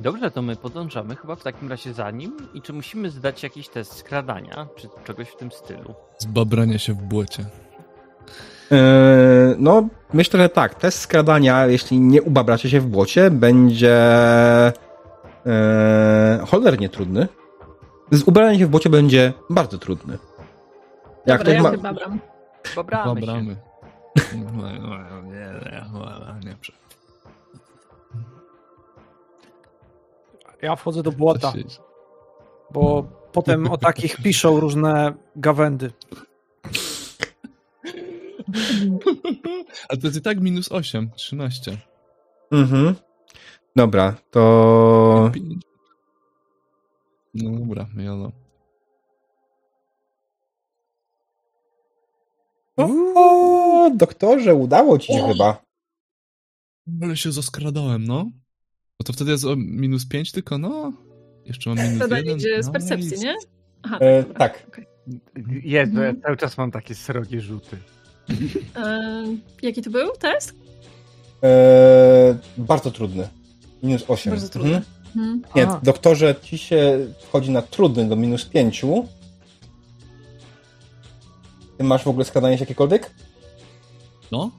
Dobrze, 0.00 0.30
to 0.30 0.42
my 0.42 0.56
podążamy 0.56 1.16
chyba 1.16 1.36
w 1.36 1.42
takim 1.42 1.68
razie 1.68 1.94
za 1.94 2.10
nim 2.10 2.36
i 2.54 2.62
czy 2.62 2.72
musimy 2.72 3.10
zdać 3.10 3.42
jakiś 3.42 3.68
test 3.68 3.96
skradania, 3.96 4.66
czy 4.76 4.88
czegoś 5.04 5.28
w 5.28 5.36
tym 5.36 5.52
stylu? 5.52 5.94
Zbabranie 6.18 6.78
się 6.78 6.92
w 6.92 7.02
błocie. 7.02 7.44
Yy, 8.70 8.78
no, 9.58 9.88
myślę, 10.12 10.40
że 10.40 10.48
tak. 10.48 10.74
Test 10.74 10.98
skradania, 10.98 11.66
jeśli 11.66 12.00
nie 12.00 12.22
ubabracie 12.22 12.70
się 12.70 12.80
w 12.80 12.86
błocie, 12.86 13.30
będzie 13.30 13.96
yy, 15.46 15.52
cholernie 16.46 16.88
trudny. 16.88 17.28
Z 18.10 18.22
ubraniem 18.22 18.58
się 18.58 18.66
w 18.66 18.70
błocie 18.70 18.90
będzie 18.90 19.32
bardzo 19.50 19.78
trudny. 19.78 20.18
Jak 21.26 21.38
Dobra, 21.38 21.54
ja 21.54 21.62
ma... 21.62 21.70
babram. 21.76 22.20
Babramy, 22.76 23.20
Babramy. 23.20 23.56
Nie, 24.34 24.42
nie, 24.42 24.52
nie, 25.24 26.50
nie. 26.50 26.56
Ja 30.62 30.76
wchodzę 30.76 31.02
do 31.02 31.12
błota, 31.12 31.52
bo 32.70 33.04
potem 33.32 33.70
o 33.70 33.78
takich 33.78 34.16
piszą 34.16 34.60
różne 34.60 35.14
gawędy. 35.36 35.92
A 39.88 39.96
to 39.96 40.06
jest 40.06 40.16
i 40.16 40.22
tak 40.22 40.40
minus 40.40 40.72
8, 40.72 41.10
13. 41.16 41.78
Mhm. 42.50 42.94
Dobra, 43.76 44.14
to... 44.30 45.32
No 47.34 47.50
dobra, 47.58 47.86
jalo. 47.96 48.32
O, 52.76 53.90
doktorze, 53.94 54.54
udało 54.54 54.98
ci 54.98 55.12
się 55.12 55.24
o. 55.24 55.28
chyba. 55.28 55.62
Ale 57.02 57.16
się 57.16 57.32
zaskradałem, 57.32 58.04
no. 58.04 58.30
No 59.00 59.04
to 59.04 59.12
wtedy 59.12 59.30
jest 59.30 59.44
o 59.44 59.56
minus 59.56 60.08
5 60.08 60.32
tylko, 60.32 60.58
no. 60.58 60.92
Jeszcze 61.44 61.70
mam 61.70 61.78
minus 61.78 61.96
Wtedy 61.96 62.16
1. 62.16 62.36
idzie 62.36 62.62
z 62.62 62.70
percepcji, 62.70 63.18
nie? 63.18 63.34
Aha, 63.82 63.98
e, 63.98 64.24
tak. 64.24 64.66
Okay. 64.68 64.86
Jezu, 65.62 65.94
ja 65.94 66.08
mhm. 66.08 66.20
cały 66.22 66.36
czas 66.36 66.58
mam 66.58 66.70
takie 66.70 66.94
srogie 66.94 67.40
rzuty. 67.40 67.76
E, 68.76 69.24
jaki 69.62 69.82
to 69.82 69.90
był 69.90 70.12
test? 70.18 70.54
E, 71.42 72.36
bardzo 72.58 72.90
trudny. 72.90 73.28
Minus 73.82 74.04
8. 74.08 74.30
Bardzo 74.30 74.48
trudny. 74.48 74.76
Mhm. 74.76 74.96
Mhm. 75.16 75.42
Nie, 75.56 75.68
A. 75.68 75.80
doktorze, 75.82 76.34
ci 76.42 76.58
się 76.58 76.98
wchodzi 77.22 77.50
na 77.50 77.62
trudny 77.62 78.08
do 78.08 78.16
minus 78.16 78.44
5. 78.44 78.84
Ty 81.78 81.84
masz 81.84 82.04
w 82.04 82.08
ogóle 82.08 82.24
składanie 82.24 82.58
się 82.58 82.62
jakiekolwiek? 82.62 83.10
No. 84.32 84.50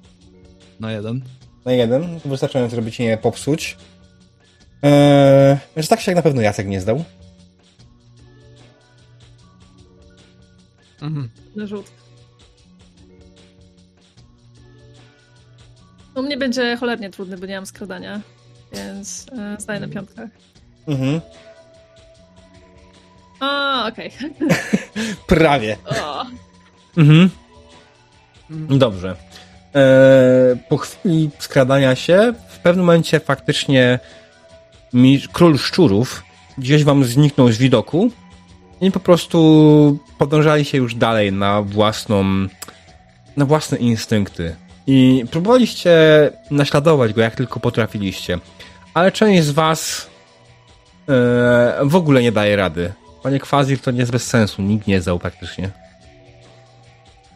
Na 0.80 0.92
jeden. 0.92 1.22
Na 1.66 1.72
jeden. 1.72 2.20
Wystarczająco, 2.26 2.76
żeby 2.76 2.92
ci 2.92 3.04
nie 3.04 3.18
popsuć. 3.18 3.78
Eee, 4.82 5.58
że 5.78 5.88
tak 5.88 6.02
się 6.02 6.12
jak 6.12 6.16
na 6.16 6.22
pewno 6.22 6.42
Jacek 6.42 6.68
nie 6.68 6.82
zdał. 6.82 7.04
Mhm. 11.02 11.30
Na 11.56 11.68
rzut. 11.68 11.92
U 16.18 16.22
mnie 16.22 16.38
będzie 16.38 16.78
cholernie 16.78 17.10
trudny, 17.10 17.38
bo 17.38 17.46
nie 17.46 17.56
mam 17.56 17.66
skradania, 17.66 18.22
więc 18.74 19.26
e, 19.38 19.62
zdaję 19.62 19.80
na 19.80 19.88
piątkach. 19.88 20.30
Mhm. 20.88 21.22
A, 23.40 23.86
okej. 23.88 24.12
Okay. 24.18 24.48
Prawie. 25.28 25.78
O. 26.04 26.26
Mhm. 26.98 27.30
Dobrze. 28.50 29.16
Eee, 29.74 30.58
po 30.70 30.78
chwili 30.78 31.30
skradania 31.40 31.96
się, 31.96 32.34
w 32.50 32.60
pewnym 32.60 32.86
momencie 32.86 33.20
faktycznie 33.20 34.00
mi, 34.94 35.22
król 35.34 35.58
szczurów 35.58 36.24
gdzieś 36.58 36.84
wam 36.84 37.04
zniknął 37.04 37.52
z 37.52 37.58
widoku 37.58 38.12
i 38.82 38.92
po 38.92 39.00
prostu 39.00 40.00
podążali 40.18 40.66
się 40.66 40.78
już 40.78 40.96
dalej 40.96 41.32
na 41.34 41.62
własną, 41.62 42.24
na 43.38 43.46
własne 43.46 43.78
instynkty. 43.78 44.56
I 44.88 45.26
próbowaliście 45.32 45.98
naśladować 46.52 47.14
go 47.14 47.22
jak 47.22 47.36
tylko 47.36 47.60
potrafiliście. 47.60 48.40
Ale 48.94 49.12
część 49.12 49.44
z 49.44 49.52
was 49.52 50.10
e, 51.10 51.80
w 51.84 51.96
ogóle 51.96 52.22
nie 52.22 52.32
daje 52.32 52.56
rady. 52.56 52.94
Panie 53.24 53.40
Kwazir 53.40 53.80
to 53.80 53.92
nie 53.92 54.00
jest 54.00 54.12
bez 54.12 54.28
sensu. 54.28 54.62
Nikt 54.62 54.88
nie 54.88 55.02
zdał 55.02 55.20
praktycznie. 55.20 55.70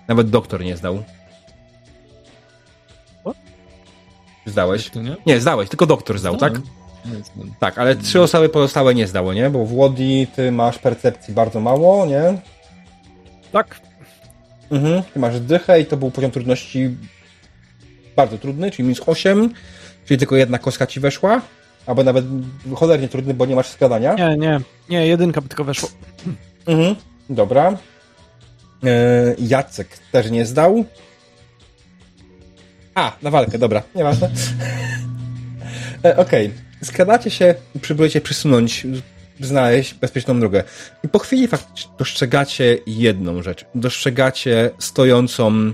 Nawet 0.08 0.30
doktor 0.30 0.64
nie 0.64 0.78
zdał. 0.78 1.04
Zdałeś? 4.46 4.96
Nie? 4.96 5.16
nie, 5.26 5.40
zdałeś, 5.40 5.70
tylko 5.70 5.86
doktor 5.86 6.20
zdał, 6.20 6.38
tak? 6.38 6.54
Tak, 7.60 7.78
ale 7.78 7.96
trzy 7.96 8.22
osoby 8.22 8.50
pozostałe 8.50 8.96
nie 8.96 9.08
zdało, 9.08 9.34
nie? 9.34 9.50
Bo 9.50 9.66
w 9.66 9.74
Łodzi 9.74 10.28
ty 10.36 10.52
masz 10.52 10.78
percepcji 10.78 11.34
bardzo 11.34 11.60
mało, 11.60 12.06
nie? 12.06 12.38
Tak. 13.52 13.82
Mhm, 14.72 15.04
ty 15.04 15.20
masz 15.20 15.40
dychę 15.40 15.82
i 15.82 15.86
to 15.86 15.98
był 15.98 16.12
poziom 16.12 16.32
trudności 16.32 16.98
bardzo 18.16 18.38
trudny, 18.38 18.72
czyli 18.72 18.84
minus 18.84 19.02
8, 19.06 19.54
czyli 20.06 20.18
tylko 20.18 20.36
jedna 20.36 20.58
kostka 20.58 20.88
ci 20.88 21.00
weszła, 21.00 21.42
albo 21.86 22.04
nawet 22.04 22.26
cholernie 22.76 23.08
trudny, 23.08 23.34
bo 23.34 23.46
nie 23.46 23.56
masz 23.56 23.68
skradania. 23.68 24.14
Nie, 24.14 24.38
nie, 24.38 24.60
nie, 24.90 25.08
jedynka 25.08 25.42
by 25.42 25.48
tylko 25.48 25.64
weszło. 25.64 25.90
Mhm, 26.66 26.96
dobra. 27.30 27.78
E, 28.84 29.36
Jacek 29.40 29.88
też 30.12 30.32
nie 30.32 30.46
zdał. 30.46 30.86
A, 32.96 33.12
na 33.22 33.30
walkę, 33.30 33.58
dobra, 33.58 33.84
nieważne. 33.96 34.30
E, 36.06 36.18
Okej. 36.18 36.48
Okay 36.48 36.72
skradacie 36.84 37.30
się 37.30 37.56
i 37.76 37.80
próbujecie 37.80 38.22
przysunąć, 38.22 38.88
znaleźć 39.40 39.94
bezpieczną 39.94 40.40
drogę. 40.40 40.64
I 41.04 41.10
po 41.10 41.20
chwili 41.20 41.48
faktycznie 41.48 41.92
dostrzegacie 41.98 42.78
jedną 42.88 43.44
rzecz. 43.44 43.66
Dostrzegacie 43.76 44.70
stojącą 44.80 45.74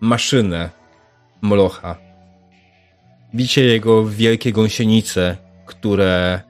maszynę 0.00 0.70
Molocha. 1.42 1.96
Widzicie 3.34 3.64
jego 3.64 4.04
wielkie 4.04 4.52
gąsienice, 4.52 5.36
które 5.66 6.40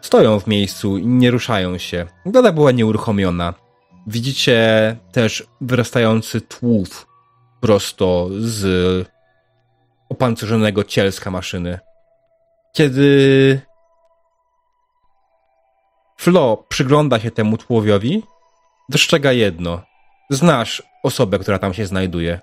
stoją 0.00 0.40
w 0.40 0.46
miejscu 0.46 0.98
i 0.98 1.06
nie 1.06 1.30
ruszają 1.30 1.78
się. 1.78 2.06
Gada 2.26 2.52
była 2.52 2.72
nieuruchomiona. 2.72 3.54
Widzicie 4.06 4.96
też 5.12 5.46
wyrastający 5.60 6.40
tłów 6.40 7.06
prosto 7.60 8.28
z 8.38 9.08
opancerzonego 10.08 10.84
cielska 10.84 11.30
maszyny. 11.30 11.78
Kiedy 12.72 13.60
Flo 16.16 16.64
przygląda 16.68 17.18
się 17.18 17.30
temu 17.30 17.56
tłowiowi, 17.56 18.22
dostrzega 18.88 19.32
jedno. 19.32 19.82
Znasz 20.30 20.82
osobę, 21.02 21.38
która 21.38 21.58
tam 21.58 21.74
się 21.74 21.86
znajduje. 21.86 22.40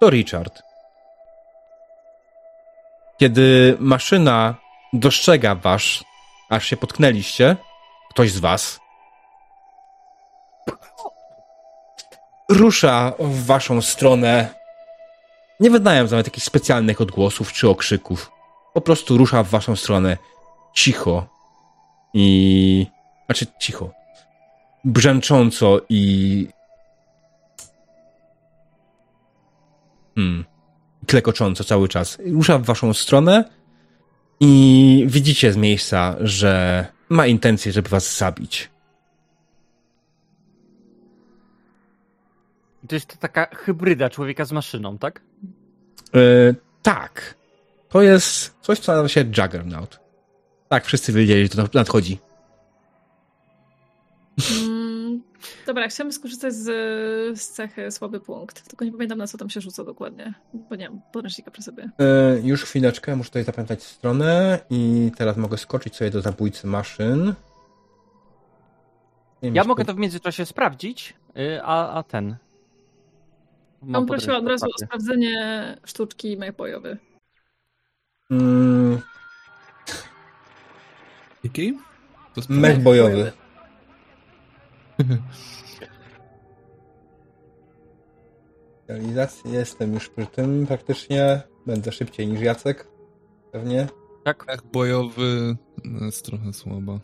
To 0.00 0.10
Richard. 0.10 0.69
Kiedy 3.20 3.76
maszyna 3.80 4.54
dostrzega 4.92 5.54
was, 5.54 5.82
aż 6.48 6.66
się 6.66 6.76
potknęliście, 6.76 7.56
ktoś 8.10 8.32
z 8.32 8.38
was, 8.38 8.80
rusza 12.48 13.12
w 13.18 13.46
waszą 13.46 13.82
stronę, 13.82 14.54
nie 15.60 15.70
wydając 15.70 16.10
nawet 16.10 16.26
jakichś 16.26 16.46
specjalnych 16.46 17.00
odgłosów 17.00 17.52
czy 17.52 17.68
okrzyków 17.68 18.30
po 18.74 18.80
prostu 18.80 19.18
rusza 19.18 19.42
w 19.42 19.48
waszą 19.48 19.76
stronę 19.76 20.16
cicho 20.74 21.26
i. 22.14 22.86
Znaczy 23.26 23.46
cicho. 23.60 23.90
Brzęcząco 24.84 25.80
i. 25.88 26.48
Hmm. 30.14 30.44
Klekocząco 31.06 31.64
cały 31.64 31.88
czas. 31.88 32.18
Rusza 32.26 32.58
w 32.58 32.64
waszą 32.64 32.94
stronę 32.94 33.44
i 34.40 35.04
widzicie 35.08 35.52
z 35.52 35.56
miejsca, 35.56 36.16
że 36.20 36.86
ma 37.08 37.26
intencję, 37.26 37.72
żeby 37.72 37.88
was 37.88 38.18
zabić. 38.18 38.70
To 42.88 42.94
jest 42.94 43.06
to 43.06 43.16
taka 43.16 43.46
hybryda 43.56 44.10
człowieka 44.10 44.44
z 44.44 44.52
maszyną, 44.52 44.98
tak? 44.98 45.22
Yy, 46.12 46.54
tak. 46.82 47.34
To 47.88 48.02
jest 48.02 48.54
coś, 48.60 48.78
co 48.78 48.92
nazywa 48.92 49.08
się 49.08 49.20
Juggernaut. 49.20 50.00
Tak, 50.68 50.84
wszyscy 50.84 51.12
wiedzieli, 51.12 51.42
że 51.42 51.48
to 51.48 51.68
nadchodzi. 51.74 52.18
Mm, 54.62 54.79
dobra, 55.70 55.88
chciałbym 55.88 56.12
skorzystać 56.12 56.54
z, 56.54 56.68
z 57.40 57.48
cechy 57.48 57.90
słaby 57.90 58.20
punkt. 58.20 58.68
Tylko 58.68 58.84
nie 58.84 58.92
pamiętam, 58.92 59.18
na 59.18 59.26
co 59.26 59.38
tam 59.38 59.50
się 59.50 59.60
rzuca 59.60 59.84
dokładnie, 59.84 60.34
bo 60.54 60.76
nie 60.76 60.90
mam 60.90 61.00
podręcznika 61.12 61.50
przy 61.50 61.62
sobie. 61.62 61.90
Yy, 61.98 62.40
już 62.44 62.64
chwileczkę, 62.64 63.16
muszę 63.16 63.30
tutaj 63.30 63.44
zapamiętać 63.44 63.82
stronę 63.82 64.58
i 64.70 65.12
teraz 65.16 65.36
mogę 65.36 65.58
skoczyć 65.58 65.96
sobie 65.96 66.10
do 66.10 66.20
zabójcy 66.20 66.66
maszyn. 66.66 67.34
ja 69.42 69.64
mogę 69.64 69.84
to 69.84 69.94
w 69.94 69.98
międzyczasie 69.98 70.46
sprawdzić, 70.46 71.14
yy, 71.34 71.62
a, 71.62 71.92
a 71.92 72.02
ten. 72.02 72.36
Mam 73.82 74.06
prosiła 74.06 74.36
od 74.36 74.46
razu 74.46 74.66
o 74.66 74.84
sprawdzenie 74.84 75.76
sztuczki 75.84 76.36
mayboyowy. 76.36 76.98
Mm. 78.30 79.00
Jaki? 81.44 81.78
Mech 82.48 82.82
bojowy. 82.82 83.32
Realizacji 88.88 89.52
jestem 89.52 89.94
już 89.94 90.08
przy 90.08 90.26
tym 90.26 90.66
praktycznie. 90.66 91.42
Będę 91.66 91.92
szybciej 91.92 92.26
niż 92.26 92.40
Jacek. 92.40 92.88
Pewnie. 93.52 93.88
Tak. 94.24 94.46
Mech 94.46 94.62
bojowy 94.72 95.56
jest 96.00 96.26
trochę 96.26 96.52
słaba. 96.52 97.00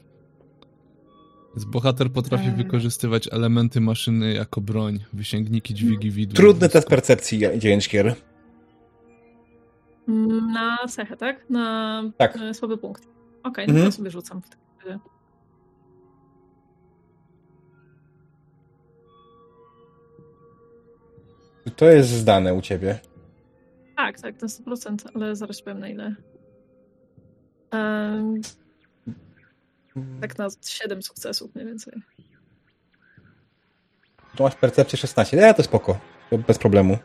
Więc 1.56 1.64
bohater 1.64 2.12
potrafi 2.12 2.44
hmm. 2.44 2.62
wykorzystywać 2.62 3.28
elementy 3.32 3.80
maszyny 3.80 4.32
jako 4.32 4.60
broń, 4.60 5.04
wysięgniki, 5.12 5.74
dźwigi, 5.74 6.10
widły. 6.10 6.36
Trudny 6.36 6.68
test 6.68 6.88
percepcji, 6.88 7.38
dziewięćkier. 7.38 8.14
Mm, 10.08 10.52
na 10.52 10.78
cechę, 10.88 11.16
tak? 11.16 11.50
Na 11.50 12.02
tak. 12.16 12.38
Słaby 12.52 12.78
punkt. 12.78 13.02
Okej, 13.02 13.64
okay, 13.64 13.66
no 13.66 13.72
mhm. 13.72 13.86
to 13.86 13.96
sobie 13.96 14.10
rzucam 14.10 14.42
w 14.42 14.48
takim 14.48 15.00
To 21.76 21.90
jest 21.90 22.08
zdane 22.08 22.54
u 22.54 22.62
ciebie. 22.62 22.98
Tak, 23.96 24.20
tak, 24.20 24.36
to 24.38 24.46
100%, 24.46 24.96
ale 25.14 25.36
zaraz 25.36 25.62
powiem 25.62 25.78
na 25.78 25.88
ile. 25.88 26.14
Um, 27.72 28.40
tak 30.20 30.38
na 30.38 30.48
7 30.66 31.02
sukcesów 31.02 31.54
mniej 31.54 31.66
więcej. 31.66 31.94
Tu 34.36 34.42
masz 34.42 34.54
percepcję 34.54 34.98
16. 34.98 35.36
Ja 35.36 35.54
to 35.54 35.62
spoko. 35.62 35.98
To 36.30 36.38
bez 36.38 36.58
problemu. 36.58 36.98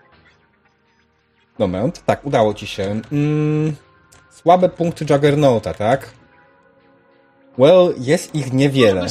To 1.58 1.68
tak, 2.06 2.26
udało 2.26 2.54
ci 2.54 2.68
się. 2.68 3.02
Mm, 3.12 3.76
słabe 4.30 4.70
punkty 4.70 5.06
Juggernauta, 5.10 5.74
tak? 5.74 6.14
Well, 7.58 7.94
jest 7.98 8.36
ich 8.36 8.54
niewiele. 8.54 9.08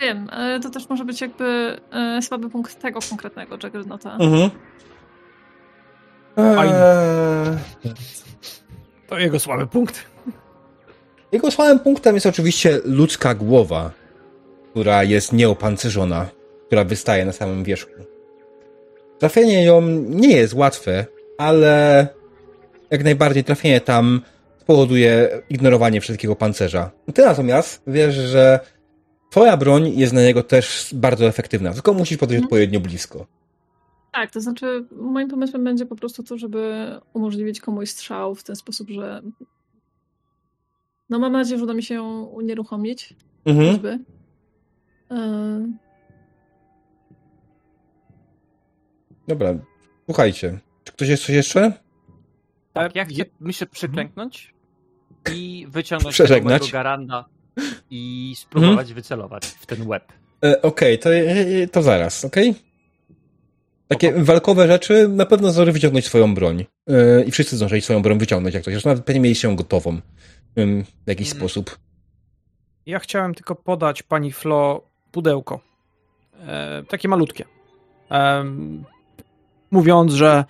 Wiem, 0.00 0.28
ale 0.30 0.60
to 0.60 0.70
też 0.70 0.88
może 0.88 1.04
być 1.04 1.20
jakby 1.20 1.76
e, 1.92 2.22
słaby 2.22 2.50
punkt 2.50 2.82
tego 2.82 3.00
konkretnego 3.10 3.58
Juggernauta. 3.64 4.16
Mhm. 4.16 4.50
Eee... 6.36 7.56
To 9.08 9.18
jego 9.18 9.40
słaby 9.40 9.66
punkt. 9.66 10.04
Jego 11.32 11.50
słabym 11.50 11.78
punktem 11.78 12.14
jest 12.14 12.26
oczywiście 12.26 12.80
ludzka 12.84 13.34
głowa, 13.34 13.90
która 14.70 15.04
jest 15.04 15.32
nieopancerzona, 15.32 16.26
która 16.66 16.84
wystaje 16.84 17.24
na 17.24 17.32
samym 17.32 17.64
wierzchu. 17.64 17.90
Trafienie 19.18 19.64
ją 19.64 19.80
nie 20.08 20.36
jest 20.36 20.54
łatwe, 20.54 21.06
ale 21.38 22.06
jak 22.90 23.04
najbardziej 23.04 23.44
trafienie 23.44 23.80
tam 23.80 24.20
spowoduje 24.58 25.28
ignorowanie 25.50 26.00
wszystkiego 26.00 26.36
pancerza. 26.36 26.90
Ty 27.14 27.22
natomiast 27.22 27.82
wiesz, 27.86 28.14
że 28.14 28.60
twoja 29.30 29.56
broń 29.56 29.92
jest 29.98 30.12
na 30.12 30.22
niego 30.22 30.42
też 30.42 30.90
bardzo 30.94 31.26
efektywna, 31.26 31.72
tylko 31.72 31.94
musisz 31.94 32.18
podejść 32.18 32.36
mhm. 32.36 32.44
odpowiednio 32.44 32.80
blisko. 32.80 33.26
Tak, 34.12 34.30
to 34.30 34.40
znaczy 34.40 34.86
moim 34.92 35.28
pomysłem 35.28 35.64
będzie 35.64 35.86
po 35.86 35.96
prostu 35.96 36.22
to, 36.22 36.38
żeby 36.38 36.90
umożliwić 37.12 37.60
komuś 37.60 37.90
strzał 37.90 38.34
w 38.34 38.44
ten 38.44 38.56
sposób, 38.56 38.90
że 38.90 39.22
no 41.10 41.18
mam 41.18 41.32
nadzieję, 41.32 41.58
że 41.58 41.64
uda 41.64 41.74
mi 41.74 41.82
się 41.82 41.94
ją 41.94 42.22
unieruchomić. 42.22 43.14
Mhm. 43.44 43.72
Choćby. 43.72 43.98
E, 45.10 45.72
Dobra, 49.28 49.54
słuchajcie. 50.04 50.58
Czy 50.84 50.92
ktoś 50.92 51.08
jest 51.08 51.22
coś 51.22 51.34
jeszcze? 51.34 51.72
Tak, 52.72 52.96
ja 52.96 53.04
chcę, 53.04 53.24
myślę, 53.40 53.66
przyklęknąć 53.66 54.54
i 55.34 55.66
wyciągnąć 55.68 56.16
tego 56.16 56.50
garanda 56.72 57.24
i 57.90 58.34
spróbować 58.36 58.78
mhm. 58.78 58.94
wycelować 58.94 59.46
w 59.46 59.66
ten 59.66 59.86
łeb. 59.86 60.12
E, 60.44 60.62
okej, 60.62 60.98
okay, 60.98 60.98
to, 60.98 61.14
e, 61.14 61.66
to 61.66 61.82
zaraz, 61.82 62.24
okej? 62.24 62.50
Okay? 62.50 62.68
Takie 63.88 64.08
Oko. 64.14 64.24
walkowe 64.24 64.66
rzeczy 64.66 65.08
na 65.08 65.26
pewno 65.26 65.50
zdąży 65.50 65.72
wyciągnąć 65.72 66.06
swoją 66.06 66.34
broń. 66.34 66.64
Yy, 66.86 67.24
I 67.26 67.30
wszyscy 67.30 67.56
zdążyli 67.56 67.82
swoją 67.82 68.02
broń 68.02 68.18
wyciągnąć 68.18 68.54
jak 68.54 68.64
coś. 68.64 68.74
Zresztą 68.74 68.90
nawet 68.90 69.04
pewnie 69.04 69.20
mieli 69.20 69.34
się 69.34 69.56
gotową 69.56 70.00
w 70.56 71.08
jakiś 71.08 71.28
hmm. 71.28 71.40
sposób. 71.40 71.78
Ja 72.86 72.98
chciałem 72.98 73.34
tylko 73.34 73.54
podać 73.54 74.02
pani 74.02 74.32
Flo 74.32 74.82
pudełko. 75.12 75.60
E, 76.46 76.82
takie 76.88 77.08
malutkie. 77.08 77.44
E, 78.10 78.44
mówiąc, 79.70 80.12
że 80.12 80.44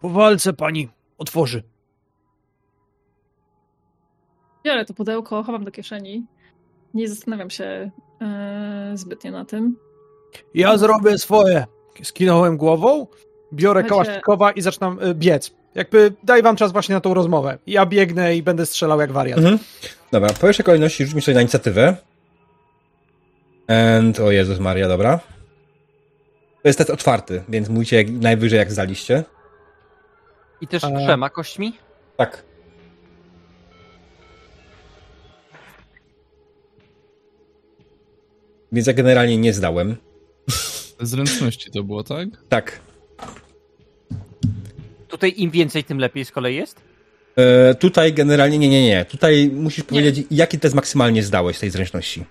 po 0.00 0.08
walce 0.08 0.52
pani 0.52 0.88
otworzy. 1.18 1.62
Biorę 4.64 4.84
to 4.84 4.94
pudełko, 4.94 5.42
chowam 5.42 5.64
do 5.64 5.70
kieszeni. 5.70 6.26
Nie 6.94 7.08
zastanawiam 7.08 7.50
się 7.50 7.90
e, 8.20 8.92
zbytnio 8.94 9.30
na 9.30 9.44
tym. 9.44 9.76
Ja 10.54 10.78
zrobię 10.78 11.18
swoje. 11.18 11.64
Skinąłem 12.02 12.56
głową, 12.56 13.06
biorę 13.52 13.84
Słuchajcie... 13.88 14.20
i 14.56 14.62
zaczynam 14.62 14.98
e, 15.00 15.14
biec. 15.14 15.54
Jakby 15.74 16.12
daj 16.24 16.42
wam 16.42 16.56
czas 16.56 16.72
właśnie 16.72 16.94
na 16.94 17.00
tą 17.00 17.14
rozmowę. 17.14 17.58
Ja 17.66 17.86
biegnę 17.86 18.36
i 18.36 18.42
będę 18.42 18.66
strzelał 18.66 19.00
jak 19.00 19.12
wariat. 19.12 19.38
Mhm. 19.38 19.58
Dobra, 20.12 20.28
po 20.28 20.40
pierwszej 20.40 20.64
kolejności 20.64 21.04
rzuć 21.04 21.14
mi 21.14 21.22
sobie 21.22 21.34
na 21.34 21.40
inicjatywę. 21.40 21.96
And, 23.98 24.20
o 24.20 24.30
Jezus 24.30 24.58
Maria, 24.58 24.88
dobra. 24.88 25.18
To 26.62 26.68
jest 26.68 26.78
test 26.78 26.90
otwarty, 26.90 27.42
więc 27.48 27.68
mówicie 27.68 27.96
jak, 27.96 28.10
najwyżej 28.10 28.58
jak 28.58 28.72
zdaliście. 28.72 29.24
I 30.60 30.66
też 30.66 30.84
A... 30.84 30.90
trzema 30.90 31.30
kośćmi? 31.30 31.72
Tak. 32.16 32.49
Więc 38.72 38.86
ja 38.86 38.92
generalnie 38.92 39.36
nie 39.36 39.52
zdałem. 39.52 39.96
Zręczności 41.00 41.70
to 41.70 41.82
było, 41.82 42.04
tak? 42.04 42.28
Tak. 42.48 42.80
Tutaj 45.08 45.34
im 45.36 45.50
więcej, 45.50 45.84
tym 45.84 45.98
lepiej 45.98 46.24
z 46.24 46.32
kolei 46.32 46.56
jest? 46.56 46.80
E, 47.36 47.74
tutaj 47.74 48.12
generalnie 48.12 48.58
nie, 48.58 48.68
nie, 48.68 48.86
nie. 48.86 49.04
Tutaj 49.04 49.50
musisz 49.54 49.84
powiedzieć, 49.84 50.26
jaki 50.30 50.58
test 50.58 50.74
maksymalnie 50.74 51.22
zdałeś 51.22 51.56
z 51.56 51.60
tej 51.60 51.70
zręczności. 51.70 52.24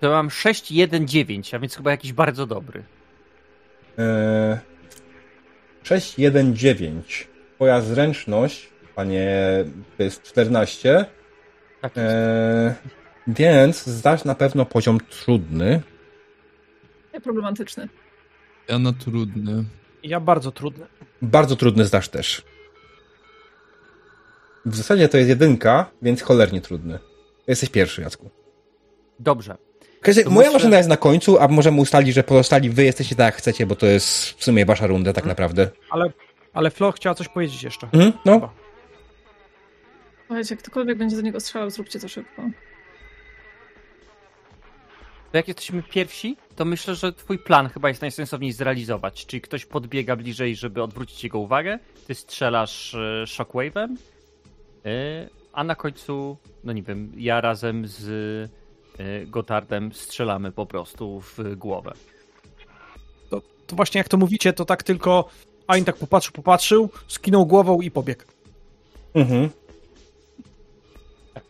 To 0.00 0.10
mam 0.10 0.30
6, 0.30 0.72
1, 0.72 1.08
9, 1.08 1.54
a 1.54 1.58
więc 1.58 1.76
chyba 1.76 1.90
jakiś 1.90 2.12
bardzo 2.12 2.46
dobry. 2.46 2.84
E, 3.98 4.58
6, 5.82 6.18
1, 6.18 6.56
9. 6.56 7.28
Twoja 7.54 7.80
zręczność, 7.80 8.68
panie, 8.94 9.34
to 9.96 10.02
jest 10.02 10.22
14. 10.22 11.04
Tak 11.80 11.96
jest. 11.96 12.08
E, 12.08 12.74
więc 13.26 13.86
zdasz 13.86 14.24
na 14.24 14.34
pewno 14.34 14.66
poziom 14.66 15.00
trudny. 15.00 15.82
Problematyczny. 17.22 17.88
Ja 18.68 18.78
na 18.78 18.92
trudny. 18.92 19.64
Ja 20.02 20.20
bardzo 20.20 20.52
trudny. 20.52 20.86
Bardzo 21.22 21.56
trudny 21.56 21.84
zdasz 21.84 22.08
też. 22.08 22.42
W 24.66 24.76
zasadzie 24.76 25.08
to 25.08 25.16
jest 25.16 25.28
jedynka, 25.28 25.90
więc 26.02 26.22
cholernie 26.22 26.60
trudny. 26.60 26.98
Jesteś 27.46 27.68
pierwszy, 27.70 28.02
Jacku. 28.02 28.30
Dobrze. 29.18 29.56
Moja 30.06 30.48
myślę... 30.48 30.52
maszyna 30.52 30.76
jest 30.76 30.88
na 30.88 30.96
końcu, 30.96 31.38
a 31.38 31.48
możemy 31.48 31.80
ustalić, 31.80 32.14
że 32.14 32.22
pozostali 32.22 32.70
wy 32.70 32.84
jesteście 32.84 33.16
tak 33.16 33.24
jak 33.24 33.34
chcecie, 33.34 33.66
bo 33.66 33.76
to 33.76 33.86
jest 33.86 34.28
w 34.28 34.44
sumie 34.44 34.66
wasza 34.66 34.86
runda 34.86 35.12
tak 35.12 35.24
hmm. 35.24 35.28
naprawdę. 35.28 35.70
Ale, 35.90 36.12
ale 36.52 36.70
Flo 36.70 36.92
chciała 36.92 37.14
coś 37.14 37.28
powiedzieć 37.28 37.62
jeszcze. 37.62 37.88
Mhm, 37.92 38.12
no. 38.24 38.50
Słuchajcie, 40.26 40.54
jak 40.54 40.62
ktokolwiek 40.62 40.98
będzie 40.98 41.16
do 41.16 41.22
niego 41.22 41.40
strzelał, 41.40 41.70
zróbcie 41.70 42.00
to 42.00 42.08
szybko. 42.08 42.42
To 45.34 45.38
jak 45.38 45.48
jesteśmy 45.48 45.82
pierwsi, 45.82 46.36
to 46.56 46.64
myślę, 46.64 46.94
że 46.94 47.12
twój 47.12 47.38
plan 47.38 47.68
chyba 47.68 47.88
jest 47.88 48.00
najsensowniej 48.00 48.52
zrealizować. 48.52 49.26
Czyli 49.26 49.40
ktoś 49.40 49.66
podbiega 49.66 50.16
bliżej, 50.16 50.56
żeby 50.56 50.82
odwrócić 50.82 51.24
jego 51.24 51.38
uwagę, 51.38 51.78
ty 52.06 52.14
strzelasz 52.14 52.94
e, 52.94 53.24
shockwave'em, 53.26 53.96
e, 54.84 55.28
a 55.52 55.64
na 55.64 55.74
końcu, 55.74 56.36
no 56.64 56.72
nie 56.72 56.82
wiem, 56.82 57.12
ja 57.16 57.40
razem 57.40 57.86
z 57.86 58.08
e, 58.98 59.26
Gotardem 59.26 59.92
strzelamy 59.92 60.52
po 60.52 60.66
prostu 60.66 61.20
w 61.20 61.56
głowę. 61.56 61.92
To, 63.30 63.42
to 63.66 63.76
właśnie 63.76 63.98
jak 63.98 64.08
to 64.08 64.16
mówicie, 64.16 64.52
to 64.52 64.64
tak 64.64 64.82
tylko 64.82 65.28
Ain 65.66 65.84
tak 65.84 65.96
popatrzył, 65.96 66.32
popatrzył, 66.32 66.90
skinął 67.08 67.46
głową 67.46 67.80
i 67.80 67.90
pobiegł. 67.90 68.22
Mhm. 69.14 69.50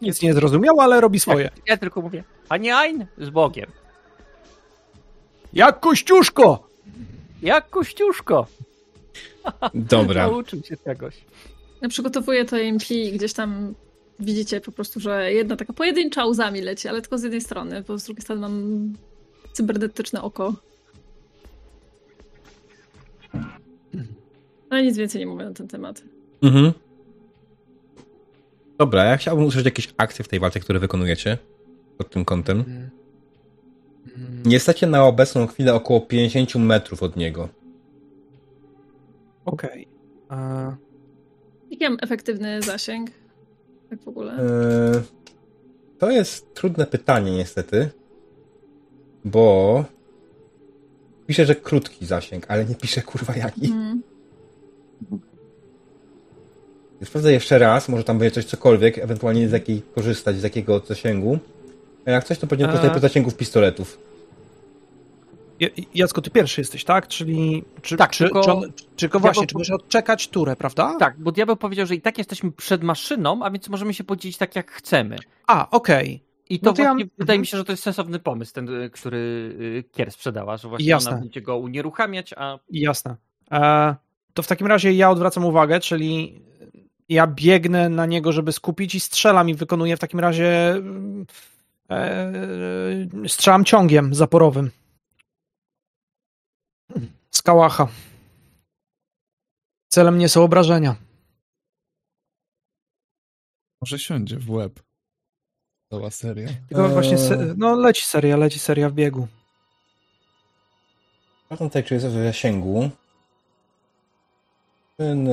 Nic 0.05 0.23
nie 0.23 0.35
zrozumiał, 0.35 0.81
ale 0.81 1.01
robi 1.01 1.21
swoje. 1.21 1.45
Ja, 1.45 1.51
ja 1.67 1.77
tylko 1.77 2.03
mówię, 2.03 2.25
a 2.49 2.57
nie 2.57 2.77
Ain 2.77 3.07
z 3.19 3.31
Bogiem. 3.31 3.71
Jak 5.53 5.81
Kościuszko! 5.81 6.69
Jak 7.43 7.71
Kościuszko! 7.71 8.47
Dobra. 9.75 10.27
Nauczył 10.27 10.63
się 10.63 10.77
czegoś. 10.77 11.15
Ja 11.83 11.89
przygotowuję 11.89 12.45
to 12.45 12.59
MP 12.59 12.95
i 12.95 13.13
gdzieś 13.13 13.33
tam 13.33 13.75
widzicie 14.21 14.61
po 14.61 14.73
prostu, 14.73 15.01
że 15.01 15.33
jedna 15.33 15.57
taka 15.57 15.73
pojedyncza 15.73 16.25
łzami 16.25 16.61
leci, 16.61 16.89
ale 16.89 17.01
tylko 17.01 17.19
z 17.19 17.23
jednej 17.23 17.41
strony, 17.41 17.83
bo 17.89 17.99
z 17.99 18.05
drugiej 18.05 18.23
strony 18.23 18.41
mam 18.41 18.93
cybernetyczne 19.53 20.23
oko. 20.23 20.55
Ale 24.71 24.83
nic 24.83 24.97
więcej 24.97 25.21
nie 25.21 25.27
mówię 25.27 25.45
na 25.45 25.53
ten 25.53 25.69
temat. 25.69 26.03
Mhm. 26.43 26.73
Dobra, 28.79 29.05
ja 29.05 29.17
chciałbym 29.17 29.45
usłyszeć 29.47 29.65
jakieś 29.65 29.95
akcje 29.97 30.25
w 30.25 30.29
tej 30.29 30.41
walce, 30.41 30.61
które 30.61 30.79
wykonujecie 30.79 31.39
pod 31.99 32.11
tym 32.11 32.25
kątem. 32.25 32.59
Mhm. 32.59 32.91
Jesteście 34.47 34.87
na 34.87 35.05
obecną 35.05 35.47
chwilę 35.47 35.75
około 35.75 36.01
50 36.01 36.55
metrów 36.55 37.03
od 37.03 37.17
niego. 37.17 37.49
Okej. 39.45 39.87
Okay. 40.27 40.39
A... 40.39 40.77
Jaki 41.71 41.85
mam 41.85 41.99
efektywny 42.03 42.63
zasięg? 42.63 43.11
Tak 43.91 44.01
w 44.03 44.09
ogóle? 44.09 44.33
Eee, 44.33 45.03
to 45.99 46.11
jest 46.11 46.55
trudne 46.55 46.87
pytanie, 46.87 47.31
niestety. 47.37 47.91
bo 49.25 49.85
pisze, 51.27 51.47
że 51.47 51.55
krótki 51.55 52.07
zasięg, 52.07 52.47
ale 52.49 52.65
nie 52.65 52.75
pisze 52.75 53.03
kurwa 53.03 53.37
jaki. 53.37 53.67
Mm. 53.67 54.03
Sprawdzę 57.05 57.33
jeszcze 57.33 57.59
raz, 57.59 57.89
może 57.89 58.05
tam 58.05 58.19
będzie 58.19 58.35
coś 58.35 58.45
cokolwiek, 58.45 58.99
ewentualnie 58.99 59.49
z 59.49 59.53
jakiej 59.53 59.83
korzystać, 59.95 60.37
z 60.37 60.43
jakiego 60.43 60.81
zasięgu. 60.81 61.39
A 62.07 62.11
jak 62.11 62.25
coś, 62.25 62.39
to 62.39 62.47
pewnie 62.47 62.67
korzystać 62.67 62.93
po 62.93 62.99
zasięgów 62.99 63.37
pistoletów. 63.37 63.99
Jacko, 65.95 66.23
ty 66.23 66.31
pierwszy 66.31 66.61
jesteś, 66.61 66.85
tak? 66.85 67.09
Czyli. 67.09 67.65
Czy, 67.83 67.97
tak, 67.97 68.11
czy, 68.11 68.25
tylko, 68.25 68.41
czy, 68.97 69.11
on, 69.13 69.21
właśnie, 69.21 69.47
czy 69.47 69.55
możesz 69.55 69.71
odczekać 69.71 70.29
turę, 70.29 70.57
prawda? 70.57 70.97
Tak, 70.99 71.15
bo 71.19 71.33
diabeł 71.33 71.57
powiedział, 71.57 71.87
że 71.87 71.95
i 71.95 72.01
tak 72.01 72.19
jesteśmy 72.19 72.53
przed 72.53 72.83
maszyną, 72.83 73.43
a 73.43 73.51
więc 73.51 73.69
możemy 73.69 73.95
się 73.95 74.05
podzielić 74.05 74.39
tak, 74.39 74.57
jak 74.57 74.71
chcemy. 74.71 75.17
A, 75.47 75.71
okej. 75.71 76.07
Okay. 76.07 76.21
I 76.51 76.61
to, 76.61 76.67
no 76.67 76.73
to 76.73 76.83
właśnie 76.83 77.05
ja... 77.05 77.11
wydaje 77.19 77.39
mi 77.39 77.47
się, 77.47 77.57
że 77.57 77.65
to 77.65 77.73
jest 77.73 77.83
sensowny 77.83 78.19
pomysł, 78.19 78.53
ten, 78.53 78.69
który 78.93 79.19
y, 79.61 79.85
Kier 79.93 80.13
sprzedała, 80.13 80.57
że 80.57 80.69
właśnie 80.69 80.89
Jasne. 80.89 81.11
ona 81.11 81.21
będzie 81.21 81.43
go 81.43 81.59
unieruchamiać, 81.59 82.35
a. 82.37 82.59
Jasne. 82.71 83.17
E, 83.51 83.95
to 84.35 84.43
w 84.43 84.47
takim 84.47 84.67
razie 84.67 84.93
ja 84.93 85.11
odwracam 85.11 85.45
uwagę, 85.45 85.81
czyli 85.81 86.41
ja 87.09 87.27
biegnę 87.27 87.89
na 87.89 88.07
niego, 88.07 88.33
żeby 88.33 88.53
skupić 88.53 88.95
i 88.95 89.01
strzelam 89.01 89.49
i 89.49 89.55
wykonuję 89.55 89.97
w 89.97 90.01
takim 90.01 90.21
razie. 90.21 90.83
E, 91.91 92.33
strzelam 93.29 93.65
ciągiem 93.65 94.15
zaporowym. 94.15 94.71
Skałacha. 97.31 97.89
Celem 99.89 100.19
nie 100.19 100.29
są 100.29 100.43
obrażenia. 100.43 100.97
Może 103.81 103.99
siądzie 103.99 104.39
w 104.39 104.51
łeb. 104.51 104.83
Cała 105.91 106.11
seria. 106.11 106.49
Tylko 106.69 106.87
eee... 106.87 106.93
właśnie, 106.93 107.17
no 107.57 107.77
leci 107.77 108.03
seria, 108.03 108.37
leci 108.37 108.59
seria 108.59 108.91
w 108.91 108.93
biegu. 108.93 109.29
Patrzę 111.49 111.65
tutaj, 111.65 111.85
czy 111.85 111.95
jest 111.95 112.07
w 112.07 112.13
zasięgu. 112.13 112.91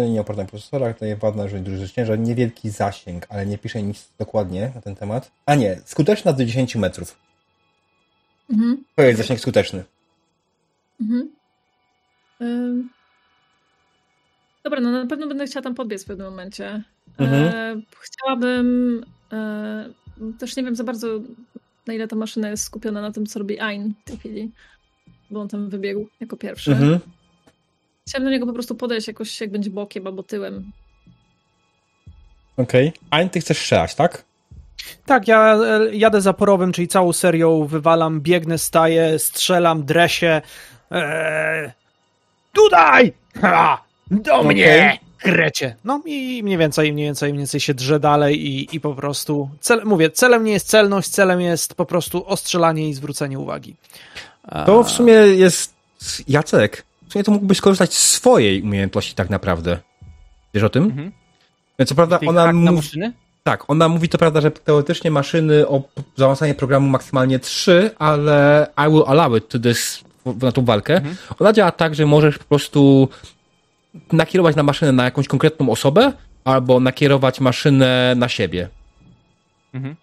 Nieoporna 0.10 0.46
procesorach, 0.46 1.00
daje 1.00 1.18
ładna, 1.22 1.48
że 1.48 1.60
duży 1.60 1.90
ciężar, 1.90 2.20
niewielki 2.20 2.70
zasięg, 2.70 3.26
ale 3.30 3.46
nie 3.46 3.58
pisze 3.58 3.84
nic 3.84 4.10
dokładnie 4.20 4.72
na 4.76 4.82
ten 4.82 4.96
temat. 4.96 5.32
A 5.46 5.56
nie, 5.56 5.82
skuteczna 5.86 6.34
do 6.34 6.46
10 6.46 6.76
metrów. 6.76 7.18
Mhm. 8.50 8.84
To 8.96 9.02
jest 9.02 9.18
zasięg 9.18 9.40
skuteczny. 9.40 9.84
Mhm. 11.02 11.30
Dobra, 14.64 14.82
no 14.82 14.92
na 14.92 15.06
pewno 15.06 15.28
będę 15.28 15.46
chciała 15.46 15.64
tam 15.64 15.76
podbiec 15.76 16.04
w 16.04 16.08
pewnym 16.08 16.28
momencie. 16.28 16.84
Mhm. 17.18 17.44
E, 17.56 17.82
chciałabym. 18.00 19.06
E, 19.34 19.90
też 20.40 20.56
nie 20.56 20.64
wiem 20.64 20.76
za 20.76 20.84
bardzo, 20.84 21.08
na 21.88 21.94
ile 21.94 22.08
ta 22.08 22.16
maszyna 22.16 22.50
jest 22.50 22.64
skupiona 22.64 23.02
na 23.02 23.12
tym, 23.12 23.26
co 23.26 23.40
robi 23.40 23.60
Ein 23.60 23.94
w 24.02 24.08
tej 24.08 24.18
chwili, 24.18 24.52
bo 25.32 25.42
on 25.42 25.48
tam 25.48 25.70
wybiegł 25.70 26.08
jako 26.20 26.38
pierwszy. 26.38 26.72
Mhm. 26.72 27.00
Chciałabym 28.08 28.26
do 28.28 28.32
niego 28.32 28.46
po 28.46 28.54
prostu 28.54 28.76
podejść 28.76 29.08
jakoś, 29.08 29.42
jak 29.42 29.52
będzie 29.52 29.70
bokiem 29.70 30.08
albo 30.08 30.24
tyłem. 30.24 30.72
Okej. 32.58 32.88
Okay. 32.88 33.02
Ein, 33.12 33.30
ty 33.30 33.40
chcesz 33.40 33.58
strzelać, 33.58 33.96
tak? 33.96 34.24
Tak, 35.06 35.28
ja 35.28 35.58
jadę 35.92 36.22
zaporowym, 36.22 36.72
czyli 36.72 36.88
całą 36.88 37.14
serią 37.14 37.66
wywalam, 37.66 38.22
biegnę, 38.22 38.58
staję, 38.58 39.20
strzelam, 39.20 39.86
dresie. 39.86 40.42
Eee, 40.92 41.72
Tutaj! 42.54 43.14
Ha! 43.42 43.84
Do 44.12 44.36
okay. 44.36 44.54
mnie! 44.54 45.00
Krecie. 45.18 45.76
No 45.84 46.02
i 46.06 46.44
mniej 46.44 46.58
więcej, 46.58 46.94
mniej 46.94 47.06
więcej, 47.06 47.30
mniej 47.30 47.40
więcej 47.40 47.60
się 47.60 47.74
drze 47.74 48.00
dalej 48.00 48.48
i, 48.48 48.76
i 48.76 48.80
po 48.80 48.96
prostu, 48.96 49.50
cel, 49.60 49.82
mówię, 49.86 50.10
celem 50.10 50.44
nie 50.44 50.52
jest 50.52 50.68
celność, 50.68 51.10
celem 51.10 51.42
jest 51.42 51.76
po 51.76 51.86
prostu 51.86 52.28
ostrzelanie 52.28 52.90
i 52.90 52.94
zwrócenie 52.94 53.40
uwagi. 53.40 53.76
To 54.66 54.84
w 54.84 54.92
sumie 54.92 55.14
jest 55.14 55.74
Jacek. 56.28 56.84
Sumie 57.12 57.24
to 57.24 57.32
mógłbyś 57.32 57.58
skorzystać 57.58 57.94
z 57.94 58.12
swojej 58.12 58.62
umiejętności 58.62 59.16
tak 59.16 59.30
naprawdę. 59.30 59.78
Wiesz 60.54 60.64
o 60.64 60.70
tym? 60.70 60.84
Mhm. 60.84 61.12
Co 61.86 61.96
prawda 61.96 62.20
ona 62.28 62.54
mówi... 62.54 62.90
Tak, 63.44 63.70
ona 63.70 63.90
mówi 63.90 64.10
to 64.10 64.18
prawda, 64.18 64.42
że 64.42 64.52
teoretycznie 64.52 65.12
maszyny 65.12 65.68
o 65.68 65.84
zaawansowaniu 66.18 66.56
programu 66.56 66.90
maksymalnie 66.90 67.40
3, 67.40 67.92
ale 68.00 68.68
I 68.88 68.92
will 68.92 69.04
allow 69.08 69.38
it 69.38 69.50
to 69.50 69.60
this 69.60 70.04
na 70.42 70.52
tą 70.52 70.66
walkę. 70.66 70.96
Mhm. 70.96 71.16
Ona 71.40 71.54
działa 71.54 71.72
tak, 71.72 71.96
że 71.96 72.06
możesz 72.06 72.38
po 72.38 72.44
prostu 72.44 73.10
nakierować 74.12 74.56
na 74.56 74.64
maszynę 74.64 74.92
na 74.92 75.04
jakąś 75.04 75.28
konkretną 75.28 75.70
osobę, 75.70 76.14
albo 76.44 76.80
nakierować 76.80 77.40
maszynę 77.40 78.14
na 78.16 78.30
siebie. 78.30 78.70
Mhm. 79.74 79.96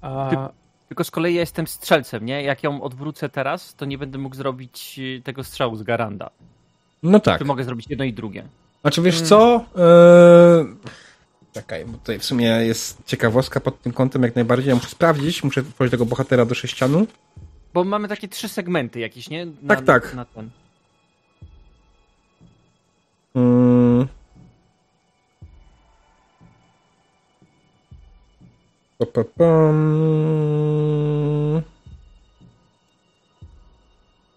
A... 0.00 0.48
Tylko 0.88 1.04
z 1.04 1.10
kolei 1.10 1.34
ja 1.34 1.40
jestem 1.40 1.66
strzelcem, 1.66 2.26
nie? 2.26 2.42
Jak 2.42 2.62
ją 2.62 2.82
odwrócę 2.82 3.28
teraz, 3.28 3.74
to 3.74 3.84
nie 3.84 3.98
będę 3.98 4.18
mógł 4.18 4.36
zrobić 4.36 4.98
y, 4.98 5.22
tego 5.24 5.44
strzału 5.44 5.76
z 5.76 5.82
Garanda. 5.82 6.30
No 7.02 7.20
tak. 7.20 7.38
Czy 7.38 7.44
mogę 7.44 7.64
zrobić 7.64 7.86
jedno 7.90 8.04
i 8.04 8.12
drugie? 8.12 8.44
Znaczy 8.82 9.02
wiesz 9.02 9.14
hmm. 9.14 9.28
co? 9.28 9.64
Eee... 9.76 10.66
Czekaj, 11.52 11.84
bo 11.84 11.98
tutaj 11.98 12.18
w 12.18 12.24
sumie 12.24 12.46
jest 12.46 13.02
ciekawostka 13.06 13.60
pod 13.60 13.82
tym 13.82 13.92
kątem 13.92 14.22
jak 14.22 14.34
najbardziej. 14.34 14.68
Ja 14.68 14.74
muszę 14.74 14.88
sprawdzić, 14.88 15.44
muszę 15.44 15.62
wprowadzić 15.62 15.90
tego 15.90 16.06
bohatera 16.06 16.44
do 16.44 16.54
sześcianu. 16.54 17.06
Bo 17.74 17.84
mamy 17.84 18.08
takie 18.08 18.28
trzy 18.28 18.48
segmenty 18.48 19.00
jakieś, 19.00 19.30
nie? 19.30 19.46
Na, 19.46 19.76
tak, 19.76 19.84
tak. 19.84 20.14
Na 20.14 20.24
ten. 20.24 20.50
Hmm. 23.34 24.06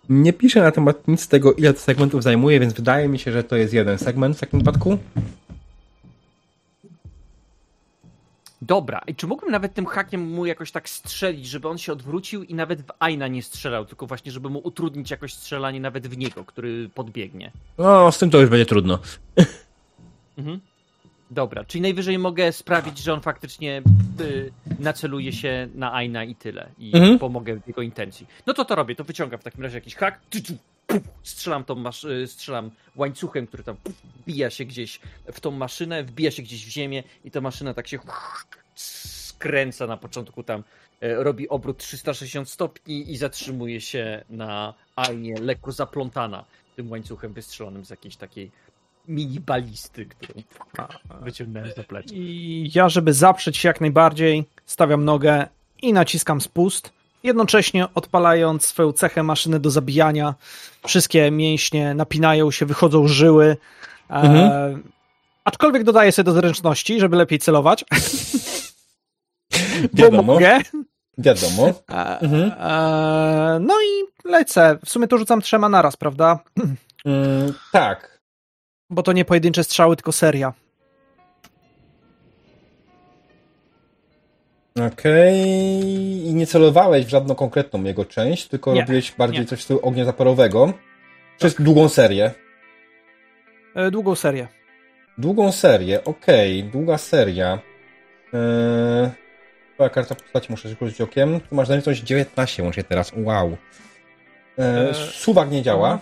Nie 0.09 0.33
piszę 0.33 0.61
na 0.61 0.71
temat 0.71 1.07
nic 1.07 1.21
z 1.21 1.27
tego, 1.27 1.53
ile 1.53 1.73
to 1.73 1.79
segmentów 1.79 2.23
zajmuje, 2.23 2.59
więc 2.59 2.73
wydaje 2.73 3.07
mi 3.07 3.19
się, 3.19 3.31
że 3.31 3.43
to 3.43 3.55
jest 3.55 3.73
jeden 3.73 3.97
segment 3.97 4.37
w 4.37 4.39
takim 4.39 4.59
wypadku. 4.59 4.97
Dobra, 8.61 9.01
i 9.07 9.15
czy 9.15 9.27
mógłbym 9.27 9.51
nawet 9.51 9.73
tym 9.73 9.85
hakiem 9.85 10.21
mu 10.21 10.45
jakoś 10.45 10.71
tak 10.71 10.89
strzelić, 10.89 11.45
żeby 11.47 11.67
on 11.67 11.77
się 11.77 11.93
odwrócił 11.93 12.43
i 12.43 12.53
nawet 12.53 12.81
w 12.81 12.91
Aina 12.99 13.27
nie 13.27 13.43
strzelał, 13.43 13.85
tylko 13.85 14.07
właśnie, 14.07 14.31
żeby 14.31 14.49
mu 14.49 14.59
utrudnić 14.59 15.11
jakoś 15.11 15.33
strzelanie 15.33 15.79
nawet 15.79 16.07
w 16.07 16.17
niego, 16.17 16.45
który 16.45 16.89
podbiegnie? 16.95 17.51
No, 17.77 18.11
z 18.11 18.17
tym 18.17 18.29
to 18.29 18.41
już 18.41 18.49
będzie 18.49 18.65
trudno. 18.65 18.99
Mhm. 20.37 20.59
Dobra, 21.31 21.65
czyli 21.65 21.81
najwyżej 21.81 22.19
mogę 22.19 22.51
sprawić, 22.51 22.97
że 22.97 23.13
on 23.13 23.21
faktycznie 23.21 23.81
y, 24.21 24.51
naceluje 24.79 25.33
się 25.33 25.69
na 25.75 25.93
Aina 25.93 26.23
i 26.23 26.35
tyle. 26.35 26.69
I 26.77 26.95
mhm. 26.95 27.19
pomogę 27.19 27.59
w 27.59 27.67
jego 27.67 27.81
intencji. 27.81 28.27
No 28.45 28.53
to 28.53 28.65
to 28.65 28.75
robię, 28.75 28.95
to 28.95 29.03
wyciągam 29.03 29.39
w 29.39 29.43
takim 29.43 29.63
razie 29.63 29.77
jakiś 29.77 29.95
hak, 29.95 30.19
strzelam, 31.23 31.63
tą 31.63 31.75
masz, 31.75 32.03
y, 32.03 32.27
strzelam 32.27 32.71
łańcuchem, 32.95 33.47
który 33.47 33.63
tam 33.63 33.75
wbija 34.21 34.49
się 34.49 34.65
gdzieś 34.65 34.99
w 35.33 35.39
tą 35.39 35.51
maszynę, 35.51 36.03
wbija 36.03 36.31
się 36.31 36.43
gdzieś 36.43 36.65
w 36.65 36.69
ziemię 36.69 37.03
i 37.25 37.31
ta 37.31 37.41
maszyna 37.41 37.73
tak 37.73 37.87
się 37.87 37.99
skręca 38.75 39.87
na 39.87 39.97
początku 39.97 40.43
tam, 40.43 40.63
y, 41.03 41.23
robi 41.23 41.49
obrót 41.49 41.77
360 41.77 42.49
stopni 42.49 43.11
i 43.11 43.17
zatrzymuje 43.17 43.81
się 43.81 44.23
na 44.29 44.73
Ainie, 44.95 45.35
lekko 45.41 45.71
zaplątana 45.71 46.45
tym 46.75 46.91
łańcuchem 46.91 47.33
wystrzelonym 47.33 47.85
z 47.85 47.89
jakiejś 47.89 48.15
takiej 48.15 48.51
mini 49.09 49.39
balisty, 49.39 50.05
którą 50.05 50.41
wyciągnąłem 51.21 51.71
za 51.75 51.83
plecy. 51.83 52.15
I 52.15 52.71
ja, 52.73 52.89
żeby 52.89 53.13
zaprzeć 53.13 53.57
się 53.57 53.67
jak 53.67 53.81
najbardziej, 53.81 54.45
stawiam 54.65 55.05
nogę 55.05 55.47
i 55.81 55.93
naciskam 55.93 56.41
spust, 56.41 56.91
jednocześnie 57.23 57.87
odpalając 57.95 58.65
swoją 58.65 58.93
cechę 58.93 59.23
maszyny 59.23 59.59
do 59.59 59.69
zabijania. 59.69 60.35
Wszystkie 60.87 61.31
mięśnie 61.31 61.93
napinają 61.93 62.51
się, 62.51 62.65
wychodzą 62.65 63.07
żyły. 63.07 63.57
E, 64.09 64.13
mhm. 64.13 64.37
E, 64.37 64.77
aczkolwiek 65.43 65.83
dodaję 65.83 66.11
sobie 66.11 66.25
do 66.25 66.31
zręczności, 66.31 66.99
żeby 66.99 67.15
lepiej 67.15 67.39
celować. 67.39 67.85
Wiadomo. 69.93 70.33
Mogę. 70.33 70.59
Wiadomo. 71.17 71.67
E, 71.89 72.19
mhm. 72.19 72.51
e, 72.59 73.59
no 73.59 73.73
i 73.81 74.27
lecę. 74.29 74.77
W 74.85 74.89
sumie 74.89 75.07
to 75.07 75.17
rzucam 75.17 75.41
trzema 75.41 75.69
naraz, 75.69 75.97
prawda? 75.97 76.39
Mm, 77.05 77.53
tak. 77.71 78.18
Bo 78.89 79.03
to 79.03 79.13
nie 79.13 79.25
pojedyncze 79.25 79.63
strzały, 79.63 79.95
tylko 79.95 80.11
seria. 80.11 80.53
Okej. 84.75 84.91
Okay. 84.91 86.29
I 86.29 86.33
nie 86.33 86.47
celowałeś 86.47 87.05
w 87.05 87.09
żadną 87.09 87.35
konkretną 87.35 87.83
jego 87.83 88.05
część, 88.05 88.47
tylko 88.47 88.73
nie, 88.73 88.81
robiłeś 88.81 89.11
bardziej 89.11 89.41
nie. 89.41 89.47
coś 89.47 89.63
z 89.63 89.67
tyłu 89.67 89.79
ognia 89.83 90.05
zaporowego. 90.05 90.73
Przez 91.37 91.55
tak. 91.55 91.65
długą 91.65 91.89
serię. 91.89 92.31
E, 93.75 93.91
długą 93.91 94.15
serię. 94.15 94.47
Długą 95.17 95.51
serię, 95.51 96.03
okej. 96.03 96.59
Okay. 96.59 96.71
Długa 96.71 96.97
seria. 96.97 97.59
Eee, 98.33 99.89
karta 99.91 100.15
postaci 100.15 100.47
muszę 100.51 100.69
rzucić 100.69 101.01
okiem. 101.01 101.39
Tu 101.39 101.55
masz 101.55 101.67
zręczność 101.67 102.01
19 102.01 102.63
łącznie 102.63 102.83
teraz. 102.83 103.11
Wow. 103.17 103.57
Eee, 104.57 104.93
suwak 104.93 105.51
nie 105.51 105.61
działa. 105.61 105.99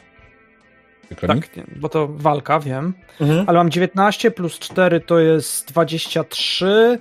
Tak, 1.15 1.37
bo 1.75 1.89
to 1.89 2.07
walka, 2.07 2.59
wiem. 2.59 2.93
Mhm. 3.21 3.43
Ale 3.47 3.57
mam 3.57 3.71
19 3.71 4.31
plus 4.31 4.59
4 4.59 4.99
to 4.99 5.19
jest 5.19 5.67
23. 5.67 6.99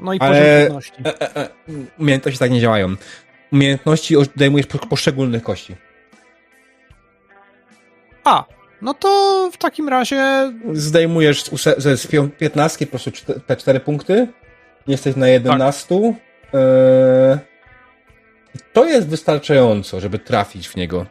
No 0.00 0.12
i 0.12 0.18
Ale... 0.18 0.32
poziom 0.32 0.60
trudności. 0.60 0.92
E, 1.04 1.36
e, 1.36 1.48
umiejętności 1.98 2.38
tak 2.38 2.50
nie 2.50 2.60
działają. 2.60 2.96
Umiejętności 3.52 4.16
odejmujesz 4.16 4.66
poszczególnych 4.66 5.42
kości. 5.42 5.76
A, 8.24 8.44
no 8.82 8.94
to 8.94 9.50
w 9.52 9.56
takim 9.56 9.88
razie. 9.88 10.52
Zdejmujesz 10.72 11.44
ze 11.76 11.96
15 12.38 12.86
po 12.86 12.90
prostu 12.90 13.10
te 13.46 13.56
4 13.56 13.80
punkty. 13.80 14.28
Jesteś 14.86 15.16
na 15.16 15.28
11. 15.28 15.88
Tak. 15.88 16.60
Eee, 16.60 17.38
to 18.72 18.84
jest 18.84 19.08
wystarczająco, 19.08 20.00
żeby 20.00 20.18
trafić 20.18 20.68
w 20.68 20.76
niego. 20.76 21.06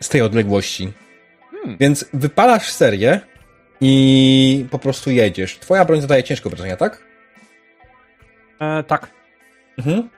Z 0.00 0.08
tej 0.08 0.22
odległości. 0.22 0.92
Hmm. 1.50 1.76
Więc 1.80 2.04
wypalasz 2.12 2.70
serię 2.70 3.20
i 3.80 4.66
po 4.70 4.78
prostu 4.78 5.10
jedziesz. 5.10 5.58
Twoja 5.58 5.84
broń 5.84 6.00
zadaje 6.00 6.22
ciężko 6.22 6.50
wrażenia, 6.50 6.76
tak? 6.76 7.04
E, 8.60 8.82
tak. 8.82 9.10
Mhm. 9.78 10.08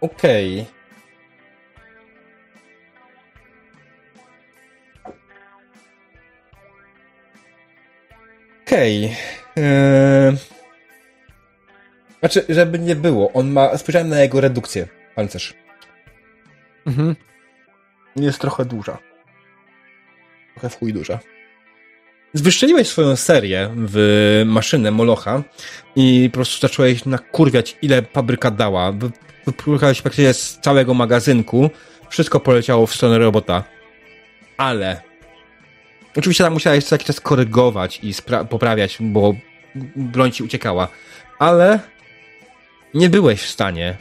Okej. 0.00 0.60
Okay. 0.60 0.74
Okej. 8.66 9.04
Okay. 9.04 9.64
Eee... 9.64 10.36
Znaczy, 12.20 12.44
żeby 12.48 12.78
nie 12.78 12.96
było, 12.96 13.32
on 13.32 13.50
ma. 13.50 13.78
Spojrzałem 13.78 14.08
na 14.08 14.20
jego 14.20 14.40
redukcję, 14.40 14.88
pancerz. 15.14 15.54
Mhm. 16.86 17.16
Jest 18.16 18.38
trochę 18.38 18.64
duża. 18.64 18.98
Trochę 20.54 20.68
w 20.70 20.78
chuj 20.78 20.92
duża. 20.92 21.18
Zwyszczeliłeś 22.32 22.88
swoją 22.88 23.16
serię 23.16 23.70
w 23.76 24.42
maszynę 24.46 24.90
Molocha 24.90 25.42
i 25.96 26.28
po 26.32 26.34
prostu 26.34 26.60
zacząłeś 26.60 27.04
nakurwiać, 27.04 27.76
ile 27.82 28.02
fabryka 28.02 28.50
dała. 28.50 28.92
Wypłukałeś 29.46 30.02
praktycznie 30.02 30.34
z 30.34 30.58
całego 30.62 30.94
magazynku. 30.94 31.70
Wszystko 32.08 32.40
poleciało 32.40 32.86
w 32.86 32.94
stronę 32.94 33.18
robota. 33.18 33.64
Ale 34.56 35.02
Oczywiście 36.16 36.44
tam 36.44 36.52
musiałeś 36.52 36.84
co 36.84 36.94
jakiś 36.94 37.06
czas 37.06 37.20
korygować 37.20 38.00
i 38.02 38.12
poprawiać, 38.50 38.96
bo 39.00 39.34
broń 39.96 40.32
ci 40.32 40.42
uciekała. 40.42 40.88
Ale 41.38 41.80
nie 42.94 43.10
byłeś 43.10 43.42
w 43.42 43.50
stanie 43.50 43.96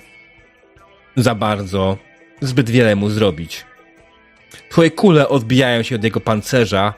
za 1.16 1.35
bardzo 1.35 1.98
zbyt 2.42 2.69
wiele 2.69 2.95
mu 2.95 3.09
zrobić. 3.09 3.66
Twoje 4.69 4.91
kule 4.91 5.30
odbijają 5.30 5.83
się 5.83 5.95
od 5.95 6.03
jego 6.03 6.19
pancerza. 6.19 6.93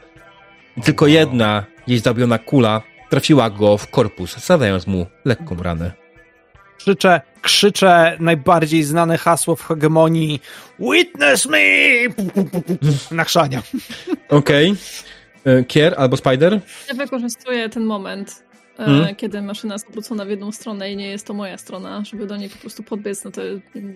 Tylko 0.84 1.08
jedna 1.08 1.66
jej 1.88 2.00
zabiona 2.00 2.38
kula 2.40 2.82
trafiła 3.10 3.50
go 3.50 3.78
w 3.78 3.88
korpus, 3.88 4.46
zadając 4.46 4.88
mu 4.88 5.06
lekką 5.26 5.56
ranę. 5.64 5.92
Krzyczę, 6.78 7.22
krzyczę 7.42 8.18
najbardziej 8.20 8.84
znane 8.84 9.18
hasło 9.18 9.56
w 9.56 9.64
hegemonii 9.64 10.42
Witness 10.80 11.46
me! 11.46 11.58
Nachrzania. 13.12 13.62
Okej. 14.30 14.72
Okay. 14.72 15.56
E, 15.60 15.64
Kier 15.64 15.96
albo 15.98 16.18
Spider? 16.18 16.60
Ja 16.88 16.94
wykorzystuję 16.94 17.70
ten 17.70 17.84
moment, 17.84 18.44
hmm? 18.78 19.16
kiedy 19.16 19.42
maszyna 19.42 19.76
jest 19.76 19.90
obrócona 19.90 20.26
w 20.26 20.30
jedną 20.30 20.52
stronę 20.52 20.92
i 20.92 20.98
nie 20.98 21.08
jest 21.08 21.28
to 21.28 21.34
moja 21.34 21.58
strona, 21.58 22.04
żeby 22.06 22.28
do 22.28 22.38
niej 22.38 22.50
po 22.50 22.58
prostu 22.58 22.84
podbiec 22.84 23.24
na 23.24 23.32
te 23.32 23.42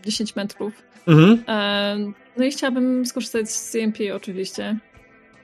10 0.06 0.36
metrów. 0.36 0.74
Mhm. 1.08 1.44
E, 1.48 2.14
no 2.40 2.46
i 2.46 2.52
chciałabym 2.52 3.06
skorzystać 3.06 3.52
z 3.52 3.72
CMP 3.72 4.16
oczywiście. 4.16 4.78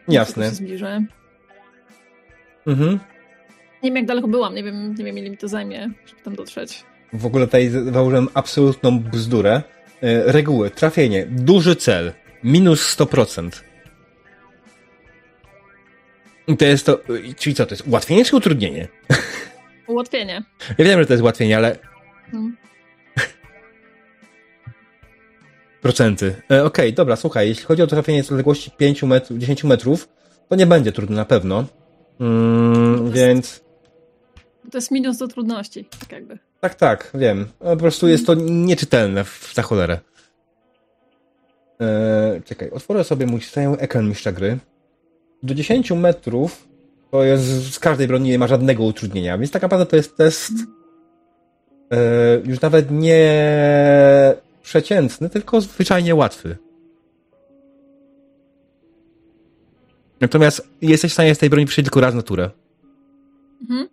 Jasne. 0.07 0.49
Się 0.49 0.56
zbliżę. 0.56 1.06
Mhm. 2.67 2.99
Nie 3.83 3.90
wiem 3.90 3.95
jak 3.95 4.06
daleko 4.06 4.27
byłam, 4.27 4.56
nie 4.56 4.64
wiem, 4.64 4.95
nie 4.95 5.06
wiem 5.06 5.17
ile 5.17 5.30
mi 5.30 5.38
to 5.38 5.48
zajmie, 5.48 5.90
żeby 6.06 6.22
tam 6.22 6.35
dotrzeć. 6.35 6.83
W 7.14 7.25
ogóle 7.25 7.45
tutaj 7.45 7.69
założyłem 7.69 8.27
absolutną 8.33 8.99
bzdurę. 8.99 9.61
E, 10.01 10.32
reguły, 10.32 10.69
trafienie, 10.69 11.25
duży 11.25 11.75
cel, 11.75 12.11
minus 12.43 12.98
100%. 12.98 13.49
I 16.48 16.57
to 16.57 16.65
jest 16.65 16.85
to, 16.85 16.99
czyli 17.38 17.56
co, 17.56 17.65
to 17.65 17.74
jest 17.74 17.88
ułatwienie 17.88 18.25
czy 18.25 18.35
utrudnienie? 18.35 18.88
Ułatwienie. 19.88 20.43
Ja 20.77 20.85
wiem, 20.85 20.99
że 20.99 21.06
to 21.06 21.14
jest 21.14 21.22
ułatwienie, 21.22 21.57
ale... 21.57 21.77
Hmm. 22.32 22.57
Procenty. 25.85 26.25
E, 26.25 26.64
Okej, 26.64 26.65
okay, 26.65 26.91
dobra, 26.91 27.15
słuchaj, 27.15 27.47
jeśli 27.47 27.65
chodzi 27.65 27.81
o 27.81 27.88
trafienie 27.88 28.23
z 28.23 28.31
odległości 28.31 28.72
5 28.72 29.03
metrów, 29.03 29.39
10 29.39 29.64
metrów, 29.64 30.09
to 30.49 30.55
nie 30.55 30.65
będzie 30.65 30.91
trudne 30.91 31.15
na 31.15 31.25
pewno. 31.25 31.65
Mm, 32.19 33.11
więc... 33.11 33.64
To 34.72 34.77
jest 34.77 34.91
minus 34.91 35.17
do 35.17 35.27
trudności, 35.27 35.85
tak 35.99 36.11
jakby. 36.11 36.38
Tak, 36.59 36.75
tak, 36.75 37.11
wiem. 37.14 37.45
Po 37.59 37.77
prostu 37.77 38.07
jest 38.07 38.25
to 38.25 38.33
nieczytelne 38.33 39.23
w, 39.23 39.53
za 39.55 39.61
cholerę. 39.61 39.99
Eee, 41.80 42.41
czekaj, 42.41 42.69
otworzę 42.69 43.03
sobie 43.03 43.25
mój 43.25 43.41
stały 43.41 43.77
ekran 43.77 44.09
mistrza 44.09 44.31
gry. 44.31 44.57
Do 45.43 45.53
10 45.53 45.91
metrów 45.91 46.67
to 47.11 47.23
jest 47.23 47.73
z 47.73 47.80
każdej 47.80 48.07
broni 48.07 48.30
nie 48.30 48.39
ma 48.39 48.47
żadnego 48.47 48.83
utrudnienia, 48.83 49.38
więc 49.38 49.51
tak 49.51 49.61
naprawdę 49.61 49.85
to 49.85 49.95
jest 49.95 50.17
test 50.17 50.51
eee, 51.91 52.49
już 52.49 52.61
nawet 52.61 52.91
nie 52.91 54.44
przeciętny, 54.66 55.30
tylko 55.30 55.61
zwyczajnie 55.61 56.16
łatwy. 56.16 56.58
Natomiast 60.22 60.69
jesteś 60.82 61.11
w 61.11 61.14
stanie 61.14 61.35
z 61.35 61.38
tej 61.38 61.50
broni 61.50 61.66
przyjść 61.66 61.85
tylko 61.85 62.02
raz 62.02 62.16
naturę. 62.16 62.52
Mhm. 63.61 63.88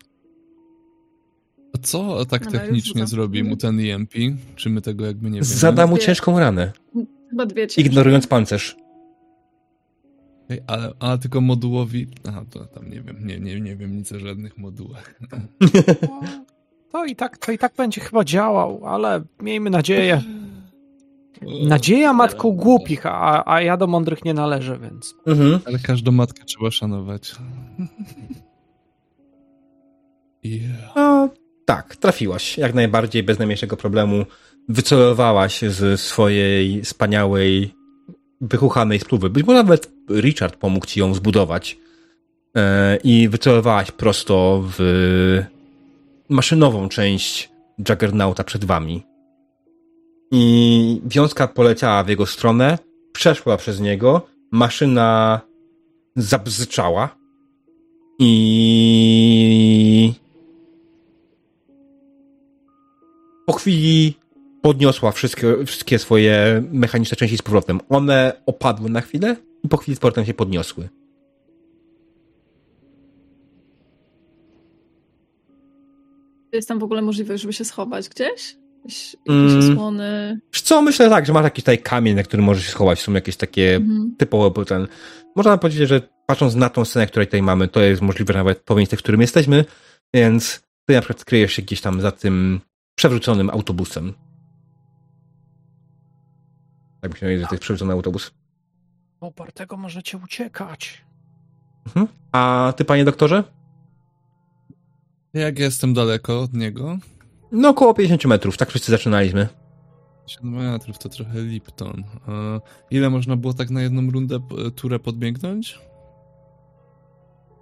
A 1.74 1.78
co 1.78 2.24
tak 2.24 2.46
technicznie 2.46 3.06
zrobi 3.06 3.44
mu 3.44 3.56
ten 3.56 3.80
EMP? 3.80 4.14
Czy 4.56 4.70
my 4.70 4.80
tego 4.80 5.06
jakby 5.06 5.30
nie 5.30 5.34
wiemy? 5.34 5.44
Zada 5.44 5.86
mu 5.86 5.98
ciężką 5.98 6.38
ranę. 6.38 6.72
Chyba 7.30 7.46
dwie 7.46 7.66
Ignorując 7.76 8.26
pancerz. 8.26 8.76
ale, 10.66 10.92
a 11.00 11.18
tylko 11.18 11.40
modułowi. 11.40 12.06
Aha, 12.28 12.44
to 12.50 12.66
tam 12.66 12.90
nie 12.90 13.00
wiem, 13.00 13.26
nie, 13.26 13.40
nie, 13.40 13.60
nie 13.60 13.76
wiem 13.76 13.96
nic 13.96 14.12
o 14.12 14.18
żadnych 14.18 14.58
modułach. 14.58 15.14
To 16.92 17.04
i 17.04 17.16
tak, 17.16 17.38
to 17.38 17.52
i 17.52 17.58
tak 17.58 17.72
będzie 17.76 18.00
chyba 18.00 18.24
działał, 18.24 18.86
ale 18.86 19.22
miejmy 19.40 19.70
nadzieję. 19.70 20.22
Nadzieja 21.68 22.12
matką 22.12 22.52
głupich, 22.52 23.06
a, 23.06 23.42
a 23.46 23.62
ja 23.62 23.76
do 23.76 23.86
mądrych 23.86 24.24
nie 24.24 24.34
należę, 24.34 24.78
więc. 24.78 25.14
Mhm. 25.26 25.60
Ale 25.64 25.78
każdą 25.78 26.12
matkę 26.12 26.44
trzeba 26.44 26.70
szanować. 26.70 27.34
Yeah. 30.42 30.92
No, 30.96 31.28
tak, 31.64 31.96
trafiłaś. 31.96 32.58
Jak 32.58 32.74
najbardziej, 32.74 33.22
bez 33.22 33.38
najmniejszego 33.38 33.76
problemu. 33.76 34.26
Wycelowałaś 34.68 35.60
z 35.62 36.00
swojej 36.00 36.82
wspaniałej, 36.82 37.74
wychuchanej 38.40 38.98
spluwy. 38.98 39.30
Być 39.30 39.46
może 39.46 39.58
nawet 39.58 39.90
Richard 40.10 40.56
pomógł 40.56 40.86
ci 40.86 41.00
ją 41.00 41.14
zbudować. 41.14 41.78
E, 42.56 42.96
I 43.04 43.28
wycelowałaś 43.28 43.90
prosto 43.90 44.64
w 44.78 44.78
maszynową 46.28 46.88
część 46.88 47.50
Juggernauta 47.88 48.44
przed 48.44 48.64
wami. 48.64 49.02
I 50.34 51.00
wiązka 51.04 51.48
poleciała 51.48 52.04
w 52.04 52.08
jego 52.08 52.26
stronę, 52.26 52.78
przeszła 53.12 53.56
przez 53.56 53.80
niego, 53.80 54.26
maszyna 54.50 55.40
zabzyczała 56.16 57.16
i 58.18 60.12
po 63.46 63.52
chwili 63.52 64.14
podniosła 64.62 65.12
wszystkie, 65.12 65.64
wszystkie 65.66 65.98
swoje 65.98 66.64
mechaniczne 66.72 67.16
części 67.16 67.38
z 67.38 67.42
powrotem. 67.42 67.80
One 67.88 68.42
opadły 68.46 68.90
na 68.90 69.00
chwilę 69.00 69.36
i 69.64 69.68
po 69.68 69.76
chwili 69.76 69.96
z 69.96 69.98
powrotem 69.98 70.24
się 70.24 70.34
podniosły. 70.34 70.88
Jest 76.52 76.68
tam 76.68 76.78
w 76.78 76.82
ogóle 76.82 77.02
możliwość, 77.02 77.42
żeby 77.42 77.52
się 77.52 77.64
schować 77.64 78.08
gdzieś? 78.08 78.61
Jakieś, 78.84 79.16
jakieś 79.26 79.52
mm. 79.52 79.72
osłony? 79.72 80.40
Co, 80.52 80.82
myślę 80.82 81.10
tak, 81.10 81.26
że 81.26 81.32
masz 81.32 81.44
jakiś 81.44 81.64
tutaj 81.64 81.78
kamień, 81.78 82.16
na 82.16 82.22
którym 82.22 82.46
możesz 82.46 82.64
się 82.64 82.70
schować. 82.70 83.00
Są 83.00 83.12
jakieś 83.12 83.36
takie 83.36 83.76
mm. 83.76 84.14
typowe 84.18 84.64
ten... 84.64 84.88
Można 85.36 85.58
powiedzieć, 85.58 85.88
że 85.88 86.00
patrząc 86.26 86.54
na 86.54 86.68
tą 86.68 86.84
scenę, 86.84 87.06
której 87.06 87.26
tutaj 87.26 87.42
mamy, 87.42 87.68
to 87.68 87.80
jest 87.80 88.02
możliwe 88.02 88.34
nawet 88.34 88.60
po 88.60 88.74
miejscu, 88.74 88.96
w 88.96 88.98
którym 88.98 89.20
jesteśmy, 89.20 89.64
więc 90.14 90.62
ty 90.86 90.94
na 90.94 91.00
przykład 91.00 91.20
skryjesz 91.20 91.52
się 91.52 91.62
gdzieś 91.62 91.80
tam 91.80 92.00
za 92.00 92.12
tym 92.12 92.60
przewróconym 92.94 93.50
autobusem. 93.50 94.12
Tak 97.00 97.12
myślę, 97.12 97.38
że 97.38 97.46
to 97.46 97.54
jest 97.54 97.62
przewrócony 97.62 97.92
autobus. 97.92 98.30
Opartego 99.20 99.76
możecie 99.76 100.18
uciekać. 100.18 101.04
Mhm. 101.86 102.06
A 102.32 102.72
ty, 102.76 102.84
panie 102.84 103.04
doktorze? 103.04 103.44
Jak 105.34 105.58
jestem 105.58 105.94
daleko 105.94 106.40
od 106.40 106.54
niego? 106.54 106.98
No 107.52 107.68
około 107.68 107.94
50 107.94 108.24
metrów, 108.24 108.56
tak 108.56 108.68
wszyscy 108.68 108.90
zaczynaliśmy. 108.90 109.48
50 110.26 110.54
metrów 110.56 110.98
to 110.98 111.08
trochę 111.08 111.40
Lipton. 111.42 112.04
ile 112.90 113.10
można 113.10 113.36
było 113.36 113.52
tak 113.52 113.70
na 113.70 113.82
jedną 113.82 114.10
rundę 114.10 114.38
turę 114.76 114.98
podbiegnąć? 114.98 115.78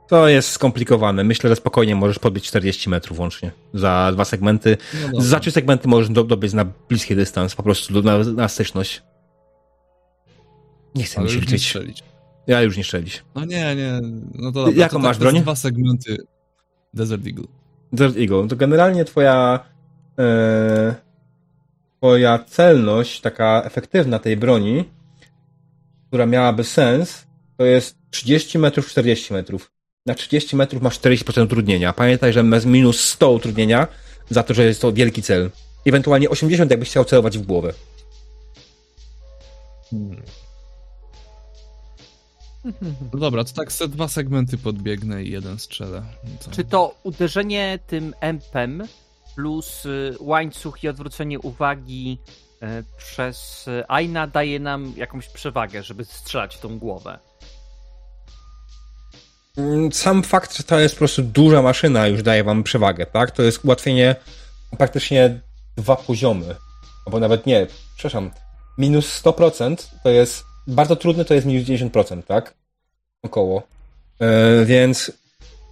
To 0.09 0.29
jest 0.29 0.51
skomplikowane. 0.51 1.25
Myślę, 1.25 1.51
że 1.51 1.57
spokojnie 1.57 1.95
możesz 1.95 2.19
podbić 2.19 2.45
40 2.45 2.91
metrów 2.91 3.19
łącznie 3.19 3.51
za 3.75 4.11
dwa 4.13 4.25
segmenty. 4.25 4.77
No 5.13 5.21
za 5.21 5.41
trzy 5.41 5.51
segmenty 5.51 5.89
możesz 5.89 6.11
dobyć 6.11 6.53
na 6.53 6.65
bliski 6.65 7.17
dystans, 7.17 7.55
po 7.55 7.63
prostu 7.63 8.03
na, 8.03 8.19
na 8.19 8.49
styczność. 8.49 9.03
Nie 10.95 11.05
chcę 11.05 11.23
mi 11.23 11.31
się 11.31 11.41
liczyć. 11.41 11.75
Ja 12.47 12.63
już 12.63 12.77
nie 12.77 12.85
strzelić. 12.85 13.25
No 13.35 13.45
nie, 13.45 13.77
nie. 13.77 14.01
No 14.35 14.53
to 14.53 14.65
dobra, 14.65 14.81
Jaką 14.81 14.93
to, 14.93 14.99
masz 14.99 15.17
tak, 15.17 15.29
broń? 15.29 15.43
dwa 15.43 15.57
segmenty 15.57 16.17
Desert 16.95 17.27
Eagle. 17.27 17.45
Desert 17.93 18.17
Eagle. 18.19 18.49
To 18.49 18.57
generalnie 18.57 19.05
twoja 19.05 19.61
e, 19.65 19.80
twoja 21.99 22.39
celność, 22.39 23.21
taka 23.21 23.63
efektywna 23.65 24.19
tej 24.19 24.37
broni, 24.37 24.85
która 26.09 26.27
miałaby 26.27 26.65
sens, 26.65 27.27
to 27.57 27.65
jest 27.65 27.97
30 28.11 28.59
metrów, 28.59 28.89
40 28.89 29.33
metrów. 29.33 29.73
Na 30.07 30.15
30 30.15 30.57
metrów 30.57 30.83
masz 30.83 31.01
40% 31.01 31.45
utrudnienia. 31.45 31.93
Pamiętaj, 31.93 32.33
że 32.33 32.43
masz 32.43 32.65
minus 32.65 33.01
100 33.01 33.31
utrudnienia 33.31 33.87
za 34.31 34.43
to, 34.43 34.55
że 34.55 34.65
jest 34.65 34.81
to 34.81 34.93
wielki 34.93 35.23
cel. 35.23 35.51
Ewentualnie 35.87 36.31
80, 36.31 36.71
jakbyś 36.71 36.89
chciał 36.89 37.05
celować 37.05 37.39
w 37.39 37.43
głowę. 37.43 37.73
Hmm. 39.91 40.23
No 43.13 43.19
dobra, 43.19 43.45
to 43.45 43.53
tak 43.53 43.73
se 43.73 43.89
dwa 43.89 44.09
segmenty 44.09 44.59
podbiegnę 44.59 45.25
i 45.25 45.31
jeden 45.31 45.59
strzelę. 45.59 46.03
To... 46.45 46.51
Czy 46.51 46.65
to 46.65 46.95
uderzenie 47.03 47.79
tym 47.87 48.15
empem 48.21 48.83
plus 49.41 49.87
y, 49.87 50.15
łańcuch 50.21 50.85
i 50.85 50.89
odwrócenie 50.89 51.39
uwagi 51.39 52.19
y, 52.63 52.67
przez 52.97 53.69
Aina 53.89 54.27
daje 54.27 54.61
nam 54.61 54.93
jakąś 54.97 55.29
przewagę, 55.29 55.83
żeby 55.83 56.05
strzelać 56.05 56.57
w 56.57 56.61
tą 56.61 56.79
głowę? 56.79 57.19
Mm, 59.57 59.93
sam 59.93 60.23
fakt, 60.23 60.57
że 60.57 60.65
to 60.65 60.81
jest 60.81 60.95
po 60.95 60.99
prostu 60.99 61.23
duża 61.23 61.63
maszyna 61.63 62.07
już 62.07 62.23
daje 62.23 62.45
wam 62.45 62.63
przewagę, 62.63 63.07
tak? 63.07 63.31
To 63.31 63.43
jest 63.43 63.65
ułatwienie 63.65 64.17
praktycznie 64.79 65.41
dwa 65.77 65.97
poziomy. 65.97 66.55
Albo 67.07 67.21
nawet 67.21 67.47
nie, 67.47 67.67
przepraszam, 67.97 68.31
minus 68.79 69.23
100% 69.23 69.87
to 70.03 70.09
jest 70.09 70.45
bardzo 70.67 70.97
trudne, 70.97 71.25
to 71.25 71.35
jest 71.35 71.47
minus 71.47 71.69
90%, 71.69 72.23
tak? 72.23 72.55
Około. 73.23 73.63
Yy, 74.21 74.67
więc 74.67 75.13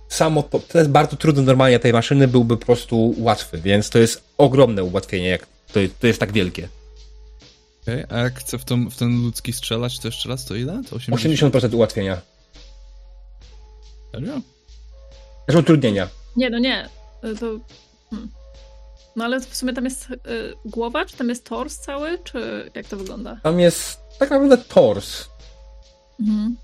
samo 0.08 0.42
to, 0.42 0.58
to 0.58 0.78
jest 0.78 0.90
bardzo 0.90 1.16
trudne 1.16 1.42
normalnie 1.42 1.78
tej 1.78 1.92
maszyny 1.92 2.28
byłby 2.28 2.56
po 2.56 2.66
prostu 2.66 3.14
łatwy, 3.18 3.58
więc 3.58 3.90
to 3.90 3.98
jest 3.98 4.24
ogromne 4.38 4.84
ułatwienie, 4.84 5.28
jak 5.28 5.46
to, 5.46 5.80
to 6.00 6.06
jest 6.06 6.20
tak 6.20 6.32
wielkie. 6.32 6.68
Okay, 7.82 8.06
a 8.08 8.18
jak 8.18 8.38
chcę 8.38 8.58
w, 8.58 8.64
tą, 8.64 8.90
w 8.90 8.96
ten 8.96 9.22
ludzki 9.22 9.52
strzelać, 9.52 9.98
to 9.98 10.08
jeszcze 10.08 10.28
raz, 10.28 10.44
to 10.44 10.54
ile? 10.54 10.82
To 10.90 10.96
80%, 10.96 11.50
80% 11.50 11.74
ułatwienia. 11.74 12.20
Serio? 14.12 14.40
Znaczy 15.44 15.58
utrudnienia. 15.58 16.08
Nie, 16.36 16.50
no 16.50 16.58
nie. 16.58 16.88
To... 17.40 17.58
Hmm. 18.10 18.28
No 19.16 19.24
ale 19.24 19.40
w 19.40 19.56
sumie 19.56 19.72
tam 19.72 19.84
jest 19.84 20.10
y, 20.10 20.16
głowa, 20.64 21.04
czy 21.04 21.16
tam 21.16 21.28
jest 21.28 21.44
tors 21.44 21.78
cały, 21.78 22.18
czy 22.24 22.70
jak 22.74 22.86
to 22.86 22.96
wygląda? 22.96 23.40
Tam 23.42 23.60
jest 23.60 23.98
tak 24.18 24.30
naprawdę 24.30 24.58
tors. 24.58 25.28
Mhm. 26.20 26.56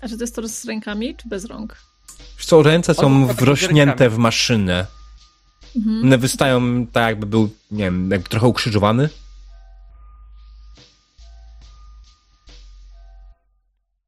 A 0.00 0.08
czy 0.08 0.16
to 0.16 0.22
jest 0.22 0.36
tors 0.36 0.52
z 0.52 0.64
rękami, 0.64 1.16
czy 1.16 1.28
bez 1.28 1.44
rąk? 1.44 1.76
Co, 2.38 2.62
ręce 2.62 2.94
są 2.94 3.26
wrośnięte 3.26 4.10
w 4.10 4.18
maszynę. 4.18 4.86
Mhm. 5.76 6.02
One 6.02 6.18
wystają 6.18 6.86
tak 6.86 7.06
jakby 7.06 7.26
był, 7.26 7.50
nie 7.70 7.84
wiem, 7.84 8.10
jakby 8.10 8.28
trochę 8.28 8.46
ukrzyżowany. 8.46 9.08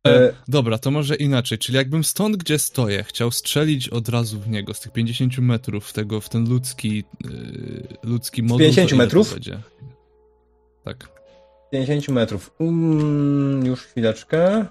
E, 0.07 0.11
e, 0.11 0.33
dobra, 0.49 0.79
to 0.79 0.91
może 0.91 1.15
inaczej. 1.15 1.59
Czyli 1.59 1.77
jakbym 1.77 2.05
stąd, 2.05 2.37
gdzie 2.37 2.59
stoję, 2.59 3.05
chciał 3.05 3.31
strzelić 3.31 3.89
od 3.89 4.09
razu 4.09 4.41
w 4.41 4.49
niego 4.49 4.75
z 4.75 4.81
tych 4.81 4.93
50 4.93 5.39
metrów, 5.39 5.87
w, 5.87 5.93
tego, 5.93 6.21
w 6.21 6.29
ten 6.29 6.49
ludzki, 6.49 7.05
yy, 7.25 7.89
ludzki 8.03 8.43
moduł. 8.43 8.59
50 8.59 8.93
metrów? 8.93 9.37
Tak. 10.85 11.09
50 11.73 12.09
metrów. 12.09 12.51
Um, 12.59 13.67
już 13.67 13.81
chwileczkę. 13.83 14.67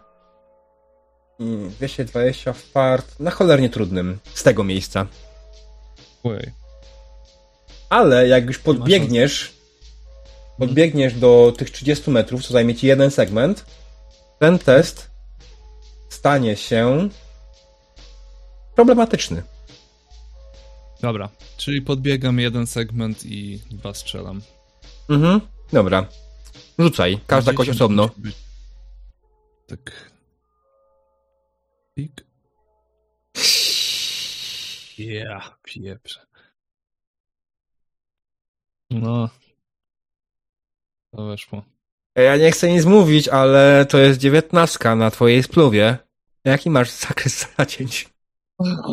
220 1.40 2.54
fart 2.54 3.20
na 3.20 3.32
cholernie 3.32 3.70
trudnym 3.70 4.20
z 4.34 4.44
tego 4.44 4.64
miejsca. 4.64 5.08
Oj. 6.24 6.52
Ale 7.90 8.28
jak 8.28 8.46
już 8.46 8.60
podbiegniesz, 8.60 9.54
podbiegniesz 10.58 11.14
do 11.14 11.54
tych 11.58 11.72
30 11.72 12.12
metrów, 12.12 12.46
co 12.46 12.54
zajmie 12.54 12.76
ci 12.76 12.88
jeden 12.88 13.12
segment, 13.12 13.66
ten 14.40 14.60
test 14.60 15.10
stanie 16.10 16.56
się 16.56 17.10
problematyczny. 18.76 19.44
Dobra, 21.02 21.30
czyli 21.58 21.82
podbiegam 21.82 22.40
jeden 22.40 22.68
segment 22.68 23.26
i 23.26 23.60
dwa 23.72 23.94
strzelam. 23.94 24.42
Mhm, 25.10 25.42
dobra. 25.74 26.06
Rzucaj, 26.80 27.20
każda 27.28 27.54
kość 27.54 27.70
osobno. 27.70 28.10
Tak. 29.68 30.09
Pik. 32.00 32.26
Yeah, 34.98 35.58
pieprze. 35.64 36.20
No. 38.90 39.30
To 41.16 41.26
weszło. 41.26 41.64
Ja 42.16 42.38
nie 42.38 42.52
chcę 42.52 42.72
nic 42.72 42.86
mówić, 42.86 43.28
ale 43.28 43.86
to 43.90 43.98
jest 43.98 44.20
dziewiętnastka 44.20 44.96
na 44.96 45.12
twojej 45.12 45.44
spluwie. 45.44 45.98
Jaki 46.44 46.70
masz 46.70 46.90
zakres 46.90 47.48
zacięć? 47.58 48.10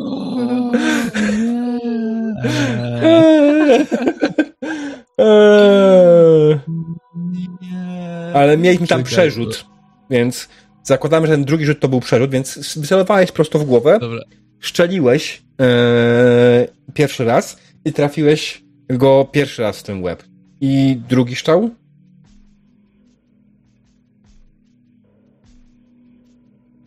Ale 8.35 8.57
mieliśmy 8.59 8.87
tam 8.87 9.03
przerzut, 9.03 9.67
więc 10.11 10.49
zakładamy, 10.87 11.27
że 11.27 11.33
ten 11.33 11.45
drugi 11.45 11.67
rzut 11.67 11.81
to 11.81 11.89
był 11.89 12.01
przerzut, 12.01 12.31
więc 12.31 12.79
wycelowałeś 12.79 13.33
prosto 13.33 13.59
w 13.59 13.65
głowę, 13.65 13.99
Dobra. 14.01 14.21
szczeliłeś 14.61 15.43
ee, 15.59 16.69
pierwszy 16.95 17.25
raz 17.25 17.57
i 17.85 17.93
trafiłeś 17.93 18.65
go 18.89 19.29
pierwszy 19.33 19.63
raz 19.63 19.79
w 19.79 19.83
ten 19.83 20.03
łeb. 20.03 20.23
I 20.61 21.01
drugi 21.09 21.37
szczał? 21.37 21.71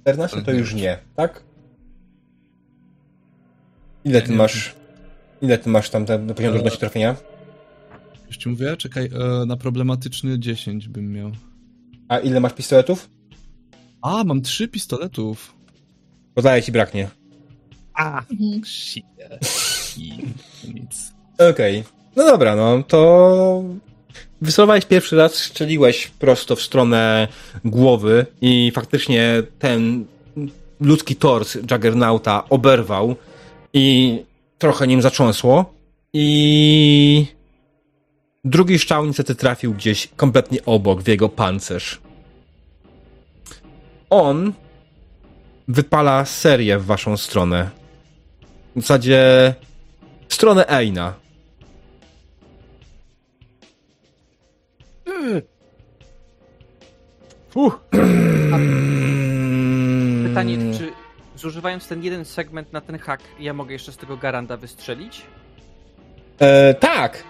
14 0.01 0.41
to 0.41 0.51
już 0.51 0.73
nie, 0.73 0.97
tak? 1.15 1.43
Ile 4.05 4.21
ty 4.21 4.31
masz? 4.31 4.75
Ile 5.41 5.57
ty 5.57 5.69
masz 5.69 5.89
tam 5.89 6.05
ten 6.05 6.33
poziom 6.33 6.53
trudności 6.53 6.77
e, 6.77 6.79
trafienia? 6.79 7.15
Już 8.27 8.37
ci 8.37 8.49
mówię, 8.49 8.77
czekaj, 8.77 9.09
e, 9.41 9.45
na 9.45 9.57
problematyczny 9.57 10.39
10 10.39 10.87
bym 10.87 11.11
miał. 11.11 11.31
A 12.07 12.19
ile 12.19 12.39
masz 12.39 12.53
pistoletów? 12.53 13.09
A, 14.01 14.23
mam 14.23 14.41
trzy 14.41 14.67
pistoletów. 14.67 15.53
Podaję 16.35 16.63
ci 16.63 16.71
braknie. 16.71 17.09
A, 17.93 18.19
mhm. 18.19 18.65
shit. 18.65 19.05
Nic. 20.73 21.13
Okej. 21.51 21.79
Okay. 21.79 21.83
No 22.15 22.25
dobra, 22.25 22.55
no 22.55 22.83
to 22.83 23.63
Wycelowałeś 24.41 24.85
pierwszy 24.85 25.15
raz, 25.15 25.35
strzeliłeś 25.35 26.07
prosto 26.07 26.55
w 26.55 26.61
stronę 26.61 27.27
głowy 27.65 28.25
i 28.41 28.71
faktycznie 28.75 29.43
ten 29.59 30.05
ludzki 30.79 31.15
tors 31.15 31.55
Juggernauta 31.55 32.43
oberwał 32.49 33.15
i 33.73 34.17
trochę 34.57 34.87
nim 34.87 35.01
zacząsło 35.01 35.73
i 36.13 37.25
drugi 38.45 38.79
szczał 38.79 39.05
niestety 39.05 39.35
trafił 39.35 39.73
gdzieś 39.73 40.09
kompletnie 40.15 40.65
obok, 40.65 41.01
w 41.01 41.07
jego 41.07 41.29
pancerz. 41.29 41.99
On 44.09 44.53
wypala 45.67 46.25
serię 46.25 46.79
w 46.79 46.85
waszą 46.85 47.17
stronę. 47.17 47.69
W 48.75 48.81
zasadzie 48.81 49.53
w 50.27 50.33
stronę 50.33 50.69
Eina. 50.69 51.13
Fuh. 57.49 57.79
Pytanie, 60.27 60.57
czy 60.77 60.91
zużywając 61.35 61.87
ten 61.87 62.03
jeden 62.03 62.25
segment 62.25 62.73
na 62.73 62.81
ten 62.81 62.99
hak, 62.99 63.21
ja 63.39 63.53
mogę 63.53 63.73
jeszcze 63.73 63.91
z 63.91 63.97
tego 63.97 64.17
garanda 64.17 64.57
wystrzelić? 64.57 65.21
E, 66.39 66.73
tak. 66.73 67.23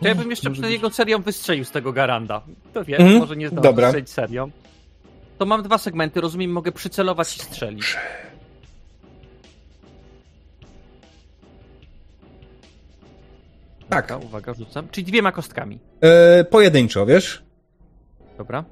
To 0.00 0.08
ja 0.08 0.14
bym 0.14 0.30
jeszcze 0.30 0.50
przed 0.50 0.70
jego 0.70 0.90
serią 0.90 1.22
wystrzelił 1.22 1.64
z 1.64 1.70
tego 1.70 1.92
garanda. 1.92 2.42
To 2.74 2.84
wiem, 2.84 3.00
mm, 3.00 3.18
może 3.18 3.36
nie 3.36 3.48
zdążę 3.48 3.72
wystrzelić 3.72 4.10
serią. 4.10 4.50
To 5.38 5.46
mam 5.46 5.62
dwa 5.62 5.78
segmenty, 5.78 6.20
rozumiem, 6.20 6.50
mogę 6.50 6.72
przycelować 6.72 7.36
i 7.36 7.40
strzelić. 7.40 7.96
Tak. 13.88 14.04
Uwaga, 14.04 14.26
uwaga, 14.26 14.54
rzucam. 14.54 14.88
Czyli 14.88 15.04
dwiema 15.04 15.32
kostkami. 15.32 15.78
E, 16.00 16.44
pojedynczo, 16.44 17.06
wiesz? 17.06 17.42
Dobra. 18.38 18.64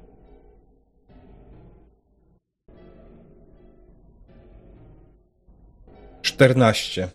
14. 6.21 7.09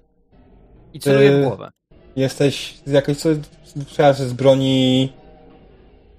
I 0.95 1.01
celuję 1.01 1.39
w 1.39 1.43
głowę. 1.43 1.71
Jesteś 2.17 2.75
jakoś 2.87 3.17
co 3.17 3.29
strzelasz 3.81 4.19
z 4.19 4.33
broni. 4.33 5.13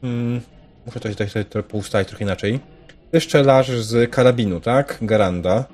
Hmm, 0.01 0.41
muszę 0.85 0.99
to 0.99 1.09
tutaj, 1.09 1.27
tutaj 1.27 1.63
poustawić 1.63 2.09
trochę 2.09 2.23
inaczej. 2.23 2.59
Ty 3.11 3.19
strzelasz 3.19 3.69
z 3.69 4.11
karabinu, 4.11 4.61
tak? 4.61 4.97
Garanda. 5.01 5.65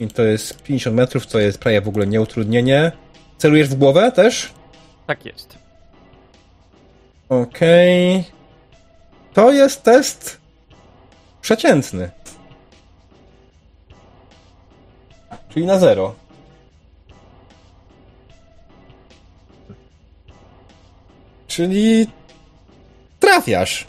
I 0.00 0.08
to 0.08 0.22
jest 0.22 0.62
50 0.62 0.96
metrów, 0.96 1.26
co 1.26 1.38
jest 1.38 1.58
prawie 1.58 1.80
w 1.80 1.88
ogóle 1.88 2.06
nieutrudnienie. 2.06 2.92
Celujesz 3.38 3.68
w 3.68 3.74
głowę 3.74 4.12
też? 4.12 4.52
Tak 5.06 5.24
jest. 5.24 5.58
Okej. 7.28 8.16
Okay. 8.16 8.24
To 9.34 9.52
jest 9.52 9.82
test 9.82 10.40
przeciętny. 11.40 12.10
Czyli 15.48 15.66
na 15.66 15.78
zero. 15.78 16.14
Czyli 21.58 22.06
trafiasz. 23.18 23.86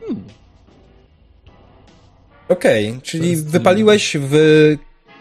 Hmm. 0.00 0.24
Okej, 2.48 2.88
okay, 2.88 3.00
czyli 3.02 3.36
wypaliłeś 3.36 4.16
w 4.20 4.36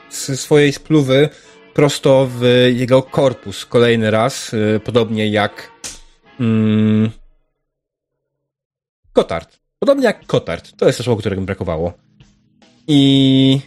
swojej 0.09 0.73
spluwy 0.73 1.29
prosto 1.73 2.27
w 2.31 2.43
jego 2.73 3.03
korpus 3.03 3.65
kolejny 3.65 4.11
raz, 4.11 4.53
y, 4.53 4.81
podobnie 4.85 5.27
jak 5.27 5.71
mm, 6.39 7.09
Kotard. 9.13 9.59
Podobnie 9.79 10.05
jak 10.05 10.25
Kotard. 10.25 10.77
To 10.77 10.85
jest 10.85 10.97
to 10.97 11.03
słowo, 11.03 11.19
którego 11.19 11.41
mi 11.41 11.45
brakowało. 11.45 11.93
I... 12.87 13.61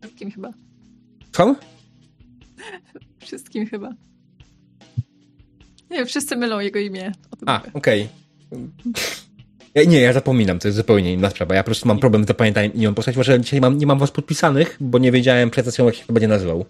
Wszystkim 0.00 0.30
chyba. 0.30 0.52
Co? 1.32 1.56
Wszystkim 3.20 3.66
chyba. 3.66 4.07
Nie, 5.90 6.06
wszyscy 6.06 6.36
mylą 6.36 6.60
jego 6.60 6.78
imię. 6.78 7.12
A, 7.46 7.62
okej. 7.74 8.08
Okay. 8.50 8.68
Ja, 9.74 9.84
nie, 9.84 10.00
ja 10.00 10.12
zapominam, 10.12 10.58
to 10.58 10.68
jest 10.68 10.76
zupełnie 10.76 11.12
inna 11.12 11.30
sprawa. 11.30 11.54
Ja 11.54 11.62
po 11.62 11.66
prostu 11.66 11.88
mam 11.88 11.98
problem 11.98 12.24
z 12.24 12.26
zapamiętaniem 12.26 12.74
imion 12.74 12.94
postać, 12.94 13.16
może 13.16 13.40
dzisiaj 13.40 13.60
mam, 13.60 13.78
nie 13.78 13.86
mam 13.86 13.98
was 13.98 14.10
podpisanych, 14.10 14.76
bo 14.80 14.98
nie 14.98 15.12
wiedziałem 15.12 15.50
przed 15.50 15.66
sesją, 15.66 15.86
jak 15.86 15.94
się 15.94 16.06
to 16.06 16.12
będzie 16.12 16.28
nazywał. 16.28 16.64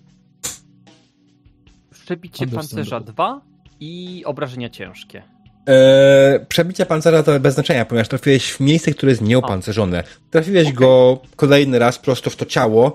Przebicie 2.05 2.47
pancerza 2.47 3.01
2 3.01 3.41
i 3.81 4.23
obrażenia 4.25 4.71
ciężkie. 4.71 5.23
Eee, 5.67 6.47
przebicie 6.49 6.87
pancerza 6.87 7.23
to 7.23 7.41
bez 7.41 7.55
znaczenia, 7.55 7.85
ponieważ 7.85 8.09
trafiłeś 8.09 8.53
w 8.53 8.61
miejsce, 8.61 8.91
które 8.91 9.13
jest 9.13 9.23
nieopancerzone. 9.23 10.05
Trafiłeś 10.31 10.67
okay. 10.67 10.79
go 10.79 11.21
kolejny 11.37 11.79
raz 11.79 11.99
prosto 11.99 12.31
w 12.31 12.37
to 12.37 12.47
ciało. 12.47 12.95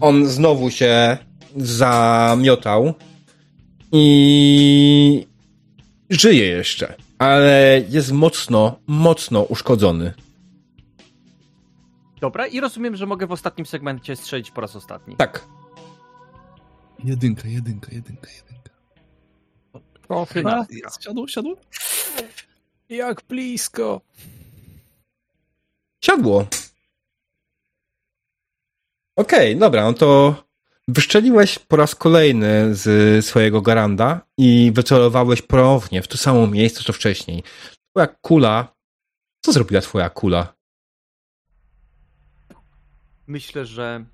On 0.00 0.26
znowu 0.26 0.70
się 0.70 1.16
zamiotał 1.56 2.94
i 3.92 5.26
żyje 6.10 6.46
jeszcze, 6.46 6.94
ale 7.18 7.82
jest 7.88 8.12
mocno, 8.12 8.78
mocno 8.86 9.42
uszkodzony. 9.42 10.14
Dobra, 12.20 12.46
i 12.46 12.60
rozumiem, 12.60 12.96
że 12.96 13.06
mogę 13.06 13.26
w 13.26 13.32
ostatnim 13.32 13.66
segmencie 13.66 14.16
strzelić 14.16 14.50
po 14.50 14.60
raz 14.60 14.76
ostatni. 14.76 15.16
Tak. 15.16 15.46
Jedynka, 17.04 17.48
jedynka, 17.48 17.92
jedynka, 17.92 18.30
jedynka. 18.30 18.70
O, 20.08 20.26
chyba. 20.26 20.66
Siadło, 21.00 21.28
siadło? 21.28 21.56
Jak 22.88 23.22
blisko. 23.28 24.00
Siadło. 26.04 26.46
Okej, 29.16 29.50
okay, 29.50 29.60
dobra, 29.60 29.82
no 29.84 29.92
to 29.92 30.34
Wyszczeliłeś 30.88 31.58
po 31.58 31.76
raz 31.76 31.94
kolejny 31.94 32.74
z 32.74 33.24
swojego 33.24 33.62
garanda 33.62 34.20
i 34.38 34.72
wycelowałeś 34.74 35.42
ponownie 35.42 36.02
w 36.02 36.08
to 36.08 36.18
samo 36.18 36.46
miejsce, 36.46 36.84
co 36.84 36.92
wcześniej. 36.92 37.42
Twoja 37.90 38.06
kula. 38.06 38.76
Co 39.44 39.52
zrobiła 39.52 39.80
twoja 39.80 40.10
kula? 40.10 40.54
Myślę, 43.26 43.66
że 43.66 44.04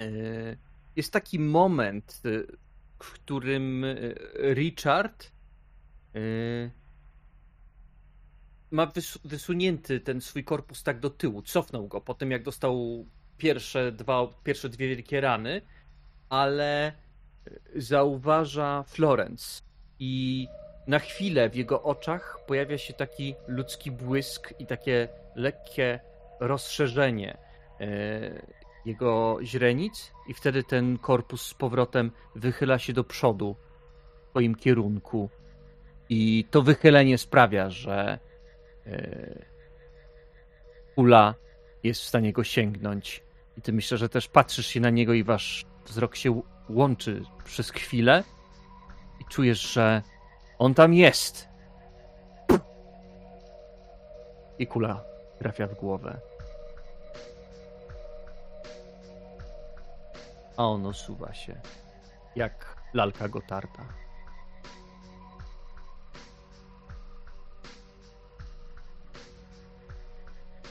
e, 0.00 0.06
jest 0.96 1.12
taki 1.12 1.38
moment, 1.38 2.22
e, 2.24 2.56
w 3.02 3.12
którym 3.12 3.84
e, 3.84 3.96
Richard 4.54 5.32
ma 8.70 8.92
wysunięty 9.24 10.00
ten 10.00 10.20
swój 10.20 10.44
korpus 10.44 10.82
tak 10.82 11.00
do 11.00 11.10
tyłu, 11.10 11.42
cofnął 11.42 11.88
go 11.88 12.00
po 12.00 12.14
tym, 12.14 12.30
jak 12.30 12.42
dostał 12.42 13.06
pierwsze, 13.38 13.92
dwa, 13.92 14.26
pierwsze 14.44 14.68
dwie 14.68 14.88
wielkie 14.88 15.20
rany 15.20 15.62
ale 16.28 16.86
e, 16.86 16.92
zauważa 17.76 18.82
Florence 18.82 19.62
i 19.98 20.46
na 20.86 20.98
chwilę 20.98 21.50
w 21.50 21.54
jego 21.54 21.82
oczach 21.82 22.38
pojawia 22.46 22.78
się 22.78 22.92
taki 22.92 23.34
ludzki 23.46 23.90
błysk 23.90 24.54
i 24.58 24.66
takie 24.66 25.08
lekkie 25.34 26.00
rozszerzenie 26.40 27.38
e, 27.80 27.86
jego 28.84 29.38
źrenic 29.42 30.12
i 30.28 30.34
wtedy 30.34 30.64
ten 30.64 30.98
korpus 30.98 31.46
z 31.46 31.54
powrotem 31.54 32.10
wychyla 32.34 32.78
się 32.78 32.92
do 32.92 33.04
przodu 33.04 33.56
w 34.26 34.30
swoim 34.30 34.54
kierunku. 34.54 35.30
I 36.08 36.44
to 36.50 36.62
wychylenie 36.62 37.18
sprawia, 37.18 37.70
że 37.70 38.18
e, 38.86 39.44
kula 40.94 41.34
jest 41.82 42.00
w 42.00 42.06
stanie 42.06 42.32
go 42.32 42.44
sięgnąć. 42.44 43.22
I 43.56 43.62
ty 43.62 43.72
myślę, 43.72 43.98
że 43.98 44.08
też 44.08 44.28
patrzysz 44.28 44.66
się 44.66 44.80
na 44.80 44.90
niego 44.90 45.14
i 45.14 45.24
wasz 45.24 45.64
wzrok 45.88 46.16
się 46.16 46.42
łączy 46.68 47.22
przez 47.44 47.70
chwilę 47.70 48.24
i 49.20 49.24
czujesz, 49.24 49.72
że 49.72 50.02
on 50.58 50.74
tam 50.74 50.94
jest. 50.94 51.48
I 54.58 54.66
kula 54.66 55.04
trafia 55.38 55.66
w 55.66 55.74
głowę. 55.74 56.20
A 60.56 60.64
on 60.64 60.86
osuwa 60.86 61.34
się, 61.34 61.60
jak 62.36 62.76
lalka 62.94 63.28
Gotarda. 63.28 63.84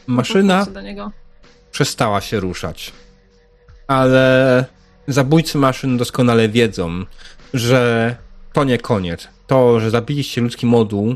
Maszyna 0.07 0.65
przestała 1.71 2.21
się 2.21 2.39
ruszać. 2.39 2.93
Ale 3.87 4.65
zabójcy 5.07 5.57
maszyn 5.57 5.97
doskonale 5.97 6.49
wiedzą, 6.49 7.05
że 7.53 8.15
to 8.53 8.63
nie 8.63 8.77
koniec. 8.77 9.27
To, 9.47 9.79
że 9.79 9.89
zabiliście 9.89 10.41
ludzki 10.41 10.65
moduł, 10.65 11.15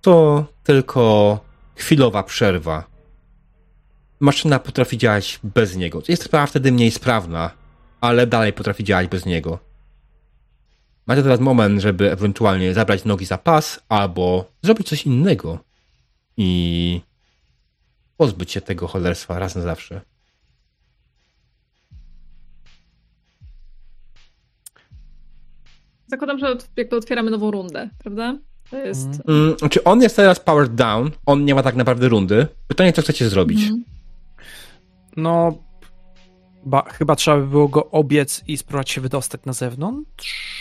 to 0.00 0.44
tylko 0.64 1.40
chwilowa 1.74 2.22
przerwa. 2.22 2.84
Maszyna 4.20 4.58
potrafi 4.58 4.98
działać 4.98 5.40
bez 5.44 5.76
niego. 5.76 6.02
Jest 6.08 6.28
wtedy 6.46 6.72
mniej 6.72 6.90
sprawna, 6.90 7.50
ale 8.00 8.26
dalej 8.26 8.52
potrafi 8.52 8.84
działać 8.84 9.06
bez 9.08 9.26
niego. 9.26 9.58
Macie 11.06 11.22
teraz 11.22 11.40
moment, 11.40 11.80
żeby 11.80 12.12
ewentualnie 12.12 12.74
zabrać 12.74 13.04
nogi 13.04 13.26
za 13.26 13.38
pas 13.38 13.80
albo 13.88 14.44
zrobić 14.62 14.88
coś 14.88 15.06
innego 15.06 15.58
i 16.36 17.00
pozbyć 18.16 18.52
się 18.52 18.60
tego 18.60 18.86
cholerstwa 18.86 19.38
raz 19.38 19.54
na 19.54 19.62
zawsze. 19.62 20.00
Zakładam, 26.10 26.38
że 26.38 26.56
jakby 26.76 26.96
otwieramy 26.96 27.30
nową 27.30 27.50
rundę, 27.50 27.90
prawda? 27.98 28.38
To 28.70 28.76
jest... 28.76 29.08
Mm, 29.28 29.58
znaczy 29.58 29.84
on 29.84 30.02
jest 30.02 30.16
teraz 30.16 30.40
powered 30.40 30.74
down, 30.74 31.10
on 31.26 31.44
nie 31.44 31.54
ma 31.54 31.62
tak 31.62 31.74
naprawdę 31.74 32.08
rundy. 32.08 32.46
Pytanie, 32.68 32.92
co 32.92 33.02
chcecie 33.02 33.28
zrobić? 33.28 33.68
Mm. 33.68 33.84
No, 35.16 35.58
ba, 36.64 36.82
chyba 36.82 37.16
trzeba 37.16 37.36
by 37.36 37.46
było 37.46 37.68
go 37.68 37.90
obiec 37.90 38.44
i 38.46 38.56
spróbować 38.56 38.90
się 38.90 39.00
wydostać 39.00 39.40
na 39.44 39.52
zewnątrz. 39.52 40.60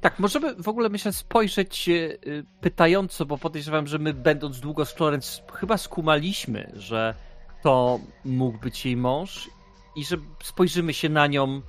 Tak, 0.00 0.18
możemy 0.18 0.54
w 0.54 0.68
ogóle 0.68 0.88
myślę 0.88 1.12
spojrzeć 1.12 1.88
y, 1.88 2.18
pytająco, 2.60 3.26
bo 3.26 3.38
podejrzewam, 3.38 3.86
że 3.86 3.98
my 3.98 4.14
będąc 4.14 4.60
długo 4.60 4.84
z 4.84 4.92
Florence 4.92 5.42
chyba 5.52 5.76
skumaliśmy, 5.76 6.72
że 6.74 7.14
to 7.62 8.00
mógł 8.24 8.58
być 8.58 8.86
jej 8.86 8.96
mąż 8.96 9.50
i 9.96 10.04
że 10.04 10.16
spojrzymy 10.42 10.94
się 10.94 11.08
na 11.08 11.26
nią 11.26 11.62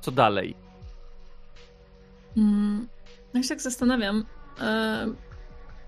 co 0.00 0.10
dalej. 0.10 0.54
Hmm, 2.34 2.88
ja 3.34 3.42
się 3.42 3.48
tak 3.48 3.60
zastanawiam. 3.60 4.24
E, 4.60 5.06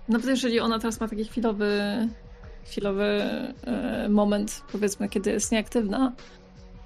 nawet 0.08 0.26
jeżeli 0.26 0.60
ona 0.60 0.78
teraz 0.78 1.00
ma 1.00 1.08
taki 1.08 1.24
chwilowy, 1.24 1.80
chwilowy 2.64 3.04
e, 3.64 4.08
moment, 4.08 4.62
powiedzmy, 4.72 5.08
kiedy 5.08 5.30
jest 5.30 5.52
nieaktywna, 5.52 6.12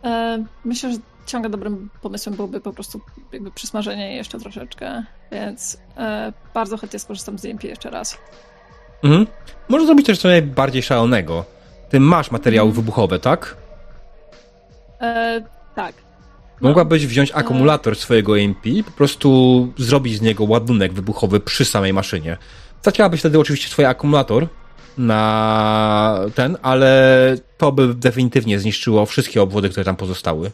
e, 0.04 0.44
myślę, 0.64 0.92
że 0.92 0.98
ciągle 1.26 1.50
dobrym 1.50 1.90
pomysłem 2.02 2.36
byłoby 2.36 2.60
po 2.60 2.72
prostu 2.72 3.00
jakby 3.32 3.50
przysmażenie 3.50 4.06
jej 4.06 4.16
jeszcze 4.16 4.38
troszeczkę, 4.38 5.04
więc 5.32 5.78
e, 5.96 6.32
bardzo 6.54 6.76
chętnie 6.76 6.98
skorzystam 6.98 7.38
z 7.38 7.44
EMP 7.44 7.64
jeszcze 7.64 7.90
raz. 7.90 8.18
Mhm. 9.04 9.26
Może 9.68 9.86
zrobić 9.86 10.06
też 10.06 10.18
coś 10.18 10.42
bardziej 10.42 10.82
szalonego. 10.82 11.44
Ty 11.90 12.00
masz 12.00 12.30
materiały 12.30 12.68
mhm. 12.68 12.84
wybuchowe, 12.84 13.18
tak? 13.18 13.56
E, 15.00 15.42
tak. 15.74 16.05
No. 16.60 16.68
Mogłabyś 16.68 17.06
wziąć 17.06 17.30
akumulator 17.34 17.96
swojego 17.96 18.38
EMP 18.38 18.66
i 18.66 18.84
po 18.84 18.90
prostu 18.90 19.72
zrobić 19.76 20.16
z 20.16 20.20
niego 20.20 20.44
ładunek 20.44 20.92
wybuchowy 20.92 21.40
przy 21.40 21.64
samej 21.64 21.92
maszynie. 21.92 22.36
Zacięłabyś 22.82 23.20
wtedy 23.20 23.38
oczywiście 23.38 23.68
swój 23.68 23.84
akumulator 23.84 24.48
na 24.98 26.20
ten, 26.34 26.56
ale 26.62 27.36
to 27.58 27.72
by 27.72 27.94
definitywnie 27.94 28.58
zniszczyło 28.58 29.06
wszystkie 29.06 29.42
obwody, 29.42 29.68
które 29.68 29.84
tam 29.84 29.96
pozostały. 29.96 30.50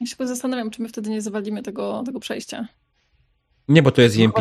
Ja 0.00 0.06
się 0.06 0.26
zastanawiam, 0.26 0.70
czy 0.70 0.82
my 0.82 0.88
wtedy 0.88 1.10
nie 1.10 1.22
zawalimy 1.22 1.62
tego, 1.62 2.02
tego 2.06 2.20
przejścia. 2.20 2.68
Nie, 3.68 3.82
bo 3.82 3.90
to 3.90 4.02
jest 4.02 4.16
EMP. 4.18 4.36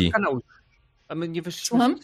A 1.07 1.15
my 1.15 1.27
nie 1.27 1.41
wyszliśmy. 1.41 1.67
Słucham? 1.67 1.95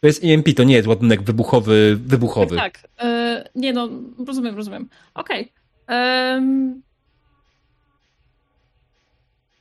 To 0.00 0.06
jest 0.06 0.24
EMP, 0.24 0.48
to 0.56 0.64
nie 0.64 0.74
jest 0.74 0.88
ładunek 0.88 1.22
wybuchowy, 1.22 1.98
wybuchowy. 2.00 2.56
Tak, 2.56 2.80
tak. 2.80 3.06
Yy, 3.08 3.44
nie 3.54 3.72
no, 3.72 3.88
rozumiem, 4.26 4.56
rozumiem. 4.56 4.88
Okej. 5.14 5.52
Okay. 5.86 6.85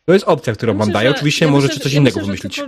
To 0.06 0.14
jest 0.14 0.26
opcja, 0.28 0.54
którą 0.54 0.74
ja 0.74 0.80
wam 0.80 0.92
daję. 0.92 1.12
Oczywiście 1.12 1.46
ja 1.46 1.52
możecie 1.52 1.80
coś 1.80 1.94
ja 1.94 2.00
innego 2.00 2.20
myślę, 2.20 2.26
wymyślić. 2.26 2.62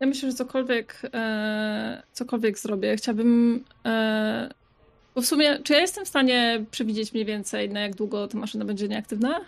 Ja 0.00 0.06
myślę, 0.06 0.30
że 0.30 0.36
cokolwiek, 0.36 1.02
e, 1.14 2.02
cokolwiek 2.12 2.58
zrobię, 2.58 2.96
chciałbym. 2.96 3.64
E, 3.84 4.48
bo 5.14 5.22
w 5.22 5.26
sumie, 5.26 5.58
czy 5.64 5.72
ja 5.72 5.80
jestem 5.80 6.04
w 6.04 6.08
stanie 6.08 6.64
przewidzieć 6.70 7.12
mniej 7.12 7.24
więcej, 7.24 7.70
na 7.70 7.80
jak 7.80 7.94
długo 7.94 8.28
ta 8.28 8.38
maszyna 8.38 8.64
będzie 8.64 8.88
nieaktywna? 8.88 9.40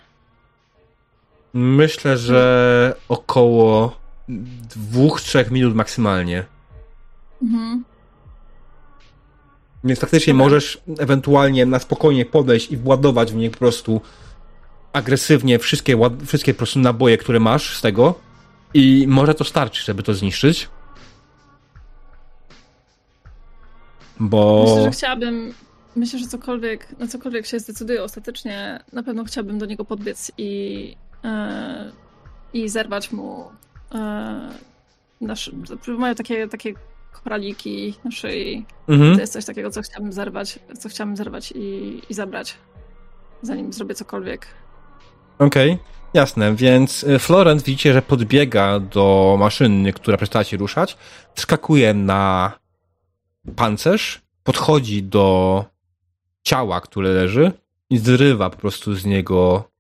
Myślę, 1.55 2.17
że 2.17 2.95
około 3.09 3.97
dwóch, 4.77 5.21
trzech 5.21 5.51
minut 5.51 5.75
maksymalnie. 5.75 6.45
Mhm. 7.43 7.85
Więc 9.85 10.01
faktycznie 10.01 10.35
możesz 10.35 10.81
ewentualnie 10.99 11.67
na 11.67 11.79
spokojnie 11.79 12.27
podejść 12.27 12.71
i 12.71 12.77
władować 12.77 13.33
w 13.33 13.37
nie 13.37 13.51
po 13.51 13.59
prostu 13.59 14.01
agresywnie 14.95 15.59
wszystkie, 15.59 15.99
wszystkie 16.27 16.55
po 16.55 16.59
prostu 16.59 16.79
naboje, 16.79 17.19
które 17.19 17.41
masz 17.41 17.77
z 17.77 17.81
tego 17.81 18.15
i 18.75 19.07
może 19.09 19.35
to 19.35 19.45
starczy, 19.45 19.85
żeby 19.85 20.03
to 20.03 20.15
zniszczyć. 20.15 20.69
Bo... 24.21 24.65
Myślę, 24.67 24.83
że 24.83 24.91
chciałabym, 24.91 25.55
myślę, 25.97 26.19
że 26.19 26.27
cokolwiek, 26.27 26.99
na 26.99 27.07
cokolwiek 27.07 27.47
się 27.47 27.59
zdecyduję 27.59 28.03
ostatecznie, 28.03 28.85
na 28.93 29.03
pewno 29.03 29.25
chciałabym 29.25 29.59
do 29.59 29.67
niego 29.67 29.85
podbiec 29.85 30.33
i, 30.39 30.97
yy, 31.25 31.31
i 32.53 32.69
zerwać 32.69 33.13
mu 33.13 33.51
yy, 33.95 34.01
nasz, 35.21 35.51
mają 35.99 36.15
takie, 36.15 36.49
takie 36.49 36.75
koraliki 37.13 37.95
na 38.05 38.11
szyi. 38.11 38.67
Mhm. 38.89 39.15
To 39.15 39.21
jest 39.21 39.33
coś 39.33 39.45
takiego, 39.45 39.71
co 39.71 39.83
chciałabym 39.83 40.13
zerwać, 40.13 40.59
co 40.79 40.89
chciałabym 40.89 41.17
zerwać 41.17 41.53
i, 41.57 42.01
i 42.11 42.15
zabrać, 42.15 42.57
zanim 43.43 43.73
zrobię 43.73 43.95
cokolwiek. 43.95 44.47
Okej, 45.39 45.73
okay, 45.73 45.85
jasne, 46.15 46.55
więc 46.55 47.05
y, 47.05 47.19
Florent 47.19 47.63
widzicie, 47.63 47.93
że 47.93 48.03
podbiega 48.03 48.81
do 48.81 49.37
maszyny, 49.39 49.93
która 49.93 50.17
przestała 50.17 50.45
się 50.45 50.57
ruszać, 50.57 50.97
wskakuje 51.35 51.95
na 51.95 52.53
pancerz, 53.57 54.23
podchodzi 54.45 55.03
do 55.03 55.65
ciała, 56.43 56.81
które 56.81 57.09
leży 57.09 57.53
i 57.91 57.99
zrywa 57.99 58.51
po 58.51 58.57
prostu 58.57 58.95
z 58.95 59.05
niego 59.05 59.71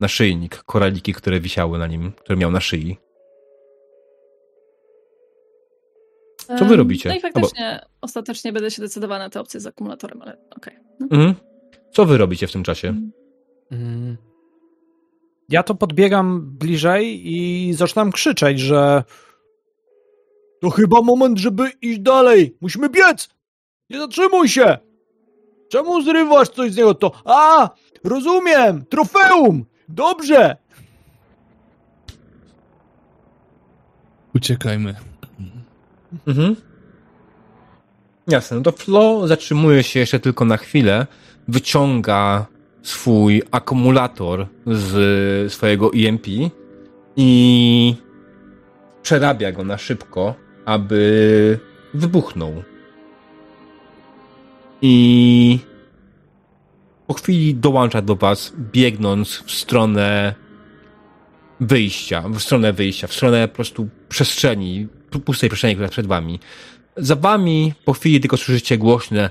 naszyjnik, 0.00 0.62
koraliki, 0.62 1.12
które 1.12 1.40
wisiały 1.40 1.78
na 1.78 1.86
nim, 1.86 2.12
które 2.12 2.36
miał 2.36 2.50
na 2.50 2.60
szyi. 2.60 2.96
Co 6.58 6.64
wy 6.64 6.76
robicie? 6.76 7.08
No 7.08 7.14
i 7.14 7.20
faktycznie 7.20 7.80
bo... 7.82 7.88
ostatecznie 8.00 8.52
będę 8.52 8.70
się 8.70 8.82
decydowała 8.82 9.18
na 9.18 9.30
tę 9.30 9.40
opcję 9.40 9.60
z 9.60 9.66
akumulatorem, 9.66 10.22
ale 10.22 10.32
okej. 10.32 10.76
Okay. 10.76 10.96
No. 11.00 11.06
Mhm. 11.10 11.34
Co 11.92 12.04
wy 12.04 12.18
robicie 12.18 12.46
w 12.46 12.52
tym 12.52 12.62
czasie? 12.62 12.94
Mm. 13.70 14.16
Ja 15.48 15.62
to 15.62 15.74
podbiegam 15.74 16.40
bliżej 16.58 17.32
i 17.32 17.72
zaczynam 17.74 18.12
krzyczeć, 18.12 18.60
że 18.60 19.04
to 20.60 20.70
chyba 20.70 21.02
moment, 21.02 21.38
żeby 21.38 21.70
iść 21.82 22.00
dalej. 22.00 22.56
Musimy 22.60 22.88
biec! 22.88 23.28
Nie 23.90 23.98
zatrzymuj 23.98 24.48
się! 24.48 24.78
Czemu 25.68 26.02
zrywasz 26.02 26.48
coś 26.48 26.72
z 26.72 26.76
niego? 26.76 26.94
To. 26.94 27.12
A! 27.24 27.70
Rozumiem! 28.04 28.84
Trofeum! 28.84 29.64
Dobrze! 29.88 30.56
Uciekajmy. 34.34 34.94
Mhm. 36.26 36.56
Jasne, 38.28 38.56
no 38.56 38.62
to 38.62 38.72
Flo 38.72 39.28
zatrzymuje 39.28 39.82
się 39.82 40.00
jeszcze 40.00 40.20
tylko 40.20 40.44
na 40.44 40.56
chwilę, 40.56 41.06
wyciąga 41.48 42.46
swój 42.84 43.42
akumulator 43.50 44.46
z 44.66 45.52
swojego 45.52 45.90
EMP 45.94 46.26
i 47.16 47.94
przerabia 49.02 49.52
go 49.52 49.64
na 49.64 49.78
szybko, 49.78 50.34
aby 50.64 51.58
wybuchnął. 51.94 52.62
I 54.82 55.58
po 57.06 57.14
chwili 57.14 57.54
dołącza 57.54 58.02
do 58.02 58.16
was, 58.16 58.52
biegnąc 58.72 59.42
w 59.46 59.50
stronę 59.50 60.34
wyjścia, 61.60 62.22
w 62.28 62.40
stronę 62.40 62.72
wyjścia, 62.72 63.06
w 63.06 63.12
stronę 63.14 63.48
po 63.48 63.54
prostu 63.54 63.88
przestrzeni, 64.08 64.88
pustej 65.24 65.50
przestrzeni, 65.50 65.74
która 65.74 65.88
przed 65.88 66.06
wami. 66.06 66.40
Za 66.96 67.16
wami 67.16 67.72
po 67.84 67.92
chwili 67.92 68.20
tylko 68.20 68.36
słyszycie 68.36 68.78
głośne 68.78 69.30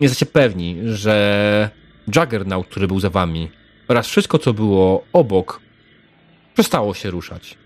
Nie 0.00 0.04
Jesteście 0.04 0.26
pewni, 0.26 0.76
że 0.84 1.70
Juggernaut, 2.16 2.66
który 2.66 2.88
był 2.88 3.00
za 3.00 3.10
wami 3.10 3.50
oraz 3.88 4.06
wszystko, 4.06 4.38
co 4.38 4.52
było 4.52 5.04
obok, 5.12 5.60
przestało 6.54 6.94
się 6.94 7.10
ruszać. 7.10 7.58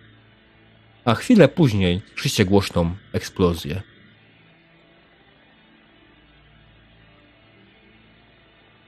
A 1.05 1.15
chwilę 1.15 1.49
później 1.49 2.03
słyszycie 2.15 2.45
głośną 2.45 2.97
eksplozję. 3.13 3.83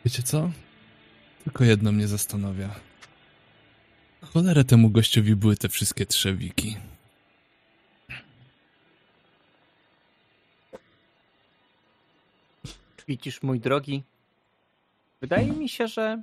Wiecie 0.04 0.22
co? 0.22 0.50
Tylko 1.44 1.64
jedno 1.64 1.92
mnie 1.92 2.08
zastanawia. 2.08 2.74
Cholerę 4.22 4.64
temu 4.64 4.90
gościowi 4.90 5.36
były 5.36 5.56
te 5.56 5.68
wszystkie 5.68 6.06
trzewiki. 6.06 6.76
Widzisz, 13.08 13.42
mój 13.42 13.60
drogi, 13.60 14.02
wydaje 15.20 15.46
mi 15.46 15.68
się, 15.68 15.88
że 15.88 16.22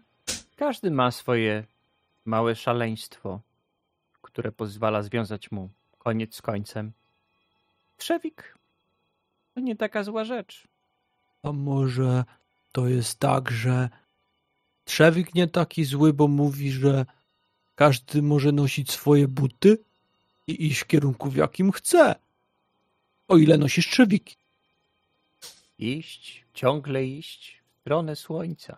każdy 0.55 0.91
ma 0.91 1.11
swoje 1.11 1.63
małe 2.25 2.55
szaleństwo, 2.55 3.39
które 4.21 4.51
pozwala 4.51 5.03
związać 5.03 5.51
mu 5.51 5.69
koniec 5.99 6.35
z 6.35 6.41
końcem. 6.41 6.91
Trzewik 7.97 8.57
to 9.53 9.59
nie 9.59 9.75
taka 9.75 10.03
zła 10.03 10.25
rzecz. 10.25 10.67
A 11.43 11.51
może 11.51 12.23
to 12.71 12.87
jest 12.87 13.19
tak, 13.19 13.51
że 13.51 13.89
Trzewik 14.85 15.35
nie 15.35 15.47
taki 15.47 15.85
zły, 15.85 16.13
bo 16.13 16.27
mówi, 16.27 16.71
że 16.71 17.05
każdy 17.75 18.21
może 18.21 18.51
nosić 18.51 18.91
swoje 18.91 19.27
buty 19.27 19.77
i 20.47 20.65
iść 20.67 20.79
w 20.79 20.87
kierunku, 20.87 21.29
w 21.29 21.35
jakim 21.35 21.71
chce. 21.71 22.15
O 23.27 23.37
ile 23.37 23.57
nosisz 23.57 23.89
trzewiki. 23.89 24.35
Iść, 25.83 26.45
ciągle 26.53 27.05
iść 27.05 27.61
w 27.77 27.81
stronę 27.81 28.15
słońca. 28.15 28.77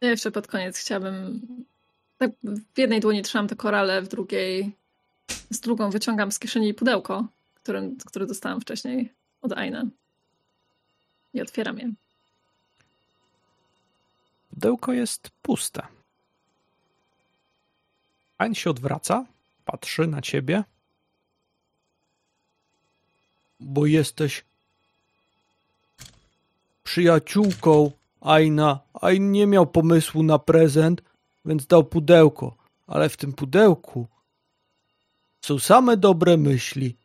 Ja 0.00 0.10
jeszcze 0.10 0.30
pod 0.30 0.46
koniec 0.46 0.78
chciałabym. 0.78 1.40
Tak 2.18 2.30
w 2.74 2.78
jednej 2.78 3.00
dłoni 3.00 3.22
trzymam 3.22 3.48
te 3.48 3.56
korale, 3.56 4.02
w 4.02 4.08
drugiej. 4.08 4.72
Z 5.50 5.60
drugą 5.60 5.90
wyciągam 5.90 6.32
z 6.32 6.38
kieszeni 6.38 6.74
pudełko, 6.74 7.26
które, 7.54 7.90
które 8.06 8.26
dostałam 8.26 8.60
wcześniej 8.60 9.12
od 9.42 9.52
Aina. 9.52 9.84
I 11.34 11.42
otwieram 11.42 11.78
je. 11.78 11.92
Pudełko 14.50 14.92
jest 14.92 15.30
puste. 15.42 15.86
Ain 18.38 18.54
się 18.54 18.70
odwraca, 18.70 19.26
patrzy 19.64 20.06
na 20.06 20.22
ciebie. 20.22 20.64
Bo 23.60 23.86
jesteś 23.86 24.44
przyjaciółką 26.84 27.90
Aina. 28.20 28.80
Ain 28.94 29.32
nie 29.32 29.46
miał 29.46 29.66
pomysłu 29.66 30.22
na 30.22 30.38
prezent, 30.38 31.02
więc 31.44 31.66
dał 31.66 31.84
pudełko. 31.84 32.56
Ale 32.86 33.08
w 33.08 33.16
tym 33.16 33.32
pudełku 33.32 34.06
są 35.40 35.58
same 35.58 35.96
dobre 35.96 36.36
myśli. 36.36 36.96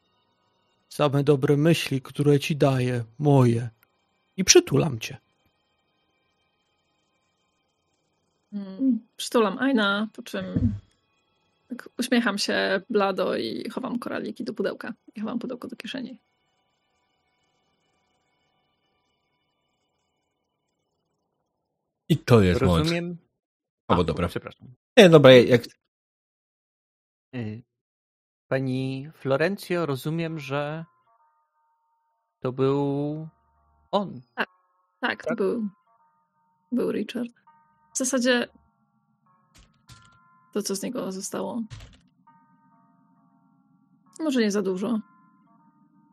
Same 0.90 1.24
dobre 1.24 1.58
myśli, 1.58 2.02
które 2.02 2.40
ci 2.40 2.56
daję, 2.56 3.04
moje. 3.20 3.70
I 4.38 4.44
przytulam 4.44 5.00
cię. 5.00 5.18
Mm, 8.54 9.00
przytulam 9.18 9.58
Aina, 9.60 10.08
po 10.14 10.24
czym 10.24 10.46
tak 11.70 11.90
uśmiecham 12.00 12.38
się 12.38 12.82
blado 12.90 13.38
i 13.38 13.70
chowam 13.70 14.00
koraliki 14.00 14.44
do 14.44 14.54
pudełka. 14.54 14.94
I 15.16 15.20
chowam 15.20 15.40
pudełko 15.40 15.68
do 15.68 15.76
kieszeni. 15.76 16.18
I 22.10 22.18
to 22.18 22.42
jest 22.42 22.62
Rozumiem, 22.62 23.18
O, 23.88 23.96
bo 23.96 24.04
dobra. 24.04 24.28
Przepraszam. 24.28 24.68
Nie, 24.98 25.10
dobra, 25.10 25.32
jak... 25.34 25.62
Y, 27.36 27.64
pani 28.48 29.10
Florencjo, 29.14 29.86
rozumiem, 29.86 30.40
że 30.40 30.86
to 32.40 32.52
był 32.52 33.28
on. 33.92 34.22
Tak, 34.36 34.50
tak, 35.00 35.26
to 35.26 35.36
był, 35.36 35.70
był 36.72 36.92
Richard. 36.92 37.32
W 37.94 37.98
zasadzie 37.98 38.48
to, 40.54 40.62
co 40.62 40.76
z 40.76 40.82
niego 40.82 41.12
zostało. 41.12 41.64
Może 44.20 44.42
nie 44.42 44.52
za 44.52 44.62
dużo. 44.62 45.00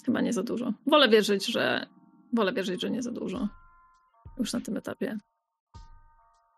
Chyba 0.04 0.20
nie 0.20 0.32
za 0.32 0.42
dużo. 0.42 0.72
Wolę 0.86 1.08
wierzyć, 1.08 1.46
że. 1.46 1.86
Wolę 2.32 2.52
wierzyć, 2.52 2.80
że 2.80 2.90
nie 2.90 3.02
za 3.02 3.12
dużo. 3.12 3.48
Już 4.38 4.52
na 4.52 4.60
tym 4.60 4.76
etapie. 4.76 5.18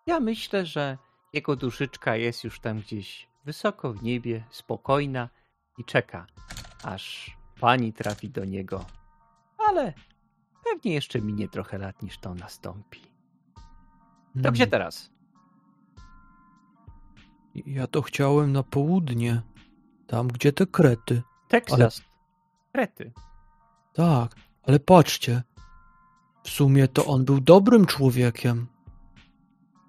Ja 0.08 0.20
myślę, 0.20 0.66
że 0.66 0.98
jego 1.32 1.56
duszyczka 1.56 2.16
jest 2.16 2.44
już 2.44 2.60
tam 2.60 2.80
gdzieś 2.80 3.28
wysoko 3.44 3.92
w 3.92 4.02
niebie, 4.02 4.44
spokojna 4.50 5.28
i 5.78 5.84
czeka, 5.84 6.26
aż 6.84 7.36
pani 7.60 7.92
trafi 7.92 8.30
do 8.30 8.44
niego. 8.44 8.84
Ale 9.68 9.92
pewnie 10.64 10.94
jeszcze 10.94 11.20
minie 11.20 11.48
trochę 11.48 11.78
lat, 11.78 12.02
niż 12.02 12.18
to 12.18 12.34
nastąpi. 12.34 13.00
To 14.42 14.52
gdzie 14.52 14.64
Hmm. 14.64 14.70
teraz? 14.70 15.10
Ja 17.54 17.86
to 17.86 18.02
chciałem 18.02 18.52
na 18.52 18.62
południe. 18.62 19.42
Tam, 20.06 20.28
gdzie 20.28 20.52
te 20.52 20.66
krety. 20.66 21.22
Teksas. 21.48 22.02
Krety. 22.72 23.12
Tak, 23.92 24.34
ale 24.62 24.80
patrzcie. 24.80 25.42
W 26.44 26.48
sumie 26.48 26.88
to 26.88 27.06
on 27.06 27.24
był 27.24 27.40
dobrym 27.40 27.86
człowiekiem. 27.86 28.66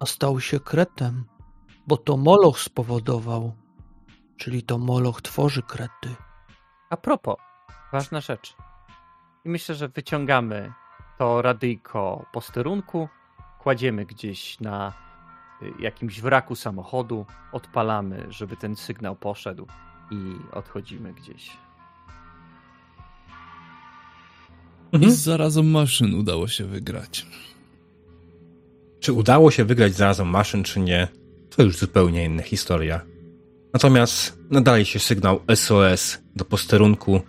A 0.00 0.06
stał 0.06 0.40
się 0.40 0.60
kretem. 0.60 1.24
Bo 1.86 1.96
to 1.96 2.16
Moloch 2.16 2.58
spowodował. 2.60 3.52
Czyli 4.36 4.62
to 4.62 4.78
Moloch 4.78 5.22
tworzy 5.22 5.62
krety. 5.62 6.14
A 6.90 6.96
propos, 6.96 7.36
ważna 7.92 8.20
rzecz. 8.20 8.56
I 9.44 9.48
myślę, 9.48 9.74
że 9.74 9.88
wyciągamy 9.88 10.72
to 11.18 11.42
radyjko 11.42 12.26
posterunku, 12.32 13.08
kładziemy 13.58 14.06
gdzieś 14.06 14.60
na 14.60 14.92
y, 15.62 15.82
jakimś 15.82 16.20
wraku 16.20 16.54
samochodu, 16.54 17.26
odpalamy, 17.52 18.26
żeby 18.28 18.56
ten 18.56 18.76
sygnał 18.76 19.16
poszedł 19.16 19.66
i 20.10 20.36
odchodzimy 20.52 21.12
gdzieś. 21.12 21.56
I 24.92 24.96
Mhm. 24.96 25.12
z 25.12 25.16
zarazą 25.18 25.62
maszyn 25.62 26.14
udało 26.14 26.48
się 26.48 26.64
wygrać. 26.64 27.26
Czy 29.00 29.12
udało 29.12 29.50
się 29.50 29.64
wygrać 29.64 29.94
zarazem 29.94 30.28
maszyn, 30.28 30.62
czy 30.62 30.80
nie, 30.80 31.08
to 31.56 31.62
już 31.62 31.76
zupełnie 31.76 32.24
inna 32.24 32.42
historia. 32.42 33.00
Natomiast 33.72 34.38
nadaje 34.50 34.84
się 34.84 34.98
sygnał 34.98 35.40
SOS 35.54 36.18
do 36.36 36.44
posterunku 36.44 37.20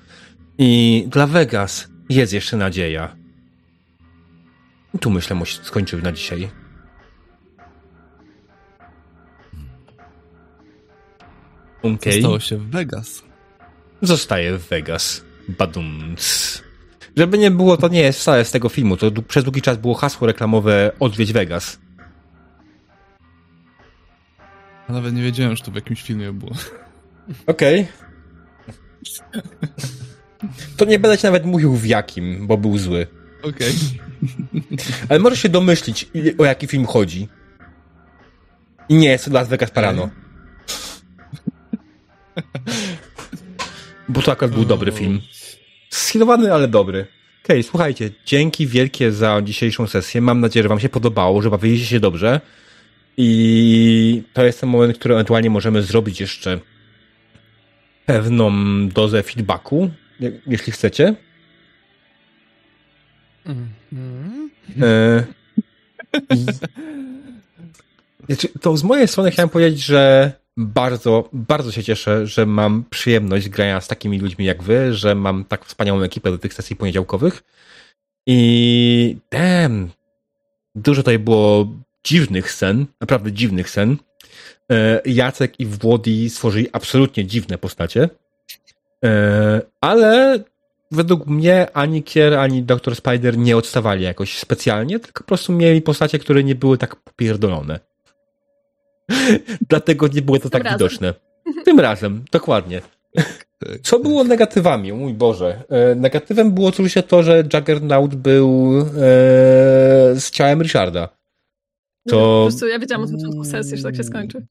i 0.57 1.03
dla 1.07 1.27
Vegas 1.27 1.87
jest 2.09 2.33
jeszcze 2.33 2.57
nadzieja. 2.57 3.15
I 4.93 4.99
tu 4.99 5.09
myślę, 5.09 5.35
musi 5.35 5.59
skończył 5.63 6.01
na 6.01 6.11
dzisiaj. 6.11 6.49
Okej. 11.83 12.19
Stało 12.19 12.39
się 12.39 12.57
w 12.57 12.69
Vegas. 12.69 13.23
Zostaje 14.01 14.57
w 14.57 14.67
Vegas. 14.67 15.23
Badums. 15.47 16.61
Żeby 17.17 17.37
nie 17.37 17.51
było, 17.51 17.77
to 17.77 17.87
nie 17.87 18.01
jest 18.01 18.19
wcale 18.19 18.45
z 18.45 18.51
tego 18.51 18.69
filmu. 18.69 18.97
To 18.97 19.11
przez 19.27 19.43
długi 19.43 19.61
czas 19.61 19.77
było 19.77 19.93
hasło 19.93 20.27
reklamowe 20.27 20.91
Odwiedź 20.99 21.33
Vegas. 21.33 21.79
Nawet 24.89 25.13
nie 25.13 25.23
wiedziałem, 25.23 25.55
że 25.55 25.63
to 25.63 25.71
w 25.71 25.75
jakimś 25.75 26.01
filmie 26.01 26.33
było. 26.33 26.51
Okej. 27.47 27.87
To 30.77 30.85
nie 30.85 30.99
będę 30.99 31.17
ci 31.17 31.25
nawet 31.25 31.45
mówił 31.45 31.75
w 31.75 31.85
jakim, 31.85 32.47
bo 32.47 32.57
był 32.57 32.77
zły. 32.77 33.07
Okej. 33.43 33.73
Ale 35.09 35.19
możesz 35.19 35.41
się 35.41 35.49
domyślić, 35.49 36.11
o 36.37 36.45
jaki 36.45 36.67
film 36.67 36.85
chodzi. 36.85 37.27
I 38.89 38.95
nie 38.95 39.09
jest 39.09 39.25
to 39.25 39.31
Las 39.31 39.47
Vegas 39.47 39.71
Parano. 39.71 40.09
Bo 44.09 44.21
to 44.21 44.31
akurat 44.31 44.51
był 44.51 44.65
dobry 44.65 44.91
film. 44.91 45.21
Schilowany, 45.91 46.53
ale 46.53 46.67
dobry. 46.67 47.07
Okej, 47.45 47.63
słuchajcie, 47.63 48.09
dzięki 48.25 48.67
wielkie 48.67 49.11
za 49.11 49.41
dzisiejszą 49.41 49.87
sesję. 49.87 50.21
Mam 50.21 50.39
nadzieję, 50.39 50.63
że 50.63 50.69
wam 50.69 50.79
się 50.79 50.89
podobało, 50.89 51.41
że 51.41 51.49
bawiliście 51.49 51.87
się 51.87 51.99
dobrze. 51.99 52.41
I 53.17 54.23
to 54.33 54.43
jest 54.45 54.59
ten 54.61 54.69
moment, 54.69 54.97
który 54.97 55.13
ewentualnie 55.13 55.49
możemy 55.49 55.81
zrobić 55.83 56.21
jeszcze 56.21 56.59
pewną 58.05 58.51
dozę 58.89 59.23
feedbacku, 59.23 59.91
je- 60.19 60.39
jeśli 60.47 60.71
chcecie. 60.73 61.15
E, 64.81 65.23
i- 66.35 66.45
Znaczy, 68.27 68.47
to 68.61 68.77
z 68.77 68.83
mojej 68.83 69.07
strony 69.07 69.31
chciałem 69.31 69.49
powiedzieć, 69.49 69.81
że 69.83 70.31
bardzo, 70.57 71.29
bardzo 71.33 71.71
się 71.71 71.83
cieszę, 71.83 72.27
że 72.27 72.45
mam 72.45 72.83
przyjemność 72.89 73.49
grania 73.49 73.81
z 73.81 73.87
takimi 73.87 74.19
ludźmi 74.19 74.45
jak 74.45 74.63
wy, 74.63 74.93
że 74.93 75.15
mam 75.15 75.45
tak 75.45 75.65
wspaniałą 75.65 76.01
ekipę 76.01 76.31
do 76.31 76.37
tych 76.37 76.53
sesji 76.53 76.75
poniedziałkowych. 76.75 77.43
I 78.27 79.17
damn, 79.31 79.89
dużo 80.75 81.01
tutaj 81.01 81.19
było 81.19 81.67
dziwnych 82.03 82.51
scen, 82.51 82.85
naprawdę 83.01 83.31
dziwnych 83.31 83.69
scen. 83.69 83.97
E, 84.71 85.01
Jacek 85.05 85.59
i 85.59 85.65
Włodi 85.65 86.29
stworzyli 86.29 86.67
absolutnie 86.71 87.25
dziwne 87.25 87.57
postacie. 87.57 88.09
E, 89.05 89.61
Ale 89.81 90.43
według 90.91 91.27
mnie 91.27 91.67
ani 91.73 92.03
Kier, 92.03 92.33
ani 92.33 92.63
Dr. 92.63 92.95
Spider 92.95 93.37
nie 93.37 93.57
odstawali 93.57 94.03
jakoś 94.03 94.37
specjalnie, 94.37 94.99
tylko 94.99 95.23
po 95.23 95.27
prostu 95.27 95.53
mieli 95.53 95.81
postacie, 95.81 96.19
które 96.19 96.43
nie 96.43 96.55
były 96.55 96.77
tak 96.77 96.95
popierdolone. 96.95 97.79
Dlatego 99.69 100.07
nie 100.07 100.21
było 100.21 100.37
to 100.37 100.41
Tym 100.43 100.51
tak 100.51 100.63
razem. 100.63 100.77
widoczne. 100.79 101.13
Tym 101.65 101.79
razem, 101.79 102.23
dokładnie. 102.31 102.81
Co 103.83 103.99
było 103.99 104.23
negatywami? 104.23 104.91
O 104.91 104.95
Mój 104.95 105.13
Boże. 105.13 105.63
E, 105.69 105.95
negatywem 105.95 106.51
było 106.51 106.67
oczywiście 106.69 107.03
to, 107.03 107.23
że 107.23 107.43
Juggernaut 107.53 108.15
był 108.15 108.79
e, 108.79 108.83
z 110.19 110.31
ciałem 110.31 110.61
Richarda. 110.61 111.07
Po 112.03 112.09
To, 112.09 112.43
prostu 112.47 112.67
ja 112.67 112.79
wiedziałam 112.79 113.03
od 113.05 113.11
początku 113.11 113.43
sesji, 113.43 113.77
że 113.77 113.83
tak 113.83 113.95
się 113.95 114.03
skończy. 114.03 114.45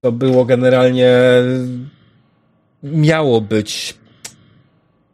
to 0.00 0.12
było 0.12 0.44
generalnie 0.44 1.18
miało 2.82 3.40
być 3.40 3.94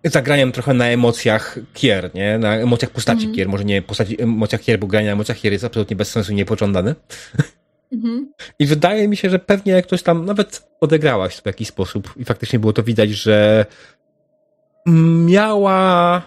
zagraniem 0.05 0.53
trochę 0.53 0.75
na 0.75 0.87
emocjach 0.87 1.59
Kier, 1.75 2.11
nie? 2.15 2.39
Na 2.39 2.57
emocjach 2.57 2.91
postaci 2.91 3.19
Mhm. 3.19 3.35
Kier. 3.37 3.49
Może 3.49 3.65
nie 3.65 3.83
postaci, 3.83 4.23
emocjach 4.23 4.61
Kier, 4.61 4.79
bo 4.79 4.87
granie 4.87 5.07
na 5.07 5.13
emocjach 5.13 5.39
Kier 5.39 5.53
jest 5.53 5.65
absolutnie 5.65 5.97
bez 5.97 6.11
sensu 6.11 6.33
i 6.33 6.35
niepożądane. 6.35 6.95
Mhm. 7.93 8.33
I 8.59 8.67
wydaje 8.67 9.09
mi 9.09 9.17
się, 9.17 9.31
że 9.31 9.39
pewnie 9.39 9.73
jak 9.73 9.87
ktoś 9.87 10.03
tam 10.03 10.25
nawet 10.25 10.69
odegrałaś 10.81 11.37
w 11.37 11.47
jakiś 11.47 11.69
sposób 11.69 12.15
i 12.17 12.25
faktycznie 12.25 12.59
było 12.59 12.73
to 12.73 12.83
widać, 12.83 13.11
że 13.11 13.67
miała 15.27 16.23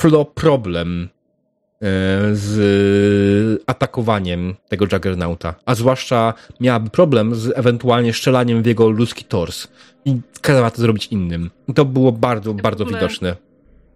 Flo 0.00 0.24
problem 0.24 1.08
e, 1.82 1.86
z 2.32 3.62
atakowaniem 3.66 4.54
tego 4.68 4.86
Juggernauta, 4.92 5.54
a 5.66 5.74
zwłaszcza 5.74 6.34
miałaby 6.60 6.90
problem 6.90 7.34
z 7.34 7.52
ewentualnie 7.58 8.12
strzelaniem 8.12 8.62
w 8.62 8.66
jego 8.66 8.90
ludzki 8.90 9.24
tors 9.24 9.68
i 10.04 10.20
kazała 10.40 10.70
to 10.70 10.80
zrobić 10.80 11.06
innym. 11.06 11.50
I 11.68 11.74
to 11.74 11.84
było 11.84 12.12
bardzo, 12.12 12.52
w 12.52 12.62
bardzo 12.62 12.84
ogóle- 12.84 12.98
widoczne. 12.98 13.36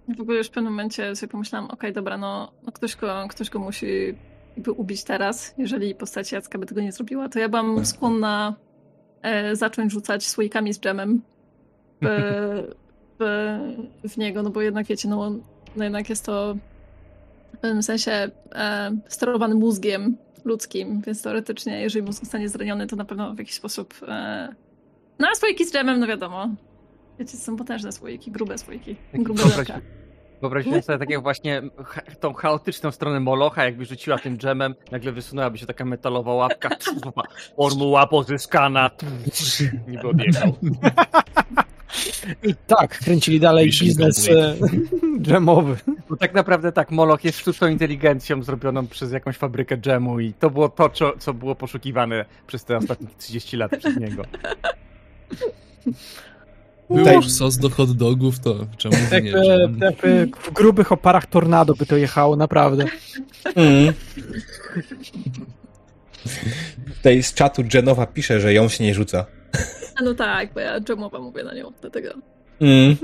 Ja 0.09 0.15
w 0.15 0.21
ogóle 0.21 0.39
już 0.39 0.47
w 0.47 0.51
pewnym 0.51 0.73
momencie 0.73 1.17
sobie 1.17 1.31
pomyślałam, 1.31 1.71
okej, 1.71 1.93
dobra, 1.93 2.19
no, 2.19 2.53
no 2.67 2.73
ktoś, 2.73 2.97
go, 2.97 3.27
ktoś 3.31 3.51
go 3.51 3.59
musi 3.59 4.15
jakby 4.57 4.73
ubić 4.73 5.05
teraz. 5.05 5.55
Jeżeli 5.59 5.95
postać 5.95 6.33
Jacka 6.33 6.59
by 6.59 6.67
tego 6.67 6.81
nie 6.81 6.93
zrobiła, 6.93 7.29
to 7.29 7.39
ja 7.39 7.49
byłam 7.49 7.87
skłonna 7.87 8.55
e, 9.23 9.57
zacząć 9.57 9.93
rzucać 9.93 10.27
słoikami 10.27 10.75
z 10.75 10.81
dżemem 10.81 11.23
w, 12.03 12.07
w, 13.21 13.59
w 14.09 14.17
niego, 14.17 14.43
no 14.43 14.51
bo 14.51 14.63
jednak 14.63 14.87
wiecie, 14.87 15.09
no, 15.09 15.31
no 15.77 15.85
jednak 15.85 16.11
jest 16.11 16.25
to 16.25 16.57
w 17.55 17.59
pewnym 17.59 17.83
sensie 17.83 18.31
e, 18.53 18.97
sterowany 19.09 19.55
mózgiem 19.55 20.17
ludzkim, 20.45 21.01
więc 21.07 21.23
teoretycznie, 21.23 21.83
jeżeli 21.83 22.05
mózg 22.05 22.21
zostanie 22.21 22.49
zraniony, 22.49 22.87
to 22.87 22.97
na 22.97 23.05
pewno 23.05 23.35
w 23.35 23.39
jakiś 23.39 23.55
sposób 23.55 23.95
e, 24.09 24.49
no 25.19 25.29
a 25.33 25.35
słoiki 25.35 25.65
z 25.65 25.73
dżemem, 25.73 26.01
no 26.01 26.07
wiadomo. 26.07 26.49
Wiecie, 27.19 27.37
są 27.37 27.57
potężne 27.57 27.93
słoiki, 27.93 28.31
grube 28.31 28.59
słoiki, 28.59 28.97
grube 29.15 29.43
Wyobraź- 29.43 29.81
Wyobraźmy 30.45 30.83
sobie 30.83 30.99
takiego 30.99 31.23
właśnie 31.23 31.63
tą 32.21 32.33
chaotyczną 32.35 32.91
stronę 32.91 33.21
Molocha, 33.21 33.65
jakby 33.65 33.85
rzuciła 33.85 34.19
tym 34.19 34.39
dżemem, 34.39 34.75
nagle 34.91 35.13
wysunęłaby 35.13 35.59
się 35.59 35.67
taka 35.67 35.85
metalowa 35.85 36.35
łapka, 36.35 36.71
formuła 37.57 38.07
pozyskana, 38.07 38.91
niby 39.89 40.09
odjechał. 40.09 40.57
I 42.43 42.55
tak, 42.67 42.99
kręcili 42.99 43.41
dalej 43.41 43.67
Mission 43.67 43.89
biznes 43.89 44.29
e, 44.29 44.57
dżemowy. 45.25 45.77
Bo 46.09 46.17
tak 46.17 46.35
naprawdę 46.35 46.73
tak, 46.73 46.91
Moloch 46.91 47.25
jest 47.25 47.39
sztuczną 47.39 47.69
inteligencją 47.69 48.43
zrobioną 48.43 48.87
przez 48.87 49.13
jakąś 49.13 49.37
fabrykę 49.37 49.77
dżemu 49.77 50.21
i 50.21 50.33
to 50.33 50.51
było 50.51 50.69
to, 50.69 50.91
co 51.19 51.35
było 51.35 51.55
poszukiwane 51.55 52.25
przez 52.47 52.65
te 52.65 52.77
ostatnie 52.77 53.07
30 53.19 53.57
lat 53.57 53.77
przez 53.79 53.97
niego. 53.97 54.23
Był 56.91 57.07
już 57.13 57.31
sos 57.31 57.59
do 57.59 57.71
hot 57.71 57.93
dogów, 57.93 58.41
to 58.41 58.67
czemu 58.77 58.97
nie? 59.23 59.31
Jakby 59.81 60.29
w 60.43 60.53
grubych 60.53 60.93
oparach 60.93 61.27
tornado 61.27 61.75
by 61.75 61.87
to 61.87 61.97
jechało, 61.97 62.37
naprawdę. 62.37 62.85
Mm. 63.55 63.95
Tutaj 66.97 67.23
z 67.23 67.35
czatu 67.35 67.63
Genowa 67.73 68.07
pisze, 68.07 68.41
że 68.41 68.55
ją 68.55 68.69
się 68.69 68.85
nie 68.85 68.95
rzuca. 68.95 69.27
A 69.97 70.03
no 70.03 70.15
tak, 70.15 70.55
bo 70.55 70.61
ja 70.61 70.81
Genowa 70.81 71.19
mówię 71.19 71.45
na 71.45 71.55
nią, 71.55 71.73
dlatego. 71.81 72.09
Mm. 72.61 72.97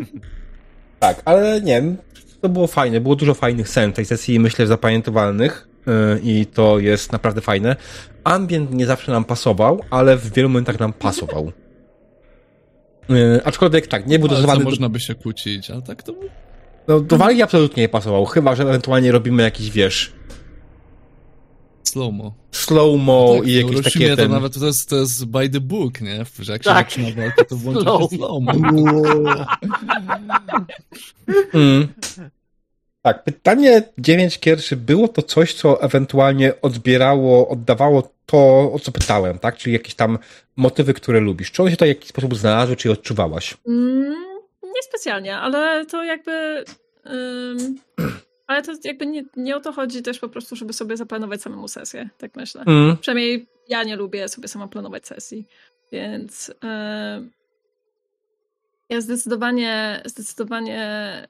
Tak, 0.99 1.23
ale 1.25 1.61
nie 1.61 1.83
wiem, 1.83 1.97
to 2.41 2.49
było 2.49 2.67
fajne, 2.67 3.01
było 3.01 3.17
dużo 3.17 3.35
fajnych 3.35 3.69
scen 3.69 3.93
tej 3.93 4.05
sesji, 4.05 4.41
myślę, 4.41 4.67
zapamiętywalnych 4.67 5.69
yy, 5.87 6.21
i 6.23 6.47
to 6.47 6.79
jest 6.79 7.13
naprawdę 7.13 7.41
fajne. 7.41 7.77
Ambient 8.25 8.75
nie 8.75 8.87
zawsze 8.87 9.13
nam 9.13 9.25
pasował, 9.25 9.81
ale 9.91 10.17
w 10.17 10.33
wielu 10.33 10.49
momentach 10.49 10.81
nam 10.81 10.93
pasował. 10.93 11.53
Yy, 13.11 13.41
aczkolwiek 13.45 13.87
tak, 13.87 14.07
nie 14.07 14.19
był 14.19 14.29
dozowany... 14.29 14.65
można 14.65 14.89
by 14.89 15.01
się 15.01 15.15
kłócić, 15.15 15.71
ale 15.71 15.83
tak 15.83 16.03
to... 16.03 16.15
No, 16.89 17.01
do 17.01 17.19
walki 17.19 17.43
absolutnie 17.43 17.83
nie 17.83 17.89
pasował, 17.89 18.25
chyba, 18.25 18.57
że 18.57 18.63
ewentualnie 18.63 19.13
robimy 19.13 19.43
jakiś, 19.43 19.71
wiesz... 19.71 20.13
Slow-mo. 21.83 22.35
Slow-mo 22.53 23.27
no 23.29 23.41
tak, 23.41 23.49
i 23.49 23.55
jakieś 23.55 23.83
takie... 23.83 24.17
to 24.17 24.29
nawet 24.29 24.59
to 24.59 24.67
jest, 24.67 24.89
to 24.89 24.97
jest 24.97 25.25
by 25.25 25.49
the 25.49 25.61
book, 25.61 26.01
nie? 26.01 26.25
Że 26.39 26.53
jak 26.53 26.63
się 26.63 26.71
tak. 26.71 26.91
zaczyna 26.91 27.23
walkę, 27.23 27.45
to 27.45 27.57
włącza 27.57 27.81
slow. 27.81 28.11
slow-mo. 28.11 28.53
mm. 31.55 31.89
Tak, 33.03 33.25
pytanie 33.25 33.83
9 33.99 34.39
kierszy, 34.39 34.77
było 34.77 35.09
to 35.09 35.23
coś, 35.23 35.55
co 35.55 35.83
ewentualnie 35.83 36.61
odbierało, 36.61 37.49
oddawało 37.49 38.11
to, 38.27 38.73
o 38.73 38.79
co 38.79 38.93
pytałem, 38.93 39.39
tak? 39.39 39.57
Czyli 39.57 39.73
jakieś 39.73 39.95
tam 39.95 40.19
motywy, 40.57 40.95
które 40.95 41.21
lubisz. 41.21 41.53
Czy 41.53 41.63
one 41.63 41.71
się 41.71 41.77
to 41.77 41.85
w 41.85 41.89
jakiś 41.89 42.09
sposób 42.09 42.35
znalazły, 42.35 42.77
czy 42.77 42.89
je 42.89 42.93
odczuwałaś? 42.93 43.57
Mm, 43.67 44.15
niespecjalnie, 44.75 45.37
ale 45.37 45.87
to 45.87 46.05
jakby... 46.05 46.65
Um, 47.05 47.79
ale 48.47 48.63
to 48.63 48.73
jakby 48.85 49.07
nie, 49.07 49.25
nie 49.37 49.57
o 49.57 49.61
to 49.61 49.73
chodzi 49.73 50.03
też 50.03 50.19
po 50.19 50.29
prostu, 50.29 50.57
żeby 50.57 50.73
sobie 50.73 50.97
zaplanować 50.97 51.43
samemu 51.43 51.69
sesję, 51.69 52.09
tak 52.19 52.37
myślę. 52.37 52.65
Mm. 52.67 52.97
Przynajmniej 52.97 53.47
ja 53.69 53.83
nie 53.83 53.97
lubię 53.97 54.29
sobie 54.29 54.49
sama 54.49 54.69
planować 54.69 55.07
sesji, 55.07 55.47
więc 55.93 56.49
yy, 56.49 57.31
ja 58.89 59.01
zdecydowanie, 59.01 60.03
zdecydowanie 60.05 61.29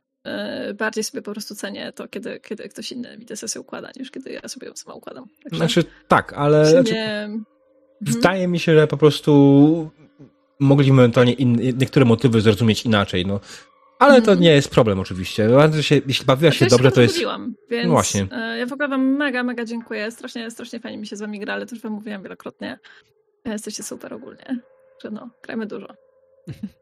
bardziej 0.74 1.04
sobie 1.04 1.22
po 1.22 1.32
prostu 1.32 1.54
cenię 1.54 1.92
to, 1.92 2.08
kiedy, 2.08 2.40
kiedy 2.40 2.68
ktoś 2.68 2.92
inny 2.92 3.18
mi 3.18 3.26
tę 3.26 3.36
sesję 3.36 3.60
układa, 3.60 3.90
niż 3.96 4.10
kiedy 4.10 4.32
ja 4.32 4.48
sobie 4.48 4.66
ją 4.66 4.76
sama 4.76 4.94
układam. 4.94 5.26
Także 5.42 5.56
znaczy 5.56 5.84
tak, 6.08 6.32
ale 6.32 6.66
znaczy, 6.66 6.92
nie... 6.92 7.22
Mhm. 7.22 7.44
wydaje 8.00 8.48
mi 8.48 8.58
się, 8.58 8.74
że 8.74 8.86
po 8.86 8.96
prostu 8.96 9.90
mogliśmy 10.60 11.02
ewentualnie 11.02 11.34
niektóre 11.74 12.04
motywy 12.04 12.40
zrozumieć 12.40 12.84
inaczej. 12.84 13.26
No, 13.26 13.40
ale 13.98 14.14
to 14.14 14.18
mhm. 14.18 14.40
nie 14.40 14.50
jest 14.50 14.70
problem 14.70 15.00
oczywiście. 15.00 15.48
Się, 15.80 16.00
jeśli 16.06 16.26
bawiłaś 16.26 16.58
się 16.58 16.66
dobrze, 16.66 16.92
to 16.92 17.00
jest... 17.00 17.18
Więc 17.70 17.86
no 17.86 17.92
właśnie. 17.92 18.26
E, 18.32 18.58
ja 18.58 18.66
w 18.66 18.72
ogóle 18.72 18.88
wam 18.88 19.16
mega, 19.16 19.42
mega 19.42 19.64
dziękuję. 19.64 20.10
Strasznie, 20.10 20.50
strasznie 20.50 20.80
fajnie 20.80 20.98
mi 20.98 21.06
się 21.06 21.16
z 21.16 21.20
wami 21.20 21.40
gra, 21.40 21.54
ale 21.54 21.66
też 21.66 21.80
wam 21.80 21.92
mówiłam 21.92 22.22
wielokrotnie. 22.22 22.78
E, 23.44 23.52
jesteście 23.52 23.82
super 23.82 24.14
ogólnie. 24.14 24.60
Że 25.02 25.10
no, 25.10 25.30
grajmy 25.42 25.66
dużo. 25.66 25.86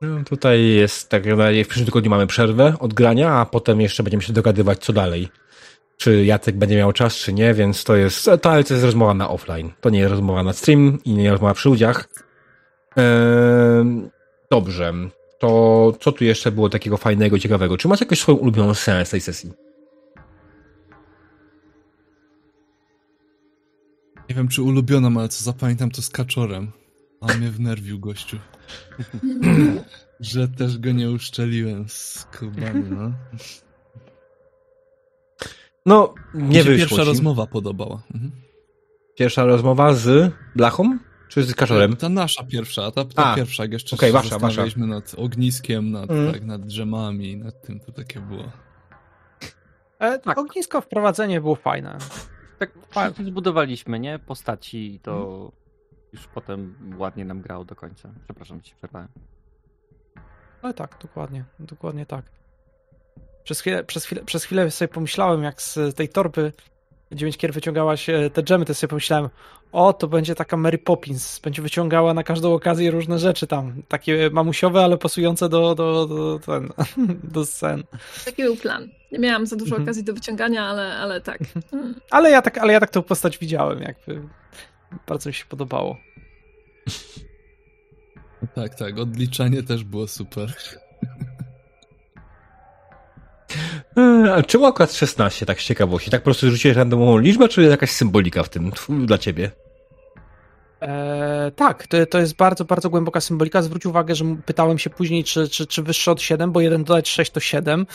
No, 0.00 0.24
tutaj 0.24 0.68
jest 0.68 1.08
tak, 1.08 1.22
w 1.64 1.66
przyszłym 1.68 1.86
tygodniu 1.86 2.10
mamy 2.10 2.26
przerwę 2.26 2.74
od 2.80 2.94
grania, 2.94 3.32
a 3.32 3.46
potem 3.46 3.80
jeszcze 3.80 4.02
będziemy 4.02 4.22
się 4.22 4.32
dogadywać, 4.32 4.78
co 4.78 4.92
dalej. 4.92 5.28
Czy 5.96 6.24
Jacek 6.24 6.56
będzie 6.56 6.76
miał 6.76 6.92
czas, 6.92 7.16
czy 7.16 7.32
nie, 7.32 7.54
więc 7.54 7.84
to 7.84 7.96
jest, 7.96 8.24
to, 8.24 8.38
to 8.38 8.56
jest 8.56 8.84
rozmowa 8.84 9.14
na 9.14 9.28
offline. 9.28 9.72
To 9.80 9.90
nie 9.90 9.98
jest 9.98 10.10
rozmowa 10.10 10.42
na 10.42 10.52
stream 10.52 10.98
i 11.04 11.14
nie 11.14 11.30
rozmowa 11.30 11.54
przy 11.54 11.68
ludziach. 11.68 12.08
Eee, 12.96 14.10
dobrze 14.50 14.92
to 15.38 15.92
co 16.00 16.12
tu 16.12 16.24
jeszcze 16.24 16.52
było 16.52 16.68
takiego 16.68 16.96
fajnego, 16.96 17.38
ciekawego? 17.38 17.76
Czy 17.76 17.88
masz 17.88 18.00
jakąś 18.00 18.20
swoją 18.20 18.38
ulubioną 18.38 18.74
scenę 18.74 19.06
z 19.06 19.10
tej 19.10 19.20
sesji? 19.20 19.52
Nie 24.28 24.34
wiem, 24.34 24.48
czy 24.48 24.62
ulubioną, 24.62 25.18
ale 25.18 25.28
co 25.28 25.44
zapamiętam 25.44 25.90
to 25.90 26.02
z 26.02 26.10
kaczorem. 26.10 26.72
On 27.20 27.38
mnie 27.38 27.50
wnerwił, 27.50 28.00
gościu. 28.00 28.38
Że 30.20 30.48
też 30.48 30.78
go 30.78 30.92
nie 30.92 31.10
uszczeliłem 31.10 31.88
z 31.88 32.26
kubami, 32.38 32.84
no. 32.90 33.12
No, 35.86 36.14
nie 36.34 36.64
wyszło 36.64 36.78
pierwsza 36.78 36.96
ci. 36.96 37.08
rozmowa 37.08 37.46
podobała. 37.46 38.02
Mhm. 38.14 38.32
Pierwsza 39.14 39.44
rozmowa 39.44 39.92
z 39.92 40.32
Blachą? 40.56 40.98
Czy 41.28 41.42
z 41.42 41.54
kaczorem? 41.54 41.96
Ta 41.96 42.08
nasza 42.08 42.44
pierwsza, 42.44 42.90
ta, 42.90 43.04
ta 43.04 43.24
A, 43.32 43.36
pierwsza, 43.36 43.62
jak 43.62 43.72
jeszcze 43.72 43.96
okay, 43.96 44.08
się 44.08 44.38
wasza, 44.38 44.66
nad 44.76 45.14
ogniskiem, 45.14 45.90
nad, 45.90 46.10
mm. 46.10 46.32
tak, 46.32 46.44
nad 46.44 46.66
drzemami, 46.66 47.36
nad 47.36 47.62
tym, 47.62 47.80
to 47.80 47.92
takie 47.92 48.20
było. 48.20 48.52
E, 49.98 50.18
tak. 50.18 50.38
Ognisko, 50.38 50.80
wprowadzenie 50.80 51.40
było 51.40 51.54
fajne. 51.54 51.98
Tak, 52.92 53.14
zbudowaliśmy, 53.26 54.00
nie? 54.00 54.18
Postaci 54.18 54.94
i 54.94 55.00
to 55.00 55.36
mm. 55.40 55.65
Już 56.16 56.26
potem 56.26 56.74
ładnie 56.98 57.24
nam 57.24 57.40
grało 57.40 57.64
do 57.64 57.74
końca. 57.74 58.08
Przepraszam, 58.24 58.60
ci 58.60 58.74
przerwałem. 58.74 59.08
Ale 60.62 60.74
tak, 60.74 60.96
dokładnie, 61.02 61.44
dokładnie 61.58 62.06
tak. 62.06 62.24
Przez 63.44 63.60
chwilę, 63.60 63.84
przez, 63.84 64.04
chwilę, 64.04 64.24
przez 64.24 64.44
chwilę 64.44 64.70
sobie 64.70 64.88
pomyślałem, 64.88 65.42
jak 65.42 65.62
z 65.62 65.96
tej 65.96 66.08
torby 66.08 66.52
9 67.12 67.36
kier 67.36 67.52
wyciągałaś 67.52 68.06
te 68.32 68.42
dżemy, 68.42 68.64
to 68.64 68.74
sobie 68.74 68.88
pomyślałem, 68.88 69.28
o, 69.72 69.92
to 69.92 70.08
będzie 70.08 70.34
taka 70.34 70.56
Mary 70.56 70.78
Poppins, 70.78 71.38
będzie 71.38 71.62
wyciągała 71.62 72.14
na 72.14 72.22
każdą 72.22 72.54
okazję 72.54 72.90
różne 72.90 73.18
rzeczy 73.18 73.46
tam, 73.46 73.82
takie 73.88 74.30
mamusiowe, 74.32 74.84
ale 74.84 74.98
pasujące 74.98 75.48
do, 75.48 75.74
do, 75.74 76.06
do, 76.06 76.38
ten, 76.38 76.68
do 77.34 77.46
scen. 77.46 77.84
Taki 78.24 78.42
był 78.42 78.56
plan. 78.56 78.88
Nie 79.12 79.18
miałam 79.18 79.46
za 79.46 79.56
dużo 79.56 79.70
mhm. 79.70 79.82
okazji 79.82 80.04
do 80.04 80.14
wyciągania, 80.14 80.64
ale, 80.64 80.96
ale 80.96 81.20
tak. 81.20 81.38
Ale, 82.10 82.30
ja 82.30 82.42
tak. 82.42 82.58
Ale 82.58 82.72
ja 82.72 82.80
tak 82.80 82.90
tą 82.90 83.02
postać 83.02 83.38
widziałem, 83.38 83.82
jakby 83.82 84.22
bardzo 85.06 85.30
mi 85.30 85.34
się 85.34 85.44
podobało. 85.44 85.96
Tak, 88.54 88.74
tak, 88.74 88.98
odliczanie 88.98 89.62
też 89.62 89.84
było 89.84 90.08
super. 90.08 90.52
E, 93.96 94.34
a 94.34 94.42
czemu 94.42 94.66
akurat 94.66 94.92
16, 94.92 95.46
tak 95.46 95.60
z 95.60 95.64
ciekawości? 95.64 96.10
Tak 96.10 96.20
po 96.20 96.24
prostu 96.24 96.50
rzuciłeś 96.50 96.76
randomową 96.76 97.18
liczbę, 97.18 97.48
czy 97.48 97.62
jakaś 97.62 97.90
symbolika 97.90 98.42
w 98.42 98.48
tym 98.48 98.72
dla 99.06 99.18
ciebie? 99.18 99.50
Eee, 100.80 101.52
tak, 101.52 101.86
to, 101.86 102.06
to 102.06 102.18
jest 102.18 102.36
bardzo, 102.36 102.64
bardzo 102.64 102.90
głęboka 102.90 103.20
symbolika. 103.20 103.62
Zwróć 103.62 103.86
uwagę, 103.86 104.14
że 104.14 104.24
pytałem 104.46 104.78
się 104.78 104.90
później, 104.90 105.24
czy, 105.24 105.48
czy, 105.48 105.66
czy 105.66 105.82
wyższe 105.82 106.12
od 106.12 106.22
7, 106.22 106.52
bo 106.52 106.60
1 106.60 106.84
dodać 106.84 107.08
6 107.08 107.30
to 107.30 107.40
7. 107.40 107.86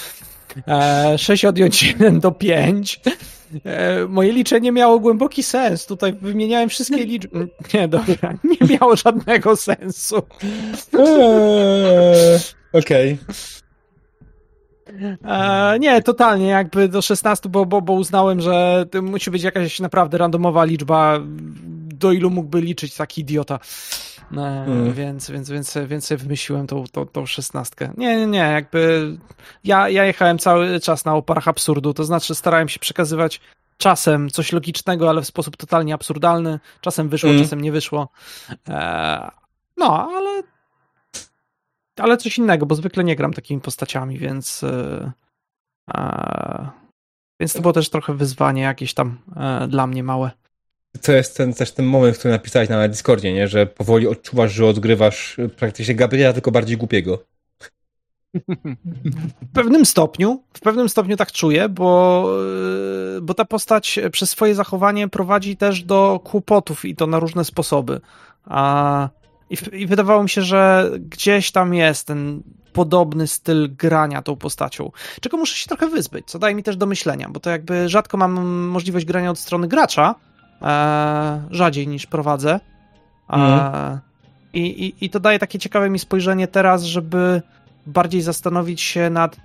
Eee, 0.67 1.17
6 1.17 1.45
odjąć 1.45 1.83
1 1.83 2.21
to 2.21 2.31
5. 2.31 2.99
Eee, 3.65 4.07
moje 4.07 4.31
liczenie 4.31 4.71
miało 4.71 4.99
głęboki 4.99 5.43
sens. 5.43 5.85
Tutaj 5.85 6.13
wymieniałem 6.21 6.69
wszystkie 6.69 7.05
liczby. 7.05 7.47
Nie, 7.73 7.87
dobra, 7.87 8.33
nie 8.43 8.67
miało 8.67 8.95
żadnego 8.95 9.55
sensu. 9.55 10.15
Eee, 10.93 12.39
Okej. 12.73 13.17
Okay. 13.21 13.35
E, 15.25 15.79
nie, 15.79 16.01
totalnie, 16.01 16.47
jakby 16.47 16.87
do 16.87 17.01
16, 17.01 17.49
bo, 17.49 17.65
bo, 17.65 17.81
bo 17.81 17.93
uznałem, 17.93 18.41
że 18.41 18.85
musi 19.01 19.31
być 19.31 19.43
jakaś 19.43 19.79
naprawdę 19.79 20.17
randomowa 20.17 20.63
liczba, 20.63 21.19
do 22.01 22.11
ilu 22.11 22.29
mógłby 22.29 22.61
liczyć 22.61 22.95
taki 22.95 23.21
idiota. 23.21 23.59
Mm. 24.37 24.93
Więc, 24.93 25.31
więc, 25.31 25.49
więc, 25.49 25.77
więc 25.87 26.05
sobie 26.05 26.17
wymyśliłem 26.17 26.67
tą, 26.67 26.83
tą, 26.91 27.05
tą 27.05 27.25
szesnastkę. 27.25 27.93
Nie, 27.97 28.17
nie, 28.17 28.27
nie, 28.27 28.37
jakby 28.39 29.11
ja, 29.63 29.89
ja 29.89 30.05
jechałem 30.05 30.37
cały 30.37 30.79
czas 30.79 31.05
na 31.05 31.15
oparach 31.15 31.47
absurdu, 31.47 31.93
to 31.93 32.03
znaczy 32.03 32.35
starałem 32.35 32.69
się 32.69 32.79
przekazywać 32.79 33.41
czasem 33.77 34.29
coś 34.29 34.51
logicznego, 34.51 35.09
ale 35.09 35.21
w 35.21 35.27
sposób 35.27 35.57
totalnie 35.57 35.93
absurdalny. 35.93 36.59
Czasem 36.81 37.09
wyszło, 37.09 37.29
mm. 37.29 37.43
czasem 37.43 37.61
nie 37.61 37.71
wyszło. 37.71 38.09
E, 38.69 39.31
no, 39.77 40.09
ale 40.11 40.43
ale 41.97 42.17
coś 42.17 42.37
innego, 42.37 42.65
bo 42.65 42.75
zwykle 42.75 43.03
nie 43.03 43.15
gram 43.15 43.33
takimi 43.33 43.61
postaciami, 43.61 44.17
więc 44.17 44.63
e, 44.63 45.11
więc 47.39 47.53
to 47.53 47.61
było 47.61 47.73
też 47.73 47.89
trochę 47.89 48.13
wyzwanie 48.13 48.61
jakieś 48.61 48.93
tam 48.93 49.17
e, 49.35 49.67
dla 49.67 49.87
mnie 49.87 50.03
małe. 50.03 50.31
To 51.01 51.11
jest 51.11 51.37
ten, 51.37 51.53
też 51.53 51.71
ten 51.71 51.85
moment, 51.85 52.17
który 52.17 52.31
napisałeś 52.31 52.69
na 52.69 52.87
Discordzie, 52.87 53.33
nie? 53.33 53.47
że 53.47 53.65
powoli 53.65 54.07
odczuwasz, 54.07 54.53
że 54.53 54.65
odgrywasz 54.65 55.37
praktycznie 55.57 55.95
Gabriela, 55.95 56.33
tylko 56.33 56.51
bardziej 56.51 56.77
głupiego. 56.77 57.23
W 59.41 59.53
pewnym 59.53 59.85
stopniu, 59.85 60.43
w 60.53 60.59
pewnym 60.59 60.89
stopniu 60.89 61.17
tak 61.17 61.31
czuję, 61.31 61.69
bo, 61.69 62.29
bo 63.21 63.33
ta 63.33 63.45
postać 63.45 63.99
przez 64.11 64.29
swoje 64.29 64.55
zachowanie 64.55 65.07
prowadzi 65.07 65.57
też 65.57 65.83
do 65.83 66.19
kłopotów 66.23 66.85
i 66.85 66.95
to 66.95 67.07
na 67.07 67.19
różne 67.19 67.45
sposoby. 67.45 68.01
A 68.45 69.09
I, 69.49 69.57
I, 69.71 69.87
wydawało 69.87 70.23
mi 70.23 70.29
się, 70.29 70.41
że 70.41 70.91
gdzieś 70.99 71.51
tam 71.51 71.73
jest 71.73 72.07
ten 72.07 72.43
podobny 72.73 73.27
styl 73.27 73.75
grania 73.75 74.21
tą 74.21 74.35
postacią, 74.35 74.91
czego 75.21 75.37
muszę 75.37 75.55
się 75.55 75.67
trochę 75.67 75.87
wyzbyć, 75.87 76.27
co 76.27 76.39
daje 76.39 76.55
mi 76.55 76.63
też 76.63 76.77
do 76.77 76.85
myślenia, 76.85 77.29
bo 77.29 77.39
to 77.39 77.49
jakby 77.49 77.89
rzadko 77.89 78.17
mam 78.17 78.45
możliwość 78.67 79.05
grania 79.05 79.31
od 79.31 79.39
strony 79.39 79.67
gracza, 79.67 80.15
e, 80.61 81.41
rzadziej 81.51 81.87
niż 81.87 82.05
prowadzę. 82.05 82.59
Mm. 83.29 83.99
i, 84.53 84.85
i, 84.85 85.05
I 85.05 85.09
to 85.09 85.19
daje 85.19 85.39
takie 85.39 85.59
ciekawe 85.59 85.89
mi 85.89 85.99
spojrzenie 85.99 86.47
teraz, 86.47 86.83
żeby 86.83 87.41
bardziej 87.85 88.21
zastanowić 88.21 88.81
się 88.81 89.09
nad 89.09 89.37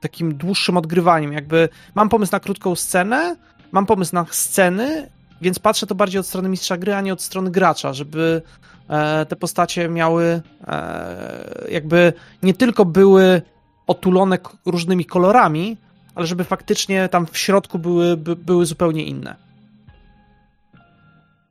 takim 0.00 0.34
dłuższym 0.34 0.76
odgrywaniem. 0.76 1.32
Jakby 1.32 1.68
mam 1.94 2.08
pomysł 2.08 2.32
na 2.32 2.40
krótką 2.40 2.74
scenę, 2.74 3.36
mam 3.72 3.86
pomysł 3.86 4.14
na 4.14 4.26
sceny, 4.30 5.10
więc 5.40 5.58
patrzę 5.58 5.86
to 5.86 5.94
bardziej 5.94 6.20
od 6.20 6.26
strony 6.26 6.48
mistrza 6.48 6.76
gry, 6.76 6.94
a 6.94 7.00
nie 7.00 7.12
od 7.12 7.22
strony 7.22 7.50
gracza, 7.50 7.92
żeby 7.92 8.42
e, 8.88 9.26
te 9.26 9.36
postacie 9.36 9.88
miały 9.88 10.42
e, 10.66 11.64
jakby 11.70 12.12
nie 12.42 12.54
tylko 12.54 12.84
były 12.84 13.42
otulone 13.86 14.38
różnymi 14.66 15.04
kolorami, 15.04 15.76
ale 16.14 16.26
żeby 16.26 16.44
faktycznie 16.44 17.08
tam 17.08 17.26
w 17.26 17.38
środku 17.38 17.78
były, 17.78 18.16
by, 18.16 18.36
były 18.36 18.66
zupełnie 18.66 19.04
inne. 19.04 19.43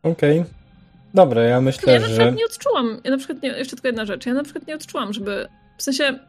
Okej. 0.03 0.39
Okay. 0.39 0.53
Dobra, 1.13 1.43
ja 1.43 1.61
myślę, 1.61 1.93
ja 1.93 1.99
że... 1.99 2.05
Ja 2.05 2.09
na 2.09 2.15
przykład 2.15 2.35
nie 2.35 2.45
odczułam, 2.45 3.01
ja 3.03 3.11
na 3.11 3.17
przykład 3.17 3.43
nie, 3.43 3.49
jeszcze 3.49 3.75
tylko 3.75 3.87
jedna 3.87 4.05
rzecz, 4.05 4.25
ja 4.25 4.33
na 4.33 4.43
przykład 4.43 4.67
nie 4.67 4.75
odczułam, 4.75 5.13
żeby, 5.13 5.47
w 5.77 5.83
sensie 5.83 6.19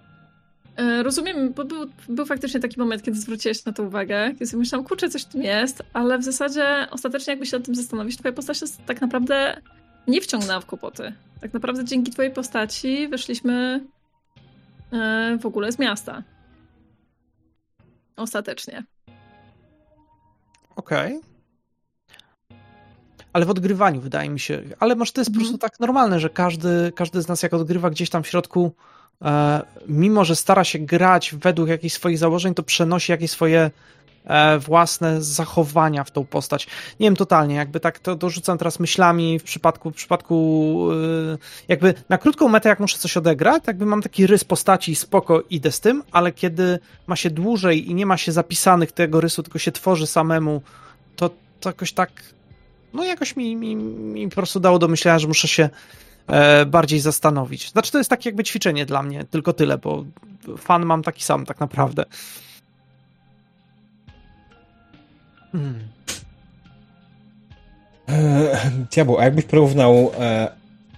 E, 0.77 1.03
rozumiem, 1.03 1.53
bo 1.53 1.65
był, 1.65 1.87
był 2.09 2.27
faktycznie 2.27 2.61
taki 2.61 2.81
moment, 2.81 3.03
kiedy 3.03 3.21
zwróciłeś 3.21 3.65
na 3.65 3.73
to 3.73 3.83
uwagę, 3.83 4.33
kiedy 4.33 4.47
sobie 4.47 4.59
myślałam, 4.59 4.87
kurczę, 4.87 5.09
coś 5.09 5.23
w 5.23 5.29
tym 5.29 5.43
jest, 5.43 5.83
ale 5.93 6.19
w 6.19 6.25
zasadzie 6.25 6.87
ostatecznie 6.91 7.33
jakby 7.33 7.47
się 7.47 7.57
nad 7.57 7.67
tym 7.67 7.75
zastanowić, 7.75 8.17
twoja 8.17 8.33
postać 8.33 8.61
jest 8.61 8.87
tak 8.87 9.01
naprawdę 9.01 9.61
nie 10.09 10.21
wciągnęła 10.21 10.61
w 10.61 10.67
kłopoty. 10.67 11.13
Tak 11.41 11.53
naprawdę 11.53 11.85
dzięki 11.85 12.13
twojej 12.13 12.31
postaci 12.33 13.09
wyszliśmy 13.09 13.85
e, 14.93 15.39
w 15.41 15.47
ogóle 15.47 15.73
z 15.73 15.79
miasta. 15.79 16.23
Ostatecznie. 18.17 18.85
Okej. 20.77 21.17
Okay. 21.17 21.34
Ale 23.35 23.47
w 23.47 23.51
odgrywaniu 23.51 24.01
wydaje 24.01 24.31
mi 24.31 24.41
się, 24.41 24.63
ale 24.81 24.95
może 24.95 25.13
to 25.13 25.21
jest 25.21 25.29
mm. 25.29 25.35
po 25.35 25.45
mhm. 25.45 25.59
prostu 25.59 25.59
tak 25.59 25.81
normalne, 25.81 26.21
że 26.21 26.31
każdy, 26.31 26.93
każdy 26.95 27.23
z 27.23 27.29
nas 27.29 27.43
jak 27.43 27.55
odgrywa 27.55 27.91
gdzieś 27.91 28.11
tam 28.11 28.23
w 28.23 28.29
środku 28.29 28.73
E, 29.23 29.63
mimo 29.89 30.25
że 30.25 30.37
stara 30.37 30.65
się 30.65 30.79
grać 30.79 31.35
według 31.35 31.69
jakichś 31.69 31.95
swoich 31.95 32.19
założeń, 32.19 32.55
to 32.55 32.63
przenosi 32.63 33.13
jakieś 33.13 33.31
swoje 33.31 33.71
e, 34.25 34.59
własne 34.59 35.23
zachowania 35.23 36.05
w 36.05 36.11
tą 36.11 36.25
postać. 36.25 36.67
Nie 37.01 37.07
wiem, 37.07 37.17
totalnie, 37.17 37.55
jakby 37.55 37.81
tak 37.81 37.99
to 37.99 38.17
dorzucam 38.17 38.59
teraz 38.59 38.81
myślami 38.81 39.39
w 39.39 39.43
przypadku, 39.43 39.91
w 39.91 39.95
przypadku 39.95 40.89
e, 41.35 41.39
jakby 41.69 41.95
na 42.09 42.19
krótką 42.19 42.49
metę, 42.49 42.69
jak 42.69 42.81
muszę 42.81 42.99
coś 42.99 43.17
odegrać, 43.17 43.63
jakby 43.67 43.87
mam 43.87 44.03
taki 44.03 44.27
rys 44.27 44.45
postaci 44.45 44.95
spoko, 44.95 45.43
idę 45.51 45.73
z 45.73 45.81
tym, 45.81 46.03
ale 46.13 46.33
kiedy 46.33 46.79
ma 47.07 47.17
się 47.17 47.31
dłużej 47.31 47.91
i 47.91 47.95
nie 47.95 48.07
ma 48.07 48.17
się 48.17 48.33
zapisanych 48.33 48.93
tego 48.93 49.21
rysu, 49.21 49.43
tylko 49.43 49.59
się 49.59 49.73
tworzy 49.73 50.07
samemu, 50.07 50.63
to, 51.17 51.31
to 51.61 51.69
jakoś 51.69 51.93
tak 51.93 52.11
no 52.95 53.05
jakoś 53.05 53.37
mi, 53.37 53.57
mi, 53.57 53.77
mi 53.77 54.29
po 54.29 54.35
prostu 54.35 54.61
dało 54.61 54.79
do 54.79 54.89
myślenia, 54.89 55.19
że 55.19 55.29
muszę 55.29 55.49
się 55.49 55.69
e, 56.27 56.67
bardziej 56.67 57.01
zastanowić. 57.01 57.71
Znaczy, 57.71 57.93
to 57.93 57.99
jest 57.99 58.11
takie 58.11 58.29
jakby 58.29 58.45
ćwiczenie 58.45 58.87
dla 58.87 59.03
mnie, 59.03 59.25
tylko 59.25 59.53
tyle, 59.53 59.79
bo 59.79 60.05
fan 60.59 60.87
mam 60.87 61.03
taki 61.03 61.25
sam 61.25 61.47
tak 61.47 61.61
naprawdę. 61.61 62.05
Hmm. 65.53 65.89
E, 68.09 69.19
a 69.19 69.25
jakbyś 69.25 69.45
porównał 69.45 70.13
e, 70.21 70.49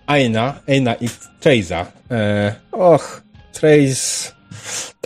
Aina, 0.07 0.55
Aina 0.69 0.95
i 0.95 1.09
Trace'a? 1.41 1.85
E, 2.11 2.55
och, 2.73 3.23
Trace... 3.53 4.37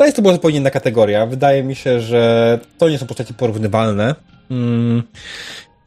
Jest 0.00 0.16
to 0.16 0.22
była 0.22 0.34
zupełnie 0.34 0.58
inna 0.58 0.70
kategoria. 0.70 1.26
Wydaje 1.26 1.62
mi 1.62 1.74
się, 1.74 2.00
że 2.00 2.58
to 2.78 2.88
nie 2.88 2.98
są 2.98 3.06
postacie 3.06 3.34
porównywalne. 3.34 4.14
Mm. 4.50 5.02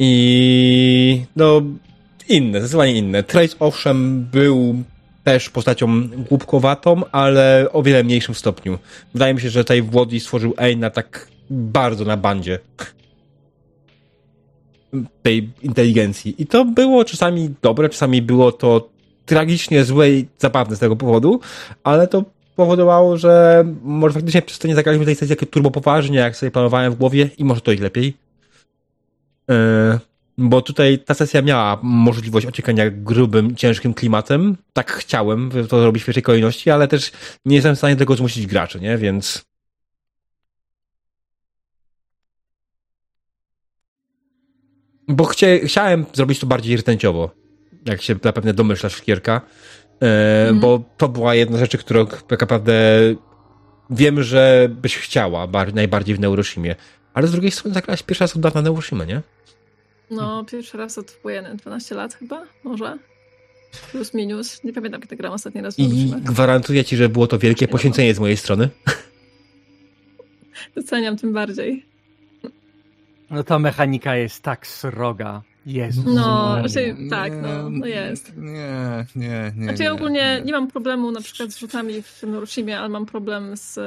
I 0.03 1.25
no, 1.35 1.61
inne, 2.29 2.59
zdecydowanie 2.59 2.93
inne. 2.93 3.23
Trace 3.23 3.55
owszem 3.59 4.27
był 4.31 4.83
też 5.23 5.49
postacią 5.49 6.07
głupkowatą, 6.29 7.01
ale 7.11 7.67
o 7.71 7.83
wiele 7.83 8.03
mniejszym 8.03 8.35
stopniu. 8.35 8.79
Wydaje 9.13 9.33
mi 9.33 9.41
się, 9.41 9.49
że 9.49 9.63
tutaj 9.63 9.81
Włodzi 9.81 10.19
stworzył 10.19 10.53
Eina 10.57 10.89
tak 10.89 11.27
bardzo 11.49 12.05
na 12.05 12.17
bandzie 12.17 12.59
tej 15.23 15.49
inteligencji. 15.61 16.35
I 16.37 16.47
to 16.47 16.65
było 16.65 17.05
czasami 17.05 17.49
dobre, 17.61 17.89
czasami 17.89 18.21
było 18.21 18.51
to 18.51 18.89
tragicznie 19.25 19.83
złe 19.83 20.11
i 20.11 20.27
zabawne 20.37 20.75
z 20.75 20.79
tego 20.79 20.95
powodu, 20.95 21.39
ale 21.83 22.07
to 22.07 22.23
powodowało, 22.55 23.17
że 23.17 23.63
może 23.83 24.13
faktycznie 24.13 24.41
przez 24.41 24.59
to 24.59 24.67
nie 24.67 24.75
zagraliśmy 24.75 25.05
tej 25.05 25.15
sesji 25.15 25.35
takie 25.35 25.45
turbo 25.45 25.71
poważnie, 25.71 26.17
jak 26.17 26.37
sobie 26.37 26.51
planowałem 26.51 26.93
w 26.93 26.95
głowie 26.95 27.29
i 27.37 27.43
może 27.43 27.61
to 27.61 27.71
i 27.71 27.77
lepiej. 27.77 28.22
Yy 29.47 29.99
bo 30.37 30.61
tutaj 30.61 30.99
ta 30.99 31.13
sesja 31.13 31.41
miała 31.41 31.79
możliwość 31.83 32.45
ociekania 32.45 32.89
grubym, 32.89 33.55
ciężkim 33.55 33.93
klimatem. 33.93 34.57
Tak 34.73 34.91
chciałem 34.91 35.49
to 35.69 35.81
zrobić 35.81 36.03
w 36.03 36.05
pierwszej 36.05 36.23
kolejności, 36.23 36.71
ale 36.71 36.87
też 36.87 37.11
nie 37.45 37.55
jestem 37.55 37.75
w 37.75 37.77
stanie 37.77 37.95
tego 37.95 38.15
zmusić 38.15 38.47
graczy, 38.47 38.79
nie? 38.79 38.97
Więc. 38.97 39.45
Bo 45.07 45.25
chcie, 45.25 45.59
chciałem 45.59 46.05
zrobić 46.13 46.39
to 46.39 46.47
bardziej 46.47 46.77
rtęciowo, 46.77 47.31
jak 47.85 48.01
się 48.01 48.15
zapewne 48.23 48.53
domyślasz, 48.53 49.01
Kierka. 49.01 49.41
E, 50.01 50.47
mm. 50.47 50.59
Bo 50.59 50.83
to 50.97 51.09
była 51.09 51.35
jedna 51.35 51.57
z 51.57 51.59
rzeczy, 51.59 51.77
którą 51.77 52.07
tak 52.07 52.41
naprawdę 52.41 52.73
wiem, 53.89 54.23
że 54.23 54.69
byś 54.71 54.97
chciała 54.97 55.47
najbardziej 55.73 56.15
w 56.15 56.19
Neuroshimie. 56.19 56.75
Ale 57.13 57.27
z 57.27 57.31
drugiej 57.31 57.51
strony 57.51 57.73
zagrałaś 57.73 58.03
pierwszy 58.03 58.23
raz 58.23 58.35
od 58.35 58.41
dawna 58.41 58.61
Neuroshimę, 58.61 59.05
nie? 59.05 59.21
No, 60.11 60.45
pierwszy 60.45 60.77
raz 60.77 60.97
od 60.97 61.11
pojeny 61.11 61.55
12 61.55 61.95
lat 61.95 62.13
chyba, 62.13 62.43
może. 62.63 62.97
Plus 63.91 64.13
minus. 64.13 64.63
Nie 64.63 64.73
pamiętam, 64.73 65.01
kiedy 65.01 65.15
gram 65.15 65.33
ostatni 65.33 65.61
raz. 65.61 65.79
I 65.79 66.13
gwarantuję 66.17 66.85
ci, 66.85 66.97
że 66.97 67.09
było 67.09 67.27
to 67.27 67.39
wielkie 67.39 67.67
poświęcenie 67.67 68.13
z 68.13 68.19
mojej 68.19 68.37
strony. 68.37 68.69
Doceniam 70.75 71.17
tym 71.17 71.33
bardziej. 71.33 71.85
No 73.29 73.43
ta 73.43 73.59
mechanika 73.59 74.15
jest 74.15 74.43
tak 74.43 74.67
sroga. 74.67 75.41
Jezus. 75.65 76.05
No, 76.05 76.57
znaczy, 76.59 76.95
tak, 77.09 77.33
no, 77.41 77.69
no 77.69 77.85
jest. 77.85 78.37
Nie, 78.37 79.05
nie, 79.15 79.51
nie. 79.55 79.63
Znaczy 79.63 79.83
ja 79.83 79.93
ogólnie 79.93 80.37
nie. 80.39 80.41
nie 80.45 80.51
mam 80.51 80.67
problemu 80.67 81.11
na 81.11 81.21
przykład 81.21 81.51
z 81.51 81.57
rzutami 81.57 82.01
w 82.01 82.23
Neuroshimie, 82.23 82.79
ale 82.79 82.89
mam 82.89 83.05
problem 83.05 83.57
z, 83.57 83.79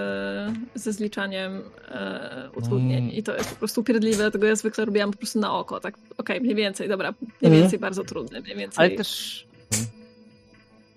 ze 0.74 0.92
zliczaniem 0.92 1.62
e, 1.88 2.50
utrudnień 2.54 3.04
mm. 3.04 3.12
i 3.12 3.22
to 3.22 3.36
jest 3.36 3.50
po 3.50 3.56
prostu 3.56 3.80
upierdliwe, 3.80 4.16
dlatego 4.16 4.46
ja 4.46 4.56
zwykle 4.56 4.84
robiłam 4.84 5.10
po 5.10 5.18
prostu 5.18 5.40
na 5.40 5.58
oko, 5.58 5.80
tak 5.80 5.94
okej, 5.98 6.12
okay, 6.18 6.40
mniej 6.40 6.54
więcej, 6.54 6.88
dobra, 6.88 7.14
mniej 7.20 7.32
mhm. 7.42 7.62
więcej 7.62 7.78
bardzo 7.78 8.04
trudny, 8.04 8.40
mniej 8.40 8.56
więcej. 8.56 8.86
Ale 8.86 8.96
też 8.96 9.46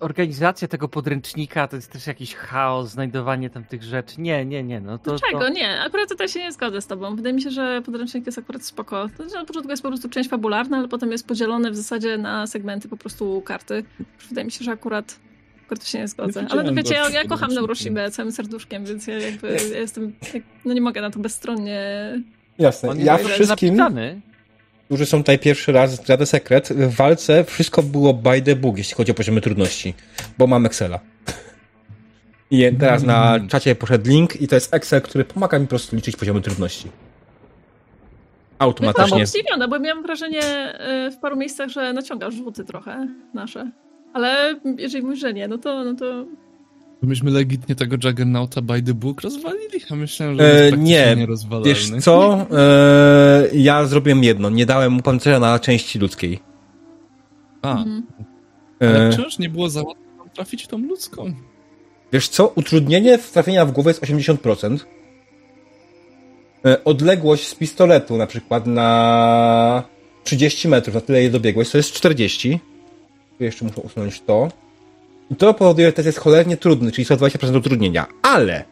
organizacja 0.00 0.68
tego 0.68 0.88
podręcznika 0.88 1.68
to 1.68 1.76
jest 1.76 1.92
też 1.92 2.06
jakiś 2.06 2.34
chaos, 2.34 2.90
znajdowanie 2.90 3.50
tam 3.50 3.64
tych 3.64 3.82
rzeczy. 3.82 4.20
Nie, 4.20 4.44
nie, 4.44 4.62
nie. 4.62 4.80
No 4.80 4.98
to, 4.98 5.10
Dlaczego? 5.10 5.38
To... 5.38 5.48
Nie, 5.48 5.80
akurat 5.80 6.08
tutaj 6.08 6.28
się 6.28 6.40
nie 6.40 6.52
zgodzę 6.52 6.80
z 6.80 6.86
tobą. 6.86 7.16
Wydaje 7.16 7.34
mi 7.34 7.42
się, 7.42 7.50
że 7.50 7.82
podręcznik 7.84 8.26
jest 8.26 8.38
akurat 8.38 8.64
spoko. 8.64 9.08
To 9.16 9.22
znaczy, 9.22 9.34
na 9.34 9.44
początku 9.44 9.70
jest 9.70 9.82
po 9.82 9.88
prostu 9.88 10.08
część 10.08 10.30
fabularna, 10.30 10.76
ale 10.76 10.88
potem 10.88 11.12
jest 11.12 11.26
podzielone 11.26 11.70
w 11.70 11.76
zasadzie 11.76 12.18
na 12.18 12.46
segmenty 12.46 12.88
po 12.88 12.96
prostu 12.96 13.42
karty. 13.44 13.84
Wydaje 14.28 14.44
mi 14.44 14.52
się, 14.52 14.64
że 14.64 14.70
akurat 14.70 15.20
akurat 15.64 15.86
się 15.86 15.98
nie 15.98 16.08
zgodzę. 16.08 16.46
Ale 16.50 16.62
no 16.62 16.74
wiecie, 16.74 16.94
ja, 16.94 17.10
ja 17.10 17.24
kocham 17.24 17.54
Neuroshimę 17.54 18.10
całym 18.10 18.32
serduszkiem, 18.32 18.84
więc 18.84 19.06
ja 19.06 19.18
jakby 19.18 19.48
ja 19.72 19.78
jestem, 19.78 20.12
no 20.64 20.74
nie 20.74 20.80
mogę 20.80 21.00
na 21.00 21.10
to 21.10 21.18
bezstronnie 21.18 22.12
Jasne. 22.58 22.94
Ja 22.96 23.18
wszystkim, 23.18 23.76
napisany 23.76 24.20
którzy 24.90 25.06
są 25.06 25.18
tutaj 25.18 25.38
pierwszy 25.38 25.72
raz, 25.72 25.94
zdradę 25.94 26.26
sekret, 26.26 26.68
w 26.68 26.96
walce 26.96 27.44
wszystko 27.44 27.82
było 27.82 28.14
by 28.14 28.42
the 28.42 28.56
book, 28.56 28.78
jeśli 28.78 28.94
chodzi 28.94 29.12
o 29.12 29.14
poziomy 29.14 29.40
trudności, 29.40 29.94
bo 30.38 30.46
mam 30.46 30.66
Excela. 30.66 31.00
I 32.50 32.70
teraz 32.80 33.02
na 33.02 33.40
czacie 33.48 33.74
poszedł 33.74 34.10
link 34.10 34.40
i 34.40 34.48
to 34.48 34.54
jest 34.54 34.74
Excel, 34.74 35.02
który 35.02 35.24
pomaga 35.24 35.58
mi 35.58 35.66
po 35.66 35.68
prostu 35.68 35.96
liczyć 35.96 36.16
poziomy 36.16 36.40
trudności. 36.40 36.90
Automatycznie. 38.58 39.18
Ja 39.18 39.26
zdziwiona, 39.26 39.68
bo 39.68 39.78
miałam 39.78 40.02
wrażenie 40.02 40.42
e, 40.42 41.10
w 41.10 41.18
paru 41.18 41.36
miejscach, 41.36 41.68
że 41.68 41.92
naciągasz 41.92 42.34
rzuty 42.34 42.64
trochę 42.64 43.08
nasze. 43.34 43.70
Ale 44.12 44.60
jeżeli 44.78 45.04
mówisz, 45.04 45.20
że 45.20 45.32
nie, 45.32 45.48
no 45.48 45.58
to, 45.58 45.84
no 45.84 45.94
to 45.94 46.26
Myśmy 47.02 47.30
legitnie 47.30 47.74
tego 47.74 47.96
Juggernauta 48.04 48.62
by 48.62 48.82
the 48.82 48.94
book 48.94 49.20
rozwalili, 49.20 49.80
a 49.90 49.94
myślałem, 49.94 50.36
że 50.36 50.66
e, 50.66 50.72
nie, 50.72 51.16
nie 51.16 51.26
Wiesz 51.64 51.90
co? 52.00 52.46
E, 52.52 53.48
ja 53.52 53.86
zrobiłem 53.86 54.24
jedno. 54.24 54.50
Nie 54.50 54.66
dałem 54.66 54.92
mu 54.92 55.02
pancerza 55.02 55.40
na 55.40 55.58
części 55.58 55.98
ludzkiej. 55.98 56.40
A. 57.62 57.78
Mhm. 57.78 58.06
Ale 58.80 59.08
e... 59.08 59.12
wciąż 59.12 59.38
nie 59.38 59.48
było 59.48 59.70
za 59.70 59.82
łatwo 59.82 60.28
trafić 60.34 60.64
w 60.64 60.68
tą 60.68 60.78
ludzką. 60.78 61.34
Wiesz 62.12 62.28
co? 62.28 62.48
Utrudnienie 62.48 63.18
trafienia 63.18 63.66
w 63.66 63.72
głowę 63.72 63.90
jest 63.90 64.02
80%. 64.02 64.78
E, 66.64 66.84
odległość 66.84 67.46
z 67.46 67.54
pistoletu 67.54 68.16
na 68.16 68.26
przykład 68.26 68.66
na 68.66 69.82
30 70.24 70.68
metrów, 70.68 70.94
na 70.94 71.00
tyle 71.00 71.22
je 71.22 71.30
dobiegłeś, 71.30 71.70
to 71.70 71.78
jest 71.78 71.92
40. 71.92 72.60
Tu 73.38 73.44
jeszcze 73.44 73.64
muszę 73.64 73.80
usunąć 73.80 74.20
to. 74.20 74.48
I 75.30 75.36
to 75.36 75.54
powoduje, 75.54 75.86
że 75.86 75.92
test 75.92 76.06
jest 76.06 76.18
cholernie 76.18 76.56
trudny, 76.56 76.92
czyli 76.92 77.06
120% 77.06 77.56
utrudnienia. 77.56 78.06
Ale 78.22 78.64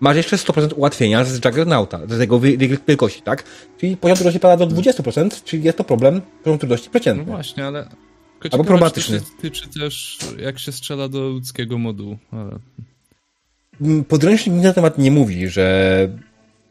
masz 0.00 0.16
jeszcze 0.16 0.36
100% 0.36 0.72
ułatwienia 0.76 1.24
z 1.24 1.44
Juggernauta, 1.44 2.00
z 2.08 2.20
jego 2.20 2.40
wielkości, 2.86 3.22
tak? 3.22 3.44
Czyli 3.78 3.96
poziom 3.96 4.16
trudności 4.16 4.40
pada 4.40 4.66
do 4.66 4.76
20%, 4.76 5.44
czyli 5.44 5.62
jest 5.62 5.78
to 5.78 5.84
problem, 5.84 6.20
poziom 6.42 6.58
trudności 6.58 6.90
przeciętny. 6.90 7.24
No 7.26 7.32
właśnie, 7.32 7.66
ale... 7.66 7.88
Albo 8.52 8.64
problematyczny. 8.64 9.20
To 9.20 9.26
tyczy 9.40 9.68
też, 9.68 10.18
jak 10.38 10.58
się 10.58 10.72
strzela 10.72 11.08
do 11.08 11.28
ludzkiego 11.28 11.78
modułu, 11.78 12.18
ale... 12.30 12.58
Mm, 13.80 14.04
podręcznik 14.04 14.62
na 14.62 14.72
temat 14.72 14.98
nie 14.98 15.10
mówi, 15.10 15.48
że 15.48 16.08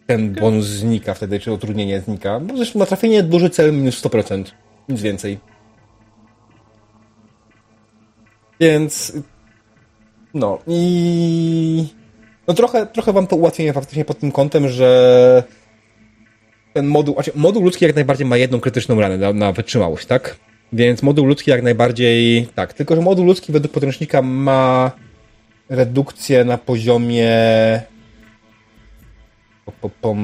ten 0.08 0.34
bonus 0.34 0.66
znika 0.66 1.14
wtedy, 1.14 1.40
czy 1.40 1.52
utrudnienie 1.52 2.02
znika. 2.02 2.40
Bo 2.40 2.58
zresztą 2.58 2.80
na 2.80 2.85
trafienie 2.85 3.24
duży 3.24 3.50
cel 3.50 3.74
minus 3.74 4.03
100%. 4.03 4.43
Nic 4.90 5.02
więcej. 5.02 5.40
Więc 8.59 9.14
no 10.33 10.59
i 10.67 11.88
no 12.48 12.53
trochę, 12.53 12.85
trochę 12.85 13.14
wam 13.14 13.27
to 13.27 13.35
ułatwienie 13.35 13.73
faktycznie 13.73 14.06
pod 14.06 14.19
tym 14.19 14.32
kątem, 14.32 14.67
że 14.67 15.43
ten 16.73 16.88
moduł, 16.88 17.14
znaczy 17.14 17.32
moduł 17.35 17.64
ludzki 17.64 17.85
jak 17.85 17.95
najbardziej 17.95 18.27
ma 18.27 18.38
jedną 18.38 18.59
krytyczną 18.59 18.99
ranę 18.99 19.17
na, 19.17 19.33
na 19.33 19.51
wytrzymałość, 19.51 20.06
tak? 20.06 20.35
Więc 20.73 21.03
moduł 21.03 21.25
ludzki 21.25 21.51
jak 21.51 21.64
najbardziej 21.64 22.48
tak, 22.56 22.73
tylko 22.73 22.95
że 22.95 23.01
moduł 23.01 23.25
ludzki 23.25 23.51
według 23.51 23.73
podręcznika 23.73 24.22
ma 24.22 24.91
redukcję 25.69 26.45
na 26.45 26.57
poziomie 26.57 27.32
po, 29.82 29.90
po, 29.90 30.15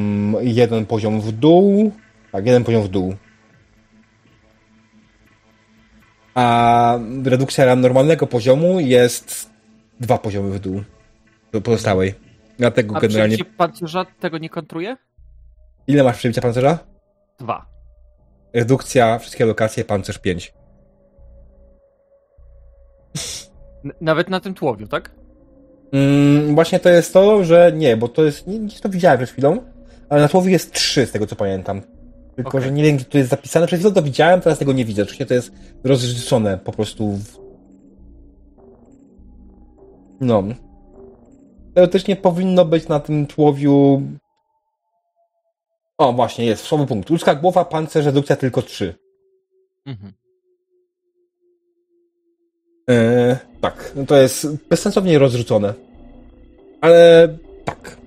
jeden 0.41 0.85
poziom 0.85 1.21
w 1.21 1.31
dół. 1.31 1.91
Tak, 2.31 2.45
jeden 2.45 2.63
poziom 2.63 2.83
w 2.83 2.87
dół. 2.87 3.15
A 6.39 6.99
redukcja 7.25 7.75
normalnego 7.75 8.27
poziomu 8.27 8.79
jest 8.79 9.49
dwa 9.99 10.17
poziomy 10.17 10.51
w 10.51 10.59
dół. 10.59 10.83
Do 11.51 11.61
pozostałej. 11.61 12.15
Dlatego 12.57 12.95
A 12.95 12.99
generalnie. 12.99 13.37
pancerza 13.57 14.05
tego 14.19 14.37
nie 14.37 14.49
kontruje? 14.49 14.97
Ile 15.87 16.03
masz 16.03 16.17
przebicia 16.17 16.41
pancerza? 16.41 16.79
Dwa. 17.39 17.65
Redukcja, 18.53 19.19
wszystkie 19.19 19.45
lokacje, 19.45 19.85
pancerz 19.85 20.17
5. 20.17 20.53
Nawet 24.01 24.29
na 24.29 24.39
tym 24.39 24.53
tłowiu, 24.53 24.87
tak? 24.87 25.11
Mm, 25.91 26.55
właśnie 26.55 26.79
to 26.79 26.89
jest 26.89 27.13
to, 27.13 27.43
że 27.43 27.71
nie, 27.75 27.97
bo 27.97 28.07
to 28.07 28.23
jest. 28.23 28.47
Nie, 28.47 28.59
nie 28.59 28.79
to 28.81 28.89
widziałem 28.89 29.17
przed 29.17 29.29
chwilą, 29.29 29.63
ale 30.09 30.21
na 30.21 30.27
słowie 30.27 30.51
jest 30.51 30.73
3 30.73 31.05
z 31.05 31.11
tego 31.11 31.27
co 31.27 31.35
pamiętam. 31.35 31.81
Tylko, 32.39 32.49
okay. 32.49 32.61
że 32.61 32.71
nie 32.71 32.83
wiem, 32.83 32.95
gdzie 32.95 33.05
to 33.05 33.17
jest 33.17 33.29
zapisane. 33.29 33.67
Przed 33.67 33.79
chwilą 33.79 33.93
to 33.93 34.03
widziałem, 34.03 34.41
teraz 34.41 34.59
tego 34.59 34.73
nie 34.73 34.85
widzę. 34.85 35.03
Oczywiście 35.03 35.25
to 35.25 35.33
jest 35.33 35.51
rozrzucone 35.83 36.57
po 36.57 36.71
prostu 36.71 37.11
w... 37.11 37.37
No. 40.21 40.43
Teoretycznie 41.73 42.15
powinno 42.15 42.65
być 42.65 42.87
na 42.87 42.99
tym 42.99 43.27
tłowiu. 43.27 44.01
O, 45.97 46.13
właśnie, 46.13 46.45
jest, 46.45 46.63
słaby 46.63 46.87
punkt. 46.87 47.09
Ludzka 47.09 47.35
głowa, 47.35 47.65
pancerz, 47.65 48.05
redukcja 48.05 48.35
tylko 48.35 48.61
3. 48.61 48.95
Mhm. 49.85 50.13
E, 52.89 53.37
tak, 53.61 53.91
no 53.95 54.05
to 54.05 54.15
jest 54.15 54.47
bezsensownie 54.69 55.19
rozrzucone. 55.19 55.73
Ale 56.81 57.27
tak. 57.65 57.97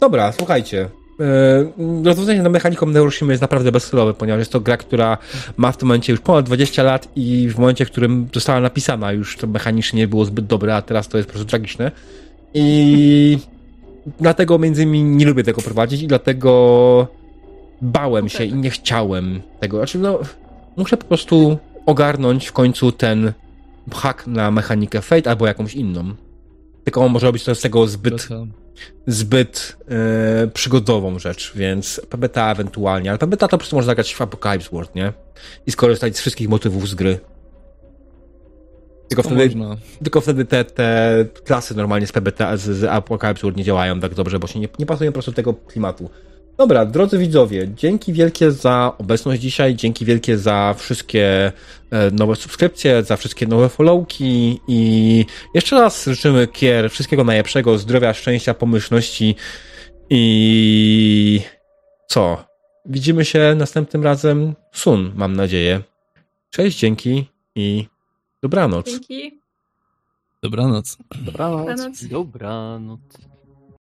Dobra, 0.00 0.32
słuchajcie. 0.32 0.90
Yy, 1.18 2.04
rozwiązanie 2.04 2.42
na 2.42 2.48
mechaniką 2.48 2.86
Neuroshima 2.86 3.32
jest 3.32 3.42
naprawdę 3.42 3.72
bezcelowe, 3.72 4.14
ponieważ 4.14 4.38
jest 4.38 4.52
to 4.52 4.60
gra, 4.60 4.76
która 4.76 5.18
ma 5.56 5.72
w 5.72 5.76
tym 5.76 5.88
momencie 5.88 6.12
już 6.12 6.20
ponad 6.20 6.46
20 6.46 6.82
lat 6.82 7.08
i 7.16 7.48
w 7.48 7.58
momencie, 7.58 7.84
w 7.84 7.90
którym 7.90 8.28
została 8.34 8.60
napisana, 8.60 9.12
już 9.12 9.36
to 9.36 9.46
mechanicznie 9.46 9.96
nie 9.96 10.08
było 10.08 10.24
zbyt 10.24 10.46
dobre, 10.46 10.76
a 10.76 10.82
teraz 10.82 11.08
to 11.08 11.16
jest 11.16 11.28
po 11.28 11.32
prostu 11.32 11.48
tragiczne. 11.48 11.90
I 12.54 13.38
dlatego 14.20 14.58
między 14.58 14.82
innymi 14.82 15.04
nie 15.04 15.26
lubię 15.26 15.44
tego 15.44 15.62
prowadzić 15.62 16.02
i 16.02 16.06
dlatego 16.06 17.06
bałem 17.82 18.28
się 18.28 18.44
i 18.44 18.54
nie 18.54 18.70
chciałem 18.70 19.40
tego. 19.60 19.76
Znaczy, 19.76 19.98
no, 19.98 20.18
muszę 20.76 20.96
po 20.96 21.04
prostu 21.04 21.58
ogarnąć 21.86 22.46
w 22.46 22.52
końcu 22.52 22.92
ten 22.92 23.32
hak 23.92 24.26
na 24.26 24.50
mechanikę 24.50 25.02
Fate 25.02 25.30
albo 25.30 25.46
jakąś 25.46 25.74
inną. 25.74 26.14
Tylko 26.84 27.04
on 27.04 27.12
może 27.12 27.26
robić 27.26 27.44
to 27.44 27.54
z 27.54 27.60
tego 27.60 27.86
zbyt, 27.86 28.28
zbyt 29.06 29.76
e, 29.88 30.46
przygodową 30.46 31.18
rzecz, 31.18 31.52
więc 31.54 32.00
PBTA 32.08 32.52
ewentualnie, 32.52 33.10
ale 33.10 33.18
PBTA 33.18 33.48
to 33.48 33.50
po 33.50 33.58
prostu 33.58 33.76
można 33.76 33.86
zagrać 33.86 34.14
w 34.14 34.20
Apocalypse 34.20 34.70
World, 34.70 34.94
nie? 34.94 35.12
I 35.66 35.70
skorzystać 35.70 36.16
z 36.16 36.20
wszystkich 36.20 36.48
motywów 36.48 36.88
z 36.88 36.94
gry. 36.94 37.20
Tylko 39.08 39.22
wtedy, 39.22 39.50
tylko 40.02 40.20
wtedy 40.20 40.44
te, 40.44 40.64
te 40.64 41.26
klasy 41.44 41.74
normalnie 41.74 42.06
z 42.06 42.12
PBTA, 42.12 42.56
z, 42.56 42.62
z 42.62 42.84
Apocalypse 42.84 43.42
World 43.42 43.56
nie 43.56 43.64
działają 43.64 44.00
tak 44.00 44.14
dobrze, 44.14 44.38
bo 44.38 44.46
się 44.46 44.60
nie, 44.60 44.68
nie 44.78 44.86
pasują 44.86 45.10
po 45.10 45.14
prostu 45.14 45.30
do 45.30 45.36
tego 45.36 45.54
klimatu. 45.54 46.10
Dobra, 46.58 46.86
drodzy 46.86 47.18
widzowie, 47.18 47.68
dzięki 47.74 48.12
wielkie 48.12 48.52
za 48.52 48.92
obecność 48.98 49.42
dzisiaj, 49.42 49.74
dzięki 49.74 50.04
wielkie 50.04 50.38
za 50.38 50.74
wszystkie 50.78 51.52
e, 51.90 52.10
nowe 52.10 52.36
subskrypcje, 52.36 53.02
za 53.02 53.16
wszystkie 53.16 53.46
nowe 53.46 53.68
followki 53.68 54.60
i 54.68 55.24
jeszcze 55.54 55.80
raz 55.80 56.06
życzymy 56.06 56.46
Kier 56.46 56.90
wszystkiego 56.90 57.24
najlepszego, 57.24 57.78
zdrowia, 57.78 58.14
szczęścia, 58.14 58.54
pomyślności 58.54 59.34
i 60.10 61.40
co? 62.08 62.44
Widzimy 62.86 63.24
się 63.24 63.54
następnym 63.56 64.02
razem 64.02 64.54
sun, 64.72 65.12
mam 65.16 65.36
nadzieję. 65.36 65.82
Cześć, 66.50 66.78
dzięki 66.78 67.26
i 67.54 67.86
dobranoc. 68.42 68.90
Dzięki. 68.90 69.40
Dobranoc. 70.42 70.98
Dobranoc. 71.24 71.66
Dobranoc. 71.66 72.04
dobranoc. 72.04 73.27